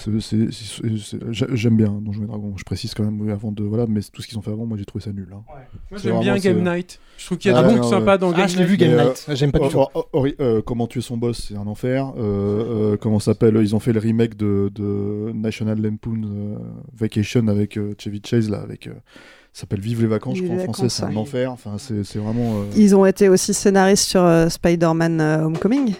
J'aime 1.30 1.76
bien 1.76 2.00
Donjons 2.02 2.22
et 2.24 2.26
Dragons. 2.26 2.54
Je 2.56 2.64
précise 2.64 2.94
quand 2.94 3.04
même 3.04 3.28
avant 3.30 3.52
de 3.52 3.62
voilà, 3.62 3.86
mais 3.88 4.00
tout 4.12 4.22
ce 4.22 4.28
qu'ils 4.28 4.38
ont 4.38 4.42
fait 4.42 4.50
avant, 4.50 4.66
moi 4.66 4.76
j'ai 4.78 4.84
trouvé 4.84 5.02
ça 5.04 5.12
nul. 5.12 5.28
hein. 5.32 5.42
Moi 5.90 6.00
j'aime 6.02 6.20
bien 6.20 6.36
Game 6.38 6.64
c'est- 6.64 6.70
Night. 6.76 7.00
Je 7.18 7.26
trouve 7.26 7.38
qu'il 7.38 7.50
y 7.50 7.54
a 7.54 7.62
des 7.62 7.68
trucs 7.74 7.84
sympas 7.84 8.18
dans 8.18 8.30
Game 8.32 8.46
Night. 8.46 8.56
Mais, 8.80 8.86
euh, 8.94 9.12
J'aime 9.34 9.52
pas 9.52 9.58
du 9.58 9.64
Or- 9.76 9.90
tout. 9.92 9.98
Or- 9.98 10.08
Or- 10.12 10.26
euh, 10.40 10.62
comment 10.62 10.86
tuer 10.86 11.00
son 11.00 11.16
boss, 11.16 11.46
c'est 11.48 11.56
un 11.56 11.66
enfer. 11.66 12.12
Euh, 12.16 12.92
euh, 12.92 12.96
comment 12.96 13.18
ça 13.18 13.32
s'appelle 13.32 13.58
Ils 13.60 13.74
ont 13.74 13.80
fait 13.80 13.92
le 13.92 14.00
remake 14.00 14.36
de, 14.36 14.70
de 14.74 15.32
National 15.34 15.80
Lampoon 15.80 16.22
euh, 16.24 16.56
Vacation 16.94 17.46
avec 17.48 17.76
euh, 17.76 17.94
Chevy 17.98 18.20
Chase 18.24 18.48
là, 18.48 18.60
avec. 18.60 18.86
euh, 18.86 18.92
ça 19.52 19.62
s'appelle 19.62 19.80
Vive 19.80 20.00
les 20.02 20.06
vacances, 20.06 20.38
je 20.38 20.44
crois 20.44 20.54
en 20.56 20.60
français, 20.60 20.88
c'est 20.88 21.02
un 21.02 21.08
ouais. 21.10 21.16
enfer. 21.16 21.50
Enfin, 21.52 21.74
c'est 21.76 22.04
c'est 22.04 22.18
vraiment. 22.20 22.60
euh, 22.60 22.64
Ils 22.76 22.94
ont 22.94 23.04
été 23.04 23.28
aussi 23.28 23.52
scénaristes 23.52 24.04
sur 24.04 24.22
euh, 24.22 24.48
Spider-Man 24.48 25.20
euh, 25.20 25.44
Homecoming. 25.44 25.94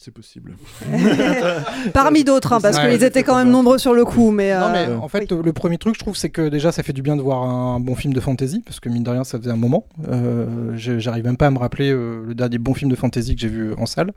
C'est 0.00 0.12
possible. 0.12 0.54
Parmi 1.92 2.22
d'autres, 2.22 2.52
hein, 2.52 2.60
parce 2.60 2.78
Ouais, 2.78 2.88
qu'ils 2.92 3.02
étaient 3.02 3.24
quand 3.24 3.36
même 3.36 3.50
nombreux 3.50 3.78
sur 3.78 3.94
le 3.94 4.04
coup. 4.04 4.30
Mais, 4.30 4.56
Non, 4.56 4.70
mais 4.70 4.86
euh, 4.88 4.98
en 4.98 5.08
fait, 5.08 5.30
le 5.32 5.52
premier 5.52 5.76
truc, 5.76 5.94
je 5.94 5.98
trouve, 5.98 6.16
c'est 6.16 6.30
que 6.30 6.48
déjà, 6.48 6.70
ça 6.70 6.84
fait 6.84 6.92
du 6.92 7.02
bien 7.02 7.16
de 7.16 7.22
voir 7.22 7.42
un 7.42 7.80
bon 7.80 7.96
film 7.96 8.14
de 8.14 8.20
fantasy, 8.20 8.62
parce 8.64 8.78
que 8.78 8.88
mine 8.88 9.02
de 9.02 9.10
rien, 9.10 9.24
ça 9.24 9.38
faisait 9.38 9.50
un 9.50 9.56
moment. 9.56 9.86
Euh, 10.08 10.70
je- 10.76 11.00
J'arrive 11.00 11.24
même 11.24 11.36
pas 11.36 11.48
à 11.48 11.50
me 11.50 11.58
rappeler 11.58 11.90
euh, 11.90 12.22
le 12.26 12.34
dernier 12.36 12.58
bon 12.58 12.74
film 12.74 12.90
de 12.90 12.96
fantasy 12.96 13.34
que 13.34 13.40
j'ai 13.40 13.48
vu 13.48 13.74
en 13.74 13.86
salle, 13.86 14.12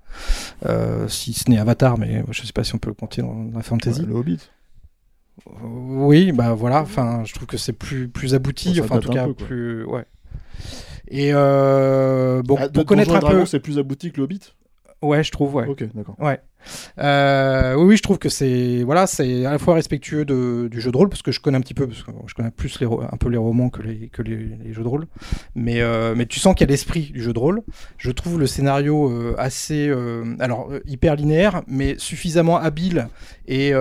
Euh, 0.68 1.08
si 1.08 1.34
ce 1.34 1.50
n'est 1.50 1.58
Avatar, 1.58 1.98
mais 1.98 2.24
je 2.30 2.44
sais 2.46 2.54
pas 2.54 2.64
si 2.64 2.76
on 2.76 2.78
peut 2.78 2.90
le 2.92 2.96
compter 2.96 3.24
dans 3.24 3.48
la 3.56 3.64
fantasy. 3.64 4.06
le 4.06 4.14
Hobbit. 4.14 4.40
Oui, 5.64 6.32
bah 6.32 6.54
voilà. 6.54 6.82
Enfin, 6.82 7.24
je 7.26 7.34
trouve 7.34 7.48
que 7.48 7.58
c'est 7.58 7.74
plus 7.74 8.08
plus 8.08 8.36
abouti, 8.36 8.76
Bon, 8.78 8.86
enfin 8.86 8.98
en 8.98 9.00
tout 9.00 9.12
un 9.12 9.16
cas 9.16 9.26
peu, 9.26 9.34
plus 9.34 9.86
ouais. 9.86 10.06
Et 11.08 11.32
euh, 11.34 12.44
bon, 12.44 12.58
Ah, 12.60 12.70
pour 12.70 12.86
connaître 12.86 13.16
un 13.16 13.20
peu. 13.20 13.46
c'est 13.48 13.60
plus 13.60 13.80
abouti 13.80 14.12
que 14.12 14.18
le 14.18 14.24
Hobbit 14.26 14.42
Ouais, 15.02 15.24
je 15.24 15.32
trouve, 15.32 15.56
ouais. 15.56 15.68
Ok, 15.68 15.84
d'accord. 15.96 16.16
Ouais. 16.20 16.40
Euh, 17.00 17.76
oui, 17.76 17.98
je 17.98 18.02
trouve 18.02 18.18
que 18.18 18.30
c'est 18.30 18.84
voilà, 18.84 19.08
c'est 19.08 19.46
à 19.46 19.52
la 19.52 19.58
fois 19.58 19.76
respectueux 19.76 20.26
du 20.26 20.82
jeu 20.82 20.92
de 20.92 20.98
rôle 20.98 21.10
parce 21.10 21.22
que 21.22 21.32
je 21.32 21.40
connais 21.40 21.58
un 21.58 21.62
petit 21.62 21.74
peu, 21.74 21.88
parce 21.88 22.04
que 22.04 22.12
je 22.28 22.34
connais 22.34 22.52
plus 22.52 22.80
les, 22.80 22.88
un 22.88 23.18
peu 23.18 23.30
les 23.30 23.38
romans 23.38 23.70
que 23.70 23.82
les, 23.82 24.10
jeux 24.72 24.84
de 24.84 24.88
rôle. 24.88 25.08
Mais, 25.56 25.82
euh, 25.82 26.14
mais 26.16 26.26
tu 26.26 26.40
sens 26.40 26.56
qu'il 26.56 26.68
y 26.68 26.70
a 26.70 26.72
l'esprit 26.72 27.12
du 27.14 27.22
jeu 27.22 27.34
de 27.34 27.40
rôle. 27.40 27.62
Je 27.98 28.12
trouve 28.12 28.40
le 28.40 28.48
scénario 28.48 29.10
euh, 29.10 29.36
assez, 29.38 29.92
alors 30.40 30.72
hyper 30.86 31.16
linéaire, 31.16 31.64
mais 31.68 31.96
suffisamment 31.98 32.58
habile 32.58 33.08
et 33.48 33.74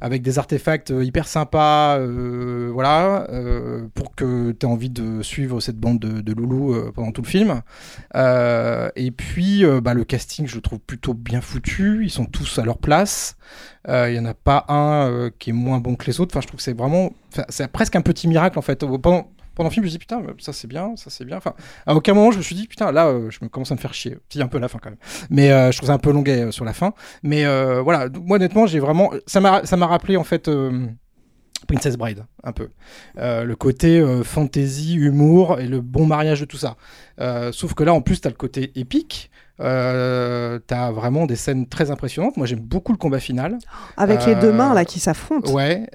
avec 0.00 0.22
des 0.22 0.38
artefacts 0.38 0.90
hyper 0.90 1.26
sympas, 1.26 1.98
voilà, 2.70 3.26
pour 3.94 4.14
que 4.14 4.52
tu 4.52 4.66
aies 4.66 4.68
envie 4.68 4.90
de 4.90 5.22
suivre 5.22 5.60
cette 5.60 5.78
bande 5.78 5.98
de, 5.98 6.20
de 6.20 6.32
loulous 6.32 6.74
pendant 6.92 7.12
tout 7.12 7.22
le 7.22 7.28
film. 7.28 7.62
Et 8.14 9.10
puis, 9.10 9.64
bah, 9.82 9.94
le 9.94 10.04
casting, 10.04 10.46
je 10.46 10.56
le 10.56 10.60
trouve 10.60 10.80
plutôt 10.80 11.14
bien 11.14 11.40
Ils 12.02 12.10
sont 12.10 12.26
tous 12.26 12.58
à 12.58 12.64
leur 12.64 12.78
place. 12.78 13.36
Euh, 13.88 14.10
Il 14.10 14.16
y 14.16 14.18
en 14.18 14.24
a 14.24 14.34
pas 14.34 14.64
un 14.68 15.10
euh, 15.10 15.30
qui 15.38 15.50
est 15.50 15.52
moins 15.52 15.78
bon 15.78 15.94
que 15.96 16.06
les 16.06 16.20
autres. 16.20 16.32
Enfin, 16.32 16.40
je 16.40 16.46
trouve 16.46 16.58
que 16.58 16.62
c'est 16.64 16.76
vraiment, 16.76 17.12
c'est 17.48 17.68
presque 17.70 17.96
un 17.96 18.02
petit 18.02 18.28
miracle 18.28 18.58
en 18.58 18.62
fait. 18.62 18.80
Pendant 18.80 19.30
pendant 19.54 19.68
le 19.68 19.72
film, 19.72 19.84
je 19.84 19.88
me 19.88 19.92
dis 19.92 19.98
putain, 19.98 20.20
ça 20.38 20.52
c'est 20.52 20.66
bien, 20.66 20.96
ça 20.96 21.10
c'est 21.10 21.24
bien. 21.24 21.36
Enfin, 21.36 21.54
à 21.86 21.94
aucun 21.94 22.12
moment 22.14 22.32
je 22.32 22.38
me 22.38 22.42
suis 22.42 22.56
dit 22.56 22.66
putain, 22.66 22.90
là, 22.90 23.06
euh, 23.06 23.30
je 23.30 23.38
me 23.42 23.48
commence 23.48 23.70
à 23.70 23.74
me 23.76 23.80
faire 23.80 23.94
chier. 23.94 24.18
Si 24.28 24.42
un 24.42 24.48
peu 24.48 24.58
la 24.58 24.68
fin 24.68 24.78
quand 24.82 24.90
même. 24.90 24.98
Mais 25.30 25.52
euh, 25.52 25.70
je 25.70 25.76
trouve 25.76 25.86
ça 25.88 25.94
un 25.94 25.98
peu 25.98 26.12
longuet 26.12 26.46
euh, 26.46 26.50
sur 26.50 26.64
la 26.64 26.72
fin. 26.72 26.92
Mais 27.22 27.44
euh, 27.44 27.80
voilà, 27.80 28.08
moi 28.20 28.36
honnêtement, 28.36 28.66
j'ai 28.66 28.80
vraiment, 28.80 29.12
ça 29.26 29.40
m'a, 29.40 29.64
ça 29.64 29.76
m'a 29.76 29.86
rappelé 29.86 30.16
en 30.16 30.24
fait. 30.24 30.50
Princess 31.66 31.96
Bride, 31.96 32.24
un 32.42 32.52
peu. 32.52 32.68
Euh, 33.18 33.44
le 33.44 33.56
côté 33.56 34.00
euh, 34.00 34.22
fantasy, 34.24 34.94
humour 34.94 35.58
et 35.60 35.66
le 35.66 35.80
bon 35.80 36.06
mariage 36.06 36.40
de 36.40 36.44
tout 36.44 36.56
ça. 36.56 36.76
Euh, 37.20 37.52
sauf 37.52 37.74
que 37.74 37.84
là, 37.84 37.92
en 37.94 38.00
plus, 38.00 38.20
tu 38.20 38.28
as 38.28 38.30
le 38.30 38.36
côté 38.36 38.72
épique. 38.74 39.30
Tu 39.58 39.62
as 39.64 40.90
vraiment 40.92 41.26
des 41.26 41.36
scènes 41.36 41.66
très 41.68 41.90
impressionnantes. 41.90 42.36
Moi, 42.36 42.46
j'aime 42.46 42.60
beaucoup 42.60 42.92
le 42.92 42.98
combat 42.98 43.20
final. 43.20 43.56
Avec 43.96 44.26
les 44.26 44.34
deux 44.34 44.52
mains 44.52 44.74
là 44.74 44.84
qui 44.84 44.98
s'affrontent. 45.00 45.52
Ouais, 45.52 45.86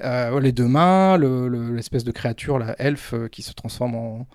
les 0.42 0.52
deux 0.52 0.68
mains, 0.68 1.18
le- 1.18 1.48
le- 1.50 1.74
l'espèce 1.76 2.04
de 2.06 2.12
créature, 2.12 2.58
la 2.58 2.76
elfe, 2.82 3.14
qui 3.32 3.42
se 3.42 3.52
transforme 3.54 3.96
en, 3.96 4.28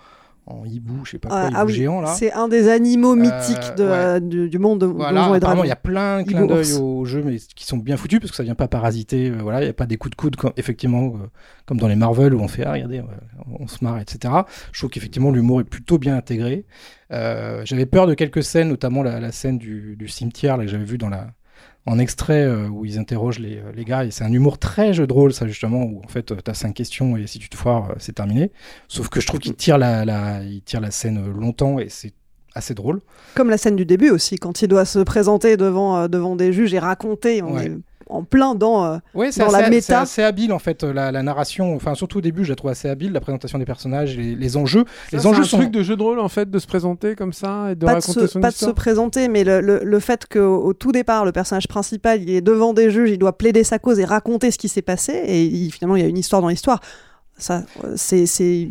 en 0.46 0.64
hibou, 0.64 1.04
je 1.04 1.12
sais 1.12 1.18
pas 1.18 1.28
quoi, 1.28 1.38
Ah, 1.38 1.46
hibou 1.48 1.56
ah 1.58 1.64
oui, 1.64 1.72
géant 1.72 2.00
là. 2.00 2.08
c'est 2.14 2.32
un 2.32 2.48
des 2.48 2.68
animaux 2.68 3.12
Euh, 3.12 3.16
mythiques 3.16 3.74
de, 3.76 3.84
ouais. 3.84 4.20
du, 4.20 4.48
du 4.50 4.58
monde 4.58 4.80
de 4.80 4.86
Voilà, 4.86 5.24
apparemment, 5.32 5.64
il 5.64 5.68
y 5.68 5.72
a 5.72 5.76
plein 5.76 6.22
de 6.22 6.28
clins 6.28 6.46
d'œil 6.46 6.58
ours. 6.72 6.78
au 6.80 7.04
jeu, 7.04 7.22
mais 7.24 7.36
qui 7.36 7.64
sont 7.64 7.78
bien 7.78 7.96
foutus 7.96 8.20
parce 8.20 8.30
que 8.30 8.36
ça 8.36 8.42
vient 8.42 8.54
pas 8.54 8.68
parasiter. 8.68 9.30
euh, 9.30 9.38
voilà, 9.40 9.60
il 9.60 9.64
n'y 9.64 9.70
a 9.70 9.74
pas 9.74 9.86
des 9.86 9.96
coups 9.96 10.10
de 10.10 10.16
coude, 10.16 10.36
comme, 10.36 10.52
effectivement, 10.56 11.06
euh, 11.16 11.26
comme 11.66 11.78
dans 11.78 11.88
les 11.88 11.96
Marvel 11.96 12.34
où 12.34 12.40
on 12.40 12.48
fait 12.48 12.64
ah 12.66 12.72
regardez, 12.72 13.00
on, 13.46 13.62
on 13.62 13.66
se 13.66 13.82
marre, 13.82 13.98
etc. 14.00 14.32
Je 14.72 14.80
trouve 14.80 14.90
qu'effectivement 14.90 15.30
l'humour 15.30 15.60
est 15.60 15.64
plutôt 15.64 15.98
bien 15.98 16.16
intégré. 16.16 16.66
Euh, 17.12 17.62
J'avais 17.64 17.86
peur 17.86 18.06
de 18.06 18.14
quelques 18.14 18.42
scènes, 18.42 18.68
notamment 18.68 19.02
la, 19.02 19.20
la 19.20 19.32
scène 19.32 19.58
du, 19.58 19.96
du 19.96 20.08
cimetière 20.08 20.56
là, 20.56 20.64
que 20.64 20.70
j'avais 20.70 20.84
vu 20.84 20.98
dans 20.98 21.08
la 21.08 21.28
en 21.86 21.98
extrait 21.98 22.42
euh, 22.44 22.68
où 22.68 22.84
ils 22.84 22.98
interrogent 22.98 23.38
les, 23.40 23.58
euh, 23.58 23.72
les 23.74 23.84
gars 23.84 24.04
et 24.04 24.10
c'est 24.10 24.24
un 24.24 24.32
humour 24.32 24.58
très 24.58 24.94
jeu 24.94 25.06
de 25.06 25.12
rôle 25.12 25.32
ça 25.34 25.46
justement 25.46 25.82
où 25.84 26.00
en 26.04 26.08
fait 26.08 26.34
tu 26.42 26.50
as 26.50 26.54
cinq 26.54 26.72
questions 26.74 27.16
et 27.16 27.26
si 27.26 27.38
tu 27.38 27.48
te 27.50 27.56
foires 27.56 27.90
euh, 27.90 27.94
c'est 27.98 28.14
terminé 28.14 28.52
sauf 28.88 29.08
que 29.10 29.20
je 29.20 29.26
trouve 29.26 29.40
qu'il 29.40 29.54
tire 29.54 29.76
la, 29.76 30.04
la, 30.04 30.42
il 30.42 30.62
tire 30.62 30.80
la 30.80 30.90
scène 30.90 31.18
euh, 31.18 31.32
longtemps 31.32 31.78
et 31.78 31.88
c'est 31.90 32.14
assez 32.54 32.72
drôle 32.74 33.00
Comme 33.34 33.50
la 33.50 33.58
scène 33.58 33.74
du 33.76 33.84
début 33.84 34.10
aussi, 34.10 34.36
quand 34.36 34.62
il 34.62 34.68
doit 34.68 34.84
se 34.84 35.00
présenter 35.00 35.56
devant, 35.56 35.96
euh, 35.98 36.06
devant 36.08 36.36
des 36.36 36.52
juges 36.52 36.72
et 36.72 36.78
raconter. 36.78 37.42
On 37.42 37.56
Ouais. 37.56 37.66
est- 37.66 37.76
en 38.08 38.22
plein 38.24 38.54
dans, 38.54 38.84
euh, 38.84 38.98
Ouais, 39.14 39.32
c'est 39.32 39.40
dans 39.40 39.46
assez, 39.46 39.56
la 39.58 39.64
c'est 39.64 39.70
méta. 39.70 40.00
assez 40.02 40.22
habile 40.22 40.52
en 40.52 40.58
fait 40.58 40.82
la, 40.84 41.10
la 41.12 41.22
narration. 41.22 41.74
Enfin, 41.74 41.94
surtout 41.94 42.18
au 42.18 42.20
début, 42.20 42.44
je 42.44 42.50
la 42.50 42.56
trouve 42.56 42.70
assez 42.70 42.88
habile, 42.88 43.12
la 43.12 43.20
présentation 43.20 43.58
des 43.58 43.64
personnages, 43.64 44.16
les, 44.16 44.34
les 44.34 44.56
enjeux. 44.56 44.84
Ça, 44.86 45.16
les 45.16 45.18
c'est 45.22 45.26
enjeux 45.26 45.42
un 45.42 45.44
sont. 45.44 45.56
truc 45.58 45.70
de 45.70 45.82
jeu 45.82 45.96
de 45.96 46.02
rôle 46.02 46.18
en 46.20 46.28
fait, 46.28 46.50
de 46.50 46.58
se 46.58 46.66
présenter 46.66 47.14
comme 47.14 47.32
ça 47.32 47.72
et 47.72 47.74
de 47.74 47.84
pas 47.86 47.92
de, 47.92 47.96
raconter 48.00 48.20
se, 48.20 48.26
son 48.26 48.40
pas 48.40 48.50
de 48.50 48.54
se 48.56 48.70
présenter, 48.70 49.28
mais 49.28 49.44
le, 49.44 49.60
le, 49.60 49.80
le 49.82 50.00
fait 50.00 50.26
qu'au 50.30 50.62
au 50.64 50.72
tout 50.74 50.92
départ, 50.92 51.24
le 51.24 51.32
personnage 51.32 51.68
principal, 51.68 52.22
il 52.22 52.30
est 52.30 52.40
devant 52.40 52.72
des 52.74 52.90
juges, 52.90 53.10
il 53.10 53.18
doit 53.18 53.36
plaider 53.38 53.64
sa 53.64 53.78
cause 53.78 53.98
et 53.98 54.04
raconter 54.04 54.50
ce 54.50 54.58
qui 54.58 54.68
s'est 54.68 54.82
passé, 54.82 55.12
et 55.12 55.44
il- 55.44 55.70
finalement, 55.70 55.96
il 55.96 56.02
y 56.02 56.06
a 56.06 56.08
une 56.08 56.18
histoire 56.18 56.42
dans 56.42 56.48
l'histoire. 56.48 56.80
Ça, 57.38 57.64
euh, 57.84 57.94
c'est 57.96 58.26
c'est 58.26 58.68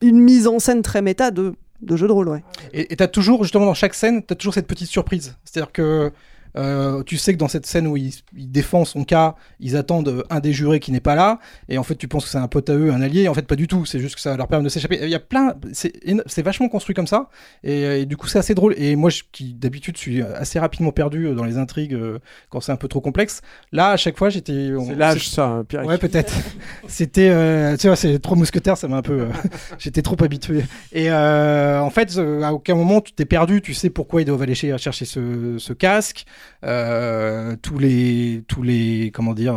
une 0.00 0.20
mise 0.20 0.46
en 0.46 0.58
scène 0.58 0.82
très 0.82 1.00
méta 1.02 1.30
de, 1.30 1.54
de 1.80 1.96
jeu 1.96 2.06
de 2.08 2.12
rôle, 2.12 2.28
ouais. 2.28 2.42
Et 2.72 2.96
tu 2.96 3.02
as 3.02 3.08
toujours, 3.08 3.42
justement, 3.44 3.66
dans 3.66 3.74
chaque 3.74 3.94
scène, 3.94 4.22
tu 4.26 4.32
as 4.32 4.36
toujours 4.36 4.54
cette 4.54 4.66
petite 4.66 4.88
surprise. 4.88 5.36
C'est-à-dire 5.44 5.72
que 5.72 6.10
euh, 6.56 7.02
tu 7.02 7.16
sais 7.16 7.32
que 7.32 7.38
dans 7.38 7.48
cette 7.48 7.66
scène 7.66 7.86
où 7.86 7.96
il, 7.96 8.12
il 8.36 8.50
défend 8.50 8.84
son 8.84 9.04
cas, 9.04 9.34
ils 9.60 9.76
attendent 9.76 10.08
euh, 10.08 10.22
un 10.30 10.40
des 10.40 10.52
jurés 10.52 10.80
qui 10.80 10.92
n'est 10.92 11.00
pas 11.00 11.14
là, 11.14 11.38
et 11.68 11.78
en 11.78 11.82
fait 11.82 11.96
tu 11.96 12.08
penses 12.08 12.24
que 12.24 12.30
c'est 12.30 12.38
un 12.38 12.48
pote 12.48 12.70
à 12.70 12.74
eux, 12.74 12.92
un 12.92 13.00
allié, 13.02 13.22
et 13.22 13.28
en 13.28 13.34
fait 13.34 13.46
pas 13.46 13.56
du 13.56 13.66
tout, 13.66 13.84
c'est 13.84 13.98
juste 13.98 14.14
que 14.14 14.20
ça 14.20 14.36
leur 14.36 14.48
permet 14.48 14.64
de 14.64 14.68
s'échapper. 14.68 14.98
Il 15.02 15.08
y 15.08 15.14
a 15.14 15.20
plein, 15.20 15.54
c'est 15.72 16.42
vachement 16.42 16.68
construit 16.68 16.94
comme 16.94 17.06
ça, 17.06 17.28
et, 17.62 17.84
euh, 17.84 18.00
et 18.00 18.06
du 18.06 18.16
coup 18.16 18.26
c'est 18.28 18.38
assez 18.38 18.54
drôle. 18.54 18.74
Et 18.76 18.96
moi 18.96 19.10
je- 19.10 19.22
qui 19.32 19.54
d'habitude 19.54 19.96
suis 19.96 20.22
assez 20.22 20.58
rapidement 20.58 20.92
perdu 20.92 21.26
euh, 21.26 21.34
dans 21.34 21.44
les 21.44 21.58
intrigues 21.58 21.94
euh, 21.94 22.18
quand 22.50 22.60
c'est 22.60 22.72
un 22.72 22.76
peu 22.76 22.88
trop 22.88 23.00
complexe, 23.00 23.40
là 23.72 23.90
à 23.90 23.96
chaque 23.96 24.16
fois 24.18 24.30
j'étais. 24.30 24.70
C'est 24.86 24.94
l'âge, 24.94 25.28
ça, 25.28 25.46
hein, 25.46 25.64
Pierrick. 25.64 25.88
Ouais, 25.88 25.98
peut-être. 25.98 26.32
C'était, 26.88 27.28
euh, 27.30 27.76
tu 27.76 27.86
vois, 27.86 27.96
c'est 27.96 28.18
trois 28.18 28.36
mousquetaires, 28.36 28.76
ça 28.76 28.88
m'a 28.88 28.96
un 28.98 29.02
peu. 29.02 29.20
euh, 29.22 29.28
J'étais 29.78 30.02
trop 30.02 30.16
habitué. 30.22 30.64
Et 30.92 31.10
euh, 31.10 31.80
en 31.80 31.90
fait, 31.90 32.16
euh, 32.16 32.42
à 32.42 32.52
aucun 32.52 32.74
moment 32.74 33.00
tu 33.00 33.12
t'es 33.12 33.24
perdu. 33.24 33.60
Tu 33.62 33.74
sais 33.74 33.90
pourquoi 33.90 34.22
ils 34.22 34.24
doivent 34.24 34.42
aller 34.42 34.54
cher- 34.54 34.78
chercher 34.78 35.04
ce, 35.04 35.56
ce 35.58 35.72
casque. 35.72 36.24
Euh, 36.64 37.56
tous 37.56 37.78
les, 37.78 38.44
tous 38.48 38.62
les, 38.62 39.10
comment 39.12 39.34
dire. 39.34 39.56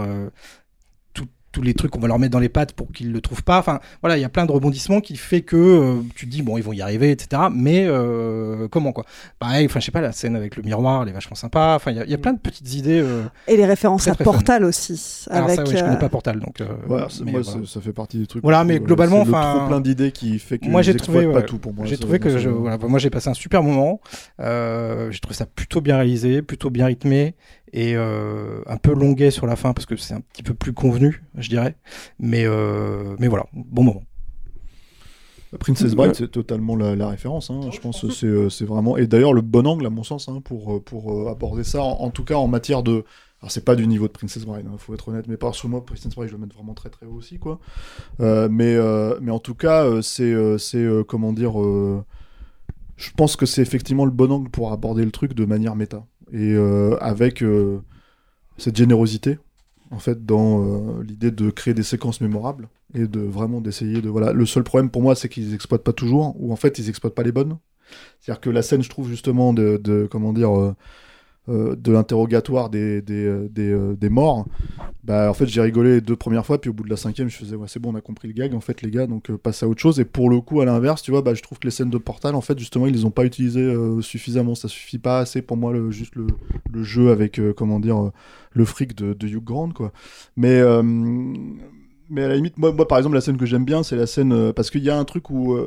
Tous 1.57 1.63
les 1.63 1.73
trucs 1.73 1.89
qu'on 1.89 1.99
va 1.99 2.07
leur 2.07 2.19
mettre 2.19 2.34
dans 2.34 2.39
les 2.39 2.49
pattes 2.49 2.73
pour 2.73 2.91
qu'ils 2.91 3.11
le 3.11 3.19
trouvent 3.19 3.41
pas. 3.41 3.57
Enfin, 3.57 3.79
voilà, 4.03 4.15
il 4.15 4.21
y 4.21 4.23
a 4.23 4.29
plein 4.29 4.45
de 4.45 4.51
rebondissements 4.51 5.01
qui 5.01 5.17
fait 5.17 5.41
que 5.41 5.55
euh, 5.57 5.95
tu 6.15 6.27
te 6.27 6.31
dis 6.31 6.43
bon, 6.43 6.55
ils 6.59 6.63
vont 6.63 6.71
y 6.71 6.84
arriver, 6.84 7.09
etc. 7.09 7.41
Mais 7.51 7.85
euh, 7.88 8.67
comment 8.67 8.91
quoi 8.91 9.05
Pareil, 9.39 9.65
enfin, 9.65 9.79
je 9.79 9.85
sais 9.85 9.91
pas, 9.91 10.01
la 10.01 10.11
scène 10.11 10.35
avec 10.35 10.55
le 10.55 10.61
miroir, 10.61 11.01
elle 11.01 11.09
est 11.09 11.13
vachement 11.13 11.35
sympa. 11.35 11.73
Enfin, 11.75 11.89
il 11.89 11.97
y 11.97 11.99
a- 11.99 12.03
il 12.05 12.11
y, 12.11 12.13
a 12.13 12.19
plein 12.19 12.34
de 12.34 12.39
petites 12.39 12.75
idées. 12.75 13.01
euh, 13.03 13.23
Et 13.47 13.57
les 13.57 13.65
références 13.65 14.03
très, 14.03 14.11
à 14.11 14.13
très 14.13 14.23
fun. 14.23 14.34
Portal 14.34 14.63
aussi. 14.65 15.25
Alors 15.31 15.45
avec, 15.45 15.55
ça, 15.55 15.63
oui, 15.63 15.75
je 15.75 15.84
connais 15.84 15.97
pas 15.97 16.09
Portal, 16.09 16.39
donc. 16.39 16.61
euh, 16.61 16.65
Ouais, 16.88 17.01
mais 17.25 17.31
moi, 17.31 17.41
voilà. 17.41 17.65
ça, 17.65 17.81
fait 17.81 17.91
partie 17.91 18.19
des 18.19 18.27
trucs. 18.27 18.43
Voilà, 18.43 18.63
mais 18.63 18.79
globalement, 18.79 19.21
enfin, 19.21 19.55
trop 19.57 19.67
plein 19.67 19.81
d'idées 19.81 20.11
qui 20.11 20.38
fait 20.38 20.59
que 20.59 20.67
moi 20.67 20.84
j'ai 20.84 20.93
trouvé, 20.93 21.25
pas 21.25 21.39
ouais, 21.39 21.45
tout 21.45 21.57
pour 21.57 21.73
moi. 21.73 21.88
J'ai 21.88 21.95
ça, 21.95 22.01
trouvé 22.01 22.19
que 22.19 22.38
je, 22.38 22.49
voilà, 22.49 22.77
moi 22.77 22.99
j'ai 22.99 23.09
passé 23.09 23.29
un 23.29 23.34
super 23.34 23.63
moment. 23.63 23.99
Euh, 24.39 25.09
j'ai 25.09 25.19
trouvé 25.19 25.34
ça 25.35 25.47
plutôt 25.47 25.81
bien 25.81 25.95
réalisé, 25.95 26.43
plutôt 26.43 26.69
bien 26.69 26.85
rythmé 26.85 27.34
et 27.73 27.95
euh, 27.95 28.61
un 28.68 28.77
peu 28.77 28.94
longuet 28.94 29.31
sur 29.31 29.45
la 29.48 29.56
fin 29.56 29.73
parce 29.73 29.85
que 29.85 29.95
c'est 29.98 30.14
un 30.14 30.22
petit 30.22 30.44
peu 30.44 30.53
plus 30.53 30.73
convenu, 30.73 31.23
je 31.35 31.49
dirais. 31.49 31.76
Mais 32.19 32.45
euh, 32.45 33.15
mais 33.19 33.27
voilà, 33.27 33.45
bon 33.53 33.84
moment. 33.84 34.03
Princess 35.60 35.95
Bride, 35.95 36.14
c'est 36.14 36.30
totalement 36.30 36.76
la, 36.76 36.95
la 36.95 37.07
référence. 37.07 37.49
hein. 37.49 37.61
Je 37.72 37.80
pense 37.80 38.02
que 38.02 38.10
c'est 38.10 38.27
euh, 38.27 38.49
c'est 38.49 38.65
vraiment. 38.65 38.98
Et 38.98 39.07
d'ailleurs, 39.07 39.31
le 39.34 39.41
bon 39.41 39.65
angle, 39.65 39.85
à 39.85 39.89
mon 39.89 40.03
sens, 40.03 40.27
hein, 40.27 40.41
pour, 40.44 40.76
euh, 40.76 40.80
pour 40.81 41.14
euh, 41.14 41.31
aborder 41.31 41.64
ça, 41.64 41.81
en, 41.81 42.02
en 42.02 42.10
tout 42.10 42.26
cas 42.26 42.35
en 42.35 42.48
matière 42.48 42.84
de. 42.84 43.06
Alors, 43.41 43.52
c'est 43.52 43.64
pas 43.64 43.76
du 43.76 43.88
niveau 43.88 44.07
de 44.07 44.11
Princess 44.11 44.45
Bride, 44.45 44.65
il 44.72 44.77
faut 44.80 44.94
être 44.94 45.07
honnête, 45.10 45.27
mais 45.27 45.38
parce 45.38 45.61
que 45.61 45.68
moi, 45.68 45.85
Princess 45.85 46.14
Bride, 46.15 46.27
je 46.30 46.34
le 46.34 46.39
mets 46.39 46.48
vraiment 46.53 46.73
très 46.73 46.89
très 46.89 47.06
haut 47.06 47.14
aussi, 47.14 47.38
quoi. 47.39 47.60
Euh, 48.19 48.49
mais, 48.52 48.76
euh, 48.76 49.18
mais 49.22 49.31
en 49.31 49.39
tout 49.39 49.56
cas, 49.56 49.85
euh, 49.85 50.02
c'est. 50.02 50.23
euh, 50.23 50.57
c'est 50.57 50.77
euh, 50.80 51.03
comment 51.03 51.31
dire. 51.34 51.61
euh, 51.61 52.03
je 52.98 53.11
pense 53.15 53.35
que 53.35 53.45
c'est 53.45 53.61
effectivement 53.61 54.06
le 54.06 54.11
bon 54.11 54.31
angle 54.31 54.49
pour 54.49 54.72
aborder 54.73 55.06
le 55.06 55.11
truc 55.11 55.34
de 55.34 55.45
manière 55.45 55.76
méta. 55.76 56.06
Et 56.33 56.53
euh, 56.53 56.97
avec 56.99 57.41
euh, 57.43 57.79
cette 58.57 58.77
générosité, 58.77 59.39
en 59.91 59.99
fait, 59.99 60.25
dans 60.25 60.63
euh, 60.99 61.03
l'idée 61.03 61.31
de 61.31 61.49
créer 61.51 61.73
des 61.73 61.83
séquences 61.83 62.21
mémorables 62.21 62.69
et 62.93 63.07
de 63.07 63.19
vraiment 63.21 63.61
d'essayer 63.61 64.01
de. 64.01 64.09
Voilà. 64.09 64.33
Le 64.33 64.45
seul 64.45 64.63
problème 64.63 64.89
pour 64.91 65.01
moi, 65.01 65.15
c'est 65.15 65.29
qu'ils 65.29 65.53
exploitent 65.53 65.83
pas 65.83 65.93
toujours, 65.93 66.35
ou 66.41 66.53
en 66.53 66.57
fait, 66.57 66.79
ils 66.79 66.89
exploitent 66.89 67.15
pas 67.15 67.23
les 67.23 67.31
bonnes. 67.33 67.57
C'est-à-dire 68.19 68.41
que 68.41 68.49
la 68.49 68.61
scène, 68.63 68.83
je 68.83 68.89
trouve, 68.89 69.09
justement, 69.09 69.53
de. 69.53 69.77
de- 69.83 70.07
comment 70.11 70.33
dire. 70.33 70.75
Euh, 71.49 71.76
de 71.76 71.91
l'interrogatoire 71.91 72.69
des, 72.69 73.02
des, 73.02 73.26
euh, 73.26 73.48
des, 73.49 73.72
euh, 73.72 73.95
des 73.95 74.10
morts, 74.10 74.45
bah 75.03 75.30
en 75.30 75.34
fait 75.34 75.45
j'ai 75.48 75.61
rigolé 75.61 75.95
les 75.95 76.02
deux 76.02 76.15
premières 76.15 76.45
fois, 76.45 76.60
puis 76.60 76.69
au 76.69 76.74
bout 76.74 76.84
de 76.84 76.90
la 76.90 76.98
cinquième 76.98 77.30
je 77.30 77.38
faisais 77.38 77.56
ouais 77.56 77.68
c'est 77.69 77.80
bon 77.80 77.94
on 77.94 77.95
a 77.95 78.02
compris 78.02 78.28
le 78.28 78.34
gag 78.34 78.53
en 78.53 78.60
fait 78.60 78.82
les 78.82 78.91
gars, 78.91 79.07
donc 79.07 79.30
euh, 79.30 79.38
passe 79.38 79.64
à 79.64 79.68
autre 79.68 79.80
chose. 79.80 79.99
Et 79.99 80.06
pour 80.06 80.30
le 80.30 80.41
coup 80.41 80.60
à 80.61 80.65
l'inverse, 80.65 81.02
tu 81.02 81.11
vois, 81.11 81.22
bah 81.22 81.34
je 81.34 81.41
trouve 81.41 81.60
que 81.60 81.68
les 81.68 81.72
scènes 81.72 81.90
de 81.90 81.98
Portal 81.98 82.36
en 82.36 82.41
fait 82.41 82.60
justement 82.60 82.88
ils 82.88 82.94
les 82.94 83.06
ont 83.06 83.11
pas 83.11 83.24
utilisées 83.24 83.74
suffisamment, 84.02 84.56
ça 84.56 84.68
suffit 84.68 84.99
pas 84.99 85.19
assez 85.19 85.41
pour 85.41 85.57
moi 85.57 85.74
juste 85.90 86.15
le, 86.15 86.28
le 86.72 86.84
jeu 86.84 87.11
avec 87.11 87.40
comment 87.56 87.80
dire 87.80 88.11
le 88.52 88.65
fric 88.65 88.95
de, 88.95 89.28
Hugh 89.28 89.44
Grant 89.44 89.69
quoi. 89.69 89.91
Mais 90.36 90.61
mais 92.10 92.24
à 92.24 92.30
la 92.30 92.36
limite, 92.36 92.57
moi, 92.57 92.72
moi, 92.72 92.88
par 92.88 92.98
exemple, 92.98 93.15
la 93.15 93.22
scène 93.22 93.36
que 93.36 93.45
j'aime 93.45 93.65
bien, 93.65 93.84
c'est 93.84 93.98
la 93.98 94.07
scène. 94.07 94.53
parce 94.53 94.69
qu'il 94.69 94.82
y 94.82 94.90
a 94.90 94.98
un 94.98 95.03
truc 95.03 95.30
où. 95.30 95.57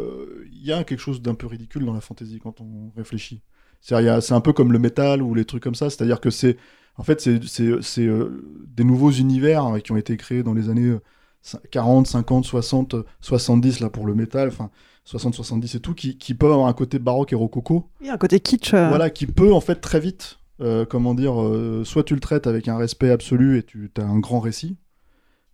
Il 0.53 0.67
y 0.67 0.73
a 0.73 0.85
quelque 0.85 1.01
chose 1.01 1.23
d'un 1.23 1.35
peu 1.35 1.47
ridicule 1.47 1.85
dans 1.85 1.93
la 1.95 2.01
fantasy 2.01 2.39
quand 2.43 2.61
on 2.61 2.91
réfléchit. 2.97 3.43
C'est 3.81 4.33
un 4.35 4.41
peu 4.41 4.53
comme 4.53 4.73
le 4.73 4.79
métal 4.79 5.23
ou 5.23 5.35
les 5.35 5.45
trucs 5.45 5.63
comme 5.63 5.75
ça. 5.75 5.91
C'est-à-dire 5.91 6.21
que 6.21 6.31
c'est. 6.31 6.57
En 6.97 7.03
fait, 7.03 7.21
c'est 7.21 8.03
euh, 8.07 8.43
des 8.67 8.85
nouveaux 8.85 9.11
univers 9.11 9.65
hein, 9.65 9.81
qui 9.81 9.93
ont 9.93 9.97
été 9.97 10.17
créés 10.17 10.43
dans 10.43 10.53
les 10.53 10.69
années 10.69 10.83
euh, 10.91 11.01
cin- 11.43 11.61
40, 11.71 12.07
50, 12.07 12.45
60, 12.45 12.95
euh, 12.95 13.05
70, 13.21 13.81
là, 13.81 13.89
pour 13.89 14.05
le 14.07 14.15
métal, 14.15 14.49
enfin, 14.49 14.71
60, 15.05 15.35
70 15.35 15.77
et 15.77 15.81
tout, 15.81 15.95
qui, 15.95 16.19
qui 16.19 16.35
peuvent 16.35 16.53
avoir 16.53 16.69
un 16.69 16.73
côté 16.75 16.99
baroque 16.99 17.33
et 17.33 17.37
rococo. 17.37 17.89
A 18.07 18.13
un 18.13 18.19
côté 18.19 18.39
kitsch. 18.41 18.75
euh, 18.75 18.89
Voilà, 18.91 19.09
qui 19.09 19.27
peut 19.27 19.53
en 19.53 19.61
fait 19.63 19.77
très 19.77 19.99
vite, 19.99 20.39
euh, 20.61 20.85
comment 20.85 21.15
dire, 21.15 21.41
euh, 21.41 21.85
soit 21.85 22.05
tu 22.05 22.13
le 22.15 22.21
traites 22.21 22.47
avec 22.47 22.69
un 22.69 22.77
respect 22.77 23.11
absolu 23.11 23.57
et 23.57 23.63
tu 23.63 23.91
as 23.97 24.03
un 24.05 24.19
grand 24.19 24.41
récit. 24.41 24.77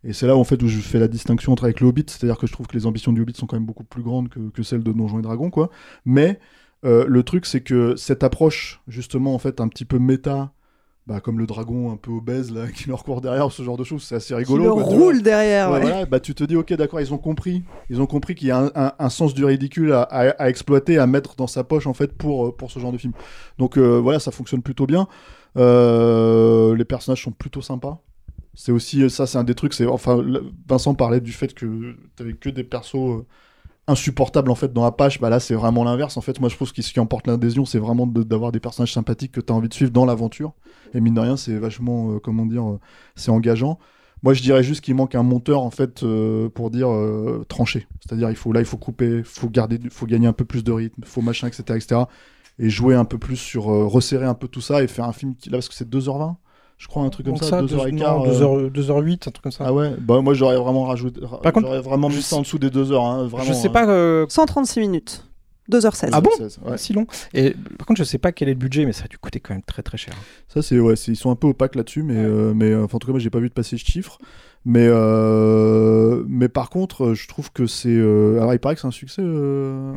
Et 0.02 0.12
c'est 0.12 0.26
là 0.26 0.36
en 0.36 0.44
fait 0.44 0.60
où 0.62 0.68
je 0.68 0.78
fais 0.78 0.98
la 0.98 1.08
distinction 1.08 1.52
entre 1.52 1.64
avec 1.64 1.80
le 1.80 1.86
Hobbit, 1.88 2.04
c'est-à-dire 2.08 2.38
que 2.38 2.46
je 2.46 2.52
trouve 2.52 2.66
que 2.66 2.76
les 2.76 2.86
ambitions 2.86 3.12
du 3.12 3.20
Hobbit 3.22 3.34
sont 3.34 3.46
quand 3.46 3.56
même 3.56 3.66
beaucoup 3.66 3.84
plus 3.84 4.02
grandes 4.02 4.28
que, 4.28 4.50
que 4.50 4.62
celles 4.62 4.82
de 4.82 4.92
Donjons 4.92 5.18
et 5.18 5.22
Dragons, 5.22 5.50
quoi. 5.50 5.70
Mais 6.04 6.38
euh, 6.84 7.04
le 7.08 7.22
truc, 7.22 7.46
c'est 7.46 7.62
que 7.62 7.96
cette 7.96 8.22
approche, 8.22 8.80
justement, 8.88 9.34
en 9.34 9.38
fait, 9.38 9.60
un 9.60 9.68
petit 9.68 9.84
peu 9.84 9.98
méta, 9.98 10.52
bah, 11.06 11.20
comme 11.20 11.38
le 11.38 11.46
dragon 11.46 11.92
un 11.92 11.96
peu 11.96 12.10
obèse 12.10 12.52
là, 12.52 12.66
qui 12.74 12.88
leur 12.88 13.04
court 13.04 13.20
derrière, 13.20 13.50
ce 13.52 13.62
genre 13.62 13.76
de 13.76 13.84
choses, 13.84 14.02
c'est 14.02 14.16
assez 14.16 14.34
rigolo. 14.34 14.64
le 14.64 14.72
quoi, 14.72 14.82
tu 14.84 14.88
roule 14.90 15.22
derrière, 15.22 15.70
ouais. 15.70 15.80
voilà, 15.80 16.04
bah, 16.06 16.20
tu 16.20 16.34
te 16.34 16.44
dis, 16.44 16.56
ok, 16.56 16.72
d'accord, 16.74 17.00
ils 17.00 17.14
ont 17.14 17.18
compris. 17.18 17.62
Ils 17.90 18.00
ont 18.00 18.06
compris 18.06 18.34
qu'il 18.34 18.48
y 18.48 18.50
a 18.50 18.58
un, 18.58 18.70
un- 18.74 18.92
un 18.98 19.08
sens 19.08 19.32
du 19.34 19.44
ridicule 19.44 19.92
à, 19.92 20.02
à- 20.02 20.28
à 20.30 20.48
exploiter, 20.48 20.98
à 20.98 21.06
mettre 21.06 21.36
dans 21.36 21.46
sa 21.46 21.64
poche, 21.64 21.86
en 21.86 21.94
fait, 21.94 22.12
pour, 22.16 22.46
euh, 22.48 22.56
pour 22.56 22.70
ce 22.70 22.78
genre 22.80 22.92
de 22.92 22.98
film. 22.98 23.12
Donc 23.58 23.78
euh, 23.78 23.98
voilà, 24.00 24.18
ça 24.18 24.30
fonctionne 24.30 24.62
plutôt 24.62 24.86
bien. 24.86 25.06
Euh, 25.56 26.76
les 26.76 26.84
personnages 26.84 27.22
sont 27.22 27.32
plutôt 27.32 27.62
sympas. 27.62 28.02
C'est 28.54 28.72
aussi, 28.72 29.08
ça, 29.10 29.26
c'est 29.26 29.38
un 29.38 29.44
des 29.44 29.54
trucs. 29.54 29.74
C'est 29.74 29.86
enfin, 29.86 30.20
le- 30.22 30.44
Vincent 30.68 30.94
parlait 30.94 31.20
du 31.20 31.32
fait 31.32 31.52
que 31.54 31.94
t'avais 32.16 32.32
que 32.34 32.48
des 32.48 32.64
persos 32.64 33.24
insupportables 33.86 34.50
en 34.50 34.54
fait 34.54 34.72
dans 34.72 34.84
Apache. 34.84 35.20
Bah 35.20 35.30
là, 35.30 35.40
c'est 35.40 35.54
vraiment 35.54 35.84
l'inverse. 35.84 36.16
En 36.16 36.20
fait, 36.20 36.40
moi, 36.40 36.48
je 36.48 36.56
trouve 36.56 36.72
que 36.72 36.82
ce 36.82 36.92
qui 36.92 37.00
emporte 37.00 37.26
l'adhésion, 37.26 37.64
c'est 37.64 37.78
vraiment 37.78 38.06
d'avoir 38.06 38.52
des 38.52 38.60
personnages 38.60 38.92
sympathiques 38.92 39.32
que 39.32 39.40
t'as 39.40 39.54
envie 39.54 39.68
de 39.68 39.74
suivre 39.74 39.90
dans 39.90 40.04
l'aventure. 40.04 40.52
Et 40.94 41.00
mine 41.00 41.14
de 41.14 41.20
rien, 41.20 41.36
c'est 41.36 41.56
vachement, 41.56 42.12
euh, 42.12 42.18
comment 42.18 42.46
dire, 42.46 42.68
euh, 42.68 42.80
c'est 43.14 43.30
engageant. 43.30 43.78
Moi, 44.22 44.34
je 44.34 44.42
dirais 44.42 44.62
juste 44.62 44.80
qu'il 44.80 44.94
manque 44.94 45.14
un 45.14 45.22
monteur 45.22 45.60
en 45.60 45.70
fait 45.70 46.02
euh, 46.02 46.48
pour 46.48 46.70
dire 46.70 46.88
trancher. 47.48 47.86
C'est-à-dire, 48.00 48.30
il 48.30 48.36
faut 48.36 48.52
là, 48.52 48.60
il 48.60 48.66
faut 48.66 48.78
couper, 48.78 49.22
faut 49.24 49.48
garder, 49.48 49.78
faut 49.90 50.06
gagner 50.06 50.26
un 50.26 50.32
peu 50.32 50.44
plus 50.44 50.64
de 50.64 50.72
rythme, 50.72 51.02
faut 51.04 51.20
machin, 51.20 51.46
etc., 51.46 51.62
etc. 51.76 52.00
Et 52.58 52.70
jouer 52.70 52.94
un 52.94 53.04
peu 53.04 53.18
plus 53.18 53.36
sur 53.36 53.64
resserrer 53.64 54.24
un 54.24 54.34
peu 54.34 54.48
tout 54.48 54.62
ça 54.62 54.82
et 54.82 54.88
faire 54.88 55.04
un 55.04 55.12
film 55.12 55.36
qui 55.36 55.50
là 55.50 55.58
parce 55.58 55.68
que 55.68 55.74
c'est 55.74 55.88
2h20 55.88 56.36
je 56.78 56.88
crois 56.88 57.02
un 57.02 57.08
truc 57.08 57.24
comme 57.26 57.34
Donc 57.34 57.42
ça, 57.44 57.50
ça, 57.50 57.62
2h15 57.62 57.90
non, 57.94 58.24
2h, 58.26 58.70
2h08, 58.70 59.12
un 59.14 59.16
truc 59.30 59.42
comme 59.42 59.52
ça. 59.52 59.64
ah 59.66 59.72
ouais 59.72 59.94
bah 59.98 60.20
moi 60.20 60.34
j'aurais 60.34 60.56
vraiment 60.58 60.84
rajouté 60.84 61.20
Par 61.42 61.52
contre, 61.52 61.66
j'aurais 61.68 61.80
vraiment 61.80 62.08
mis 62.08 62.20
ça 62.22 62.36
en 62.36 62.40
dessous 62.42 62.58
des 62.58 62.70
2 62.70 62.92
heures 62.92 63.04
hein, 63.04 63.26
vraiment, 63.26 63.44
je 63.44 63.52
sais 63.54 63.68
pas. 63.70 63.86
euh, 63.88 64.26
136 64.28 64.80
minutes. 64.80 65.22
2h16. 65.70 66.10
Ah 66.12 66.20
bon? 66.20 66.30
16, 66.36 66.60
ouais. 66.64 66.78
Si 66.78 66.92
long. 66.92 67.06
Et 67.34 67.52
par 67.76 67.86
contre, 67.88 67.98
je 67.98 68.04
sais 68.04 68.18
pas 68.18 68.30
quel 68.30 68.48
est 68.48 68.52
le 68.52 68.58
budget, 68.58 68.84
mais 68.86 68.92
ça 68.92 69.06
a 69.06 69.08
dû 69.08 69.18
coûter 69.18 69.40
quand 69.40 69.52
même 69.52 69.64
très 69.64 69.82
très 69.82 69.98
cher. 69.98 70.14
Ça, 70.46 70.62
c'est 70.62 70.78
ouais, 70.78 70.94
c'est- 70.94 71.10
ils 71.10 71.16
sont 71.16 71.30
un 71.30 71.34
peu 71.34 71.48
opaques 71.48 71.74
là-dessus, 71.74 72.04
mais, 72.04 72.14
euh, 72.16 72.52
mais 72.54 72.66
euh, 72.70 72.84
enfin, 72.84 72.96
en 72.96 72.98
tout 73.00 73.08
cas, 73.08 73.12
moi, 73.12 73.18
j'ai 73.18 73.30
pas 73.30 73.40
vu 73.40 73.48
de 73.48 73.52
passer 73.54 73.76
ce 73.76 73.84
chiffre. 73.84 74.18
Mais, 74.68 74.88
euh, 74.88 76.24
mais 76.28 76.48
par 76.48 76.70
contre, 76.70 77.04
euh, 77.06 77.14
je 77.14 77.28
trouve 77.28 77.52
que 77.52 77.66
c'est. 77.66 77.88
euh, 77.88 78.38
Alors, 78.40 78.52
il 78.52 78.58
paraît 78.58 78.74
que 78.74 78.80
c'est 78.80 78.86
un 78.88 78.90
succès 78.90 79.22
euh, 79.22 79.92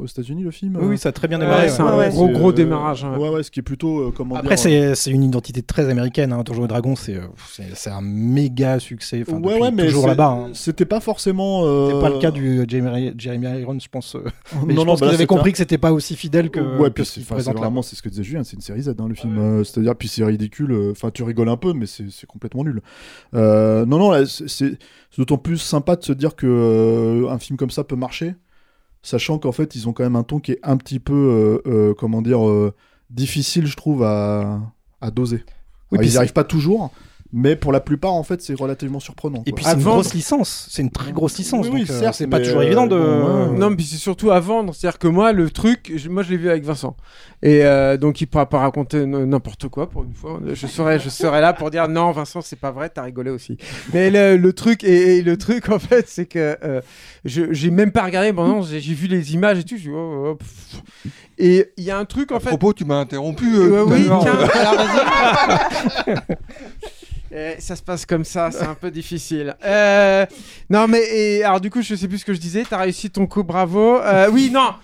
aux 0.00 0.06
États-Unis, 0.06 0.42
le 0.42 0.50
film. 0.50 0.76
Oui, 0.78 0.84
euh. 0.84 0.88
oui, 0.88 0.98
ça 0.98 1.10
a 1.10 1.12
très 1.12 1.28
bien 1.28 1.38
démarré. 1.38 1.68
c'est 1.68 1.82
un 1.82 1.94
ouais. 1.98 2.08
gros, 2.08 2.28
gros 2.30 2.48
euh, 2.48 2.52
démarrage. 2.54 3.04
hein. 3.04 3.18
Ouais, 3.18 3.28
ouais, 3.28 3.42
ce 3.42 3.50
qui 3.50 3.60
est 3.60 3.62
plutôt. 3.62 4.00
euh, 4.00 4.12
comment 4.16 4.36
Après, 4.36 4.54
dire, 4.54 4.58
c'est 4.58 4.94
c'est 4.94 5.10
une 5.10 5.22
identité 5.24 5.60
très 5.62 5.90
américaine. 5.90 6.32
Hein. 6.32 6.42
Donjons 6.42 6.64
et 6.64 6.68
Dragons, 6.68 6.96
c'est 6.96 7.20
c'est 7.50 7.74
c'est 7.74 7.90
un 7.90 8.00
méga 8.00 8.78
succès. 8.78 9.22
Enfin, 9.28 9.38
ouais, 9.42 9.60
ouais, 9.60 9.70
mais 9.70 9.84
toujours 9.84 10.06
là-bas. 10.06 10.28
Hein. 10.46 10.50
C'était 10.54 10.86
pas 10.86 11.00
forcément. 11.00 11.62
euh, 11.66 11.90
C'est 11.92 12.00
pas 12.00 12.08
le 12.10 12.18
cas 12.18 12.30
du 12.30 12.64
Jeremy, 12.66 13.12
Jeremy 13.18 13.60
Irons, 13.60 13.78
je 13.78 13.88
pense. 13.90 14.14
euh, 14.16 14.20
mais 14.66 14.72
Non, 14.72 14.80
je 14.82 14.86
non, 14.86 14.92
pense 14.92 15.00
bah 15.00 15.06
qu'ils 15.08 15.14
avaient 15.16 15.22
c'est 15.24 15.26
compris 15.26 15.52
que 15.52 15.58
c'était 15.58 15.76
pas 15.76 15.92
aussi 15.92 16.16
fidèle 16.16 16.48
que. 16.50 16.78
ouais, 16.78 16.88
puis 16.88 17.04
ce 17.04 17.20
c'est 17.20 17.52
vraiment 17.52 17.82
c'est 17.82 17.94
ce 17.94 18.00
que 18.02 18.08
disait 18.08 18.22
Julien, 18.24 18.42
c'est 18.42 18.56
une 18.56 18.62
série 18.62 18.80
Z 18.82 18.94
hein, 18.98 19.06
le 19.06 19.14
film. 19.14 19.62
C'est-à-dire 19.64 19.94
puis 19.96 20.08
c'est 20.08 20.24
ridicule. 20.24 20.74
Enfin, 20.92 21.10
tu 21.12 21.22
rigoles 21.24 21.50
un 21.50 21.58
peu, 21.58 21.74
mais 21.74 21.84
c'est 21.84 22.06
c'est 22.10 22.26
complètement 22.26 22.64
nul. 22.64 22.80
Non, 23.34 23.84
non, 23.86 24.13
là, 24.20 24.26
c'est 24.26 24.78
d'autant 25.16 25.38
plus 25.38 25.58
sympa 25.58 25.96
de 25.96 26.04
se 26.04 26.12
dire 26.12 26.36
que 26.36 26.46
euh, 26.46 27.30
un 27.30 27.38
film 27.38 27.56
comme 27.56 27.70
ça 27.70 27.84
peut 27.84 27.96
marcher, 27.96 28.34
sachant 29.02 29.38
qu'en 29.38 29.52
fait 29.52 29.74
ils 29.74 29.88
ont 29.88 29.92
quand 29.92 30.04
même 30.04 30.16
un 30.16 30.22
ton 30.22 30.40
qui 30.40 30.52
est 30.52 30.60
un 30.62 30.76
petit 30.76 30.98
peu 30.98 31.14
euh, 31.14 31.70
euh, 31.70 31.94
comment 31.94 32.22
dire 32.22 32.40
difficile, 33.10 33.66
je 33.66 33.76
trouve, 33.76 34.02
à, 34.02 34.60
à 35.00 35.10
doser. 35.10 35.36
Oui, 35.36 35.98
Alors, 35.98 36.00
puis 36.00 36.08
ils 36.08 36.12
n'y 36.12 36.16
arrivent 36.16 36.32
pas 36.32 36.44
toujours. 36.44 36.90
Mais 37.36 37.56
pour 37.56 37.72
la 37.72 37.80
plupart, 37.80 38.12
en 38.12 38.22
fait, 38.22 38.40
c'est 38.42 38.54
relativement 38.54 39.00
surprenant. 39.00 39.42
Et 39.44 39.50
quoi. 39.50 39.56
puis 39.56 39.64
c'est 39.64 39.72
une 39.72 39.80
Avant- 39.80 39.94
grosse 39.94 40.14
licence, 40.14 40.68
c'est 40.70 40.82
une 40.82 40.90
très 40.92 41.10
grosse 41.10 41.36
licence, 41.36 41.66
Oui, 41.66 41.72
oui, 41.74 41.84
donc 41.84 41.90
euh, 42.02 42.10
c'est 42.12 42.28
pas 42.28 42.38
toujours 42.38 42.60
euh, 42.60 42.62
évident 42.64 42.86
de. 42.86 42.96
ouais. 42.96 43.58
Non, 43.58 43.70
mais 43.70 43.82
c'est 43.82 43.96
surtout 43.96 44.30
à 44.30 44.38
vendre. 44.38 44.72
C'est-à-dire 44.72 45.00
que 45.00 45.08
moi, 45.08 45.32
le 45.32 45.50
truc, 45.50 45.92
je- 45.96 46.08
moi, 46.08 46.22
je 46.22 46.30
l'ai 46.30 46.36
vu 46.36 46.48
avec 46.48 46.62
Vincent. 46.64 46.96
Et 47.42 47.64
euh, 47.64 47.96
donc, 47.96 48.20
il 48.20 48.26
pourra 48.26 48.48
pas 48.48 48.58
raconter 48.60 49.04
n'importe 49.04 49.68
quoi 49.68 49.90
pour 49.90 50.04
une 50.04 50.14
fois. 50.14 50.38
Je 50.52 50.66
serai, 50.68 50.98
je 51.00 51.08
serai 51.08 51.40
là 51.40 51.52
pour 51.52 51.70
dire 51.70 51.88
non, 51.88 52.12
Vincent, 52.12 52.40
c'est 52.40 52.54
pas 52.58 52.70
vrai, 52.70 52.88
t'as 52.88 53.02
rigolé 53.02 53.30
aussi. 53.30 53.58
Mais 53.92 54.10
le, 54.10 54.36
le 54.36 54.52
truc, 54.52 54.84
et, 54.84 55.18
et 55.18 55.22
le 55.22 55.36
truc, 55.36 55.68
en 55.70 55.80
fait, 55.80 56.08
c'est 56.08 56.26
que 56.26 56.56
euh, 56.62 56.80
je 57.24 57.52
j'ai 57.52 57.70
même 57.70 57.90
pas 57.90 58.04
regardé. 58.04 58.30
Bon, 58.32 58.46
non, 58.46 58.62
j'ai 58.62 58.78
vu 58.78 59.08
les 59.08 59.34
images 59.34 59.58
et 59.58 59.64
tout. 59.64 59.76
Je 59.76 59.90
oh, 59.90 60.38
oh. 60.40 61.08
Et 61.36 61.72
il 61.76 61.82
y 61.84 61.90
a 61.90 61.98
un 61.98 62.04
truc, 62.04 62.30
en 62.30 62.36
À 62.36 62.40
fait. 62.40 62.48
propos, 62.50 62.72
tu 62.72 62.84
m'as 62.84 63.00
interrompu. 63.00 63.44
euh, 63.56 63.84
oui, 63.86 64.04
tiens, 64.04 64.20
alors. 64.54 64.76
Eh, 67.36 67.56
ça 67.58 67.74
se 67.74 67.82
passe 67.82 68.06
comme 68.06 68.24
ça, 68.24 68.52
c'est 68.52 68.62
un 68.62 68.76
peu 68.76 68.92
difficile. 68.92 69.56
Euh, 69.64 70.24
non, 70.70 70.86
mais 70.86 71.42
alors 71.42 71.60
du 71.60 71.68
coup, 71.68 71.82
je 71.82 71.96
sais 71.96 72.06
plus 72.06 72.18
ce 72.18 72.24
que 72.24 72.32
je 72.32 72.38
disais. 72.38 72.64
T'as 72.68 72.78
réussi 72.78 73.10
ton 73.10 73.26
coup, 73.26 73.42
bravo. 73.42 73.98
Euh, 73.98 74.30
oui, 74.30 74.50
non. 74.52 74.74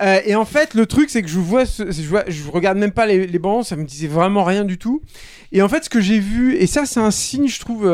Euh, 0.00 0.20
et 0.24 0.36
en 0.36 0.44
fait, 0.44 0.74
le 0.74 0.86
truc, 0.86 1.10
c'est 1.10 1.22
que 1.22 1.28
je 1.28 1.40
vois, 1.40 1.64
je 1.64 2.50
regarde 2.50 2.78
même 2.78 2.92
pas 2.92 3.06
les, 3.06 3.26
les 3.26 3.38
bandes, 3.40 3.64
ça 3.64 3.74
me 3.74 3.84
disait 3.84 4.06
vraiment 4.06 4.44
rien 4.44 4.64
du 4.64 4.78
tout. 4.78 5.02
Et 5.50 5.60
en 5.60 5.68
fait, 5.68 5.86
ce 5.86 5.90
que 5.90 6.00
j'ai 6.00 6.20
vu, 6.20 6.54
et 6.54 6.68
ça, 6.68 6.86
c'est 6.86 7.00
un 7.00 7.10
signe, 7.10 7.48
je 7.48 7.58
trouve 7.58 7.88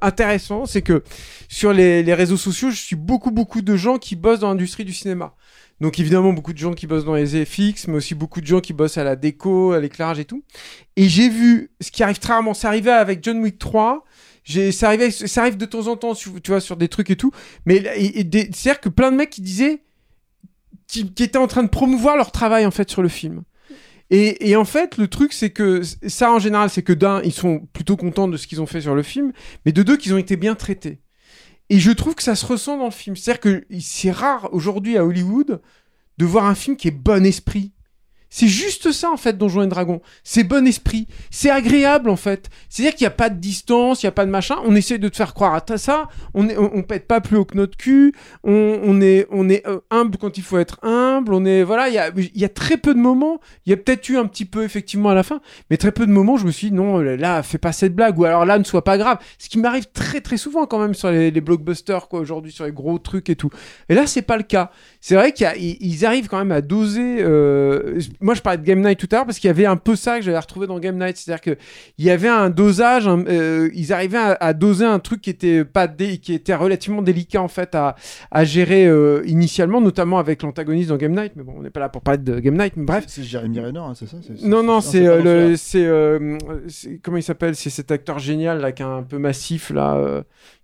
intéressant, 0.00 0.64
c'est 0.64 0.82
que 0.82 1.02
sur 1.48 1.72
les 1.72 2.14
réseaux 2.14 2.36
sociaux, 2.36 2.70
je 2.70 2.80
suis 2.80 2.96
beaucoup, 2.96 3.32
beaucoup 3.32 3.60
de 3.60 3.74
gens 3.74 3.98
qui 3.98 4.14
bossent 4.14 4.40
dans 4.40 4.50
l'industrie 4.50 4.84
du 4.84 4.92
cinéma. 4.92 5.34
Donc 5.80 6.00
évidemment 6.00 6.32
beaucoup 6.32 6.52
de 6.52 6.58
gens 6.58 6.74
qui 6.74 6.86
bossent 6.86 7.04
dans 7.04 7.14
les 7.14 7.44
FX, 7.44 7.86
mais 7.86 7.94
aussi 7.94 8.14
beaucoup 8.14 8.40
de 8.40 8.46
gens 8.46 8.60
qui 8.60 8.72
bossent 8.72 8.98
à 8.98 9.04
la 9.04 9.16
déco, 9.16 9.72
à 9.72 9.80
l'éclairage 9.80 10.18
et 10.18 10.24
tout. 10.24 10.42
Et 10.96 11.08
j'ai 11.08 11.28
vu 11.28 11.70
ce 11.80 11.90
qui 11.90 12.02
arrive 12.02 12.18
très 12.18 12.32
rarement. 12.32 12.54
C'est 12.54 12.66
arrivé 12.66 12.90
avec 12.90 13.22
John 13.22 13.38
Wick 13.40 13.58
3. 13.58 14.04
J'ai, 14.42 14.72
ça, 14.72 14.88
arrivait, 14.88 15.10
ça 15.10 15.42
arrive 15.42 15.56
de 15.56 15.66
temps 15.66 15.86
en 15.86 15.96
temps, 15.96 16.14
tu 16.14 16.30
vois, 16.48 16.60
sur 16.60 16.76
des 16.76 16.88
trucs 16.88 17.10
et 17.10 17.16
tout. 17.16 17.30
Mais 17.64 17.82
c'est-à-dire 17.82 18.80
que 18.80 18.88
plein 18.88 19.12
de 19.12 19.16
mecs 19.16 19.30
qui 19.30 19.42
disaient, 19.42 19.82
qui, 20.88 21.00
étaient 21.00 21.36
en 21.36 21.46
train 21.46 21.62
de 21.62 21.68
promouvoir 21.68 22.16
leur 22.16 22.32
travail 22.32 22.66
en 22.66 22.70
fait 22.70 22.90
sur 22.90 23.02
le 23.02 23.08
film. 23.08 23.42
Et 24.10 24.56
en 24.56 24.64
fait, 24.64 24.96
le 24.96 25.06
truc, 25.06 25.34
c'est 25.34 25.50
que 25.50 25.82
ça, 25.82 26.32
en 26.32 26.38
général, 26.38 26.70
c'est 26.70 26.82
que 26.82 26.94
d'un, 26.94 27.20
ils 27.22 27.32
sont 27.32 27.68
plutôt 27.74 27.94
contents 27.98 28.26
de 28.26 28.38
ce 28.38 28.46
qu'ils 28.46 28.62
ont 28.62 28.66
fait 28.66 28.80
sur 28.80 28.94
le 28.94 29.02
film, 29.02 29.32
mais 29.66 29.72
de 29.72 29.82
deux, 29.82 29.98
qu'ils 29.98 30.14
ont 30.14 30.18
été 30.18 30.36
bien 30.36 30.54
traités. 30.54 30.98
Et 31.70 31.78
je 31.78 31.90
trouve 31.90 32.14
que 32.14 32.22
ça 32.22 32.34
se 32.34 32.46
ressent 32.46 32.78
dans 32.78 32.86
le 32.86 32.90
film. 32.90 33.16
C'est-à-dire 33.16 33.40
que 33.40 33.66
c'est 33.80 34.10
rare 34.10 34.48
aujourd'hui 34.52 34.96
à 34.96 35.04
Hollywood 35.04 35.60
de 36.18 36.24
voir 36.24 36.46
un 36.46 36.54
film 36.54 36.76
qui 36.76 36.88
est 36.88 36.92
bon 36.92 37.24
esprit. 37.26 37.72
C'est 38.30 38.46
juste 38.46 38.92
ça 38.92 39.10
en 39.10 39.16
fait, 39.16 39.38
Donjons 39.38 39.62
et 39.62 39.66
Dragons. 39.66 40.02
C'est 40.22 40.44
bon 40.44 40.66
esprit. 40.66 41.06
C'est 41.30 41.50
agréable 41.50 42.10
en 42.10 42.16
fait. 42.16 42.50
C'est-à-dire 42.68 42.94
qu'il 42.94 43.04
n'y 43.04 43.08
a 43.08 43.16
pas 43.16 43.30
de 43.30 43.38
distance, 43.38 44.02
il 44.02 44.06
n'y 44.06 44.08
a 44.08 44.12
pas 44.12 44.26
de 44.26 44.30
machin. 44.30 44.56
On 44.64 44.74
essaie 44.74 44.98
de 44.98 45.08
te 45.08 45.16
faire 45.16 45.32
croire 45.34 45.54
à 45.54 45.76
ça. 45.78 46.08
On, 46.34 46.48
est, 46.48 46.56
on, 46.56 46.82
pète 46.82 47.06
pas 47.06 47.20
plus 47.20 47.36
haut 47.36 47.44
que 47.44 47.56
notre 47.56 47.76
cul. 47.76 48.14
On, 48.44 49.00
est, 49.00 49.26
on 49.30 49.48
est 49.48 49.66
euh, 49.66 49.80
humble 49.90 50.18
quand 50.18 50.36
il 50.36 50.42
faut 50.42 50.58
être 50.58 50.78
humble. 50.82 51.32
On 51.32 51.44
est 51.44 51.62
voilà. 51.62 51.88
Il 51.88 51.94
y 51.94 51.98
a, 51.98 52.10
y 52.16 52.44
a 52.44 52.48
très 52.48 52.76
peu 52.76 52.94
de 52.94 52.98
moments. 52.98 53.40
Il 53.64 53.70
y 53.70 53.72
a 53.72 53.76
peut-être 53.76 54.08
eu 54.08 54.18
un 54.18 54.26
petit 54.26 54.44
peu 54.44 54.62
effectivement 54.62 55.08
à 55.08 55.14
la 55.14 55.22
fin, 55.22 55.40
mais 55.70 55.76
très 55.76 55.92
peu 55.92 56.06
de 56.06 56.12
moments. 56.12 56.36
Je 56.36 56.44
me 56.44 56.50
suis 56.50 56.68
dit 56.68 56.74
non, 56.74 56.98
là, 56.98 57.42
fais 57.42 57.58
pas 57.58 57.72
cette 57.72 57.94
blague 57.94 58.18
ou 58.18 58.24
alors 58.24 58.44
là, 58.44 58.58
ne 58.58 58.64
sois 58.64 58.84
pas 58.84 58.98
grave. 58.98 59.18
Ce 59.38 59.48
qui 59.48 59.58
m'arrive 59.58 59.86
très 59.92 60.20
très 60.20 60.36
souvent 60.36 60.66
quand 60.66 60.78
même 60.78 60.94
sur 60.94 61.10
les, 61.10 61.30
les 61.30 61.40
blockbusters 61.40 62.08
quoi 62.08 62.20
aujourd'hui, 62.20 62.52
sur 62.52 62.66
les 62.66 62.72
gros 62.72 62.98
trucs 62.98 63.30
et 63.30 63.36
tout. 63.36 63.50
Et 63.88 63.94
là, 63.94 64.06
c'est 64.06 64.22
pas 64.22 64.36
le 64.36 64.42
cas. 64.42 64.70
C'est 65.00 65.14
vrai 65.14 65.32
qu'ils 65.32 66.04
arrivent 66.04 66.28
quand 66.28 66.38
même 66.38 66.52
à 66.52 66.60
doser. 66.60 67.22
euh, 67.22 67.98
Moi, 68.20 68.34
je 68.34 68.40
parlais 68.42 68.58
de 68.58 68.64
Game 68.64 68.80
Night 68.80 68.98
tout 68.98 69.08
à 69.12 69.16
l'heure 69.16 69.26
parce 69.26 69.38
qu'il 69.38 69.48
y 69.48 69.50
avait 69.50 69.66
un 69.66 69.76
peu 69.76 69.94
ça 69.96 70.18
que 70.18 70.24
j'avais 70.24 70.38
retrouvé 70.38 70.66
dans 70.66 70.78
Game 70.78 70.98
Night, 70.98 71.16
c'est-à-dire 71.16 71.40
que 71.40 71.56
il 71.98 72.04
y 72.04 72.10
avait 72.10 72.28
un 72.28 72.50
dosage. 72.50 73.06
un- 73.06 73.24
euh, 73.26 73.70
ils 73.74 73.92
arrivaient 73.92 74.18
à, 74.18 74.36
à 74.40 74.52
doser 74.54 74.84
un 74.84 74.98
truc 74.98 75.20
qui 75.20 75.30
était 75.30 75.64
pas 75.64 75.86
dé- 75.86 76.18
qui 76.18 76.34
était 76.34 76.54
relativement 76.54 77.02
délicat 77.02 77.40
en 77.42 77.48
fait 77.48 77.74
à, 77.74 77.94
à 78.30 78.44
gérer 78.44 78.86
euh, 78.86 79.22
initialement, 79.26 79.80
notamment 79.80 80.18
avec 80.18 80.42
l'antagoniste 80.42 80.88
dans 80.88 80.96
Game 80.96 81.14
Night. 81.14 81.32
Mais 81.36 81.42
bon, 81.44 81.54
on 81.58 81.62
n'est 81.62 81.70
pas 81.70 81.80
là 81.80 81.88
pour 81.88 82.02
parler 82.02 82.18
de 82.18 82.38
Game 82.40 82.56
Night. 82.56 82.72
Mais 82.76 82.84
bref. 82.84 83.04
C'est 83.06 83.22
Jeremy 83.22 83.60
Renner, 83.60 83.78
hein, 83.80 83.92
c'est 83.94 84.06
ça 84.08 84.16
Non, 84.42 84.62
non, 84.62 84.80
c'est 84.80 85.06
euh, 85.06 85.56
c'est 85.56 87.00
comment 87.02 87.16
il 87.18 87.22
s'appelle? 87.22 87.54
C'est 87.54 87.70
cet 87.70 87.90
acteur 87.90 88.18
génial 88.18 88.60
là, 88.60 88.72
qui 88.72 88.82
est 88.82 88.86
un 88.86 89.02
peu 89.02 89.18
massif 89.18 89.70
là, 89.70 89.96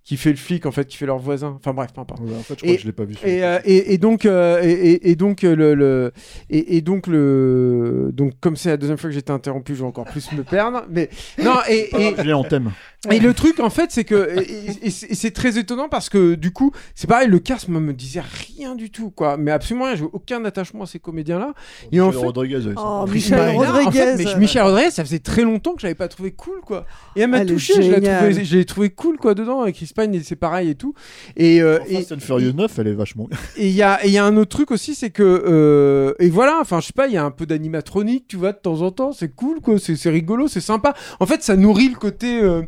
qui 0.04 0.18
fait 0.18 0.30
le 0.30 0.36
flic 0.36 0.66
en 0.66 0.70
fait, 0.70 0.86
qui 0.86 0.96
fait 0.98 1.06
leur 1.06 1.18
voisin. 1.18 1.54
Enfin 1.56 1.72
bref, 1.72 1.90
peu 1.94 2.00
importe. 2.02 2.20
Ouais, 2.20 2.34
en 2.38 2.42
fait, 2.42 2.54
je 2.58 2.62
crois 2.64 2.74
que 2.74 2.80
je 2.82 2.86
l'ai 2.86 2.92
pas 2.92 3.04
vu, 3.04 3.14
Et, 3.24 3.42
euh, 3.42 3.58
et, 3.64 3.94
et 3.94 3.98
donc, 3.98 4.26
euh, 4.26 4.60
et, 4.62 5.14
donc 5.16 5.44
euh, 5.44 5.56
le, 5.56 5.74
le- 5.74 6.12
et, 6.50 6.76
et 6.76 6.80
donc 6.82 7.06
le, 7.06 8.10
donc 8.12 8.32
comme 8.40 8.56
c'est 8.56 8.68
la 8.70 8.76
deuxième 8.76 8.98
fois 8.98 9.08
que 9.10 9.14
j'étais 9.14 9.30
interrompu, 9.30 9.74
je 9.74 9.80
vais 9.80 9.86
encore 9.86 10.04
plus 10.04 10.30
me 10.32 10.42
perdre. 10.42 10.84
Mais 10.90 11.08
non, 11.42 11.54
et, 11.68 11.88
et, 11.96 12.14
Julien, 12.18 12.36
on 12.36 12.44
t'aime. 12.44 12.72
et 13.10 13.18
le 13.18 13.32
truc, 13.34 13.60
en 13.60 13.70
fait, 13.70 13.90
c'est 13.90 14.04
que. 14.04 14.38
Et, 14.82 14.90
c'est 14.90 15.30
très 15.30 15.58
étonnant 15.58 15.88
parce 15.88 16.08
que, 16.08 16.34
du 16.34 16.52
coup, 16.52 16.70
c'est 16.94 17.06
pareil, 17.06 17.28
le 17.28 17.38
cast, 17.38 17.68
moi, 17.68 17.80
me 17.80 17.92
disait 17.94 18.22
rien 18.46 18.74
du 18.74 18.90
tout, 18.90 19.10
quoi. 19.10 19.36
Mais 19.38 19.50
absolument 19.50 19.86
rien. 19.86 19.94
J'ai 19.96 20.04
aucun 20.12 20.44
attachement 20.44 20.82
à 20.84 20.86
ces 20.86 20.98
comédiens-là. 20.98 21.54
Et 21.92 22.00
en 22.00 22.06
Michel 22.08 22.20
fait. 22.20 22.26
Rodriguez, 22.26 22.66
ouais, 22.66 22.74
Oh, 22.76 23.06
Michel 23.10 23.38
Bah, 23.38 23.46
là, 23.46 23.54
en 23.54 23.62
fait, 23.90 24.04
Rodriguez. 24.04 24.24
mais 24.34 24.38
Michel 24.38 24.62
Rodriguez, 24.62 24.90
ça 24.90 25.02
faisait 25.04 25.18
très 25.18 25.42
longtemps 25.42 25.74
que 25.74 25.80
j'avais 25.80 25.94
pas 25.94 26.08
trouvé 26.08 26.32
cool, 26.32 26.60
quoi. 26.60 26.84
Et 27.16 27.22
elle 27.22 27.30
m'a 27.30 27.44
touché, 27.44 27.72
je 27.82 28.56
l'ai 28.56 28.64
trouvé, 28.66 28.90
cool, 28.90 29.16
quoi, 29.16 29.34
dedans. 29.34 29.64
Chris 29.72 29.90
Pine, 29.94 30.20
c'est 30.24 30.36
pareil 30.36 30.70
et 30.70 30.74
tout. 30.74 30.94
Et, 31.36 31.60
euh, 31.62 31.78
et- 31.88 31.94
Fast 31.96 32.12
and 32.12 32.20
Furious 32.20 32.52
9, 32.52 32.78
elle 32.78 32.88
est 32.88 32.92
vachement. 32.94 33.28
et 33.56 33.68
il 33.68 33.74
y 33.74 33.82
a, 33.82 34.04
et 34.04 34.10
y 34.10 34.18
a 34.18 34.24
un 34.24 34.36
autre 34.36 34.50
truc 34.56 34.70
aussi, 34.70 34.94
c'est 34.94 35.10
que. 35.10 35.22
euh, 35.22 36.14
et 36.18 36.28
voilà, 36.28 36.58
enfin, 36.60 36.80
je 36.80 36.86
sais 36.86 36.92
pas, 36.94 37.06
il 37.06 37.14
y 37.14 37.16
a 37.16 37.24
un 37.24 37.30
peu 37.30 37.46
d'animatronique, 37.46 38.26
tu 38.28 38.36
vois, 38.36 38.52
de 38.52 38.58
temps 38.58 38.82
en 38.82 38.90
temps. 38.90 39.12
C'est 39.12 39.34
cool, 39.34 39.60
quoi. 39.60 39.78
C'est 39.78 39.96
c'est 39.96 40.10
rigolo, 40.10 40.48
c'est 40.48 40.60
sympa. 40.60 40.94
En 41.20 41.26
fait, 41.26 41.42
ça 41.42 41.56
nourrit 41.56 41.88
le 41.88 41.96
côté. 41.96 42.42
euh, 42.42 42.62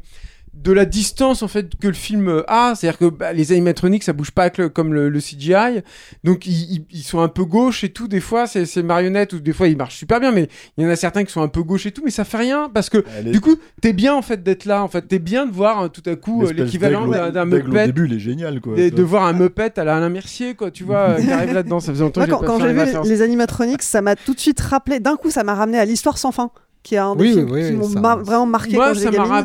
de 0.62 0.72
la 0.72 0.84
distance 0.84 1.42
en 1.42 1.48
fait 1.48 1.76
que 1.80 1.86
le 1.86 1.94
film 1.94 2.42
a, 2.48 2.74
c'est-à-dire 2.74 2.98
que 2.98 3.04
bah, 3.04 3.32
les 3.32 3.52
animatroniques 3.52 4.02
ça 4.02 4.12
bouge 4.12 4.30
pas 4.30 4.50
que 4.50 4.66
comme 4.66 4.92
le, 4.94 5.08
le 5.10 5.20
CGI, 5.20 5.82
donc 6.24 6.46
ils, 6.46 6.72
ils- 6.72 6.86
ils 6.90 7.02
sont 7.02 7.20
un 7.20 7.28
peu 7.28 7.44
gauches 7.44 7.84
et 7.84 7.90
tout. 7.90 8.08
Des 8.08 8.20
fois 8.20 8.46
c'est 8.46 8.64
c'est 8.66 8.82
marionnettes 8.82 9.32
ou 9.34 9.38
des 9.40 9.52
fois 9.52 9.68
ils 9.68 9.76
marchent 9.76 9.96
super 9.96 10.18
bien, 10.18 10.32
mais 10.32 10.48
il 10.76 10.84
y 10.84 10.86
en 10.86 10.90
a 10.90 10.96
certains 10.96 11.24
qui 11.24 11.32
sont 11.32 11.42
un 11.42 11.48
peu 11.48 11.62
gauches 11.62 11.86
et 11.86 11.92
tout, 11.92 12.02
mais 12.04 12.10
ça 12.10 12.24
fait 12.24 12.38
rien 12.38 12.70
parce 12.72 12.90
que 12.90 13.04
du 13.30 13.40
coup 13.40 13.56
t'es 13.80 13.92
bien 13.92 14.14
en 14.14 14.22
fait 14.22 14.42
d'être 14.42 14.64
là, 14.64 14.82
en 14.82 14.88
fait 14.88 15.02
t'es 15.02 15.18
bien 15.18 15.46
de 15.46 15.52
voir 15.52 15.78
hein, 15.80 15.88
tout 15.88 16.02
à 16.06 16.16
coup 16.16 16.40
euh, 16.42 16.46
L'espèce 16.46 16.64
l'équivalent 16.64 17.06
d'un 17.06 17.30
d'un 17.30 17.42
au 17.42 17.46
Muppet 17.46 17.86
début, 17.86 18.06
il 18.06 18.14
est 18.14 18.18
génial, 18.18 18.60
quoi. 18.60 18.76
de, 18.76 18.88
de 18.88 19.02
voir 19.02 19.24
un 19.24 19.32
Muppet 19.34 19.78
à 19.78 19.84
la 19.84 19.96
Alain 19.96 20.08
Mercier, 20.08 20.54
quoi, 20.54 20.70
tu 20.70 20.84
vois, 20.84 21.14
qui 21.20 21.30
arrive 21.30 21.52
là-dedans. 21.54 21.80
Ça 21.80 21.92
faisait 21.92 22.02
longtemps 22.04 22.20
Moi, 22.20 22.26
que 22.26 22.30
quand, 22.32 22.40
j'ai 22.40 22.46
pas 22.46 22.52
quand 22.52 22.58
fait 22.60 22.66
j'ai 22.68 22.72
vu 22.74 22.80
référence. 22.80 23.08
les 23.08 23.22
animatronics, 23.22 23.82
ça 23.82 24.00
m'a 24.02 24.16
tout 24.16 24.34
de 24.34 24.40
suite 24.40 24.60
rappelé. 24.60 25.00
D'un 25.00 25.16
coup, 25.16 25.30
ça 25.30 25.44
m'a 25.44 25.54
ramené 25.54 25.78
à 25.78 25.84
l'histoire 25.84 26.18
sans 26.18 26.32
fin, 26.32 26.50
qui 26.86 26.94
est 26.94 26.98
un 26.98 27.16
des 27.16 27.22
Oui, 27.24 27.32
films 27.32 27.50
oui, 27.50 27.62
qui 27.62 27.70
oui, 27.72 27.76
m'ont 27.78 27.88
ça- 27.88 28.00
mar- 28.00 28.22
vraiment 28.22 28.46
marqué 28.46 28.76
Moi, 28.76 28.92
quand 28.92 28.94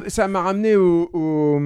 ça 0.09 0.27
m'a, 0.27 0.39
ra- 0.41 0.45
ramené 0.45 0.76
au, 0.76 1.09
au, 1.11 1.59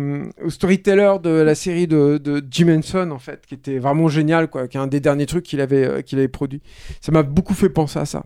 au 0.46 0.50
storyteller 0.50 1.16
de 1.22 1.30
la 1.30 1.54
série 1.54 1.86
de, 1.86 2.18
de 2.18 2.42
Jim 2.50 2.70
Henson, 2.80 3.12
en 3.12 3.20
fait, 3.20 3.42
qui 3.46 3.56
était 3.56 3.78
vraiment 3.78 4.08
génial, 4.08 4.50
quoi, 4.50 4.70
qui 4.70 4.78
est 4.78 4.80
un 4.80 4.88
des 4.88 5.02
derniers 5.02 5.26
trucs 5.26 5.44
qu'il 5.44 5.60
avait, 5.60 5.86
euh, 5.86 6.02
qu'il 6.02 6.18
avait 6.18 6.30
produit. 6.30 6.62
Ça 7.02 7.12
m'a 7.12 7.24
beaucoup 7.24 7.54
fait 7.54 7.68
penser 7.68 8.00
à 8.00 8.06
ça. 8.06 8.24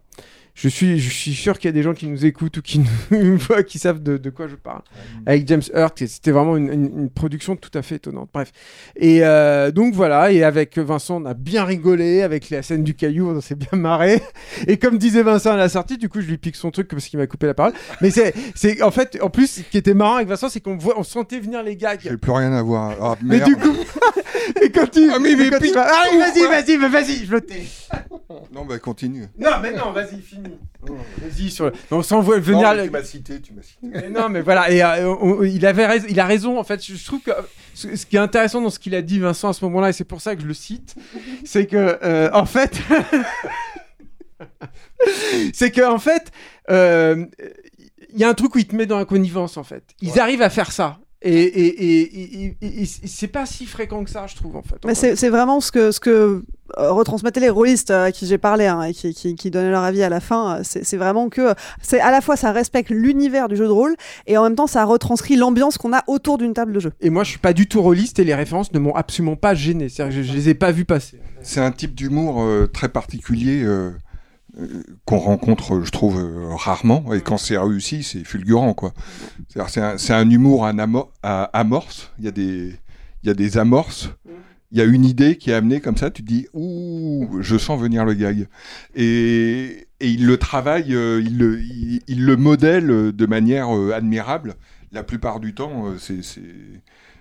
Je 0.61 0.67
suis, 0.67 0.99
je 0.99 1.09
suis 1.09 1.33
sûr 1.33 1.57
qu'il 1.57 1.69
y 1.69 1.71
a 1.71 1.71
des 1.71 1.83
gens 1.83 1.93
qui 1.93 2.05
nous 2.07 2.25
écoutent 2.25 2.57
ou 2.57 2.61
qui 2.61 2.79
nous 3.11 3.37
voient, 3.37 3.63
qui 3.63 3.79
savent 3.79 4.03
de, 4.03 4.17
de 4.17 4.29
quoi 4.29 4.47
je 4.49 4.55
parle. 4.55 4.81
Avec 5.25 5.47
James 5.47 5.61
Hurt, 5.73 6.05
c'était 6.05 6.31
vraiment 6.31 6.57
une, 6.57 6.67
une- 6.73 6.99
une 7.03 7.09
production 7.09 7.55
tout 7.55 7.69
à 7.75 7.81
fait 7.81 7.95
étonnante. 7.95 8.29
Bref. 8.33 8.51
Et 8.97 9.19
euh, 9.23 9.71
donc 9.71 9.93
voilà, 9.93 10.33
et 10.33 10.43
avec 10.43 10.77
Vincent, 10.77 11.21
on 11.21 11.25
a 11.25 11.33
bien 11.33 11.63
rigolé, 11.63 12.23
avec 12.23 12.49
la 12.49 12.61
scène 12.61 12.83
du 12.83 12.93
caillou, 12.93 13.29
on 13.29 13.39
s'est 13.39 13.55
bien 13.55 13.79
marré. 13.79 14.21
Et 14.67 14.75
comme 14.77 14.97
disait 14.97 15.23
Vincent 15.23 15.51
à 15.51 15.55
la 15.55 15.69
sortie, 15.69 15.97
du 15.97 16.09
coup, 16.09 16.19
je 16.19 16.27
lui 16.27 16.37
pique 16.37 16.57
son 16.57 16.71
truc 16.71 16.89
parce 16.89 17.05
qu'il 17.07 17.19
m'a 17.19 17.27
coupé 17.27 17.47
la 17.47 17.53
parole. 17.53 17.71
Mais 18.01 18.11
c'est, 18.11 18.33
c'est 18.53 18.81
en 18.81 18.91
fait, 18.91 19.17
en 19.21 19.29
plus, 19.29 19.47
ce 19.47 19.61
qui 19.61 19.77
était 19.77 19.93
marrant 19.93 20.15
avec 20.17 20.27
Vincent, 20.27 20.49
c'est 20.49 20.59
qu'on 20.59 20.75
voit, 20.75 20.99
on 20.99 21.03
sentait 21.03 21.39
venir 21.39 21.63
les 21.63 21.77
gags. 21.77 22.01
J'ai 22.03 22.17
plus 22.17 22.31
rien 22.33 22.51
à 22.51 22.61
voir. 22.61 22.95
Ah, 23.01 23.15
Mais 23.23 23.39
du 23.39 23.55
coup, 23.55 23.75
et 24.61 24.69
quand 24.71 24.91
tu, 24.91 25.09
Ah, 25.09 25.19
mais- 25.21 25.35
mais 25.37 25.53
Allez, 25.53 25.71
tout, 25.71 25.79
vas-y, 26.19 26.47
vas-y, 26.49 26.77
mais 26.77 26.89
vas-y, 26.89 27.25
je 27.25 27.31
le 27.31 27.39
tais. 27.41 27.63
Non, 28.53 28.65
bah 28.65 28.77
continue. 28.79 29.27
Non, 29.37 29.51
mais 29.61 29.71
non, 29.71 29.91
vas-y, 29.91 30.19
fini. 30.21 30.48
Vas-y 30.81 31.49
sur 31.51 31.65
le. 31.65 31.73
Non, 31.91 32.01
sans 32.01 32.21
venir. 32.21 32.59
Non, 32.61 32.69
mais 32.71 32.77
le- 32.77 32.83
tu 32.85 32.89
m'as 32.91 33.03
cité, 33.03 33.41
tu 33.41 33.53
m'as 33.53 33.61
cité. 33.61 33.79
Mais 33.83 34.09
non, 34.09 34.29
mais 34.29 34.41
voilà, 34.41 34.71
et 34.71 34.81
euh, 34.81 35.09
on- 35.09 35.39
on- 35.39 35.43
il 35.43 35.65
avait 35.65 35.85
raison, 35.85 36.05
il 36.09 36.19
a 36.19 36.25
raison 36.25 36.57
en 36.59 36.63
fait. 36.63 36.83
Je, 36.85 37.05
trouve 37.05 37.21
que 37.21 37.31
ce, 37.73 37.95
ce 37.95 38.05
qui 38.05 38.15
est 38.15 38.19
intéressant 38.19 38.61
dans 38.61 38.69
ce 38.69 38.79
qu'il 38.79 38.95
a 38.95 39.01
dit 39.01 39.19
Vincent 39.19 39.49
à 39.49 39.53
ce 39.53 39.63
moment-là, 39.65 39.89
et 39.89 39.93
c'est 39.93 40.05
pour 40.05 40.21
ça 40.21 40.35
que 40.35 40.41
je 40.41 40.47
le 40.47 40.53
cite, 40.53 40.95
c'est 41.45 41.67
que 41.67 41.99
euh, 42.01 42.29
en 42.33 42.45
fait, 42.45 42.79
c'est 45.53 45.71
que 45.71 45.81
en 45.85 45.99
fait, 45.99 46.31
euh, 46.69 47.25
il 48.13 48.19
y 48.19 48.23
a 48.23 48.29
un 48.29 48.33
truc 48.33 48.55
où 48.55 48.59
il 48.59 48.67
te 48.67 48.75
met 48.75 48.85
dans 48.85 48.97
la 48.97 49.05
connivence 49.05 49.57
en 49.57 49.63
fait. 49.63 49.83
Ils 50.01 50.19
arrivent 50.19 50.41
à 50.41 50.49
faire 50.49 50.71
ça. 50.71 50.99
Et, 51.21 51.33
et, 51.33 52.55
et, 52.61 52.85
c'est 52.85 53.27
pas 53.27 53.45
si 53.45 53.65
fréquent 53.65 54.05
que 54.05 54.09
ça, 54.09 54.25
je 54.27 54.35
trouve 54.35 54.55
en 54.55 54.61
fait. 54.61 54.77
Mais 54.85 54.95
c'est 54.95 55.17
c'est 55.17 55.27
vraiment 55.29 55.59
ce 55.59 55.69
que, 55.69 55.91
ce 55.91 55.99
que 55.99 56.09
euh, 56.77 56.91
retransmettaient 56.91 57.41
les 57.41 57.49
rôlistes 57.49 57.91
euh, 57.91 58.05
à 58.05 58.11
qui 58.13 58.25
j'ai 58.25 58.37
parlé 58.37 58.67
hein, 58.67 58.83
et 58.83 58.93
qui, 58.93 59.13
qui, 59.13 59.35
qui 59.35 59.51
donnaient 59.51 59.71
leur 59.71 59.83
avis 59.83 60.01
à 60.01 60.07
la 60.07 60.21
fin. 60.21 60.59
euh, 60.59 60.61
C'est 60.63 60.85
c'est 60.85 60.95
vraiment 60.95 61.27
que 61.27 61.53
c'est 61.81 61.99
à 61.99 62.11
la 62.11 62.21
fois 62.21 62.37
ça 62.37 62.53
respecte 62.53 62.89
l'univers 62.89 63.49
du 63.49 63.57
jeu 63.57 63.65
de 63.65 63.71
rôle 63.71 63.95
et 64.27 64.37
en 64.37 64.43
même 64.43 64.55
temps 64.55 64.67
ça 64.67 64.85
retranscrit 64.85 65.35
l'ambiance 65.35 65.77
qu'on 65.77 65.91
a 65.91 66.03
autour 66.07 66.37
d'une 66.37 66.53
table 66.53 66.71
de 66.71 66.79
jeu. 66.79 66.93
Et 67.01 67.09
moi, 67.09 67.25
je 67.25 67.31
suis 67.31 67.39
pas 67.39 67.51
du 67.51 67.67
tout 67.67 67.81
rôliste 67.81 68.19
et 68.19 68.23
les 68.23 68.35
références 68.35 68.71
ne 68.71 68.79
m'ont 68.79 68.95
absolument 68.95 69.35
pas 69.35 69.53
gêné. 69.55 69.89
C'est-à-dire 69.89 70.15
que 70.15 70.23
je, 70.23 70.31
je 70.31 70.33
les 70.37 70.47
ai 70.49 70.53
pas 70.53 70.71
vues 70.71 70.85
passer. 70.85 71.19
C'est 71.41 71.59
un 71.59 71.71
type 71.71 71.95
d'humour 71.95 72.41
euh, 72.41 72.65
très 72.67 72.87
particulier. 72.87 73.61
euh, 73.63 73.91
qu'on 75.05 75.17
rencontre, 75.17 75.81
je 75.83 75.91
trouve, 75.91 76.19
euh, 76.19 76.55
rarement. 76.55 77.13
Et 77.13 77.21
quand 77.21 77.37
c'est 77.37 77.57
réussi, 77.57 78.03
c'est 78.03 78.23
fulgurant, 78.23 78.73
quoi. 78.73 78.93
C'est 79.67 79.81
un, 79.81 79.95
un 80.09 80.29
humour 80.29 80.65
à, 80.65 80.71
amo- 80.71 81.11
à 81.23 81.43
amorce. 81.57 82.11
Il 82.19 82.25
y 82.25 82.27
a 82.27 82.31
des, 82.31 82.73
il 83.23 83.27
y 83.27 83.29
a 83.29 83.33
des 83.33 83.57
amorces. 83.57 84.09
Il 84.71 84.77
y 84.77 84.81
a 84.81 84.85
une 84.85 85.05
idée 85.05 85.37
qui 85.37 85.49
est 85.49 85.55
amenée 85.55 85.81
comme 85.81 85.97
ça. 85.97 86.11
Tu 86.11 86.23
te 86.23 86.27
dis, 86.27 86.47
ouh, 86.53 87.27
je 87.41 87.57
sens 87.57 87.79
venir 87.79 88.05
le 88.05 88.13
gag. 88.13 88.47
Et, 88.95 89.87
et 89.99 90.09
il 90.09 90.25
le 90.25 90.37
travaille, 90.37 90.93
euh, 90.93 91.21
il, 91.23 91.37
le, 91.37 91.59
il, 92.07 92.25
le 92.25 92.35
modèle 92.35 92.87
de 92.87 93.25
manière 93.25 93.75
euh, 93.75 93.93
admirable. 93.93 94.55
La 94.91 95.03
plupart 95.03 95.39
du 95.39 95.53
temps, 95.53 95.85
c'est, 95.99 96.21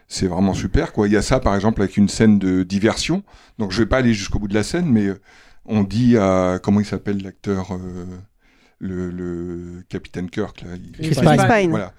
c'est, 0.09 0.27
vraiment 0.27 0.55
super, 0.55 0.93
quoi. 0.93 1.07
Il 1.07 1.13
y 1.13 1.17
a 1.17 1.23
ça, 1.23 1.39
par 1.41 1.55
exemple, 1.55 1.83
avec 1.83 1.99
une 1.99 2.09
scène 2.09 2.39
de 2.39 2.63
diversion. 2.63 3.23
Donc, 3.59 3.73
je 3.73 3.83
vais 3.83 3.87
pas 3.87 3.99
aller 3.99 4.15
jusqu'au 4.15 4.39
bout 4.39 4.49
de 4.49 4.55
la 4.55 4.63
scène, 4.63 4.87
mais 4.87 5.09
on 5.69 5.85
dit 5.85 6.17
à 6.19 6.59
comment 6.63 6.81
il 6.81 6.87
s'appelle 6.87 7.23
l'acteur, 7.23 7.73
euh, 7.73 8.07
le, 8.81 9.11
le 9.11 9.83
capitaine 9.89 10.29
Kirk 10.31 10.63
là. 10.63 10.71
il- 10.77 10.93
Chris. 10.93 11.15
Pine. 11.61 11.71
Voilà. 11.71 11.93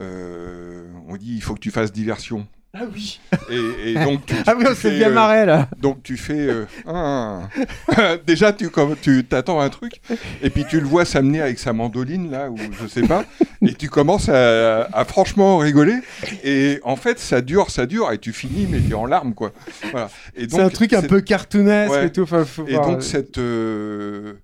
Euh, 0.00 0.86
on 1.08 1.16
dit 1.16 1.34
il 1.34 1.42
faut 1.42 1.54
que 1.54 1.60
tu 1.60 1.70
fasses 1.70 1.92
diversion. 1.92 2.46
Ah 2.76 2.82
oui. 2.92 3.20
Et, 3.50 3.92
et 3.92 3.94
donc 4.04 4.26
tu, 4.26 4.34
Ah 4.46 4.54
oui, 4.56 4.64
tu 4.64 4.70
on 4.72 4.74
s'est 4.74 4.90
bien 4.96 5.10
euh, 5.10 5.14
marré, 5.14 5.46
là. 5.46 5.68
Donc 5.80 6.02
tu 6.02 6.16
fais 6.16 6.48
euh, 6.48 6.64
ah. 6.86 7.42
déjà 8.26 8.52
tu 8.52 8.68
comme 8.70 8.96
tu 9.00 9.24
t'attends 9.24 9.60
un 9.60 9.68
truc 9.68 10.00
et 10.42 10.50
puis 10.50 10.64
tu 10.68 10.80
le 10.80 10.86
vois 10.86 11.04
s'amener 11.04 11.40
avec 11.40 11.58
sa 11.58 11.72
mandoline 11.72 12.30
là 12.30 12.50
ou 12.50 12.56
je 12.80 12.86
sais 12.88 13.02
pas 13.02 13.24
et 13.62 13.74
tu 13.74 13.88
commences 13.88 14.28
à, 14.28 14.82
à 14.92 15.04
franchement 15.04 15.58
rigoler 15.58 15.96
et 16.42 16.80
en 16.82 16.96
fait 16.96 17.18
ça 17.20 17.40
dure 17.40 17.70
ça 17.70 17.86
dure 17.86 18.10
et 18.12 18.18
tu 18.18 18.32
finis 18.32 18.66
mais 18.68 18.80
t'es 18.80 18.94
en 18.94 19.06
larmes 19.06 19.34
quoi. 19.34 19.52
Voilà. 19.92 20.10
Et 20.36 20.48
C'est 20.48 20.60
un 20.60 20.68
truc 20.68 20.92
un 20.94 21.02
peu 21.02 21.20
cartoonesque 21.20 21.92
Ouais. 21.92 22.06
et 22.06 22.12
tout. 22.12 22.22
enfin, 22.22 22.44
faut 22.44 22.66
Et 22.66 22.74
voir, 22.74 22.88
donc 22.88 23.02
cette 23.02 23.38
euh, 23.38 24.34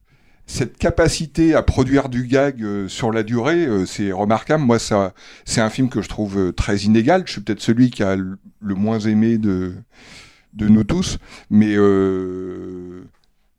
cette 0.51 0.79
capacité 0.79 1.55
à 1.55 1.63
produire 1.63 2.09
du 2.09 2.27
gag 2.27 2.63
euh, 2.65 2.89
sur 2.89 3.13
la 3.13 3.23
durée, 3.23 3.67
euh, 3.67 3.87
c'est 3.87 4.11
remarquable. 4.11 4.65
Moi, 4.65 4.81
ça, 4.81 5.15
c'est 5.45 5.61
un 5.61 5.71
film 5.71 5.89
que 5.89 6.03
je 6.03 6.09
trouve 6.09 6.39
euh, 6.39 6.53
très 6.53 6.79
inégal. 6.79 7.23
Je 7.25 7.33
suis 7.33 7.41
peut-être 7.41 7.61
celui 7.61 7.91
qui 7.91 8.03
a 8.03 8.17
le, 8.17 8.37
moins 8.61 8.99
aimé 8.99 9.39
de 9.39 9.75
de 10.53 10.67
nous 10.67 10.83
tous, 10.83 11.19
mais 11.49 11.77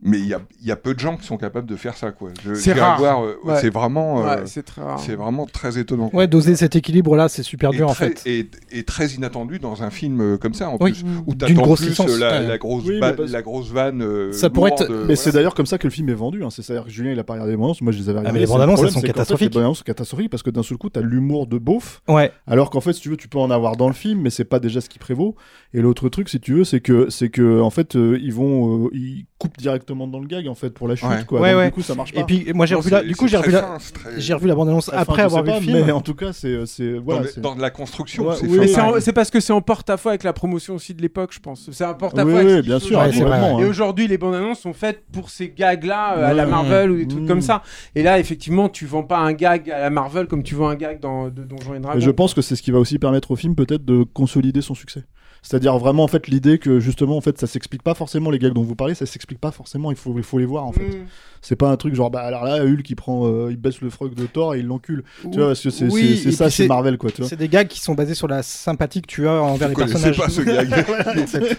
mais 0.03 0.19
il 0.19 0.27
y 0.27 0.33
a, 0.33 0.39
il 0.61 0.67
y 0.67 0.71
a 0.71 0.75
peu 0.75 0.93
de 0.93 0.99
gens 0.99 1.15
qui 1.17 1.25
sont 1.25 1.37
capables 1.37 1.67
de 1.67 1.75
faire 1.75 1.95
ça, 1.95 2.11
quoi. 2.11 2.29
C'est 2.55 2.73
rare. 2.73 3.01
euh, 3.03 3.33
Ouais. 3.43 3.55
C'est 3.61 3.69
vraiment, 3.69 4.25
euh, 4.27 4.35
Ouais, 4.37 4.43
c'est 4.45 5.15
vraiment 5.15 5.45
très 5.45 5.77
étonnant. 5.77 6.09
Ouais, 6.13 6.27
doser 6.27 6.55
cet 6.55 6.75
équilibre-là, 6.75 7.29
c'est 7.29 7.43
super 7.43 7.71
Et 7.73 7.77
dur 7.77 7.89
en 7.89 7.93
fait. 7.93 8.21
Et, 8.25 8.49
et 8.71 8.83
très 8.83 9.07
inattendu 9.09 9.59
dans 9.59 9.83
un 9.83 9.89
film 9.89 10.21
euh, 10.21 10.37
comme 10.37 10.53
ça, 10.53 10.69
en 10.69 10.77
Oui. 10.79 10.91
plus, 10.93 11.03
où 11.27 11.35
D'une 11.35 11.55
t'attends 11.57 11.75
plus 11.75 11.89
licence, 11.89 12.09
euh, 12.11 12.17
la, 12.19 12.41
ouais. 12.41 12.47
la 12.47 12.57
grosse, 12.57 12.83
Oui, 12.85 12.99
ba- 12.99 13.11
mais 13.11 13.15
parce- 13.17 13.31
la 13.31 13.41
grosse 13.41 13.69
vanne. 13.71 14.01
euh, 14.01 14.31
Ça 14.31 14.49
pourrait 14.49 14.71
être. 14.71 14.87
Mais 14.89 14.95
voilà. 14.97 15.15
c'est 15.15 15.31
d'ailleurs 15.31 15.53
comme 15.55 15.65
ça 15.65 15.77
que 15.77 15.85
le 15.87 15.91
film 15.91 16.09
est 16.09 16.13
vendu. 16.13 16.43
hein. 16.43 16.49
C'est 16.49 16.61
c'est-à-dire 16.61 16.85
que 16.85 16.91
Julien 16.91 17.11
il 17.11 17.19
a 17.19 17.23
pas 17.23 17.33
regardé 17.33 17.51
les 17.51 17.57
bandes 17.57 17.65
annonces. 17.65 17.81
Moi 17.81 17.91
je 17.91 17.97
les 17.99 18.09
avais 18.09 18.19
Ah, 18.19 18.21
mais 18.21 18.27
regardées. 18.29 18.39
les 18.39 18.45
C'est 18.47 18.51
bandes 18.53 18.61
annonces, 18.61 18.81
elles 18.83 18.91
sont 18.91 19.01
catastrophiques. 19.01 19.53
Les 19.55 19.61
bandes 19.61 19.75
sont 19.75 19.83
catastrophiques 19.83 20.29
parce 20.29 20.43
que 20.43 20.49
d'un 20.49 20.63
seul 20.63 20.77
coup 20.77 20.89
t'as 20.89 21.01
l'humour 21.01 21.47
de 21.47 21.57
beauf. 21.57 22.01
Ouais. 22.07 22.31
Alors 22.47 22.69
qu'en 22.69 22.81
fait 22.81 22.93
si 22.93 23.01
tu 23.01 23.09
veux 23.09 23.17
tu 23.17 23.27
peux 23.27 23.39
en 23.39 23.51
avoir 23.51 23.75
dans 23.77 23.87
le 23.87 23.93
film 23.93 24.21
mais 24.21 24.29
c'est 24.29 24.45
pas 24.45 24.59
déjà 24.59 24.79
ce 24.81 24.89
qui 24.89 24.99
prévaut. 24.99 25.35
Et 25.73 25.81
l'autre 25.81 26.07
truc 26.09 26.29
si 26.29 26.39
tu 26.39 26.53
veux 26.53 26.63
c'est 26.63 26.79
que 26.79 27.09
c'est 27.09 27.29
que 27.29 27.59
en 27.61 27.69
fait 27.69 27.95
ils 27.95 28.33
vont 28.33 28.89
ils 28.93 29.25
coupent 29.37 29.57
directement 29.57 29.90
dans 29.95 30.19
le 30.19 30.27
gag 30.27 30.47
en 30.47 30.55
fait 30.55 30.69
pour 30.69 30.88
la 30.88 30.95
chute 30.95 31.07
Ouais. 31.09 31.23
quoi. 31.27 31.41
Ouais, 31.41 31.51
Donc, 31.51 31.59
ouais. 31.59 31.65
Du 31.68 31.72
coup 31.73 31.81
ça 31.81 31.95
marche 31.95 32.13
pas. 32.13 32.19
Et 32.22 32.23
puis 32.23 32.51
moi 32.53 32.65
j'ai 32.65 32.76
revu 32.76 32.89
la, 32.91 33.03
du 33.03 33.15
coup 33.15 33.27
j'ai 33.27 33.38
revu 33.38 33.51
la, 33.51 33.77
très- 33.93 34.19
j'ai 34.19 34.34
revu 34.34 34.47
la 34.47 34.55
bande 34.55 34.69
annonce 34.69 34.89
après 34.93 35.23
avoir 35.23 35.43
vu 35.43 35.51
le 35.51 35.59
film. 35.59 35.84
Mais 35.85 35.91
en 35.91 36.01
tout 36.01 36.13
cas 36.15 36.31
c'est 36.34 36.65
c'est 36.65 36.93
dans, 36.95 37.01
voilà. 37.01 37.22
dans 37.38 37.55
de 37.55 37.61
la 37.61 37.69
construction, 37.72 38.27
Ouais, 38.27 38.35
c'est 38.39 38.45
oui, 38.47 38.55
fin. 38.55 38.59
Mais 38.61 38.68
c'est 38.68 38.81
en- 38.81 38.91
Ouais. 38.93 39.01
c'est 39.01 39.13
parce 39.13 39.30
que 39.31 39.39
c'est 39.39 39.53
en 39.53 39.61
porte-à-faux 39.61 40.09
avec 40.09 40.23
la 40.23 40.34
promotion 40.34 40.76
aussi 40.76 40.93
de 40.93 41.01
l'époque, 41.01 41.31
je 41.34 41.39
pense. 41.39 41.69
C'est 41.72 41.84
un 41.85 41.93
porte-à-faux 41.95 42.61
bien 42.61 42.80
sûr, 42.80 42.97
vrai, 42.99 43.09
Et 43.18 43.22
hein. 43.23 43.55
aujourd'hui, 43.68 44.07
les 44.07 44.18
bandes 44.18 44.35
annonces 44.35 44.59
sont 44.59 44.73
faites 44.73 45.03
pour 45.11 45.30
ces 45.30 45.49
gags-là 45.49 46.18
euh, 46.18 46.26
à 46.30 46.34
la. 46.34 46.45
Marvel 46.45 46.91
ou 46.91 46.97
des 46.97 47.07
trucs 47.07 47.27
comme 47.27 47.41
ça. 47.41 47.63
Et 47.95 48.03
là, 48.03 48.19
effectivement, 48.19 48.68
tu 48.69 48.85
vends 48.85 49.03
pas 49.03 49.18
un 49.19 49.31
gag 49.34 49.69
à 49.72 49.80
la 49.80 49.89
Marvel 49.89 50.27
comme 50.27 50.43
tu 50.43 50.53
vends 50.55 50.68
un 50.69 50.76
gag 50.76 50.99
dans 50.99 51.30
de 51.30 51.43
Donjons 51.43 51.73
et 51.76 51.80
Dragons. 51.80 51.97
Et 51.97 52.01
je 52.01 52.11
pense 52.11 52.34
que 52.34 52.41
c'est 52.41 52.55
ce 52.55 52.61
qui 52.61 52.72
va 52.72 52.80
aussi 52.80 52.99
permettre 52.99 53.31
au 53.31 53.35
film 53.35 53.55
peut-être 53.55 53.85
de 53.85 54.03
consolider 54.03 54.61
son 54.61 54.76
succès. 54.76 55.03
C'est-à-dire 55.43 55.77
vraiment 55.80 56.03
en 56.03 56.07
fait 56.07 56.27
l'idée 56.27 56.59
que 56.59 56.80
justement 56.80 57.18
en 57.18 57.22
fait 57.22 57.39
ça 57.39 57.47
s'explique 57.47 57.81
pas 57.81 57.95
forcément 57.95 58.30
les 58.30 58.38
gags 58.38 58.53
dont 58.53 58.61
vous 58.61 58.76
parlez, 58.76 58.93
ça 58.93 59.07
s'explique 59.07 59.39
pas 59.39 59.51
forcément, 59.51 59.91
il 59.91 59.97
faut 59.97 60.13
il 60.18 60.23
faut 60.23 60.38
les 60.38 60.45
voir 60.45 60.65
en 60.65 60.72
fait. 60.72 60.88
Mm. 60.88 61.05
C'est 61.41 61.55
pas 61.55 61.69
un 61.69 61.77
truc 61.77 61.95
genre 61.95 62.11
bah 62.11 62.22
alors 62.22 62.43
là 62.43 62.63
Hulk 62.63 62.88
il 62.88 62.95
prend 62.95 63.26
euh, 63.26 63.47
il 63.49 63.57
baisse 63.57 63.81
le 63.81 63.89
froc 63.89 64.13
de 64.13 64.27
Thor 64.27 64.53
et 64.53 64.59
il 64.59 64.68
l'encule. 64.68 65.03
Tu 65.23 65.39
vois 65.39 65.47
parce 65.47 65.61
que 65.61 65.72
c'est 65.72 65.88
Oui, 65.88 66.31
ça 66.31 66.51
c'est 66.51 66.68
Marvel 66.68 66.99
quoi, 66.99 67.09
tu 67.09 67.22
vois. 67.22 67.30
C'est 67.30 67.38
des 67.38 67.49
gags 67.49 67.68
qui 67.68 67.80
sont 67.80 67.95
basés 67.95 68.13
sur 68.13 68.27
la 68.27 68.43
sympathie 68.43 69.01
que 69.01 69.07
tu 69.07 69.27
as 69.27 69.41
envers 69.41 69.69
les 69.69 69.76
personnages. 69.76 70.18
pas 70.18 70.30
ce 70.30 70.41
gag. 70.41 70.69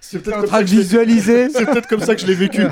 C'est 0.00 0.32
en 0.34 0.42
train 0.42 0.62
de 0.62 0.66
visualiser. 0.66 1.48
C'est 1.50 1.66
peut-être 1.66 1.88
comme 1.88 2.00
ça 2.00 2.14
que 2.14 2.20
je 2.20 2.26
l'ai 2.26 2.34
vécu. 2.34 2.62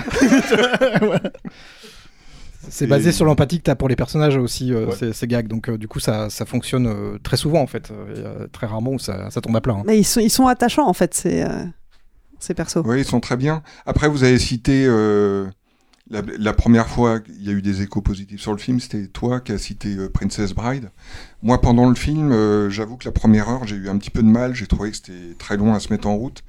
C'est 2.71 2.87
basé 2.87 3.13
sur 3.13 3.25
l'empathie 3.25 3.59
que 3.59 3.65
tu 3.65 3.71
as 3.71 3.77
pour 3.77 3.89
les 3.89 3.97
personnages 3.97 4.37
aussi, 4.37 4.73
euh, 4.73 4.87
Ouais. 4.87 4.97
ces, 4.97 5.13
ces 5.13 5.27
gags. 5.27 5.47
Donc, 5.49 5.69
euh, 5.69 5.79
du 5.79 5.89
coup, 5.89 6.01
ça, 6.01 6.31
ça 6.31 6.45
fonctionne 6.45 6.87
euh, 6.87 7.19
très 7.23 7.37
souvent, 7.37 7.61
en 7.61 7.67
fait. 7.67 7.91
Et, 8.17 8.23
très 8.53 8.67
rarement 8.67 8.93
où 8.93 8.99
ça, 8.99 9.31
ça 9.31 9.41
tombe 9.41 9.57
à 9.57 9.61
plat. 9.61 9.75
hein. 9.75 9.83
Mais 9.87 9.99
ils 9.99 10.05
sont, 10.05 10.21
ils 10.21 10.31
sont 10.31 10.47
attachants 10.47 10.87
en 10.89 10.93
fait, 10.93 11.15
ces, 11.15 11.43
euh, 11.43 11.65
ces 12.39 12.55
persos. 12.55 12.83
Oui, 12.85 13.01
ils 13.01 13.05
sont 13.05 13.21
très 13.21 13.37
bien. 13.37 13.63
Après, 13.87 14.09
vous 14.09 14.25
avez 14.25 14.39
cité 14.39 14.85
euh, 14.87 15.47
la, 16.11 16.23
la 16.39 16.53
première 16.53 16.89
fois 16.89 17.21
qu'il 17.21 17.43
y 17.43 17.49
a 17.49 17.53
eu 17.53 17.63
des 17.63 17.81
échos 17.83 18.03
positifs 18.03 18.41
sur 18.41 18.53
le 18.53 18.59
film, 18.59 18.79
c'était 18.81 19.07
toi 19.07 19.41
qui 19.41 19.53
as 19.53 19.59
cité 19.59 19.97
euh, 19.97 20.09
Princess 20.11 20.53
Bride. 20.53 20.91
Moi, 21.43 21.61
pendant 21.61 21.89
le 21.89 21.95
film, 21.95 22.33
euh, 22.33 22.69
j'avoue 22.71 22.97
que 22.97 23.05
la 23.07 23.13
première 23.13 23.49
heure, 23.49 23.67
j'ai 23.67 23.77
eu 23.77 23.89
un 23.89 23.97
petit 23.99 24.11
peu 24.11 24.23
de 24.23 24.29
mal. 24.29 24.55
J'ai 24.55 24.67
trouvé 24.67 24.91
que 24.91 24.97
c'était 24.97 25.35
très 25.39 25.57
long 25.57 25.75
à 25.75 25.81
se 25.81 25.93
mettre 25.93 26.07
en 26.09 26.17
route. 26.17 26.43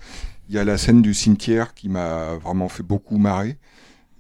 Il 0.50 0.56
y 0.56 0.60
a 0.60 0.64
la 0.64 0.78
scène 0.78 1.02
du 1.02 1.14
cimetière 1.14 1.74
qui 1.74 1.90
m'a 1.90 2.36
vraiment 2.36 2.70
fait 2.70 2.84
beaucoup 2.84 3.18
marrer. 3.18 3.58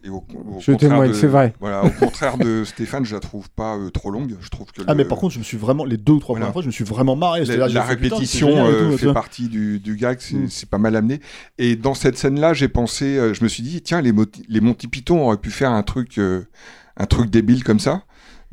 Et 0.05 0.09
au, 0.09 0.17
au 0.17 0.59
Je 0.59 0.71
contraire 0.71 0.91
témoigne, 0.91 1.09
de- 1.09 1.15
c'est 1.15 1.25
vrai. 1.27 1.53
Voilà, 1.59 1.83
au 1.83 1.89
contraire 1.89 2.37
de 2.37 2.63
Stéphane, 2.65 3.05
je 3.05 3.15
la 3.15 3.19
trouve 3.19 3.49
pas 3.49 3.75
euh, 3.75 3.89
trop 3.89 4.11
longue. 4.11 4.35
Je 4.39 4.49
trouve 4.49 4.67
que 4.71 4.83
Ah 4.85 4.91
le- 4.91 4.97
mais 4.97 5.03
par 5.05 5.17
contre 5.17 5.33
je 5.33 5.39
me 5.39 5.43
suis 5.43 5.57
vraiment 5.57 5.83
les 5.83 5.97
deux 5.97 6.13
ou 6.13 6.19
trois 6.19 6.33
Voilà. 6.35 6.45
premières 6.45 6.53
fois 6.53 6.61
je 6.61 6.67
me 6.67 6.71
suis 6.71 6.83
vraiment 6.83 7.15
marré. 7.15 7.43
la, 7.45 7.67
putain, 7.67 7.81
répétition 7.81 8.65
euh, 8.67 8.91
tout, 8.91 8.97
fait 8.99 9.13
partie 9.13 9.47
du, 9.49 9.79
du 9.79 9.95
gag, 9.95 10.17
c'est 10.19 10.35
Mm. 10.35 10.49
c'est 10.49 10.69
pas 10.69 10.77
mal 10.77 10.95
amené. 10.95 11.21
Et 11.57 11.75
dans 11.75 11.95
cette 11.95 12.17
scène-là, 12.19 12.53
j'ai 12.53 12.67
pensé, 12.67 13.17
euh, 13.17 13.33
je 13.33 13.43
me 13.43 13.49
suis 13.49 13.63
dit, 13.63 13.81
tiens, 13.81 13.99
les, 14.01 14.13
les 14.47 14.61
Monty 14.61 14.87
Python 14.87 15.25
auraient 15.25 15.37
pu 15.37 15.49
faire 15.49 15.71
un 15.71 15.81
truc, 15.81 16.19
euh, 16.19 16.43
un 16.97 17.05
truc 17.07 17.29
débile 17.31 17.63
comme 17.63 17.79
ça. 17.79 18.03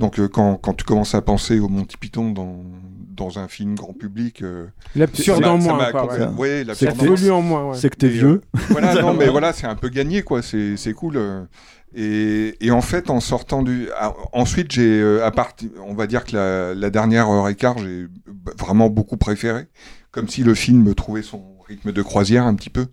Donc 0.02 0.18
euh, 0.18 0.28
quand, 0.28 0.56
quand 0.56 0.74
tu 0.74 0.84
commences 0.84 1.14
à 1.14 1.22
penser 1.22 1.60
aux 1.60 1.68
Monty 1.68 1.96
Python 1.96 2.30
dans, 2.32 2.62
dans 3.08 3.38
un 3.38 3.46
film 3.48 3.74
grand 3.76 3.92
public, 3.92 4.42
euh, 4.42 4.66
L'absurde 4.96 5.44
en 5.44 5.60
ça 5.60 5.66
moins, 5.72 5.92
ouais. 5.92 6.26
ouais, 6.36 6.64
C'est 6.74 6.86
l'absurde 6.86 6.92
que 6.92 6.96
en 6.96 6.98
t'es- 6.98 7.06
moins. 7.06 7.14
Évolue 7.16 7.30
en 7.30 7.42
moins, 7.42 7.64
ouais. 7.70 7.76
C'est 7.76 7.88
que 7.88 7.96
t'es 7.96 8.06
Et, 8.08 8.10
vieux. 8.10 8.40
euh, 8.54 8.58
voilà, 8.70 8.94
non, 9.00 9.14
mais 9.14 9.28
voilà, 9.28 9.52
c'est 9.52 9.66
un 9.66 9.76
peu 9.76 9.88
gagné, 9.88 10.22
quoi. 10.22 10.42
C'est 10.42 10.76
c'est 10.76 10.92
cool. 10.92 11.16
euh. 11.16 11.44
Et, 11.94 12.56
et 12.66 12.70
en 12.70 12.80
fait, 12.80 13.10
en 13.10 13.20
sortant 13.20 13.62
du, 13.62 13.88
ah, 13.98 14.14
ensuite, 14.32 14.72
j'ai, 14.72 15.00
euh, 15.00 15.24
à 15.26 15.30
partir, 15.30 15.68
on 15.86 15.94
va 15.94 16.06
dire 16.06 16.24
que 16.24 16.34
la, 16.34 16.74
la 16.74 16.90
dernière 16.90 17.28
heure 17.30 17.48
et 17.48 17.54
quart, 17.54 17.76
j'ai 17.78 18.06
vraiment 18.58 18.88
beaucoup 18.88 19.18
préféré, 19.18 19.66
comme 20.10 20.26
si 20.28 20.42
le 20.42 20.54
film 20.54 20.94
trouvait 20.94 21.22
son 21.22 21.44
rythme 21.68 21.92
de 21.92 22.02
croisière 22.02 22.44
un 22.46 22.54
petit 22.54 22.70
peu. 22.70 22.86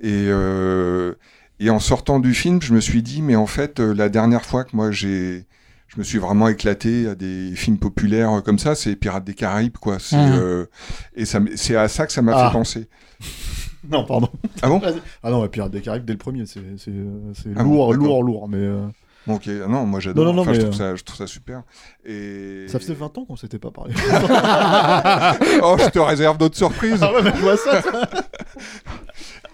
Et 0.00 0.26
euh, 0.28 1.14
et 1.60 1.70
en 1.70 1.78
sortant 1.78 2.18
du 2.20 2.34
film, 2.34 2.60
je 2.60 2.74
me 2.74 2.80
suis 2.80 3.02
dit, 3.02 3.22
mais 3.22 3.36
en 3.36 3.46
fait, 3.46 3.80
euh, 3.80 3.94
la 3.94 4.08
dernière 4.08 4.44
fois 4.44 4.64
que 4.64 4.74
moi 4.74 4.90
j'ai 4.90 5.46
je 5.92 5.98
me 5.98 6.04
suis 6.04 6.18
vraiment 6.18 6.46
éclaté 6.48 7.08
à 7.08 7.14
des 7.14 7.52
films 7.56 7.78
populaires 7.78 8.30
euh, 8.38 8.40
comme 8.40 8.58
ça, 8.58 8.74
c'est 8.74 8.94
Pirates 8.96 9.24
des 9.24 9.34
Caraïbes, 9.34 9.76
quoi. 9.78 9.98
C'est 9.98 10.16
Mhm. 10.16 10.32
euh, 10.38 10.66
et 11.16 11.24
ça, 11.24 11.40
c'est 11.56 11.74
à 11.76 11.88
ça 11.88 12.06
que 12.06 12.12
ça 12.12 12.22
m'a 12.22 12.32
Ah. 12.36 12.46
fait 12.48 12.52
penser. 12.58 12.88
Non 13.90 14.04
pardon. 14.04 14.28
Ah 14.60 14.68
bon? 14.68 14.80
Ah 15.22 15.30
non, 15.30 15.48
Pirates 15.48 15.72
des 15.72 15.80
Caraïbes 15.80 16.04
dès 16.04 16.12
le 16.12 16.18
premier, 16.18 16.44
c'est 16.46 16.60
c'est 16.76 16.90
euh, 16.90 17.32
c'est 17.34 17.48
Ah 17.56 17.62
lourd, 17.62 17.94
lourd, 17.94 18.22
lourd, 18.22 18.46
mais 18.48 18.58
euh, 18.58 18.86
Ok, 19.26 19.48
ah 19.48 19.68
non, 19.68 19.86
moi 19.86 20.00
j'adore. 20.00 20.24
Non, 20.26 20.32
non, 20.32 20.36
non, 20.36 20.42
Enfin, 20.42 20.52
je, 20.54 20.60
trouve 20.60 20.74
euh, 20.74 20.76
ça, 20.92 20.96
je 20.96 21.02
trouve 21.02 21.16
ça 21.16 21.26
super. 21.26 21.62
Et... 22.04 22.66
ça 22.68 22.78
faisait 22.78 22.92
20 22.94 23.16
ans 23.18 23.24
qu'on 23.24 23.36
s'était 23.36 23.58
pas 23.58 23.70
parlé. 23.70 23.94
oh, 25.62 25.76
je 25.78 25.88
te 25.90 25.98
réserve 25.98 26.36
d'autres 26.38 26.56
surprises. 26.58 26.98
Ah 27.02 27.12
ouais, 27.12 27.22
mais 27.22 27.32
je 27.34 27.40
vois 27.40 27.56
ça. 27.56 27.82
ça. 27.82 28.08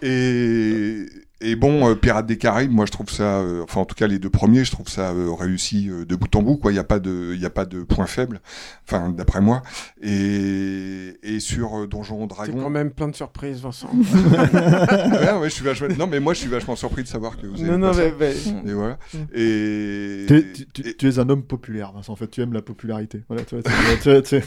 Et, 0.02 1.06
et 1.40 1.54
bon, 1.54 1.88
euh, 1.90 1.94
Pirates 1.94 2.26
des 2.26 2.38
Caraïbes, 2.38 2.70
moi 2.72 2.86
je 2.86 2.92
trouve 2.92 3.10
ça, 3.10 3.40
euh, 3.40 3.62
enfin 3.62 3.80
en 3.80 3.84
tout 3.84 3.94
cas 3.94 4.06
les 4.06 4.18
deux 4.18 4.30
premiers, 4.30 4.64
je 4.64 4.70
trouve 4.70 4.88
ça 4.88 5.10
euh, 5.10 5.30
réussi 5.32 5.88
euh, 5.90 6.04
de 6.06 6.16
bout 6.16 6.34
en 6.34 6.42
bout. 6.42 6.56
Quoi, 6.56 6.70
il 6.72 6.74
n'y 6.74 6.80
a 6.80 6.84
pas 6.84 6.98
de, 6.98 7.32
il 7.34 7.40
y 7.40 7.44
a 7.46 7.50
pas 7.50 7.66
de 7.66 7.82
point 7.82 8.06
faible. 8.06 8.40
Enfin, 8.88 9.10
d'après 9.10 9.40
moi. 9.40 9.62
Et, 10.02 11.14
et 11.22 11.40
sur 11.40 11.78
euh, 11.82 11.86
Donjon 11.86 12.20
C'est 12.22 12.34
Dragon. 12.34 12.58
quand 12.62 12.70
même 12.70 12.90
plein 12.90 13.08
de 13.08 13.14
surprises, 13.16 13.60
Vincent. 13.60 13.90
Ouais, 13.96 15.32
ouais, 15.40 15.48
je 15.48 15.54
suis 15.54 15.64
vachement... 15.64 15.88
Non, 15.98 16.06
mais 16.06 16.20
moi 16.20 16.34
je 16.34 16.40
suis 16.40 16.48
vachement 16.48 16.76
surpris 16.76 17.02
de 17.02 17.08
savoir 17.08 17.36
que 17.36 17.46
vous 17.46 17.60
avez 17.62 17.70
Non, 17.72 17.78
non, 17.78 17.92
mais- 17.94 18.14
mais- 18.18 18.70
Et 18.70 18.74
voilà. 18.74 18.98
Et 19.34 20.24
T'es- 20.28 20.52
tu, 20.52 20.66
tu- 20.82 20.96
tu 20.96 21.08
es 21.08 21.18
un 21.18 21.28
homme 21.28 21.42
populaire, 21.42 21.92
Vincent. 21.92 22.12
En 22.12 22.16
fait, 22.16 22.28
tu 22.28 22.40
aimes 22.40 22.52
la 22.52 22.62
popularité. 22.62 23.22
Voilà, 23.28 23.44
tu 23.44 23.56
vois, 23.56 23.62
tu- 24.02 24.22
tu- 24.22 24.40
tu- 24.40 24.44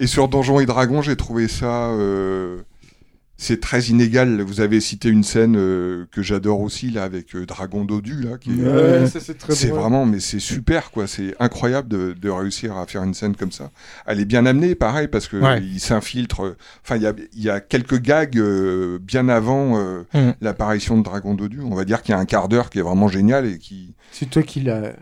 Et 0.00 0.06
sur 0.06 0.28
Donjons 0.28 0.60
et 0.60 0.66
Dragons, 0.66 1.02
j'ai 1.02 1.16
trouvé 1.16 1.48
ça. 1.48 1.88
euh, 1.90 2.58
c'est 3.40 3.60
très 3.60 3.82
inégal. 3.84 4.42
Vous 4.42 4.60
avez 4.60 4.80
cité 4.80 5.08
une 5.08 5.22
scène 5.22 5.54
euh, 5.56 6.06
que 6.10 6.22
j'adore 6.22 6.60
aussi 6.60 6.90
là 6.90 7.04
avec 7.04 7.34
euh, 7.36 7.46
Dragon 7.46 7.84
Dodu 7.84 8.20
là, 8.22 8.36
qui 8.36 8.50
est, 8.50 8.64
Ouais, 8.64 9.06
ça, 9.06 9.20
c'est 9.20 9.68
vraiment, 9.68 10.04
mais 10.06 10.18
c'est 10.20 10.40
super 10.40 10.90
quoi. 10.90 11.06
C'est 11.06 11.34
incroyable 11.38 11.88
de, 11.88 12.12
de 12.20 12.28
réussir 12.28 12.76
à 12.76 12.86
faire 12.86 13.04
une 13.04 13.14
scène 13.14 13.36
comme 13.36 13.52
ça. 13.52 13.70
Elle 14.06 14.18
est 14.20 14.24
bien 14.24 14.44
amenée, 14.44 14.74
pareil, 14.74 15.06
parce 15.08 15.28
que 15.28 15.36
Ouais. 15.36 15.62
il 15.62 15.78
s'infiltre. 15.80 16.40
euh, 16.44 16.56
Enfin, 16.84 16.96
il 16.96 17.02
y 17.02 17.06
a, 17.06 17.14
il 17.32 17.42
y 17.42 17.48
a 17.48 17.60
quelques 17.60 18.00
gags 18.00 18.36
euh, 18.38 18.98
bien 19.00 19.28
avant 19.28 19.78
euh, 19.78 20.02
Mm. 20.12 20.32
l'apparition 20.40 20.98
de 20.98 21.04
Dragon 21.04 21.34
Dodu. 21.34 21.60
On 21.62 21.74
va 21.76 21.84
dire 21.84 22.02
qu'il 22.02 22.12
y 22.12 22.14
a 22.16 22.18
un 22.18 22.24
quart 22.26 22.48
d'heure 22.48 22.70
qui 22.70 22.78
est 22.80 22.82
vraiment 22.82 23.08
génial 23.08 23.46
et 23.46 23.58
qui. 23.58 23.94
C'est 24.10 24.28
toi 24.28 24.42
qui 24.42 24.60
l'as 24.60 24.94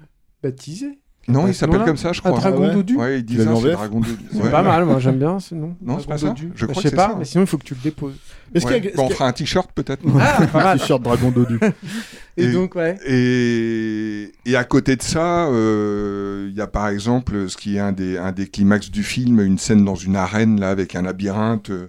baptisé? 0.43 0.99
Non, 1.29 1.47
À 1.47 1.49
il 1.49 1.55
s'appelle 1.55 1.85
comme 1.85 1.97
ça, 1.97 2.13
je 2.13 2.21
Ah, 2.25 2.29
crois. 2.31 2.41
Dragon 2.41 2.63
Ah 2.65 2.69
ouais 2.69 2.75
Dodu 2.75 2.97
Ouais, 2.97 3.19
il 3.19 3.25
dit 3.25 3.35
Tu 3.35 3.45
l'as 3.45 3.55
ça, 3.57 3.61
c'est 3.61 3.73
Dragon 3.73 4.01
Dodu. 4.01 4.17
C'est 4.33 4.51
pas 4.51 4.63
mal, 4.63 4.85
moi 4.85 4.99
j'aime 5.01 5.19
bien 5.19 5.41
ce 5.41 5.55
nom. 5.57 5.75
Non, 5.83 5.99
c'est 5.99 6.07
pas 6.07 6.19
ça 6.19 6.29
Dodu. 6.29 6.53
Je 6.55 6.67
Bah, 6.67 6.73
crois 6.73 6.83
sais 6.83 6.91
que 6.91 6.97
c'est 6.97 6.97
pas, 6.97 7.17
mais 7.19 7.25
sinon 7.25 7.45
il 7.45 7.47
faut 7.49 7.59
que 7.59 7.65
tu 7.65 7.75
le 7.75 7.81
déposes. 7.83 8.15
Est-ce 8.55 8.65
qu'il 8.65 8.77
y 8.77 8.79
a- 8.79 8.83
Ouais. 8.83 8.87
est-ce 8.89 8.97
Bon, 8.97 9.07
on 9.07 9.11
fera 9.11 9.27
un 9.27 9.33
t-shirt 9.33 9.71
peut-être. 9.75 10.03
Ah, 10.21 10.47
pas 10.47 10.63
mal. 10.65 10.79
T-shirt 10.79 11.03
Dragon 11.03 11.31
Dodu. 11.33 11.59
Et 12.37 12.53
donc, 12.53 12.75
ouais. 12.77 12.97
Et, 13.07 14.33
et 14.45 14.57
à 14.57 14.65
côté 14.65 14.95
de 14.97 15.03
ça, 15.03 15.47
euh, 15.49 16.47
il 16.51 16.57
y 16.57 16.61
a 16.61 16.67
par 16.67 16.89
exemple 16.89 17.49
ce 17.49 17.57
qui 17.57 17.77
est 17.77 17.81
un 17.81 17.93
des, 17.93 18.19
un 18.19 18.31
des 18.33 18.47
climax 18.47 18.91
du 18.91 19.03
film, 19.03 19.41
une 19.41 19.59
scène 19.59 19.85
dans 19.85 19.95
une 19.97 20.17
arène 20.17 20.61
là 20.61 20.71
avec 20.71 20.95
un 20.95 21.03
labyrinthe, 21.03 21.71
euh, 21.71 21.89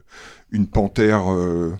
une 0.51 0.65
panthère 0.67 1.31
euh, 1.31 1.73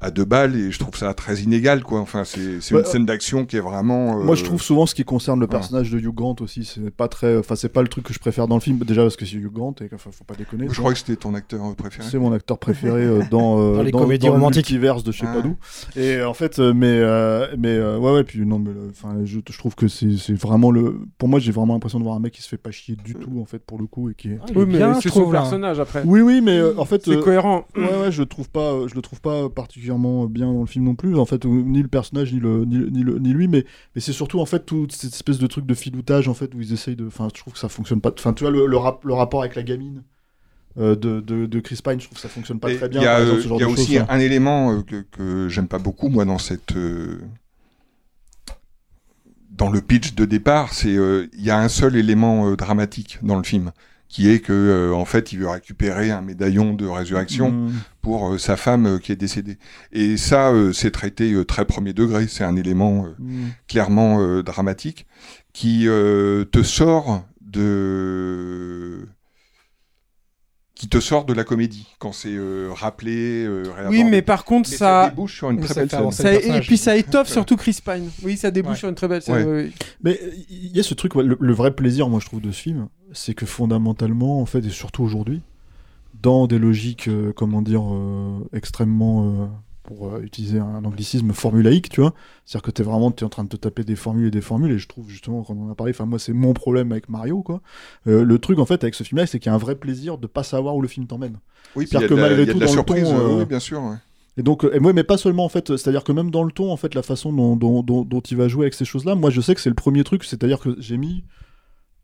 à 0.00 0.10
deux 0.10 0.24
balles, 0.24 0.56
et 0.56 0.70
je 0.70 0.78
trouve 0.78 0.96
ça 0.96 1.12
très 1.14 1.36
inégal 1.40 1.82
quoi. 1.82 2.00
Enfin, 2.00 2.24
c'est 2.24 2.60
c'est 2.60 2.74
Bah, 2.74 2.80
une 2.80 2.86
scène 2.86 3.06
d'action 3.06 3.44
qui 3.46 3.56
est 3.56 3.60
vraiment. 3.60 4.18
euh, 4.20 4.24
Moi, 4.24 4.34
je 4.34 4.44
trouve 4.44 4.62
souvent 4.62 4.86
ce 4.86 4.94
qui 4.94 5.04
concerne 5.04 5.40
le 5.40 5.46
personnage 5.46 5.90
de 5.90 5.98
Hugh 5.98 6.14
Grant 6.14 6.36
aussi, 6.40 6.64
c'est 6.64 6.90
pas 6.90 7.08
très, 7.08 7.36
enfin, 7.36 7.54
c'est 7.56 7.68
pas 7.68 7.82
le 7.82 7.88
truc 7.88 8.04
que 8.06 8.14
je 8.14 8.18
préfère 8.18 8.48
dans 8.48 8.54
le 8.56 8.60
film. 8.60 8.78
Déjà 8.78 9.02
parce 9.02 9.16
que 9.16 9.24
c'est 9.26 9.36
Hugh 9.36 9.52
Grant 9.52 9.74
et 9.80 9.88
enfin, 9.94 10.10
faut 10.12 10.24
pas 10.24 10.34
déconner. 10.34 10.66
Je 10.70 10.78
crois 10.78 10.92
que 10.92 10.98
c'était 10.98 11.16
ton 11.16 11.34
acteur 11.34 11.60
préféré. 11.76 12.08
C'est 12.10 12.18
mon 12.18 12.32
acteur 12.32 12.58
préféré 12.58 13.02
euh, 13.04 13.22
dans, 13.30 13.60
euh, 13.60 13.74
Dans 13.76 13.82
les 13.82 13.92
comédies 13.92 14.26
le 14.26 14.32
romantiques. 14.32 14.66
multiverse 14.70 15.04
de 15.04 15.12
je 15.12 15.18
sais 15.20 15.26
Ah. 15.28 15.34
pas 15.34 15.42
d'où. 15.42 15.56
Et 15.96 16.22
en 16.22 16.34
fait, 16.34 16.58
mais 16.58 16.86
euh, 17.00 17.46
mais 17.58 17.68
euh, 17.76 17.98
ouais 17.98 18.12
ouais 18.12 18.24
puis 18.24 18.44
non 18.46 18.58
mais 18.58 18.70
enfin 18.90 19.16
je, 19.24 19.38
je 19.48 19.58
trouve 19.58 19.74
que 19.74 19.86
c'est 19.88 20.16
c'est 20.16 20.32
vraiment 20.34 20.70
le 20.70 21.00
pour 21.18 21.28
moi 21.28 21.38
j'ai 21.40 21.52
vraiment 21.52 21.74
l'impression 21.74 21.98
de 21.98 22.04
voir 22.04 22.16
un 22.16 22.20
mec 22.20 22.32
qui 22.32 22.42
se 22.42 22.48
fait 22.48 22.56
pas 22.56 22.70
chier 22.70 22.96
du 22.96 23.14
tout 23.14 23.38
en 23.40 23.44
fait 23.44 23.58
pour 23.58 23.78
le 23.78 23.86
coup 23.86 24.08
et 24.10 24.14
qui 24.14 24.28
est 24.28 24.38
Oui, 24.56 24.64
mais 24.66 24.80
c'est 25.02 25.08
son 25.10 25.30
personnage 25.30 25.78
après. 25.80 26.02
oui 26.06 26.20
oui 26.20 26.40
mais 26.40 26.58
euh, 26.58 26.72
en 26.78 26.84
fait 26.84 27.02
C'est 27.04 27.12
euh, 27.16 27.22
cohérent. 27.22 27.66
ouais 27.76 27.82
ouais 28.02 28.10
je 28.12 28.20
le 28.22 28.26
trouve 28.26 28.48
pas 28.48 28.86
je 28.86 28.94
le 28.94 29.02
trouve 29.02 29.20
pas 29.20 29.48
particulièrement 29.48 29.89
bien 29.98 30.52
dans 30.52 30.60
le 30.60 30.66
film 30.66 30.84
non 30.84 30.94
plus 30.94 31.16
en 31.18 31.24
fait 31.26 31.44
ni 31.44 31.82
le 31.82 31.88
personnage 31.88 32.32
ni 32.32 32.40
le 32.40 32.64
ni, 32.64 32.76
le- 32.76 32.90
ni, 32.90 33.02
le- 33.02 33.18
ni 33.18 33.32
lui 33.32 33.48
mais 33.48 33.64
mais 33.94 34.00
c'est 34.00 34.12
surtout 34.12 34.40
en 34.40 34.46
fait 34.46 34.66
toute 34.66 34.92
cette 34.92 35.14
espèce 35.14 35.38
de 35.38 35.46
truc 35.46 35.66
de 35.66 35.74
filoutage 35.74 36.28
en 36.28 36.34
fait 36.34 36.54
où 36.54 36.60
ils 36.60 36.72
essayent 36.72 36.96
de 36.96 37.06
enfin 37.06 37.28
je 37.34 37.40
trouve 37.40 37.52
que 37.54 37.58
ça 37.58 37.68
fonctionne 37.68 38.00
pas 38.00 38.12
enfin 38.16 38.32
tu 38.32 38.44
vois 38.44 38.50
le, 38.52 38.66
le, 38.66 38.76
rap- 38.76 39.04
le 39.04 39.14
rapport 39.14 39.40
avec 39.40 39.54
la 39.56 39.62
gamine 39.62 40.02
euh, 40.78 40.96
de, 40.96 41.20
de, 41.20 41.46
de 41.46 41.60
Chris 41.60 41.80
Pine 41.84 42.00
je 42.00 42.06
trouve 42.06 42.16
que 42.16 42.22
ça 42.22 42.28
fonctionne 42.28 42.60
pas 42.60 42.70
Et 42.70 42.76
très 42.76 42.88
bien 42.88 43.00
Il 43.00 43.04
y 43.04 43.06
a, 43.06 43.12
par 43.12 43.20
exemple, 43.20 43.40
euh, 43.40 43.42
ce 43.42 43.48
genre 43.48 43.58
il 43.58 43.60
y 43.60 43.64
a 43.64 43.66
de 43.66 43.72
aussi 43.72 43.98
hein. 43.98 44.06
un 44.08 44.20
élément 44.20 44.72
euh, 44.72 44.82
que, 44.82 45.04
que 45.10 45.48
j'aime 45.48 45.68
pas 45.68 45.78
beaucoup, 45.78 46.08
moi, 46.08 46.24
dans 46.24 46.38
cette. 46.38 46.76
euh, 46.76 47.18
dans 49.50 49.70
le 49.70 49.80
pitch 49.80 50.14
de 50.14 50.24
départ, 50.24 50.72
c'est. 50.72 50.96
euh, 50.96 51.26
Il 51.34 51.44
y 51.44 51.50
a 51.50 51.58
un 51.58 51.68
seul 51.68 51.96
élément 51.96 52.48
euh, 52.50 52.56
dramatique 52.56 53.18
dans 53.22 53.36
le 53.36 53.42
film, 53.42 53.72
qui 54.10 54.28
est 54.28 54.40
que, 54.40 54.52
euh, 54.52 54.92
en 54.92 55.04
fait, 55.04 55.32
il 55.32 55.38
veut 55.38 55.48
récupérer 55.48 56.10
un 56.10 56.20
médaillon 56.20 56.74
de 56.74 56.84
résurrection 56.84 57.52
Mm. 57.52 57.72
pour 58.02 58.32
euh, 58.32 58.38
sa 58.38 58.56
femme 58.56 58.86
euh, 58.86 58.98
qui 58.98 59.12
est 59.12 59.16
décédée. 59.16 59.56
Et 59.92 60.16
ça, 60.16 60.50
euh, 60.50 60.72
c'est 60.72 60.90
traité 60.90 61.32
euh, 61.32 61.44
très 61.44 61.64
premier 61.64 61.92
degré, 61.92 62.26
c'est 62.26 62.42
un 62.42 62.56
élément 62.56 63.06
euh, 63.06 63.14
Mm. 63.20 63.44
clairement 63.68 64.20
euh, 64.20 64.42
dramatique 64.42 65.06
qui 65.52 65.86
euh, 65.86 66.44
te 66.44 66.62
sort 66.64 67.24
de 67.40 69.06
qui 70.80 70.88
te 70.88 70.98
sort 70.98 71.26
de 71.26 71.34
la 71.34 71.44
comédie 71.44 71.86
quand 71.98 72.12
c'est 72.12 72.32
euh, 72.34 72.70
rappelé 72.72 73.44
euh, 73.46 73.64
Oui, 73.90 74.02
mais 74.02 74.22
par 74.22 74.46
contre, 74.46 74.70
Mais 74.70 74.76
ça. 74.78 75.10
débouche 75.10 75.36
sur 75.36 75.50
une 75.50 75.58
Mais 75.60 75.66
très 75.66 75.74
ça 75.74 75.80
belle 75.82 75.90
scène. 75.90 76.40
ça- 76.40 76.56
et 76.56 76.60
puis 76.62 76.78
ça 76.78 76.96
étoffe 76.96 77.28
surtout 77.28 77.56
Chris 77.58 77.78
Pine. 77.84 78.08
Oui, 78.22 78.38
ça 78.38 78.50
débouche 78.50 78.70
Ouais. 78.72 78.78
sur 78.78 78.88
une 78.88 78.94
très 78.94 79.06
belle 79.06 79.20
scène. 79.20 79.46
Ouais. 79.46 79.62
oui, 79.62 79.62
oui. 79.66 79.74
Mais 80.02 80.18
il 80.48 80.74
y 80.74 80.80
a 80.80 80.82
ce 80.82 80.94
truc, 80.94 81.14
ouais, 81.16 81.22
le, 81.22 81.36
le 81.38 81.52
vrai 81.52 81.72
plaisir, 81.74 82.08
moi, 82.08 82.18
je 82.18 82.24
trouve, 82.24 82.40
de 82.40 82.50
ce 82.50 82.62
film, 82.62 82.88
c'est 83.12 83.34
que 83.34 83.44
fondamentalement, 83.44 84.40
en 84.40 84.46
fait, 84.46 84.64
et 84.64 84.70
surtout 84.70 85.02
aujourd'hui, 85.02 85.42
dans 86.22 86.46
des 86.46 86.58
logiques, 86.58 87.08
euh, 87.08 87.34
comment 87.36 87.60
dire, 87.60 87.82
euh, 87.84 88.38
extrêmement, 88.54 89.26
euh, 89.26 89.46
pour 89.90 90.14
euh, 90.14 90.20
utiliser 90.20 90.60
un 90.60 90.84
anglicisme, 90.84 91.32
formulaïque, 91.32 91.88
tu 91.88 92.00
vois, 92.00 92.14
c'est-à-dire 92.44 92.62
que 92.66 92.70
t'es 92.70 92.82
vraiment 92.82 93.10
es 93.10 93.24
en 93.24 93.28
train 93.28 93.42
de 93.42 93.48
te 93.48 93.56
taper 93.56 93.82
des 93.82 93.96
formules 93.96 94.28
et 94.28 94.30
des 94.30 94.40
formules, 94.40 94.72
et 94.72 94.78
je 94.78 94.86
trouve 94.86 95.08
justement, 95.08 95.42
quand 95.42 95.54
on 95.54 95.66
en 95.66 95.72
a 95.72 95.74
parlé, 95.74 95.92
enfin, 95.92 96.06
moi, 96.06 96.18
c'est 96.18 96.32
mon 96.32 96.52
problème 96.52 96.92
avec 96.92 97.08
Mario, 97.08 97.42
quoi. 97.42 97.60
Euh, 98.06 98.24
le 98.24 98.38
truc, 98.38 98.58
en 98.60 98.66
fait, 98.66 98.84
avec 98.84 98.94
ce 98.94 99.02
film-là, 99.02 99.26
c'est 99.26 99.40
qu'il 99.40 99.50
y 99.50 99.52
a 99.52 99.54
un 99.54 99.58
vrai 99.58 99.74
plaisir 99.74 100.16
de 100.16 100.26
pas 100.26 100.44
savoir 100.44 100.76
où 100.76 100.82
le 100.82 100.88
film 100.88 101.06
t'emmène. 101.06 101.38
Oui, 101.74 101.86
puis 101.86 101.96
il 101.96 102.00
y 102.00 102.04
a 102.04 102.08
C'est-à-dire 102.08 102.08
que 102.08 102.14
de 102.14 102.20
malgré 102.20 102.46
tout, 102.46 102.58
de 102.58 102.60
la 102.60 102.66
dans 102.66 102.72
le 102.72 102.76
surprise, 102.76 103.08
ton, 103.08 103.38
oui, 103.38 103.44
bien 103.46 103.60
sûr. 103.60 103.82
ouais. 103.82 103.96
Et 104.36 104.42
donc, 104.42 104.64
euh, 104.64 104.74
et 104.74 104.78
moi, 104.78 104.92
mais 104.92 105.04
pas 105.04 105.18
seulement 105.18 105.44
en 105.44 105.48
fait, 105.48 105.76
c'est-à-dire 105.76 106.04
que 106.04 106.12
même 106.12 106.30
dans 106.30 106.44
le 106.44 106.52
ton, 106.52 106.72
en 106.72 106.76
fait, 106.76 106.94
la 106.94 107.02
façon 107.02 107.32
dont, 107.32 107.56
dont, 107.56 107.82
dont, 107.82 108.04
dont 108.04 108.20
il 108.20 108.36
va 108.36 108.48
jouer 108.48 108.64
avec 108.64 108.74
ces 108.74 108.84
choses-là, 108.84 109.14
moi 109.16 109.30
je 109.30 109.40
sais 109.40 109.54
que 109.54 109.60
c'est 109.60 109.68
le 109.68 109.74
premier 109.74 110.04
truc, 110.04 110.24
c'est-à-dire 110.24 110.60
que 110.60 110.76
j'ai 110.78 110.96
mis 110.96 111.24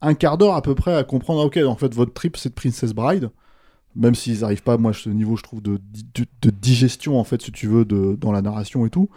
un 0.01 0.15
quart 0.15 0.37
d'heure 0.37 0.55
à 0.55 0.63
peu 0.63 0.75
près 0.75 0.95
à 0.95 1.05
comprendre, 1.05 1.41
ah, 1.43 1.47
ok, 1.47 1.59
en 1.67 1.77
fait, 1.77 1.95
votre 1.95 2.13
trip 2.13 2.37
c'est 2.37 2.51
de 2.51 2.55
Princess 2.55 2.93
Bride, 2.93 3.31
même 3.97 4.15
s'ils 4.15 4.41
n'arrivent 4.41 4.63
pas, 4.63 4.77
moi, 4.77 4.93
ce 4.93 5.09
niveau, 5.09 5.37
je 5.37 5.43
trouve, 5.43 5.63
de, 5.63 5.81
digestion, 6.61 7.19
en 7.19 7.25
fait, 7.25 7.43
si 7.43 7.53
tu 7.53 7.67
veux, 7.67 7.85
de, 7.85 8.17
dans 8.21 8.33
la 8.33 8.43
narration 8.43 8.87
et 8.87 8.91
tout. 8.91 9.09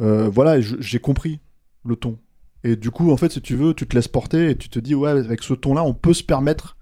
Euh, 0.00 0.28
voilà, 0.28 0.60
j'ai 0.60 0.98
compris 0.98 1.40
le 1.84 1.96
ton. 1.96 2.18
Et 2.64 2.76
du 2.76 2.90
coup, 2.90 3.10
en 3.10 3.16
fait, 3.16 3.32
si 3.32 3.40
tu 3.40 3.56
veux, 3.56 3.74
tu 3.74 3.86
te 3.86 3.94
laisses 3.94 4.08
porter 4.08 4.50
et 4.50 4.56
tu 4.56 4.68
te 4.68 4.78
dis, 4.78 4.94
ouais, 4.94 5.10
avec 5.10 5.42
ce 5.42 5.54
ton-là, 5.54 5.82
on 5.82 5.94
peut 5.94 6.14
se 6.14 6.22
permettre 6.22 6.76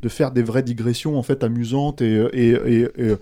de 0.00 0.08
faire 0.08 0.32
des 0.32 0.42
vraies 0.42 0.62
digressions, 0.62 1.18
en 1.18 1.22
fait, 1.22 1.44
amusantes 1.44 2.02
et, 2.02 2.26
et, 2.32 2.88
et- 2.96 3.16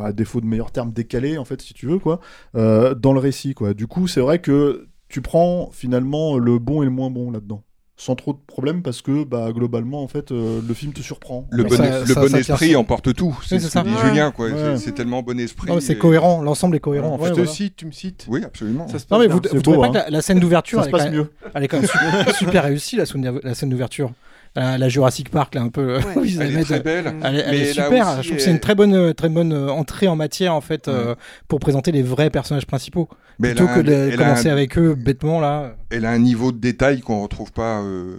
à 0.00 0.12
défaut 0.12 0.40
de 0.40 0.46
meilleurs 0.46 0.70
termes, 0.70 0.92
décalés, 0.92 1.38
en 1.38 1.44
fait, 1.44 1.60
si 1.60 1.74
tu 1.74 1.86
veux, 1.86 1.98
quoi, 1.98 2.20
euh, 2.54 2.94
dans 2.94 3.12
le 3.12 3.20
récit, 3.20 3.54
quoi. 3.54 3.74
Du 3.74 3.86
coup, 3.86 4.08
c'est 4.08 4.20
vrai 4.20 4.40
que 4.40 4.88
tu 5.08 5.20
prends 5.20 5.70
finalement 5.72 6.38
le 6.38 6.58
bon 6.58 6.82
et 6.82 6.86
le 6.86 6.90
moins 6.90 7.10
bon 7.10 7.30
là-dedans. 7.30 7.62
Sans 7.96 8.16
trop 8.16 8.32
de 8.32 8.38
problèmes 8.46 8.82
parce 8.82 9.00
que 9.02 9.22
bah, 9.22 9.52
globalement 9.52 10.02
en 10.02 10.08
fait 10.08 10.32
euh, 10.32 10.60
le 10.66 10.74
film 10.74 10.92
te 10.92 11.00
surprend. 11.02 11.46
Le 11.50 11.62
bon, 11.62 11.76
ça- 11.76 12.00
le 12.00 12.06
ça- 12.06 12.20
bon 12.20 12.28
ça 12.28 12.38
esprit 12.40 12.74
emporte 12.74 13.14
tout. 13.14 13.38
C'est 13.46 13.56
Oui, 13.56 13.60
ce 13.60 13.66
c'est 13.68 13.72
ça. 13.72 13.82
que 13.82 13.88
dit 13.88 13.94
Ouais. 13.94 14.08
Julien, 14.08 14.30
quoi. 14.32 14.46
Ouais. 14.48 14.76
C'est- 14.78 14.92
tellement 14.92 15.22
bon 15.22 15.38
esprit. 15.38 15.70
C'est 15.80 15.92
et- 15.92 15.98
cohérent, 15.98 16.42
l'ensemble 16.42 16.74
est 16.76 16.80
cohérent. 16.80 17.14
en 17.14 17.18
Je 17.18 17.24
fait, 17.24 17.30
te 17.30 17.34
voilà. 17.36 17.50
cite, 17.50 17.76
tu 17.76 17.86
me 17.86 17.92
cites. 17.92 18.24
Oui, 18.28 18.42
absolument. 18.44 18.88
Ça 18.88 18.98
se 18.98 19.04
Non 19.10 19.18
mais 19.18 19.28
vous, 19.28 19.40
vous 19.52 19.62
trouvez 19.62 19.78
pas 19.78 19.86
hein. 19.86 19.90
que 19.90 19.94
la, 19.98 20.10
la 20.10 20.22
scène 20.22 20.40
d'ouverture 20.40 20.78
Ça 20.82 20.84
se 20.84 20.88
elle, 20.88 20.94
est 20.94 20.98
passe 20.98 21.04
quand 21.06 21.10
même- 21.12 21.20
mieux. 21.20 21.32
elle 21.54 21.64
est 21.64 21.68
quand 21.68 21.76
même 21.80 21.86
super, 21.88 22.34
super 22.36 22.64
réussie 22.64 22.96
la 22.96 23.06
scène, 23.06 23.40
la 23.42 23.54
scène 23.54 23.68
d'ouverture. 23.68 24.10
La, 24.54 24.76
la 24.76 24.88
Jurassic 24.90 25.30
Park 25.30 25.54
là 25.54 25.62
un 25.62 25.68
peu. 25.70 25.98
où 26.16 26.24
ils 26.24 26.38
Elle 26.42 26.58
est 26.58 26.62
très 26.64 26.80
belle. 26.80 27.14
Elle, 27.22 27.36
est- 27.36 27.38
elle 27.40 27.50
Mais 27.52 27.60
est 27.60 27.72
super. 27.72 27.90
aussi, 28.08 28.16
je 28.22 28.26
trouve 28.28 28.36
que 28.36 28.42
c'est 28.42 28.50
une 28.50 28.60
très 28.60 28.74
bonne, 28.74 29.14
très 29.14 29.28
bonne 29.30 29.52
euh, 29.54 29.68
entrée 29.70 30.08
en 30.08 30.16
matière 30.16 30.54
en 30.54 30.60
fait 30.60 30.88
euh, 30.88 31.14
pour 31.48 31.58
présenter 31.58 31.90
les 31.90 32.02
vrais 32.02 32.28
personnages 32.28 32.66
principaux. 32.66 33.08
Mais 33.38 33.54
Plutôt 33.54 33.64
a 33.70 33.74
que 33.74 33.80
un- 33.80 34.10
de 34.10 34.16
commencer 34.16 34.48
un- 34.50 34.52
avec 34.52 34.76
eux 34.76 34.94
bêtement 34.94 35.40
là. 35.40 35.74
Elle 35.90 36.04
a 36.04 36.10
un 36.10 36.18
niveau 36.18 36.52
de 36.52 36.58
détail 36.58 37.00
qu'on 37.00 37.22
retrouve 37.22 37.50
pas 37.52 37.80
euh, 37.80 38.18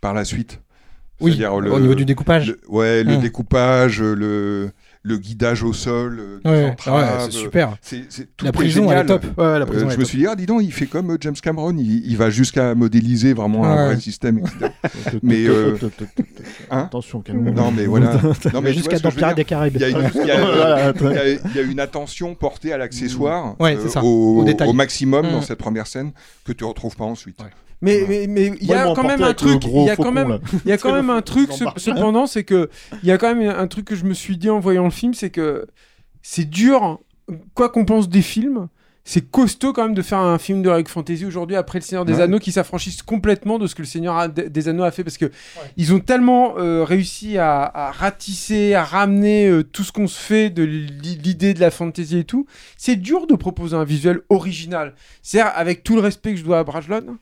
par 0.00 0.14
la 0.14 0.24
suite. 0.24 0.60
Oui, 1.20 1.44
au 1.46 1.80
niveau 1.80 1.94
du 1.94 2.04
découpage. 2.04 2.48
le- 2.48 2.60
ouais, 2.68 3.02
le 3.04 3.14
Hum. 3.14 3.20
découpage, 3.20 4.00
le, 4.00 4.70
le 5.04 5.18
guidage 5.18 5.64
au 5.64 5.72
sol, 5.72 6.20
euh, 6.20 6.38
Ouais, 6.48 6.70
entraves, 6.70 6.94
ouais, 7.18 7.24
c'est 7.24 7.30
super. 7.32 7.76
c'est- 7.82 8.08
tout 8.36 8.44
La 8.44 8.50
est 8.50 8.52
prison, 8.52 8.82
elle 8.84 8.98
est 8.98 9.00
génial. 9.00 9.06
top. 9.06 9.24
Ouais, 9.36 9.44
la 9.44 9.50
Euh, 9.62 9.66
prison, 9.66 9.80
elle 9.86 9.88
je 9.90 9.94
est 9.94 9.96
me 9.98 10.02
top. 10.02 10.08
suis 10.08 10.18
dit, 10.18 10.26
ah, 10.28 10.36
dis 10.36 10.46
donc, 10.46 10.60
il 10.62 10.72
fait 10.72 10.86
comme 10.86 11.10
euh, 11.10 11.16
James 11.20 11.34
Cameron, 11.42 11.74
il, 11.76 12.06
il 12.06 12.16
va 12.16 12.30
jusqu'à 12.30 12.74
modéliser 12.76 13.32
vraiment 13.34 13.64
un 13.64 13.86
vrai 13.86 14.00
système, 14.00 14.38
etc. 14.38 14.70
mais 15.24 15.44
euh, 15.48 15.76
hein 16.70 16.84
Attention, 16.84 17.20
calme 17.20 17.50
non, 17.50 17.72
mais 17.72 17.86
voilà. 17.86 18.12
Non, 18.54 18.60
mais 18.62 18.70
tu 18.70 18.78
Jusqu'à 18.78 18.98
dans 19.00 19.10
je 19.10 19.16
Pirates 19.16 19.36
des 19.36 19.44
Caraïbes. 19.44 19.74
Il 19.80 19.80
y 19.82 21.58
a, 21.58 21.62
une- 21.62 21.80
attention 21.80 22.34
portée 22.36 22.72
à 22.72 22.78
l'accessoire 22.78 23.56
euh, 23.60 23.76
au, 24.02 24.40
au 24.40 24.44
détail. 24.44 24.68
au 24.68 24.72
maximum 24.72 25.26
Mm. 25.26 25.32
dans 25.32 25.42
cette 25.42 25.58
première 25.58 25.86
scène 25.88 26.12
que 26.44 26.52
tu 26.52 26.64
retrouves 26.64 26.94
pas 26.96 27.04
ensuite. 27.04 27.38
Mais 27.82 28.04
mais 28.08 28.26
mais 28.28 28.52
il 28.60 28.66
y 28.68 28.72
a 28.74 28.94
quand 28.94 29.02
même 29.06 29.22
un 29.22 29.34
truc, 29.34 29.62
il 29.66 29.82
y 29.84 29.90
a 29.90 29.96
quand 29.96 30.12
même 30.12 30.28
là. 30.30 30.38
il 30.64 30.68
y 30.68 30.72
a 30.72 30.78
quand 30.78 30.88
C'est 30.90 30.94
même 30.94 31.08
le 31.08 31.12
un 31.14 31.22
truc 31.22 31.50
cependant 31.76 32.26
c'est 32.26 32.44
que 32.44 32.70
il 33.02 33.08
y 33.08 33.12
a 33.12 33.18
quand 33.18 33.34
même 33.34 33.48
un 33.50 33.66
truc 33.66 33.84
que 33.86 33.96
je 33.96 34.04
me 34.04 34.14
suis 34.14 34.36
dit 34.36 34.48
en 34.50 34.60
voyant 34.60 34.84
le 34.84 34.90
film, 34.90 35.14
c'est 35.14 35.30
que 35.30 35.66
c'est 36.22 36.48
dur 36.48 37.00
quoi 37.54 37.68
qu'on 37.70 37.84
pense 37.84 38.08
des 38.08 38.22
films, 38.22 38.68
c'est 39.04 39.28
costaud 39.32 39.72
quand 39.72 39.82
même 39.82 39.94
de 39.94 40.02
faire 40.02 40.18
un 40.20 40.38
film 40.38 40.62
de 40.62 40.68
règle 40.68 40.88
fantasy 40.88 41.24
aujourd'hui 41.26 41.56
après 41.56 41.80
le 41.80 41.84
Seigneur 41.84 42.04
des 42.04 42.14
Ouais. 42.14 42.20
Anneaux 42.22 42.38
qui 42.38 42.52
s'affranchissent 42.52 43.02
complètement 43.02 43.58
de 43.58 43.66
ce 43.66 43.74
que 43.74 43.82
le 43.82 43.88
Seigneur 43.88 44.28
des 44.28 44.68
Anneaux 44.68 44.84
a 44.84 44.92
fait 44.92 45.02
parce 45.02 45.18
que 45.18 45.32
ils 45.76 45.92
ont 45.92 45.98
tellement 45.98 46.54
euh, 46.58 46.84
réussi 46.84 47.36
à, 47.36 47.62
à 47.62 47.90
ratisser, 47.90 48.74
à 48.74 48.84
ramener 48.84 49.48
euh, 49.48 49.64
tout 49.64 49.82
ce 49.82 49.90
qu'on 49.90 50.06
se 50.06 50.20
fait 50.20 50.50
de 50.50 50.62
l'i- 50.62 51.18
l'idée 51.20 51.52
de 51.52 51.58
la 51.58 51.72
fantasy 51.72 52.18
et 52.18 52.24
tout. 52.24 52.46
C'est 52.76 52.94
dur 52.94 53.26
de 53.26 53.34
proposer 53.34 53.74
un 53.74 53.82
visuel 53.84 54.20
original. 54.28 54.94
C'est-à-dire 55.22 55.50
avec 55.56 55.82
tout 55.82 55.96
le 55.96 56.00
respect 56.00 56.30
que 56.34 56.38
je 56.38 56.44
dois 56.44 56.60
à 56.60 56.64
Brajlon. 56.64 57.16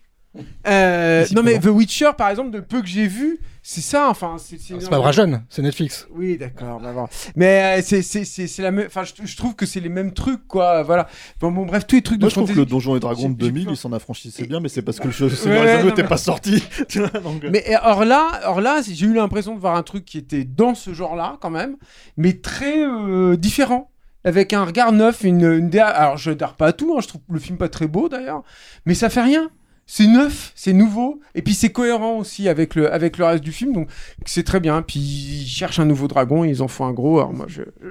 Euh, 0.69 1.27
non 1.35 1.43
mais 1.43 1.59
The 1.59 1.67
Witcher 1.67 2.11
par 2.17 2.29
exemple 2.31 2.51
de 2.53 2.61
peu 2.61 2.81
que 2.83 2.87
j'ai 2.87 3.09
vu 3.09 3.41
c'est 3.65 3.81
ça 3.81 4.09
enfin 4.09 4.37
c'est 4.39 4.61
C'est 4.61 4.89
pas 4.89 4.99
Brajon, 4.99 5.43
c'est 5.49 5.61
Netflix. 5.61 6.07
oui 6.13 6.39
d'accord 6.39 6.81
d'accord. 6.81 7.09
mais 7.35 7.79
euh, 7.81 7.83
c'est 7.85 8.01
c'est 8.03 8.25
c'est 8.25 8.47
c'est 8.47 8.63
la 8.63 8.71
même 8.71 8.87
enfin 8.87 9.03
je, 9.03 9.13
je 9.27 9.37
trouve 9.37 9.57
que 9.57 9.67
c'est 9.67 9.81
les 9.81 9.89
mêmes 9.89 10.13
trucs 10.13 10.47
quoi 10.47 10.85
voilà 10.85 11.09
bon, 11.41 11.51
bon 11.51 11.67
bref 11.67 11.85
tous 11.85 11.97
les 11.97 12.03
trucs 12.03 12.21
de 12.21 12.29
je 12.29 12.35
trouve 12.35 12.49
que 12.53 12.57
le 12.57 12.65
Donjon 12.65 12.95
et 12.97 13.01
Dragon 13.01 13.29
de 13.29 13.37
J'ai- 13.41 13.47
j'ai 13.47 13.51
2000, 13.53 13.65
peur. 13.65 13.75
il 13.75 13.77
s'en 13.77 13.93
affranchissait 13.93 14.47
bien, 14.47 14.61
mais 14.61 14.69
c'est 14.69 14.83
parce 14.83 15.01
que 15.01 15.07
le 15.07 15.13
jeu 15.13 15.27
Ouais, 15.47 15.83
n'était 15.83 16.03
mais- 16.03 16.09
pas 16.09 16.17
sorti. 16.17 16.63
Donc, 16.95 17.43
euh, 17.45 17.51
Mais 17.51 17.65
euh, 17.75 17.79
or 17.83 18.05
là, 18.05 18.41
or 18.47 18.61
là, 18.61 18.81
j'ai 18.89 19.07
eu 19.07 19.15
l'impression 19.15 19.57
de 19.57 19.61
voir 19.61 19.75
un 19.75 19.83
truc 19.83 20.05
qui 20.05 20.17
était 20.19 20.45
dans 20.45 20.77
ce 20.77 20.95
genre-là 20.95 21.39
quand 21.41 21.51
même, 21.51 21.77
mais 22.17 22.35
très 22.35 22.85
euh, 22.87 23.37
différent. 23.37 23.91
avec 24.23 24.53
un 24.53 24.65
regard 24.65 24.93
neuf, 24.93 25.25
une, 25.25 25.43
une 25.45 25.71
DA. 25.71 25.89
Alors, 25.89 26.17
je 26.19 26.31
dare 26.31 26.55
pas 26.55 26.69
à 26.69 26.73
tout, 26.73 26.95
hein, 26.97 27.01
je 27.03 27.09
trouve 27.09 27.23
le 27.31 27.41
film 27.41 27.57
pas 27.59 27.69
très 27.71 27.87
beau 27.89 28.09
d'ailleurs, 28.09 28.43
mais 28.87 28.95
ça 28.95 29.09
fait 29.11 29.23
rien. 29.23 29.51
C'est 29.93 30.07
neuf, 30.07 30.53
c'est 30.55 30.73
nouveau, 30.73 31.21
et 31.35 31.43
puis 31.43 31.53
c'est 31.53 31.71
cohérent 31.71 32.19
aussi 32.19 32.49
avec 32.49 32.77
le, 32.77 32.93
avec 32.93 33.19
le 33.19 33.25
reste 33.25 33.43
du 33.43 33.51
film, 33.51 33.73
donc 33.73 33.89
c'est 34.25 34.45
très 34.45 34.61
bien. 34.61 34.83
Puis 34.83 35.01
ils 35.01 35.49
cherchent 35.49 35.81
un 35.81 35.85
nouveau 35.85 36.07
dragon, 36.07 36.45
ils 36.45 36.63
en 36.63 36.69
font 36.69 36.85
un 36.85 36.93
gros, 36.93 37.19
alors 37.19 37.33
moi 37.33 37.47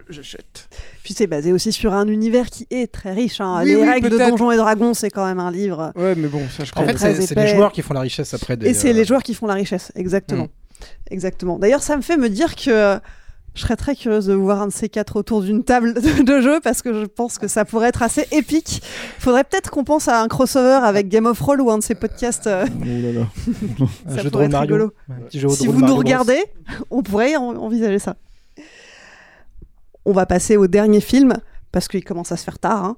j'achète. 0.07 0.69
Puis 1.03 1.13
c'est 1.13 1.27
basé 1.27 1.51
aussi 1.51 1.73
sur 1.73 1.93
un 1.93 2.07
univers 2.07 2.49
qui 2.49 2.65
est 2.71 2.89
très 2.89 3.11
riche. 3.11 3.41
hein. 3.41 3.59
Oui, 3.63 3.71
Les 3.71 3.76
oui, 3.76 3.89
règles 3.89 4.11
de. 4.11 4.17
Donjons 4.17 4.49
et 4.49 4.55
Dragons, 4.55 4.93
c'est 4.93 5.09
quand 5.09 5.26
même 5.26 5.39
un 5.39 5.51
livre. 5.51 5.91
Ouais, 5.97 6.15
mais 6.15 6.30
bon, 6.30 6.41
ça 6.47 6.63
je 6.63 6.71
En 6.77 6.85
fait, 6.85 6.93
très 6.93 7.15
c'est 7.15 7.27
c'est 7.27 7.35
les 7.35 7.49
joueurs 7.49 7.73
qui 7.73 7.81
font 7.81 7.93
la 7.93 7.99
richesse 7.99 8.34
après. 8.34 8.55
Des, 8.55 8.67
Et 8.69 8.73
c'est 8.73 8.91
euh, 8.91 8.93
les 8.93 9.03
joueurs 9.03 9.21
qui 9.21 9.34
font 9.34 9.47
la 9.47 9.55
richesse, 9.55 9.91
exactement. 9.95 10.45
Mm. 10.45 11.11
Exactement. 11.11 11.59
D'ailleurs, 11.59 11.84
ça 11.84 11.97
me 11.97 12.01
fait 12.01 12.15
me 12.15 12.30
dire 12.30 12.55
que 12.55 12.97
je 13.55 13.61
serais 13.61 13.76
très 13.76 13.95
curieuse 13.95 14.27
de 14.27 14.34
voir 14.34 14.61
un 14.61 14.67
de 14.67 14.71
ces 14.71 14.88
quatre 14.89 15.15
autour 15.17 15.41
d'une 15.41 15.63
table 15.63 15.93
de, 15.93 16.41
jeu 16.41 16.59
parce 16.63 16.81
que 16.81 16.93
je 16.93 17.05
pense 17.05 17.38
que 17.38 17.47
ça 17.47 17.65
pourrait 17.65 17.89
être 17.89 18.03
assez 18.03 18.26
épique. 18.31 18.81
Faudrait 19.19 19.43
peut-être 19.43 19.69
qu'on 19.71 19.84
pense 19.84 20.07
à 20.07 20.21
un 20.21 20.27
crossover 20.27 20.80
avec 20.84 21.09
Game 21.09 21.26
of 21.26 21.38
Thrones 21.38 21.59
ou 21.61 21.69
un 21.71 21.77
de 21.80 21.84
ces 21.84 21.95
podcasts. 21.95 22.47
euh, 22.47 22.65
Oh 22.69 22.84
là 22.85 23.11
là. 23.11 23.27
Un 24.07 24.17
ça 24.23 24.30
pourrait 24.30 24.45
être 24.45 24.51
Mario. 24.51 24.76
rigolo. 24.76 24.93
Si 25.55 25.67
vous 25.67 25.81
nous 25.85 25.95
regardez, 25.95 26.41
on 26.89 27.01
pourrait 27.03 27.35
en- 27.35 27.55
envisager 27.57 27.99
ça. 27.99 28.15
On 30.05 30.13
va 30.13 30.26
passer 30.26 30.55
au 30.57 30.67
dernier 30.67 31.01
film 31.01 31.34
parce 31.71 31.87
qu'il 31.87 32.03
commence 32.03 32.31
à 32.31 32.37
se 32.37 32.43
faire 32.43 32.59
tard. 32.59 32.83
hein. 32.83 32.97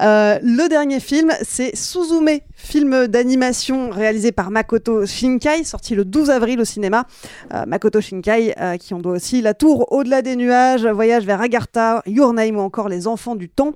Euh, 0.00 0.38
le 0.42 0.68
dernier 0.68 1.00
film, 1.00 1.32
c'est 1.42 1.74
Suzume, 1.76 2.38
film 2.54 3.06
d'animation 3.06 3.90
réalisé 3.90 4.32
par 4.32 4.50
Makoto 4.50 5.06
Shinkai, 5.06 5.64
sorti 5.64 5.94
le 5.94 6.04
12 6.04 6.30
avril 6.30 6.60
au 6.60 6.64
cinéma. 6.64 7.06
Euh, 7.52 7.64
Makoto 7.66 8.00
Shinkai, 8.00 8.54
euh, 8.60 8.76
qui 8.76 8.94
on 8.94 8.98
doit 8.98 9.12
aussi 9.14 9.40
La 9.40 9.54
Tour 9.54 9.92
au-delà 9.92 10.22
des 10.22 10.36
nuages, 10.36 10.86
Voyage 10.86 11.24
vers 11.24 11.40
Agartha, 11.40 12.02
Your 12.06 12.32
Name 12.32 12.56
ou 12.56 12.60
encore 12.60 12.88
Les 12.88 13.06
Enfants 13.06 13.36
du 13.36 13.48
Temps. 13.48 13.72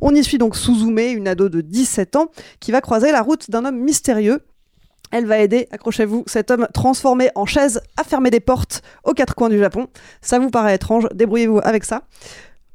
On 0.00 0.14
y 0.14 0.22
suit 0.22 0.38
donc 0.38 0.56
Suzume, 0.56 0.98
une 0.98 1.28
ado 1.28 1.48
de 1.48 1.60
17 1.60 2.16
ans, 2.16 2.26
qui 2.60 2.72
va 2.72 2.80
croiser 2.80 3.12
la 3.12 3.22
route 3.22 3.50
d'un 3.50 3.64
homme 3.64 3.78
mystérieux. 3.78 4.40
Elle 5.10 5.26
va 5.26 5.38
aider, 5.38 5.68
accrochez-vous, 5.70 6.24
cet 6.26 6.50
homme 6.50 6.66
transformé 6.72 7.30
en 7.34 7.44
chaise 7.44 7.82
à 7.98 8.04
fermer 8.04 8.30
des 8.30 8.40
portes 8.40 8.80
aux 9.04 9.12
quatre 9.12 9.34
coins 9.34 9.50
du 9.50 9.58
Japon. 9.58 9.88
Ça 10.22 10.38
vous 10.38 10.48
paraît 10.48 10.74
étrange, 10.74 11.06
débrouillez-vous 11.14 11.60
avec 11.62 11.84
ça. 11.84 12.02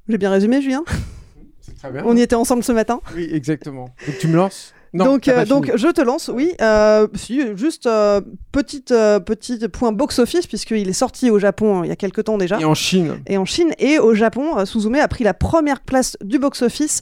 J'ai 0.10 0.18
bien 0.18 0.32
résumé, 0.32 0.62
Julien? 0.62 0.84
Très 1.80 1.92
bien. 1.92 2.04
On 2.06 2.16
y 2.16 2.22
était 2.22 2.36
ensemble 2.36 2.64
ce 2.64 2.72
matin? 2.72 3.02
Oui, 3.16 3.30
exactement. 3.32 3.90
Donc 4.06 4.18
tu 4.20 4.28
me 4.28 4.36
lances? 4.36 4.74
Non, 4.94 5.06
donc, 5.06 5.28
euh, 5.28 5.46
donc 5.46 5.72
je 5.76 5.88
te 5.90 6.02
lance, 6.02 6.32
oui. 6.34 6.54
Euh, 6.62 7.08
si, 7.14 7.42
juste 7.56 7.86
euh, 7.88 8.22
petite, 8.52 8.92
euh, 8.92 9.20
petit 9.20 9.60
point 9.68 9.92
box-office, 9.92 10.48
puisqu'il 10.48 10.88
est 10.88 10.94
sorti 10.94 11.30
au 11.30 11.40
Japon 11.40 11.82
euh, 11.82 11.86
il 11.86 11.90
y 11.90 11.92
a 11.92 11.96
quelques 11.96 12.24
temps 12.24 12.38
déjà. 12.38 12.60
Et 12.60 12.66
en 12.66 12.74
Chine. 12.74 13.20
Et 13.28 13.38
en 13.38 13.46
Chine 13.46 13.74
et 13.80 14.00
au 14.00 14.14
Japon, 14.14 14.58
euh, 14.58 14.66
Suzume 14.66 14.96
a 14.96 15.08
pris 15.08 15.24
la 15.24 15.34
première 15.34 15.82
place 15.82 16.18
du 16.24 16.40
box-office 16.40 17.02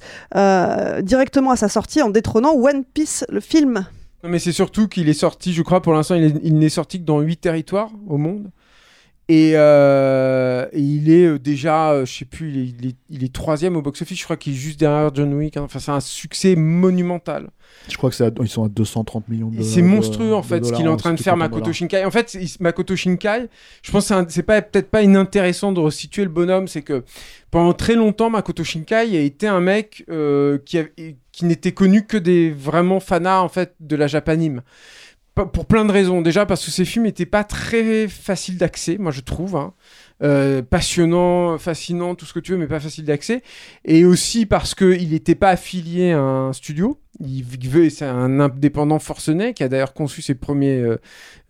directement 1.03 1.51
à 1.51 1.55
sa 1.55 1.69
sortie 1.69 2.01
en 2.01 2.09
détrônant 2.09 2.53
One 2.53 2.83
Piece, 2.83 3.23
le 3.29 3.39
film. 3.39 3.85
Non, 4.23 4.29
mais 4.29 4.39
c'est 4.39 4.51
surtout 4.51 4.87
qu'il 4.87 5.07
est 5.07 5.13
sorti, 5.13 5.53
je 5.53 5.61
crois, 5.61 5.81
pour 5.81 5.93
l'instant, 5.93 6.15
il 6.15 6.57
n'est 6.57 6.69
sorti 6.69 6.99
que 6.99 7.05
dans 7.05 7.19
8 7.19 7.37
territoires 7.37 7.91
au 8.07 8.17
monde. 8.17 8.49
Et, 9.27 9.53
euh, 9.55 10.67
et 10.71 10.79
il 10.81 11.09
est 11.11 11.25
euh, 11.25 11.39
déjà, 11.39 11.91
euh, 11.93 12.05
je 12.05 12.13
sais 12.19 12.25
plus, 12.25 12.51
il 12.51 12.59
est, 12.59 12.73
il 12.79 12.85
est- 12.89 12.95
il 13.09 13.23
est 13.23 13.33
troisième 13.33 13.75
au 13.75 13.81
box-office. 13.81 14.19
Je 14.19 14.23
crois 14.23 14.37
qu'il 14.37 14.53
est 14.53 14.55
juste 14.55 14.79
derrière 14.79 15.09
John 15.15 15.33
Wick. 15.33 15.57
hein. 15.57 15.63
Enfin, 15.63 15.79
c'est 15.79 15.89
un 15.91 15.99
succès 15.99 16.55
monumental. 16.55 17.49
Je 17.89 17.97
crois 17.97 18.11
que 18.11 18.15
c'est 18.15 18.25
à- 18.25 18.31
ils 18.39 18.47
sont 18.47 18.63
à 18.63 18.69
230 18.69 19.27
millions 19.27 19.49
de 19.49 19.59
Et 19.59 19.63
C'est 19.63 19.81
de- 19.81 19.87
monstrueux 19.87 20.33
en 20.35 20.43
fait 20.43 20.57
ce 20.57 20.61
dollars 20.65 20.77
qu'il 20.77 20.85
est 20.85 20.89
en 20.89 20.97
train 20.97 21.13
de 21.13 21.19
faire 21.19 21.35
Makoto 21.37 21.61
dollars. 21.61 21.73
Shinkai. 21.73 22.05
En 22.05 22.11
fait, 22.11 22.37
Makoto 22.59 22.95
Shinkai, 22.95 23.47
je 23.81 23.91
pense 23.91 24.07
que 24.09 24.13
c'est 24.29 24.43
pas 24.43 24.61
peut-être 24.61 24.89
pas 24.91 25.01
inintéressant 25.01 25.71
de 25.71 25.79
resituer 25.79 26.23
le 26.23 26.29
bonhomme, 26.29 26.67
c'est 26.67 26.83
que 26.83 27.03
pendant 27.49 27.73
très 27.73 27.95
longtemps 27.95 28.29
Makoto 28.29 28.63
Shinkai 28.63 29.17
a 29.17 29.21
été 29.21 29.47
un 29.47 29.59
mec 29.59 30.05
euh, 30.09 30.59
qui, 30.65 30.77
a- 30.77 30.85
qui 31.31 31.45
n'était 31.45 31.71
connu 31.71 32.05
que 32.05 32.17
des 32.17 32.51
vraiment 32.51 32.99
fanas 32.99 33.39
en 33.41 33.49
fait 33.49 33.73
de 33.79 33.95
la 33.95 34.05
japanime. 34.07 34.61
Pour 35.35 35.65
plein 35.65 35.83
de 35.83 35.91
raisons. 35.91 36.21
Déjà 36.21 36.45
parce 36.45 36.63
que 36.63 36.71
ses 36.71 36.85
films 36.85 37.03
n'étaient 37.05 37.25
pas 37.25 37.43
très 37.43 38.07
faciles 38.07 38.57
d'accès, 38.57 38.97
moi 38.97 39.11
je 39.11 39.19
trouve. 39.21 39.57
hein. 39.57 39.73
Euh, 40.23 40.61
passionnant, 40.61 41.57
fascinant, 41.57 42.15
tout 42.15 42.25
ce 42.25 42.31
que 42.33 42.39
tu 42.39 42.53
veux, 42.53 42.57
mais 42.57 42.67
pas 42.67 42.79
facile 42.79 43.03
d'accès. 43.03 43.41
Et 43.83 44.05
aussi 44.05 44.45
parce 44.45 44.73
qu'il 44.73 45.09
n'était 45.09 45.35
pas 45.35 45.49
affilié 45.49 46.13
à 46.13 46.21
un 46.21 46.53
studio. 46.53 47.01
Il 47.19 47.43
veut, 47.43 47.89
c'est 47.89 48.05
un 48.05 48.39
indépendant 48.39 48.99
forcené 48.99 49.53
qui 49.53 49.63
a 49.63 49.69
d'ailleurs 49.69 49.93
conçu 49.93 50.21
ses 50.21 50.35
premiers 50.35 50.79
euh, 50.79 50.97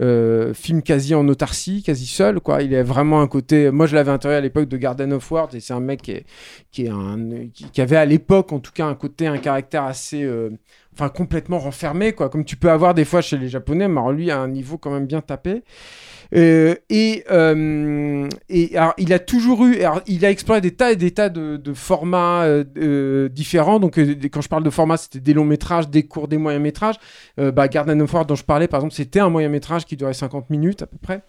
euh, 0.02 0.54
films 0.56 0.82
quasi 0.82 1.14
en 1.14 1.28
autarcie, 1.28 1.84
quasi 1.84 2.08
seul. 2.08 2.40
Quoi. 2.40 2.64
Il 2.64 2.74
a 2.76 2.82
vraiment 2.82 3.22
un 3.22 3.28
côté. 3.28 3.70
Moi, 3.70 3.86
je 3.86 3.94
l'avais 3.96 4.12
interviewé 4.12 4.38
à 4.38 4.42
l'époque 4.42 4.68
de 4.68 4.78
Garden 4.78 5.14
of 5.14 5.32
Words 5.32 5.54
et 5.54 5.60
c'est 5.60 5.74
un 5.74 5.80
mec 5.80 6.02
qui 6.72 6.88
avait 7.82 7.96
à 7.96 8.06
l'époque, 8.06 8.52
en 8.52 8.60
tout 8.60 8.72
cas, 8.72 8.86
un 8.88 8.96
côté, 8.96 9.28
un 9.28 9.38
caractère 9.38 9.84
assez. 9.84 10.28
Enfin, 10.98 11.10
complètement 11.10 11.60
renfermé, 11.60 12.14
quoi. 12.14 12.30
Comme 12.30 12.46
tu 12.46 12.56
peux 12.56 12.72
avoir 12.72 12.94
des 12.94 13.04
fois 13.04 13.22
chez 13.22 13.38
les 13.38 13.50
Japonais, 13.50 13.90
mais 13.90 14.00
alors 14.00 14.14
lui 14.14 14.32
a 14.32 14.40
un 14.40 14.48
niveau 14.48 14.78
quand 14.78 14.92
même 14.92 15.06
bien 15.06 15.20
tapé. 15.20 15.64
Euh, 16.34 16.76
et, 16.90 17.24
euh, 17.32 18.28
et 18.50 18.78
alors, 18.78 18.94
il 18.98 19.14
a 19.14 19.20
toujours 19.20 19.66
eu, 19.66 19.82
alors, 19.82 20.02
il 20.08 20.26
a 20.26 20.32
exploré 20.32 20.62
des 20.62 20.72
tas 20.72 20.92
et 20.92 20.96
des 20.96 21.12
tas 21.12 21.30
de, 21.30 21.58
de 21.58 21.74
formats 21.74 22.44
euh, 22.44 22.64
euh, 22.78 23.30
différents. 23.30 23.80
Donc, 23.80 24.00
euh, 24.00 24.16
quand 24.32 24.42
je 24.42 24.50
parle 24.50 24.64
de 24.64 24.70
formats, 24.70 24.98
c'était 24.98 25.20
des 25.20 25.34
longs 25.34 25.46
métrages, 25.46 25.90
des 25.90 26.04
courts, 26.04 26.28
des 26.28 26.38
moyens 26.38 26.64
métrages. 26.64 26.96
Euh, 27.40 27.52
bah, 27.52 27.68
Garden 27.68 28.02
of 28.02 28.14
War 28.14 28.26
dont 28.26 28.36
je 28.36 28.44
parlais, 28.44 28.68
par 28.68 28.80
exemple, 28.80 28.94
c'était 28.96 29.20
un 29.20 29.30
moyen 29.30 29.50
métrage 29.50 29.86
qui 29.86 29.98
durait 29.98 30.14
50 30.14 30.50
minutes 30.50 30.82
à 30.82 30.88
peu 30.88 30.98
près. 30.98 31.22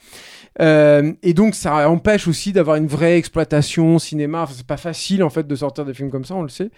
Euh, 0.60 1.12
et 1.22 1.34
donc, 1.34 1.54
ça 1.54 1.88
empêche 1.90 2.28
aussi 2.28 2.52
d'avoir 2.52 2.76
une 2.76 2.86
vraie 2.86 3.18
exploitation 3.18 3.98
cinéma. 3.98 4.42
Enfin, 4.42 4.54
c'est 4.56 4.66
pas 4.66 4.76
facile 4.76 5.22
en 5.22 5.30
fait 5.30 5.46
de 5.46 5.54
sortir 5.54 5.84
des 5.84 5.94
films 5.94 6.10
comme 6.10 6.24
ça, 6.24 6.34
on 6.34 6.42
le 6.42 6.48
sait. 6.48 6.70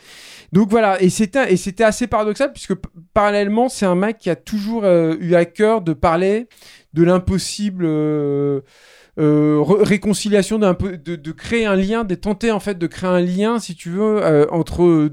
Donc 0.52 0.70
voilà, 0.70 1.00
et 1.00 1.10
c'était 1.10 1.84
assez 1.84 2.06
paradoxal 2.06 2.52
puisque 2.52 2.74
parallèlement, 3.14 3.68
c'est 3.68 3.86
un 3.86 3.94
mec 3.94 4.18
qui 4.18 4.30
a 4.30 4.36
toujours 4.36 4.84
euh, 4.84 5.16
eu 5.20 5.34
à 5.34 5.44
cœur 5.44 5.80
de 5.82 5.92
parler 5.92 6.48
de 6.94 7.02
l'impossible. 7.04 7.84
euh, 7.86 8.60
réconciliation 9.18 10.60
de, 10.60 11.16
de 11.16 11.32
créer 11.32 11.66
un 11.66 11.74
lien 11.74 12.04
de 12.04 12.14
tenter 12.14 12.52
en 12.52 12.60
fait 12.60 12.78
de 12.78 12.86
créer 12.86 13.10
un 13.10 13.20
lien 13.20 13.58
si 13.58 13.74
tu 13.74 13.90
veux 13.90 14.46
entre 14.52 15.10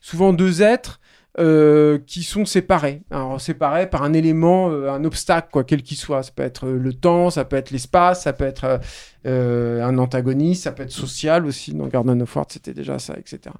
souvent 0.00 0.32
deux 0.32 0.62
êtres 0.62 1.01
euh, 1.38 1.98
qui 2.06 2.24
sont 2.24 2.44
séparés 2.44 3.00
alors 3.10 3.40
séparés 3.40 3.88
par 3.88 4.02
un 4.02 4.12
élément 4.12 4.70
euh, 4.70 4.90
un 4.90 5.02
obstacle 5.02 5.48
quoi 5.50 5.64
quel 5.64 5.82
qu'il 5.82 5.96
soit 5.96 6.22
ça 6.22 6.30
peut 6.30 6.42
être 6.42 6.66
euh, 6.66 6.78
le 6.78 6.92
temps 6.92 7.30
ça 7.30 7.46
peut 7.46 7.56
être 7.56 7.70
l'espace 7.70 8.24
ça 8.24 8.34
peut 8.34 8.44
être 8.44 8.80
un 9.24 9.96
antagoniste 9.96 10.64
ça 10.64 10.72
peut 10.72 10.82
être 10.82 10.92
social 10.92 11.46
aussi 11.46 11.72
dans 11.72 11.86
Garden 11.86 12.20
of 12.20 12.36
War 12.36 12.44
c'était 12.50 12.74
déjà 12.74 12.98
ça 12.98 13.14
etc 13.18 13.54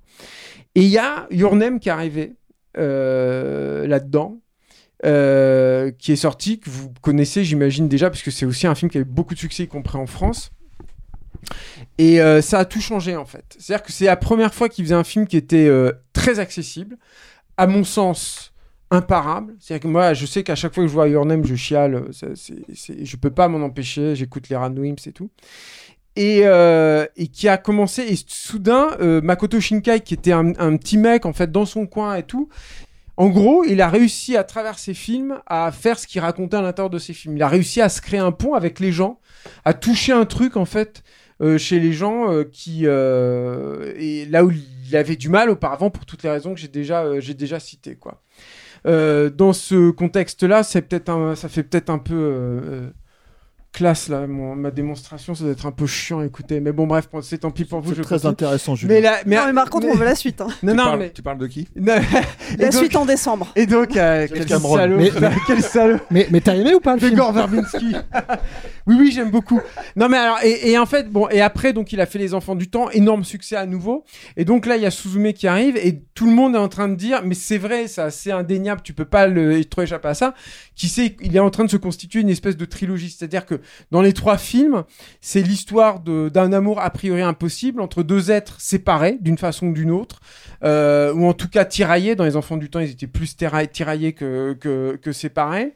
et 0.74 0.82
il 0.82 0.88
y 0.88 0.98
a 0.98 1.26
Your 1.30 1.56
Name 1.56 1.80
qui 1.80 1.88
est 1.88 1.92
arrivé 1.92 2.34
là-dedans 2.74 4.36
qui 5.02 6.12
est 6.12 6.16
sorti, 6.16 6.60
que 6.60 6.68
vous 6.68 6.92
connaissez, 7.00 7.42
j'imagine 7.42 7.88
déjà, 7.88 8.10
parce 8.10 8.22
que 8.22 8.30
c'est 8.30 8.46
aussi 8.46 8.66
un 8.66 8.74
film 8.74 8.90
qui 8.90 8.98
a 8.98 9.00
eu 9.00 9.04
beaucoup 9.04 9.34
de 9.34 9.38
succès, 9.38 9.62
y 9.62 9.68
compris 9.68 9.96
en 9.96 10.06
France. 10.06 10.50
Et 11.96 12.18
ça 12.42 12.58
a 12.60 12.64
tout 12.66 12.80
changé 12.80 13.16
en 13.16 13.24
fait. 13.24 13.56
C'est-à-dire 13.58 13.82
que 13.84 13.92
c'est 13.92 14.04
la 14.04 14.16
première 14.16 14.52
fois 14.52 14.68
qu'il 14.68 14.84
faisait 14.84 14.94
un 14.94 15.04
film 15.04 15.26
qui 15.26 15.38
était 15.38 15.68
très 16.12 16.38
accessible, 16.38 16.98
à 17.56 17.66
mon 17.66 17.84
sens 17.84 18.52
imparable. 18.92 19.54
C'est-à-dire 19.58 19.82
que 19.82 19.88
moi, 19.88 20.14
je 20.14 20.26
sais 20.26 20.42
qu'à 20.42 20.54
chaque 20.54 20.74
fois 20.74 20.84
que 20.84 20.88
je 20.88 20.92
vois 20.92 21.08
Your 21.08 21.26
je 21.44 21.54
chiale. 21.54 22.04
Je 22.12 23.16
peux 23.16 23.30
pas 23.30 23.48
m'en 23.48 23.64
empêcher. 23.64 24.14
J'écoute 24.14 24.48
les 24.50 24.56
Ranwims 24.56 24.96
et 25.06 25.12
tout. 25.12 25.30
Et, 26.14 26.42
euh, 26.44 27.06
et 27.16 27.28
qui 27.28 27.48
a 27.48 27.56
commencé. 27.56 28.02
Et 28.02 28.18
soudain, 28.26 28.90
euh, 29.00 29.22
Makoto 29.22 29.58
Shinkai, 29.60 30.00
qui 30.00 30.12
était 30.14 30.32
un, 30.32 30.76
petit 30.76 30.98
mec 30.98 31.24
en 31.24 31.32
fait 31.32 31.50
dans 31.50 31.64
son 31.64 31.86
coin 31.86 32.16
et 32.16 32.22
tout, 32.22 32.50
en 33.16 33.28
gros, 33.28 33.64
il 33.64 33.80
a 33.80 33.88
réussi 33.88 34.36
à 34.36 34.44
travers 34.44 34.78
ses 34.78 34.94
films 34.94 35.38
à 35.46 35.72
faire 35.72 35.98
ce 35.98 36.06
qu'il 36.06 36.20
racontait 36.20 36.58
à 36.58 36.62
l'intérieur 36.62 36.90
de 36.90 36.98
ses 36.98 37.14
films. 37.14 37.36
Il 37.36 37.42
a 37.42 37.48
réussi 37.48 37.80
à 37.80 37.88
se 37.88 38.02
créer 38.02 38.20
un 38.20 38.32
pont 38.32 38.54
avec 38.54 38.78
les 38.78 38.92
gens, 38.92 39.20
à 39.64 39.72
toucher 39.72 40.12
un 40.12 40.26
truc 40.26 40.56
en 40.56 40.64
fait 40.66 41.02
euh, 41.40 41.56
chez 41.56 41.80
les 41.80 41.92
gens 41.94 42.28
qui 42.52 42.84
et 42.84 44.26
là 44.26 44.44
où 44.44 44.50
avait 44.96 45.16
du 45.16 45.28
mal 45.28 45.50
auparavant 45.50 45.90
pour 45.90 46.06
toutes 46.06 46.22
les 46.22 46.30
raisons 46.30 46.54
que 46.54 46.60
j'ai 46.60 46.68
déjà 46.68 47.02
euh, 47.04 47.58
citées. 47.58 47.98
Euh, 48.86 49.30
dans 49.30 49.52
ce 49.52 49.90
contexte-là, 49.90 50.62
ça 50.62 50.82
fait 50.82 51.62
peut-être 51.62 51.90
un 51.90 51.98
peu 51.98 52.14
euh, 52.14 52.90
classe 53.72 54.08
là, 54.08 54.26
mon- 54.26 54.54
ma 54.54 54.70
démonstration, 54.70 55.34
ça 55.34 55.44
doit 55.44 55.52
être 55.52 55.64
un 55.66 55.72
peu 55.72 55.86
chiant 55.86 56.20
à 56.20 56.26
écouter. 56.26 56.60
Mais 56.60 56.72
bon, 56.72 56.86
bref, 56.86 57.08
c'est 57.22 57.38
tant 57.38 57.50
pis 57.50 57.64
pour 57.64 57.80
vous. 57.80 57.90
C'est 57.90 57.96
je 57.96 58.02
très 58.02 58.16
continue. 58.16 58.30
intéressant, 58.32 58.74
Julien. 58.74 58.94
Mais, 58.94 59.00
là, 59.00 59.16
mais, 59.24 59.36
Non, 59.36 59.46
mais 59.46 59.52
par 59.54 59.70
contre, 59.70 59.86
on 59.90 59.94
veut 59.94 60.04
la 60.04 60.14
suite. 60.14 60.40
hein. 60.42 60.48
Non, 60.62 60.72
tu, 60.72 60.76
non, 60.78 60.84
parles, 60.84 60.98
mais 60.98 61.10
tu 61.10 61.22
parles 61.22 61.38
de 61.38 61.46
qui? 61.46 61.68
La 61.76 61.98
donc- 62.68 62.72
suite 62.74 62.96
en 62.96 63.06
décembre. 63.06 63.50
Et 63.56 63.64
donc, 63.66 63.96
euh, 63.96 64.26
quel 64.32 64.46
salaud, 64.60 64.96
Mais- 64.98 65.10
quel 65.46 65.62
salaud. 65.62 65.98
Mais, 66.10 66.26
mais 66.30 66.40
t'as 66.42 66.54
aimé 66.54 66.74
ou 66.74 66.80
pas 66.80 66.94
le 66.94 67.00
De 67.00 67.06
film? 67.06 67.16
Gore 67.18 67.32
Verbinski. 67.32 67.94
Oui, 68.88 68.96
oui, 68.98 69.12
j'aime 69.12 69.30
beaucoup. 69.30 69.60
Non, 69.94 70.08
mais 70.08 70.16
alors, 70.16 70.38
et, 70.42 70.72
et 70.72 70.76
en 70.78 70.86
fait, 70.86 71.08
bon, 71.08 71.28
et 71.28 71.40
après, 71.40 71.72
donc, 71.72 71.92
il 71.92 72.00
a 72.00 72.06
fait 72.06 72.18
Les 72.18 72.34
Enfants 72.34 72.56
du 72.56 72.68
Temps, 72.68 72.90
énorme 72.90 73.22
succès 73.22 73.54
à 73.54 73.64
nouveau. 73.64 74.04
Et 74.36 74.44
donc 74.44 74.66
là, 74.66 74.76
il 74.76 74.82
y 74.82 74.86
a 74.86 74.90
Suzume 74.90 75.32
qui 75.32 75.46
arrive, 75.46 75.76
et 75.76 76.02
tout 76.16 76.26
le 76.26 76.32
monde 76.32 76.56
est 76.56 76.58
en 76.58 76.66
train 76.68 76.88
de 76.88 76.96
dire, 76.96 77.22
mais 77.24 77.36
c'est 77.36 77.58
vrai, 77.58 77.86
ça, 77.86 78.10
c'est 78.10 78.32
indéniable, 78.32 78.80
tu 78.82 78.92
peux 78.92 79.04
pas 79.04 79.28
le, 79.28 79.64
trop 79.66 79.82
échapper 79.82 80.08
à 80.08 80.14
ça. 80.14 80.34
Qui 80.74 80.88
sait, 80.88 81.16
il 81.20 81.36
est 81.36 81.40
en 81.40 81.50
train 81.50 81.64
de 81.64 81.70
se 81.70 81.76
constituer 81.76 82.22
une 82.22 82.28
espèce 82.30 82.56
de 82.56 82.64
trilogie. 82.64 83.10
C'est-à-dire 83.16 83.46
que 83.46 83.60
dans 83.90 84.02
les 84.02 84.12
trois 84.12 84.38
films, 84.38 84.84
c'est 85.20 85.42
l'histoire 85.42 86.00
d'un 86.00 86.52
amour 86.52 86.80
a 86.80 86.90
priori 86.90 87.22
impossible 87.22 87.80
entre 87.80 88.02
deux 88.02 88.30
êtres 88.30 88.60
séparés 88.60 89.18
d'une 89.20 89.38
façon 89.38 89.68
ou 89.68 89.72
d'une 89.72 89.90
autre, 89.90 90.20
euh, 90.64 91.12
ou 91.14 91.26
en 91.26 91.32
tout 91.32 91.48
cas 91.48 91.64
tiraillés. 91.64 92.14
Dans 92.14 92.24
Les 92.24 92.36
Enfants 92.36 92.56
du 92.56 92.70
Temps, 92.70 92.80
ils 92.80 92.90
étaient 92.90 93.06
plus 93.06 93.36
tira- 93.36 93.66
tiraillés 93.66 94.12
que 94.12 95.12
séparés 95.12 95.74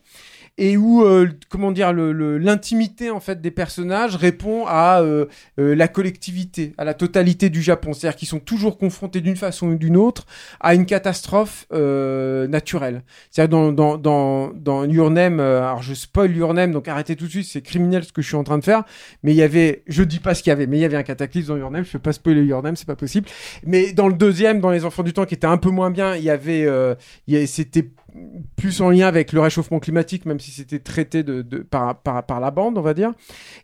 et 0.58 0.76
où 0.76 1.04
euh, 1.04 1.28
comment 1.48 1.70
dire 1.72 1.92
l'intimité 1.92 3.10
en 3.10 3.20
fait 3.20 3.40
des 3.40 3.50
personnages 3.50 4.16
répond 4.16 4.64
à 4.66 5.00
euh, 5.02 5.26
euh, 5.58 5.74
la 5.74 5.88
collectivité, 5.88 6.74
à 6.78 6.84
la 6.84 6.94
totalité 6.94 7.50
du 7.50 7.62
Japon. 7.62 7.92
C'est-à-dire 7.92 8.16
qu'ils 8.16 8.28
sont 8.28 8.40
toujours 8.40 8.78
confrontés 8.78 9.20
d'une 9.20 9.36
façon 9.36 9.68
ou 9.68 9.74
d'une 9.76 9.96
autre 9.96 10.26
à 10.60 10.74
une 10.74 10.86
catastrophe 10.86 11.66
euh, 11.72 12.48
naturelle. 12.48 13.02
C'est-à-dire 13.30 13.58
dans 13.58 13.72
dans 13.72 13.98
dans 13.98 14.52
dans 14.54 14.84
Your 14.84 15.10
Name, 15.10 15.40
euh, 15.40 15.62
alors 15.62 15.82
je 15.82 15.94
spoil 15.94 16.34
Your 16.34 16.54
donc 16.54 16.88
arrêtez 16.88 17.16
tout 17.16 17.26
de 17.26 17.30
suite, 17.30 17.46
c'est 17.46 17.60
criminel 17.60 18.04
ce 18.04 18.12
que 18.12 18.22
je 18.22 18.28
suis 18.28 18.36
en 18.36 18.44
train 18.44 18.58
de 18.58 18.64
faire. 18.64 18.84
Mais 19.22 19.32
il 19.32 19.36
y 19.36 19.42
avait, 19.42 19.82
je 19.86 20.02
dis 20.02 20.20
pas 20.20 20.34
ce 20.34 20.42
qu'il 20.42 20.50
y 20.50 20.52
avait, 20.52 20.66
mais 20.66 20.78
il 20.78 20.80
y 20.80 20.84
avait 20.84 20.96
un 20.96 21.02
cataclysme 21.02 21.48
dans 21.48 21.56
Your 21.56 21.70
Name. 21.70 21.84
Je 21.84 21.92
vais 21.92 21.98
pas 21.98 22.12
spoiler 22.12 22.44
Your 22.44 22.62
Name, 22.62 22.76
c'est 22.76 22.86
pas 22.86 22.96
possible. 22.96 23.28
Mais 23.64 23.92
dans 23.92 24.08
le 24.08 24.14
deuxième, 24.14 24.60
dans 24.60 24.70
Les 24.70 24.84
Enfants 24.84 25.02
du 25.02 25.12
Temps, 25.12 25.26
qui 25.26 25.34
était 25.34 25.46
un 25.46 25.58
peu 25.58 25.70
moins 25.70 25.90
bien, 25.90 26.16
il 26.16 26.22
y 26.22 26.30
avait, 26.30 26.64
euh, 26.64 26.94
c'était 27.46 27.90
plus 28.56 28.80
en 28.80 28.90
lien 28.90 29.06
avec 29.06 29.32
le 29.32 29.40
réchauffement 29.40 29.78
climatique, 29.78 30.26
même 30.26 30.40
si 30.40 30.50
c'était 30.50 30.78
traité 30.78 31.22
de, 31.22 31.42
de- 31.42 31.58
par, 31.58 32.00
par, 32.00 32.24
par 32.24 32.40
la 32.40 32.50
bande, 32.50 32.78
on 32.78 32.82
va 32.82 32.94
dire. 32.94 33.12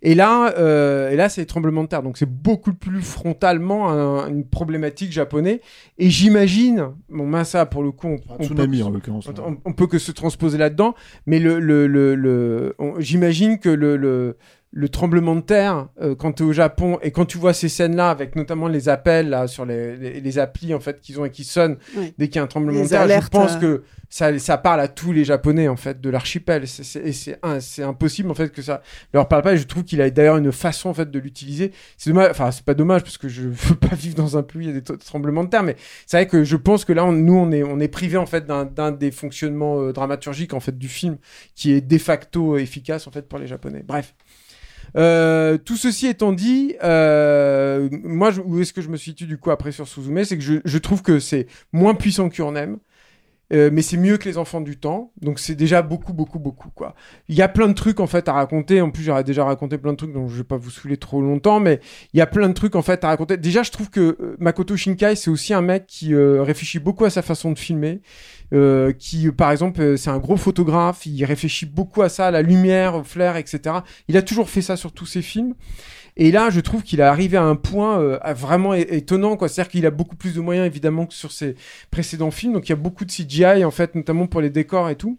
Et 0.03 0.15
là, 0.15 0.53
euh, 0.59 1.11
et 1.11 1.17
là 1.17 1.29
c'est 1.29 1.41
les 1.41 1.47
tremblements 1.47 1.83
de 1.83 1.89
terre. 1.89 2.03
Donc 2.03 2.19
c'est 2.19 2.29
beaucoup 2.31 2.75
plus 2.75 3.01
frontalement 3.01 3.91
un- 3.91 4.29
une 4.29 4.47
problématique 4.47 5.13
japonaise. 5.13 5.59
Et 5.99 6.11
j'imagine, 6.11 6.89
bon, 7.09 7.29
ben 7.29 7.45
ça, 7.45 7.67
pour 7.67 7.83
le 7.83 7.93
coup, 7.93 8.09
on, 8.09 8.19
on 8.39 8.43
tsunami, 8.45 8.79
peut, 8.81 8.85
en 8.85 8.91
l'occurrence. 8.91 9.29
on, 9.45 9.57
on 9.65 9.73
peut 9.73 9.87
que 9.87 9.99
se 9.99 10.13
transposer 10.13 10.59
là-dedans. 10.59 10.95
Mais 11.27 11.39
le, 11.39 11.59
le, 11.59 11.87
le, 11.87 12.15
le- 12.15 12.77
j'imagine 12.99 13.59
que 13.59 13.69
le, 13.69 13.97
le, 13.97 14.37
le 14.75 14.89
tremblement 14.89 15.37
de 15.37 15.43
terre, 15.43 15.89
euh, 16.01 16.15
quand 16.15 16.33
tu 16.33 16.43
es 16.43 16.47
au 16.47 16.53
Japon 16.55 16.99
et 17.03 17.11
quand 17.11 17.27
tu 17.27 17.37
vois 17.37 17.53
ces 17.53 17.69
scènes-là, 17.69 18.09
avec 18.09 18.37
notamment 18.37 18.69
les 18.69 18.89
appels 18.89 19.29
là, 19.29 19.47
sur 19.47 19.67
les, 19.67 19.97
les, 19.99 20.21
les 20.21 20.39
applis 20.39 20.73
en 20.73 20.81
fait 20.81 20.99
qu'ils 21.01 21.21
ont 21.21 21.27
et 21.27 21.31
qui 21.31 21.45
sonnent 21.45 21.77
Oui. 21.95 22.15
dès 22.17 22.29
qu'il 22.29 22.37
y 22.37 22.39
a 22.39 22.43
un 22.43 22.47
tremblement 22.47 22.79
Les 22.79 22.85
de 22.85 22.89
terre, 22.89 23.03
alertes, 23.03 23.25
je 23.25 23.29
pense 23.29 23.57
euh. 23.57 23.61
que 23.61 23.83
ça, 24.09 24.39
ça 24.39 24.57
parle 24.57 24.81
à 24.81 24.89
tous 24.89 25.13
les 25.13 25.25
Japonais 25.25 25.69
en 25.69 25.77
fait 25.77 26.01
de 26.01 26.09
l'archipel. 26.09 26.67
C'est- 26.67 27.13
c'est- 27.13 27.83
impossible 27.83 28.31
en 28.31 28.35
fait 28.35 28.51
que 28.51 28.63
ça 28.63 28.83
leur 29.13 29.29
parle 29.29 29.43
pas. 29.43 29.53
Et 29.53 29.59
je 29.59 29.67
trouve 29.67 29.85
qu'il 29.85 30.01
a 30.01 30.09
d'ailleurs 30.09 30.39
une 30.39 30.53
façon 30.53 30.89
en 30.89 30.95
fait 30.95 31.11
de 31.11 31.19
l'utiliser. 31.19 31.73
C'est 31.99 32.09
dommage, 32.11 32.31
enfin 32.31 32.51
c'est 32.51 32.65
pas 32.65 32.75
dommage 32.75 33.03
parce 33.03 33.19
que 33.19 33.29
je 33.29 33.43
veux 33.49 33.75
pas 33.77 33.95
vivre 33.95 34.15
dans 34.15 34.39
un 34.39 34.43
pays 34.43 34.63
il 34.63 34.75
y 34.75 34.77
a 34.77 34.81
des 34.81 34.83
tremblements 34.99 35.45
de 35.45 35.51
terre, 35.51 35.63
mais 35.65 35.77
c'est 36.07 36.17
vrai 36.17 36.27
que 36.27 36.45
je 36.45 36.57
pense 36.57 36.87
que 36.87 36.95
là 36.95 37.05
on- 37.05 37.13
nous 37.13 37.35
on 37.37 37.53
est 37.53 37.63
on 37.63 37.79
est 37.79 37.89
privé 37.89 38.17
en 38.17 38.27
fait 38.27 38.47
d'un 38.47 38.65
d'un 38.65 38.91
des 38.91 39.11
fonctionnements 39.11 39.81
euh, 39.81 39.93
dramaturgiques 39.93 40.55
en 40.55 40.61
fait 40.61 40.79
du 40.79 40.89
film 40.89 41.19
qui 41.55 41.73
est 41.73 41.83
de 41.83 41.99
facto 41.99 42.57
efficace 42.57 43.07
en 43.07 43.11
fait 43.11 43.29
pour 43.29 43.39
les 43.39 43.47
Japonais. 43.47 43.83
Bref. 43.87 44.15
Euh, 44.97 45.59
tout 45.59 45.77
ceci 45.77 46.07
étant 46.07 46.33
dit, 46.33 46.75
euh, 46.83 47.89
moi, 48.03 48.31
où 48.45 48.61
est-ce 48.61 48.73
que 48.73 48.83
je 48.83 48.89
me 48.89 48.97
situe 48.97 49.27
du 49.27 49.39
coup 49.39 49.51
après 49.51 49.73
sur 49.73 49.89
Suzume 49.89 50.25
C'est 50.25 50.37
que 50.37 50.45
je, 50.45 50.55
je 50.65 50.79
trouve 50.79 51.03
que 51.03 51.19
c'est 51.19 51.47
moins 51.73 51.95
puissant 51.95 52.29
qu'Urnem, 52.29 52.79
euh, 53.53 53.71
mais 53.73 53.83
c'est 53.83 53.97
mieux 53.97 54.17
que 54.19 54.29
les 54.29 54.39
enfants 54.39 54.61
du 54.61 54.79
temps. 54.79 55.13
Donc 55.21 55.39
c'est 55.39 55.55
déjà 55.55 55.83
beaucoup, 55.83 56.13
beaucoup, 56.13 56.39
beaucoup 56.39 56.71
quoi. 56.71 56.95
Il 57.29 57.35
y 57.35 57.43
a 57.43 57.49
plein 57.49 57.69
de 57.69 57.75
trucs 57.75 58.01
en 58.01 58.07
fait 58.07 58.29
à 58.29 58.33
raconter. 58.33 58.81
En 58.81 58.91
plus, 58.91 59.03
j'aurais 59.03 59.25
déjà 59.25 59.45
raconté 59.45 59.79
plein 59.79 59.93
de 59.93 59.97
trucs, 59.97 60.13
donc 60.13 60.29
je 60.31 60.37
vais 60.37 60.45
pas 60.45 60.57
vous 60.57 60.71
saouler 60.71 60.97
trop 60.97 61.21
longtemps, 61.21 61.61
mais 61.61 61.81
il 62.13 62.19
y 62.19 62.21
a 62.21 62.27
plein 62.27 62.49
de 62.49 62.55
trucs 62.55 62.77
en 62.77 62.83
fait 62.83 63.05
à 63.05 63.09
raconter. 63.09 63.37
Déjà, 63.37 63.63
je 63.63 63.71
trouve 63.71 63.91
que 63.91 64.01
euh, 64.01 64.37
Makoto 64.39 64.77
Shinkai, 64.77 65.17
c'est 65.17 65.31
aussi 65.31 65.55
un 65.55 65.63
mec 65.63 65.87
qui 65.87 66.15
euh, 66.15 66.43
réfléchit 66.43 66.79
beaucoup 66.79 67.05
à 67.05 67.11
sa 67.11 67.23
façon 67.23 67.53
de 67.53 67.59
filmer. 67.59 68.01
euh, 68.53 68.93
qui, 68.93 69.31
par 69.31 69.51
exemple, 69.51 69.97
c'est 69.97 70.11
un 70.11 70.19
gros 70.19 70.37
photographe. 70.37 71.07
Il 71.07 71.25
réfléchit 71.25 71.67
beaucoup 71.67 72.03
à 72.03 72.09
ça, 72.09 72.27
à 72.27 72.31
la 72.31 72.43
lumière, 72.43 72.97
au 72.97 73.05
flair, 73.05 73.37
etc. 73.37 73.77
Il 74.09 74.17
a 74.17 74.23
toujours 74.23 74.51
fait 74.51 74.63
ça 74.63 74.77
sur 74.77 74.93
tous 74.93 75.07
ses 75.07 75.23
films. 75.23 75.55
Et 76.17 76.31
là, 76.31 76.51
je 76.51 76.61
trouve 76.61 76.83
qu'il 76.83 77.01
est 77.01 77.05
arrivé 77.05 77.37
à 77.37 77.45
un 77.45 77.57
point 77.57 78.01
euh, 78.01 78.19
vraiment 78.35 78.75
étonnant, 78.75 79.37
quoi. 79.37 79.49
C'est-à-dire 79.49 79.71
qu'il 79.71 79.87
a 79.87 79.91
beaucoup 79.91 80.17
plus 80.17 80.35
de 80.35 80.41
moyens, 80.41 80.67
évidemment, 80.67 81.07
que 81.07 81.15
sur 81.15 81.33
ses 81.33 81.55
précédents 81.91 82.31
films. 82.31 82.53
Donc, 82.53 82.69
il 82.69 82.71
y 82.71 82.75
a 82.75 82.77
beaucoup 82.77 83.05
de 83.05 83.11
CGI, 83.11 83.65
en 83.65 83.71
fait, 83.71 83.95
notamment 83.95 84.27
pour 84.27 84.41
les 84.41 84.51
décors 84.51 84.91
et 84.91 84.97
tout. 84.97 85.19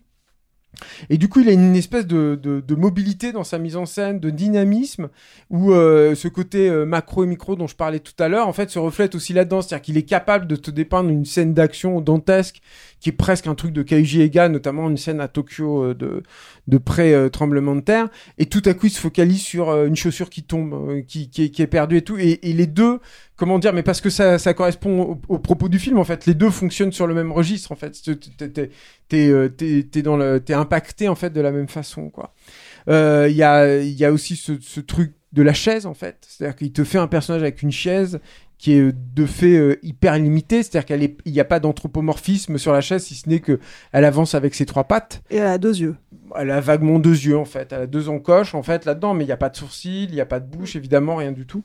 Et 1.10 1.18
du 1.18 1.30
coup, 1.30 1.40
il 1.40 1.50
a 1.50 1.52
une 1.52 1.76
espèce 1.76 2.06
de, 2.08 2.40
de, 2.42 2.60
de 2.60 2.76
mobilité 2.76 3.32
dans 3.32 3.44
sa 3.44 3.58
mise 3.58 3.76
en 3.76 3.86
scène, 3.86 4.20
de 4.20 4.30
dynamisme, 4.30 5.10
où 5.50 5.72
euh, 5.72 6.16
ce 6.16 6.28
côté 6.28 6.70
euh, 6.70 6.86
macro 6.86 7.24
et 7.24 7.28
micro 7.28 7.56
dont 7.56 7.68
je 7.68 7.76
parlais 7.76 8.00
tout 8.00 8.14
à 8.20 8.28
l'heure, 8.28 8.48
en 8.48 8.54
fait, 8.54 8.70
se 8.70 8.80
reflète 8.80 9.16
aussi 9.16 9.34
là-dedans. 9.34 9.62
C'est-à-dire 9.62 9.84
qu'il 9.84 9.98
est 9.98 10.04
capable 10.04 10.48
de 10.48 10.56
te 10.56 10.72
dépeindre 10.72 11.10
une 11.10 11.26
scène 11.26 11.54
d'action 11.54 12.02
dantesque, 12.02 12.62
qui 13.04 13.10
est 13.10 13.14
presque 13.14 13.48
un 13.48 13.56
truc 13.56 13.74
de 13.74 13.84
Kaiji 13.84 14.22
Ega, 14.22 14.48
notamment 14.48 14.90
une 14.90 14.96
scène 14.96 15.20
à 15.20 15.28
Tokyo 15.28 15.84
euh, 15.84 15.94
de, 15.94 16.24
de 16.70 16.78
pré-tremblement 16.78 17.76
de 17.76 17.82
terre. 17.82 18.08
Et 18.38 18.46
tout 18.46 18.62
à 18.64 18.74
coup, 18.74 18.86
il 18.86 18.92
se 18.92 19.00
focalise 19.00 19.42
sur 19.42 19.70
euh, 19.70 19.88
une 19.88 19.98
chaussure 19.98 20.30
qui 20.30 20.44
tombe, 20.44 20.74
euh, 20.74 21.02
qui, 21.02 21.30
qui, 21.30 21.62
est, 21.62 21.68
perdue 21.68 21.98
et 21.98 22.02
tout. 22.02 22.18
Et 22.18 22.40
les 22.42 22.66
deux, 22.66 23.00
comment 23.44 23.60
dire, 23.60 23.74
mais 23.74 23.84
parce 23.84 24.00
que 24.00 24.10
ça, 24.10 24.54
correspond 24.54 25.20
au, 25.28 25.38
propos 25.38 25.68
du 25.68 25.78
film, 25.78 26.00
en 26.00 26.06
fait, 26.06 26.26
les 26.26 26.34
deux 26.34 26.50
fonctionnent 26.50 26.94
sur 26.94 27.08
le 27.08 27.14
même 27.14 27.30
registre, 27.30 27.74
en 27.74 27.76
fait. 27.76 28.02
T'es- 29.10 29.30
euh, 29.30 29.50
dans 30.02 30.60
impacté, 30.62 31.10
en 31.10 31.16
fait, 31.16 31.30
de 31.30 31.42
la 31.42 31.52
même 31.52 31.68
façon, 31.68 32.10
quoi. 32.10 32.34
Euh, 32.88 33.28
Il 33.30 33.36
y, 33.36 33.44
a, 33.44 34.12
aussi 34.14 34.38
ce, 34.38 34.80
truc 34.80 35.12
de 35.34 35.42
la 35.42 35.52
chaise, 35.52 35.86
en 35.86 35.94
fait. 35.94 36.26
C'est-à-dire 36.26 36.56
qu'il 36.56 36.72
te 36.72 36.86
fait 36.86 37.00
un 37.00 37.08
personnage 37.08 37.42
avec 37.42 37.62
une 37.64 37.72
chaise 37.74 38.22
qui 38.58 38.72
est 38.72 38.94
de 38.94 39.26
fait 39.26 39.58
euh, 39.58 39.78
hyper 39.84 40.18
limité, 40.18 40.64
c'est-à-dire 40.64 40.86
qu'il 40.86 41.34
n'y 41.34 41.40
a 41.42 41.44
pas 41.44 41.60
d'anthropomorphisme 41.60 42.58
sur 42.58 42.72
la 42.72 42.80
chaise, 42.80 43.04
si 43.04 43.16
ce 43.16 43.28
n'est 43.28 43.42
que 43.42 43.60
elle 43.92 44.06
avance 44.06 44.36
avec 44.36 44.56
ses 44.56 44.66
trois 44.66 44.86
pattes. 44.86 45.22
Et 45.30 45.36
elle 45.36 45.48
a 45.48 45.58
deux 45.58 45.82
yeux. 45.82 45.98
Elle 46.38 46.52
a 46.52 46.60
vaguement 46.60 47.00
deux 47.00 47.12
yeux 47.26 47.38
en 47.38 47.46
fait, 47.46 47.72
elle 47.72 47.82
a 47.82 47.88
deux 47.88 48.10
encoches 48.10 48.56
en 48.56 48.64
fait 48.64 48.86
là-dedans, 48.86 49.14
mais 49.14 49.24
il 49.24 49.28
n'y 49.28 49.34
a 49.34 49.38
pas 49.38 49.50
de 49.50 49.56
sourcils, 49.56 50.06
il 50.06 50.14
n'y 50.14 50.22
a 50.22 50.26
pas 50.26 50.40
de 50.40 50.46
bouche 50.46 50.76
évidemment, 50.76 51.16
rien 51.16 51.32
du 51.32 51.46
tout. 51.46 51.64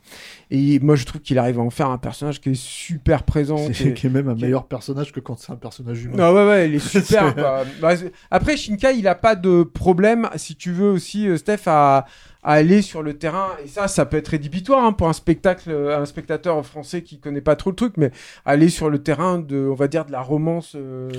Et 0.51 0.78
moi 0.81 0.97
je 0.97 1.05
trouve 1.05 1.20
qu'il 1.20 1.39
arrive 1.39 1.59
à 1.59 1.62
en 1.62 1.70
faire 1.70 1.90
un 1.90 1.99
personnage 1.99 2.40
qui 2.40 2.51
est 2.51 2.61
super 2.61 3.23
présent. 3.23 3.59
C'est 3.73 3.95
qui 3.95 4.07
est 4.09 4.11
même 4.11 4.28
un 4.28 4.35
meilleur 4.35 4.66
personnage 4.66 5.12
que 5.12 5.20
quand 5.20 5.39
c'est 5.39 5.53
un 5.53 5.57
personnage 5.57 6.05
humain. 6.05 6.16
Ah 6.19 6.32
ouais, 6.32 6.47
ouais, 6.47 6.69
il 6.69 6.74
est 6.74 6.78
super. 7.03 7.35
Quoi. 7.35 7.65
Bah, 7.81 7.95
Après, 8.31 8.57
Shinkai, 8.57 8.99
il 8.99 9.09
a 9.09 9.15
pas 9.15 9.35
de 9.35 9.62
problème, 9.62 10.28
si 10.36 10.57
tu 10.57 10.73
veux 10.73 10.90
aussi, 10.90 11.28
euh, 11.28 11.36
Steph, 11.36 11.66
à, 11.66 12.07
à 12.43 12.52
aller 12.52 12.82
sur 12.82 13.02
le 13.02 13.15
terrain. 13.19 13.48
Et 13.65 13.69
ça, 13.69 13.89
ça 13.89 14.06
peut 14.06 14.16
être 14.16 14.28
rédhibitoire 14.28 14.85
hein, 14.85 14.93
pour 14.93 15.09
un 15.09 15.12
spectacle, 15.12 15.70
euh, 15.70 16.01
un 16.01 16.05
spectateur 16.06 16.65
français 16.65 17.02
qui 17.02 17.19
connaît 17.19 17.40
pas 17.40 17.56
trop 17.56 17.70
le 17.70 17.77
truc, 17.77 17.94
mais 17.97 18.10
aller 18.44 18.69
sur 18.69 18.90
le 18.90 18.98
terrain 19.02 19.39
de, 19.39 19.69
on 19.70 19.74
va 19.74 19.89
dire, 19.89 20.05
de 20.05 20.12
la 20.12 20.20
romance 20.23 20.73
euh, 20.77 21.10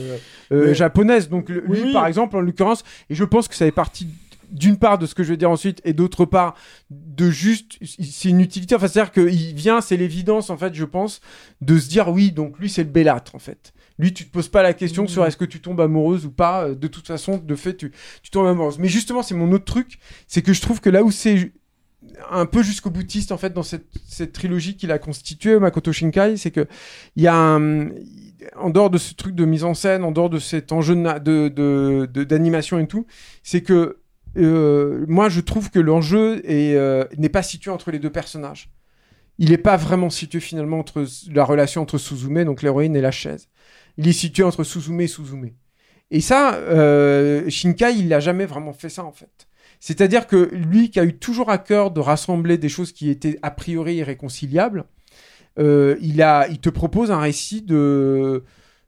euh, 0.51 0.67
Mais- 0.67 0.73
japonaise. 0.75 1.29
Donc, 1.29 1.49
le- 1.49 1.61
lui, 1.61 1.91
par 1.93 2.07
exemple, 2.07 2.37
en 2.37 2.41
l'occurrence, 2.41 2.83
et 3.09 3.15
je 3.15 3.23
pense 3.23 3.47
que 3.47 3.55
ça 3.55 3.65
fait 3.65 3.71
partie 3.71 4.07
d'une 4.51 4.77
part 4.77 4.97
de 4.97 5.05
ce 5.05 5.13
que 5.13 5.21
je 5.21 5.29
vais 5.29 5.37
dire 5.37 5.51
ensuite 5.51 5.79
et 5.85 5.93
d'autre 5.93 6.25
part 6.25 6.55
de 6.89 7.29
juste 7.29 7.73
c'est 7.83 8.29
une 8.29 8.41
utilité 8.41 8.73
enfin 8.73 8.87
c'est 8.87 8.99
à 8.99 9.03
dire 9.05 9.11
qu'il 9.11 9.53
vient 9.53 9.79
c'est 9.79 9.95
l'évidence 9.95 10.49
en 10.49 10.57
fait 10.57 10.73
je 10.73 10.85
pense 10.85 11.21
de 11.61 11.77
se 11.77 11.87
dire 11.87 12.09
oui 12.09 12.31
donc 12.31 12.57
lui 12.57 12.67
c'est 12.67 12.83
le 12.83 12.89
bellâtre 12.89 13.35
en 13.35 13.37
fait 13.37 13.73
lui 13.99 14.11
tu 14.13 14.25
te 14.25 14.31
poses 14.31 14.49
pas 14.49 14.63
la 14.63 14.73
question 14.73 15.05
sur 15.05 15.23
est-ce 15.25 15.37
que 15.37 15.45
tu 15.45 15.59
tombes 15.61 15.81
amoureuse 15.81 16.25
ou 16.25 16.31
pas. 16.31 16.63
Euh, 16.69 16.75
de 16.75 16.87
toute 16.87 17.05
façon 17.05 17.37
de 17.37 17.55
fait 17.55 17.77
tu, 17.77 17.91
tu 18.23 18.31
tombes 18.31 18.47
amoureuse. 18.47 18.79
Mais 18.79 18.87
justement 18.87 19.21
c'est 19.21 19.35
mon 19.35 19.51
autre 19.51 19.65
truc 19.65 19.99
c'est 20.27 20.41
que 20.41 20.53
je 20.53 20.61
trouve 20.61 20.81
que 20.81 20.89
là 20.89 21.03
où 21.03 21.11
c'est 21.11 21.51
un 22.31 22.45
peu 22.47 22.63
jusqu'au 22.63 22.89
boutiste 22.89 23.31
en 23.31 23.37
fait 23.37 23.53
dans 23.53 23.61
cette, 23.61 23.85
cette 24.07 24.31
trilogie 24.33 24.75
qu'il 24.77 24.91
a 24.91 24.97
constituée 24.97 25.59
Makoto 25.59 25.91
Shinkai 25.91 26.37
c'est 26.37 26.49
que 26.51 26.65
il 27.17 27.23
y 27.23 27.27
a 27.27 27.35
un, 27.35 27.89
en 28.55 28.69
dehors 28.71 28.89
de 28.89 28.97
ce 28.97 29.13
truc 29.13 29.35
de 29.35 29.45
mise 29.45 29.65
en 29.65 29.73
scène 29.73 30.03
en 30.03 30.11
dehors 30.11 30.29
de 30.29 30.39
cet 30.39 30.71
enjeu 30.71 30.95
de 30.95 31.01
na- 31.01 31.19
de 31.19 32.07
d'animation 32.23 32.79
et 32.79 32.87
tout 32.87 33.05
c'est 33.43 33.61
que 33.61 33.99
euh, 34.37 35.05
moi 35.07 35.27
je 35.27 35.41
trouve 35.41 35.69
que 35.71 35.79
l'enjeu 35.79 36.41
euh, 36.47 37.03
n'est 37.17 37.29
pas 37.29 37.43
situé 37.43 37.69
entre 37.71 37.91
les 37.91 37.99
deux 37.99 38.11
personnages. 38.11 38.69
Il 39.41 39.51
n'est 39.51 39.57
pas 39.57 39.77
vraiment 39.77 40.09
situé 40.09 40.39
finalement 40.41 40.79
entre 40.79 41.05
la 41.33 41.45
relation 41.45 41.81
entre 41.81 41.97
Suzume, 41.97 42.43
donc 42.43 42.61
l'héroïne, 42.61 42.95
et 42.97 43.01
la 43.01 43.11
chaise. 43.11 43.47
Il 43.99 44.07
est 44.07 44.13
situé 44.13 44.43
entre 44.43 44.63
Suzume 44.63 45.01
et 45.01 45.07
Suzume. 45.07 45.49
Et 46.09 46.21
ça, 46.21 46.55
euh, 46.55 47.49
Shinkai, 47.49 47.97
il 47.97 48.07
n'a 48.07 48.21
jamais 48.21 48.45
vraiment 48.45 48.71
fait 48.71 48.87
ça 48.87 49.03
en 49.03 49.11
fait. 49.11 49.49
C'est-à-dire 49.81 50.25
que 50.25 50.49
lui 50.53 50.89
qui 50.89 51.01
a 51.01 51.03
eu 51.03 51.17
toujours 51.17 51.49
à 51.49 51.57
cœur 51.57 51.91
de 51.91 51.99
rassembler 51.99 52.57
des 52.57 52.69
choses 52.69 52.93
qui 52.93 53.09
étaient 53.09 53.37
a 53.41 53.51
priori 53.51 53.95
irréconciliables, 53.95 54.85
euh, 55.59 55.97
il, 55.99 56.21
a, 56.21 56.47
il 56.47 56.59
te 56.59 56.69
propose 56.69 57.11
un 57.11 57.19
récit 57.19 57.61
de, 57.61 58.45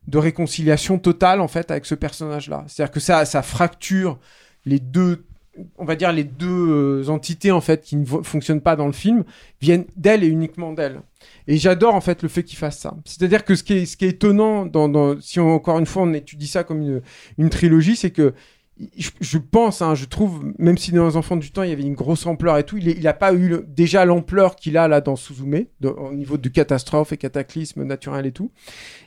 de 0.08 0.18
réconciliation 0.18 0.98
totale 0.98 1.42
en 1.42 1.48
fait 1.48 1.70
avec 1.70 1.84
ce 1.84 1.94
personnage-là. 1.94 2.64
C'est-à-dire 2.66 2.92
que 2.92 3.00
ça, 3.00 3.26
ça 3.26 3.42
fracture 3.42 4.18
les 4.64 4.78
deux 4.78 5.26
on 5.78 5.84
va 5.84 5.96
dire 5.96 6.12
les 6.12 6.24
deux 6.24 6.46
euh, 7.04 7.08
entités 7.08 7.50
en 7.50 7.60
fait 7.60 7.82
qui 7.82 7.96
ne 7.96 8.04
fonctionnent 8.06 8.60
pas 8.62 8.74
dans 8.76 8.86
le 8.86 8.92
film 8.92 9.24
viennent 9.60 9.84
d'elle 9.96 10.24
et 10.24 10.28
uniquement 10.28 10.72
d'elle. 10.72 11.00
Et 11.46 11.56
j'adore 11.58 11.94
en 11.94 12.00
fait 12.00 12.22
le 12.22 12.28
fait 12.28 12.42
qu'il 12.42 12.58
fasse 12.58 12.78
ça. 12.78 12.96
C'est-à-dire 13.04 13.44
que 13.44 13.54
ce 13.54 13.62
qui 13.62 13.74
est, 13.74 13.86
ce 13.86 13.96
qui 13.96 14.06
est 14.06 14.10
étonnant 14.10 14.64
dans, 14.66 14.88
dans- 14.88 15.20
si 15.20 15.40
on- 15.40 15.54
encore 15.54 15.78
une 15.78 15.86
fois 15.86 16.02
on 16.02 16.12
étudie 16.14 16.46
ça 16.46 16.64
comme 16.64 16.80
une, 16.82 17.02
une 17.38 17.50
trilogie, 17.50 17.96
c'est 17.96 18.10
que 18.10 18.32
je, 19.20 19.38
pense, 19.38 19.82
hein, 19.82 19.94
je 19.94 20.06
trouve, 20.06 20.52
même 20.58 20.78
si 20.78 20.92
dans 20.92 21.06
les 21.06 21.16
enfants 21.16 21.36
du 21.36 21.50
temps 21.52 21.62
il 21.62 21.70
y 21.70 21.72
avait 21.72 21.82
une 21.82 21.94
grosse 21.94 22.26
ampleur 22.26 22.56
et 22.58 22.64
tout, 22.64 22.78
il, 22.78 22.88
est- 22.88 22.96
il 22.98 23.06
a 23.06 23.12
pas 23.12 23.32
eu 23.34 23.56
déjà 23.68 24.04
l'ampleur 24.04 24.56
qu'il 24.56 24.76
a 24.76 24.88
là 24.88 25.00
dans 25.00 25.14
Suzume, 25.14 25.64
au 25.84 26.12
niveau 26.14 26.36
de 26.38 26.48
catastrophe 26.48 27.12
et 27.12 27.16
cataclysme 27.16 27.84
naturel 27.84 28.26
et 28.26 28.32
tout. 28.32 28.50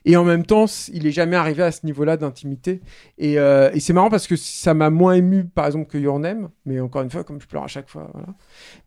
Et 0.05 0.15
en 0.17 0.23
même 0.23 0.45
temps, 0.45 0.65
il 0.93 1.07
est 1.07 1.11
jamais 1.11 1.35
arrivé 1.35 1.63
à 1.63 1.71
ce 1.71 1.85
niveau-là 1.85 2.15
d'intimité. 2.15 2.81
Et, 3.17 3.39
euh, 3.39 3.71
et 3.73 3.79
c'est 3.79 3.91
marrant 3.91 4.09
parce 4.11 4.27
que 4.27 4.35
ça 4.35 4.73
m'a 4.75 4.91
moins 4.91 5.13
ému, 5.13 5.45
par 5.45 5.65
exemple, 5.65 5.87
que 5.89 5.97
Your 5.97 6.19
Name. 6.19 6.49
Mais 6.65 6.79
encore 6.79 7.01
une 7.01 7.09
fois, 7.09 7.23
comme 7.23 7.41
je 7.41 7.47
pleure 7.47 7.63
à 7.63 7.67
chaque 7.67 7.89
fois, 7.89 8.11
voilà. 8.13 8.27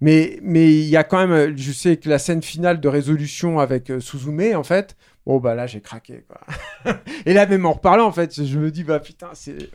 Mais 0.00 0.38
il 0.50 0.88
y 0.88 0.96
a 0.96 1.04
quand 1.04 1.26
même, 1.26 1.56
je 1.56 1.72
sais 1.72 1.96
que 1.96 2.08
la 2.08 2.18
scène 2.18 2.42
finale 2.42 2.80
de 2.80 2.88
résolution 2.88 3.58
avec 3.58 3.90
euh, 3.90 4.00
Suzume, 4.00 4.54
en 4.54 4.62
fait, 4.62 4.96
bon 5.28 5.38
bah 5.38 5.54
là 5.54 5.66
j'ai 5.66 5.80
craqué 5.80 6.24
quoi. 6.26 6.40
et 7.26 7.32
là 7.34 7.46
même 7.46 7.64
en 7.66 7.72
reparlant, 7.72 8.06
en 8.06 8.12
fait, 8.12 8.44
je 8.44 8.58
me 8.58 8.70
dis 8.70 8.82
bah 8.82 8.98
putain 8.98 9.28
c'est. 9.34 9.70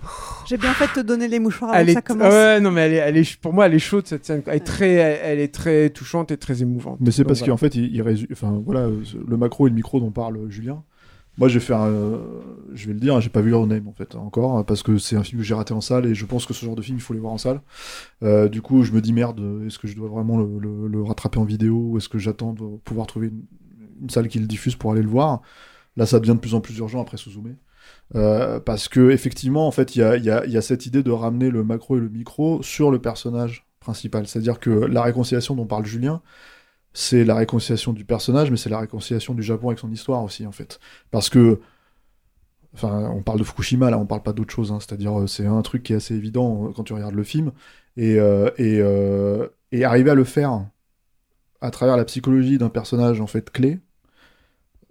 J'ai 0.47 0.57
bien 0.57 0.73
fait 0.73 0.87
de 0.87 1.01
te 1.01 1.07
donner 1.07 1.27
les 1.29 1.39
mouchoirs 1.39 1.69
avant 1.71 1.79
Elle 1.79 1.85
que 1.85 1.91
est, 1.91 1.93
ça 1.93 2.01
commence. 2.01 2.33
ouais, 2.33 2.59
non 2.59 2.71
mais 2.71 2.81
elle 2.81 2.93
est, 2.93 2.97
elle 2.97 3.17
est, 3.17 3.39
pour 3.39 3.53
moi 3.53 3.67
elle 3.67 3.73
est 3.75 3.79
chaude 3.79 4.05
cette 4.07 4.25
scène. 4.25 4.41
Elle 4.47 4.55
est 4.57 4.59
très, 4.61 4.91
elle, 4.93 5.39
est 5.39 5.53
très 5.53 5.89
touchante 5.91 6.31
et 6.31 6.37
très 6.37 6.61
émouvante. 6.63 6.97
Mais 6.99 7.11
c'est 7.11 7.23
parce 7.23 7.39
voilà. 7.39 7.53
qu'en 7.53 7.57
fait, 7.57 7.75
il, 7.75 7.95
il 7.95 8.01
résu- 8.01 8.27
enfin 8.33 8.61
voilà, 8.65 8.81
euh, 8.81 9.01
le 9.27 9.37
macro 9.37 9.67
et 9.67 9.69
le 9.69 9.75
micro 9.75 9.99
dont 9.99 10.11
parle 10.11 10.37
euh, 10.37 10.49
Julien. 10.49 10.83
Moi, 11.39 11.47
je 11.47 11.55
vais 11.55 11.65
faire, 11.65 11.81
euh, 11.81 12.19
je 12.75 12.85
vais 12.85 12.93
le 12.93 12.99
dire, 12.99 13.19
j'ai 13.19 13.29
pas 13.31 13.41
vu 13.41 13.49
Your 13.49 13.65
Name 13.65 13.87
en 13.87 13.91
fait 13.93 14.13
encore 14.15 14.55
hein, 14.57 14.63
parce 14.63 14.83
que 14.83 14.99
c'est 14.99 15.15
un 15.15 15.23
film 15.23 15.41
que 15.41 15.47
j'ai 15.47 15.55
raté 15.55 15.73
en 15.73 15.81
salle 15.81 16.05
et 16.05 16.13
je 16.13 16.25
pense 16.27 16.45
que 16.45 16.53
ce 16.53 16.63
genre 16.63 16.75
de 16.75 16.83
film 16.83 16.97
il 16.97 17.01
faut 17.01 17.13
les 17.15 17.19
voir 17.19 17.33
en 17.33 17.39
salle. 17.39 17.61
Euh, 18.21 18.47
du 18.49 18.61
coup, 18.61 18.83
je 18.83 18.91
me 18.91 19.01
dis 19.01 19.13
merde, 19.13 19.41
est-ce 19.65 19.79
que 19.79 19.87
je 19.87 19.95
dois 19.95 20.09
vraiment 20.09 20.37
le, 20.37 20.47
le- 20.59 20.87
le 20.87 21.01
rattraper 21.03 21.39
en 21.39 21.43
vidéo 21.43 21.75
ou 21.75 21.97
est-ce 21.97 22.07
que 22.09 22.19
j'attends 22.19 22.53
de 22.53 22.77
pouvoir 22.83 23.07
trouver 23.07 23.27
une, 23.29 23.41
une 24.03 24.09
salle 24.11 24.27
qui 24.27 24.39
le 24.39 24.47
diffuse 24.47 24.75
pour 24.75 24.91
aller 24.93 25.01
le 25.01 25.09
voir 25.09 25.41
Là, 25.97 26.05
ça 26.07 26.19
devient 26.19 26.33
de 26.35 26.39
plus 26.39 26.55
en 26.55 26.61
plus 26.61 26.77
urgent 26.79 27.01
après 27.01 27.17
Suzume. 27.17 27.55
Euh, 28.15 28.59
parce 28.59 28.87
que 28.89 29.11
effectivement, 29.11 29.67
en 29.67 29.71
fait, 29.71 29.95
il 29.95 29.99
y 29.99 30.03
a, 30.03 30.17
y 30.17 30.29
a- 30.29 30.45
y 30.45 30.57
a 30.57 30.61
cette 30.61 30.85
idée 30.85 31.03
de 31.03 31.11
ramener 31.11 31.49
le 31.51 31.63
macro 31.63 31.97
et 31.97 31.99
le 31.99 32.09
micro 32.09 32.63
sur 32.63 32.91
le 32.91 32.99
personnage 32.99 33.67
principal. 33.79 34.27
C'est-à-dire 34.27 34.59
que 34.59 34.69
la 34.71 35.03
réconciliation 35.03 35.55
dont 35.55 35.65
parle 35.67 35.85
Julien, 35.85 36.21
c'est 36.93 37.23
la 37.25 37.35
réconciliation 37.35 37.93
du 37.93 38.05
personnage, 38.05 38.51
mais 38.51 38.57
c'est 38.57 38.69
la 38.69 38.79
réconciliation 38.79 39.33
du 39.35 39.43
Japon 39.43 39.69
avec 39.69 39.79
son 39.79 39.91
histoire 39.91 40.23
aussi, 40.23 40.45
en 40.47 40.51
fait. 40.51 40.79
Parce 41.11 41.29
que, 41.29 41.59
enfin, 42.73 43.09
on 43.15 43.21
parle 43.21 43.39
de 43.39 43.43
Fukushima, 43.43 43.89
là, 43.89 43.97
on 43.97 44.05
parle 44.05 44.23
pas 44.23 44.33
d'autre 44.33 44.53
chose, 44.53 44.71
hein. 44.71 44.79
c'est-à-dire, 44.79 45.19
euh, 45.21 45.27
c'est 45.27 45.45
un 45.45 45.61
truc 45.61 45.83
qui 45.83 45.93
est 45.93 45.97
assez 45.97 46.15
évident 46.15 46.67
euh, 46.67 46.71
quand 46.75 46.83
tu 46.83 46.93
regardes 46.93 47.15
le 47.15 47.23
film, 47.23 47.51
et, 47.97 48.19
euh, 48.19 48.49
et, 48.57 48.81
et 49.77 49.83
arriver 49.83 50.11
à 50.11 50.15
le 50.15 50.23
faire 50.23 50.65
à 51.61 51.71
travers 51.71 51.97
la 51.97 52.05
psychologie 52.05 52.57
d'un 52.57 52.69
personnage, 52.69 53.21
en 53.21 53.27
fait, 53.27 53.49
clé, 53.51 53.79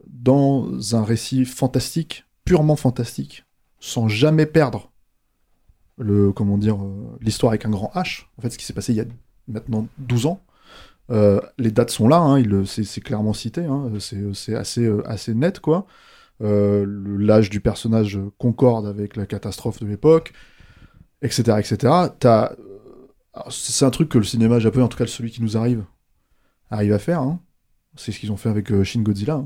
dans 0.08 0.94
un 0.94 1.04
récit 1.04 1.44
fantastique, 1.44 2.24
purement 2.44 2.76
fantastique, 2.76 3.44
sans 3.78 4.08
jamais 4.08 4.46
perdre 4.46 4.90
le, 5.98 6.32
comment 6.32 6.58
dire, 6.58 6.76
euh, 6.82 7.16
l'histoire 7.20 7.52
avec 7.52 7.64
un 7.66 7.70
grand 7.70 7.90
H, 7.94 8.26
en 8.38 8.42
fait, 8.42 8.50
ce 8.50 8.58
qui 8.58 8.64
s'est 8.64 8.72
passé 8.72 8.92
il 8.92 8.96
y 8.96 9.00
a 9.00 9.04
maintenant 9.48 9.86
12 9.98 10.26
ans, 10.26 10.42
euh, 11.10 11.40
les 11.58 11.70
dates 11.70 11.90
sont 11.90 12.08
là, 12.08 12.18
hein, 12.18 12.42
c'est 12.64 13.00
clairement 13.00 13.32
cité, 13.32 13.64
hein, 13.64 13.90
c'est 14.00 14.54
assez, 14.54 14.84
euh, 14.84 15.02
assez 15.08 15.34
net, 15.34 15.60
quoi. 15.60 15.86
L'âge 16.40 17.50
du 17.50 17.60
personnage 17.60 18.18
concorde 18.38 18.86
avec 18.86 19.14
la 19.14 19.26
catastrophe 19.26 19.78
de 19.80 19.86
l'époque, 19.86 20.32
etc., 21.20 21.58
etc. 21.60 22.56
C'est 23.48 23.84
un 23.84 23.90
truc 23.90 24.08
que 24.08 24.18
le 24.18 24.24
cinéma 24.24 24.58
japonais, 24.58 24.84
en 24.84 24.88
tout 24.88 24.98
cas 24.98 25.06
celui 25.06 25.30
qui 25.30 25.40
nous 25.40 25.56
arrive, 25.56 25.84
arrive 26.68 26.92
à 26.94 26.98
faire. 26.98 27.20
hein. 27.20 27.40
C'est 27.94 28.10
ce 28.10 28.18
qu'ils 28.18 28.32
ont 28.32 28.36
fait 28.36 28.48
avec 28.48 28.82
Shin 28.82 29.02
Godzilla. 29.02 29.44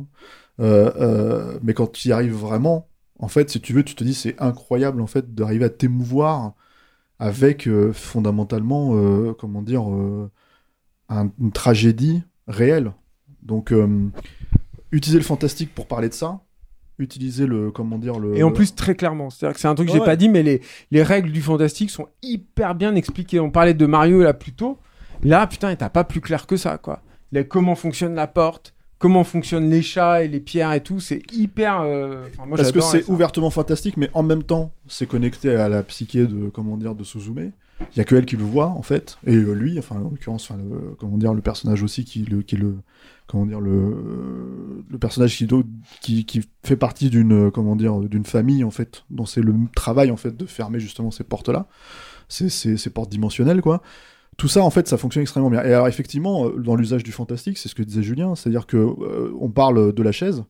Euh, 0.60 0.90
euh, 0.98 1.58
mais 1.62 1.74
quand 1.74 1.86
tu 1.92 2.08
y 2.08 2.12
arrives 2.12 2.34
vraiment, 2.34 2.88
en 3.18 3.28
fait, 3.28 3.50
si 3.50 3.60
tu 3.60 3.72
veux, 3.72 3.82
tu 3.84 3.94
te 3.94 4.04
dis 4.04 4.14
c'est 4.14 4.40
incroyable 4.40 5.00
en 5.00 5.06
fait 5.06 5.34
d'arriver 5.34 5.64
à 5.66 5.70
t'émouvoir 5.70 6.54
avec 7.18 7.66
euh, 7.66 7.92
fondamentalement, 7.92 8.90
euh, 8.94 9.32
comment 9.38 9.62
dire, 9.62 9.90
euh, 9.90 10.30
un- 11.08 11.30
une 11.40 11.52
tragédie 11.52 12.22
réelle. 12.48 12.92
Donc, 13.42 13.72
utiliser 14.92 15.18
le 15.18 15.24
fantastique 15.24 15.74
pour 15.74 15.86
parler 15.86 16.08
de 16.08 16.14
ça, 16.14 16.40
utiliser 16.98 17.46
le, 17.46 17.70
comment 17.70 17.98
dire, 17.98 18.18
le. 18.18 18.36
Et 18.36 18.42
en 18.42 18.50
plus, 18.52 18.74
très 18.74 18.94
clairement. 18.94 19.30
C'est-à-dire 19.30 19.54
que 19.54 19.60
c'est 19.60 19.68
un 19.68 19.74
truc 19.74 19.86
que 19.88 19.92
j'ai 19.92 20.00
Ouais. 20.00 20.04
pas 20.04 20.16
dit, 20.16 20.28
mais 20.28 20.42
les, 20.42 20.60
les 20.90 21.02
règles 21.02 21.30
du 21.32 21.40
fantastique 21.42 21.90
sont 21.90 22.08
hyper 22.22 22.74
bien 22.74 22.94
expliquées. 22.94 23.38
On 23.40 23.50
parlait 23.50 23.74
de 23.74 23.86
Mario 23.86 24.22
là 24.22 24.34
plus 24.34 24.52
tôt. 24.52 24.78
Là, 25.22 25.46
putain, 25.46 25.74
t'as 25.76 25.90
pas 25.90 26.04
plus 26.04 26.20
clair 26.20 26.46
que 26.46 26.56
ça, 26.56 26.76
quoi. 26.78 27.02
Là, 27.32 27.44
comment 27.44 27.74
fonctionne 27.74 28.14
la 28.14 28.26
porte, 28.26 28.74
comment 28.98 29.24
fonctionnent 29.24 29.68
les 29.70 29.82
chats 29.82 30.23
et 30.24 30.28
les 30.28 30.40
pierres 30.40 30.73
et 30.73 30.82
tout, 30.82 31.01
c'est 31.01 31.23
hyper. 31.32 31.81
euh, 31.82 32.24
enfin, 32.32 32.47
moi, 32.47 32.56
Parce 32.56 32.73
que 32.73 32.81
c'est 32.81 33.09
ouvertement 33.09 33.51
fantastique, 33.51 33.97
mais 33.97 34.10
en 34.14 34.23
même 34.23 34.43
temps, 34.43 34.73
c'est 34.89 35.06
connecté 35.06 35.55
à 35.55 35.68
la 35.68 35.82
psyché 35.82 36.27
de, 36.27 36.48
comment 36.48 36.77
dire, 36.77 36.94
de 36.94 37.05
Suzume. 37.05 37.52
Il 37.93 37.98
y 37.98 38.01
a 38.01 38.05
que 38.05 38.14
elle 38.14 38.24
qui 38.24 38.36
le 38.39 38.44
voit, 38.44 38.68
en 38.68 38.81
fait, 38.81 39.18
et 39.27 39.35
euh, 39.36 39.52
lui, 39.52 39.78
enfin, 39.78 39.97
en 39.97 40.09
l'occurrence, 40.10 40.51
enfin, 40.51 40.59
le- 40.59 40.94
comment 40.98 41.18
dire, 41.18 41.35
le 41.35 41.43
personnage 41.43 41.82
aussi 41.82 42.06
qui, 42.06 42.20
le, 42.24 42.40
qui 42.40 42.55
est 42.55 42.59
le, 42.59 42.77
comment 43.27 43.44
dire, 43.44 43.60
le, 43.60 44.82
le 44.89 44.98
personnage 44.98 45.36
qui, 45.36 45.47
qui, 46.01 46.24
qui 46.24 46.40
fait 46.64 46.77
partie 46.77 47.10
d'une, 47.10 47.51
comment 47.51 47.77
dire, 47.77 47.98
d'une 48.01 48.24
famille, 48.24 48.64
en 48.64 48.70
fait, 48.70 49.05
dont 49.10 49.27
c'est 49.27 49.43
le 49.43 49.55
travail, 49.74 50.10
en 50.10 50.16
fait, 50.16 50.35
de 50.35 50.47
fermer 50.47 50.81
justement 50.81 51.10
ces 51.10 51.23
portes-là, 51.24 51.66
ces, 52.31 52.48
ces, 52.48 52.78
ces 52.78 52.89
portes 52.89 53.10
dimensionnelles, 53.10 53.60
quoi. 53.60 53.82
Tout 54.36 54.48
ça, 54.48 54.62
en 54.62 54.70
fait, 54.70 54.86
ça 54.86 54.98
fonctionne 54.98 55.22
extrêmement 55.22 55.48
bien. 55.50 55.62
Et 55.64 55.72
alors, 55.72 55.88
effectivement, 55.88 56.46
euh, 56.46 56.58
dans 56.58 56.76
l'usage 56.76 57.02
du 57.02 57.12
fantastique, 57.12 57.56
c'est 57.56 57.68
ce 57.70 57.74
que 57.74 57.82
disait 57.82 58.02
Julien, 58.02 58.34
c'est-à-dire 58.34 58.66
que 58.66 58.76
euh, 58.76 59.32
on 59.40 59.48
parle 59.50 59.94
de 59.94 60.02
la 60.02 60.12
chaise, 60.12 60.44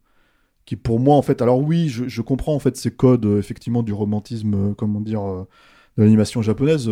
qui 0.64 0.74
pour 0.74 0.98
moi, 0.98 1.14
en 1.14 1.22
fait, 1.22 1.40
alors 1.40 1.60
oui, 1.60 1.88
je, 1.88 2.08
je 2.08 2.22
comprends 2.22 2.54
en 2.54 2.58
fait 2.58 2.76
ces 2.76 2.90
codes, 2.90 3.24
euh, 3.26 3.38
effectivement, 3.38 3.84
du 3.84 3.92
romantisme, 3.92 4.54
euh, 4.54 4.74
comment 4.76 5.00
dire, 5.00 5.22
de 5.22 6.02
l'animation 6.02 6.42
japonaise. 6.42 6.90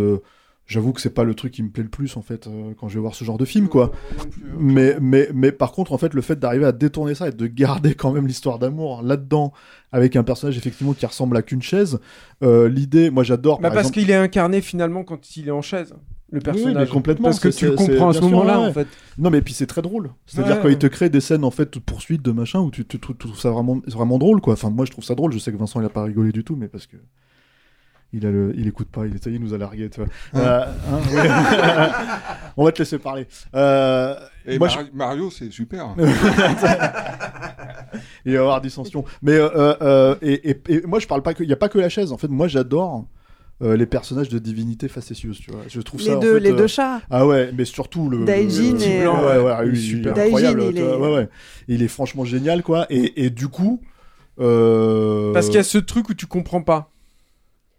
J'avoue 0.67 0.95
que 0.95 1.01
c'est 1.03 1.13
pas 1.13 1.25
le 1.25 1.35
truc 1.35 1.53
qui 1.53 1.63
me 1.63 1.69
plaît 1.69 1.83
le 1.83 1.91
plus 1.91 2.17
en 2.17 2.23
fait 2.23 2.49
quand 2.79 2.89
je 2.89 2.95
vais 2.95 3.01
voir 3.01 3.15
ce 3.15 3.23
genre 3.23 3.37
de 3.37 3.45
film 3.45 3.69
quoi. 3.69 3.93
Mais 4.59 4.97
mais 4.99 5.29
mais 5.35 5.53
par 5.53 5.73
contre 5.73 5.93
en 5.93 5.99
fait 5.99 6.15
le 6.15 6.23
fait 6.23 6.39
d'arriver 6.39 6.65
à 6.65 6.73
détourner 6.73 7.15
ça 7.15 7.29
et 7.29 7.33
de 7.33 7.47
garder 7.47 7.95
quand 7.95 8.13
même 8.13 8.27
l'histoire 8.27 8.59
d'amour 8.59 9.03
là-dedans 9.03 9.53
avec 9.93 10.17
un 10.17 10.23
personnage 10.23 10.57
effectivement 10.57 10.95
qui 10.95 11.05
ressemble 11.05 11.37
à 11.37 11.43
qu'une 11.43 11.61
chaise, 11.61 11.99
l'idée, 12.41 13.11
moi 13.11 13.25
j'adore. 13.25 13.59
Bah, 13.59 13.69
par 13.69 13.75
parce 13.75 13.89
exemple- 13.89 14.01
qu'il 14.01 14.11
est 14.11 14.15
incarné 14.15 14.63
finalement 14.63 15.05
quand 15.05 15.37
il 15.37 15.49
est 15.49 15.51
en 15.51 15.61
chaise, 15.61 15.95
le 16.35 16.41
Oui, 16.41 16.45
personnage. 16.45 16.89
mais 16.89 16.93
complètement. 16.93 17.25
Parce 17.29 17.41
que 17.41 17.49
tu 17.49 17.65
le 17.67 17.73
comprends 17.73 18.11
à 18.11 18.13
ce 18.13 18.21
moment-là, 18.21 18.61
ouais. 18.61 18.67
en 18.69 18.73
fait. 18.73 18.87
Non, 19.19 19.31
mais 19.31 19.41
puis 19.41 19.55
c'est 19.55 19.67
très 19.67 19.81
drôle. 19.83 20.11
C'est-à-dire 20.27 20.57
Ouais, 20.57 20.63
quand 20.63 20.69
il 20.69 20.79
te 20.79 20.87
crée 20.87 21.09
des 21.09 21.21
scènes 21.21 21.45
en 21.45 21.51
fait 21.51 21.73
de 21.75 21.79
poursuite 21.79 22.23
de 22.23 22.33
machin 22.33 22.61
où 22.61 22.71
tu, 22.71 22.85
tu- 22.85 22.99
tu- 23.01 23.09
tu 23.09 23.15
trouves 23.17 23.39
ça 23.39 23.51
vraiment, 23.51 23.81
vraiment 23.87 24.19
drôle 24.19 24.41
quoi. 24.41 24.53
Enfin, 24.53 24.71
moi 24.71 24.85
je 24.85 24.91
trouve 24.91 25.05
ça 25.05 25.15
drôle. 25.15 25.33
Je 25.33 25.39
sais 25.39 25.51
que 25.53 25.57
Vincent 25.57 25.81
il 25.81 25.87
a 25.87 25.91
pas 25.91 26.03
rigolé 26.03 26.31
du 26.33 26.45
tout, 26.45 26.57
mais 26.57 26.69
parce 26.69 26.87
que 26.87 26.97
il 28.13 28.25
a 28.27 28.31
le, 28.31 28.53
il 28.57 28.69
écoute 28.69 28.89
pas. 28.89 29.07
Il, 29.07 29.15
est- 29.17 29.27
il 29.27 29.41
nous 29.41 29.55
a 29.55 29.59
largué. 29.59 29.91
Tu 29.91 30.01
vois. 30.01 30.09
Hein 30.35 30.41
Euh, 30.41 30.65
hein, 30.93 31.01
ouais. 31.15 31.29
On 32.57 32.65
va 32.65 32.71
te 32.73 32.79
laisser 32.79 32.99
parler. 32.99 33.27
Euh, 33.57 34.15
Et 34.47 34.59
moi, 34.59 34.69
Mar- 34.69 34.85
Mario, 34.95 35.31
c'est 35.31 35.51
super. 35.51 35.95
il 38.25 38.33
va 38.33 38.35
y 38.35 38.37
avoir 38.37 38.61
dissension. 38.61 39.05
Mais 39.23 39.33
euh, 39.39 40.15
et, 40.23 40.51
et- 40.51 40.61
et 40.69 40.83
moi 40.87 40.99
je 40.99 41.07
parle 41.07 41.23
pas 41.23 41.35
que, 41.35 41.43
il 41.43 41.49
y 41.49 41.53
a 41.53 41.57
pas 41.57 41.69
que 41.69 41.79
la 41.79 41.89
chaise. 41.89 42.13
En 42.13 42.17
fait, 42.19 42.29
moi 42.29 42.49
j'adore. 42.49 43.05
Euh, 43.63 43.77
les 43.77 43.87
personnages 43.87 44.29
de 44.29 44.39
divinité 44.39 44.89
facétieuse, 44.89 45.39
tu 45.41 45.51
vois. 45.53 45.61
Je 45.69 45.81
trouve 45.81 46.01
Les 46.01 46.07
ça. 46.07 46.17
en 46.17 46.21
deux- 46.21 46.35
fait, 46.35 46.41
les 46.41 46.51
euh, 46.53 46.57
deux 46.57 46.67
chats. 46.67 47.01
Ah 47.11 47.27
ouais, 47.27 47.51
mais 47.57 47.65
surtout 47.65 48.09
le. 48.09 48.25
Daijin 48.25 48.79
et, 48.79 49.03
blanc, 49.03 49.23
euh, 49.23 49.43
ouais, 49.43 49.45
ouais, 49.45 49.55
il 49.63 49.69
est 49.69 49.71
lui, 49.71 49.79
il 49.79 49.83
est 49.85 49.97
super. 50.09 50.19
incroyable. 50.19 50.61
Daijin, 50.61 50.73
il 50.73 50.79
est- 50.79 50.97
ouais, 50.97 51.15
ouais. 51.15 51.29
Il 51.69 51.83
est 51.83 51.89
franchement 51.89 52.25
génial, 52.25 52.63
quoi. 52.63 52.87
Et, 52.91 53.25
et 53.25 53.31
du 53.31 53.49
coup. 53.49 53.81
euh, 54.41 55.33
Parce 55.33 55.47
qu'il 55.47 55.55
y 55.57 55.59
a 55.59 55.63
ce 55.65 55.79
truc 55.79 56.09
où 56.09 56.15
tu 56.15 56.27
comprends 56.27 56.63
pas. 56.63 56.91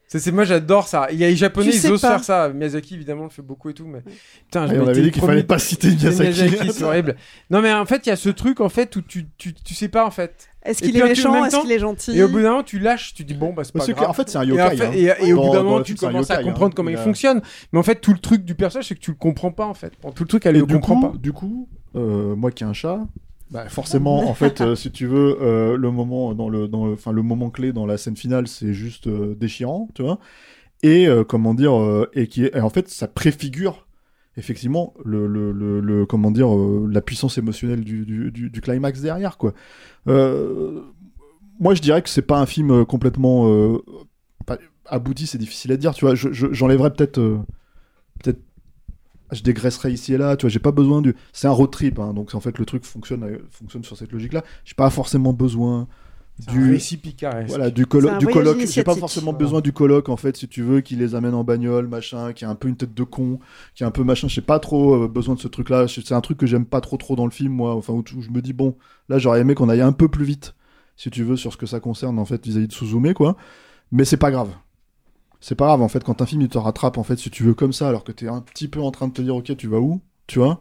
C'est, 0.07 0.19
c'est- 0.19 0.31
moi 0.31 0.43
j'adore 0.43 0.87
ça. 0.87 1.07
Il 1.11 1.17
y 1.17 1.23
a 1.23 1.27
les 1.27 1.35
japonais, 1.35 1.71
Tu 1.71 1.77
ils 1.77 1.91
osent 1.91 2.01
pas. 2.01 2.11
faire 2.11 2.23
ça. 2.23 2.49
Miyazaki 2.49 2.93
évidemment 2.95 3.23
le 3.23 3.29
fait 3.31 3.41
beaucoup 3.41 3.69
et 3.69 3.73
tout, 3.73 3.87
mais 3.87 4.01
putain, 4.45 4.67
je 4.67 4.73
Ouais, 4.73 4.77
on 4.77 4.79
m'étais 4.81 4.91
avait 4.91 5.01
dit 5.01 5.11
qu'il 5.11 5.21
promis- 5.21 5.33
fallait 5.33 5.43
pas 5.43 5.57
citer 5.59 5.87
Miyazaki. 5.89 6.71
c'est 6.71 6.83
horrible. 6.83 7.15
Non 7.49 7.61
mais 7.61 7.73
en 7.73 7.85
fait 7.85 8.05
il 8.05 8.09
y 8.09 8.11
a 8.11 8.15
ce 8.15 8.29
truc 8.29 8.61
en 8.61 8.69
fait 8.69 8.95
où 8.95 9.01
tu, 9.01 9.25
tu, 9.37 9.53
tu 9.53 9.73
sais 9.73 9.87
pas 9.89 10.05
en 10.05 10.11
fait. 10.11 10.47
Est-ce 10.63 10.81
qu'il 10.81 10.91
puis, 10.93 11.01
est 11.01 11.03
méchant? 11.03 11.43
Est-ce 11.45 11.55
temps- 11.55 11.61
qu'il 11.61 11.71
est 11.71 11.79
gentil? 11.79 12.17
Et 12.17 12.23
au 12.23 12.27
bout 12.27 12.41
d'un 12.41 12.49
moment 12.51 12.63
tu 12.63 12.79
lâches, 12.79 13.13
tu 13.15 13.23
dis 13.23 13.33
bon 13.33 13.53
bah 13.53 13.63
c'est 13.63 13.71
pas 13.73 13.79
Parce 13.79 13.87
que, 13.91 13.95
grave. 13.95 14.09
en 14.09 14.13
fait, 14.13 14.29
c'est 14.29 14.37
un 14.37 14.43
Et 14.43 14.47
yokai, 14.47 14.61
en 14.63 14.69
fait- 14.71 14.85
hein. 14.85 14.91
Et, 15.21 15.27
et 15.29 15.33
au 15.33 15.41
bout 15.43 15.53
d'un 15.53 15.63
moment 15.63 15.81
tu 15.81 15.95
commences 15.95 16.29
à 16.31 16.35
yokai, 16.35 16.45
comprendre 16.45 16.71
hein. 16.71 16.73
comment 16.75 16.89
il 16.89 16.93
Il 16.93 16.99
a- 16.99 17.03
fonctionne. 17.03 17.41
Mais 17.73 17.79
en 17.79 17.83
fait 17.83 17.95
tout 17.95 18.13
le 18.13 18.19
truc 18.19 18.45
du 18.45 18.53
personnage 18.55 18.87
c'est 18.87 18.95
que 18.95 18.99
tu 18.99 19.11
le 19.11 19.17
comprends 19.17 19.51
pas 19.51 19.65
en 19.65 19.73
fait. 19.73 19.91
Tout 20.15 20.23
le 20.23 20.27
truc 20.27 20.45
elle 20.45 20.55
le 20.55 20.65
du 20.65 20.73
comprend 20.75 20.95
coup, 21.01 21.09
pas. 21.11 21.17
du 21.17 21.33
coup, 21.33 21.67
euh, 21.95 22.35
moi 22.35 22.51
qui 22.51 22.63
ai 22.63 22.67
un 22.67 22.73
chat, 22.73 22.99
bah, 23.55 23.69
forcément, 23.69 24.29
en 24.29 24.33
fait, 24.33 24.59
euh, 24.59 24.75
si 24.75 24.91
tu 24.91 25.05
veux, 25.05 25.37
euh, 25.41 25.77
le 25.77 25.89
moment 25.89 26.35
dans 26.35 26.49
le, 26.49 26.67
dans 26.67 26.87
le, 26.87 26.97
le 27.09 27.21
moment 27.21 27.49
clé 27.49 27.71
dans 27.71 27.85
la 27.85 27.97
scène 27.97 28.17
finale, 28.17 28.49
c'est 28.49 28.73
juste 28.73 29.07
euh, 29.07 29.33
déchirant, 29.33 29.87
tu 29.95 30.01
vois. 30.01 30.19
Et 30.83 31.07
comment 31.29 31.53
dire, 31.55 31.73
et 32.13 32.27
qui 32.27 32.47
en 32.53 32.69
fait, 32.69 32.89
ça 32.89 33.07
préfigure 33.07 33.87
effectivement 34.37 34.93
le, 35.03 36.05
comment 36.05 36.29
dire, 36.29 36.49
la 36.87 37.01
puissance 37.01 37.39
émotionnelle 37.39 37.83
du, 37.83 38.61
climax 38.61 39.01
derrière, 39.01 39.37
quoi. 39.37 39.53
Moi, 40.05 41.73
je 41.73 41.81
dirais 41.81 42.03
que 42.03 42.09
c'est 42.09 42.21
pas 42.21 42.37
un 42.39 42.45
film 42.45 42.85
complètement 42.85 43.79
abouti, 44.85 45.25
c'est 45.25 45.39
difficile 45.39 45.71
à 45.71 45.77
dire, 45.77 45.95
tu 45.95 46.05
vois. 46.05 46.13
Je- 46.13 46.33
je- 46.33 46.53
J'enlèverais 46.53 46.93
peut-être, 46.93 47.19
peut-être 48.21 48.41
je 49.31 49.41
dégraisserai 49.41 49.91
ici 49.91 50.13
et 50.13 50.17
là, 50.17 50.35
tu 50.35 50.43
vois, 50.43 50.49
j'ai 50.49 50.59
pas 50.59 50.71
besoin 50.71 51.01
du... 51.01 51.15
C'est 51.33 51.47
un 51.47 51.51
road 51.51 51.71
trip, 51.71 51.99
hein, 51.99 52.13
donc 52.13 52.33
en 52.35 52.39
fait 52.39 52.57
le 52.57 52.65
truc 52.65 52.85
fonctionne, 52.85 53.23
euh, 53.23 53.37
fonctionne 53.49 53.83
sur 53.83 53.97
cette 53.97 54.11
logique-là. 54.11 54.43
J'ai 54.63 54.75
pas 54.75 54.89
forcément 54.89 55.33
besoin 55.33 55.87
picaresque. 56.97 57.47
Voilà, 57.47 57.69
du, 57.69 57.83
un 57.83 58.17
du 58.17 58.27
colloque. 58.27 58.65
J'ai 58.67 58.83
pas 58.83 58.95
forcément 58.95 59.33
besoin 59.33 59.61
du 59.61 59.71
colloque 59.71 60.09
en 60.09 60.17
fait, 60.17 60.35
si 60.35 60.47
tu 60.47 60.61
veux, 60.63 60.81
qui 60.81 60.95
les 60.95 61.15
amène 61.15 61.33
en 61.33 61.43
bagnole, 61.43 61.87
machin, 61.87 62.33
qui 62.33 62.43
a 62.45 62.49
un 62.49 62.55
peu 62.55 62.67
une 62.67 62.75
tête 62.75 62.93
de 62.93 63.03
con, 63.03 63.39
qui 63.73 63.83
a 63.83 63.87
un 63.87 63.91
peu 63.91 64.03
machin. 64.03 64.27
J'ai 64.27 64.41
pas 64.41 64.59
trop 64.59 65.03
euh, 65.03 65.07
besoin 65.07 65.35
de 65.35 65.39
ce 65.39 65.47
truc-là. 65.47 65.87
C'est 65.87 66.13
un 66.13 66.21
truc 66.21 66.37
que 66.37 66.45
j'aime 66.45 66.65
pas 66.65 66.81
trop 66.81 66.97
trop 66.97 67.15
dans 67.15 67.25
le 67.25 67.31
film, 67.31 67.53
moi. 67.53 67.73
Enfin, 67.75 67.93
où, 67.93 68.03
où 68.17 68.21
je 68.21 68.29
me 68.29 68.41
dis 68.41 68.53
bon, 68.53 68.75
là 69.07 69.17
j'aurais 69.17 69.39
aimé 69.39 69.55
qu'on 69.55 69.69
aille 69.69 69.81
un 69.81 69.93
peu 69.93 70.09
plus 70.09 70.25
vite, 70.25 70.55
si 70.97 71.09
tu 71.09 71.23
veux, 71.23 71.37
sur 71.37 71.53
ce 71.53 71.57
que 71.57 71.65
ça 71.65 71.79
concerne 71.79 72.19
en 72.19 72.25
fait 72.25 72.45
vis-à-vis 72.45 72.67
de 72.67 72.73
Suzume, 72.73 73.13
quoi. 73.13 73.37
Mais 73.91 74.03
c'est 74.03 74.17
pas 74.17 74.31
grave. 74.31 74.49
C'est 75.45 75.53
pas 75.53 75.67
grave 75.67 75.83
en 75.83 75.87
fait 75.89 76.03
quand 76.03 76.23
un 76.23 76.25
film 76.25 76.41
il 76.41 76.49
te 76.49 76.57
rattrape 76.57 76.97
en 76.97 77.03
fait 77.03 77.17
si 77.19 77.29
tu 77.29 77.43
veux 77.43 77.53
comme 77.53 77.71
ça 77.71 77.87
alors 77.87 78.03
que 78.03 78.11
t'es 78.11 78.27
un 78.27 78.41
petit 78.41 78.67
peu 78.67 78.81
en 78.81 78.89
train 78.89 79.07
de 79.07 79.13
te 79.13 79.21
dire 79.21 79.35
ok 79.35 79.55
tu 79.55 79.67
vas 79.67 79.77
où 79.77 80.01
tu 80.25 80.39
vois. 80.39 80.59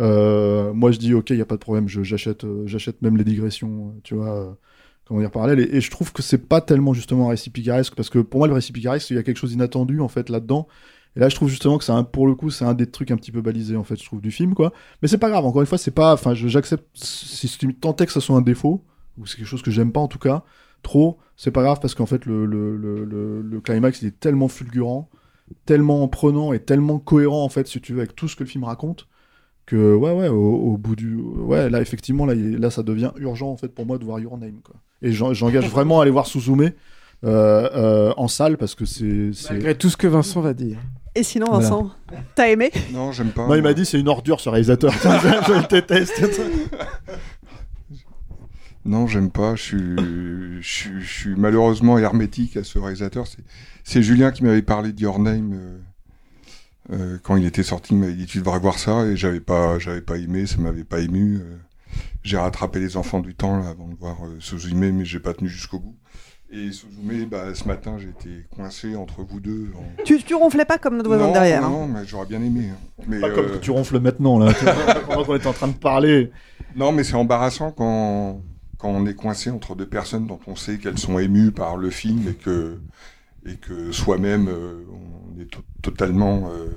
Euh, 0.00 0.72
moi 0.72 0.90
je 0.90 0.98
dis 0.98 1.14
ok 1.14 1.30
il 1.30 1.36
y 1.36 1.40
a 1.40 1.46
pas 1.46 1.54
de 1.54 1.60
problème 1.60 1.86
j'achète 1.88 2.42
euh, 2.42 2.64
j'achète 2.66 3.02
même 3.02 3.16
les 3.16 3.22
digressions 3.22 3.94
euh, 3.94 4.00
tu 4.02 4.16
vois 4.16 4.58
comment 5.04 5.20
dire 5.20 5.30
parallèle 5.30 5.60
et, 5.60 5.80
je 5.80 5.90
trouve 5.92 6.12
que 6.12 6.22
c'est 6.22 6.48
pas 6.48 6.60
tellement 6.60 6.92
justement 6.92 7.26
un 7.26 7.30
récit 7.30 7.50
picaresque 7.50 7.94
parce 7.94 8.10
que 8.10 8.18
pour 8.18 8.38
moi 8.38 8.48
le 8.48 8.54
récit 8.54 8.72
picaresque 8.72 9.10
il 9.10 9.16
y 9.16 9.20
a 9.20 9.22
quelque 9.22 9.36
chose 9.36 9.50
d'inattendu 9.50 10.00
en 10.00 10.08
fait 10.08 10.28
là-dedans. 10.28 10.66
Et 11.14 11.20
là 11.20 11.28
je 11.28 11.36
trouve 11.36 11.48
justement 11.48 11.78
que 11.78 11.84
c'est 11.84 11.92
un 11.92 12.02
pour 12.02 12.26
le 12.26 12.34
coup 12.34 12.50
c'est 12.50 12.64
un 12.64 12.74
des 12.74 12.90
trucs 12.90 13.12
un 13.12 13.16
petit 13.16 13.30
peu 13.30 13.42
balisés 13.42 13.76
en 13.76 13.84
fait 13.84 13.94
je 13.94 14.06
trouve 14.06 14.20
du 14.20 14.32
film 14.32 14.54
quoi. 14.54 14.72
Mais 15.02 15.08
c'est 15.08 15.18
pas 15.18 15.30
grave 15.30 15.44
encore 15.44 15.62
une 15.62 15.68
fois 15.68 15.78
c'est 15.78 15.92
pas 15.92 16.14
enfin 16.14 16.34
j'accepte 16.34 16.84
si 16.94 17.46
tu 17.46 17.72
tentais 17.76 18.06
que 18.06 18.12
ça 18.12 18.20
soit 18.20 18.36
un 18.36 18.42
défaut 18.42 18.84
ou 19.18 19.24
c'est 19.26 19.36
quelque 19.36 19.46
chose 19.46 19.62
que 19.62 19.70
j'aime 19.70 19.92
pas 19.92 20.00
en 20.00 20.08
tout 20.08 20.18
cas 20.18 20.42
trop 20.82 21.18
c'est 21.36 21.50
pas 21.50 21.62
grave 21.62 21.78
parce 21.80 21.94
qu'en 21.94 22.06
fait 22.06 22.24
le, 22.26 22.46
le, 22.46 22.76
le, 22.76 23.04
le, 23.04 23.42
le 23.42 23.60
climax 23.60 24.02
il 24.02 24.08
est 24.08 24.18
tellement 24.20 24.48
fulgurant 24.48 25.08
tellement 25.64 26.06
prenant 26.08 26.52
et 26.52 26.58
tellement 26.60 26.98
cohérent 26.98 27.42
en 27.44 27.48
fait 27.48 27.66
si 27.66 27.80
tu 27.80 27.92
veux 27.92 28.00
avec 28.00 28.14
tout 28.16 28.28
ce 28.28 28.36
que 28.36 28.44
le 28.44 28.48
film 28.48 28.64
raconte 28.64 29.06
que 29.66 29.94
ouais 29.94 30.12
ouais 30.12 30.28
au, 30.28 30.36
au 30.54 30.76
bout 30.76 30.96
du 30.96 31.16
ouais 31.16 31.68
là 31.70 31.80
effectivement 31.80 32.24
là 32.26 32.34
là 32.34 32.70
ça 32.70 32.82
devient 32.82 33.10
urgent 33.18 33.48
en 33.50 33.56
fait 33.56 33.68
pour 33.68 33.84
moi 33.86 33.98
de 33.98 34.04
voir 34.04 34.18
Your 34.20 34.38
Name 34.38 34.60
quoi 34.64 34.76
et 35.02 35.12
j'en- 35.12 35.34
j'engage 35.34 35.68
vraiment 35.68 35.98
à 35.98 36.02
aller 36.02 36.10
voir 36.10 36.26
Suzume 36.26 36.62
euh, 36.62 36.70
euh, 37.24 38.12
en 38.16 38.28
salle 38.28 38.56
parce 38.58 38.74
que 38.74 38.84
c'est 38.84 39.30
Malgré 39.50 39.74
tout 39.74 39.88
ce 39.88 39.96
que 39.96 40.06
Vincent 40.06 40.40
va 40.42 40.52
dire. 40.52 40.76
Et 41.14 41.22
sinon, 41.22 41.46
Voilà. 41.46 41.60
Vincent, 41.70 41.90
t'as 42.34 42.48
aimé? 42.50 42.70
Non, 42.92 43.10
j'aime 43.10 43.30
pas. 43.30 43.46
non 43.48 43.54
il 43.54 43.62
m'a 43.62 43.72
dit 43.72 43.86
c'est 43.86 43.98
une 43.98 44.08
ordure 44.08 44.38
ce 44.38 44.50
réalisateur 44.50 44.92
je 45.02 45.52
le 45.54 45.66
déteste 45.68 46.22
Non, 48.86 49.06
j'aime 49.06 49.30
pas. 49.30 49.54
Je 49.56 49.62
suis, 49.62 49.96
je, 50.62 50.68
suis- 50.68 51.00
je 51.00 51.20
suis 51.20 51.34
malheureusement 51.36 51.98
hermétique 51.98 52.56
à 52.56 52.64
ce 52.64 52.78
réalisateur. 52.78 53.26
C'est- 53.26 53.42
C'est 53.84 54.02
Julien 54.02 54.30
qui 54.32 54.42
m'avait 54.44 54.62
parlé 54.62 54.92
de 54.92 55.00
Your 55.00 55.18
Name 55.18 55.52
euh, 55.54 55.78
euh, 56.92 57.18
quand 57.22 57.36
il 57.36 57.44
était 57.46 57.62
sorti. 57.62 57.94
Il 57.94 57.98
m'avait 58.00 58.14
dit 58.14 58.26
tu 58.26 58.38
devrais 58.38 58.58
voir 58.58 58.78
ça 58.78 59.04
et 59.06 59.16
j'avais 59.16 59.40
pas, 59.40 59.78
j'avais 59.78 60.00
pas 60.00 60.16
aimé, 60.16 60.46
ça 60.46 60.58
m'avait 60.58 60.84
pas 60.84 61.00
ému. 61.00 61.36
euh. 61.36 61.56
J'ai 62.22 62.36
rattrapé 62.36 62.80
les 62.80 62.96
enfants 62.96 63.20
du 63.20 63.34
temps 63.34 63.58
là, 63.58 63.68
avant 63.68 63.88
de 63.88 63.94
voir 63.94 64.16
euh, 64.26 64.36
Suzume, 64.40 64.92
mais 64.92 65.04
j'ai 65.04 65.20
pas 65.20 65.32
tenu 65.34 65.48
jusqu'au 65.48 65.78
bout. 65.78 65.96
Et 66.50 66.70
Suzume, 66.72 67.26
bah, 67.28 67.54
ce 67.54 67.64
matin, 67.66 67.96
j'étais 67.98 68.44
coincé 68.54 68.94
entre 68.96 69.22
vous 69.22 69.40
deux. 69.40 69.70
en- 69.76 70.02
tu, 70.04 70.22
tu 70.22 70.34
ronflais 70.34 70.64
pas 70.64 70.78
comme 70.78 70.96
notre 70.96 71.08
voisin 71.08 71.26
non, 71.26 71.32
derrière. 71.32 71.64
hein. 71.64 71.70
Non, 71.70 71.86
mais 71.88 72.04
j'aurais 72.06 72.26
bien 72.26 72.42
aimé. 72.42 72.70
hein. 72.72 73.02
Mais, 73.08 73.20
pas 73.20 73.30
comme 73.30 73.46
que 73.46 73.56
tu 73.58 73.70
ronfles 73.70 73.98
maintenant 74.00 74.38
là 74.38 74.52
pendant 75.06 75.24
qu'on 75.24 75.36
était 75.36 75.46
en 75.48 75.52
train 75.52 75.68
de 75.68 75.74
parler 75.74 76.30
Non, 76.76 76.92
mais 76.92 77.02
c'est 77.04 77.14
embarrassant 77.14 77.70
quand, 77.72 78.42
quand 78.78 78.88
on 78.90 79.06
est 79.06 79.14
coincé 79.14 79.50
entre 79.50 79.74
deux 79.74 79.86
personnes 79.86 80.26
dont 80.26 80.40
on 80.46 80.56
sait 80.56 80.78
qu'elles 80.78 80.98
sont 80.98 81.18
émues 81.18 81.50
par 81.52 81.76
le 81.76 81.90
film 81.90 82.28
et 82.28 82.34
que, 82.34 82.78
et 83.46 83.54
que 83.56 83.90
soi-même, 83.92 84.48
euh, 84.48 84.82
on 84.90 85.40
est 85.40 85.46
to- 85.46 85.62
totalement. 85.82 86.50
euh, 86.52 86.68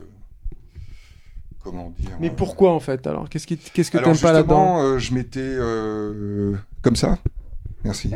comment 1.64 1.94
dire 2.00 2.12
Mais 2.20 2.30
pourquoi 2.30 2.72
en 2.74 2.80
fait 2.80 3.06
alors? 3.08 3.28
Qu'est-ce 3.30 3.46
qui- 3.48 3.58
qu'est-ce 3.58 3.92
que 3.92 3.98
Alors, 3.98 4.12
t'aimes 4.14 4.22
pas 4.22 4.32
là-dedans? 4.34 4.82
euh, 4.82 4.98
je 4.98 5.14
m'étais. 5.14 5.40
euh, 5.42 6.56
comme 6.82 6.96
ça 6.96 7.18
Merci. 7.84 8.12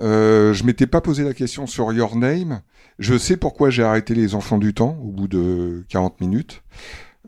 Euh, 0.00 0.54
je 0.54 0.64
m'étais 0.64 0.86
pas 0.86 1.00
posé 1.00 1.24
la 1.24 1.34
question 1.34 1.66
sur 1.66 1.92
Your 1.92 2.16
Name. 2.16 2.62
Je 2.98 3.16
sais 3.18 3.36
pourquoi 3.36 3.70
j'ai 3.70 3.82
arrêté 3.82 4.14
Les 4.14 4.34
Enfants 4.34 4.58
du 4.58 4.72
Temps 4.74 4.96
au 5.02 5.10
bout 5.10 5.28
de 5.28 5.84
40 5.88 6.20
minutes. 6.20 6.62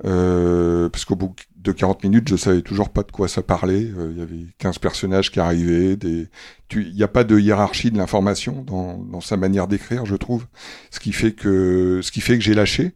Euh, 0.05 0.89
parce 0.89 1.05
qu'au 1.05 1.17
bout 1.17 1.35
de 1.63 1.71
40 1.71 2.03
minutes, 2.03 2.29
je 2.29 2.37
savais 2.37 2.63
toujours 2.63 2.91
pas 2.91 3.03
de 3.03 3.13
quoi 3.13 3.29
ça 3.29 3.43
parlait. 3.43 3.91
Euh, 3.97 4.11
Il 4.13 4.19
y 4.19 4.23
avait 4.23 4.47
15 4.59 4.79
personnages 4.79 5.31
qui 5.31 5.39
arrivaient. 5.39 5.97
Il 6.03 6.95
n'y 6.95 7.03
a 7.03 7.09
pas 7.09 7.23
de 7.23 7.39
hiérarchie 7.39 7.91
de 7.91 7.99
l'information 7.99 8.63
dans, 8.63 9.21
sa 9.21 9.37
manière 9.37 9.69
d'écrire, 9.69 10.05
je 10.05 10.17
trouve. 10.17 10.47
Ce 10.91 10.99
qui 10.99 11.13
fait 11.13 11.33
que, 11.33 12.01
ce 12.03 12.11
qui 12.11 12.21
fait 12.21 12.37
que 12.37 12.43
j'ai 12.45 12.55
lâché. 12.55 12.95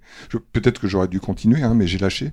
Peut-être 0.52 0.80
que 0.80 0.88
j'aurais 0.88 1.08
dû 1.08 1.20
continuer, 1.20 1.62
hein, 1.62 1.74
mais 1.74 1.86
j'ai 1.86 1.98
lâché. 1.98 2.32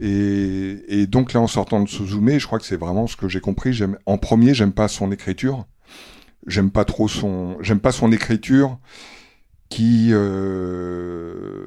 Et, 0.00 1.06
donc 1.06 1.34
là, 1.34 1.40
en 1.40 1.46
sortant 1.46 1.80
de 1.80 1.88
Suzume, 1.88 2.38
je 2.38 2.46
crois 2.46 2.58
que 2.58 2.66
c'est 2.66 2.76
vraiment 2.76 3.06
ce 3.06 3.16
que 3.16 3.28
j'ai 3.28 3.40
compris. 3.40 3.78
En 4.06 4.16
premier, 4.16 4.54
j'aime 4.54 4.72
pas 4.72 4.88
son 4.88 5.12
écriture. 5.12 5.66
J'aime 6.46 6.70
pas 6.70 6.84
trop 6.84 7.08
son, 7.08 7.56
j'aime 7.60 7.80
pas 7.80 7.92
son 7.92 8.12
écriture 8.12 8.78
qui, 9.70 10.10
euh, 10.12 11.64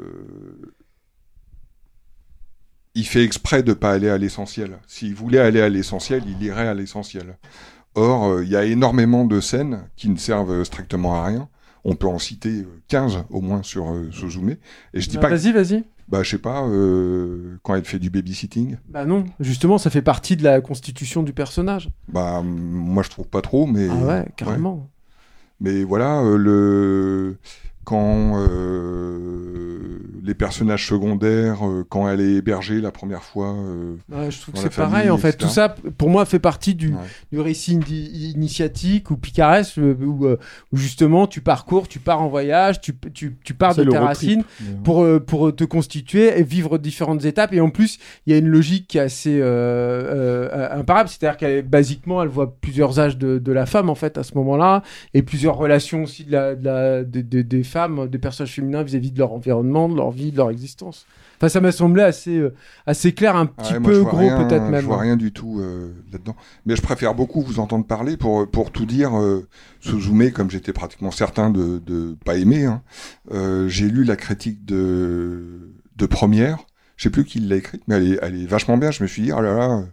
il 2.97 3.05
fait 3.05 3.23
exprès 3.23 3.63
de 3.63 3.73
pas 3.73 3.91
aller 3.91 4.09
à 4.09 4.17
l'essentiel. 4.17 4.79
S'il 4.87 5.15
voulait 5.15 5.39
aller 5.39 5.61
à 5.61 5.69
l'essentiel, 5.69 6.23
il 6.27 6.43
irait 6.43 6.67
à 6.67 6.73
l'essentiel. 6.73 7.37
Or, 7.95 8.27
euh, 8.27 8.43
il 8.43 8.49
y 8.49 8.55
a 8.55 8.65
énormément 8.65 9.25
de 9.25 9.39
scènes 9.39 9.83
qui 9.95 10.09
ne 10.09 10.17
servent 10.17 10.63
strictement 10.63 11.15
à 11.15 11.25
rien. 11.25 11.47
On 11.83 11.95
peut 11.95 12.07
en 12.07 12.19
citer 12.19 12.49
euh, 12.49 12.81
15 12.89 13.25
au 13.29 13.41
moins 13.41 13.63
sur 13.63 13.91
euh, 13.91 14.09
Suzume. 14.11 14.57
Et 14.93 15.01
je 15.01 15.09
dis 15.09 15.17
Ah, 15.17 15.21
pas. 15.21 15.29
Vas-y, 15.29 15.51
vas-y. 15.51 15.83
Bah, 16.09 16.23
je 16.23 16.29
sais 16.31 16.37
pas, 16.37 16.63
euh, 16.65 17.57
quand 17.63 17.75
elle 17.75 17.83
fait 17.83 17.99
du 17.99 18.09
babysitting. 18.09 18.77
Bah 18.87 19.05
non, 19.05 19.25
justement, 19.41 19.77
ça 19.77 19.89
fait 19.89 20.01
partie 20.01 20.37
de 20.37 20.43
la 20.43 20.61
constitution 20.61 21.21
du 21.21 21.33
personnage. 21.33 21.89
Bah, 22.07 22.41
moi, 22.43 23.03
je 23.03 23.09
trouve 23.09 23.27
pas 23.27 23.41
trop, 23.41 23.67
mais. 23.67 23.87
Ah 23.89 24.05
ouais, 24.05 24.25
carrément. 24.37 24.89
Mais 25.59 25.83
voilà, 25.83 26.21
euh, 26.21 26.37
le 26.37 27.37
quand 27.87 28.33
euh, 28.37 29.99
les 30.23 30.33
personnages 30.33 30.87
secondaires, 30.87 31.65
euh, 31.65 31.85
quand 31.87 32.09
elle 32.09 32.19
est 32.19 32.33
hébergée 32.35 32.81
la 32.81 32.91
première 32.91 33.23
fois. 33.23 33.53
euh, 33.55 33.95
Ouais, 34.11 34.29
je 34.29 34.41
trouve 34.41 34.55
que 34.55 34.59
c'est 34.59 34.69
pareil 34.75 35.09
en 35.09 35.17
fait. 35.17 35.29
etc. 35.29 35.45
Tout 35.47 35.53
ça, 35.53 35.73
pour 35.97 36.09
moi, 36.09 36.25
fait 36.25 36.39
partie 36.39 36.75
du, 36.75 36.93
du 37.31 37.39
récit 37.39 37.75
indi- 37.77 38.33
initiatique 38.35 39.09
ou 39.09 39.15
picaresque 39.15 39.77
où, 39.77 40.25
où 40.27 40.77
justement 40.77 41.27
tu 41.27 41.39
parcours, 41.39 41.87
tu 41.87 41.99
pars 41.99 42.21
en 42.21 42.27
voyage, 42.27 42.81
tu, 42.81 42.93
tu, 43.13 43.37
tu 43.43 43.53
pars 43.53 43.73
de 43.73 43.83
tes 43.91 43.97
racines 44.07 44.43
trip, 44.43 44.83
pour, 44.83 45.07
pour 45.25 45.55
te 45.55 45.63
constituer 45.63 46.37
et 46.37 46.43
vivre 46.43 46.77
différentes 46.77 47.23
étapes. 47.23 47.53
Et 47.53 47.61
en 47.61 47.69
plus, 47.69 47.99
il 48.25 48.33
y 48.33 48.35
a 48.35 48.39
une 48.39 48.49
logique 48.49 48.87
qui 48.89 48.97
est 48.97 49.01
assez 49.01 49.39
euh, 49.39 49.45
euh, 49.45 50.79
imparable. 50.79 51.07
C'est-à-dire 51.07 51.37
qu'elle 51.37 51.61
basiquement, 51.65 52.21
elle 52.21 52.27
voit 52.29 52.53
plusieurs 52.59 52.99
âges 52.99 53.17
de, 53.17 53.39
de 53.39 53.51
la 53.53 53.65
femme 53.65 53.89
en 53.89 53.95
fait 53.95 54.17
à 54.17 54.23
ce 54.23 54.33
moment-là 54.35 54.83
et 55.13 55.21
plusieurs 55.21 55.55
relations 55.55 56.03
aussi 56.03 56.25
de 56.25 56.31
la, 56.33 56.55
de 56.55 56.65
la- 56.65 57.03
de- 57.05 57.21
de- 57.21 57.41
des 57.41 57.63
femmes, 57.63 57.76
des 58.09 58.17
personnages 58.17 58.53
féminins 58.53 58.83
vis-à-vis 58.83 59.11
de 59.11 59.19
leur 59.19 59.33
environnement, 59.33 59.89
de 59.89 59.95
leur 59.95 60.11
vie, 60.11 60.31
de 60.31 60.37
leur 60.37 60.49
existence. 60.49 61.05
Enfin, 61.37 61.49
ça 61.49 61.61
m'a 61.61 61.71
semblé 61.71 62.01
assez, 62.01 62.37
euh, 62.37 62.55
assez 62.87 63.13
clair, 63.13 63.35
un 63.35 63.45
petit 63.45 63.73
Ouais, 63.73 63.79
moi, 63.79 63.91
peu 63.91 64.01
gros 64.01 64.17
peut-être 64.17 64.63
même. 64.63 64.81
Je 64.81 64.85
vois 64.87 64.99
rien 64.99 65.17
du 65.17 65.31
tout 65.31 65.59
euh, 65.59 65.93
là-dedans. 66.11 66.35
Mais 66.65 66.75
je 66.75 66.81
préfère 66.81 67.13
beaucoup 67.13 67.41
vous 67.41 67.59
entendre 67.59 67.85
parler 67.85 68.17
pour, 68.17 68.49
pour 68.49 68.71
tout 68.71 68.85
dire. 68.85 69.17
Euh, 69.19 69.47
Suzume, 69.79 70.31
comme 70.31 70.49
j'étais 70.49 70.73
pratiquement 70.73 71.11
certain 71.11 71.51
de 71.51 71.81
ne 71.87 72.13
pas 72.13 72.37
aimer, 72.37 72.65
hein, 72.65 72.81
euh, 73.31 73.67
j'ai 73.67 73.87
lu 73.87 74.03
la 74.03 74.15
critique 74.15 74.65
de, 74.65 75.71
de 75.95 76.05
première. 76.07 76.57
Je 76.95 77.03
sais 77.03 77.09
plus 77.11 77.25
qui 77.25 77.39
l'a 77.39 77.57
écrite, 77.57 77.83
mais 77.87 77.95
elle 77.95 78.13
est, 78.13 78.19
elle 78.23 78.41
est 78.41 78.47
vachement 78.47 78.77
bien. 78.77 78.89
Je 78.89 79.03
me 79.03 79.07
suis 79.07 79.21
dit, 79.21 79.31
oh 79.31 79.39
là 79.41 79.53
là, 79.55 79.83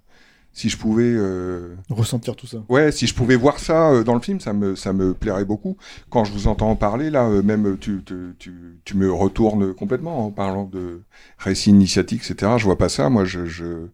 si 0.54 0.68
je 0.68 0.78
pouvais... 0.78 1.02
euh, 1.04 1.74
ressentir 1.90 2.36
tout 2.36 2.46
ça 2.46 2.58
Ouais, 2.68 2.92
si 2.92 3.06
je 3.08 3.14
pouvais 3.14 3.34
voir 3.34 3.58
ça 3.58 3.90
euh, 3.90 4.04
dans 4.04 4.14
le 4.14 4.20
film, 4.20 4.38
ça 4.38 4.52
me, 4.52 4.76
ça 4.76 4.92
me 4.92 5.12
plairait 5.12 5.44
beaucoup. 5.44 5.76
Quand 6.10 6.24
je 6.24 6.32
vous 6.32 6.46
entends 6.46 6.70
en 6.70 6.76
parler, 6.76 7.10
là, 7.10 7.24
euh, 7.26 7.42
même 7.42 7.76
tu, 7.78 8.02
tu, 8.06 8.36
tu, 8.38 8.78
tu 8.84 8.96
me 8.96 9.12
retournes 9.12 9.74
complètement 9.74 10.24
en 10.24 10.30
parlant 10.30 10.64
de 10.64 11.02
récit 11.38 11.70
initiatique, 11.70 12.22
etc. 12.24 12.52
Je 12.56 12.64
vois 12.64 12.78
pas 12.78 12.88
ça. 12.88 13.10
Moi, 13.10 13.24
je, 13.24 13.46
je, 13.46 13.88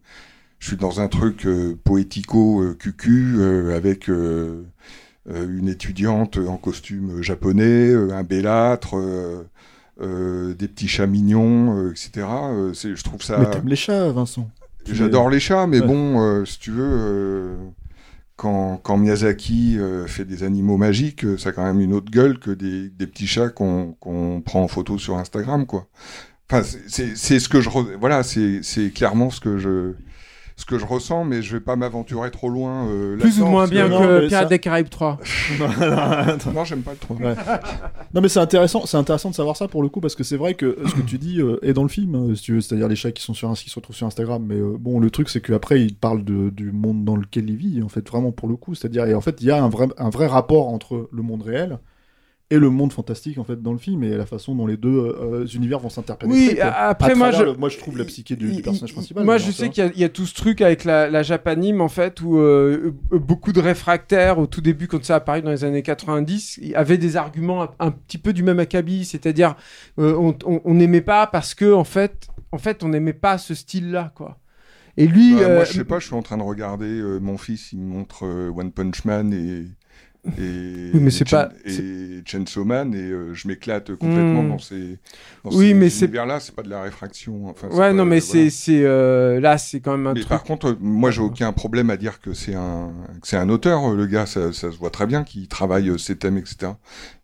je 0.59 0.67
suis 0.67 0.77
dans 0.77 1.01
un 1.01 1.07
truc 1.07 1.47
poético-cucu 1.83 3.35
euh, 3.39 3.75
avec 3.75 4.07
une 4.07 5.67
étudiante 5.67 6.37
en 6.37 6.57
costume 6.57 7.23
japonais, 7.23 7.93
un 7.93 8.23
bellâtre, 8.23 8.95
des 9.99 10.67
petits 10.67 10.87
chats 10.87 11.07
mignons, 11.07 11.89
etc. 11.89 12.27
Je 12.71 13.03
trouve 13.03 13.23
ça... 13.23 13.39
mais 13.39 13.49
t'aimes 13.49 13.67
les 13.67 13.75
chats 13.75 14.11
Vincent? 14.11 14.47
J'adore 14.85 15.29
les- 15.29 15.39
chats, 15.39 15.67
mais 15.67 15.79
Ouais. 15.81 15.87
bon, 15.87 16.21
euh, 16.21 16.45
si 16.45 16.59
tu 16.59 16.71
veux, 16.71 16.83
euh, 16.89 17.55
quand, 18.35 18.77
quand 18.83 18.97
Miyazaki 18.97 19.77
euh, 19.79 20.07
fait 20.07 20.25
des 20.25 20.43
animaux 20.43 20.77
magiques, 20.77 21.25
ça 21.37 21.49
a 21.49 21.51
quand 21.51 21.63
même 21.63 21.79
une 21.79 21.93
autre 21.93 22.11
gueule 22.11 22.39
que 22.39 22.51
des, 22.51 22.89
des 22.89 23.07
petits 23.07 23.27
chats 23.27 23.49
qu'on 23.49 23.93
qu'on 23.99 24.41
prend 24.43 24.63
en 24.63 24.67
photo 24.67 24.97
sur 24.97 25.17
Instagram, 25.17 25.65
quoi. 25.65 25.87
Enfin, 26.51 26.63
c'est- 26.87 27.15
ce 27.39 27.47
que 27.47 27.61
je... 27.61 27.69
Voilà, 27.99 28.23
c'est 28.23 28.59
c'est 28.63 28.89
clairement 28.91 29.29
ce 29.29 29.39
que 29.39 29.57
je 29.57 29.93
ce 30.61 30.65
que 30.65 30.77
je 30.79 30.85
ressens, 30.85 31.25
mais 31.25 31.41
je 31.41 31.53
vais 31.57 31.59
pas 31.59 31.75
m'aventurer 31.75 32.31
trop 32.31 32.47
loin. 32.49 32.87
euh, 32.87 33.17
Plus 33.17 33.41
ou 33.41 33.45
moins 33.47 33.67
bien 33.67 33.89
que- 33.89 34.21
que 34.21 34.27
Pirates 34.27 34.49
des 34.49 34.59
Caraïbes 34.59 34.89
3. 34.89 35.17
non, 36.53 36.63
j'aime 36.65 36.81
pas 36.81 36.91
le 36.91 36.97
3. 36.97 37.17
Ouais. 37.17 37.35
non 38.13 38.21
mais 38.21 38.29
c'est 38.29 38.39
intéressant, 38.39 38.85
c'est 38.85 38.97
intéressant 38.97 39.29
de 39.29 39.35
savoir 39.35 39.57
ça 39.57 39.67
pour 39.67 39.81
le 39.83 39.89
coup 39.89 40.01
parce 40.01 40.15
que 40.15 40.23
c'est 40.23 40.37
vrai 40.37 40.53
que 40.53 40.77
ce 40.87 40.93
que 40.95 41.01
tu 41.01 41.17
dis 41.17 41.39
euh, 41.41 41.57
est 41.63 41.73
dans 41.73 41.83
le 41.83 41.89
film, 41.89 42.15
euh, 42.15 42.35
si 42.35 42.43
tu 42.43 42.53
veux, 42.53 42.61
c'est-à-dire 42.61 42.87
les 42.87 42.95
chats 42.95 43.11
qui 43.11 43.23
sont 43.23 43.33
sur 43.33 43.51
qui 43.53 43.69
se 43.69 43.75
retrouvent 43.75 43.95
sur 43.95 44.07
Instagram. 44.07 44.43
Mais 44.47 44.55
euh, 44.55 44.75
bon, 44.79 44.99
le 44.99 45.09
truc 45.09 45.29
c'est 45.29 45.41
qu'après 45.41 45.81
il 45.81 45.95
parle 45.95 46.23
de, 46.23 46.49
du 46.49 46.71
monde 46.71 47.03
dans 47.05 47.15
lequel 47.15 47.49
il 47.49 47.55
vit 47.55 47.81
en 47.83 47.89
fait 47.89 48.07
vraiment 48.07 48.31
pour 48.31 48.47
le 48.47 48.55
coup, 48.55 48.75
c'est-à-dire 48.75 49.05
et 49.05 49.13
en 49.13 49.21
fait 49.21 49.37
il 49.41 49.47
y 49.47 49.51
a 49.51 49.61
un 49.61 49.69
vrai 49.69 49.87
un 49.97 50.09
vrai 50.09 50.27
rapport 50.27 50.69
entre 50.69 51.09
le 51.11 51.21
monde 51.21 51.41
réel 51.41 51.79
et 52.51 52.59
le 52.59 52.69
monde 52.69 52.91
fantastique 52.93 53.37
en 53.39 53.43
fait 53.43 53.59
dans 53.61 53.71
le 53.71 53.79
film 53.79 54.03
et 54.03 54.15
la 54.15 54.25
façon 54.27 54.53
dont 54.53 54.67
les 54.67 54.77
deux 54.77 54.89
euh, 54.89 55.45
univers 55.47 55.79
vont 55.79 55.89
s'interpénétrer. 55.89 56.49
Oui, 56.49 56.55
quoi. 56.55 56.65
après 56.71 57.15
moi 57.15 57.31
je, 57.31 57.43
le- 57.43 57.53
moi 57.53 57.69
je 57.69 57.77
trouve 57.79 57.97
la 57.97 58.03
psyché 58.05 58.35
du, 58.35 58.51
du 58.51 58.61
personnage 58.61 58.93
principal. 58.93 59.23
Moi, 59.23 59.37
je 59.39 59.51
sais 59.51 59.69
qu'il 59.69 59.83
y, 59.83 59.87
a- 59.87 59.91
il 59.95 59.99
y 59.99 60.03
a 60.03 60.09
tout 60.09 60.25
ce 60.25 60.35
truc 60.35 60.61
avec 60.61 60.83
la, 60.83 61.09
la 61.09 61.23
Japanime, 61.23 61.81
en 61.81 61.87
fait, 61.87 62.21
où 62.21 62.37
euh, 62.37 62.93
euh, 63.13 63.17
beaucoup 63.19 63.53
de 63.53 63.59
réfractaires, 63.61 64.37
au 64.37 64.47
tout 64.47 64.61
début, 64.61 64.87
quand 64.87 65.03
ça 65.03 65.13
a 65.15 65.17
apparu 65.17 65.41
dans 65.41 65.49
les 65.51 65.63
années 65.63 65.81
90, 65.81 66.59
il- 66.61 66.75
avaient 66.75 66.97
des 66.97 67.15
arguments 67.15 67.63
un, 67.63 67.69
un 67.79 67.91
petit 67.91 68.17
peu 68.17 68.33
du 68.33 68.43
même 68.43 68.59
acabit, 68.59 69.05
c'est-à-dire 69.05 69.55
euh, 69.97 70.13
on- 70.45 70.73
n'aimait 70.73 71.01
pas 71.01 71.27
parce 71.27 71.53
que, 71.55 71.73
en 71.73 71.83
fait, 71.85 72.27
en 72.51 72.57
fait 72.57 72.83
on 72.83 72.89
n'aimait 72.89 73.13
pas 73.13 73.37
ce 73.37 73.55
style-là, 73.55 74.11
quoi. 74.15 74.37
Et 74.97 75.07
lui, 75.07 75.35
Bah, 75.35 75.41
euh, 75.43 75.55
Moi, 75.55 75.63
je 75.63 75.71
sais 75.71 75.85
pas, 75.85 75.99
je 75.99 76.05
suis 76.07 76.15
en 76.15 76.21
train 76.21 76.37
de 76.37 76.43
regarder 76.43 76.85
euh, 76.99 77.19
mon 77.19 77.37
fils, 77.37 77.71
il 77.71 77.79
me 77.79 77.85
montre 77.93 78.25
euh, 78.25 78.49
One 78.53 78.71
Punch 78.73 79.05
Man 79.05 79.33
et. 79.33 79.65
Et, 80.37 80.91
Oui, 80.93 80.99
mais 81.01 81.09
c'est 81.09 81.27
pas- 81.27 81.49
et 81.65 82.21
Chainsaw 82.25 82.63
Man 82.63 82.93
et 82.93 82.97
euh, 83.09 83.33
je 83.33 83.47
m'éclate 83.47 83.95
complètement 83.95 84.43
Hmm. 84.43 84.49
dans 84.49 84.59
ces 84.59 84.99
dans 85.43 85.49
Oui, 85.49 85.69
ces 85.69 85.73
mais 85.73 85.89
c'est- 85.89 86.05
univers-là 86.05 86.39
c'est 86.39 86.53
pas 86.53 86.61
de 86.61 86.69
la 86.69 86.83
réfraction 86.83 87.47
enfin 87.47 87.69
ouais, 87.69 87.75
pas- 87.77 87.93
non, 87.93 88.05
mais 88.05 88.19
voilà. 88.19 88.31
c'est, 88.43 88.49
c'est, 88.51 88.83
euh, 88.85 89.39
là, 89.39 89.57
c'est 89.57 89.79
quand 89.79 89.93
même 89.97 90.05
un 90.05 90.13
mais 90.13 90.19
truc. 90.19 90.29
par 90.29 90.43
contre, 90.43 90.67
euh, 90.67 90.75
moi, 90.79 91.09
j'ai 91.09 91.21
aucun 91.21 91.51
problème 91.53 91.89
à 91.89 91.97
dire 91.97 92.21
que 92.21 92.33
c'est 92.33 92.53
un, 92.53 92.91
c'est 93.23 93.37
un 93.37 93.49
auteur, 93.49 93.83
euh, 93.91 93.95
le 93.95 94.05
gars, 94.05 94.27
ça, 94.27 94.53
ça 94.53 94.71
se 94.71 94.77
voit 94.77 94.91
très 94.91 95.07
bien 95.07 95.23
qu'il 95.23 95.47
travaille 95.47 95.89
euh, 95.89 95.97
ses 95.97 96.15
thèmes, 96.15 96.37
etc. 96.37 96.73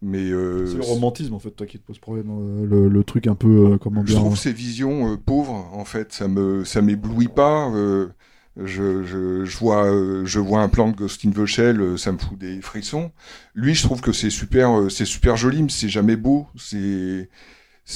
Mais 0.01 0.31
euh, 0.31 0.65
C'est 0.65 0.77
le 0.77 0.83
romantisme 0.83 1.35
en 1.35 1.39
fait 1.39 1.51
toi 1.51 1.67
qui 1.67 1.77
te 1.77 1.85
pose 1.85 1.99
problème, 1.99 2.29
euh, 2.31 2.65
le, 2.65 2.89
le 2.89 3.03
truc 3.03 3.27
un 3.27 3.35
peu 3.35 3.73
euh, 3.73 3.77
comment 3.77 4.03
je 4.07 4.15
trouve 4.15 4.37
ces 4.37 4.53
visions 4.53 5.13
euh, 5.13 5.17
pauvres, 5.17 5.69
en 5.71 5.85
fait, 5.85 6.13
ça 6.13 6.27
me, 6.27 6.63
ça 6.65 6.81
m'éblouit 6.81 7.27
pas. 7.27 7.69
euh, 7.75 8.07
je, 8.63 9.03
je, 9.03 9.45
je 9.45 9.57
vois, 9.57 9.85
euh, 9.85 10.25
je 10.25 10.39
vois 10.39 10.61
un 10.61 10.69
plan 10.69 10.89
de 10.89 10.95
Ghost 10.95 11.25
in 11.25 11.31
the 11.31 11.45
Shell, 11.45 11.79
euh, 11.81 11.97
ça 11.97 12.11
me 12.11 12.17
fout 12.17 12.37
des 12.37 12.61
frissons. 12.61 13.11
Lui, 13.55 13.75
je 13.75 13.83
trouve 13.83 14.01
que 14.01 14.11
c'est 14.11 14.29
super, 14.31 14.77
euh, 14.79 14.89
c'est 14.89 15.05
super 15.05 15.37
joli, 15.37 15.63
mais 15.63 15.69
c'est 15.69 15.89
jamais 15.89 16.15
beau. 16.15 16.47
C'est 16.57 17.29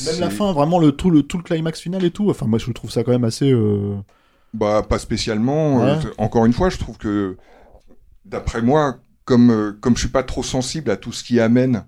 Même 0.05 0.19
la 0.19 0.29
fin, 0.29 0.51
vraiment 0.53 0.79
le 0.79 0.91
tout 0.93 1.09
le 1.11 1.23
tout 1.23 1.37
le 1.37 1.43
climax 1.43 1.79
final 1.81 2.03
et 2.05 2.11
tout. 2.11 2.29
Enfin 2.29 2.47
moi 2.47 2.59
je 2.59 2.71
trouve 2.71 2.91
ça 2.91 3.03
quand 3.03 3.11
même 3.11 3.23
assez. 3.25 3.51
euh, 3.51 3.95
Bah, 4.53 4.83
pas 4.87 4.99
spécialement. 4.99 5.77
Ouais. 5.83 5.99
encore 6.17 6.45
une 6.45 6.53
fois, 6.53 6.69
je 6.69 6.77
trouve 6.77 6.97
que, 6.97 7.37
d'après 8.25 8.61
moi, 8.61 8.99
comme, 9.25 9.77
comme 9.81 9.95
je 9.95 10.01
suis 10.01 10.09
pas 10.09 10.23
trop 10.23 10.43
sensible 10.43 10.91
à 10.91 10.97
tout 10.97 11.11
ce 11.13 11.23
qui 11.23 11.39
amène 11.39 11.85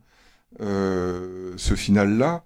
euh, 0.61 1.53
ce 1.57 1.75
final-là, 1.75 2.45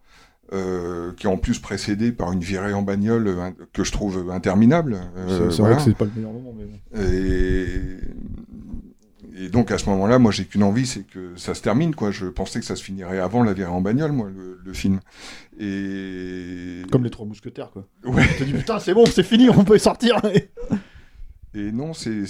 euh, 0.54 1.12
qui 1.14 1.28
est 1.28 1.30
en 1.30 1.38
plus 1.38 1.60
précédé 1.60 2.12
par 2.12 2.32
une 2.32 2.40
virée 2.42 2.74
en 2.74 2.82
bagnole 2.82 3.28
euh, 3.28 3.50
que 3.74 3.84
je 3.84 3.92
trouve 3.92 4.32
interminable. 4.32 4.98
euh, 5.18 5.50
C'est- 5.52 5.62
vrai 5.62 5.76
que 5.76 5.82
c'est 5.82 5.96
pas 5.98 6.06
le 6.06 6.12
meilleur 6.16 6.32
moment, 6.32 6.54
mais 6.58 6.66
bon. 6.66 7.02
Et, 7.02 7.68
et 9.46 9.50
donc 9.50 9.72
à 9.72 9.78
ce 9.78 9.88
moment-là, 9.90 10.20
moi 10.20 10.32
j'ai 10.32 10.46
qu'une 10.46 10.64
envie, 10.64 10.88
c'est 10.88 11.04
que 11.04 11.34
ça 11.36 11.54
se 11.54 11.62
termine. 11.62 11.94
Quoi. 11.94 12.12
Je 12.12 12.26
pensais 12.28 12.60
que 12.60 12.66
ça 12.66 12.76
se 12.76 12.84
finirait 12.84 13.20
avant 13.20 13.44
la 13.44 13.54
virée 13.54 13.70
en 13.72 13.82
bagnole, 13.82 14.12
moi, 14.12 14.30
le, 14.36 14.60
le 14.64 14.74
film. 14.74 15.00
Et 15.60 16.82
Comme 16.92 17.04
les 17.04 17.10
trois 17.10 17.26
mousquetaires 17.26 17.72
quoi. 17.72 17.86
Ouais. 18.06 18.26
Tu 18.30 18.36
te 18.40 18.44
dis 18.46 18.54
putain 18.54 18.80
c'est 18.80 18.94
bon 18.94 19.06
c'est 19.06 19.24
fini 19.24 19.50
on 19.50 19.64
peut 19.64 19.76
y 19.76 19.80
sortir. 19.80 20.20
Et 21.54 21.72
non, 21.72 21.94
c'est 21.94 22.26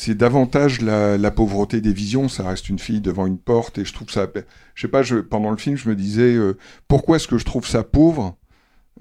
c'est 0.00 0.14
davantage 0.14 0.80
la, 0.80 1.18
la 1.18 1.30
pauvreté 1.32 1.80
des 1.80 1.92
visions. 1.92 2.28
Ça 2.28 2.48
reste 2.48 2.68
une 2.68 2.78
fille 2.78 3.00
devant 3.00 3.26
une 3.26 3.36
porte 3.36 3.78
et 3.78 3.84
je 3.84 3.92
trouve 3.92 4.10
ça. 4.10 4.28
Je 4.76 4.80
sais 4.82 4.86
pas. 4.88 5.02
Je, 5.02 5.16
pendant 5.16 5.50
le 5.50 5.56
film, 5.56 5.76
je 5.76 5.88
me 5.88 5.96
disais 5.96 6.36
euh, 6.36 6.56
pourquoi 6.86 7.16
est-ce 7.16 7.26
que 7.26 7.36
je 7.36 7.44
trouve 7.44 7.66
ça 7.66 7.82
pauvre 7.82 8.36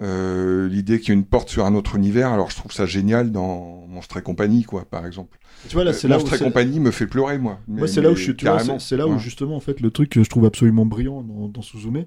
euh, 0.01 0.67
L'idée 0.67 1.00
qu'il 1.00 1.09
y 1.09 1.11
a 1.11 1.14
une 1.14 1.26
porte 1.26 1.50
sur 1.50 1.67
un 1.67 1.76
autre 1.76 1.95
univers? 1.95 2.32
Alors 2.32 2.50
je 2.50 2.56
trouve 2.56 2.72
ça 2.72 2.88
génial 2.88 3.32
dans 3.32 3.85
Monstre 3.88 4.17
et 4.17 4.24
compagnie, 4.24 4.64
quoi, 4.64 4.85
par 4.85 5.06
exemple. 5.06 5.38
Tu 5.69 5.76
vois, 5.76 5.84
là, 5.84 5.92
Euh, 5.92 5.93
c'est 5.93 6.08
là 6.08 6.17
Monstre 6.17 6.32
où 6.34 6.35
et 6.35 6.40
compagnie 6.40 6.80
me 6.80 6.90
fait 6.90 7.06
pleurer, 7.06 7.38
moi. 7.38 7.59
Moi, 7.67 7.88
c'est 7.88 8.01
là 8.01 8.09
où 8.09 8.16
je 8.16 8.24
suis, 8.24 8.35
c'est 8.80 8.98
là 8.98 9.08
où 9.08 9.11
Ouais. 9.14 9.19
justement, 9.19 9.56
en 9.56 9.59
fait, 9.59 9.80
le 9.82 9.92
truc 9.92 10.09
que 10.09 10.24
je 10.24 10.30
trouve 10.32 10.45
absolument 10.45 10.88
brillant 10.88 11.22
dans, 11.22 11.48
dans 11.48 11.61
Suzume, 11.61 12.06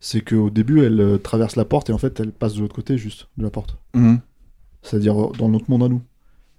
c'est 0.00 0.20
qu'au 0.20 0.50
début, 0.50 0.82
elle 0.84 1.20
traverse 1.22 1.54
la 1.54 1.64
porte 1.64 1.90
et 1.90 1.92
en 1.92 1.98
fait, 1.98 2.18
elle 2.18 2.32
passe 2.32 2.54
de 2.54 2.60
l'autre 2.60 2.74
côté, 2.74 2.98
juste, 2.98 3.28
de 3.36 3.44
la 3.44 3.50
porte. 3.50 3.78
Mhm. 3.94 4.18
C'est-à-dire 4.82 5.30
dans 5.38 5.48
notre 5.48 5.70
monde 5.70 5.84
à 5.84 5.88
nous. 5.88 6.02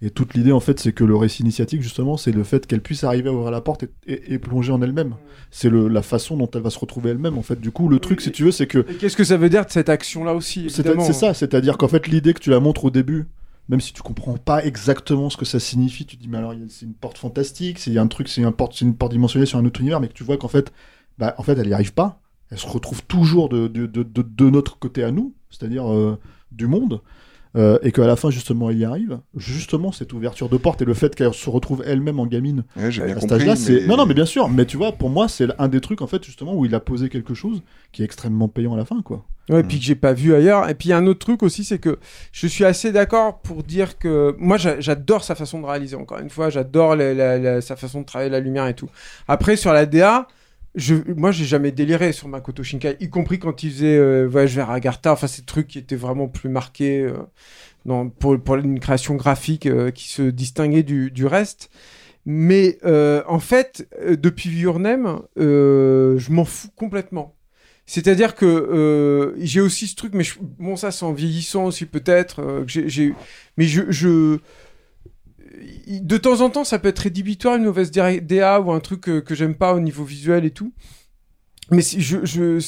Et 0.06 0.10
toute 0.10 0.34
l'idée, 0.34 0.52
en 0.52 0.60
fait, 0.60 0.80
c'est 0.80 0.92
que 0.92 1.04
le 1.06 1.16
récit 1.16 1.44
initiatique, 1.44 1.82
justement, 1.82 2.18
c'est 2.18 2.32
le 2.34 2.44
fait 2.44 2.68
qu'elle 2.68 2.82
puisse 2.82 3.04
arriver 3.06 3.30
à 3.30 3.34
ouvrir 3.34 3.52
la 3.52 3.62
porte 3.62 3.84
et, 3.84 3.90
et- 4.06 4.34
et 4.34 4.40
plonger 4.40 4.72
en 4.74 4.82
elle-même. 4.82 5.16
C'est 5.50 5.72
la 5.72 6.02
façon 6.02 6.36
dont 6.36 6.50
elle 6.54 6.62
va 6.62 6.70
se 6.70 6.80
retrouver 6.80 7.12
elle-même, 7.12 7.38
en 7.38 7.42
fait. 7.42 7.60
Du 7.62 7.72
coup, 7.72 7.88
le 7.88 8.00
truc, 8.00 8.20
si 8.22 8.32
tu 8.32 8.44
veux, 8.44 8.52
c'est 8.52 8.68
que. 8.68 8.80
Qu'est-ce 8.80 9.16
que 9.16 9.24
ça 9.24 9.38
veut 9.38 9.50
dire 9.50 9.66
de 9.66 9.72
cette 9.72 9.88
action-là 9.90 10.34
aussi 10.36 10.66
C'est 10.70 10.84
c'est 11.06 11.14
ça, 11.14 11.34
c'est-à-dire 11.34 11.78
qu'en 11.78 11.88
fait, 11.88 12.08
l'idée 12.08 12.34
que 12.34 12.40
tu 12.40 12.50
la 12.50 12.60
montres 12.60 12.84
au 12.86 12.90
début, 12.90 13.28
même 13.70 13.80
si 13.80 13.94
tu 13.94 14.02
comprends 14.02 14.36
pas 14.36 14.66
exactement 14.66 15.30
ce 15.30 15.38
que 15.38 15.46
ça 15.46 15.60
signifie, 15.60 16.06
tu 16.06 16.18
te 16.18 16.22
dis, 16.22 16.28
mais 16.28 16.38
alors, 16.40 16.54
c'est 16.68 16.86
une 16.86 16.94
porte 16.96 17.18
fantastique, 17.18 17.80
c'est 17.80 17.98
un 17.98 18.08
truc, 18.08 18.28
c'est 18.28 18.42
une 18.42 18.52
porte, 18.52 18.74
c'est 18.76 18.84
une 18.84 18.96
porte 18.96 19.14
dimensionnée 19.14 19.46
sur 19.46 19.58
un 19.58 19.66
autre 19.66 19.80
univers, 19.80 20.02
mais 20.02 20.10
que 20.10 20.14
tu 20.14 20.24
vois 20.26 20.36
qu'en 20.38 20.50
fait, 20.50 20.74
bah, 21.18 21.34
en 21.38 21.44
fait, 21.44 21.58
elle 21.58 21.68
y 21.70 21.74
arrive 21.74 21.94
pas. 21.94 22.20
Elle 22.50 22.58
se 22.60 22.68
retrouve 22.68 23.04
toujours 23.04 23.48
de, 23.48 23.68
de, 23.68 23.86
de, 23.86 24.04
de, 24.04 24.22
de 24.22 24.50
notre 24.50 24.78
côté 24.80 25.02
à 25.04 25.12
nous, 25.12 25.34
c'est-à-dire 25.50 25.92
euh, 25.92 26.20
du 26.52 26.68
monde. 26.68 27.00
Euh, 27.56 27.78
et 27.84 27.92
qu'à 27.92 28.08
la 28.08 28.16
fin, 28.16 28.30
justement, 28.32 28.70
elle 28.70 28.78
y 28.80 28.86
arrive. 28.86 29.20
Justement, 29.36 29.92
cette 29.92 30.12
ouverture 30.14 30.50
de 30.50 30.58
porte 30.58 30.82
et 30.82 30.86
le 30.86 30.94
fait 30.94 31.14
qu'elle 31.16 31.34
se 31.34 31.50
retrouve 31.50 31.84
elle-même 31.86 32.20
en 32.20 32.26
gamine 32.26 32.64
Ouais, 32.76 32.92
j'ai 32.92 33.04
bien 33.04 33.16
à 33.16 33.20
cet 33.20 33.30
compris, 33.30 33.36
âge-là, 33.44 33.56
c'est... 33.56 33.82
mais- 33.82 33.88
Non, 33.88 33.98
non, 33.98 34.06
mais 34.06 34.14
bien 34.16 34.26
sûr. 34.26 34.50
Mais 34.50 34.66
tu 34.66 34.78
vois, 34.78 34.92
pour 34.94 35.10
moi, 35.10 35.28
c'est 35.28 35.48
un 35.60 35.68
des 35.68 35.82
trucs, 35.82 36.02
en 36.02 36.08
fait, 36.08 36.24
justement, 36.24 36.56
où 36.56 36.66
il 36.66 36.74
a 36.76 36.80
posé 36.80 37.10
quelque 37.10 37.34
chose 37.34 37.62
qui 37.92 38.02
est 38.02 38.06
extrêmement 38.06 38.48
payant 38.48 38.74
à 38.74 38.78
la 38.78 38.86
fin, 38.86 39.02
quoi. 39.02 39.26
Ouais, 39.50 39.60
et 39.60 39.64
puis 39.64 39.78
que 39.78 39.84
j'ai 39.84 39.96
pas 39.96 40.14
vu 40.14 40.34
ailleurs. 40.34 40.70
Et 40.70 40.74
puis 40.74 40.88
il 40.88 40.92
y 40.92 40.94
a 40.94 40.98
un 40.98 41.06
autre 41.06 41.20
truc 41.20 41.44
aussi, 41.44 41.66
c'est 41.66 41.78
que 41.78 42.00
je 42.32 42.48
suis 42.48 42.64
assez 42.64 42.94
d'accord 42.94 43.40
pour 43.42 43.62
dire 43.64 43.98
que 43.98 44.34
moi 44.40 44.56
j'a- 44.56 44.80
j'adore 44.80 45.26
sa 45.26 45.36
façon 45.36 45.60
de 45.60 45.66
réaliser. 45.66 45.98
Encore 45.98 46.20
une 46.20 46.30
fois, 46.30 46.50
j'adore 46.50 46.96
sa 47.62 47.76
façon 47.76 48.00
de 48.00 48.06
travailler 48.06 48.30
la 48.32 48.40
lumière 48.40 48.68
et 48.68 48.74
tout. 48.74 48.88
Après 49.28 49.58
sur 49.58 49.74
la 49.74 49.86
DA, 49.86 50.30
je, 50.76 50.96
moi 51.16 51.32
j'ai 51.32 51.46
jamais 51.46 51.72
déliré 51.72 52.14
sur 52.14 52.28
Makoto 52.28 52.64
Shinkai, 52.64 52.98
y 53.00 53.10
compris 53.10 53.40
quand 53.40 53.64
il 53.64 53.72
faisait 53.72 53.98
euh, 53.98 54.28
Voyage 54.28 54.56
vers 54.56 54.70
Agartha. 54.70 55.14
Enfin 55.14 55.28
ces 55.28 55.44
trucs 55.44 55.68
qui 55.68 55.80
étaient 55.80 55.96
vraiment 55.96 56.28
plus 56.28 56.50
marqués 56.50 57.02
euh, 57.02 58.06
pour, 58.20 58.56
une 58.56 58.80
création 58.80 59.16
graphique 59.16 59.66
euh, 59.66 59.92
qui 59.92 60.08
se 60.10 60.24
distinguait 60.24 60.84
du, 60.84 61.26
reste. 61.26 61.70
Mais 62.26 62.78
euh, 62.86 63.22
en 63.28 63.40
fait, 63.40 63.88
depuis 64.02 64.50
Viurnem, 64.50 65.20
euh, 65.38 66.18
je 66.18 66.32
m'en 66.32 66.46
fous 66.46 66.70
complètement. 66.76 67.36
C'est-à-dire 67.86 68.34
que 68.36 69.34
j'ai 69.40 69.60
aussi 69.60 69.88
ce 69.88 69.96
truc, 69.96 70.14
mais 70.14 70.24
bon, 70.58 70.78
ça 70.78 70.92
c'est 70.92 71.04
en 71.04 71.12
vieillissant 71.12 71.66
aussi 71.66 71.86
peut-être. 71.86 72.64
j'ai- 72.66 73.14
mais 73.58 73.66
je- 73.66 74.40
de 76.02 76.18
temps 76.18 76.42
en 76.42 76.50
temps, 76.50 76.64
ça 76.64 76.80
peut 76.80 76.90
être 76.90 77.00
rédhibitoire 77.00 77.56
une 77.56 77.64
mauvaise 77.66 77.92
DA 77.92 78.60
ou 78.62 78.72
un 78.72 78.80
truc 78.80 79.02
que, 79.02 79.36
j'aime 79.36 79.56
pas 79.56 79.74
au 79.74 79.80
niveau 79.80 80.04
visuel 80.04 80.46
et 80.46 80.52
tout. 80.52 80.74
Mais 81.72 81.82
si 81.82 82.02
je, 82.02 82.26
je, 82.26 82.60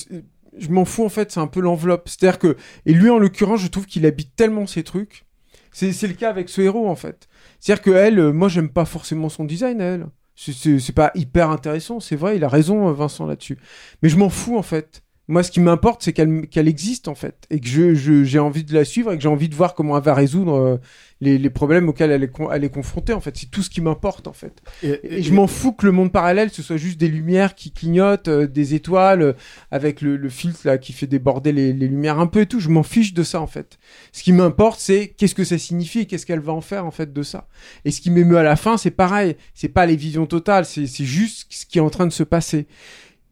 je 0.58 0.70
m'en 0.70 0.86
fous 0.86 1.04
en 1.06 1.10
fait, 1.10 1.32
c'est 1.32 1.40
un 1.40 1.48
peu 1.48 1.60
l'enveloppe. 1.60 2.08
C'est-à-dire 2.08 2.40
que 2.40 2.56
et 2.86 2.94
lui 2.94 3.10
en 3.10 3.20
l'occurrence, 3.20 3.62
je 3.62 3.68
trouve 3.68 3.86
qu'il 3.86 4.06
habite 4.06 4.36
tellement 4.36 4.68
ces 4.68 4.84
trucs. 4.84 5.26
C'est 5.72 5.92
le 6.08 6.14
cas 6.14 6.30
avec 6.30 6.48
ce 6.48 6.62
héros 6.62 6.88
en 6.88 6.96
fait. 6.96 7.28
C'est-à-dire 7.60 7.82
que 7.84 7.92
elle, 7.92 8.20
euh, 8.20 8.32
moi 8.32 8.48
j'aime 8.48 8.70
pas 8.70 8.86
forcément 8.86 9.28
son 9.28 9.44
design 9.44 9.82
à 9.82 9.86
elle. 9.86 10.08
C'est- 10.36 10.92
pas 10.94 11.12
hyper 11.16 11.50
intéressant, 11.50 12.00
c'est 12.00 12.16
vrai, 12.16 12.38
il 12.38 12.44
a 12.44 12.50
raison 12.50 12.88
euh, 12.90 12.94
Vincent 12.94 13.26
là-dessus. 13.26 13.58
Mais 14.02 14.10
je 14.10 14.18
m'en 14.18 14.30
fous 14.30 14.58
en 14.58 14.62
fait. 14.62 15.02
Moi, 15.28 15.42
ce 15.42 15.50
qui 15.50 15.60
m'importe, 15.60 16.04
c'est 16.04 16.14
qu'elle 16.14 16.68
existe 16.68 17.08
en 17.08 17.16
fait, 17.16 17.48
et 17.50 17.60
que 17.60 17.68
je- 17.68 18.24
j'ai 18.24 18.38
envie 18.40 18.64
de 18.64 18.74
la 18.76 18.86
suivre 18.86 19.12
et 19.12 19.18
que 19.18 19.24
j'ai 19.24 19.28
envie 19.30 19.50
de 19.50 19.56
voir 19.56 19.74
comment 19.74 19.98
elle 19.98 20.04
va 20.04 20.14
résoudre 20.14 20.54
euh, 20.54 20.78
les, 21.26 21.38
les 21.38 21.50
problèmes 21.50 21.90
auxquels 21.90 22.12
elle 22.12 22.24
est, 22.24 22.32
con- 22.32 22.52
elle 22.52 22.64
est 22.64 22.70
confrontée 22.70 23.14
en 23.14 23.20
fait. 23.20 23.36
C'est 23.36 23.52
tout 23.52 23.62
ce 23.64 23.70
qui 23.70 23.82
m'importe 23.82 24.28
en 24.28 24.34
fait. 24.34 24.62
Et, 24.82 25.00
Et 25.04 25.24
je 25.24 25.34
m'en 25.34 25.48
fous 25.48 25.74
que 25.74 25.86
le 25.86 25.92
monde 25.92 26.12
parallèle 26.12 26.50
ce 26.52 26.62
soit 26.64 26.78
juste 26.78 26.98
des 27.00 27.10
lumières 27.10 27.56
qui 27.56 27.72
clignotent, 27.72 28.30
euh, 28.30 28.48
des 28.48 28.74
étoiles 28.76 29.22
euh, 29.22 29.34
avec 29.72 30.02
le, 30.02 30.16
le 30.16 30.30
filtre 30.30 30.62
là 30.64 30.78
qui 30.78 30.94
fait 30.94 31.08
déborder 31.08 31.52
les, 31.52 31.74
les 31.74 31.88
lumières 31.88 32.20
un 32.20 32.28
peu 32.28 32.42
et 32.42 32.46
tout. 32.46 32.60
Je 32.62 32.70
m'en 32.70 32.84
fiche 32.84 33.14
de 33.14 33.24
ça 33.24 33.42
en 33.42 33.48
fait. 33.48 33.78
Ce 34.14 34.24
qui 34.24 34.32
m'importe 34.32 34.80
c'est 34.80 35.10
qu'est-ce 35.18 35.36
que 35.36 35.44
ça 35.44 35.58
signifie 35.58 36.00
et 36.02 36.06
qu'est-ce 36.06 36.26
qu'elle 36.26 36.40
va 36.40 36.54
en 36.54 36.62
faire 36.62 36.86
en 36.86 36.92
fait 36.92 37.12
de 37.12 37.24
ça. 37.24 37.48
Et 37.84 37.92
ce 37.92 38.00
qui 38.00 38.12
m'émeut 38.12 38.38
à 38.38 38.44
la 38.44 38.56
fin 38.56 38.78
c'est 38.78 38.92
pareil. 38.92 39.36
C'est 39.54 39.70
pas 39.70 39.86
les 39.86 39.96
visions 39.98 40.28
totales, 40.28 40.66
c'est 40.66 40.86
juste 41.04 41.48
ce 41.50 41.66
qui 41.66 41.80
est 41.80 41.82
en 41.82 41.90
train 41.90 42.08
de 42.08 42.14
se 42.14 42.24
passer. 42.24 42.68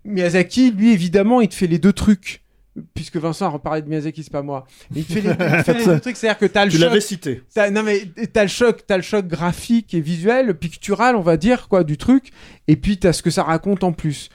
Miyazaki 0.05 0.71
lui 0.71 0.91
évidemment 0.91 1.39
il 1.41 1.47
te 1.47 1.55
fait 1.55 1.67
les 1.67 1.79
deux 1.79 1.93
trucs. 1.93 2.42
Puisque 2.95 3.17
Vincent 3.17 3.45
a 3.45 3.49
reparlé 3.49 3.81
de 3.83 3.87
Miyazaki, 3.89 4.23
c'est 4.23 4.31
pas 4.31 4.41
moi. 4.41 4.65
Mais 4.91 5.01
il 5.01 5.05
te 5.05 5.13
fait 5.13 5.21
les, 5.21 5.29
il 5.29 5.35
te 5.35 5.63
fait 5.63 5.73
les 5.75 5.85
deux 5.85 5.99
trucs, 5.99 6.17
c'est-à-dire 6.17 6.39
que 6.39 6.45
t'as 6.47 6.65
le 6.65 6.71
Tu 6.71 6.77
choc. 6.77 6.85
l'avais 6.87 7.01
cité. 7.01 7.43
T'as- 7.53 7.69
non 7.69 7.83
mais 7.83 8.01
t'as 8.33 8.41
le 8.43 8.47
choc, 8.49 8.83
t'as 8.87 8.97
le 8.97 9.03
choc 9.03 9.27
graphique 9.27 9.93
et 9.93 10.01
visuel, 10.01 10.53
pictural, 10.57 11.15
on 11.15 11.21
va 11.21 11.37
dire 11.37 11.67
quoi, 11.67 11.83
du 11.83 11.97
truc. 11.97 12.31
Et 12.67 12.75
puis 12.75 12.97
t'as 12.97 13.13
ce 13.13 13.21
que 13.21 13.29
ça 13.29 13.43
raconte 13.43 13.83
en 13.83 13.91
plus. 13.93 14.29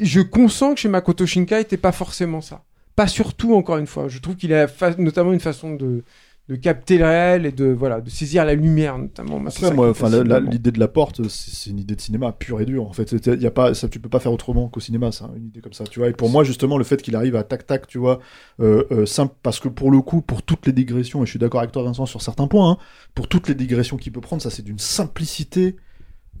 Je 0.00 0.20
consens 0.22 0.74
que 0.74 0.80
chez 0.80 0.88
Makoto 0.88 1.26
Shinkai, 1.26 1.64
t'es 1.66 1.76
pas 1.76 1.92
forcément 1.92 2.40
ça. 2.40 2.64
Pas 2.94 3.08
surtout 3.08 3.54
encore 3.54 3.76
une 3.76 3.86
fois. 3.86 4.08
Je 4.08 4.20
trouve 4.20 4.36
qu'il 4.36 4.54
a 4.54 4.68
fa- 4.68 4.94
notamment 4.96 5.34
une 5.34 5.40
façon 5.40 5.74
de 5.74 6.02
de 6.48 6.54
capter 6.54 6.96
le 6.98 7.04
réel 7.04 7.44
et 7.44 7.50
de 7.50 7.66
voilà 7.66 8.00
de 8.00 8.08
saisir 8.08 8.44
la 8.44 8.54
lumière 8.54 8.98
notamment. 8.98 9.42
Après, 9.44 9.72
moi, 9.74 9.90
enfin, 9.90 10.08
l'idée 10.40 10.70
de 10.70 10.78
la 10.78 10.86
porte, 10.86 11.28
c'est 11.28 11.70
une 11.70 11.80
idée 11.80 11.96
de 11.96 12.00
cinéma 12.00 12.30
pure 12.30 12.60
et 12.60 12.64
dure. 12.64 12.86
En 12.86 12.92
fait, 12.92 13.08
C'est- 13.08 13.40
y 13.40 13.46
a 13.46 13.50
pas, 13.50 13.74
ça, 13.74 13.88
tu 13.88 13.98
peux 13.98 14.08
pas 14.08 14.20
faire 14.20 14.32
autrement 14.32 14.68
qu'au 14.68 14.78
cinéma, 14.78 15.10
ça, 15.10 15.28
une 15.36 15.46
idée 15.46 15.60
comme 15.60 15.72
ça, 15.72 15.82
tu 15.84 15.98
vois. 15.98 16.08
Et 16.08 16.12
pour 16.12 16.30
moi, 16.30 16.44
justement, 16.44 16.78
le 16.78 16.84
fait 16.84 17.02
qu'il 17.02 17.16
arrive 17.16 17.34
à 17.34 17.42
tac 17.42 17.66
tac, 17.66 17.88
tu 17.88 17.98
vois, 17.98 18.20
euh, 18.60 18.84
euh, 18.92 19.06
simple, 19.06 19.34
parce 19.42 19.58
que 19.58 19.68
pour 19.68 19.90
le 19.90 20.00
coup, 20.02 20.20
pour 20.22 20.42
toutes 20.44 20.66
les 20.66 20.72
digressions, 20.72 21.22
et 21.22 21.26
je 21.26 21.30
suis 21.30 21.38
d'accord 21.40 21.60
avec 21.60 21.72
toi, 21.72 21.82
Vincent, 21.82 22.06
sur 22.06 22.22
certains 22.22 22.46
points, 22.46 22.70
hein, 22.70 22.78
pour 23.16 23.26
toutes 23.26 23.48
les 23.48 23.54
digressions 23.56 23.96
qu'il 23.96 24.12
peut 24.12 24.20
prendre, 24.20 24.40
ça, 24.40 24.50
c'est 24.50 24.62
d'une 24.62 24.78
simplicité 24.78 25.74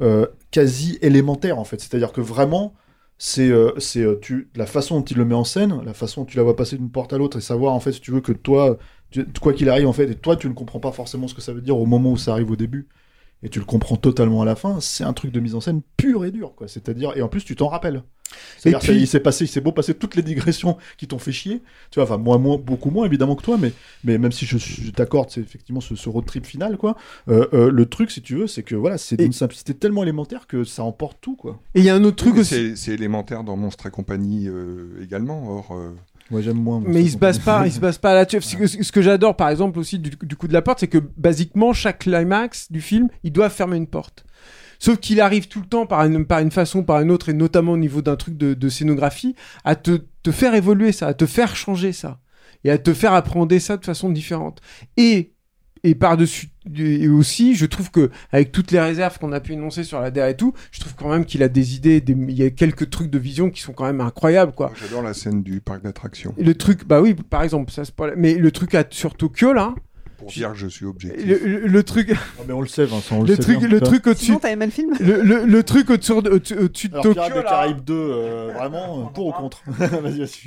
euh, 0.02 0.26
quasi 0.50 0.98
élémentaire, 1.02 1.58
en 1.58 1.64
fait. 1.64 1.80
C'est-à-dire 1.80 2.12
que 2.12 2.20
vraiment. 2.20 2.74
C'est 3.18 3.48
euh, 3.50 3.72
c'est, 3.78 4.02
euh, 4.02 4.18
tu 4.20 4.50
la 4.54 4.66
façon 4.66 4.98
dont 4.98 5.04
il 5.06 5.16
le 5.16 5.24
met 5.24 5.34
en 5.34 5.42
scène, 5.44 5.80
la 5.86 5.94
façon 5.94 6.20
dont 6.20 6.24
tu 6.26 6.36
la 6.36 6.42
vois 6.42 6.54
passer 6.54 6.76
d'une 6.76 6.90
porte 6.90 7.14
à 7.14 7.18
l'autre 7.18 7.38
et 7.38 7.40
savoir 7.40 7.72
en 7.72 7.80
fait 7.80 7.92
si 7.92 8.00
tu 8.02 8.10
veux 8.10 8.20
que 8.20 8.32
toi 8.32 8.76
tu- 9.24 9.40
quoi 9.40 9.52
qu'il 9.52 9.68
arrive 9.68 9.86
en 9.88 9.92
fait 9.92 10.10
et 10.10 10.14
toi 10.14 10.36
tu 10.36 10.48
ne 10.48 10.52
comprends 10.54 10.80
pas 10.80 10.92
forcément 10.92 11.28
ce 11.28 11.34
que 11.34 11.40
ça 11.42 11.52
veut 11.52 11.60
dire 11.62 11.76
au 11.78 11.86
moment 11.86 12.12
où 12.12 12.16
ça 12.16 12.32
arrive 12.32 12.50
au 12.50 12.56
début 12.56 12.86
et 13.42 13.48
tu 13.50 13.58
le 13.58 13.64
comprends 13.66 13.96
totalement 13.96 14.40
à 14.40 14.44
la 14.46 14.56
fin, 14.56 14.80
c'est 14.80 15.04
un 15.04 15.12
truc 15.12 15.30
de 15.30 15.40
mise 15.40 15.54
en 15.54 15.60
scène 15.60 15.82
pur 15.98 16.24
et 16.24 16.30
dur, 16.30 16.54
quoi. 16.56 16.68
C'est-à-dire, 16.68 17.12
et 17.16 17.20
en 17.22 17.28
plus, 17.28 17.44
tu 17.44 17.54
t'en 17.54 17.68
rappelles. 17.68 18.02
C'est-à-dire, 18.56 18.78
puis- 18.80 18.96
il 18.98 19.06
s'est 19.06 19.20
passé, 19.20 19.44
il 19.44 19.48
s'est 19.48 19.60
beau 19.60 19.72
passer 19.72 19.92
toutes 19.92 20.16
les 20.16 20.22
digressions 20.22 20.78
qui 20.96 21.06
t'ont 21.06 21.18
fait 21.18 21.32
chier. 21.32 21.60
Tu 21.90 21.96
vois, 22.00 22.04
enfin, 22.04 22.16
moi, 22.16 22.38
beaucoup 22.38 22.90
moins, 22.90 23.04
évidemment, 23.04 23.36
que 23.36 23.42
toi, 23.42 23.58
mais, 23.60 23.74
mais 24.04 24.16
même 24.16 24.32
si 24.32 24.46
je, 24.46 24.56
je 24.56 24.90
t'accorde, 24.90 25.28
c'est 25.30 25.42
effectivement 25.42 25.82
ce, 25.82 25.94
ce 25.96 26.08
road 26.08 26.24
trip 26.24 26.46
final, 26.46 26.78
quoi. 26.78 26.96
Euh, 27.28 27.46
euh, 27.52 27.70
le 27.70 27.84
truc, 27.84 28.10
si 28.10 28.22
tu 28.22 28.36
veux, 28.36 28.46
c'est 28.46 28.62
que 28.62 28.74
voilà, 28.74 28.96
c'est 28.96 29.18
d'une 29.18 29.34
simplicité 29.34 29.74
tellement 29.74 30.02
élémentaire 30.02 30.46
que 30.46 30.64
ça 30.64 30.82
emporte 30.82 31.18
tout, 31.20 31.36
quoi. 31.36 31.60
Et 31.74 31.80
il 31.80 31.84
y 31.84 31.90
a 31.90 31.94
un 31.94 32.04
autre 32.04 32.16
truc 32.16 32.34
Oui, 32.34 32.40
aussi. 32.40 32.54
c'est- 32.54 32.76
C'est 32.76 32.92
élémentaire 32.94 33.44
dans 33.44 33.56
Monstre 33.58 33.86
et 33.86 33.90
compagnie 33.90 34.48
euh, 34.48 34.98
également. 35.02 35.58
Or, 35.58 35.76
euh, 35.76 35.90
Moi, 36.30 36.40
j'aime 36.40 36.56
moins. 36.56 36.82
Mais 36.84 37.02
il 37.02 37.10
se 37.10 37.16
base 37.16 37.38
pas, 37.38 37.66
il 37.66 37.72
se 37.72 37.80
base 37.80 37.98
pas 37.98 38.14
là-dessus. 38.14 38.40
Ce 38.42 38.56
que, 38.56 38.66
ce 38.66 38.92
que 38.92 39.02
j'adore, 39.02 39.36
par 39.36 39.48
exemple, 39.48 39.78
aussi 39.78 39.98
du, 39.98 40.10
du 40.22 40.36
coup 40.36 40.48
de 40.48 40.52
la 40.52 40.62
porte, 40.62 40.80
c'est 40.80 40.88
que 40.88 40.98
basiquement, 41.16 41.72
chaque 41.72 42.00
climax 42.00 42.70
du 42.70 42.80
film, 42.80 43.08
ils 43.22 43.32
doivent 43.32 43.52
fermer 43.52 43.76
une 43.76 43.86
porte. 43.86 44.24
Sauf 44.78 44.98
qu'il 44.98 45.20
arrive 45.20 45.48
tout 45.48 45.60
le 45.60 45.66
temps 45.66 45.86
par 45.86 46.04
une, 46.04 46.26
par 46.26 46.40
une 46.40 46.50
façon, 46.50 46.82
par 46.82 47.00
une 47.00 47.10
autre, 47.10 47.28
et 47.28 47.32
notamment 47.32 47.72
au 47.72 47.78
niveau 47.78 48.02
d'un 48.02 48.16
truc 48.16 48.36
de, 48.36 48.54
de 48.54 48.68
scénographie, 48.68 49.34
à 49.64 49.74
te, 49.76 50.02
te 50.22 50.30
faire 50.30 50.54
évoluer 50.54 50.92
ça, 50.92 51.06
à 51.06 51.14
te 51.14 51.26
faire 51.26 51.56
changer 51.56 51.92
ça, 51.92 52.20
et 52.64 52.70
à 52.70 52.78
te 52.78 52.92
faire 52.92 53.14
apprendre 53.14 53.56
ça 53.58 53.76
de 53.76 53.84
façon 53.84 54.10
différente. 54.10 54.60
Et 54.96 55.35
et 55.84 55.94
par-dessus 55.94 56.48
et 56.76 57.08
aussi, 57.08 57.54
je 57.54 57.64
trouve 57.64 57.90
que 57.92 58.10
avec 58.32 58.50
toutes 58.50 58.72
les 58.72 58.80
réserves 58.80 59.18
qu'on 59.18 59.30
a 59.32 59.38
pu 59.40 59.52
énoncer 59.52 59.84
sur 59.84 60.00
la 60.00 60.10
DER 60.10 60.28
et 60.30 60.36
tout, 60.36 60.52
je 60.72 60.80
trouve 60.80 60.94
quand 60.96 61.08
même 61.08 61.24
qu'il 61.24 61.42
a 61.44 61.48
des 61.48 61.76
idées, 61.76 62.00
des- 62.00 62.12
il 62.14 62.34
y 62.36 62.42
a 62.42 62.50
quelques 62.50 62.90
trucs 62.90 63.08
de 63.10 63.18
vision 63.18 63.50
qui 63.50 63.60
sont 63.62 63.72
quand 63.72 63.84
même 63.84 64.00
incroyables, 64.00 64.52
quoi. 64.52 64.72
J'adore 64.74 65.02
la 65.02 65.14
scène 65.14 65.42
du 65.44 65.60
parc 65.60 65.82
d'attractions. 65.82 66.34
Le 66.38 66.54
truc, 66.54 66.84
bah 66.86 67.00
oui, 67.00 67.14
par 67.14 67.42
exemple, 67.44 67.70
ça 67.70 67.84
c'est 67.84 67.94
pas. 67.94 68.08
Mais 68.16 68.34
le 68.34 68.50
truc 68.50 68.74
à, 68.74 68.84
sur 68.90 69.14
Tokyo 69.16 69.52
là. 69.52 69.74
Pour 70.18 70.28
dire 70.32 70.52
que 70.52 70.58
je 70.58 70.66
suis 70.66 70.86
objectif. 70.86 71.24
Le, 71.26 71.38
le- 71.46 71.66
le 71.68 71.82
truc. 71.82 72.16
mais 72.48 72.52
on 72.54 72.62
le 72.62 72.66
sait, 72.66 72.86
Vincent, 72.86 73.18
on 73.18 73.22
le 73.22 73.28
le 73.28 73.36
sait 73.36 73.42
truc, 73.42 73.58
bien, 73.58 73.68
le 73.68 73.80
truc 73.82 74.06
au-dessus. 74.06 74.24
Sinon, 74.24 74.38
t'as 74.38 74.50
aimé 74.50 74.64
le 74.64 74.72
film 74.72 74.94
Le, 74.98 75.20
le, 75.22 75.44
le 75.44 75.62
truc 75.62 75.90
au-dessus 75.90 76.20
de, 76.22 76.30
au-dessus 76.30 76.88
de 76.88 76.94
Tokyo. 76.94 77.12
Pirates 77.12 77.28
des 77.34 77.36
là. 77.36 77.42
Caraïbes 77.42 77.84
2, 77.84 77.92
euh, 77.94 78.50
vraiment, 78.56 79.02
euh, 79.02 79.12
pour 79.14 79.26
ou 79.26 79.32
contre. 79.32 79.62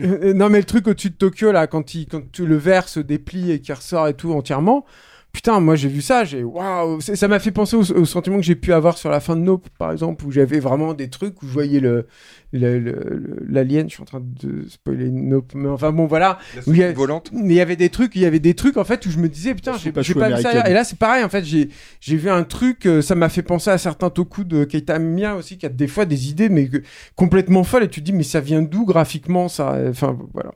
Euh, 0.01 0.33
non, 0.33 0.49
mais 0.49 0.58
le 0.58 0.64
truc 0.66 0.88
au-dessus 0.88 1.11
de 1.11 1.16
Tokyo, 1.16 1.51
là, 1.51 1.67
quand, 1.67 1.93
il, 1.93 2.08
quand 2.08 2.22
tu- 2.32 2.45
le 2.45 2.58
verre 2.58 2.88
se 2.90 2.99
déplie 2.99 3.51
et 3.51 3.59
qu'il 3.61 3.74
ressort 3.75 4.08
et 4.08 4.16
tout 4.16 4.33
entièrement. 4.33 4.85
Putain, 5.32 5.59
moi 5.59 5.75
j'ai 5.75 5.90
vu 5.90 6.01
ça, 6.01 6.24
j'ai 6.24 6.43
waouh, 6.43 6.99
ça 7.01 7.27
m'a 7.27 7.40
fait 7.40 7.51
penser 7.51 7.75
au, 7.75 8.06
sentiment 8.06 8.38
que 8.38 8.41
j'ai 8.41 8.56
pu 8.56 8.74
avoir 8.74 8.98
sur 8.98 9.09
la 9.11 9.19
fin 9.19 9.35
de 9.35 9.41
Nope, 9.41 9.69
par 9.77 9.91
exemple, 9.91 10.25
où 10.25 10.32
j'avais 10.32 10.59
vraiment 10.59 10.93
des 10.95 11.09
trucs 11.09 11.41
où 11.43 11.48
je 11.48 11.53
voyais 11.53 11.80
le- 11.80 12.08
l'alien. 12.51 13.87
Je 13.89 13.93
suis 13.93 14.01
en 14.01 14.05
train 14.05 14.21
de 14.23 14.65
spoiler 14.69 15.09
Nope, 15.09 15.53
mais 15.55 15.69
enfin 15.69 15.91
bon 15.91 16.05
voilà. 16.07 16.39
Où 16.67 16.73
il 16.73 16.79
y 16.79 16.83
a- 16.83 16.87
soucoupe 16.87 16.97
volante 16.99 17.29
Mais 17.33 17.53
il 17.53 17.57
y 17.57 17.61
avait 17.61 17.75
des 17.75 17.89
trucs, 17.89 18.15
il 18.15 18.21
y 18.21 18.25
avait 18.25 18.39
des 18.39 18.53
trucs 18.53 18.77
en 18.77 18.83
fait 18.83 19.05
où 19.05 19.11
je 19.11 19.17
me 19.17 19.29
disais 19.29 19.53
putain, 19.55 19.73
j'ai 19.77 19.91
choux 20.03 20.19
pas 20.19 20.29
vu 20.35 20.41
ça. 20.41 20.67
Et 20.69 20.73
là 20.73 20.83
c'est 20.83 20.97
pareil 20.97 21.23
en 21.23 21.29
fait, 21.29 21.43
j'ai 21.43 21.69
j'ai 21.99 22.15
vu 22.15 22.29
un 22.29 22.43
truc, 22.43 22.85
euh, 22.85 23.01
ça 23.01 23.15
m'a 23.15 23.29
fait 23.29 23.43
penser 23.43 23.69
à 23.69 23.77
certains 23.77 24.09
toku 24.09 24.43
de 24.43 24.63
Keita 24.63 24.99
Miya 24.99 25.35
aussi 25.35 25.57
qui 25.57 25.65
a 25.65 25.69
des 25.69 25.87
fois 25.87 26.05
des 26.05 26.29
idées 26.29 26.49
mais 26.49 26.67
que- 26.67 26.81
complètement 27.15 27.63
folles 27.63 27.83
et 27.83 27.87
tu 27.89 27.99
te 28.01 28.05
dis 28.05 28.13
mais 28.13 28.23
ça 28.23 28.39
vient 28.39 28.61
d'où 28.61 28.85
graphiquement 28.85 29.47
ça? 29.47 29.77
Enfin 29.89 30.17
voilà. 30.33 30.51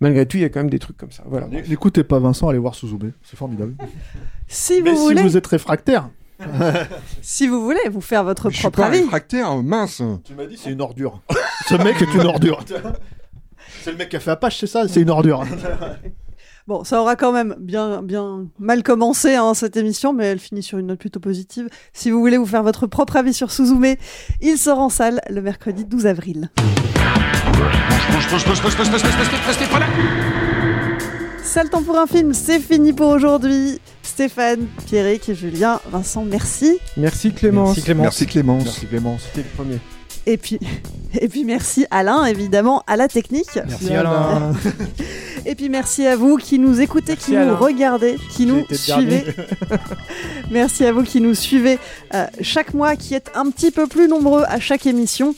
Malgré 0.00 0.26
tout, 0.26 0.36
il 0.36 0.42
y 0.42 0.44
a 0.44 0.48
quand 0.48 0.60
même 0.60 0.70
des 0.70 0.78
trucs 0.78 0.96
comme 0.96 1.10
ça. 1.12 1.24
Voilà. 1.26 1.46
N'écoutez 1.48 2.04
pas 2.04 2.18
Vincent, 2.18 2.48
allez 2.48 2.58
voir 2.58 2.74
Suzume, 2.74 3.12
c'est 3.22 3.36
formidable. 3.36 3.74
Si 4.46 4.78
vous 4.80 4.84
Mais 4.84 4.92
voulez, 4.92 5.16
si 5.16 5.22
vous 5.22 5.36
êtes 5.38 5.46
réfractaire, 5.46 6.10
si 7.22 7.46
vous 7.46 7.62
voulez 7.62 7.88
vous 7.90 8.00
faire 8.00 8.24
votre 8.24 8.50
Je 8.50 8.54
suis 8.56 8.62
propre 8.62 8.78
pas 8.80 8.86
avis. 8.86 9.00
réfractaire, 9.00 9.54
mince. 9.62 10.02
tu 10.24 10.34
m'as 10.34 10.46
dit 10.46 10.56
c'est 10.56 10.70
une 10.70 10.80
ordure. 10.80 11.20
Ce 11.68 11.74
mec 11.74 12.00
est 12.00 12.14
une 12.14 12.26
ordure. 12.26 12.64
c'est 13.82 13.90
le 13.92 13.96
mec 13.96 14.08
qui 14.08 14.16
a 14.16 14.20
fait 14.20 14.30
Apache, 14.32 14.58
c'est 14.60 14.66
ça 14.66 14.86
C'est 14.88 15.00
une 15.00 15.10
ordure. 15.10 15.44
Bon, 16.66 16.82
ça 16.82 17.00
aura 17.02 17.14
quand 17.14 17.30
même 17.32 17.54
bien, 17.58 18.00
bien 18.02 18.46
mal 18.58 18.82
commencé 18.82 19.34
hein, 19.34 19.52
cette 19.52 19.76
émission, 19.76 20.14
mais 20.14 20.24
elle 20.24 20.38
finit 20.38 20.62
sur 20.62 20.78
une 20.78 20.86
note 20.86 20.98
plutôt 20.98 21.20
positive. 21.20 21.68
Si 21.92 22.10
vous 22.10 22.20
voulez 22.20 22.38
vous 22.38 22.46
faire 22.46 22.62
votre 22.62 22.86
propre 22.86 23.16
avis 23.16 23.34
sur 23.34 23.50
Suzume, 23.52 23.96
il 24.40 24.56
sort 24.56 24.78
en 24.78 24.88
salle 24.88 25.20
le 25.28 25.42
mercredi 25.42 25.84
12 25.84 26.06
avril. 26.06 26.50
Sale 31.42 31.68
temps 31.68 31.82
pour 31.82 31.98
un 31.98 32.06
film, 32.06 32.32
c'est 32.32 32.60
fini 32.60 32.92
pour 32.94 33.08
aujourd'hui. 33.08 33.78
Stéphane, 34.14 34.68
Pierrick, 34.86 35.34
Julien, 35.34 35.80
Vincent, 35.90 36.24
merci. 36.24 36.78
Merci 36.96 37.32
Clémence. 37.32 37.70
Merci 37.70 37.82
Clémence. 37.82 38.04
Merci 38.04 38.26
Clémence. 38.28 38.64
Merci 38.64 38.86
Clémence. 38.86 39.22
C'était 39.22 39.48
le 39.48 39.56
premier. 39.56 39.80
Et 40.26 40.36
puis, 40.36 40.58
et 41.20 41.28
puis 41.28 41.44
merci 41.44 41.86
Alain, 41.90 42.24
évidemment, 42.24 42.82
à 42.86 42.96
la 42.96 43.08
technique. 43.08 43.58
Merci 43.66 43.94
Alain. 43.94 44.52
Et 45.46 45.54
puis 45.54 45.68
merci 45.68 46.06
à 46.06 46.16
vous 46.16 46.36
qui 46.36 46.58
nous 46.58 46.80
écoutez, 46.80 47.12
Merci, 47.12 47.32
qui 47.32 47.36
Alain. 47.36 47.52
nous 47.52 47.56
regardez, 47.56 48.16
qui 48.30 48.46
nous 48.46 48.64
suivez. 48.72 49.24
merci 50.50 50.86
à 50.86 50.92
vous 50.92 51.02
qui 51.02 51.20
nous 51.20 51.34
suivez 51.34 51.78
euh, 52.14 52.24
chaque 52.40 52.72
mois, 52.72 52.96
qui 52.96 53.14
êtes 53.14 53.30
un 53.34 53.50
petit 53.50 53.70
peu 53.70 53.86
plus 53.86 54.08
nombreux 54.08 54.44
à 54.48 54.58
chaque 54.58 54.86
émission. 54.86 55.34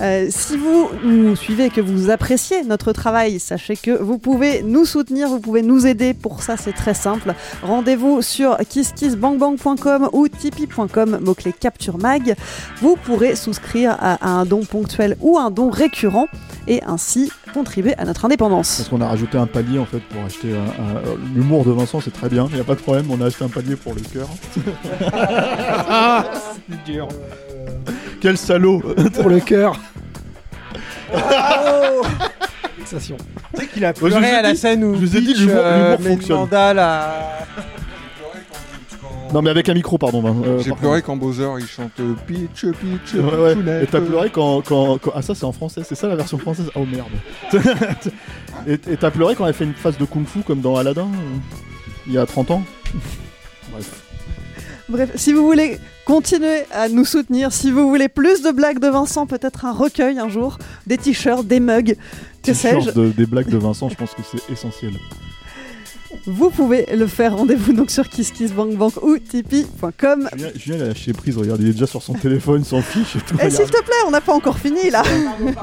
Euh, 0.00 0.26
si 0.28 0.56
vous 0.56 0.90
nous 1.04 1.36
suivez 1.36 1.66
et 1.66 1.70
que 1.70 1.80
vous 1.80 2.10
appréciez 2.10 2.64
notre 2.64 2.92
travail, 2.92 3.38
sachez 3.38 3.76
que 3.76 3.92
vous 3.92 4.18
pouvez 4.18 4.62
nous 4.64 4.84
soutenir, 4.84 5.28
vous 5.28 5.38
pouvez 5.38 5.62
nous 5.62 5.86
aider. 5.86 6.14
Pour 6.14 6.42
ça, 6.42 6.56
c'est 6.56 6.72
très 6.72 6.94
simple. 6.94 7.32
Rendez-vous 7.62 8.22
sur 8.22 8.56
kisskissbangbang.com 8.68 10.08
ou 10.12 10.26
tipeee.com, 10.26 11.20
mot-clé 11.22 11.52
Capture 11.52 11.98
Mag. 11.98 12.34
Vous 12.80 12.96
pourrez 12.96 13.36
souscrire 13.36 13.96
à, 14.00 14.23
à 14.24 14.30
un 14.30 14.44
don 14.44 14.64
ponctuel 14.64 15.16
ou 15.20 15.38
un 15.38 15.50
don 15.50 15.70
récurrent 15.70 16.26
et 16.66 16.82
ainsi 16.84 17.30
contribuer 17.52 17.94
à 17.98 18.04
notre 18.04 18.24
indépendance. 18.24 18.76
Parce 18.78 18.88
qu'on 18.88 19.00
a 19.02 19.06
rajouté 19.06 19.36
un 19.38 19.46
palier 19.46 19.78
en 19.78 19.84
fait 19.84 20.00
pour 20.00 20.24
acheter 20.24 20.56
un, 20.56 20.62
un- 20.82 20.96
euh, 20.96 21.14
l'humour 21.34 21.64
de 21.64 21.70
Vincent, 21.70 22.00
c'est 22.00 22.10
très 22.12 22.28
bien, 22.28 22.46
il 22.50 22.54
n'y 22.54 22.60
a 22.60 22.64
pas 22.64 22.74
de 22.74 22.80
problème, 22.80 23.06
on 23.10 23.20
a 23.20 23.26
acheté 23.26 23.44
un 23.44 23.48
palier 23.48 23.76
pour 23.76 23.94
le 23.94 24.00
cœur. 24.00 24.28
C'est 26.68 26.92
dur. 26.92 27.06
Quel 28.20 28.36
salaud 28.38 28.80
Pour 29.20 29.28
le 29.28 29.40
cœur. 29.40 29.78
Fixation. 32.78 33.16
Tu 33.54 33.60
sais 33.60 33.66
qu'il 33.68 33.84
a 33.84 33.92
pleuré 33.92 34.30
à 34.30 34.42
la 34.42 34.54
scène 34.54 34.82
où 34.84 34.94
je 34.94 35.00
vous 35.00 35.16
ai 35.16 35.20
dit, 35.20 35.34
l'humour- 35.34 35.54
euh, 35.58 35.98
fonctionne. 35.98 36.48
à- 36.52 37.46
Non 39.34 39.42
mais 39.42 39.50
avec 39.50 39.68
un 39.68 39.74
micro 39.74 39.98
pardon. 39.98 40.22
Vin- 40.22 40.42
euh, 40.46 40.58
J'ai 40.60 40.70
par 40.70 40.78
pleuré 40.78 41.02
quand 41.02 41.16
Bowser 41.16 41.48
il 41.58 41.66
chante 41.66 41.90
euh, 42.00 42.14
Peach, 42.26 42.64
Peach, 42.66 43.14
Ouais, 43.14 43.82
Et 43.82 43.86
t'as 43.86 44.00
pleuré 44.00 44.30
quand, 44.30 44.62
quand, 44.62 44.96
quand- 44.98 45.10
Ah 45.14 45.22
ça 45.22 45.34
c'est 45.34 45.44
en 45.44 45.52
français, 45.52 45.82
c'est 45.84 45.96
ça 45.96 46.06
la 46.08 46.16
version 46.16 46.38
française 46.38 46.70
Oh 46.76 46.86
merde. 46.86 47.08
et 48.66 48.96
t'as 48.96 49.10
pleuré 49.10 49.34
quand 49.34 49.46
elle 49.46 49.52
fait 49.54 49.64
une 49.64 49.74
phase 49.74 49.98
de 49.98 50.04
kung 50.04 50.24
fu 50.26 50.40
comme 50.40 50.60
dans 50.60 50.76
Aladdin 50.76 51.02
euh, 51.12 51.36
Il 52.06 52.12
y 52.12 52.18
a 52.18 52.24
30 52.26 52.52
ans? 52.52 52.62
Bref. 53.72 54.00
Bref, 54.88 55.10
si 55.16 55.32
vous 55.32 55.44
voulez 55.44 55.78
continuer 56.04 56.64
à 56.70 56.88
nous 56.88 57.04
soutenir, 57.06 57.52
si 57.52 57.70
vous 57.70 57.88
voulez 57.88 58.08
plus 58.08 58.42
de 58.42 58.50
blagues 58.50 58.78
de 58.78 58.88
Vincent, 58.88 59.26
peut-être 59.26 59.64
un 59.64 59.72
recueil 59.72 60.18
un 60.18 60.28
jour, 60.28 60.58
des 60.86 60.98
t-shirts, 60.98 61.44
des 61.46 61.58
mugs, 61.58 61.96
que 62.44 62.52
sais-je, 62.52 62.90
de- 62.90 63.08
des 63.10 63.24
blagues 63.26 63.48
de 63.48 63.56
Vincent, 63.56 63.88
je 63.88 63.94
pense 63.96 64.10
que 64.14 64.20
c'est 64.22 64.52
essentiel. 64.52 64.92
Vous 66.26 66.50
pouvez 66.50 66.86
le 66.94 67.06
faire. 67.06 67.36
Rendez-vous 67.36 67.72
donc 67.72 67.90
sur 67.90 68.08
KissKissBankBank 68.08 69.02
ou 69.02 69.18
tipeee.com. 69.18 70.28
Julien, 70.36 70.50
Julien 70.56 70.76
il 70.78 70.82
a 70.82 70.86
lâché 70.88 71.12
prise, 71.12 71.36
regarde, 71.36 71.60
il 71.60 71.68
est 71.68 71.72
déjà 71.72 71.86
sur 71.86 72.02
son 72.02 72.14
téléphone, 72.14 72.64
s'en 72.64 72.80
fiche 72.82 73.16
et 73.16 73.20
tout. 73.20 73.34
Et 73.36 73.46
Eh, 73.46 73.50
s'il 73.50 73.66
te 73.66 73.82
plaît, 73.82 73.94
on 74.06 74.10
n'a 74.10 74.20
pas 74.20 74.32
encore 74.34 74.58
fini 74.58 74.90
là. 74.90 75.02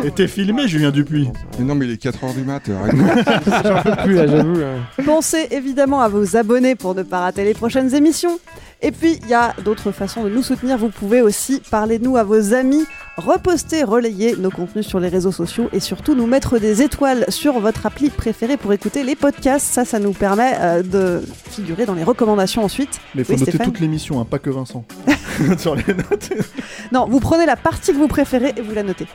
Et 0.04 0.12
t'es 0.12 0.28
filmé 0.28 0.68
Julien 0.68 0.92
Dupuis 0.92 1.30
Mais 1.60 1.66
non, 1.66 1.76
mais 1.76 1.86
il 1.86 1.92
est 1.92 2.02
4h 2.04 2.34
du 2.36 2.44
mat. 2.44 2.62
J'en 3.64 3.82
peux 3.84 4.04
plus 4.04 4.14
là, 4.16 4.28
j'avoue. 4.28 4.60
Pensez 5.06 5.48
évidemment 5.52 6.02
à 6.02 6.08
vous 6.10 6.36
abonner 6.36 6.76
pour 6.76 6.96
ne 6.96 7.04
pas 7.04 7.20
rater 7.22 7.44
les 7.44 7.54
prochaines 7.54 7.94
émissions. 7.96 8.40
Et 8.84 8.92
puis, 8.92 9.20
il 9.22 9.30
y 9.30 9.34
a 9.36 9.54
d'autres 9.64 9.92
façons 9.92 10.24
de 10.24 10.30
nous 10.30 10.42
soutenir. 10.42 10.78
Vous 10.80 10.90
pouvez 10.90 11.22
aussi 11.22 11.62
parler 11.70 12.00
de 12.00 12.04
nous 12.04 12.18
à 12.18 12.24
vos 12.24 12.56
amis, 12.56 12.84
reposter, 13.16 13.84
relayer 13.84 14.36
nos 14.36 14.50
contenus 14.50 14.88
sur 14.88 15.00
les 15.00 15.08
réseaux 15.08 15.32
sociaux 15.32 15.70
et 15.72 15.80
surtout 15.80 16.16
nous 16.16 16.26
mettre 16.26 16.58
des 16.58 16.82
étoiles 16.82 17.26
sur 17.30 17.60
votre 17.60 17.86
appli 17.86 18.10
préférée 18.10 18.58
pour 18.58 18.74
écouter 18.74 19.04
les 19.04 19.16
podcasts. 19.16 19.68
Ça, 19.72 19.86
ça 19.86 20.00
nous 20.00 20.14
permet 20.14 20.51
euh, 20.60 20.84
de 20.84 21.22
figurer 21.50 21.86
dans 21.86 21.94
les 21.94 22.04
recommandations 22.04 22.64
ensuite. 22.64 23.00
Mais 23.16 23.22
il 23.22 23.26
faut 23.26 23.34
Oui, 23.34 23.40
noter 23.40 23.52
Stéphane 23.52 23.68
toute 23.68 23.80
l'émission, 23.80 24.20
hein, 24.20 24.26
pas 24.30 24.40
que 24.40 24.50
Vincent. 24.50 24.86
sur 25.58 25.76
les 25.76 25.94
notes. 25.94 26.30
Non, 26.92 27.08
vous 27.08 27.20
prenez 27.20 27.46
la 27.46 27.56
partie 27.56 27.92
que 27.92 27.98
vous 27.98 28.08
préférez 28.08 28.54
et 28.56 28.62
vous 28.62 28.74
la 28.74 28.84
notez. 28.84 29.08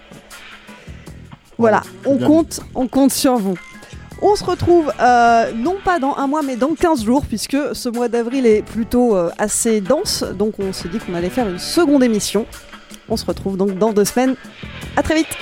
Voilà, 1.59 1.83
on 2.05 2.17
bien. 2.17 2.27
compte, 2.27 2.61
on 2.75 2.87
compte 2.87 3.13
sur 3.13 3.37
vous. 3.37 3.57
On 4.23 4.35
se 4.35 4.45
retrouve 4.45 4.93
euh, 5.01 5.53
non 5.53 5.77
pas 5.85 5.99
dans 5.99 6.17
un 6.17 6.27
mois 6.27 6.43
mais 6.43 6.57
dans 6.57 6.75
15 6.75 7.05
jours 7.05 7.27
puisque 7.27 7.57
ce 7.75 7.89
mois 7.91 8.09
d'avril 8.09 8.47
est 8.47 8.63
plutôt 8.63 9.15
euh, 9.15 9.31
assez 9.37 9.83
dense 9.83 10.25
donc 10.39 10.55
on 10.59 10.73
s'est 10.73 10.89
dit 10.89 10.99
qu'on 10.99 11.15
allait 11.15 11.29
faire 11.29 11.49
une 11.49 11.59
seconde 11.59 12.03
émission. 12.03 12.47
On 13.09 13.17
se 13.17 13.27
retrouve 13.27 13.57
donc 13.57 13.79
dans 13.79 13.93
deux 13.93 14.05
semaines. 14.05 14.35
À 14.97 15.03
très 15.03 15.17
vite. 15.17 15.37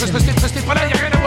Restez 0.00 0.60
pas 0.60 0.74
là, 0.74 0.86
y 0.86 0.92
a 0.92 1.17